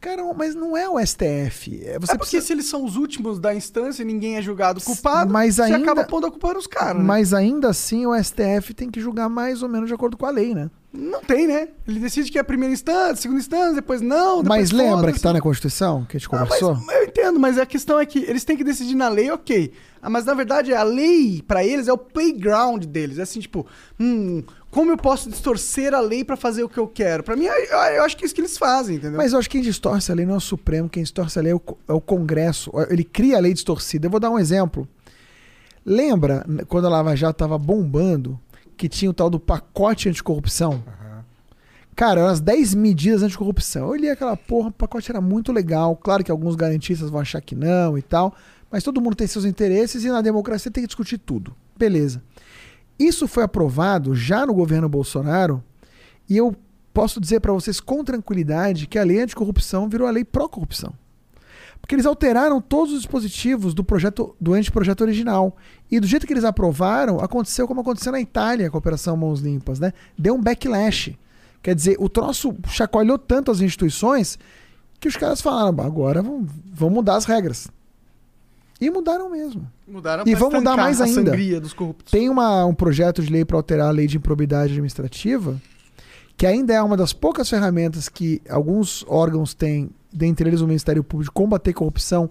Cara, 0.01 0.23
mas 0.33 0.55
não 0.55 0.75
é 0.75 0.89
o 0.89 0.99
STF. 0.99 1.79
É, 1.85 1.99
você 1.99 2.13
é 2.13 2.17
porque 2.17 2.17
precisa- 2.17 2.47
se 2.47 2.53
eles 2.53 2.65
são 2.65 2.83
os 2.83 2.95
últimos 2.95 3.39
da 3.39 3.53
instância 3.53 4.01
e 4.01 4.05
ninguém 4.05 4.35
é 4.37 4.41
julgado 4.41 4.81
culpado, 4.81 5.31
Mas 5.31 5.55
você 5.57 5.61
ainda- 5.61 5.77
acaba 5.77 6.03
pondo 6.05 6.25
a 6.25 6.31
culpa 6.31 6.55
nos 6.55 6.65
caras. 6.65 6.97
né? 6.97 7.03
Mas 7.07 7.35
ainda 7.35 7.69
assim 7.69 8.07
o 8.07 8.15
STF 8.15 8.73
tem 8.73 8.89
que 8.89 8.99
julgar 8.99 9.29
mais 9.29 9.61
ou 9.61 9.69
menos 9.69 9.87
de 9.87 9.93
acordo 9.93 10.17
com 10.17 10.25
a 10.25 10.31
lei, 10.31 10.55
né? 10.55 10.71
Não 10.93 11.21
tem, 11.21 11.47
né? 11.47 11.69
Ele 11.87 12.01
decide 12.01 12.29
que 12.29 12.37
é 12.37 12.41
a 12.41 12.43
primeira 12.43 12.73
instância, 12.73 13.15
segunda 13.15 13.39
instância, 13.39 13.75
depois 13.75 14.01
não. 14.01 14.43
Depois 14.43 14.47
mas 14.47 14.71
lembra 14.71 15.13
que 15.13 15.21
tá 15.21 15.31
na 15.31 15.39
Constituição 15.39 16.03
que 16.03 16.17
a 16.17 16.19
gente 16.19 16.27
Ah, 16.33 16.39
conversou? 16.39 16.77
eu 16.91 17.03
entendo, 17.05 17.39
mas 17.39 17.57
a 17.57 17.65
questão 17.65 17.97
é 17.97 18.05
que 18.05 18.19
eles 18.19 18.43
têm 18.43 18.57
que 18.57 18.63
decidir 18.63 18.95
na 18.95 19.07
lei, 19.07 19.31
ok. 19.31 19.71
Ah, 20.01 20.09
mas 20.09 20.25
na 20.25 20.33
verdade 20.33 20.73
a 20.73 20.83
lei, 20.83 21.41
pra 21.47 21.63
eles, 21.63 21.87
é 21.87 21.93
o 21.93 21.97
playground 21.97 22.83
deles. 22.83 23.19
É 23.19 23.21
assim, 23.21 23.39
tipo, 23.39 23.65
hum, 23.97 24.43
como 24.69 24.91
eu 24.91 24.97
posso 24.97 25.29
distorcer 25.29 25.93
a 25.93 26.01
lei 26.01 26.25
pra 26.25 26.35
fazer 26.35 26.63
o 26.63 26.67
que 26.69 26.77
eu 26.77 26.87
quero? 26.87 27.23
Pra 27.23 27.37
mim, 27.37 27.45
eu, 27.45 27.53
eu 27.53 28.03
acho 28.03 28.17
que 28.17 28.23
é 28.23 28.25
isso 28.25 28.35
que 28.35 28.41
eles 28.41 28.57
fazem, 28.57 28.97
entendeu? 28.97 29.15
Mas 29.17 29.31
eu 29.31 29.39
acho 29.39 29.49
que 29.49 29.57
quem 29.57 29.61
distorce 29.63 30.11
a 30.11 30.15
lei 30.15 30.25
não 30.25 30.33
é 30.33 30.37
o 30.37 30.41
Supremo, 30.41 30.89
quem 30.89 31.03
distorce 31.03 31.39
a 31.39 31.41
lei 31.41 31.53
é 31.53 31.55
o, 31.55 31.61
é 31.87 31.93
o 31.93 32.01
Congresso. 32.01 32.69
Ele 32.89 33.05
cria 33.05 33.37
a 33.37 33.39
lei 33.39 33.53
distorcida. 33.53 34.07
Eu 34.07 34.11
vou 34.11 34.19
dar 34.19 34.29
um 34.29 34.37
exemplo. 34.37 34.85
Lembra 35.85 36.45
quando 36.67 36.85
a 36.87 36.89
Lava 36.89 37.15
Jato 37.15 37.37
tava 37.39 37.57
bombando 37.57 38.37
que 38.81 38.89
tinha 38.89 39.11
o 39.11 39.13
tal 39.13 39.29
do 39.29 39.39
pacote 39.39 40.09
anticorrupção? 40.09 40.83
Cara, 41.95 42.21
eram 42.21 42.31
as 42.31 42.39
10 42.39 42.73
medidas 42.73 43.21
anticorrupção. 43.21 43.83
Eu 43.83 43.89
olhei 43.89 44.09
aquela 44.09 44.35
porra, 44.35 44.69
o 44.69 44.71
pacote 44.71 45.11
era 45.11 45.21
muito 45.21 45.51
legal. 45.51 45.95
Claro 45.95 46.23
que 46.23 46.31
alguns 46.31 46.55
garantistas 46.55 47.07
vão 47.07 47.21
achar 47.21 47.39
que 47.41 47.53
não 47.53 47.95
e 47.95 48.01
tal. 48.01 48.33
Mas 48.71 48.83
todo 48.83 48.99
mundo 48.99 49.15
tem 49.15 49.27
seus 49.27 49.45
interesses 49.45 50.03
e 50.03 50.09
na 50.09 50.19
democracia 50.19 50.71
tem 50.71 50.81
que 50.81 50.87
discutir 50.87 51.19
tudo. 51.19 51.55
Beleza. 51.77 52.23
Isso 52.97 53.27
foi 53.27 53.43
aprovado 53.43 54.15
já 54.15 54.47
no 54.47 54.53
governo 54.53 54.89
Bolsonaro 54.89 55.63
e 56.27 56.35
eu 56.35 56.55
posso 56.91 57.21
dizer 57.21 57.39
para 57.39 57.53
vocês 57.53 57.79
com 57.79 58.03
tranquilidade 58.03 58.87
que 58.87 58.97
a 58.97 59.03
lei 59.03 59.21
anticorrupção 59.21 59.87
virou 59.87 60.07
a 60.07 60.11
lei 60.11 60.25
pró-corrupção. 60.25 60.91
Porque 61.81 61.95
eles 61.95 62.05
alteraram 62.05 62.61
todos 62.61 62.93
os 62.93 63.01
dispositivos 63.01 63.73
do 63.73 63.83
projeto 63.83 64.35
do 64.39 64.53
anteprojeto 64.53 65.03
original. 65.03 65.57
E 65.89 65.99
do 65.99 66.07
jeito 66.07 66.25
que 66.27 66.31
eles 66.33 66.43
aprovaram, 66.43 67.19
aconteceu 67.19 67.67
como 67.67 67.81
aconteceu 67.81 68.11
na 68.11 68.21
Itália 68.21 68.69
com 68.69 68.77
a 68.77 68.79
Operação 68.79 69.17
Mãos 69.17 69.41
Limpas, 69.41 69.79
né? 69.79 69.91
Deu 70.17 70.35
um 70.35 70.41
backlash. 70.41 71.17
Quer 71.61 71.75
dizer, 71.75 71.95
o 71.99 72.07
troço 72.07 72.55
chacoalhou 72.67 73.17
tanto 73.17 73.51
as 73.51 73.59
instituições 73.61 74.39
que 74.99 75.07
os 75.07 75.17
caras 75.17 75.41
falaram, 75.41 75.73
"Bah, 75.73 75.85
agora 75.85 76.21
vamos, 76.21 76.49
mudar 76.93 77.15
as 77.15 77.25
regras. 77.25 77.67
E 78.79 78.89
mudaram 78.89 79.29
mesmo. 79.29 79.69
Mudaram 79.87 80.23
E 80.25 80.33
vão 80.33 80.49
mudar 80.59 80.75
mais 80.77 80.97
ainda. 81.19 81.31
Tem 82.09 82.29
uma- 82.29 82.65
um 82.65 82.73
projeto 82.73 83.21
de 83.21 83.31
lei 83.31 83.45
para 83.45 83.57
alterar 83.57 83.89
a 83.89 83.91
lei 83.91 84.07
de 84.07 84.17
improbidade 84.17 84.71
administrativa, 84.71 85.59
que 86.35 86.47
ainda 86.47 86.73
é 86.73 86.81
uma 86.81 86.97
das 86.97 87.13
poucas 87.13 87.47
ferramentas 87.47 88.09
que 88.09 88.41
alguns 88.49 89.05
órgãos 89.07 89.53
têm, 89.53 89.91
dentre 90.11 90.49
eles 90.49 90.61
o 90.61 90.67
Ministério 90.67 91.03
Público, 91.03 91.31
de 91.31 91.33
combater 91.33 91.73
corrupção, 91.73 92.29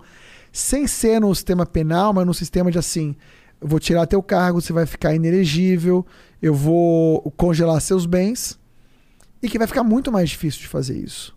sem 0.53 0.87
ser 0.87 1.21
no 1.21 1.35
sistema 1.35 1.65
penal, 1.65 2.13
mas 2.13 2.27
no 2.27 2.35
sistema 2.35 2.71
de 2.71 2.79
assim, 2.79 3.17
eu 3.61 3.69
vou 3.69 3.79
tirar 3.79 4.07
teu 4.07 4.23
cargo, 4.23 4.61
você 4.61 4.73
vai 4.73 4.87
ficar 4.87 5.15
inelegível, 5.15 6.05
eu 6.41 6.55
vou 6.55 7.31
congelar 7.37 7.81
seus 7.81 8.07
bens, 8.07 8.59
e 9.43 9.49
que 9.49 9.59
vai 9.59 9.67
ficar 9.67 9.85
muito 9.85 10.11
mais 10.11 10.31
difícil 10.31 10.61
de 10.61 10.69
fazer 10.69 10.99
isso. 10.99 11.37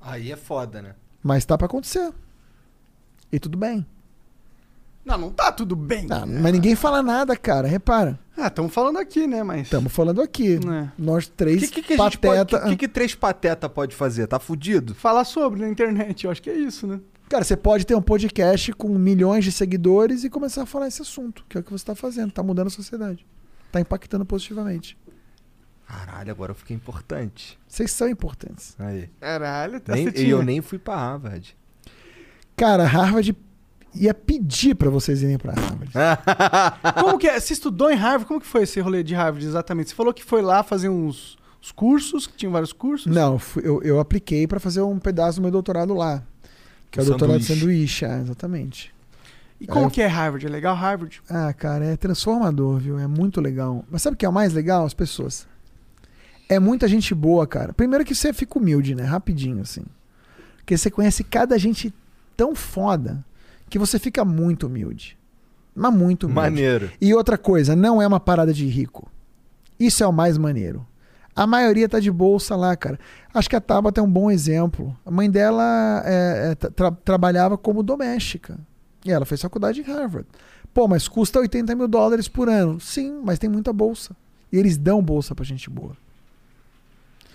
Aí 0.00 0.32
é 0.32 0.36
foda, 0.36 0.82
né? 0.82 0.94
Mas 1.22 1.44
tá 1.44 1.56
para 1.56 1.66
acontecer. 1.66 2.12
E 3.30 3.38
tudo 3.38 3.56
bem. 3.56 3.86
Não, 5.04 5.18
não 5.18 5.30
tá 5.30 5.50
tudo 5.50 5.74
bem. 5.74 6.06
Ah, 6.10 6.26
mas 6.26 6.52
ninguém 6.52 6.74
fala 6.74 7.02
nada, 7.02 7.36
cara. 7.36 7.66
Repara. 7.66 8.18
Ah, 8.36 8.46
estamos 8.46 8.72
falando 8.72 8.98
aqui, 8.98 9.26
né? 9.26 9.42
Mas. 9.42 9.62
Estamos 9.62 9.92
falando 9.92 10.20
aqui. 10.22 10.56
É. 10.56 10.88
Nós 10.98 11.28
três 11.28 11.68
que, 11.70 11.82
que, 11.82 11.82
que 11.82 11.96
pateta. 11.96 12.66
O 12.66 12.70
que, 12.70 12.76
que 12.76 12.88
três 12.88 13.14
pateta 13.14 13.68
pode 13.68 13.94
fazer? 13.94 14.26
Tá 14.26 14.38
fudido? 14.38 14.94
Falar 14.94 15.24
sobre 15.24 15.60
na 15.60 15.68
internet, 15.68 16.24
eu 16.24 16.30
acho 16.30 16.42
que 16.42 16.50
é 16.50 16.54
isso, 16.54 16.86
né? 16.86 17.00
Cara, 17.28 17.44
você 17.44 17.56
pode 17.56 17.86
ter 17.86 17.94
um 17.94 18.02
podcast 18.02 18.72
com 18.72 18.88
milhões 18.98 19.44
de 19.44 19.52
seguidores 19.52 20.22
e 20.22 20.30
começar 20.30 20.62
a 20.62 20.66
falar 20.66 20.88
esse 20.88 21.00
assunto, 21.00 21.44
que 21.48 21.56
é 21.56 21.60
o 21.60 21.64
que 21.64 21.70
você 21.70 21.82
está 21.82 21.94
fazendo. 21.94 22.30
Tá 22.30 22.42
mudando 22.42 22.66
a 22.66 22.70
sociedade. 22.70 23.26
Tá 23.70 23.80
impactando 23.80 24.24
positivamente. 24.26 24.98
Caralho, 25.86 26.30
agora 26.30 26.52
eu 26.52 26.54
fiquei 26.54 26.76
importante. 26.76 27.58
Vocês 27.66 27.90
são 27.90 28.08
importantes. 28.08 28.74
Aí. 28.78 29.08
Caralho, 29.20 29.80
tá 29.80 29.94
Nem, 29.94 30.08
e 30.14 30.28
eu 30.28 30.42
nem 30.42 30.60
fui 30.60 30.78
pra 30.78 30.94
Harvard. 30.96 31.56
Cara, 32.56 32.84
Harvard 32.84 33.34
ia 33.94 34.14
pedir 34.14 34.74
pra 34.74 34.88
vocês 34.90 35.22
irem 35.22 35.38
pra 35.38 35.52
Harvard. 35.54 35.92
Como 37.00 37.18
que 37.18 37.26
é? 37.28 37.38
Você 37.38 37.52
estudou 37.52 37.90
em 37.90 37.94
Harvard? 37.96 38.26
Como 38.26 38.40
que 38.40 38.46
foi 38.46 38.62
esse 38.62 38.80
rolê 38.80 39.02
de 39.02 39.14
Harvard 39.14 39.44
exatamente? 39.46 39.90
Você 39.90 39.94
falou 39.94 40.12
que 40.14 40.24
foi 40.24 40.42
lá 40.42 40.62
fazer 40.62 40.88
uns, 40.88 41.36
uns 41.62 41.70
cursos, 41.72 42.26
que 42.26 42.34
tinham 42.36 42.52
vários 42.52 42.72
cursos? 42.72 43.12
Não, 43.12 43.40
eu, 43.62 43.82
eu 43.82 44.00
apliquei 44.00 44.46
pra 44.46 44.58
fazer 44.60 44.82
um 44.82 44.98
pedaço 44.98 45.38
do 45.38 45.42
meu 45.42 45.50
doutorado 45.50 45.94
lá. 45.94 46.22
Que 46.90 47.00
é 47.00 47.02
o 47.02 47.06
doutorado 47.06 47.38
de 47.38 47.46
sanduíche, 47.46 48.04
ah, 48.04 48.18
exatamente. 48.18 48.92
E 49.60 49.66
como 49.66 49.86
É. 49.86 49.90
que 49.90 50.02
é 50.02 50.06
Harvard? 50.06 50.44
É 50.44 50.48
legal 50.50 50.74
Harvard? 50.74 51.22
Ah, 51.30 51.52
cara, 51.52 51.84
é 51.84 51.96
transformador, 51.96 52.78
viu? 52.78 52.98
É 52.98 53.06
muito 53.06 53.40
legal. 53.40 53.84
Mas 53.90 54.02
sabe 54.02 54.14
o 54.14 54.18
que 54.18 54.26
é 54.26 54.28
o 54.28 54.32
mais 54.32 54.52
legal? 54.52 54.84
As 54.84 54.92
pessoas. 54.92 55.46
É 56.48 56.58
muita 56.58 56.86
gente 56.88 57.14
boa, 57.14 57.46
cara. 57.46 57.72
Primeiro 57.72 58.04
que 58.04 58.14
você 58.14 58.32
fica 58.32 58.58
humilde, 58.58 58.94
né? 58.94 59.04
Rapidinho, 59.04 59.62
assim. 59.62 59.84
Porque 60.58 60.76
você 60.76 60.90
conhece 60.90 61.24
cada 61.24 61.56
gente 61.58 61.94
tão 62.36 62.54
foda 62.54 63.24
que 63.72 63.78
você 63.78 63.98
fica 63.98 64.22
muito 64.22 64.66
humilde. 64.66 65.16
Mas 65.74 65.94
muito 65.94 66.24
humilde. 66.24 66.40
Maneiro. 66.42 66.90
E 67.00 67.14
outra 67.14 67.38
coisa, 67.38 67.74
não 67.74 68.02
é 68.02 68.06
uma 68.06 68.20
parada 68.20 68.52
de 68.52 68.66
rico. 68.66 69.10
Isso 69.80 70.04
é 70.04 70.06
o 70.06 70.12
mais 70.12 70.36
maneiro. 70.36 70.86
A 71.34 71.46
maioria 71.46 71.88
tá 71.88 71.98
de 71.98 72.10
bolsa 72.10 72.54
lá, 72.54 72.76
cara. 72.76 72.98
Acho 73.32 73.48
que 73.48 73.56
a 73.56 73.60
Tabata 73.62 73.98
é 73.98 74.04
um 74.04 74.10
bom 74.10 74.30
exemplo. 74.30 74.94
A 75.06 75.10
mãe 75.10 75.30
dela 75.30 76.02
é, 76.04 76.50
é, 76.50 76.54
tra- 76.54 76.90
trabalhava 76.92 77.56
como 77.56 77.82
doméstica. 77.82 78.58
E 79.06 79.10
ela 79.10 79.24
fez 79.24 79.40
faculdade 79.40 79.80
em 79.80 79.84
Harvard. 79.84 80.28
Pô, 80.74 80.86
mas 80.86 81.08
custa 81.08 81.38
80 81.40 81.74
mil 81.74 81.88
dólares 81.88 82.28
por 82.28 82.50
ano. 82.50 82.78
Sim, 82.78 83.22
mas 83.24 83.38
tem 83.38 83.48
muita 83.48 83.72
bolsa. 83.72 84.14
E 84.52 84.58
eles 84.58 84.76
dão 84.76 85.02
bolsa 85.02 85.34
pra 85.34 85.46
gente 85.46 85.70
boa. 85.70 85.96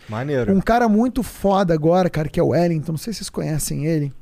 Maneiro. 0.07 0.53
Um 0.55 0.61
cara 0.61 0.87
muito 0.87 1.23
foda 1.23 1.73
agora, 1.73 2.11
cara, 2.11 2.29
que 2.29 2.39
é 2.39 2.43
o 2.43 2.49
Wellington. 2.49 2.91
Não 2.91 2.97
sei 2.99 3.11
se 3.13 3.17
vocês 3.17 3.29
conhecem 3.31 3.87
ele. 3.87 4.13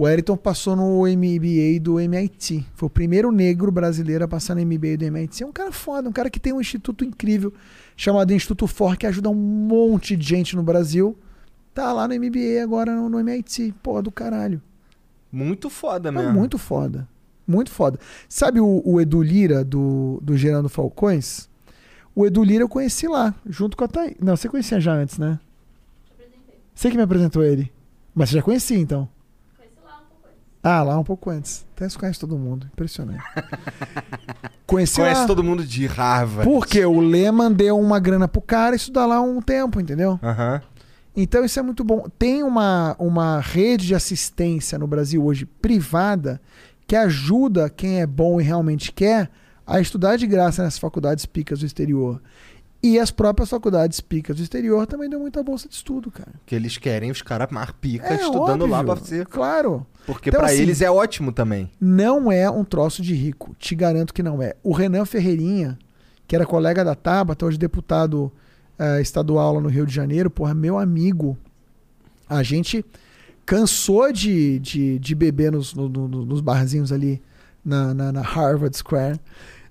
O 0.00 0.04
Wellington 0.04 0.34
passou 0.34 0.74
no 0.74 1.02
MBA 1.02 1.78
do 1.78 2.00
MIT. 2.00 2.66
Foi 2.74 2.86
o 2.86 2.90
primeiro 2.90 3.30
negro 3.30 3.70
brasileiro 3.70 4.24
a 4.24 4.28
passar 4.28 4.54
no 4.54 4.62
MBA 4.64 4.96
do 4.96 5.04
MIT. 5.04 5.42
É 5.42 5.46
um 5.46 5.52
cara 5.52 5.70
foda, 5.70 6.08
um 6.08 6.12
cara 6.12 6.30
que 6.30 6.40
tem 6.40 6.54
um 6.54 6.60
instituto 6.62 7.04
incrível 7.04 7.52
chamado 7.94 8.32
Instituto 8.32 8.66
For, 8.66 8.96
que 8.96 9.06
ajuda 9.06 9.28
um 9.28 9.34
monte 9.34 10.16
de 10.16 10.26
gente 10.26 10.56
no 10.56 10.62
Brasil. 10.62 11.18
Tá 11.74 11.92
lá 11.92 12.08
no 12.08 12.14
MBA 12.14 12.62
agora 12.62 12.96
no, 12.96 13.10
no 13.10 13.20
MIT. 13.20 13.74
Pô, 13.82 14.00
do 14.00 14.10
caralho. 14.10 14.62
Muito 15.30 15.68
foda 15.68 16.08
É 16.08 16.12
mesmo. 16.12 16.32
muito 16.32 16.56
foda. 16.56 17.06
Muito 17.46 17.70
foda. 17.70 18.00
Sabe 18.26 18.58
o, 18.58 18.80
o 18.82 19.02
Edu 19.02 19.20
Lira 19.20 19.62
do, 19.62 20.18
do 20.22 20.34
Gerando 20.34 20.70
Falcões? 20.70 21.46
O 22.14 22.24
Edu 22.24 22.42
Lira 22.42 22.64
eu 22.64 22.70
conheci 22.70 23.06
lá, 23.06 23.34
junto 23.46 23.76
com 23.76 23.84
a 23.84 23.88
Thaís. 23.88 24.14
Não, 24.18 24.34
você 24.34 24.48
conhecia 24.48 24.80
já 24.80 24.94
antes, 24.94 25.18
né? 25.18 25.38
Você 26.74 26.90
que 26.90 26.96
me 26.96 27.02
apresentou 27.02 27.44
ele. 27.44 27.70
Mas 28.14 28.30
você 28.30 28.36
já 28.36 28.42
conhecia, 28.42 28.78
então? 28.78 29.06
Ah, 30.62 30.82
lá 30.82 30.98
um 30.98 31.04
pouco 31.04 31.30
antes. 31.30 31.64
Até 31.74 31.88
você 31.88 31.98
conhece 31.98 32.20
todo 32.20 32.36
mundo. 32.36 32.66
Impressionante. 32.72 33.22
conheci 34.66 34.96
Conhece 34.96 35.22
lá. 35.22 35.26
todo 35.26 35.42
mundo 35.42 35.64
de 35.64 35.86
Harvard. 35.86 36.50
Porque 36.50 36.84
o 36.84 37.00
Lehman 37.00 37.52
deu 37.52 37.78
uma 37.78 37.98
grana 37.98 38.28
pro 38.28 38.42
cara 38.42 38.76
estudar 38.76 39.06
lá 39.06 39.20
um 39.20 39.40
tempo, 39.40 39.80
entendeu? 39.80 40.18
Aham. 40.22 40.60
Então 41.16 41.44
isso 41.44 41.58
é 41.58 41.62
muito 41.62 41.82
bom. 41.82 42.06
Tem 42.18 42.42
uma, 42.42 42.94
uma 42.98 43.40
rede 43.40 43.86
de 43.86 43.94
assistência 43.94 44.78
no 44.78 44.86
Brasil 44.86 45.24
hoje 45.24 45.44
privada 45.44 46.40
que 46.86 46.94
ajuda 46.94 47.70
quem 47.70 48.00
é 48.00 48.06
bom 48.06 48.40
e 48.40 48.44
realmente 48.44 48.92
quer 48.92 49.30
a 49.66 49.80
estudar 49.80 50.16
de 50.16 50.26
graça 50.26 50.62
nas 50.62 50.78
faculdades 50.78 51.24
picas 51.26 51.60
do 51.60 51.66
exterior. 51.66 52.20
E 52.82 52.98
as 52.98 53.10
próprias 53.10 53.50
faculdades 53.50 54.00
picas 54.00 54.36
do 54.36 54.42
exterior 54.42 54.86
também 54.86 55.08
dão 55.08 55.20
muita 55.20 55.42
bolsa 55.42 55.68
de 55.68 55.74
estudo, 55.74 56.10
cara. 56.10 56.32
Que 56.46 56.54
eles 56.54 56.78
querem 56.78 57.10
os 57.10 57.20
caras 57.20 57.48
mais 57.50 57.70
pica 57.72 58.06
É 58.08 58.14
estudando 58.14 58.66
lá 58.66 58.78
óbvio, 58.80 58.94
pra 58.96 59.04
você. 59.04 59.24
Claro. 59.26 59.86
Porque 60.12 60.30
Então, 60.30 60.40
pra 60.40 60.50
assim, 60.50 60.62
eles 60.62 60.80
é 60.80 60.90
ótimo 60.90 61.32
também. 61.32 61.70
Não 61.80 62.30
é 62.30 62.48
um 62.50 62.64
troço 62.64 63.02
de 63.02 63.14
rico. 63.14 63.54
Te 63.58 63.74
garanto 63.74 64.12
que 64.14 64.22
não 64.22 64.42
é. 64.42 64.54
O 64.62 64.72
Renan 64.72 65.04
Ferreirinha, 65.04 65.78
que 66.26 66.34
era 66.36 66.44
colega 66.46 66.84
da 66.84 66.94
Tabata, 66.94 67.44
hoje 67.46 67.58
deputado 67.58 68.30
eh, 68.78 69.00
estadual 69.00 69.54
lá 69.54 69.60
no 69.60 69.68
Rio 69.68 69.86
de 69.86 69.94
Janeiro, 69.94 70.30
porra, 70.30 70.54
meu 70.54 70.78
amigo. 70.78 71.36
A 72.28 72.42
gente 72.42 72.84
cansou 73.44 74.12
de, 74.12 74.58
de, 74.60 74.98
de 74.98 75.14
beber 75.14 75.50
nos, 75.52 75.74
no- 75.74 75.88
no- 75.88 76.08
nos 76.24 76.40
barzinhos 76.40 76.92
ali 76.92 77.20
na, 77.64 77.92
na- 77.92 78.12
na 78.12 78.20
Harvard 78.22 78.76
Square. 78.76 79.18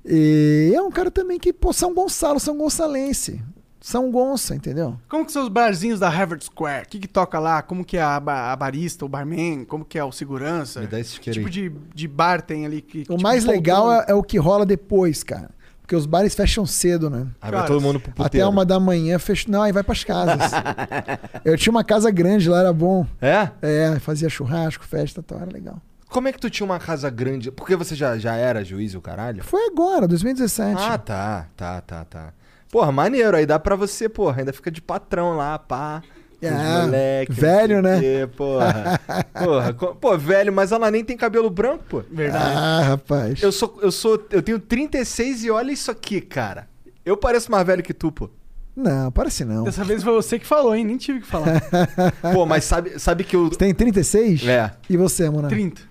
E 0.05 0.71
é 0.75 0.81
um 0.81 0.91
cara 0.91 1.09
também 1.11 1.39
que, 1.39 1.53
pô, 1.53 1.71
São 1.73 1.93
Gonçalo, 1.93 2.39
São 2.39 2.57
Gonçalense. 2.57 3.41
São 3.81 4.11
Gonça, 4.11 4.53
entendeu? 4.55 4.97
Como 5.07 5.25
que 5.25 5.31
são 5.31 5.43
os 5.43 5.49
barzinhos 5.49 5.99
da 5.99 6.09
Harvard 6.09 6.43
Square? 6.43 6.85
O 6.85 6.89
que, 6.89 6.99
que 6.99 7.07
toca 7.07 7.39
lá? 7.39 7.61
Como 7.61 7.85
que 7.85 7.97
é 7.97 8.01
a, 8.01 8.19
ba- 8.19 8.51
a 8.51 8.55
barista, 8.55 9.05
o 9.05 9.09
barman? 9.09 9.63
Como 9.65 9.85
que 9.85 9.97
é 9.97 10.03
o 10.03 10.11
segurança? 10.11 10.81
Me 10.81 10.87
dá 10.87 10.99
esse 10.99 11.19
Que 11.19 11.31
tipo 11.31 11.49
de, 11.49 11.71
de 11.95 12.07
bar 12.07 12.41
tem 12.41 12.65
ali? 12.65 12.81
Que, 12.81 12.99
O 12.99 13.01
tipo, 13.03 13.21
mais 13.21 13.45
legal 13.45 13.91
é, 13.91 14.05
é 14.09 14.13
o 14.13 14.21
que 14.21 14.37
rola 14.37 14.65
depois, 14.65 15.23
cara. 15.23 15.49
Porque 15.81 15.95
os 15.95 16.05
bares 16.05 16.35
fecham 16.35 16.65
cedo, 16.67 17.09
né? 17.09 17.25
Aí 17.41 17.49
vai 17.49 17.61
Cara, 17.61 17.67
todo 17.67 17.81
mundo 17.81 17.99
pro 17.99 18.11
Até 18.11 18.23
puteiro. 18.23 18.49
uma 18.49 18.63
da 18.63 18.79
manhã 18.79 19.17
fecha. 19.17 19.45
Não, 19.49 19.63
aí 19.63 19.71
vai 19.71 19.81
pras 19.81 20.03
casas. 20.03 20.51
eu 21.43 21.57
tinha 21.57 21.71
uma 21.71 21.83
casa 21.83 22.11
grande 22.11 22.47
lá, 22.49 22.59
era 22.59 22.73
bom. 22.73 23.07
É? 23.21 23.49
É, 23.61 23.97
fazia 23.99 24.29
churrasco, 24.29 24.85
festa 24.85 25.21
e 25.21 25.23
tal, 25.23 25.39
era 25.39 25.51
legal. 25.51 25.81
Como 26.09 26.27
é 26.27 26.31
que 26.31 26.39
tu 26.39 26.49
tinha 26.49 26.65
uma 26.65 26.79
casa 26.79 27.09
grande? 27.09 27.49
Porque 27.51 27.75
você 27.75 27.95
já, 27.95 28.17
já 28.17 28.35
era 28.35 28.63
juiz 28.63 28.93
e 28.93 28.97
o 28.97 29.01
caralho? 29.01 29.43
Foi 29.43 29.65
agora, 29.67 30.07
2017. 30.07 30.75
Ah, 30.79 30.97
tá, 30.97 31.47
tá, 31.55 31.81
tá, 31.81 32.05
tá. 32.05 32.33
Porra, 32.71 32.91
maneiro. 32.91 33.35
Aí 33.37 33.45
dá 33.45 33.57
pra 33.59 33.75
você, 33.75 34.07
porra, 34.09 34.39
ainda 34.41 34.53
fica 34.53 34.69
de 34.71 34.81
patrão 34.81 35.35
lá, 35.37 35.57
pá. 35.57 36.01
É, 36.41 36.49
moleque, 36.51 37.33
velho, 37.33 37.81
né? 37.81 37.99
quê, 37.99 38.29
porra. 38.37 38.97
porra. 39.33 39.73
co- 39.73 39.93
Pô, 39.95 40.17
velho, 40.17 40.53
mas 40.53 40.71
ela 40.71 40.89
nem 40.89 41.03
tem 41.03 41.17
cabelo 41.17 41.49
branco, 41.49 41.83
pô. 41.89 42.03
Verdade. 42.09 42.53
Ah, 42.55 42.81
rapaz. 42.81 43.43
Eu 43.43 43.51
sou, 43.51 43.77
eu 43.81 43.91
sou, 43.91 44.25
eu 44.31 44.41
tenho 44.41 44.57
36 44.57 45.43
e 45.43 45.51
olha 45.51 45.71
isso 45.71 45.91
aqui, 45.91 46.21
cara. 46.21 46.67
Eu 47.05 47.17
pareço 47.17 47.51
mais 47.51 47.65
velho 47.67 47.83
que 47.83 47.93
tu, 47.93 48.09
pô. 48.11 48.29
Não, 48.73 49.11
parece 49.11 49.43
não. 49.43 49.65
Dessa 49.65 49.83
vez 49.83 50.01
foi 50.01 50.13
você 50.13 50.39
que 50.39 50.47
falou, 50.47 50.73
hein? 50.73 50.85
Nem 50.85 50.95
tive 50.95 51.19
que 51.19 51.27
falar. 51.27 51.61
Pô, 52.33 52.45
mas 52.45 52.63
sabe, 52.63 52.97
sabe 52.97 53.25
que 53.25 53.35
eu... 53.35 53.49
Você 53.49 53.57
tem 53.57 53.73
36? 53.73 54.47
É. 54.47 54.71
E 54.89 54.95
você, 54.95 55.29
mano? 55.29 55.49
30. 55.49 55.81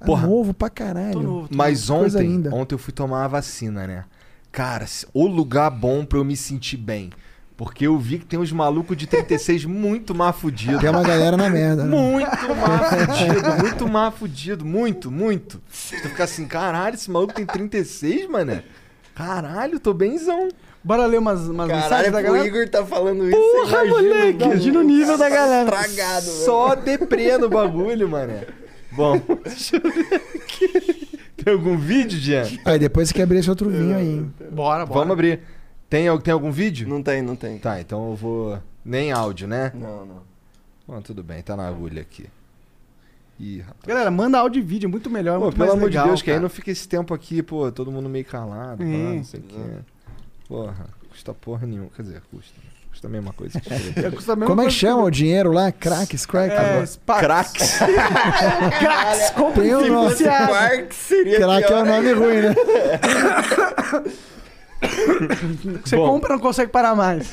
Ah, 0.00 0.06
Porra. 0.06 0.26
novo 0.26 0.54
pra 0.54 0.70
caralho. 0.70 1.12
Tô 1.12 1.20
novo. 1.20 1.48
Tô 1.48 1.54
Mas 1.54 1.90
Coisa 1.90 2.18
ontem, 2.18 2.48
ontem 2.50 2.74
eu 2.74 2.78
fui 2.78 2.94
tomar 2.94 3.24
a 3.24 3.28
vacina, 3.28 3.86
né? 3.86 4.04
Cara, 4.52 4.84
o 5.14 5.26
lugar 5.26 5.70
bom 5.70 6.04
pra 6.04 6.18
eu 6.18 6.24
me 6.24 6.36
sentir 6.36 6.76
bem. 6.76 7.10
Porque 7.56 7.86
eu 7.86 7.98
vi 7.98 8.18
que 8.18 8.24
tem 8.24 8.38
uns 8.38 8.50
malucos 8.50 8.96
de 8.96 9.06
36 9.06 9.66
muito 9.66 10.14
má 10.14 10.32
fudido. 10.32 10.78
Tem 10.78 10.88
uma 10.88 11.02
galera 11.02 11.36
na 11.36 11.50
merda. 11.50 11.84
né? 11.84 11.90
Muito 11.94 12.54
má 12.56 12.78
fudido, 12.78 13.56
muito 13.62 13.88
má 13.88 14.10
fudido, 14.10 14.64
muito, 14.64 15.10
muito. 15.10 15.58
Tu 15.68 16.08
fica 16.08 16.24
assim, 16.24 16.46
caralho, 16.46 16.94
esse 16.94 17.10
maluco 17.10 17.34
tem 17.34 17.44
36, 17.44 18.30
mané? 18.30 18.64
Caralho, 19.14 19.78
tô 19.78 19.92
benzão. 19.92 20.48
Bora 20.82 21.04
ler 21.04 21.18
umas, 21.18 21.40
umas 21.46 21.68
mensagens 21.68 21.90
Caralho, 21.90 22.12
da 22.12 22.18
o 22.20 22.22
galera? 22.22 22.46
Igor 22.46 22.68
tá 22.70 22.86
falando 22.86 23.28
isso. 23.28 23.36
Porra, 23.38 23.84
moleque! 23.84 24.42
Imagina 24.44 24.78
o 24.80 24.82
nível 24.82 25.18
da 25.18 25.28
galera. 25.28 25.68
Estragado, 25.68 26.24
velho. 26.26 26.44
Só 26.46 26.74
deprê 26.74 27.36
no 27.36 27.50
bagulho, 27.50 28.08
mané. 28.08 28.46
Bom, 28.92 29.20
deixa 29.44 29.76
eu 29.76 29.82
ver 29.82 30.14
aqui. 30.14 31.09
Tem 31.44 31.52
algum 31.52 31.76
vídeo, 31.76 32.18
Jean? 32.18 32.44
Aí 32.64 32.78
depois 32.78 33.08
você 33.08 33.14
quer 33.14 33.22
abrir 33.22 33.38
esse 33.38 33.48
outro 33.50 33.68
vinho 33.70 33.96
aí. 33.96 34.08
hein? 34.08 34.32
Bora, 34.52 34.84
bora. 34.84 35.00
Vamos 35.00 35.12
abrir. 35.12 35.40
Tem, 35.88 36.06
al- 36.08 36.20
tem 36.20 36.32
algum 36.32 36.50
vídeo? 36.50 36.88
Não 36.88 37.02
tem, 37.02 37.22
não 37.22 37.34
tem. 37.36 37.58
Tá, 37.58 37.80
então 37.80 38.10
eu 38.10 38.16
vou. 38.16 38.58
Nem 38.84 39.12
áudio, 39.12 39.46
né? 39.48 39.72
Não, 39.74 40.04
não. 40.06 40.22
Bom, 40.86 41.00
tudo 41.02 41.22
bem, 41.22 41.42
tá 41.42 41.56
na 41.56 41.66
agulha 41.68 42.02
aqui. 42.02 42.26
Ih, 43.38 43.60
rapaz. 43.60 43.84
Galera, 43.86 44.10
manda 44.10 44.38
áudio 44.38 44.60
e 44.60 44.62
vídeo, 44.62 44.86
é 44.86 44.90
muito 44.90 45.08
melhor, 45.10 45.38
Pô, 45.38 45.44
muito 45.44 45.54
pelo 45.56 45.66
mais 45.68 45.78
amor 45.78 45.86
legal, 45.88 46.04
de 46.04 46.10
Deus, 46.10 46.22
que 46.22 46.30
aí 46.30 46.34
cara. 46.36 46.42
não 46.42 46.50
fica 46.50 46.70
esse 46.70 46.86
tempo 46.88 47.14
aqui, 47.14 47.42
pô, 47.42 47.70
todo 47.72 47.90
mundo 47.90 48.08
meio 48.08 48.24
calado, 48.24 48.78
pá, 48.78 48.84
É. 48.84 49.14
não 49.16 49.24
sei 49.24 49.40
o 49.40 49.42
quê. 49.44 49.56
Porra, 50.46 50.86
custa 51.08 51.32
porra 51.32 51.66
nenhuma. 51.66 51.88
Quer 51.96 52.02
dizer, 52.02 52.22
custa. 52.30 52.54
Custa 53.00 53.08
a 53.08 53.10
mesma 53.10 53.32
coisa 53.32 53.58
que. 53.58 53.72
É, 53.98 54.10
custa 54.10 54.34
a 54.34 54.36
mesma 54.36 54.46
Como 54.46 54.60
é 54.60 54.66
que 54.66 54.72
chama 54.72 55.04
o 55.04 55.10
dinheiro 55.10 55.50
lá? 55.52 55.72
Cracks, 55.72 56.26
crack? 56.26 56.52
É. 56.52 56.84
Cracks. 57.18 57.78
Cracks, 58.78 59.30
compra 59.30 59.62
Tem 59.62 59.74
um 59.74 59.88
nome. 59.88 60.14
financiado. 60.14 60.48
Quark 60.48 60.94
seria 60.94 61.38
Crack 61.38 61.72
é 61.72 61.76
um 61.76 61.84
nome 61.86 62.12
ruim, 62.12 62.42
né? 62.42 62.54
Você 65.84 65.96
Bom. 65.96 66.08
compra 66.08 66.30
e 66.30 66.32
não 66.36 66.40
consegue 66.40 66.70
parar 66.70 66.94
mais. 66.94 67.28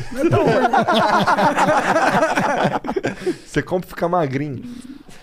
Você 3.45 3.61
compra 3.61 3.88
e 3.88 3.89
fica 3.89 4.07
magrinho. 4.07 4.64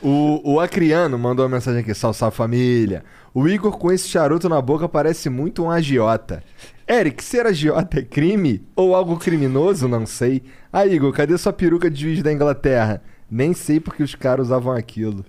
O, 0.03 0.55
o 0.55 0.61
Acriano 0.61 1.19
mandou 1.19 1.47
uma 1.47 1.57
mensagem 1.57 1.81
aqui, 1.81 1.95
salve, 1.95 2.19
salve 2.19 2.37
família. 2.37 3.03
O 3.33 3.49
Igor 3.49 3.79
com 3.79 3.91
esse 3.91 4.09
charuto 4.09 4.49
na 4.49 4.61
boca 4.61 4.89
parece 4.89 5.29
muito 5.29 5.65
um 5.65 5.71
agiota. 5.71 6.43
Eric, 6.87 7.25
ser 7.25 7.47
agiota 7.47 7.99
é 7.99 8.03
crime? 8.03 8.63
Ou 8.77 8.95
algo 8.95 9.17
criminoso? 9.17 9.89
Não 9.89 10.05
sei. 10.07 10.43
Ah, 10.73 10.87
Igor, 10.87 11.13
cadê 11.13 11.37
sua 11.39 11.53
peruca 11.53 11.91
de 11.91 12.03
juiz 12.03 12.23
da 12.23 12.33
Inglaterra? 12.33 13.03
Nem 13.31 13.55
sei 13.55 13.81
porque 13.81 14.03
os 14.03 14.15
caras 14.15 14.47
usavam 14.47 14.73
aquilo. 14.73 15.25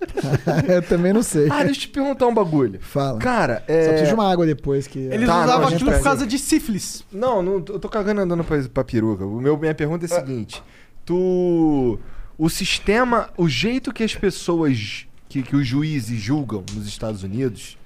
Eu 0.68 0.82
também 0.82 1.12
não 1.12 1.22
sei. 1.22 1.48
Ah, 1.50 1.64
deixa 1.64 1.80
eu 1.80 1.82
te 1.82 1.88
perguntar 1.88 2.26
um 2.26 2.34
bagulho. 2.34 2.78
Fala. 2.80 3.18
Cara, 3.18 3.64
Só 3.66 3.72
é... 3.72 3.88
preciso 3.88 4.08
de 4.08 4.14
uma 4.14 4.30
água 4.30 4.46
depois 4.46 4.86
que. 4.86 4.98
Eles 4.98 5.26
Tá, 5.26 5.38
não, 5.38 5.44
usavam 5.44 5.68
aquilo 5.68 5.92
por 5.92 6.02
causa 6.02 6.26
de 6.26 6.38
sífilis. 6.38 7.04
Não, 7.12 7.42
não, 7.42 7.54
eu 7.54 7.80
tô 7.80 7.88
cagando 7.88 8.20
andando 8.20 8.44
pra, 8.44 8.62
pra 8.62 8.84
peruca. 8.84 9.24
O 9.24 9.40
meu, 9.40 9.56
minha 9.56 9.74
pergunta 9.74 10.04
é 10.04 10.06
a 10.06 10.20
seguinte: 10.20 10.62
Tu. 11.04 11.98
O 12.36 12.48
sistema, 12.48 13.30
o 13.36 13.48
jeito 13.48 13.92
que 13.92 14.04
as 14.04 14.14
pessoas, 14.14 15.08
que, 15.28 15.42
que 15.42 15.56
os 15.56 15.66
juízes 15.66 16.20
julgam 16.20 16.62
nos 16.72 16.86
Estados 16.86 17.24
Unidos, 17.24 17.76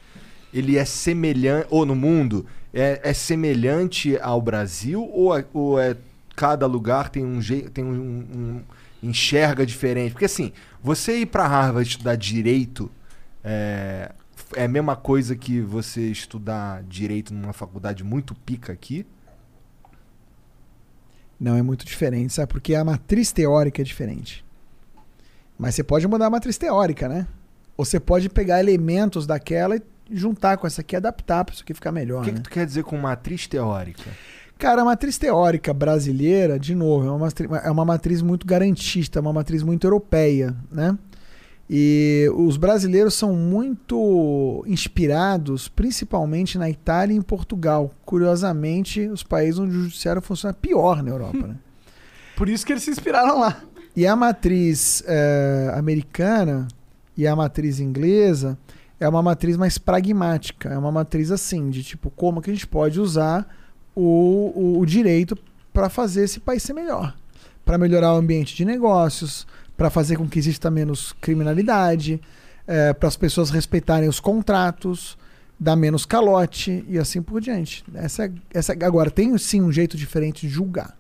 ele 0.52 0.76
é 0.76 0.84
semelhante. 0.84 1.66
Ou 1.70 1.86
no 1.86 1.94
mundo, 1.94 2.44
é, 2.72 3.00
é 3.02 3.12
semelhante 3.14 4.18
ao 4.18 4.40
Brasil? 4.40 5.08
Ou 5.12 5.36
é, 5.38 5.44
ou 5.52 5.80
é 5.80 5.96
cada 6.34 6.66
lugar 6.66 7.08
tem 7.10 7.24
um 7.24 7.40
jeito. 7.40 7.70
Tem 7.70 7.84
um, 7.84 7.90
um- 7.92 8.62
enxerga 9.02 9.66
diferente? 9.66 10.12
Porque 10.12 10.26
assim, 10.26 10.52
você 10.82 11.18
ir 11.20 11.26
pra 11.26 11.46
Harvard 11.46 11.88
estudar 11.88 12.16
direito. 12.16 12.90
É, 13.44 14.12
é 14.54 14.64
a 14.64 14.68
mesma 14.68 14.94
coisa 14.94 15.34
que 15.34 15.60
você 15.60 16.02
estudar 16.10 16.82
direito 16.84 17.32
numa 17.34 17.52
faculdade 17.52 18.04
muito 18.04 18.34
pica 18.34 18.72
aqui? 18.72 19.04
Não, 21.40 21.56
é 21.56 21.62
muito 21.62 21.84
diferente, 21.84 22.32
sabe? 22.32 22.52
Porque 22.52 22.74
a 22.74 22.84
matriz 22.84 23.32
teórica 23.32 23.82
é 23.82 23.84
diferente. 23.84 24.44
Mas 25.58 25.74
você 25.74 25.82
pode 25.82 26.06
mudar 26.06 26.26
a 26.26 26.30
matriz 26.30 26.56
teórica, 26.56 27.08
né? 27.08 27.26
Ou 27.76 27.84
você 27.84 27.98
pode 27.98 28.28
pegar 28.28 28.60
elementos 28.60 29.26
daquela 29.26 29.76
e 29.76 29.82
juntar 30.12 30.56
com 30.56 30.66
essa 30.66 30.80
aqui 30.80 30.94
e 30.94 30.98
adaptar 30.98 31.44
para 31.44 31.54
isso 31.54 31.62
aqui 31.62 31.74
ficar 31.74 31.92
melhor. 31.92 32.22
O 32.22 32.24
que, 32.24 32.30
né? 32.32 32.36
que 32.38 32.42
tu 32.42 32.50
quer 32.50 32.66
dizer 32.66 32.84
com 32.84 32.96
matriz 32.96 33.46
teórica? 33.46 34.10
Cara, 34.58 34.82
a 34.82 34.84
matriz 34.84 35.18
teórica 35.18 35.74
brasileira, 35.74 36.58
de 36.58 36.74
novo, 36.74 37.06
é 37.06 37.10
uma, 37.10 37.18
matri- 37.18 37.48
é 37.64 37.70
uma 37.70 37.84
matriz 37.84 38.22
muito 38.22 38.46
garantista, 38.46 39.18
é 39.18 39.20
uma 39.20 39.32
matriz 39.32 39.62
muito 39.62 39.86
europeia, 39.86 40.54
né? 40.70 40.96
E 41.68 42.30
os 42.36 42.56
brasileiros 42.56 43.14
são 43.14 43.34
muito 43.34 44.62
inspirados, 44.66 45.68
principalmente 45.68 46.58
na 46.58 46.68
Itália 46.68 47.14
e 47.14 47.16
em 47.16 47.22
Portugal. 47.22 47.92
Curiosamente, 48.04 49.00
os 49.08 49.22
países 49.22 49.58
onde 49.58 49.76
o 49.76 49.82
judiciário 49.84 50.20
funciona 50.20 50.52
pior 50.52 51.02
na 51.02 51.10
Europa, 51.10 51.46
né? 51.46 51.56
Por 52.36 52.48
isso 52.48 52.64
que 52.66 52.72
eles 52.72 52.82
se 52.82 52.90
inspiraram 52.90 53.40
lá. 53.40 53.62
E 53.96 54.06
a 54.06 54.14
matriz 54.16 55.02
eh, 55.06 55.72
americana 55.76 56.66
e 57.16 57.26
a 57.26 57.36
matriz 57.36 57.78
inglesa 57.78 58.58
é 59.02 59.08
uma 59.08 59.22
matriz 59.22 59.56
mais 59.56 59.78
pragmática. 59.78 60.68
É 60.68 60.78
uma 60.78 60.92
matriz 60.92 61.30
assim, 61.30 61.70
de 61.70 61.82
tipo, 61.82 62.10
como 62.10 62.40
que 62.40 62.50
a 62.50 62.52
gente 62.54 62.66
pode 62.66 63.00
usar 63.00 63.46
o, 63.94 64.52
o, 64.54 64.80
o 64.80 64.86
direito 64.86 65.36
para 65.72 65.88
fazer 65.88 66.24
esse 66.24 66.40
país 66.40 66.62
ser 66.62 66.72
melhor. 66.72 67.14
Para 67.64 67.78
melhorar 67.78 68.14
o 68.14 68.16
ambiente 68.16 68.54
de 68.54 68.64
negócios, 68.64 69.46
para 69.76 69.90
fazer 69.90 70.16
com 70.16 70.28
que 70.28 70.38
exista 70.38 70.70
menos 70.70 71.12
criminalidade, 71.20 72.20
para 72.98 73.08
as 73.08 73.16
pessoas 73.16 73.50
respeitarem 73.50 74.08
os 74.08 74.20
contratos, 74.20 75.16
dar 75.58 75.76
menos 75.76 76.04
calote 76.04 76.84
e 76.88 76.98
assim 76.98 77.22
por 77.22 77.40
diante. 77.40 77.84
Essa, 77.94 78.24
é- 78.26 78.32
essa, 78.52 78.72
agora, 78.72 79.10
tem 79.10 79.36
sim 79.38 79.62
um 79.62 79.72
jeito 79.72 79.96
diferente 79.96 80.46
de 80.46 80.52
julgar. 80.52 80.96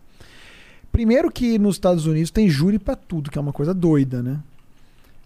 Primeiro 0.90 1.30
que 1.30 1.58
nos 1.58 1.76
Estados 1.76 2.06
Unidos 2.06 2.30
tem 2.30 2.48
júri 2.48 2.78
pra 2.78 2.94
tudo, 2.94 3.30
que 3.30 3.38
é 3.38 3.40
uma 3.40 3.52
coisa 3.52 3.72
doida, 3.72 4.22
né? 4.22 4.38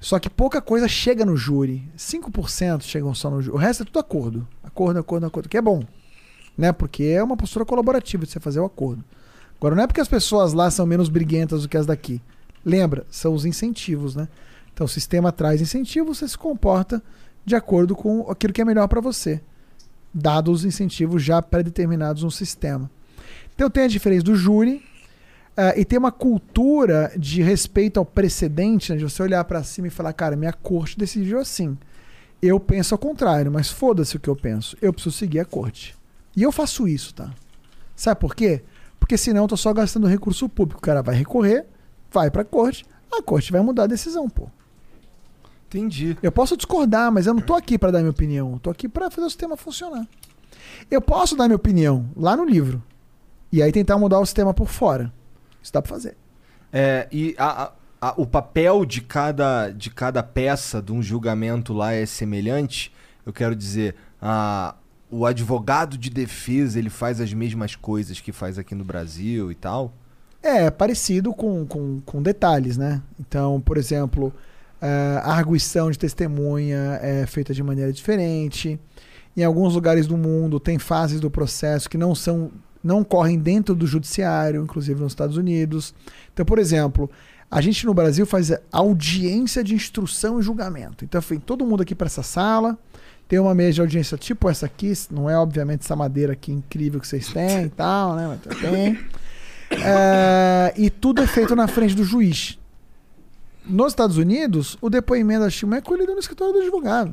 Só 0.00 0.18
que 0.18 0.28
pouca 0.28 0.60
coisa 0.60 0.86
chega 0.86 1.24
no 1.24 1.36
júri. 1.36 1.88
5% 1.96 2.82
chegam 2.82 3.14
só 3.14 3.30
no 3.30 3.40
júri. 3.40 3.56
O 3.56 3.58
resto 3.58 3.82
é 3.82 3.86
tudo 3.86 3.98
acordo. 3.98 4.46
Acordo, 4.62 5.00
acordo, 5.00 5.26
acordo. 5.26 5.48
Que 5.48 5.56
é 5.56 5.62
bom. 5.62 5.82
Né? 6.56 6.72
Porque 6.72 7.04
é 7.04 7.22
uma 7.22 7.36
postura 7.36 7.64
colaborativa 7.64 8.24
de 8.24 8.32
você 8.32 8.40
fazer 8.40 8.60
o 8.60 8.64
acordo. 8.64 9.04
Agora, 9.58 9.74
não 9.74 9.82
é 9.82 9.86
porque 9.86 10.00
as 10.00 10.08
pessoas 10.08 10.52
lá 10.52 10.70
são 10.70 10.86
menos 10.86 11.08
briguentas 11.08 11.62
do 11.62 11.68
que 11.68 11.76
as 11.76 11.86
daqui. 11.86 12.20
Lembra, 12.64 13.06
são 13.10 13.32
os 13.32 13.44
incentivos, 13.44 14.14
né? 14.14 14.28
Então 14.72 14.84
o 14.84 14.88
sistema 14.88 15.32
traz 15.32 15.60
incentivos, 15.60 16.18
você 16.18 16.28
se 16.28 16.36
comporta 16.36 17.02
de 17.44 17.54
acordo 17.54 17.96
com 17.96 18.30
aquilo 18.30 18.52
que 18.52 18.60
é 18.60 18.64
melhor 18.64 18.88
pra 18.88 19.00
você. 19.00 19.40
dados 20.12 20.60
os 20.60 20.64
incentivos 20.64 21.22
já 21.22 21.40
pré-determinados 21.40 22.22
no 22.22 22.30
sistema. 22.30 22.90
Então 23.54 23.70
tem 23.70 23.84
a 23.84 23.88
diferença 23.88 24.24
do 24.24 24.34
júri 24.34 24.82
eh, 25.56 25.80
e 25.80 25.84
tem 25.84 25.98
uma 25.98 26.12
cultura 26.12 27.12
de 27.16 27.42
respeito 27.42 27.98
ao 27.98 28.04
precedente, 28.04 28.92
né, 28.92 28.98
de 28.98 29.04
você 29.04 29.22
olhar 29.22 29.42
pra 29.44 29.62
cima 29.62 29.86
e 29.86 29.90
falar, 29.90 30.12
cara, 30.12 30.36
minha 30.36 30.52
corte 30.52 30.98
decidiu 30.98 31.38
assim. 31.38 31.76
Eu 32.42 32.60
penso 32.60 32.94
ao 32.94 32.98
contrário, 32.98 33.50
mas 33.50 33.70
foda-se 33.70 34.16
o 34.16 34.20
que 34.20 34.28
eu 34.28 34.36
penso. 34.36 34.76
Eu 34.80 34.92
preciso 34.92 35.16
seguir 35.16 35.40
a 35.40 35.44
corte. 35.44 35.96
E 36.36 36.42
eu 36.42 36.52
faço 36.52 36.86
isso, 36.86 37.14
tá? 37.14 37.32
Sabe 37.94 38.20
por 38.20 38.34
quê? 38.34 38.62
Porque 39.00 39.16
senão 39.16 39.44
eu 39.44 39.48
tô 39.48 39.56
só 39.56 39.72
gastando 39.72 40.06
recurso 40.06 40.48
público. 40.48 40.78
O 40.78 40.82
cara 40.82 41.02
vai 41.02 41.14
recorrer, 41.14 41.64
vai 42.10 42.30
pra 42.30 42.44
corte, 42.44 42.84
a 43.10 43.22
corte 43.22 43.50
vai 43.50 43.62
mudar 43.62 43.84
a 43.84 43.86
decisão, 43.86 44.28
pô. 44.28 44.48
Entendi. 45.68 46.16
Eu 46.22 46.30
posso 46.30 46.56
discordar, 46.56 47.10
mas 47.10 47.26
eu 47.26 47.34
não 47.34 47.40
tô 47.40 47.54
aqui 47.54 47.78
pra 47.78 47.90
dar 47.90 47.98
minha 47.98 48.10
opinião. 48.10 48.52
Eu 48.52 48.58
tô 48.58 48.70
aqui 48.70 48.88
pra 48.88 49.10
fazer 49.10 49.26
o 49.26 49.30
sistema 49.30 49.56
funcionar. 49.56 50.06
Eu 50.90 51.00
posso 51.00 51.36
dar 51.36 51.48
minha 51.48 51.56
opinião 51.56 52.08
lá 52.14 52.36
no 52.36 52.44
livro. 52.44 52.82
E 53.50 53.62
aí 53.62 53.72
tentar 53.72 53.98
mudar 53.98 54.20
o 54.20 54.26
sistema 54.26 54.52
por 54.52 54.68
fora. 54.68 55.12
Isso 55.66 55.72
dá 55.72 55.82
pra 55.82 55.90
fazer. 55.90 56.16
É, 56.72 57.08
e 57.10 57.34
a- 57.36 57.64
a- 57.64 57.72
a- 58.08 58.14
o 58.16 58.24
papel 58.24 58.84
de 58.84 59.00
cada, 59.00 59.70
de 59.70 59.90
cada 59.90 60.22
peça 60.22 60.80
de 60.80 60.92
um 60.92 61.02
julgamento 61.02 61.72
lá 61.72 61.92
é 61.92 62.06
semelhante? 62.06 62.92
Eu 63.26 63.32
quero 63.32 63.56
dizer, 63.56 63.96
a, 64.22 64.76
o 65.10 65.26
advogado 65.26 65.98
de 65.98 66.08
defesa 66.08 66.78
ele 66.78 66.88
faz 66.88 67.20
as 67.20 67.32
mesmas 67.34 67.74
coisas 67.74 68.20
que 68.20 68.30
faz 68.30 68.60
aqui 68.60 68.76
no 68.76 68.84
Brasil 68.84 69.50
e 69.50 69.56
tal? 69.56 69.92
É, 70.40 70.70
parecido 70.70 71.34
com, 71.34 71.66
com, 71.66 72.00
com 72.06 72.22
detalhes, 72.22 72.76
né? 72.76 73.02
Então, 73.18 73.60
por 73.60 73.76
exemplo, 73.76 74.32
eh, 74.80 75.20
a 75.24 75.32
arguição 75.32 75.90
de 75.90 75.98
testemunha 75.98 77.00
é 77.02 77.26
feita 77.26 77.52
de 77.52 77.60
maneira 77.60 77.92
diferente. 77.92 78.78
Em 79.36 79.42
alguns 79.42 79.74
lugares 79.74 80.06
do 80.06 80.16
mundo 80.16 80.60
tem 80.60 80.78
fases 80.78 81.18
do 81.20 81.28
processo 81.28 81.90
que 81.90 81.98
não 81.98 82.14
são 82.14 82.52
não 82.86 83.02
correm 83.02 83.38
dentro 83.38 83.74
do 83.74 83.86
judiciário, 83.86 84.62
inclusive 84.62 85.00
nos 85.00 85.12
Estados 85.12 85.36
Unidos. 85.36 85.92
Então, 86.32 86.46
por 86.46 86.58
exemplo, 86.58 87.10
a 87.50 87.60
gente 87.60 87.84
no 87.84 87.92
Brasil 87.92 88.24
faz 88.24 88.52
audiência 88.70 89.62
de 89.62 89.74
instrução 89.74 90.38
e 90.38 90.42
julgamento. 90.42 91.04
Então, 91.04 91.20
vem 91.20 91.40
todo 91.40 91.66
mundo 91.66 91.82
aqui 91.82 91.94
para 91.94 92.06
essa 92.06 92.22
sala, 92.22 92.78
tem 93.28 93.38
uma 93.38 93.54
mesa 93.54 93.72
de 93.72 93.80
audiência 93.80 94.16
tipo 94.16 94.48
essa 94.48 94.66
aqui, 94.66 94.92
não 95.10 95.28
é 95.28 95.36
obviamente 95.36 95.80
essa 95.80 95.96
madeira 95.96 96.32
aqui 96.32 96.52
incrível 96.52 97.00
que 97.00 97.08
vocês 97.08 97.28
têm 97.28 97.64
e 97.64 97.68
tal, 97.68 98.14
né? 98.14 98.28
Mas 98.28 98.58
tem. 98.58 98.98
É, 99.68 100.72
e 100.76 100.88
tudo 100.88 101.20
é 101.20 101.26
feito 101.26 101.56
na 101.56 101.66
frente 101.66 101.92
do 101.92 102.04
juiz. 102.04 102.56
Nos 103.66 103.88
Estados 103.88 104.16
Unidos, 104.16 104.78
o 104.80 104.88
depoimento 104.88 105.40
da 105.40 105.46
testemunha 105.46 105.78
é 105.78 105.82
colhido 105.82 106.12
no 106.12 106.20
escritório 106.20 106.54
do 106.54 106.60
advogado. 106.60 107.12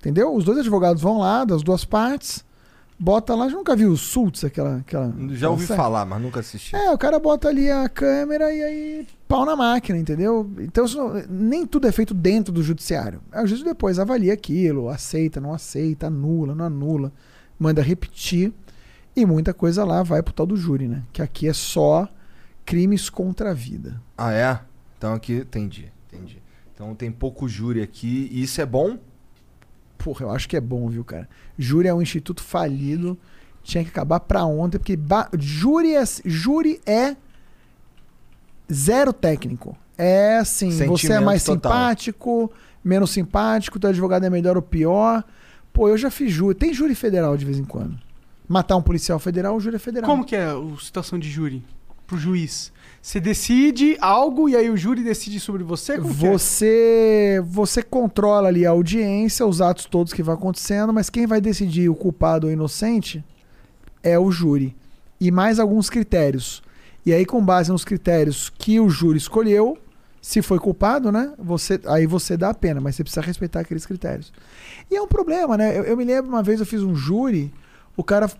Entendeu? 0.00 0.34
Os 0.34 0.44
dois 0.44 0.58
advogados 0.58 1.00
vão 1.00 1.18
lá, 1.18 1.44
das 1.44 1.62
duas 1.62 1.84
partes, 1.84 2.44
bota 2.98 3.34
lá. 3.34 3.48
Nunca 3.48 3.76
viu 3.76 3.90
o 3.92 3.96
Sultz, 3.96 4.44
aquela. 4.44 4.78
aquela 4.78 5.14
Já 5.30 5.50
ouvi 5.50 5.66
série? 5.66 5.76
falar, 5.76 6.04
mas 6.04 6.20
nunca 6.20 6.40
assisti. 6.40 6.74
É, 6.74 6.90
o 6.90 6.98
cara 6.98 7.18
bota 7.18 7.48
ali 7.48 7.70
a 7.70 7.88
câmera 7.88 8.52
e 8.52 8.62
aí 8.62 9.06
pau 9.26 9.44
na 9.44 9.54
máquina, 9.54 9.98
entendeu? 9.98 10.50
Então 10.58 10.86
não- 10.88 11.22
nem 11.28 11.66
tudo 11.66 11.86
é 11.86 11.92
feito 11.92 12.14
dentro 12.14 12.52
do 12.52 12.62
judiciário. 12.62 13.20
Aí 13.30 13.44
o 13.44 13.46
juiz 13.46 13.62
depois 13.62 13.98
avalia 13.98 14.32
aquilo, 14.32 14.88
aceita, 14.88 15.40
não 15.40 15.52
aceita, 15.52 16.06
anula, 16.06 16.54
não 16.54 16.64
anula, 16.64 17.12
manda 17.58 17.82
repetir. 17.82 18.52
E 19.14 19.26
muita 19.26 19.52
coisa 19.52 19.84
lá 19.84 20.02
vai 20.02 20.22
pro 20.22 20.32
tal 20.32 20.46
do 20.46 20.56
júri, 20.56 20.86
né? 20.86 21.02
Que 21.12 21.20
aqui 21.22 21.48
é 21.48 21.52
só 21.52 22.08
crimes 22.64 23.10
contra 23.10 23.50
a 23.50 23.54
vida. 23.54 24.00
Ah, 24.16 24.32
é? 24.32 24.60
Então 24.96 25.12
aqui, 25.14 25.38
entendi, 25.38 25.90
entendi. 26.06 26.40
Então 26.74 26.94
tem 26.94 27.10
pouco 27.10 27.48
júri 27.48 27.82
aqui, 27.82 28.28
e 28.30 28.42
isso 28.42 28.60
é 28.60 28.66
bom? 28.66 28.96
Porra, 29.98 30.24
eu 30.26 30.30
acho 30.30 30.48
que 30.48 30.56
é 30.56 30.60
bom, 30.60 30.88
viu, 30.88 31.04
cara? 31.04 31.28
Júri 31.58 31.88
é 31.88 31.92
um 31.94 32.00
instituto 32.00 32.42
falido. 32.42 33.18
Tinha 33.62 33.82
que 33.84 33.90
acabar 33.90 34.20
pra 34.20 34.44
ontem, 34.46 34.78
porque 34.78 34.96
ba- 34.96 35.28
júri, 35.38 35.94
é, 35.94 36.02
júri 36.24 36.80
é 36.86 37.16
zero 38.72 39.12
técnico. 39.12 39.76
É 39.96 40.38
assim, 40.38 40.70
você 40.86 41.12
é 41.12 41.20
mais 41.20 41.42
total. 41.44 41.72
simpático, 41.72 42.52
menos 42.84 43.10
simpático, 43.10 43.78
teu 43.80 43.90
advogado 43.90 44.24
é 44.24 44.30
melhor 44.30 44.56
ou 44.56 44.62
pior. 44.62 45.24
Pô, 45.72 45.88
eu 45.88 45.98
já 45.98 46.10
fiz 46.10 46.32
júri. 46.32 46.54
Tem 46.54 46.72
júri 46.72 46.94
federal 46.94 47.36
de 47.36 47.44
vez 47.44 47.58
em 47.58 47.64
quando. 47.64 47.98
Matar 48.48 48.76
um 48.76 48.82
policial 48.82 49.18
federal, 49.18 49.56
o 49.56 49.60
júri 49.60 49.76
é 49.76 49.78
federal. 49.78 50.08
Como 50.08 50.24
que 50.24 50.36
é 50.36 50.44
a 50.46 50.54
situação 50.80 51.18
de 51.18 51.28
júri? 51.28 51.62
Pro 52.06 52.16
juiz. 52.16 52.72
Você 53.00 53.20
decide 53.20 53.96
algo 54.00 54.48
e 54.48 54.56
aí 54.56 54.68
o 54.68 54.76
júri 54.76 55.02
decide 55.02 55.38
sobre 55.40 55.62
você? 55.62 55.96
Como 55.98 56.10
é? 56.10 56.14
Você, 56.14 57.42
você 57.46 57.82
controla 57.82 58.48
ali 58.48 58.66
a 58.66 58.70
audiência, 58.70 59.46
os 59.46 59.60
atos 59.60 59.86
todos 59.86 60.12
que 60.12 60.22
vai 60.22 60.34
acontecendo, 60.34 60.92
mas 60.92 61.08
quem 61.08 61.26
vai 61.26 61.40
decidir 61.40 61.88
o 61.88 61.94
culpado 61.94 62.46
ou 62.46 62.52
inocente 62.52 63.24
é 64.02 64.18
o 64.18 64.30
júri. 64.30 64.76
E 65.20 65.30
mais 65.30 65.58
alguns 65.58 65.88
critérios. 65.88 66.62
E 67.06 67.12
aí, 67.12 67.24
com 67.24 67.42
base 67.42 67.70
nos 67.70 67.84
critérios 67.84 68.52
que 68.58 68.78
o 68.78 68.90
júri 68.90 69.16
escolheu, 69.16 69.78
se 70.20 70.42
foi 70.42 70.58
culpado, 70.58 71.10
né? 71.10 71.32
Você, 71.38 71.80
aí 71.86 72.06
você 72.06 72.36
dá 72.36 72.50
a 72.50 72.54
pena, 72.54 72.80
mas 72.80 72.96
você 72.96 73.02
precisa 73.02 73.24
respeitar 73.24 73.60
aqueles 73.60 73.86
critérios. 73.86 74.32
E 74.90 74.96
é 74.96 75.00
um 75.00 75.06
problema, 75.06 75.56
né? 75.56 75.78
Eu, 75.78 75.84
eu 75.84 75.96
me 75.96 76.04
lembro 76.04 76.30
uma 76.30 76.42
vez 76.42 76.60
eu 76.60 76.66
fiz 76.66 76.82
um 76.82 76.94
júri, 76.94 77.52
o 77.96 78.04
cara, 78.04 78.30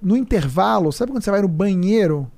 no 0.00 0.16
intervalo, 0.16 0.92
sabe 0.92 1.12
quando 1.12 1.24
você 1.24 1.30
vai 1.30 1.42
no 1.42 1.48
banheiro? 1.48 2.30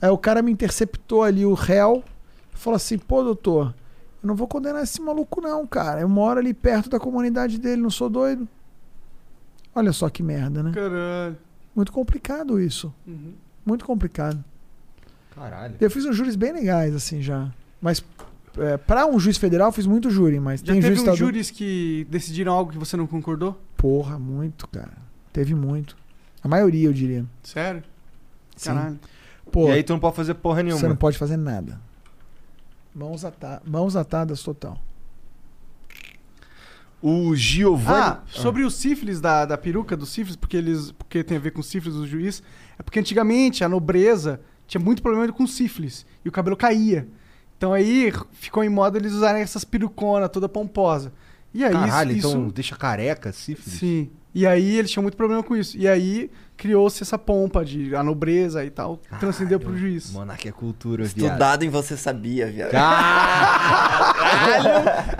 Aí 0.00 0.10
o 0.10 0.18
cara 0.18 0.42
me 0.42 0.52
interceptou 0.52 1.22
ali, 1.22 1.44
o 1.44 1.54
réu, 1.54 2.04
falou 2.52 2.76
assim: 2.76 2.98
pô, 2.98 3.22
doutor, 3.22 3.74
eu 4.22 4.26
não 4.26 4.34
vou 4.34 4.46
condenar 4.46 4.82
esse 4.82 5.00
maluco, 5.00 5.40
não, 5.40 5.66
cara. 5.66 6.00
Eu 6.00 6.08
moro 6.08 6.40
ali 6.40 6.54
perto 6.54 6.88
da 6.88 6.98
comunidade 7.00 7.58
dele, 7.58 7.82
não 7.82 7.90
sou 7.90 8.08
doido. 8.08 8.48
Olha 9.74 9.92
só 9.92 10.08
que 10.08 10.22
merda, 10.22 10.62
né? 10.62 10.72
Caralho. 10.72 11.36
Muito 11.74 11.92
complicado 11.92 12.60
isso. 12.60 12.92
Uhum. 13.06 13.32
Muito 13.64 13.84
complicado. 13.84 14.42
Caralho. 15.34 15.76
Eu 15.80 15.90
fiz 15.90 16.04
uns 16.04 16.16
júris 16.16 16.34
bem 16.34 16.52
legais, 16.52 16.94
assim, 16.94 17.22
já. 17.22 17.48
Mas 17.80 18.04
é, 18.56 18.76
pra 18.76 19.06
um 19.06 19.20
juiz 19.20 19.36
federal, 19.36 19.68
eu 19.68 19.72
fiz 19.72 19.86
muito 19.86 20.10
júri, 20.10 20.40
mas 20.40 20.60
Já 20.60 20.72
tem 20.72 20.80
teve 20.82 20.96
juiz 20.96 21.16
júris 21.16 21.50
que 21.50 22.06
decidiram 22.10 22.52
algo 22.52 22.72
que 22.72 22.78
você 22.78 22.96
não 22.96 23.06
concordou? 23.06 23.60
Porra, 23.76 24.18
muito, 24.18 24.66
cara. 24.68 24.94
Teve 25.32 25.54
muito. 25.54 25.96
A 26.42 26.48
maioria, 26.48 26.88
eu 26.88 26.92
diria. 26.92 27.24
Sério? 27.42 27.84
Sim. 28.56 28.70
Caralho. 28.70 28.98
Pô, 29.50 29.68
E 29.68 29.72
aí 29.72 29.82
tu 29.82 29.92
não 29.92 30.00
pode 30.00 30.16
fazer 30.16 30.34
porra 30.34 30.62
nenhuma. 30.62 30.80
você 30.80 30.88
não 30.88 30.96
pode 30.96 31.18
fazer 31.18 31.36
nada. 31.36 31.80
Mãos, 32.94 33.24
ata 33.24 33.62
mãos 33.64 33.96
atadas 33.96 34.42
total. 34.42 34.78
O 37.00 37.34
Giovanni. 37.36 37.98
Ah, 37.98 38.22
sobre 38.26 38.64
o 38.64 38.70
sífilis 38.70 39.20
da, 39.20 39.44
da 39.44 39.56
peruca 39.56 39.96
do 39.96 40.04
sífilis, 40.04 40.34
porque 40.36 40.56
eles. 40.56 40.90
Porque 40.90 41.22
tem 41.22 41.36
a 41.36 41.40
ver 41.40 41.52
com 41.52 41.62
sífilis 41.62 41.96
do 41.96 42.06
juiz. 42.06 42.42
É 42.78 42.82
porque 42.82 42.98
antigamente 42.98 43.62
a 43.62 43.68
nobreza 43.68 44.40
tinha 44.66 44.80
muito 44.80 45.00
problema 45.00 45.32
com 45.32 45.46
sífilis. 45.46 46.04
E 46.24 46.28
o 46.28 46.32
cabelo 46.32 46.56
caía. 46.56 47.06
Então 47.56 47.72
aí 47.72 48.12
ficou 48.32 48.64
em 48.64 48.68
moda 48.68 48.98
eles 48.98 49.12
usarem 49.12 49.42
essas 49.42 49.64
peruconas 49.64 50.28
toda 50.30 50.48
pomposa. 50.48 51.12
E 51.54 51.64
aí 51.64 51.72
Caralho, 51.72 52.12
isso, 52.12 52.28
então 52.28 52.48
deixa 52.48 52.76
careca, 52.76 53.32
sífilis. 53.32 53.78
Sim. 53.78 54.10
E 54.34 54.46
aí 54.46 54.76
eles 54.76 54.90
tinham 54.90 55.02
muito 55.02 55.16
problema 55.16 55.42
com 55.42 55.56
isso. 55.56 55.76
E 55.76 55.86
aí 55.88 56.30
criou-se 56.58 57.02
essa 57.02 57.16
pompa 57.16 57.64
de 57.64 57.94
a 57.94 58.02
nobreza 58.02 58.62
e 58.64 58.70
tal, 58.70 59.00
transcendeu 59.20 59.60
pro 59.60 59.78
juiz. 59.78 60.10
Monarquia 60.10 60.50
é 60.50 60.52
cultura, 60.52 61.04
viado. 61.04 61.16
Estudado 61.16 61.64
em 61.64 61.70
você 61.70 61.96
sabia, 61.96 62.50
viado. 62.50 62.72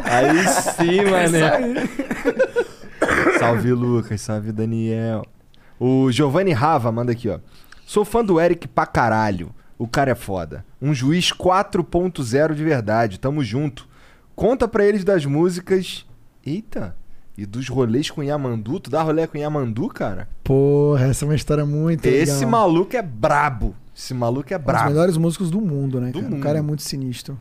Aí 0.04 0.48
sim, 0.48 1.04
mané. 1.04 1.86
salve, 3.38 3.72
Lucas. 3.72 4.20
Salve, 4.20 4.50
Daniel. 4.50 5.24
O 5.78 6.10
Giovanni 6.10 6.52
Rava 6.52 6.90
manda 6.90 7.12
aqui, 7.12 7.28
ó. 7.28 7.38
Sou 7.86 8.04
fã 8.04 8.24
do 8.24 8.40
Eric 8.40 8.66
pra 8.66 8.84
caralho. 8.84 9.54
O 9.78 9.86
cara 9.86 10.10
é 10.10 10.16
foda. 10.16 10.64
Um 10.82 10.92
juiz 10.92 11.32
4.0 11.32 12.52
de 12.52 12.64
verdade. 12.64 13.20
Tamo 13.20 13.44
junto. 13.44 13.88
Conta 14.34 14.66
pra 14.66 14.84
eles 14.84 15.04
das 15.04 15.24
músicas. 15.24 16.04
Eita. 16.44 16.96
E 17.38 17.46
dos 17.46 17.68
rolês 17.68 18.10
com 18.10 18.20
Yamandu. 18.20 18.80
Tu 18.80 18.90
dá 18.90 19.00
rolê 19.00 19.24
com 19.28 19.38
Yamandu, 19.38 19.88
cara? 19.88 20.28
Porra, 20.42 21.06
essa 21.06 21.24
é 21.24 21.28
uma 21.28 21.36
história 21.36 21.64
muito 21.64 22.04
Esse 22.04 22.34
legal. 22.34 22.50
maluco 22.50 22.96
é 22.96 23.00
brabo. 23.02 23.76
Esse 23.96 24.12
maluco 24.12 24.52
é 24.52 24.56
Um 24.56 24.58
dos 24.58 24.66
brabo. 24.66 24.88
melhores 24.90 25.16
músicos 25.16 25.48
do 25.48 25.60
mundo, 25.60 26.00
né, 26.00 26.08
Do 26.10 26.14
cara? 26.18 26.24
mundo. 26.30 26.40
O 26.40 26.42
cara 26.42 26.58
é 26.58 26.62
muito 26.62 26.82
sinistro. 26.82 27.38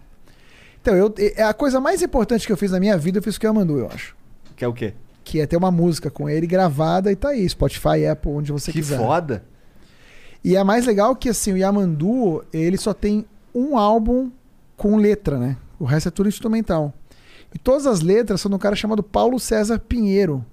Então, 0.79 0.93
eu, 0.95 1.11
é 1.35 1.41
a 1.43 1.53
coisa 1.53 1.81
mais 1.81 2.03
importante 2.03 2.45
que 2.45 2.53
eu 2.53 2.57
fiz 2.57 2.69
na 2.71 2.79
minha 2.79 2.95
vida, 2.95 3.17
eu 3.17 3.23
fiz 3.23 3.39
com 3.39 3.47
o 3.47 3.49
Yamandu, 3.49 3.79
eu 3.79 3.87
acho. 3.87 4.15
Que 4.55 4.63
é 4.63 4.67
o 4.67 4.73
quê? 4.73 4.93
Que 5.23 5.41
é 5.41 5.47
ter 5.47 5.57
uma 5.57 5.71
música 5.71 6.11
com 6.11 6.29
ele 6.29 6.45
gravada 6.45 7.11
e 7.11 7.15
tá 7.15 7.29
aí, 7.29 7.49
Spotify, 7.49 8.05
Apple, 8.09 8.31
onde 8.31 8.51
você 8.51 8.71
que 8.71 8.77
quiser. 8.79 8.97
foda. 8.99 9.43
E 10.43 10.55
é 10.55 10.63
mais 10.63 10.85
legal 10.85 11.15
que, 11.15 11.27
assim, 11.29 11.53
o 11.53 11.57
Yamandu, 11.57 12.43
ele 12.53 12.77
só 12.77 12.93
tem 12.93 13.25
um 13.53 13.77
álbum 13.77 14.29
com 14.77 14.95
letra, 14.95 15.37
né? 15.39 15.57
O 15.79 15.85
resto 15.85 16.07
é 16.07 16.11
tudo 16.11 16.29
instrumental. 16.29 16.93
E 17.57 17.59
todas 17.59 17.87
as 17.87 18.01
letras 18.01 18.39
são 18.39 18.49
de 18.49 18.55
um 18.55 18.59
cara 18.59 18.75
chamado 18.75 19.01
Paulo 19.01 19.39
César 19.39 19.79
Pinheiro, 19.79 20.45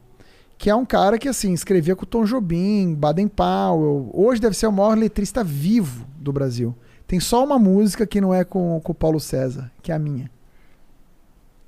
que 0.56 0.70
é 0.70 0.74
um 0.74 0.86
cara 0.86 1.18
que, 1.18 1.28
assim, 1.28 1.52
escrevia 1.52 1.94
com 1.94 2.04
o 2.04 2.06
Tom 2.06 2.24
Jobim, 2.24 2.94
Baden 2.94 3.28
Powell. 3.28 4.08
Hoje 4.10 4.40
deve 4.40 4.56
ser 4.56 4.66
o 4.68 4.72
maior 4.72 4.96
letrista 4.96 5.44
vivo 5.44 6.06
do 6.16 6.32
Brasil. 6.32 6.74
Tem 7.06 7.20
só 7.20 7.44
uma 7.44 7.58
música 7.58 8.06
que 8.06 8.22
não 8.22 8.32
é 8.32 8.42
com, 8.42 8.80
com 8.82 8.92
o 8.92 8.94
Paulo 8.94 9.20
César, 9.20 9.70
que 9.82 9.92
é 9.92 9.94
a 9.94 9.98
minha. 9.98 10.30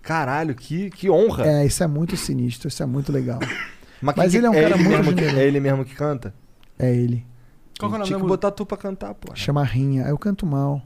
Caralho, 0.01 0.55
que, 0.55 0.89
que 0.89 1.11
honra. 1.11 1.47
É, 1.47 1.67
isso 1.67 1.85
é 1.85 1.87
muito 1.87 2.17
sinistro, 2.17 2.69
isso 2.69 2.83
é 2.83 2.87
muito 2.87 3.13
legal. 3.13 3.39
Mas, 4.01 4.17
Mas 4.17 4.31
quem 4.33 4.39
ele 4.39 4.47
é 4.47 4.51
um 4.51 4.55
que- 4.55 4.63
cara 4.63 4.77
muito 4.79 5.15
que. 5.15 5.25
É 5.25 5.47
ele 5.47 5.61
mesmo 5.61 5.85
que 5.85 5.95
canta? 5.95 6.33
É 6.79 6.95
ele. 6.95 7.27
Qual 7.79 7.91
que 7.91 7.95
é 7.95 7.97
o 7.97 7.99
nome 7.99 8.05
Tinha 8.07 8.19
que 8.19 8.27
botar 8.27 8.51
tu 8.53 8.65
pra 8.65 8.79
cantar, 8.79 9.13
pô. 9.13 9.35
Chama 9.35 9.63
Rinha. 9.63 10.05
Eu 10.05 10.17
canto 10.17 10.47
mal. 10.47 10.81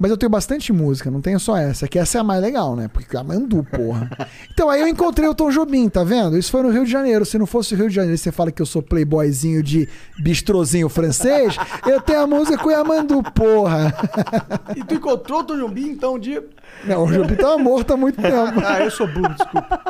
Mas 0.00 0.10
eu 0.10 0.16
tenho 0.16 0.30
bastante 0.30 0.72
música, 0.72 1.10
não 1.10 1.20
tenho 1.20 1.38
só 1.38 1.56
essa. 1.56 1.86
Que 1.88 1.98
essa 1.98 2.18
é 2.18 2.20
a 2.20 2.24
mais 2.24 2.40
legal, 2.40 2.74
né? 2.76 2.88
Porque 2.92 3.16
a 3.16 3.22
Mandu, 3.22 3.64
porra. 3.64 4.10
Então 4.52 4.68
aí 4.68 4.80
eu 4.80 4.88
encontrei 4.88 5.28
o 5.28 5.34
Tom 5.34 5.50
Jobim, 5.50 5.88
tá 5.88 6.04
vendo? 6.04 6.36
Isso 6.36 6.50
foi 6.50 6.62
no 6.62 6.70
Rio 6.70 6.84
de 6.84 6.90
Janeiro. 6.90 7.24
Se 7.24 7.38
não 7.38 7.46
fosse 7.46 7.74
o 7.74 7.76
Rio 7.76 7.88
de 7.88 7.94
Janeiro, 7.94 8.18
você 8.18 8.32
fala 8.32 8.50
que 8.50 8.60
eu 8.60 8.66
sou 8.66 8.82
playboyzinho 8.82 9.62
de 9.62 9.88
bistrozinho 10.18 10.88
francês, 10.88 11.56
eu 11.86 12.00
tenho 12.00 12.20
a 12.20 12.26
música 12.26 12.58
com 12.58 12.68
o 12.68 12.72
Yamandu, 12.72 13.22
porra. 13.34 13.94
E 14.76 14.84
tu 14.84 14.94
encontrou 14.94 15.40
o 15.40 15.44
Tom 15.44 15.56
Jobim, 15.56 15.88
então, 15.88 16.14
um 16.14 16.18
dia... 16.18 16.44
Não, 16.84 17.04
o 17.04 17.12
Jobim 17.12 17.36
tava 17.36 17.58
morto 17.58 17.92
há 17.92 17.96
muito 17.96 18.20
tempo. 18.20 18.34
Ah, 18.64 18.80
eu 18.80 18.90
sou 18.90 19.06
burro, 19.06 19.34
desculpa. 19.34 19.80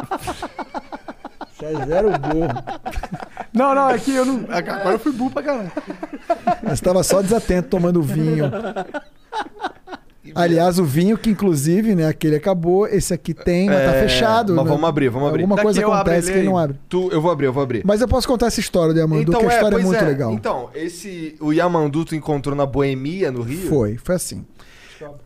Você 1.52 1.64
é 1.66 1.86
zero 1.86 2.10
burro. 2.18 2.48
Não, 3.52 3.74
não, 3.74 3.88
é 3.90 3.98
que 3.98 4.14
eu 4.14 4.24
não... 4.24 4.44
Agora 4.50 4.92
eu 4.92 4.98
fui 4.98 5.12
burro 5.12 5.30
pra 5.30 5.42
caralho. 5.42 5.72
Mas 6.62 6.80
tava 6.80 7.02
só 7.02 7.22
desatento 7.22 7.68
tomando 7.68 8.02
vinho. 8.02 8.50
Aliás, 10.34 10.78
o 10.78 10.84
vinho 10.84 11.18
que 11.18 11.28
inclusive, 11.28 11.94
né, 11.94 12.08
aquele 12.08 12.36
acabou, 12.36 12.86
esse 12.86 13.12
aqui 13.12 13.34
tem, 13.34 13.66
mas 13.68 13.76
tá 13.84 13.94
É, 13.94 14.00
fechado. 14.08 14.54
mas 14.54 14.64
né? 14.64 14.70
vamos 14.70 14.88
abrir, 14.88 15.08
vamos 15.10 15.28
abrir. 15.28 15.42
Alguma 15.42 15.56
Daqui 15.56 15.66
coisa 15.66 15.80
acontece 15.86 16.32
que 16.32 16.38
ele 16.38 16.46
não 16.48 16.56
abre. 16.56 16.76
Tu, 16.88 17.08
eu 17.12 17.20
vou 17.20 17.30
abrir, 17.30 17.46
eu 17.46 17.52
vou 17.52 17.62
abrir. 17.62 17.82
Mas 17.84 18.00
eu 18.00 18.08
posso 18.08 18.26
contar 18.26 18.46
essa 18.46 18.58
história 18.58 18.94
do 18.94 18.98
Yamandu, 18.98 19.30
que 19.30 19.44
a 19.44 19.48
história 19.48 19.76
é, 19.76 19.78
pois 19.78 19.84
muito 19.84 20.04
legal. 20.04 20.32
Então, 20.32 20.70
esse. 20.74 21.36
O 21.40 21.52
Yamandu 21.52 22.04
tu 22.06 22.14
encontrou 22.16 22.56
na 22.56 22.64
Boemia, 22.64 23.30
no 23.30 23.42
Rio? 23.42 23.68
Foi, 23.68 23.98
foi 24.02 24.14
assim. 24.14 24.44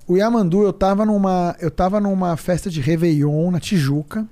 O 0.06 0.16
Yamandu, 0.16 0.64
eu 0.64 0.72
tava 0.72 1.06
numa, 1.06 1.54
eu 1.60 1.70
tava 1.70 2.00
numa 2.00 2.36
festa 2.36 2.68
de 2.68 2.80
Réveillon 2.80 3.52
na 3.52 3.60
Tijuca. 3.60 4.26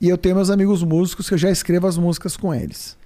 E 0.00 0.08
eu 0.08 0.18
tenho 0.18 0.34
meus 0.34 0.50
amigos 0.50 0.82
músicos 0.82 1.28
que 1.28 1.34
eu 1.34 1.38
já 1.38 1.48
escrevo 1.50 1.86
as 1.86 1.96
músicas 1.96 2.36
com 2.36 2.52
eles. 2.52 2.96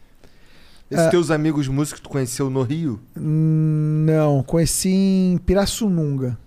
Esses 0.91 1.07
É. 1.07 1.11
teus 1.11 1.31
amigos 1.31 1.67
músicos 1.69 2.01
que 2.01 2.09
tu 2.09 2.11
conheceu 2.11 2.49
no 2.49 2.63
Rio? 2.63 3.01
Não, 3.17 4.43
conheci 4.43 4.89
em 4.91 5.39
Pirassununga, 5.39 6.39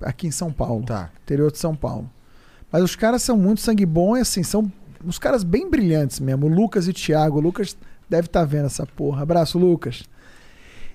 aqui 0.00 0.26
em 0.28 0.30
São 0.30 0.52
Paulo, 0.52 0.84
Tá. 0.84 1.10
interior 1.24 1.50
de 1.50 1.58
São 1.58 1.74
Paulo. 1.74 2.08
Mas 2.70 2.82
os 2.82 2.94
caras 2.96 3.22
são 3.22 3.36
muito 3.36 3.60
sangue 3.60 3.84
bom 3.84 4.16
e 4.16 4.20
assim, 4.20 4.42
são 4.42 4.70
uns 5.04 5.18
caras 5.18 5.42
bem 5.42 5.68
brilhantes 5.68 6.20
mesmo. 6.20 6.46
O 6.46 6.48
Lucas 6.48 6.86
e 6.86 6.90
o 6.90 6.94
Thiago. 6.94 7.38
O 7.38 7.40
Lucas 7.40 7.76
deve 8.08 8.26
estar 8.26 8.44
vendo 8.44 8.66
essa 8.66 8.86
porra. 8.86 9.22
Abraço, 9.22 9.58
Lucas. 9.58 10.04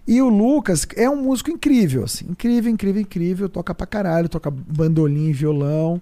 E 0.07 0.21
o 0.21 0.29
Lucas 0.29 0.87
é 0.95 1.09
um 1.09 1.21
músico 1.23 1.51
incrível, 1.51 2.05
assim. 2.05 2.25
Incrível, 2.29 2.71
incrível, 2.71 3.01
incrível. 3.01 3.49
Toca 3.49 3.75
pra 3.75 3.85
caralho, 3.85 4.29
toca 4.29 4.49
bandolim, 4.49 5.31
violão. 5.33 6.01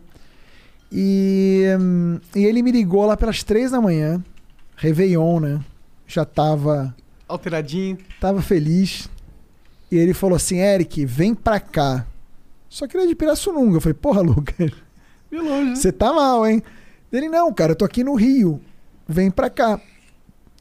E, 0.92 1.66
hum, 1.80 2.20
e 2.36 2.46
ele 2.46 2.62
me 2.62 2.72
ligou 2.72 3.06
lá 3.06 3.18
pelas 3.18 3.44
três 3.44 3.72
da 3.72 3.82
manhã. 3.82 4.24
Réveillon, 4.78 5.40
né? 5.40 5.60
Já 6.08 6.24
tava 6.26 6.96
Alteradinho. 7.28 7.98
tava 8.20 8.42
feliz. 8.42 9.10
E 9.92 9.98
ele 9.98 10.14
falou 10.14 10.36
assim: 10.36 10.58
Eric, 10.58 11.06
vem 11.06 11.34
pra 11.34 11.60
cá. 11.60 12.06
Só 12.70 12.88
que 12.88 12.98
ele 12.98 13.06
é 13.06 13.08
de 13.08 13.16
Pirassununga. 13.16 13.78
Eu 13.78 13.82
falei: 13.82 13.94
Porra, 13.94 14.22
Lucas, 14.22 14.72
Meio 15.32 15.44
longe, 15.44 15.70
né? 15.70 15.76
você 15.76 15.92
tá 15.92 16.12
mal, 16.14 16.46
hein? 16.46 16.62
Ele: 17.12 17.30
Não, 17.30 17.54
cara, 17.54 17.72
eu 17.72 17.76
tô 17.76 17.86
aqui 17.86 18.04
no 18.04 18.16
Rio. 18.16 18.60
Vem 19.08 19.30
pra 19.32 19.50
cá. 19.50 19.80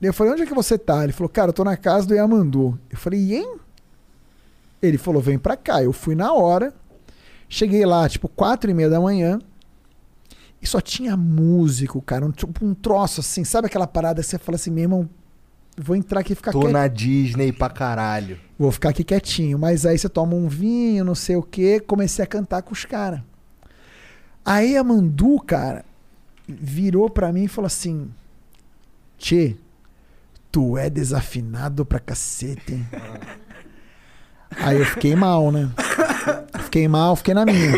Eu 0.01 0.13
falei: 0.15 0.33
Onde 0.33 0.43
é 0.43 0.47
que 0.47 0.55
você 0.55 0.79
tá? 0.79 1.03
Ele 1.05 1.13
falou: 1.13 1.29
Cara, 1.29 1.49
eu 1.49 1.53
tô 1.55 1.65
na 1.65 1.77
casa 1.77 2.07
do 2.07 2.15
Yamandu. 2.15 2.79
Eu 2.91 2.97
falei: 2.97 3.35
Hein? 3.37 3.57
Ele 4.81 4.99
falou: 4.99 5.21
Vem 5.21 5.39
pra 5.39 5.57
cá. 5.57 5.83
Eu 5.83 5.93
fui 5.93 6.15
na 6.15 6.33
hora. 6.33 6.73
Cheguei 7.49 7.85
lá, 7.85 8.09
tipo, 8.09 8.29
quatro 8.29 8.71
e 8.71 8.75
meia 8.75 8.89
da 8.91 9.01
manhã. 9.01 9.39
E 10.61 10.67
só 10.67 10.81
tinha 10.81 11.17
músico, 11.17 12.01
cara. 12.01 12.25
Um, 12.25 12.31
tipo, 12.31 12.65
um 12.65 12.75
troço 12.75 13.21
assim. 13.21 13.45
Sabe 13.45 13.67
aquela 13.67 13.87
parada 13.87 14.23
que 14.23 14.29
você 14.29 14.39
fala 14.39 14.57
assim: 14.57 14.71
Meu 14.71 14.83
irmão, 14.85 15.09
vou 15.77 15.97
entrar 15.97 16.21
aqui 16.21 16.33
e 16.33 16.37
ficar 16.37 16.53
Tô 16.53 16.61
quieto. 16.61 16.73
na 16.73 16.87
Disney 16.89 17.53
pra 17.53 17.69
caralho. 17.71 18.39
Vou 18.59 18.71
ficar 18.71 18.91
aqui 18.91 19.05
quietinho. 19.05 19.59
Mas 19.59 19.85
aí 19.85 19.99
você 19.99 20.09
toma 20.09 20.35
um 20.35 20.49
vinho, 20.49 21.05
não 21.05 21.15
sei 21.15 21.37
o 21.37 21.43
quê. 21.43 21.81
Comecei 21.81 22.25
a 22.25 22.27
cantar 22.27 22.63
com 22.63 22.73
os 22.73 22.85
caras. 22.85 23.21
Aí 24.45 24.77
a 24.77 24.85
Mandu, 24.85 25.41
cara, 25.41 25.85
virou 26.47 27.09
pra 27.09 27.33
mim 27.33 27.45
e 27.45 27.49
falou 27.49 27.67
assim: 27.67 28.11
Tchê, 29.19 29.57
tu 30.53 30.77
é 30.77 30.91
desafinado 30.91 31.85
pra 31.85 31.99
cacete, 31.99 32.75
hein? 32.75 32.87
Aí 34.57 34.79
eu 34.79 34.87
fiquei 34.87 35.17
mal, 35.17 35.51
né? 35.51 35.69
Fiquei 36.61 36.87
mal, 36.87 37.17
fiquei 37.17 37.35
na 37.35 37.45
minha. 37.45 37.73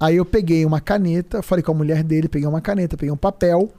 Aí 0.00 0.16
eu 0.16 0.24
peguei 0.24 0.64
uma 0.64 0.80
caneta, 0.80 1.42
falei 1.42 1.62
com 1.62 1.70
a 1.70 1.74
mulher 1.74 2.02
dele, 2.02 2.28
peguei 2.28 2.48
uma 2.48 2.60
caneta, 2.60 2.96
peguei 2.96 3.12
um 3.12 3.16
papel. 3.16 3.72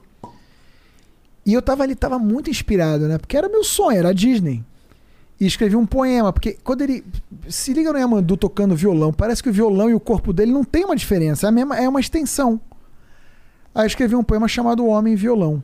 E 1.44 1.54
eu 1.54 1.62
tava 1.62 1.82
ali, 1.82 1.94
tava 1.94 2.18
muito 2.18 2.50
inspirado, 2.50 3.08
né? 3.08 3.18
Porque 3.18 3.36
era 3.36 3.48
meu 3.48 3.64
sonho, 3.64 3.98
era 3.98 4.10
a 4.10 4.12
Disney. 4.12 4.64
E 5.40 5.46
escrevi 5.46 5.74
um 5.74 5.86
poema, 5.86 6.32
porque 6.32 6.58
quando 6.62 6.82
ele. 6.82 7.02
Se 7.48 7.72
liga 7.72 7.92
no 7.92 7.98
Yamandu 7.98 8.36
tocando 8.36 8.76
violão, 8.76 9.12
parece 9.12 9.42
que 9.42 9.48
o 9.48 9.52
violão 9.52 9.88
e 9.88 9.94
o 9.94 10.00
corpo 10.00 10.32
dele 10.32 10.52
não 10.52 10.62
tem 10.62 10.84
uma 10.84 10.94
diferença, 10.94 11.46
é, 11.46 11.48
a 11.48 11.52
mesma, 11.52 11.78
é 11.78 11.88
uma 11.88 12.00
extensão. 12.00 12.60
Aí 13.74 13.84
eu 13.84 13.86
escrevi 13.86 14.14
um 14.14 14.22
poema 14.22 14.46
chamado 14.46 14.86
Homem 14.86 15.16
Violão. 15.16 15.62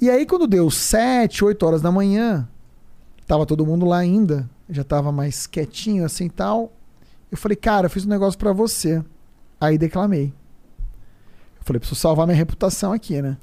E 0.00 0.10
aí, 0.10 0.26
quando 0.26 0.46
deu 0.46 0.70
7, 0.70 1.44
8 1.44 1.64
horas 1.64 1.80
da 1.80 1.90
manhã, 1.90 2.46
tava 3.26 3.46
todo 3.46 3.64
mundo 3.64 3.86
lá 3.86 3.98
ainda, 3.98 4.48
já 4.68 4.84
tava 4.84 5.10
mais 5.10 5.46
quietinho 5.46 6.04
assim 6.04 6.28
tal. 6.28 6.72
Eu 7.30 7.38
falei, 7.38 7.56
cara, 7.56 7.86
eu 7.86 7.90
fiz 7.90 8.04
um 8.04 8.10
negócio 8.10 8.38
pra 8.38 8.52
você. 8.52 9.02
Aí 9.60 9.78
declamei. 9.78 10.34
Eu 11.58 11.64
falei, 11.64 11.80
preciso 11.80 11.98
salvar 11.98 12.26
minha 12.26 12.36
reputação 12.36 12.92
aqui, 12.92 13.22
né? 13.22 13.38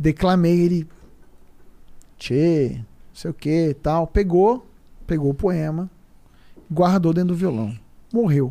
Declamei 0.00 0.58
ele. 0.58 0.88
Tchê, 2.16 2.76
não 2.76 2.84
sei 3.12 3.30
o 3.30 3.34
que 3.34 3.76
tal. 3.82 4.06
Pegou, 4.06 4.66
pegou 5.06 5.30
o 5.30 5.34
poema, 5.34 5.90
guardou 6.72 7.12
dentro 7.12 7.28
do 7.28 7.34
violão. 7.34 7.76
Morreu. 8.10 8.50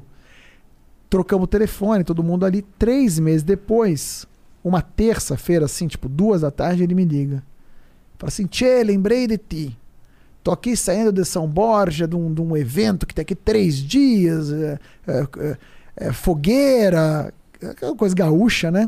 Trocamos 1.09 1.45
o 1.45 1.47
telefone, 1.47 2.03
todo 2.03 2.23
mundo 2.23 2.45
ali. 2.45 2.61
Três 2.77 3.17
meses 3.17 3.41
depois, 3.41 4.27
uma 4.63 4.79
terça-feira, 4.83 5.65
assim, 5.65 5.87
tipo, 5.87 6.07
duas 6.07 6.41
da 6.41 6.51
tarde, 6.51 6.83
ele 6.83 6.93
me 6.93 7.03
liga. 7.03 7.43
Fala 8.19 8.27
assim, 8.27 8.45
Tchê, 8.45 8.83
lembrei 8.83 9.25
de 9.25 9.39
ti. 9.39 9.77
Tô 10.43 10.51
aqui 10.51 10.77
saindo 10.77 11.11
de 11.11 11.25
São 11.25 11.47
Borja, 11.47 12.07
de 12.07 12.15
um, 12.15 12.31
de 12.31 12.41
um 12.41 12.55
evento 12.55 13.07
que 13.07 13.13
tem 13.15 13.23
aqui 13.23 13.33
três 13.33 13.77
dias, 13.77 14.51
é, 14.51 14.79
é, 15.07 15.27
é, 15.39 15.57
é, 15.95 16.13
fogueira, 16.13 17.33
aquela 17.59 17.95
coisa 17.95 18.13
gaúcha, 18.13 18.69
né? 18.69 18.87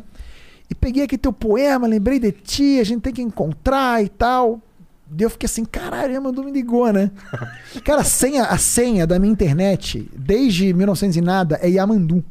E 0.71 0.75
peguei 0.75 1.03
aqui 1.03 1.17
teu 1.17 1.33
poema, 1.33 1.85
lembrei 1.85 2.17
de 2.17 2.31
ti, 2.31 2.79
a 2.79 2.85
gente 2.85 3.01
tem 3.01 3.11
que 3.11 3.21
encontrar 3.21 4.01
e 4.01 4.07
tal. 4.07 4.61
Daí 5.05 5.25
eu 5.25 5.29
fiquei 5.29 5.45
assim, 5.45 5.65
caralho, 5.65 6.17
a 6.17 6.21
Mandu 6.21 6.45
me 6.45 6.51
ligou, 6.51 6.93
né? 6.93 7.11
Cara, 7.83 7.99
a 7.99 8.05
senha, 8.05 8.45
a 8.45 8.57
senha 8.57 9.05
da 9.05 9.19
minha 9.19 9.33
internet, 9.33 10.09
desde 10.15 10.73
1900 10.73 11.17
e 11.17 11.21
nada, 11.21 11.59
é 11.61 11.69
Yamandu. 11.69 12.23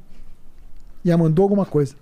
Yamandu 1.04 1.42
alguma 1.42 1.66
coisa. 1.66 1.94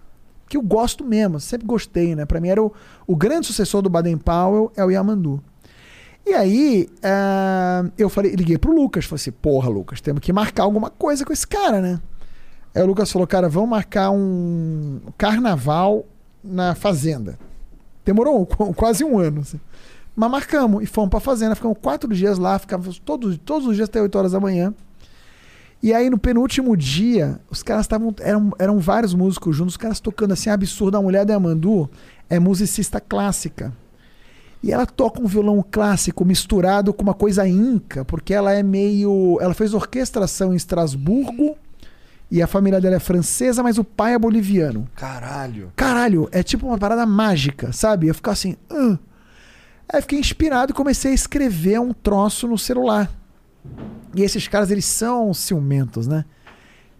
Que 0.48 0.56
eu 0.56 0.62
gosto 0.62 1.04
mesmo, 1.04 1.40
sempre 1.40 1.66
gostei, 1.66 2.14
né? 2.14 2.24
Pra 2.24 2.40
mim 2.40 2.50
era 2.50 2.62
o, 2.62 2.72
o 3.04 3.16
grande 3.16 3.48
sucessor 3.48 3.82
do 3.82 3.90
Baden 3.90 4.16
Powell, 4.16 4.70
é 4.76 4.84
o 4.84 4.90
Yamandu. 4.92 5.42
E 6.24 6.34
aí, 6.34 6.88
ah, 7.02 7.84
eu 7.98 8.08
falei, 8.08 8.36
liguei 8.36 8.58
pro 8.58 8.72
Lucas, 8.72 9.06
falei 9.06 9.20
assim, 9.20 9.32
porra, 9.32 9.68
Lucas, 9.68 10.00
temos 10.00 10.20
que 10.20 10.32
marcar 10.32 10.62
alguma 10.62 10.88
coisa 10.88 11.24
com 11.24 11.32
esse 11.32 11.48
cara, 11.48 11.80
né? 11.80 12.00
Aí 12.72 12.80
o 12.80 12.86
Lucas 12.86 13.10
falou, 13.10 13.26
cara, 13.26 13.48
vamos 13.48 13.70
marcar 13.70 14.12
um 14.12 15.00
carnaval 15.16 16.06
na 16.42 16.74
fazenda. 16.74 17.38
Demorou 18.04 18.46
qu- 18.46 18.72
quase 18.74 19.04
um 19.04 19.18
ano. 19.18 19.40
assim. 19.40 19.60
Mas 20.16 20.30
marcamos 20.30 20.82
e 20.82 20.86
fomos 20.86 21.10
pra 21.10 21.20
fazenda. 21.20 21.54
Ficamos 21.54 21.78
quatro 21.80 22.12
dias 22.14 22.38
lá, 22.38 22.58
ficávamos 22.58 22.98
todos, 22.98 23.38
todos 23.38 23.68
os 23.68 23.76
dias 23.76 23.88
até 23.88 24.00
8 24.02 24.18
horas 24.18 24.32
da 24.32 24.40
manhã. 24.40 24.74
E 25.80 25.94
aí, 25.94 26.10
no 26.10 26.18
penúltimo 26.18 26.76
dia, 26.76 27.38
os 27.48 27.62
caras 27.62 27.82
estavam. 27.84 28.12
Eram, 28.20 28.50
eram 28.58 28.78
vários 28.80 29.14
músicos 29.14 29.54
juntos, 29.54 29.74
os 29.74 29.76
caras 29.78 30.00
tocando 30.00 30.32
assim, 30.32 30.50
absurdo. 30.50 30.96
A 30.96 31.02
mulher 31.02 31.24
da 31.24 31.36
Amandu 31.36 31.88
é 32.28 32.38
musicista 32.40 33.00
clássica. 33.00 33.72
E 34.60 34.72
ela 34.72 34.84
toca 34.86 35.22
um 35.22 35.26
violão 35.26 35.64
clássico 35.70 36.24
misturado 36.24 36.92
com 36.92 37.04
uma 37.04 37.14
coisa 37.14 37.46
inca, 37.46 38.04
porque 38.04 38.34
ela 38.34 38.52
é 38.52 38.60
meio. 38.60 39.38
Ela 39.40 39.54
fez 39.54 39.72
orquestração 39.72 40.52
em 40.52 40.56
Estrasburgo 40.56 41.56
e 42.30 42.42
a 42.42 42.46
família 42.46 42.80
dela 42.80 42.96
é 42.96 43.00
francesa, 43.00 43.62
mas 43.62 43.78
o 43.78 43.84
pai 43.84 44.14
é 44.14 44.18
boliviano. 44.18 44.88
Caralho. 44.94 45.72
Caralho, 45.74 46.28
é 46.30 46.42
tipo 46.42 46.66
uma 46.66 46.78
parada 46.78 47.06
mágica, 47.06 47.72
sabe? 47.72 48.08
Eu 48.08 48.14
ficava 48.14 48.34
assim. 48.34 48.56
"Ah". 48.70 48.98
Aí 49.90 49.98
eu 49.98 50.02
fiquei 50.02 50.18
inspirado 50.18 50.72
e 50.72 50.74
comecei 50.74 51.12
a 51.12 51.14
escrever 51.14 51.80
um 51.80 51.92
troço 51.94 52.46
no 52.46 52.58
celular. 52.58 53.10
E 54.14 54.22
esses 54.22 54.46
caras, 54.46 54.70
eles 54.70 54.84
são 54.84 55.32
ciumentos, 55.32 56.06
né? 56.06 56.24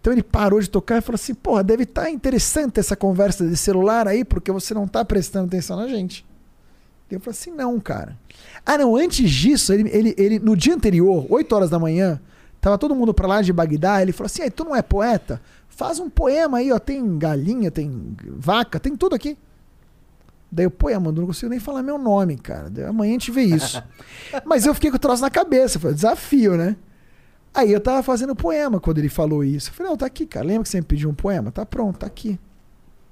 Então 0.01 0.13
ele 0.13 0.23
parou 0.23 0.61
de 0.61 0.71
tocar 0.71 0.99
e 0.99 1.01
falou 1.03 1.17
assim: 1.17 1.35
Porra, 1.35 1.63
deve 1.63 1.83
estar 1.83 2.09
interessante 2.11 2.81
essa 2.81 2.97
conversa 2.97 3.47
de 3.47 3.57
celular 3.57 4.09
aí, 4.09 4.25
porque 4.25 4.51
você 4.51 4.73
não 4.73 4.89
tá 4.89 5.05
prestando 5.05 5.47
atenção 5.47 5.77
na 5.77 5.89
gente. 5.89 6.25
E 7.11 7.15
eu 7.15 7.21
falei 7.21 7.39
assim: 7.39 7.51
Não, 7.51 7.79
cara. 7.79 8.17
Ah, 8.65 8.79
não, 8.79 8.97
antes 8.97 9.31
disso, 9.31 9.73
ele, 9.73 9.91
ele, 9.91 10.15
ele 10.17 10.39
no 10.39 10.57
dia 10.57 10.75
anterior, 10.75 11.27
8 11.29 11.55
horas 11.55 11.69
da 11.71 11.79
manhã, 11.79 12.21
tava 12.61 12.79
todo 12.79 12.95
mundo 12.95 13.13
pra 13.15 13.27
lá 13.27 13.43
de 13.43 13.53
Bagdá. 13.53 14.03
Ele 14.03 14.13
falou 14.13 14.27
assim: 14.27 14.43
"Ei, 14.43 14.51
Tu 14.51 14.65
não 14.65 14.75
é 14.75 14.83
poeta? 14.83 15.41
Faz 15.69 16.01
um 16.01 16.11
poema 16.11 16.59
aí, 16.59 16.73
ó. 16.73 16.79
Tem 16.79 17.19
galinha, 17.19 17.71
tem 17.71 18.17
vaca, 18.37 18.81
tem 18.81 18.97
tudo 18.97 19.15
aqui. 19.15 19.39
Daí 20.51 20.65
eu, 20.65 20.71
pô, 20.71 20.89
Amanda, 20.89 21.21
não 21.21 21.27
consigo 21.27 21.51
nem 21.51 21.61
falar 21.61 21.83
meu 21.83 21.99
nome, 21.99 22.37
cara. 22.37 22.71
Daí, 22.71 22.85
amanhã 22.85 23.11
a 23.11 23.13
gente 23.13 23.31
vê 23.31 23.43
isso. 23.43 23.83
Mas 24.47 24.65
eu 24.65 24.75
fiquei 24.75 24.91
com 24.91 24.97
o 24.97 25.01
troço 25.01 25.21
na 25.23 25.31
cabeça, 25.31 25.79
foi 25.79 25.91
um 25.93 25.95
desafio, 25.95 26.57
né? 26.57 26.75
Aí 27.55 27.73
eu 27.73 27.81
tava 27.81 28.03
fazendo 28.03 28.35
poema 28.35 28.81
quando 28.81 28.99
ele 28.99 29.09
falou 29.09 29.45
isso. 29.45 29.71
Eu 29.71 29.75
falei, 29.75 29.91
não, 29.91 29.97
tá 29.97 30.07
aqui, 30.07 30.27
cara. 30.27 30.47
Lembra 30.47 30.63
que 30.63 30.69
você 30.69 30.81
me 30.81 30.87
pediu 30.87 31.11
um 31.11 31.15
poema? 31.15 31.51
Tá 31.51 31.67
pronto, 31.67 31.99
tá 31.99 32.07
aqui. 32.07 32.39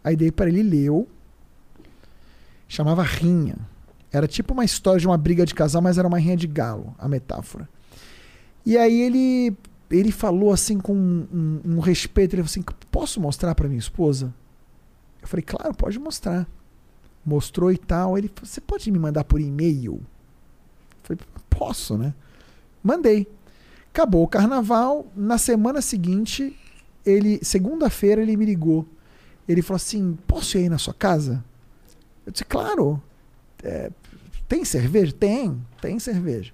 Aí 0.02 0.16
dei 0.16 0.30
para 0.30 0.48
ele, 0.48 0.62
leu. 0.62 1.06
Chamava 2.68 3.02
Rinha. 3.02 3.56
Era 4.12 4.26
tipo 4.26 4.54
uma 4.54 4.64
história 4.64 5.00
de 5.00 5.06
uma 5.06 5.18
briga 5.18 5.44
de 5.44 5.54
casal, 5.54 5.82
mas 5.82 5.98
era 5.98 6.06
uma 6.08 6.18
rinha 6.18 6.36
de 6.36 6.46
galo, 6.46 6.94
a 6.98 7.08
metáfora. 7.08 7.68
E 8.66 8.78
aí 8.78 9.02
ele 9.02 9.56
ele 9.90 10.12
falou 10.12 10.52
assim 10.52 10.80
com 10.80 10.94
um, 10.96 11.28
um- 11.32 11.62
um 11.76 11.80
respeito, 11.80 12.34
ele 12.34 12.42
falou 12.42 12.50
assim, 12.50 12.64
posso 12.90 13.20
mostrar 13.20 13.54
para 13.54 13.68
minha 13.68 13.78
esposa? 13.78 14.34
Eu 15.22 15.28
falei, 15.28 15.44
claro, 15.44 15.74
pode 15.74 15.98
mostrar. 15.98 16.48
Mostrou 17.24 17.72
e 17.72 17.78
tal. 17.78 18.18
Ele 18.18 18.28
falou, 18.28 18.46
você 18.46 18.60
pode 18.60 18.90
me 18.90 18.98
mandar 18.98 19.24
por 19.24 19.40
e-mail? 19.40 19.94
Eu 19.94 20.00
falei, 21.04 21.20
posso, 21.50 21.96
né? 21.98 22.14
Mandei. 22.82 23.28
Acabou 23.92 24.24
o 24.24 24.28
carnaval. 24.28 25.06
Na 25.16 25.38
semana 25.38 25.80
seguinte, 25.82 26.56
ele, 27.04 27.40
segunda-feira, 27.42 28.22
ele 28.22 28.36
me 28.36 28.44
ligou. 28.44 28.86
Ele 29.48 29.62
falou 29.62 29.76
assim: 29.76 30.18
posso 30.26 30.58
ir 30.58 30.62
aí 30.62 30.68
na 30.68 30.78
sua 30.78 30.94
casa? 30.94 31.44
Eu 32.26 32.32
disse, 32.32 32.44
claro. 32.44 33.02
É, 33.62 33.90
tem 34.48 34.64
cerveja? 34.64 35.12
Tem, 35.12 35.60
tem 35.80 35.98
cerveja. 35.98 36.52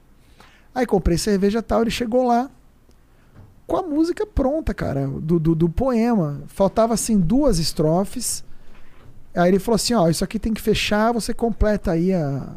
Aí 0.74 0.86
comprei 0.86 1.18
cerveja 1.18 1.58
e 1.58 1.62
tal, 1.62 1.82
ele 1.82 1.90
chegou 1.90 2.26
lá 2.26 2.50
com 3.66 3.76
a 3.76 3.82
música 3.82 4.26
pronta, 4.26 4.72
cara, 4.74 5.06
do, 5.06 5.38
do, 5.38 5.54
do 5.54 5.68
poema. 5.68 6.42
Faltava 6.46 6.94
assim 6.94 7.18
duas 7.18 7.58
estrofes. 7.58 8.44
Aí 9.34 9.48
ele 9.48 9.58
falou 9.58 9.76
assim: 9.76 9.94
ó, 9.94 10.08
isso 10.08 10.24
aqui 10.24 10.38
tem 10.38 10.52
que 10.52 10.60
fechar, 10.60 11.12
você 11.12 11.32
completa 11.34 11.92
aí 11.92 12.12
a. 12.12 12.56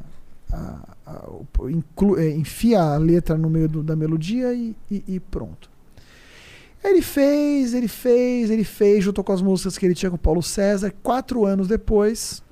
a- 0.52 0.80
a- 1.06 1.24
inclu- 1.70 2.18
é, 2.20 2.30
enfia 2.32 2.82
a 2.82 2.98
letra 2.98 3.38
no 3.38 3.50
meio 3.50 3.70
do- 3.70 3.84
da 3.84 3.96
melodia 3.96 4.54
e, 4.54 4.76
e- 4.90 5.04
e 5.08 5.20
pronto. 5.20 5.70
Ele 6.84 7.02
fez, 7.02 7.74
ele 7.74 7.88
fez, 7.88 8.50
ele 8.50 8.64
fez, 8.64 9.04
juntou 9.04 9.24
com 9.24 9.32
as 9.32 9.42
músicas 9.42 9.78
que 9.78 9.86
ele 9.86 9.96
tinha 9.96 10.10
com 10.10 10.16
o 10.18 10.20
Paulo 10.20 10.42
César. 10.44 10.94
Quatro 11.04 11.46
anos 11.46 11.68
depois, 11.68 12.44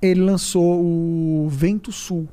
ele 0.00 0.20
lançou 0.20 0.80
o 0.80 1.48
Vento 1.48 1.90
Sul, 1.90 2.28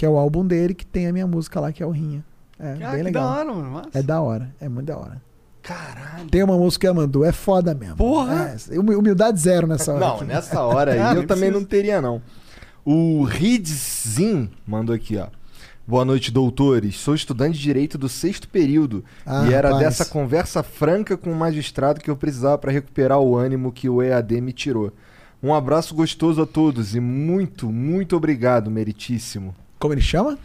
que 0.00 0.06
é 0.06 0.08
o 0.08 0.16
álbum 0.16 0.46
dele, 0.46 0.72
que 0.72 0.86
tem 0.86 1.06
a 1.08 1.12
minha 1.12 1.26
música 1.26 1.60
lá, 1.60 1.70
que 1.70 1.82
é 1.82 1.86
o 1.86 1.90
Rinha. 1.90 2.24
É 2.58 2.70
Ah, 2.82 2.88
bem 2.92 2.96
que 3.00 3.02
legal. 3.02 3.22
da 3.22 3.30
hora, 3.36 3.54
mano. 3.54 3.70
Massa. 3.70 3.90
É 3.92 4.02
da 4.02 4.20
hora, 4.22 4.54
é 4.58 4.66
muito 4.66 4.86
da 4.86 4.96
hora. 4.96 5.20
Caralho. 5.62 6.26
Tem 6.30 6.42
uma 6.42 6.56
música 6.56 6.80
que 6.80 6.86
ela 6.86 6.96
mandou, 6.96 7.22
é 7.22 7.32
foda 7.32 7.74
mesmo. 7.74 7.96
Porra! 7.96 8.56
É, 8.70 8.78
humi- 8.78 8.94
humildade 8.94 9.38
zero 9.38 9.66
nessa 9.66 9.92
hora. 9.92 10.00
Não, 10.06 10.14
aqui. 10.16 10.24
nessa 10.24 10.62
hora 10.62 10.92
Ah, 10.98 11.10
aí 11.10 11.14
eu 11.16 11.18
nem 11.18 11.26
também 11.26 11.50
não 11.50 11.62
teria, 11.62 12.00
não. 12.00 12.22
O 12.82 13.24
Ridzin 13.24 14.48
mandou 14.66 14.94
aqui, 14.94 15.18
ó. 15.18 15.26
Boa 15.86 16.02
noite, 16.02 16.30
doutores. 16.32 16.96
Sou 16.96 17.14
estudante 17.14 17.58
de 17.58 17.62
direito 17.62 17.98
do 17.98 18.08
sexto 18.08 18.48
período 18.48 19.04
Ah, 19.26 19.44
e 19.46 19.52
era 19.52 19.68
rapaz. 19.68 19.84
dessa 19.84 20.04
conversa 20.06 20.62
franca 20.62 21.14
com 21.14 21.30
o 21.30 21.36
magistrado 21.36 22.00
que 22.00 22.08
eu 22.10 22.16
precisava 22.16 22.56
para 22.56 22.72
recuperar 22.72 23.18
o 23.20 23.36
ânimo 23.36 23.70
que 23.70 23.86
o 23.86 24.00
EAD 24.02 24.40
me 24.40 24.54
tirou. 24.54 24.94
Um 25.42 25.52
abraço 25.52 25.94
gostoso 25.94 26.40
a 26.40 26.46
todos 26.46 26.94
e 26.94 27.00
muito, 27.00 27.70
muito 27.70 28.16
obrigado, 28.16 28.70
meritíssimo. 28.70 29.54
Como 29.80 29.94
ele 29.94 30.02
chama? 30.02 30.38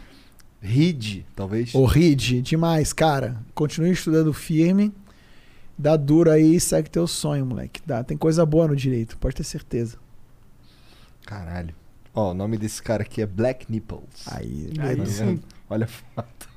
Ride, 0.61 1.25
talvez. 1.35 1.75
O 1.75 1.85
Reed, 1.85 2.41
demais, 2.41 2.93
cara. 2.93 3.37
Continue 3.53 3.91
estudando 3.91 4.33
firme. 4.33 4.91
Dá 5.77 5.97
duro 5.97 6.31
aí 6.31 6.55
e 6.55 6.59
segue 6.59 6.89
teu 6.89 7.05
sonho, 7.05 7.45
moleque. 7.45 7.81
Dá. 7.85 8.01
Tem 8.01 8.17
coisa 8.17 8.45
boa 8.45 8.67
no 8.67 8.75
direito, 8.75 9.17
pode 9.17 9.35
ter 9.35 9.43
certeza. 9.43 9.97
Caralho. 11.25 11.75
Ó, 12.13 12.31
o 12.31 12.33
nome 12.33 12.57
desse 12.57 12.81
cara 12.81 13.03
aqui 13.03 13.21
é 13.21 13.25
Black 13.25 13.69
Nipples. 13.69 14.25
Aí, 14.27 14.71
Aí 14.79 14.95
Tá 14.95 15.05
sim. 15.05 15.41
Olha 15.69 15.83
a 15.83 15.87
foto. 15.87 16.49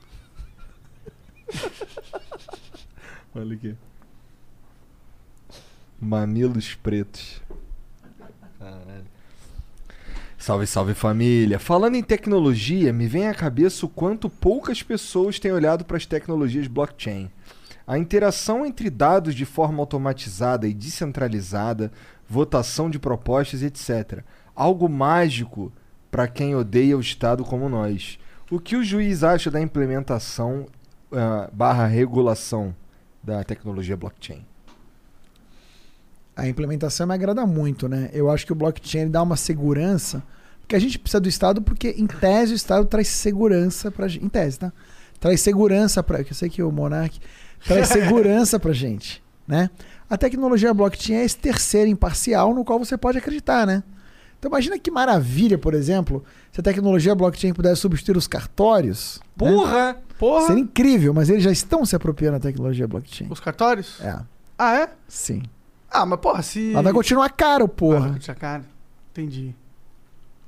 Olha 3.34 3.56
aqui. 3.56 3.74
Mamilos 6.00 6.76
pretos. 6.76 7.42
Caralho. 8.58 9.17
Salve, 10.38 10.68
salve 10.68 10.94
família. 10.94 11.58
Falando 11.58 11.96
em 11.96 12.02
tecnologia, 12.02 12.92
me 12.92 13.08
vem 13.08 13.26
à 13.26 13.34
cabeça 13.34 13.84
o 13.84 13.88
quanto 13.88 14.30
poucas 14.30 14.82
pessoas 14.84 15.40
têm 15.40 15.50
olhado 15.50 15.84
para 15.84 15.96
as 15.96 16.06
tecnologias 16.06 16.68
blockchain. 16.68 17.28
A 17.84 17.98
interação 17.98 18.64
entre 18.64 18.88
dados 18.88 19.34
de 19.34 19.44
forma 19.44 19.80
automatizada 19.80 20.68
e 20.68 20.72
descentralizada, 20.72 21.90
votação 22.26 22.88
de 22.88 23.00
propostas, 23.00 23.64
etc. 23.64 24.22
Algo 24.54 24.88
mágico 24.88 25.72
para 26.08 26.28
quem 26.28 26.54
odeia 26.54 26.96
o 26.96 27.00
Estado 27.00 27.44
como 27.44 27.68
nós. 27.68 28.16
O 28.48 28.60
que 28.60 28.76
o 28.76 28.84
juiz 28.84 29.24
acha 29.24 29.50
da 29.50 29.60
implementação 29.60 30.66
ah, 31.12 31.50
barra 31.52 31.84
regulação 31.86 32.74
da 33.22 33.42
tecnologia 33.42 33.96
blockchain? 33.96 34.46
A 36.38 36.46
implementação 36.48 37.06
me 37.06 37.14
agrada 37.14 37.44
muito, 37.44 37.88
né? 37.88 38.10
Eu 38.12 38.30
acho 38.30 38.46
que 38.46 38.52
o 38.52 38.54
blockchain 38.54 39.10
dá 39.10 39.20
uma 39.22 39.36
segurança, 39.36 40.22
porque 40.60 40.76
a 40.76 40.78
gente 40.78 40.98
precisa 40.98 41.20
do 41.20 41.28
Estado, 41.28 41.60
porque 41.60 41.94
em 41.98 42.06
tese 42.06 42.52
o 42.52 42.54
Estado 42.54 42.86
traz 42.86 43.08
segurança 43.08 43.90
pra 43.90 44.06
gente. 44.06 44.24
Em 44.24 44.28
tese, 44.28 44.58
tá? 44.60 44.72
Traz 45.18 45.40
segurança 45.40 46.00
para. 46.02 46.20
Eu 46.20 46.34
sei 46.34 46.48
que 46.48 46.62
o 46.62 46.70
Monark 46.70 47.18
traz 47.66 47.88
segurança 47.90 48.58
pra 48.60 48.72
gente, 48.72 49.20
né? 49.48 49.68
A 50.08 50.16
tecnologia 50.16 50.72
blockchain 50.72 51.16
é 51.16 51.24
esse 51.24 51.36
terceiro 51.36 51.90
imparcial 51.90 52.54
no 52.54 52.64
qual 52.64 52.78
você 52.78 52.96
pode 52.96 53.18
acreditar, 53.18 53.66
né? 53.66 53.82
Então 54.38 54.48
imagina 54.48 54.78
que 54.78 54.92
maravilha, 54.92 55.58
por 55.58 55.74
exemplo, 55.74 56.24
se 56.52 56.60
a 56.60 56.62
tecnologia 56.62 57.14
blockchain 57.16 57.52
pudesse 57.52 57.80
substituir 57.80 58.16
os 58.16 58.28
cartórios. 58.28 59.20
né? 59.40 59.50
Porra! 59.50 59.96
Porra! 60.16 60.46
Seria 60.46 60.62
incrível, 60.62 61.12
mas 61.12 61.28
eles 61.28 61.42
já 61.42 61.50
estão 61.50 61.84
se 61.84 61.96
apropriando 61.96 62.38
da 62.38 62.42
tecnologia 62.42 62.86
blockchain. 62.86 63.26
Os 63.28 63.40
cartórios? 63.40 64.00
É, 64.00 64.16
Ah, 64.56 64.76
é? 64.76 64.88
sim. 65.08 65.42
Ah, 65.90 66.04
mas 66.06 66.20
porra, 66.20 66.42
se. 66.42 66.72
Ela 66.72 66.82
vai 66.82 66.92
continuar 66.92 67.30
caro, 67.30 67.64
Ah, 67.64 67.66
vai 67.66 67.76
porra. 67.76 68.12
continuar 68.12 68.36
caro. 68.36 68.64
Entendi. 69.12 69.54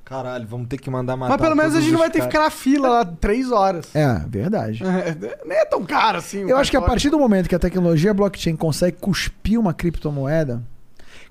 Caralho, 0.05 0.45
vamos 0.45 0.67
ter 0.67 0.77
que 0.77 0.89
mandar 0.89 1.15
matar 1.15 1.31
mas 1.37 1.41
pelo 1.41 1.55
menos 1.55 1.73
a 1.73 1.79
gente 1.79 1.93
não 1.93 1.99
vai 1.99 2.09
ter 2.09 2.19
que 2.19 2.25
ficar 2.25 2.41
na 2.41 2.49
fila 2.49 2.89
lá 2.89 3.05
três 3.05 3.49
horas. 3.49 3.95
É, 3.95 4.21
verdade. 4.27 4.83
É, 4.83 5.37
nem 5.45 5.57
é 5.57 5.63
tão 5.63 5.85
caro 5.85 6.17
assim. 6.17 6.39
Eu 6.49 6.57
acho 6.57 6.69
que 6.69 6.75
a 6.75 6.81
partir 6.81 7.09
do 7.09 7.17
momento 7.17 7.47
que 7.47 7.55
a 7.55 7.59
tecnologia 7.59 8.13
blockchain 8.13 8.57
consegue 8.57 8.97
cuspir 8.99 9.57
uma 9.57 9.73
criptomoeda, 9.73 10.61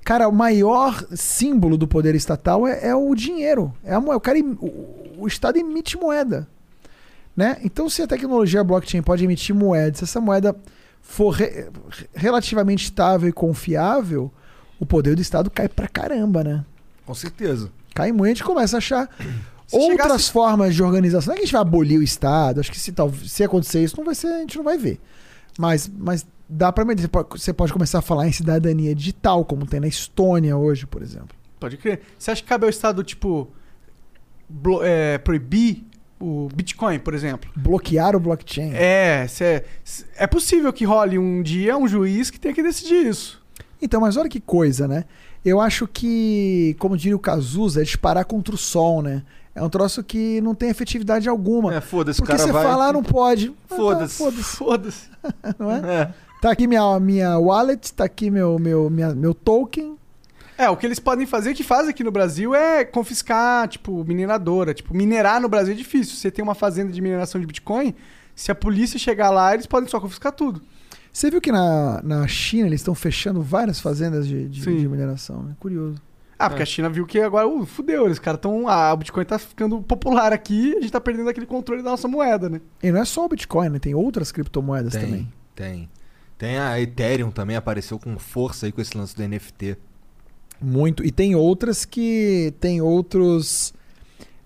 cara, 0.03 0.27
o 0.27 0.33
maior 0.33 1.05
símbolo 1.15 1.77
do 1.77 1.87
poder 1.87 2.15
estatal 2.15 2.67
é, 2.67 2.89
é 2.89 2.95
o 2.95 3.15
dinheiro. 3.15 3.71
É 3.85 3.93
a 3.93 4.01
moeda. 4.01 4.17
O, 4.17 4.21
cara, 4.21 4.39
o, 4.39 5.17
o 5.19 5.27
Estado 5.27 5.59
emite 5.59 5.99
moeda. 5.99 6.49
Né? 7.37 7.59
Então, 7.63 7.87
se 7.91 8.01
a 8.01 8.07
tecnologia 8.07 8.65
blockchain 8.65 9.03
pode 9.03 9.23
emitir 9.25 9.55
moeda, 9.55 9.95
se 9.99 10.05
essa 10.05 10.23
moeda 10.23 10.57
for 11.01 11.31
re- 11.31 11.69
relativamente 12.15 12.85
estável 12.85 13.29
e 13.29 13.33
confiável, 13.33 14.31
o 14.79 14.87
poder 14.87 15.15
do 15.17 15.23
Estado 15.23 15.51
cai 15.51 15.69
pra 15.69 15.89
caramba, 15.89 16.43
né? 16.45 16.65
Com 17.05 17.15
certeza. 17.15 17.71
Cai 17.95 18.13
muito, 18.13 18.27
a 18.27 18.29
gente 18.35 18.45
começa 18.45 18.77
a 18.77 18.79
achar 18.79 19.09
Se 19.67 19.77
outras 19.77 20.03
chegasse- 20.07 20.33
formas 20.33 20.75
de 20.75 20.83
organização. 20.83 21.29
Não 21.29 21.35
é 21.35 21.37
que 21.39 21.43
a 21.43 21.47
gente 21.47 21.53
vai 21.53 21.61
abolir 21.63 21.99
o 21.99 22.03
Estado, 22.03 22.61
acho 22.61 22.71
que 22.71 22.79
se, 22.79 22.93
tal, 22.93 23.13
se 23.13 23.43
acontecer 23.43 23.83
isso, 23.83 23.97
não 23.97 24.05
vai 24.05 24.15
ser, 24.15 24.29
a 24.29 24.39
gente 24.41 24.57
não 24.57 24.65
vai 24.65 24.79
ver. 24.79 25.01
Mas, 25.59 25.91
mas 25.99 26.25
dá 26.49 26.73
pra 26.73 26.85
medir. 26.85 27.03
Você 27.03 27.09
pode, 27.09 27.29
você 27.31 27.53
pode 27.53 27.73
começar 27.73 27.99
a 27.99 28.03
falar 28.03 28.29
em 28.29 28.33
cidadania 28.33 28.95
digital, 28.95 29.45
como 29.45 29.67
tem 29.67 29.81
na 29.81 29.89
Estônia 29.89 30.57
hoje, 30.57 30.87
por 30.87 31.03
exemplo. 31.03 31.31
Pode 31.59 31.77
crer. 31.77 32.01
Você 32.19 32.31
acha 32.31 32.41
que 32.43 32.49
cabe 32.49 32.65
ao 32.65 32.71
Estado, 32.71 33.03
tipo, 33.05 33.49
é, 34.83 35.19
proibir 35.19 35.85
o 36.21 36.49
Bitcoin, 36.55 36.99
por 36.99 37.15
exemplo? 37.15 37.51
Bloquear 37.57 38.15
o 38.15 38.21
blockchain. 38.21 38.73
É, 38.75 39.27
se 39.27 39.65
é, 40.17 40.27
possível 40.27 40.73
que 40.73 40.85
role 40.85 41.19
um 41.19 41.43
dia 41.43 41.77
um 41.77 41.89
juiz 41.89 42.31
que 42.31 42.39
tenha 42.39 42.55
que 42.55 42.63
decidir 42.63 43.07
isso. 43.07 43.41
Então, 43.83 44.01
mas 44.01 44.17
olha 44.17 44.29
que 44.29 44.41
coisa, 44.41 44.87
né? 44.87 45.05
Eu 45.45 45.59
acho 45.61 45.87
que, 45.89 46.77
como 46.79 46.97
diria 46.97 47.17
o 47.17 47.21
Cazuza, 47.21 47.81
é 47.81 47.85
disparar 47.85 48.27
contra 48.27 48.55
o 48.55 48.59
sol, 48.59 49.01
né? 49.01 49.23
É 49.55 49.63
um 49.63 49.71
troço 49.71 50.05
que 50.05 50.41
não 50.43 50.55
tem 50.55 50.69
efetividade 50.69 51.29
alguma. 51.29 51.75
É, 51.75 51.81
foda-se, 51.81 52.21
o 52.21 52.23
Porque 52.23 52.37
cara 52.37 52.47
você 52.47 52.53
vai... 52.53 52.63
falar 52.65 52.93
não 52.93 53.03
pode. 53.03 53.49
Ah, 53.49 53.69
tá, 53.69 53.77
Foda-se. 53.77 54.17
Foda-se. 54.19 54.57
Foda-se. 54.57 55.11
Não 55.59 55.71
é? 55.71 56.03
É. 56.03 56.15
Tá 56.41 56.51
aqui 56.53 56.67
minha, 56.67 56.99
minha 57.01 57.39
wallet, 57.39 57.93
tá 57.93 58.05
aqui 58.05 58.31
meu, 58.31 58.59
meu, 58.59 58.89
minha- 58.89 59.15
meu 59.15 59.35
token. 59.35 59.97
É, 60.61 60.69
o 60.69 60.77
que 60.77 60.87
eles 60.87 60.99
podem 60.99 61.25
fazer, 61.25 61.53
o 61.53 61.55
que 61.55 61.65
fazem 61.65 61.89
aqui 61.89 62.05
no 62.05 62.11
Brasil 62.11 62.55
é 62.55 62.85
confiscar, 62.85 63.67
tipo, 63.67 64.05
mineradora. 64.05 64.75
Tipo, 64.75 64.95
minerar 64.95 65.41
no 65.41 65.49
Brasil 65.49 65.73
é 65.73 65.77
difícil. 65.77 66.15
Você 66.17 66.31
tem 66.31 66.43
uma 66.43 66.55
fazenda 66.55 66.93
de 66.93 67.01
mineração 67.01 67.41
de 67.41 67.47
Bitcoin, 67.47 67.95
se 68.35 68.53
a 68.53 68.55
polícia 68.55 68.99
chegar 68.99 69.31
lá, 69.31 69.55
eles 69.55 69.65
podem 69.65 69.89
só 69.89 69.99
confiscar 69.99 70.33
tudo. 70.33 70.61
Você 71.11 71.31
viu 71.31 71.41
que 71.41 71.51
na, 71.51 72.03
na 72.03 72.29
China 72.29 72.67
eles 72.67 72.81
estão 72.81 72.95
fechando 72.95 73.41
várias 73.41 73.81
fazendas 73.81 74.29
de, 74.29 74.51
de, 74.51 74.61
de 74.61 74.87
mineração, 74.87 75.43
né? 75.43 75.57
Curioso. 75.59 75.97
Ah, 76.39 76.51
porque 76.51 76.63
a 76.63 76.67
China 76.67 76.91
viu 76.91 77.07
que 77.07 77.19
agora, 77.19 77.49
uh, 77.49 77.65
fudeu, 77.65 78.05
eles 78.05 78.19
caras 78.19 78.37
estão. 78.37 78.69
Ah, 78.69 78.93
o 78.93 78.99
Bitcoin 78.99 79.25
tá 79.25 79.39
ficando 79.39 79.81
popular 79.81 80.31
aqui, 80.31 80.75
a 80.77 80.81
gente 80.83 80.93
tá 80.93 81.01
perdendo 81.01 81.31
aquele 81.31 81.47
controle 81.47 81.83
da 81.83 81.91
nossa 81.91 82.07
moeda, 82.07 82.51
né? 82.51 82.61
E 82.83 82.93
não 82.93 83.01
é 83.01 83.05
só 83.07 83.25
o 83.25 83.29
Bitcoin, 83.31 83.71
né? 83.71 83.79
Tem 83.79 83.95
outras 83.95 84.31
criptomoedas 84.31 84.93
Tem, 84.93 85.01
também. 85.01 85.33
tem. 85.55 85.91
Tem 86.37 86.59
a 86.59 86.79
Ethereum 86.79 87.31
também 87.31 87.57
apareceu 87.57 87.99
com 87.99 88.19
força 88.19 88.67
aí 88.67 88.73
com 88.73 88.81
esse 88.83 88.97
lance 88.97 89.17
do 89.17 89.27
NFT. 89.27 89.79
Muito. 90.61 91.05
E 91.05 91.11
tem 91.11 91.35
outras 91.35 91.85
que 91.85 92.53
tem 92.61 92.81
outros 92.81 93.73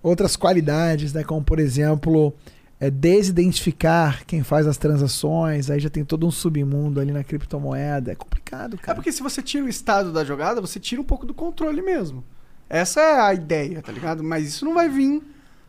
outras 0.03 0.37
qualidades, 0.37 1.13
né? 1.13 1.25
Como 1.25 1.43
por 1.43 1.59
exemplo, 1.59 2.33
é 2.79 2.91
desidentificar 2.91 4.25
quem 4.27 4.43
faz 4.43 4.67
as 4.67 4.77
transações, 4.77 5.71
aí 5.71 5.81
já 5.81 5.89
tem 5.91 6.05
todo 6.05 6.27
um 6.27 6.31
submundo 6.31 7.01
ali 7.01 7.11
na 7.13 7.25
criptomoeda. 7.25 8.13
É 8.13 8.15
complicado, 8.15 8.75
É 8.77 8.79
cara. 8.79 8.97
porque 8.97 9.11
se 9.11 9.23
você 9.23 9.43
tira 9.43 9.65
o 9.65 9.69
estado 9.69 10.13
da 10.13 10.25
jogada, 10.25 10.61
você 10.61 10.79
tira 10.79 11.01
um 11.01 11.05
pouco 11.05 11.27
do 11.27 11.35
controle 11.35 11.83
mesmo. 11.83 12.23
Essa 12.69 13.01
é 13.01 13.21
a 13.21 13.35
ideia, 13.35 13.83
tá 13.83 13.93
ligado? 13.93 14.23
Mas 14.23 14.47
isso 14.47 14.65
não 14.65 14.75
vai 14.75 14.89
vir 14.89 15.23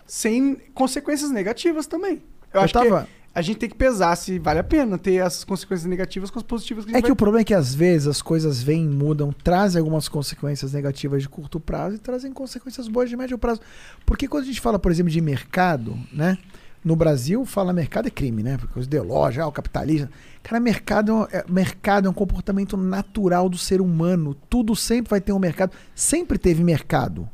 sem 0.06 0.56
consequências 0.74 1.32
negativas 1.32 1.88
também. 1.88 2.22
Eu, 2.54 2.60
Eu 2.60 2.62
acho 2.62 2.74
tava- 2.74 3.04
que 3.04 3.10
a 3.36 3.42
gente 3.42 3.58
tem 3.58 3.68
que 3.68 3.76
pesar 3.76 4.16
se 4.16 4.40
vale 4.40 4.60
a 4.60 4.64
pena 4.64 4.98
ter 4.98 5.16
essas 5.16 5.44
consequências 5.44 5.86
negativas 5.86 6.32
com 6.32 6.40
as 6.40 6.44
positivas 6.44 6.86
que 6.86 6.92
a 6.92 6.94
É 6.94 6.96
gente 6.96 7.06
que 7.06 7.12
o 7.12 7.16
vai... 7.16 7.18
problema 7.18 7.42
é 7.42 7.44
que 7.44 7.54
às 7.54 7.76
vezes 7.76 8.08
as 8.08 8.22
coisas 8.22 8.64
vêm, 8.64 8.88
mudam, 8.88 9.34
trazem 9.44 9.78
algumas 9.78 10.08
consequências 10.08 10.72
negativas 10.72 11.22
de 11.22 11.28
curto 11.28 11.60
prazo 11.60 11.98
e 11.98 12.00
trazem 12.00 12.32
consequências 12.32 12.88
boas 12.88 13.10
de 13.10 13.18
médio 13.18 13.38
prazo. 13.38 13.60
Porque 14.06 14.26
quando 14.26 14.44
a 14.44 14.48
gente 14.48 14.62
fala, 14.62 14.80
por 14.80 14.90
exemplo, 14.90 15.12
de 15.12 15.20
mercado, 15.20 16.00
né? 16.14 16.38
No 16.82 16.96
Brasil, 16.96 17.44
fala 17.46 17.74
mercado 17.74 18.08
é 18.08 18.12
crime, 18.12 18.42
né? 18.42 18.58
Por 18.58 18.70
coisa 18.70 18.88
de 18.88 19.00
loja, 19.00 19.44
ah, 19.44 19.48
o 19.48 19.52
capitalismo. 19.52 20.08
Cara, 20.42 20.60
mercado 20.62 21.28
é, 21.30 21.44
mercado 21.50 22.08
é 22.08 22.10
um 22.10 22.14
comportamento 22.14 22.78
natural 22.78 23.50
do 23.50 23.58
ser 23.58 23.82
humano. 23.82 24.34
Tudo 24.50 24.76
sempre 24.78 25.10
vai 25.10 25.20
ter 25.20 25.34
um 25.34 25.40
mercado. 25.40 25.74
Sempre 25.94 26.38
teve 26.38 26.64
mercado, 26.64 27.28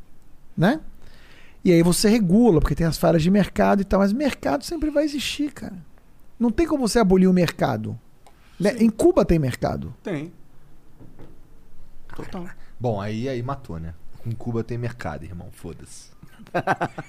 né? 0.56 0.80
E 1.64 1.70
aí 1.70 1.82
você 1.82 2.08
regula, 2.08 2.60
porque 2.60 2.74
tem 2.74 2.86
as 2.86 2.98
falhas 2.98 3.22
de 3.22 3.30
mercado 3.30 3.82
e 3.82 3.84
tal. 3.84 4.00
Mas 4.00 4.12
mercado 4.12 4.64
sempre 4.64 4.90
vai 4.90 5.04
existir, 5.04 5.52
cara. 5.52 5.91
Não 6.42 6.50
tem 6.50 6.66
como 6.66 6.86
você 6.88 6.98
abolir 6.98 7.28
o 7.28 7.32
mercado. 7.32 7.98
Né? 8.58 8.74
Em 8.78 8.90
Cuba 8.90 9.24
tem 9.24 9.38
mercado. 9.38 9.94
Tem. 10.02 10.32
Total. 12.14 12.46
Bom, 12.78 13.00
aí, 13.00 13.28
aí 13.28 13.42
matou, 13.42 13.78
né? 13.78 13.94
Com 14.22 14.32
Cuba 14.32 14.62
tem 14.62 14.76
mercado, 14.76 15.24
irmão. 15.24 15.48
Foda-se. 15.52 16.10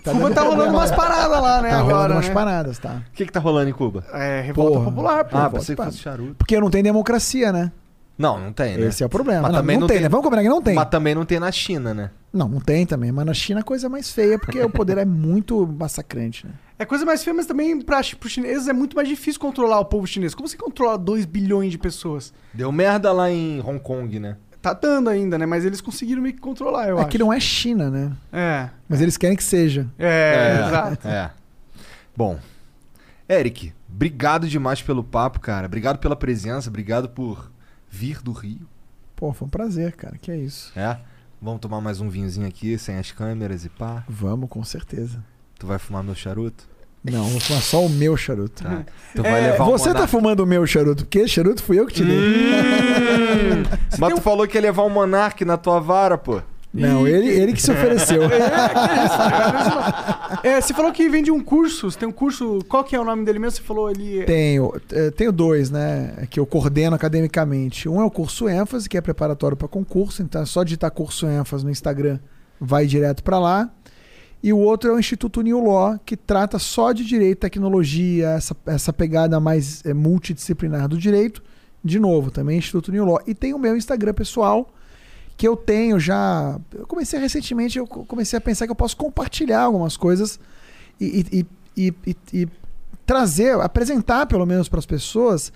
Cuba 0.03 0.31
tá 0.31 0.41
rolando 0.43 0.71
umas 0.73 0.91
paradas 0.91 1.41
lá, 1.41 1.61
né, 1.61 1.69
Tá 1.71 1.77
rolando 1.77 1.95
agora, 1.95 2.13
umas 2.13 2.27
né? 2.27 2.33
paradas, 2.33 2.77
tá? 2.79 3.01
O 3.09 3.11
que 3.13 3.25
que 3.25 3.31
tá 3.31 3.39
rolando 3.39 3.69
em 3.69 3.73
Cuba? 3.73 4.05
É, 4.13 4.41
revolta 4.41 4.73
Porra. 4.77 4.85
popular, 4.91 5.25
pô. 5.25 5.37
Ah, 5.37 5.49
pensei 5.49 5.75
que 5.75 5.83
fosse 5.83 5.97
charuto. 5.97 6.35
Porque 6.35 6.59
não 6.59 6.69
tem 6.69 6.81
democracia, 6.83 7.51
né? 7.51 7.71
Não, 8.17 8.39
não 8.39 8.53
tem, 8.53 8.77
né? 8.77 8.85
Esse 8.87 9.01
é 9.01 9.05
o 9.05 9.09
problema. 9.09 9.41
Mas 9.41 9.51
não, 9.51 9.59
também 9.59 9.75
não 9.75 9.81
não 9.81 9.87
tem, 9.87 9.95
tem- 9.97 10.03
né? 10.03 10.09
Vamos 10.09 10.23
combinar 10.23 10.43
que 10.43 10.49
não 10.49 10.61
tem. 10.61 10.75
Mas 10.75 10.87
também 10.89 11.15
não 11.15 11.25
tem 11.25 11.39
na 11.39 11.51
China, 11.51 11.93
né? 11.95 12.11
Não, 12.31 12.47
não 12.47 12.59
tem 12.61 12.85
também. 12.85 13.11
Mas 13.11 13.25
na 13.25 13.33
China 13.33 13.61
a 13.61 13.63
coisa 13.63 13.87
é 13.87 13.89
mais 13.89 14.11
feia, 14.11 14.37
porque 14.37 14.61
o 14.61 14.69
poder 14.69 14.99
é 14.99 15.05
muito 15.05 15.65
massacrante, 15.67 16.45
né? 16.45 16.53
É 16.83 16.85
coisa 16.85 17.05
mais 17.05 17.23
feia, 17.23 17.33
mas 17.33 17.45
também 17.45 17.79
para 17.79 18.01
os 18.01 18.15
chineses 18.29 18.67
é 18.67 18.73
muito 18.73 18.93
mais 18.93 19.07
difícil 19.07 19.39
controlar 19.39 19.79
o 19.79 19.85
povo 19.85 20.05
chinês. 20.05 20.35
Como 20.35 20.49
você 20.49 20.57
controla 20.57 20.97
2 20.97 21.23
bilhões 21.23 21.71
de 21.71 21.77
pessoas? 21.77 22.33
Deu 22.53 22.73
merda 22.73 23.09
lá 23.13 23.31
em 23.31 23.61
Hong 23.61 23.79
Kong, 23.79 24.19
né? 24.19 24.35
Tá 24.61 24.73
dando 24.73 25.09
ainda, 25.09 25.37
né? 25.37 25.45
Mas 25.45 25.63
eles 25.63 25.79
conseguiram 25.79 26.21
meio 26.21 26.35
que 26.35 26.41
controlar, 26.41 26.89
eu 26.89 26.97
é 26.97 27.01
acho. 27.01 27.09
que 27.09 27.17
não 27.17 27.31
é 27.31 27.39
China, 27.39 27.89
né? 27.89 28.11
É. 28.33 28.69
Mas 28.89 28.99
eles 28.99 29.15
querem 29.15 29.37
que 29.37 29.45
seja. 29.45 29.87
É, 29.97 30.65
exato. 30.67 31.07
É. 31.07 31.31
Bom, 32.13 32.37
Eric, 33.29 33.71
obrigado 33.89 34.45
demais 34.49 34.81
pelo 34.81 35.05
papo, 35.05 35.39
cara. 35.39 35.67
Obrigado 35.67 35.99
pela 35.99 36.17
presença, 36.17 36.69
obrigado 36.69 37.07
por 37.07 37.49
vir 37.89 38.21
do 38.21 38.33
Rio. 38.33 38.67
Pô, 39.15 39.31
foi 39.31 39.47
um 39.47 39.49
prazer, 39.49 39.95
cara. 39.95 40.17
Que 40.17 40.31
é 40.31 40.37
isso. 40.37 40.77
É? 40.77 40.99
Vamos 41.41 41.61
tomar 41.61 41.79
mais 41.79 42.01
um 42.01 42.09
vinhozinho 42.09 42.45
aqui, 42.45 42.77
sem 42.77 42.97
as 42.97 43.09
câmeras 43.09 43.63
e 43.63 43.69
pá. 43.69 44.03
Vamos, 44.09 44.49
com 44.49 44.61
certeza. 44.65 45.23
Tu 45.57 45.65
vai 45.65 45.79
fumar 45.79 46.03
meu 46.03 46.13
charuto? 46.13 46.72
Não, 47.03 47.25
vou 47.25 47.39
fumar 47.39 47.61
só 47.61 47.85
o 47.85 47.89
meu 47.89 48.15
charuto. 48.15 48.63
Tá. 48.63 48.83
Tu 49.13 49.21
vai 49.21 49.41
levar 49.41 49.65
Você 49.65 49.89
um 49.89 49.93
tá 49.93 50.07
fumando 50.07 50.39
o 50.39 50.45
meu 50.45 50.65
charuto, 50.65 51.03
porque 51.03 51.27
charuto 51.27 51.61
fui 51.61 51.79
eu 51.79 51.85
que 51.85 51.95
te 51.95 52.05
dei. 52.05 52.17
Mas 53.99 54.13
tu 54.13 54.21
falou 54.21 54.47
que 54.47 54.57
ia 54.57 54.61
levar 54.61 54.83
um 54.83 54.89
Monark 54.89 55.43
na 55.43 55.57
tua 55.57 55.79
vara, 55.79 56.17
pô. 56.17 56.41
Não, 56.73 57.05
ele, 57.07 57.27
ele 57.27 57.53
que 57.53 57.61
se 57.61 57.71
ofereceu. 57.71 58.23
É, 60.43 60.59
você 60.59 60.73
falou 60.73 60.91
que 60.91 61.07
vende 61.07 61.31
um 61.31 61.41
curso. 61.41 61.89
Você 61.89 61.97
tem 61.97 62.09
um 62.09 62.11
curso. 62.11 62.59
Qual 62.67 62.83
que 62.83 62.95
é 62.95 62.99
o 62.99 63.05
nome 63.05 63.23
dele 63.23 63.39
mesmo? 63.39 63.57
Você 63.57 63.63
falou 63.63 63.89
ele. 63.89 64.25
Tenho, 64.25 64.73
eh, 64.91 65.09
tenho 65.11 65.31
dois, 65.31 65.69
né? 65.69 66.27
Que 66.29 66.37
eu 66.37 66.45
coordeno 66.45 66.95
academicamente. 66.95 67.87
Um 67.87 68.01
é 68.01 68.03
o 68.03 68.11
curso 68.11 68.49
ênfase, 68.49 68.89
que 68.89 68.97
é 68.97 69.01
preparatório 69.01 69.55
para 69.55 69.69
concurso, 69.69 70.21
então 70.21 70.41
é 70.41 70.45
só 70.45 70.63
digitar 70.63 70.91
curso 70.91 71.25
ênfase 71.27 71.63
no 71.63 71.71
Instagram, 71.71 72.19
vai 72.59 72.85
direto 72.85 73.23
para 73.23 73.39
lá. 73.39 73.71
E 74.43 74.51
o 74.51 74.57
outro 74.57 74.89
é 74.91 74.93
o 74.93 74.99
Instituto 74.99 75.41
New 75.41 75.63
Law, 75.63 75.97
que 76.05 76.17
trata 76.17 76.59
só 76.59 76.91
de 76.91 77.05
direito, 77.05 77.39
tecnologia, 77.39 78.27
essa, 78.31 78.53
essa 78.65 78.91
pegada 78.91 79.39
mais 79.39 79.81
eh, 79.85 79.93
multidisciplinar 79.93 80.87
do 80.89 80.97
direito. 80.97 81.41
De 81.81 81.97
novo, 81.97 82.29
também 82.29 82.57
Instituto 82.57 82.91
New 82.91 83.05
Law. 83.05 83.21
E 83.25 83.33
tem 83.33 83.53
o 83.53 83.57
meu 83.59 83.75
Instagram 83.77 84.13
pessoal, 84.13 84.69
que 85.37 85.47
eu 85.47 85.55
tenho 85.55 85.97
já. 85.99 86.59
Eu 86.73 86.85
comecei 86.85 87.19
recentemente, 87.19 87.77
eu 87.79 87.87
co- 87.87 88.03
comecei 88.05 88.37
a 88.37 88.41
pensar 88.41 88.65
que 88.65 88.71
eu 88.71 88.75
posso 88.75 88.97
compartilhar 88.97 89.61
algumas 89.61 89.95
coisas 89.95 90.37
e, 90.99 91.25
e- 91.31 91.45
e- 91.77 91.93
e- 92.05 92.15
e 92.33 92.47
trazer, 93.05 93.59
apresentar 93.61 94.25
pelo 94.25 94.45
menos 94.45 94.67
para 94.69 94.79
as 94.79 94.85
pessoas 94.85 95.51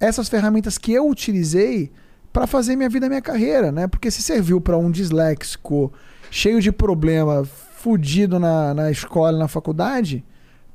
essas 0.00 0.28
ferramentas 0.28 0.78
que 0.78 0.92
eu 0.92 1.08
utilizei 1.08 1.90
para 2.32 2.46
fazer 2.46 2.74
minha 2.74 2.88
vida, 2.88 3.08
minha 3.08 3.22
carreira, 3.22 3.70
né? 3.70 3.86
Porque 3.86 4.10
se 4.10 4.20
serviu 4.22 4.60
para 4.60 4.76
um 4.76 4.90
disléxico 4.90 5.92
cheio 6.30 6.60
de 6.60 6.72
problema, 6.72 7.46
fudido 7.82 8.38
na, 8.38 8.72
na 8.72 8.90
escola, 8.92 9.36
na 9.36 9.48
faculdade, 9.48 10.24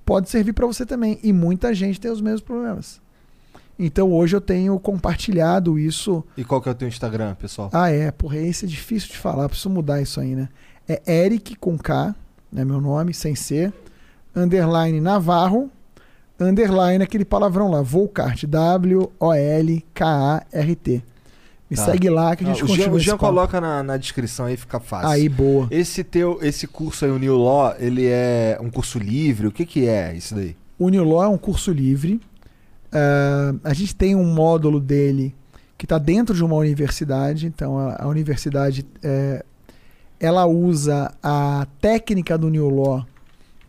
pode 0.06 0.30
servir 0.30 0.52
para 0.52 0.68
você 0.68 0.86
também. 0.86 1.18
E 1.24 1.32
muita 1.32 1.74
gente 1.74 2.02
tem 2.02 2.12
os 2.12 2.20
mesmos 2.20 2.42
problemas. 2.42 3.00
Então 3.80 4.12
hoje 4.12 4.36
eu 4.36 4.42
tenho 4.42 4.78
compartilhado 4.78 5.80
isso. 5.80 6.22
E 6.36 6.44
qual 6.44 6.62
que 6.62 6.68
é 6.68 6.74
o 6.74 6.76
teu 6.76 6.90
Instagram, 6.90 7.34
pessoal? 7.36 7.70
Ah, 7.72 7.90
é, 7.90 8.12
porra, 8.12 8.38
esse 8.38 8.66
é 8.66 8.68
difícil 8.68 9.10
de 9.12 9.18
falar, 9.18 9.48
preciso 9.48 9.70
mudar 9.70 10.02
isso 10.02 10.20
aí, 10.20 10.36
né? 10.36 10.50
É 10.86 11.02
Eric 11.26 11.56
com 11.56 11.78
K, 11.78 12.14
né, 12.52 12.66
meu 12.66 12.82
nome, 12.82 13.14
sem 13.14 13.36
C, 13.36 13.72
underline 14.36 15.00
Navarro, 15.00 15.72
underline 16.38 17.04
aquele 17.04 17.24
palavrão 17.24 17.70
lá, 17.70 17.82
Volcart, 17.82 18.44
W-O-L-K-A-R-T. 18.46 19.04
Me 21.70 21.76
Tá. 21.76 21.86
segue 21.86 22.10
lá 22.10 22.36
que 22.36 22.44
a 22.46 22.48
gente 22.48 22.64
o 22.64 22.68
Jean, 22.68 22.76
continua 22.78 22.96
o 22.96 23.00
Jean 23.00 23.14
papo. 23.18 23.26
coloca 23.26 23.60
na, 23.60 23.84
na 23.84 23.98
descrição 23.98 24.46
aí, 24.46 24.56
fica 24.56 24.80
fácil. 24.80 25.10
Aí, 25.10 25.28
boa. 25.28 25.68
Esse 25.70 26.04
teu, 26.04 26.40
esse 26.42 26.66
curso 26.66 27.04
aí, 27.04 27.12
o 27.12 27.18
New 27.20 27.36
Law, 27.38 27.76
ele 27.78 28.06
é 28.08 28.58
um 28.62 28.70
curso 28.70 28.98
livre? 28.98 29.48
O 29.48 29.52
que 29.52 29.66
que 29.66 29.86
é 29.88 30.16
isso 30.16 30.34
daí? 30.34 30.56
O 30.80 30.88
New 30.90 31.04
Law 31.04 31.24
é 31.24 31.28
um 31.28 31.38
curso 31.38 31.72
livre. 31.72 32.22
Ah, 32.92 33.54
a 33.66 33.74
gente 33.74 33.94
tem 33.96 34.16
um 34.16 34.24
módulo 34.24 34.80
dele 34.80 35.36
que 35.78 35.86
está 35.86 35.98
dentro 35.98 36.34
de 36.34 36.44
uma 36.44 36.56
universidade. 36.56 37.46
Então, 37.48 37.78
a, 37.78 38.04
a 38.04 38.08
universidade 38.08 38.86
é, 39.04 39.44
ela 40.20 40.46
usa 40.46 41.14
a 41.22 41.68
técnica 41.82 42.38
do 42.38 42.50
New 42.50 42.70
Law 42.70 43.06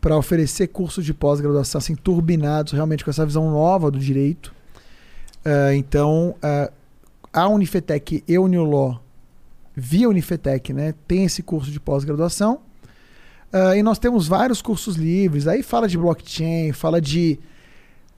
para 0.00 0.16
oferecer 0.16 0.68
cursos 0.68 1.04
de 1.04 1.12
pós-graduação 1.12 1.80
assim, 1.80 1.96
turbinados, 1.96 2.72
realmente 2.72 3.04
com 3.04 3.10
essa 3.10 3.26
visão 3.26 3.50
nova 3.50 3.90
do 3.90 3.98
direito. 3.98 4.54
Ah, 5.44 5.74
então, 5.74 6.36
ah, 6.40 6.70
a 7.32 7.48
Unifetec 7.48 8.22
e 8.26 8.38
Law, 8.38 9.02
via 9.74 10.08
Unifetec, 10.08 10.72
né, 10.72 10.94
tem 11.06 11.24
esse 11.24 11.42
curso 11.42 11.70
de 11.70 11.78
pós-graduação. 11.78 12.60
Ah, 13.52 13.76
e 13.76 13.82
nós 13.82 13.98
temos 13.98 14.28
vários 14.28 14.60
cursos 14.60 14.96
livres. 14.96 15.46
Aí 15.46 15.62
fala 15.62 15.88
de 15.88 15.96
blockchain, 15.96 16.72
fala 16.72 17.00
de. 17.00 17.38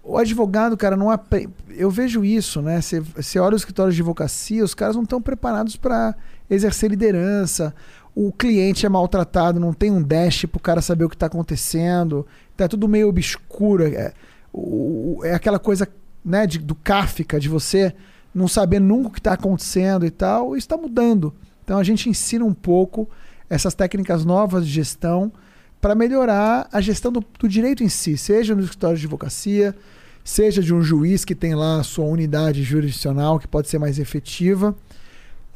O 0.03 0.17
advogado, 0.17 0.77
cara, 0.77 0.97
não 0.97 1.11
aprende. 1.11 1.51
Eu 1.69 1.91
vejo 1.91 2.25
isso, 2.25 2.63
né? 2.63 2.81
Você 2.81 3.39
olha 3.39 3.55
os 3.55 3.63
escritórios 3.63 3.95
de 3.95 4.01
advocacia, 4.01 4.65
os 4.65 4.75
caras 4.75 4.97
não 4.97 5.03
estão 5.03 5.21
preparados 5.21 5.77
para 5.77 6.17
exercer 6.49 6.91
liderança. 6.91 7.75
O 8.15 8.33
cliente 8.33 8.85
é 8.85 8.89
maltratado, 8.89 9.61
não 9.61 9.73
tem 9.73 9.91
um 9.91 10.03
dash 10.03 10.47
para 10.47 10.57
o 10.59 10.61
cara 10.61 10.83
saber 10.83 11.05
o 11.05 11.09
que 11.09 11.15
está 11.15 11.27
acontecendo. 11.27 12.27
Tá 12.57 12.67
tudo 12.67 12.89
meio 12.89 13.09
obscuro. 13.09 13.85
É, 13.87 14.13
o- 14.53 15.21
é 15.23 15.35
aquela 15.35 15.59
coisa 15.59 15.87
né, 16.25 16.47
de, 16.47 16.59
do 16.59 16.75
Kafka, 16.75 17.39
de 17.39 17.49
você 17.49 17.95
não 18.35 18.47
saber 18.49 18.79
nunca 18.81 19.09
o 19.09 19.13
que 19.13 19.19
está 19.21 19.33
acontecendo 19.33 20.05
e 20.07 20.11
tal. 20.11 20.51
Isso 20.57 20.65
está 20.67 20.77
mudando. 20.77 21.35
Então 21.65 21.79
a 21.79 21.85
gente 21.85 22.09
ensina 22.09 22.45
um 22.45 22.55
pouco 22.55 23.09
essas 23.49 23.75
técnicas 23.75 24.25
novas 24.25 24.67
de 24.67 24.73
gestão 24.73 25.33
para 25.81 25.95
melhorar 25.95 26.69
a 26.73 26.81
gestão 26.81 27.11
do, 27.11 27.25
do 27.39 27.49
direito 27.49 27.83
em 27.83 27.89
si, 27.89 28.17
seja 28.17 28.55
no 28.55 28.63
escritório 28.63 28.97
de 28.99 29.05
advocacia, 29.05 29.75
seja 30.23 30.63
de 30.63 30.75
um 30.75 30.83
juiz 30.83 31.25
que 31.25 31.35
tem 31.35 31.55
lá 31.55 31.81
a 31.81 31.83
sua 31.83 32.05
unidade 32.05 32.63
jurisdicional 32.63 33.39
que 33.39 33.49
pode 33.49 33.69
ser 33.69 33.79
mais 33.79 33.99
efetiva. 33.99 34.75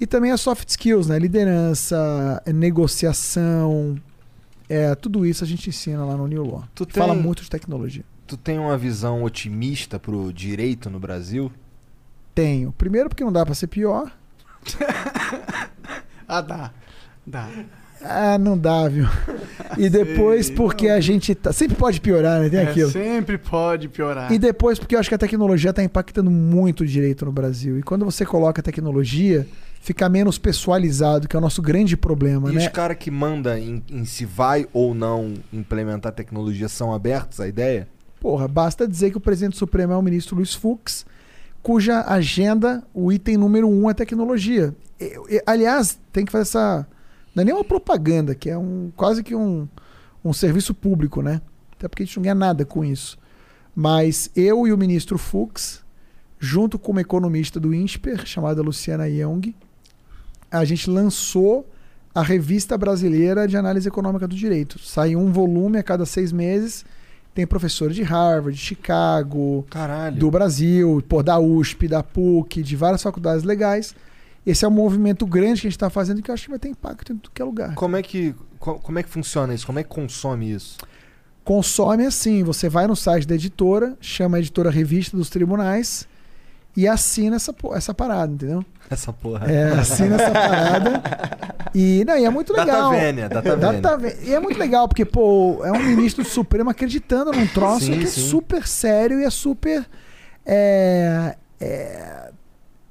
E 0.01 0.07
também 0.07 0.33
as 0.33 0.41
soft 0.41 0.69
skills, 0.71 1.07
né? 1.07 1.19
Liderança, 1.19 2.43
negociação, 2.53 3.97
é, 4.69 4.95
tudo 4.95 5.25
isso 5.27 5.45
a 5.45 5.47
gente 5.47 5.69
ensina 5.69 6.05
lá 6.05 6.17
no 6.17 6.27
New 6.27 6.45
Law. 6.45 6.65
Tu 6.75 6.87
Fala 6.91 7.13
tem- 7.15 7.23
muito 7.23 7.43
de 7.43 7.51
tecnologia. 7.51 8.05
Tu 8.27 8.37
tem 8.37 8.59
uma 8.59 8.77
visão 8.79 9.23
otimista 9.23 9.99
pro 9.99 10.33
direito 10.33 10.89
no 10.89 10.99
Brasil? 10.99 11.53
Tenho. 12.35 12.73
Primeiro 12.73 13.09
porque 13.09 13.25
não 13.25 13.33
dá 13.33 13.45
para 13.45 13.55
ser 13.55 13.67
pior. 13.69 14.11
Ah, 16.27 16.41
dá. 16.41 16.71
Dá. 17.27 17.49
Ah, 18.03 18.39
não 18.39 18.57
dá, 18.57 18.89
viu? 18.89 19.07
E 19.79 19.89
depois 19.91 20.51
porque 20.51 20.89
a 20.89 21.01
gente 21.01 21.35
tá... 21.35 21.53
sempre 21.53 21.77
pode 21.77 22.01
piorar, 22.01 22.41
né? 22.41 22.49
Tem 22.49 22.61
É, 22.61 22.63
aquilo. 22.71 22.91
sempre 22.91 23.37
pode 23.39 23.89
piorar. 23.89 24.33
E 24.33 24.39
depois, 24.39 24.79
porque 24.79 24.95
eu 24.95 24.99
acho 25.01 25.09
que 25.09 25.15
a 25.15 25.19
tecnologia 25.19 25.71
está 25.71 25.83
impactando 25.83 26.31
muito 26.31 26.81
o 26.83 26.87
direito 26.87 27.25
no 27.27 27.33
Brasil. 27.33 27.79
E 27.79 27.83
quando 27.83 28.05
você 28.07 28.25
coloca 28.25 28.61
a 28.61 28.65
tecnologia, 28.65 29.47
ficar 29.81 30.09
menos 30.09 30.39
pessoalizado, 30.39 31.29
que 31.29 31.37
é 31.37 31.39
o 31.39 31.43
nosso 31.43 31.61
grande 31.63 31.97
problema, 31.97 32.51
E 32.51 32.55
né? 32.55 32.61
os 32.63 32.69
caras 32.69 32.97
que 32.99 33.11
mandam 33.11 33.57
em, 33.57 33.83
em 33.91 34.05
se 34.07 34.25
vai 34.25 34.67
ou 34.73 34.95
não 34.95 35.35
implementar 35.53 36.13
tecnologia 36.13 36.69
são 36.71 36.93
abertos 36.93 37.39
à 37.39 37.47
ideia? 37.47 37.87
Porra, 38.19 38.49
basta 38.49 38.89
dizer 38.89 39.11
que 39.11 39.19
o 39.19 39.21
presidente 39.21 39.57
supremo 39.59 39.93
é 39.93 39.97
o 39.97 40.03
ministro 40.03 40.37
Luiz 40.37 40.55
Fux, 40.55 41.05
cuja 41.65 42.03
agenda, 42.03 42.87
o 42.93 43.11
item 43.11 43.39
número 43.39 43.67
um 43.67 43.89
é 43.89 43.95
tecnologia. 43.95 44.77
Aliás, 45.47 45.99
tem 46.13 46.27
que 46.27 46.31
fazer 46.31 46.43
essa. 46.43 46.87
Não 47.35 47.41
é 47.41 47.45
nem 47.47 47.55
uma 47.55 47.65
propaganda, 47.65 48.35
que 48.35 48.51
é 48.51 48.57
um 48.57 48.93
quase 48.95 49.23
que 49.23 49.35
um, 49.35 49.67
um 50.23 50.33
serviço 50.35 50.75
público, 50.75 51.23
né? 51.23 51.41
Até 51.73 51.89
porque 51.89 52.03
a 52.03 52.07
gente 52.07 52.19
não 52.19 52.23
ganha 52.23 52.35
nada 52.35 52.67
com 52.67 52.85
isso. 52.85 53.19
Mas 53.75 54.31
eu 54.37 54.67
e 54.69 54.75
o 54.75 54.79
ministro 54.79 55.17
Fux, 55.17 55.83
junto 56.39 56.79
com 56.79 56.93
uma 56.93 57.01
economista 57.01 57.59
do 57.59 57.75
INSPER, 57.75 58.27
chamada 58.27 58.61
Luciana 58.61 59.09
Young, 59.09 59.55
a 60.51 60.67
gente 60.67 60.89
lançou 60.91 61.67
a 62.15 62.23
Revista 62.23 62.77
Brasileira 62.77 63.49
de 63.49 63.57
Análise 63.57 63.89
Econômica 63.89 64.29
do 64.29 64.37
Direito. 64.37 64.79
Sai 64.79 65.17
um 65.17 65.33
volume 65.33 65.79
a 65.79 65.83
cada 65.83 66.05
seis 66.05 66.31
meses. 66.31 66.85
Tem 67.35 67.47
professores 67.47 67.97
de 67.97 68.03
Harvard, 68.03 68.57
de 68.57 68.65
Chicago, 68.65 69.67
Caralho. 69.69 70.17
do 70.17 70.31
Brasil, 70.31 71.03
pô, 71.09 71.23
da 71.23 71.39
USP, 71.39 71.89
da 71.89 72.03
PUC, 72.03 72.63
de 72.63 72.77
várias 72.77 73.03
faculdades 73.03 73.43
legais. 73.45 73.95
Esse 74.47 74.65
é 74.65 74.69
um 74.69 74.71
movimento 74.71 75.27
grande 75.27 75.61
que 75.63 75.67
a 75.67 75.71
gente 75.71 75.77
está 75.77 75.91
fazendo 75.91 76.23
que 76.23 76.31
eu 76.31 76.35
acho 76.35 76.45
que 76.45 76.51
vai 76.51 76.59
ter 76.59 76.69
impacto 76.69 77.13
em 77.13 77.17
tudo 77.17 77.33
que 77.35 77.43
é 77.43 77.45
lugar. 77.45 77.75
Como 77.75 77.97
é 77.97 78.03
que 78.03 78.35
co- 78.59 78.79
como 78.79 78.99
é 78.99 79.03
que 79.03 79.09
funciona 79.09 79.53
isso? 79.55 79.67
Como 79.67 79.79
é 79.79 79.83
que 79.83 79.89
consome 79.89 80.53
isso? 80.53 80.77
Consome 81.43 82.07
assim, 82.07 82.43
você 82.43 82.69
vai 82.69 82.87
no 82.87 82.95
site 82.97 83.27
da 83.27 83.35
editora, 83.35 83.97
chama 84.01 84.37
a 84.37 84.41
editora 84.41 84.71
Revista 84.71 85.17
dos 85.17 85.29
Tribunais 85.29 86.07
e 86.77 86.89
assina 86.89 87.37
essa, 87.37 87.55
essa 87.75 87.95
parada, 87.95 88.33
entendeu? 88.33 88.65
Essa 88.91 89.13
porra. 89.13 89.47
É, 89.51 89.73
assina 89.79 90.17
essa 90.17 90.31
parada. 90.31 91.03
E, 91.75 92.05
não, 92.05 92.17
e 92.17 92.25
é 92.25 92.31
muito 92.31 92.53
legal. 92.53 92.91
Data 92.91 93.01
Vênia, 93.05 93.29
Data 93.29 93.57
Vênia. 93.57 93.81
Data 93.81 93.97
Vê- 93.97 94.19
E 94.25 94.35
é 94.35 94.41
muito 94.41 94.59
legal, 94.59 94.87
porque, 94.89 95.05
pô, 95.05 95.61
é 95.65 95.73
um 95.73 95.83
ministro 95.83 96.23
do 96.23 96.29
Supremo 96.29 96.71
acreditando 96.71 97.33
num 97.33 97.47
troço 97.47 97.87
Sim, 97.87 97.99
que 97.99 98.07
sim. 98.07 98.21
é 98.21 98.25
super 98.29 98.67
sério 98.67 99.21
e 99.21 99.25
é 99.25 99.31
super 99.31 99.85
é, 100.47 101.37
é, 101.61 102.31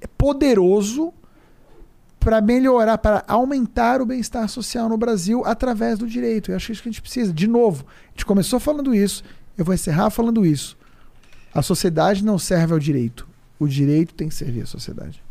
é 0.02 0.08
poderoso 0.18 1.14
para 2.20 2.42
melhorar, 2.42 2.98
para 2.98 3.24
aumentar 3.28 4.02
o 4.02 4.06
bem-estar 4.06 4.48
social 4.48 4.88
no 4.90 4.98
Brasil 4.98 5.44
através 5.46 6.00
do 6.00 6.08
direito. 6.08 6.52
Eu 6.52 6.56
acho 6.56 6.68
que 6.68 6.72
é 6.72 6.74
isso 6.74 6.84
que 6.84 6.90
a 6.90 6.92
gente 6.92 7.02
precisa. 7.02 7.34
De 7.34 7.48
novo, 7.48 7.86
a 8.08 8.12
gente 8.12 8.26
começou 8.26 8.60
falando 8.60 8.96
isso, 8.96 9.24
eu 9.58 9.64
vou 9.66 9.74
encerrar 9.74 10.10
falando 10.10 10.46
isso. 10.46 10.78
A 11.54 11.62
sociedade 11.62 12.24
não 12.24 12.40
serve 12.40 12.74
ao 12.74 12.80
direito. 12.80 13.28
O 13.64 13.68
direito 13.68 14.14
tem 14.14 14.28
que 14.28 14.36
servir 14.36 14.62
à 14.64 14.66
sociedade. 14.66 15.24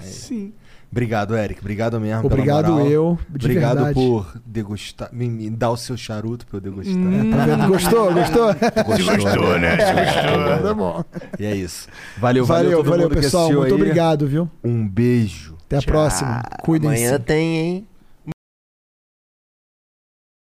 Sim. 0.00 0.52
Obrigado, 0.90 1.34
Eric. 1.34 1.60
Obrigado 1.60 1.98
mesmo 1.98 2.22
pela 2.22 2.34
Obrigado 2.34 2.72
moral. 2.72 2.86
eu, 2.86 3.18
de 3.30 3.46
Obrigado 3.46 3.76
verdade. 3.76 3.94
por 3.94 4.36
degustar, 4.44 5.08
me, 5.10 5.28
me 5.28 5.48
dar 5.50 5.70
o 5.70 5.76
seu 5.76 5.96
charuto 5.96 6.46
pra 6.46 6.58
eu 6.58 6.60
degustar. 6.60 6.94
Tá 6.94 7.46
vendo? 7.46 7.66
Gostou? 7.72 8.12
Gostou? 8.12 8.54
Gostou, 8.84 9.58
né? 9.58 9.76
Tá 9.76 10.74
bom. 10.74 11.02
E 11.40 11.46
é 11.46 11.56
isso. 11.56 11.88
Valeu, 12.18 12.44
valeu, 12.44 12.70
Valeu, 12.70 12.84
todo 12.84 12.90
valeu, 12.90 13.08
pessoal. 13.10 13.50
Muito 13.50 13.64
aí. 13.64 13.72
obrigado, 13.72 14.26
viu? 14.28 14.50
Um 14.62 14.86
beijo. 14.86 15.56
Até 15.64 15.78
a 15.78 15.82
próxima. 15.82 16.42
Cuidem-se. 16.62 17.04
Amanhã 17.06 17.18
tem, 17.18 17.56
hein? 17.56 17.88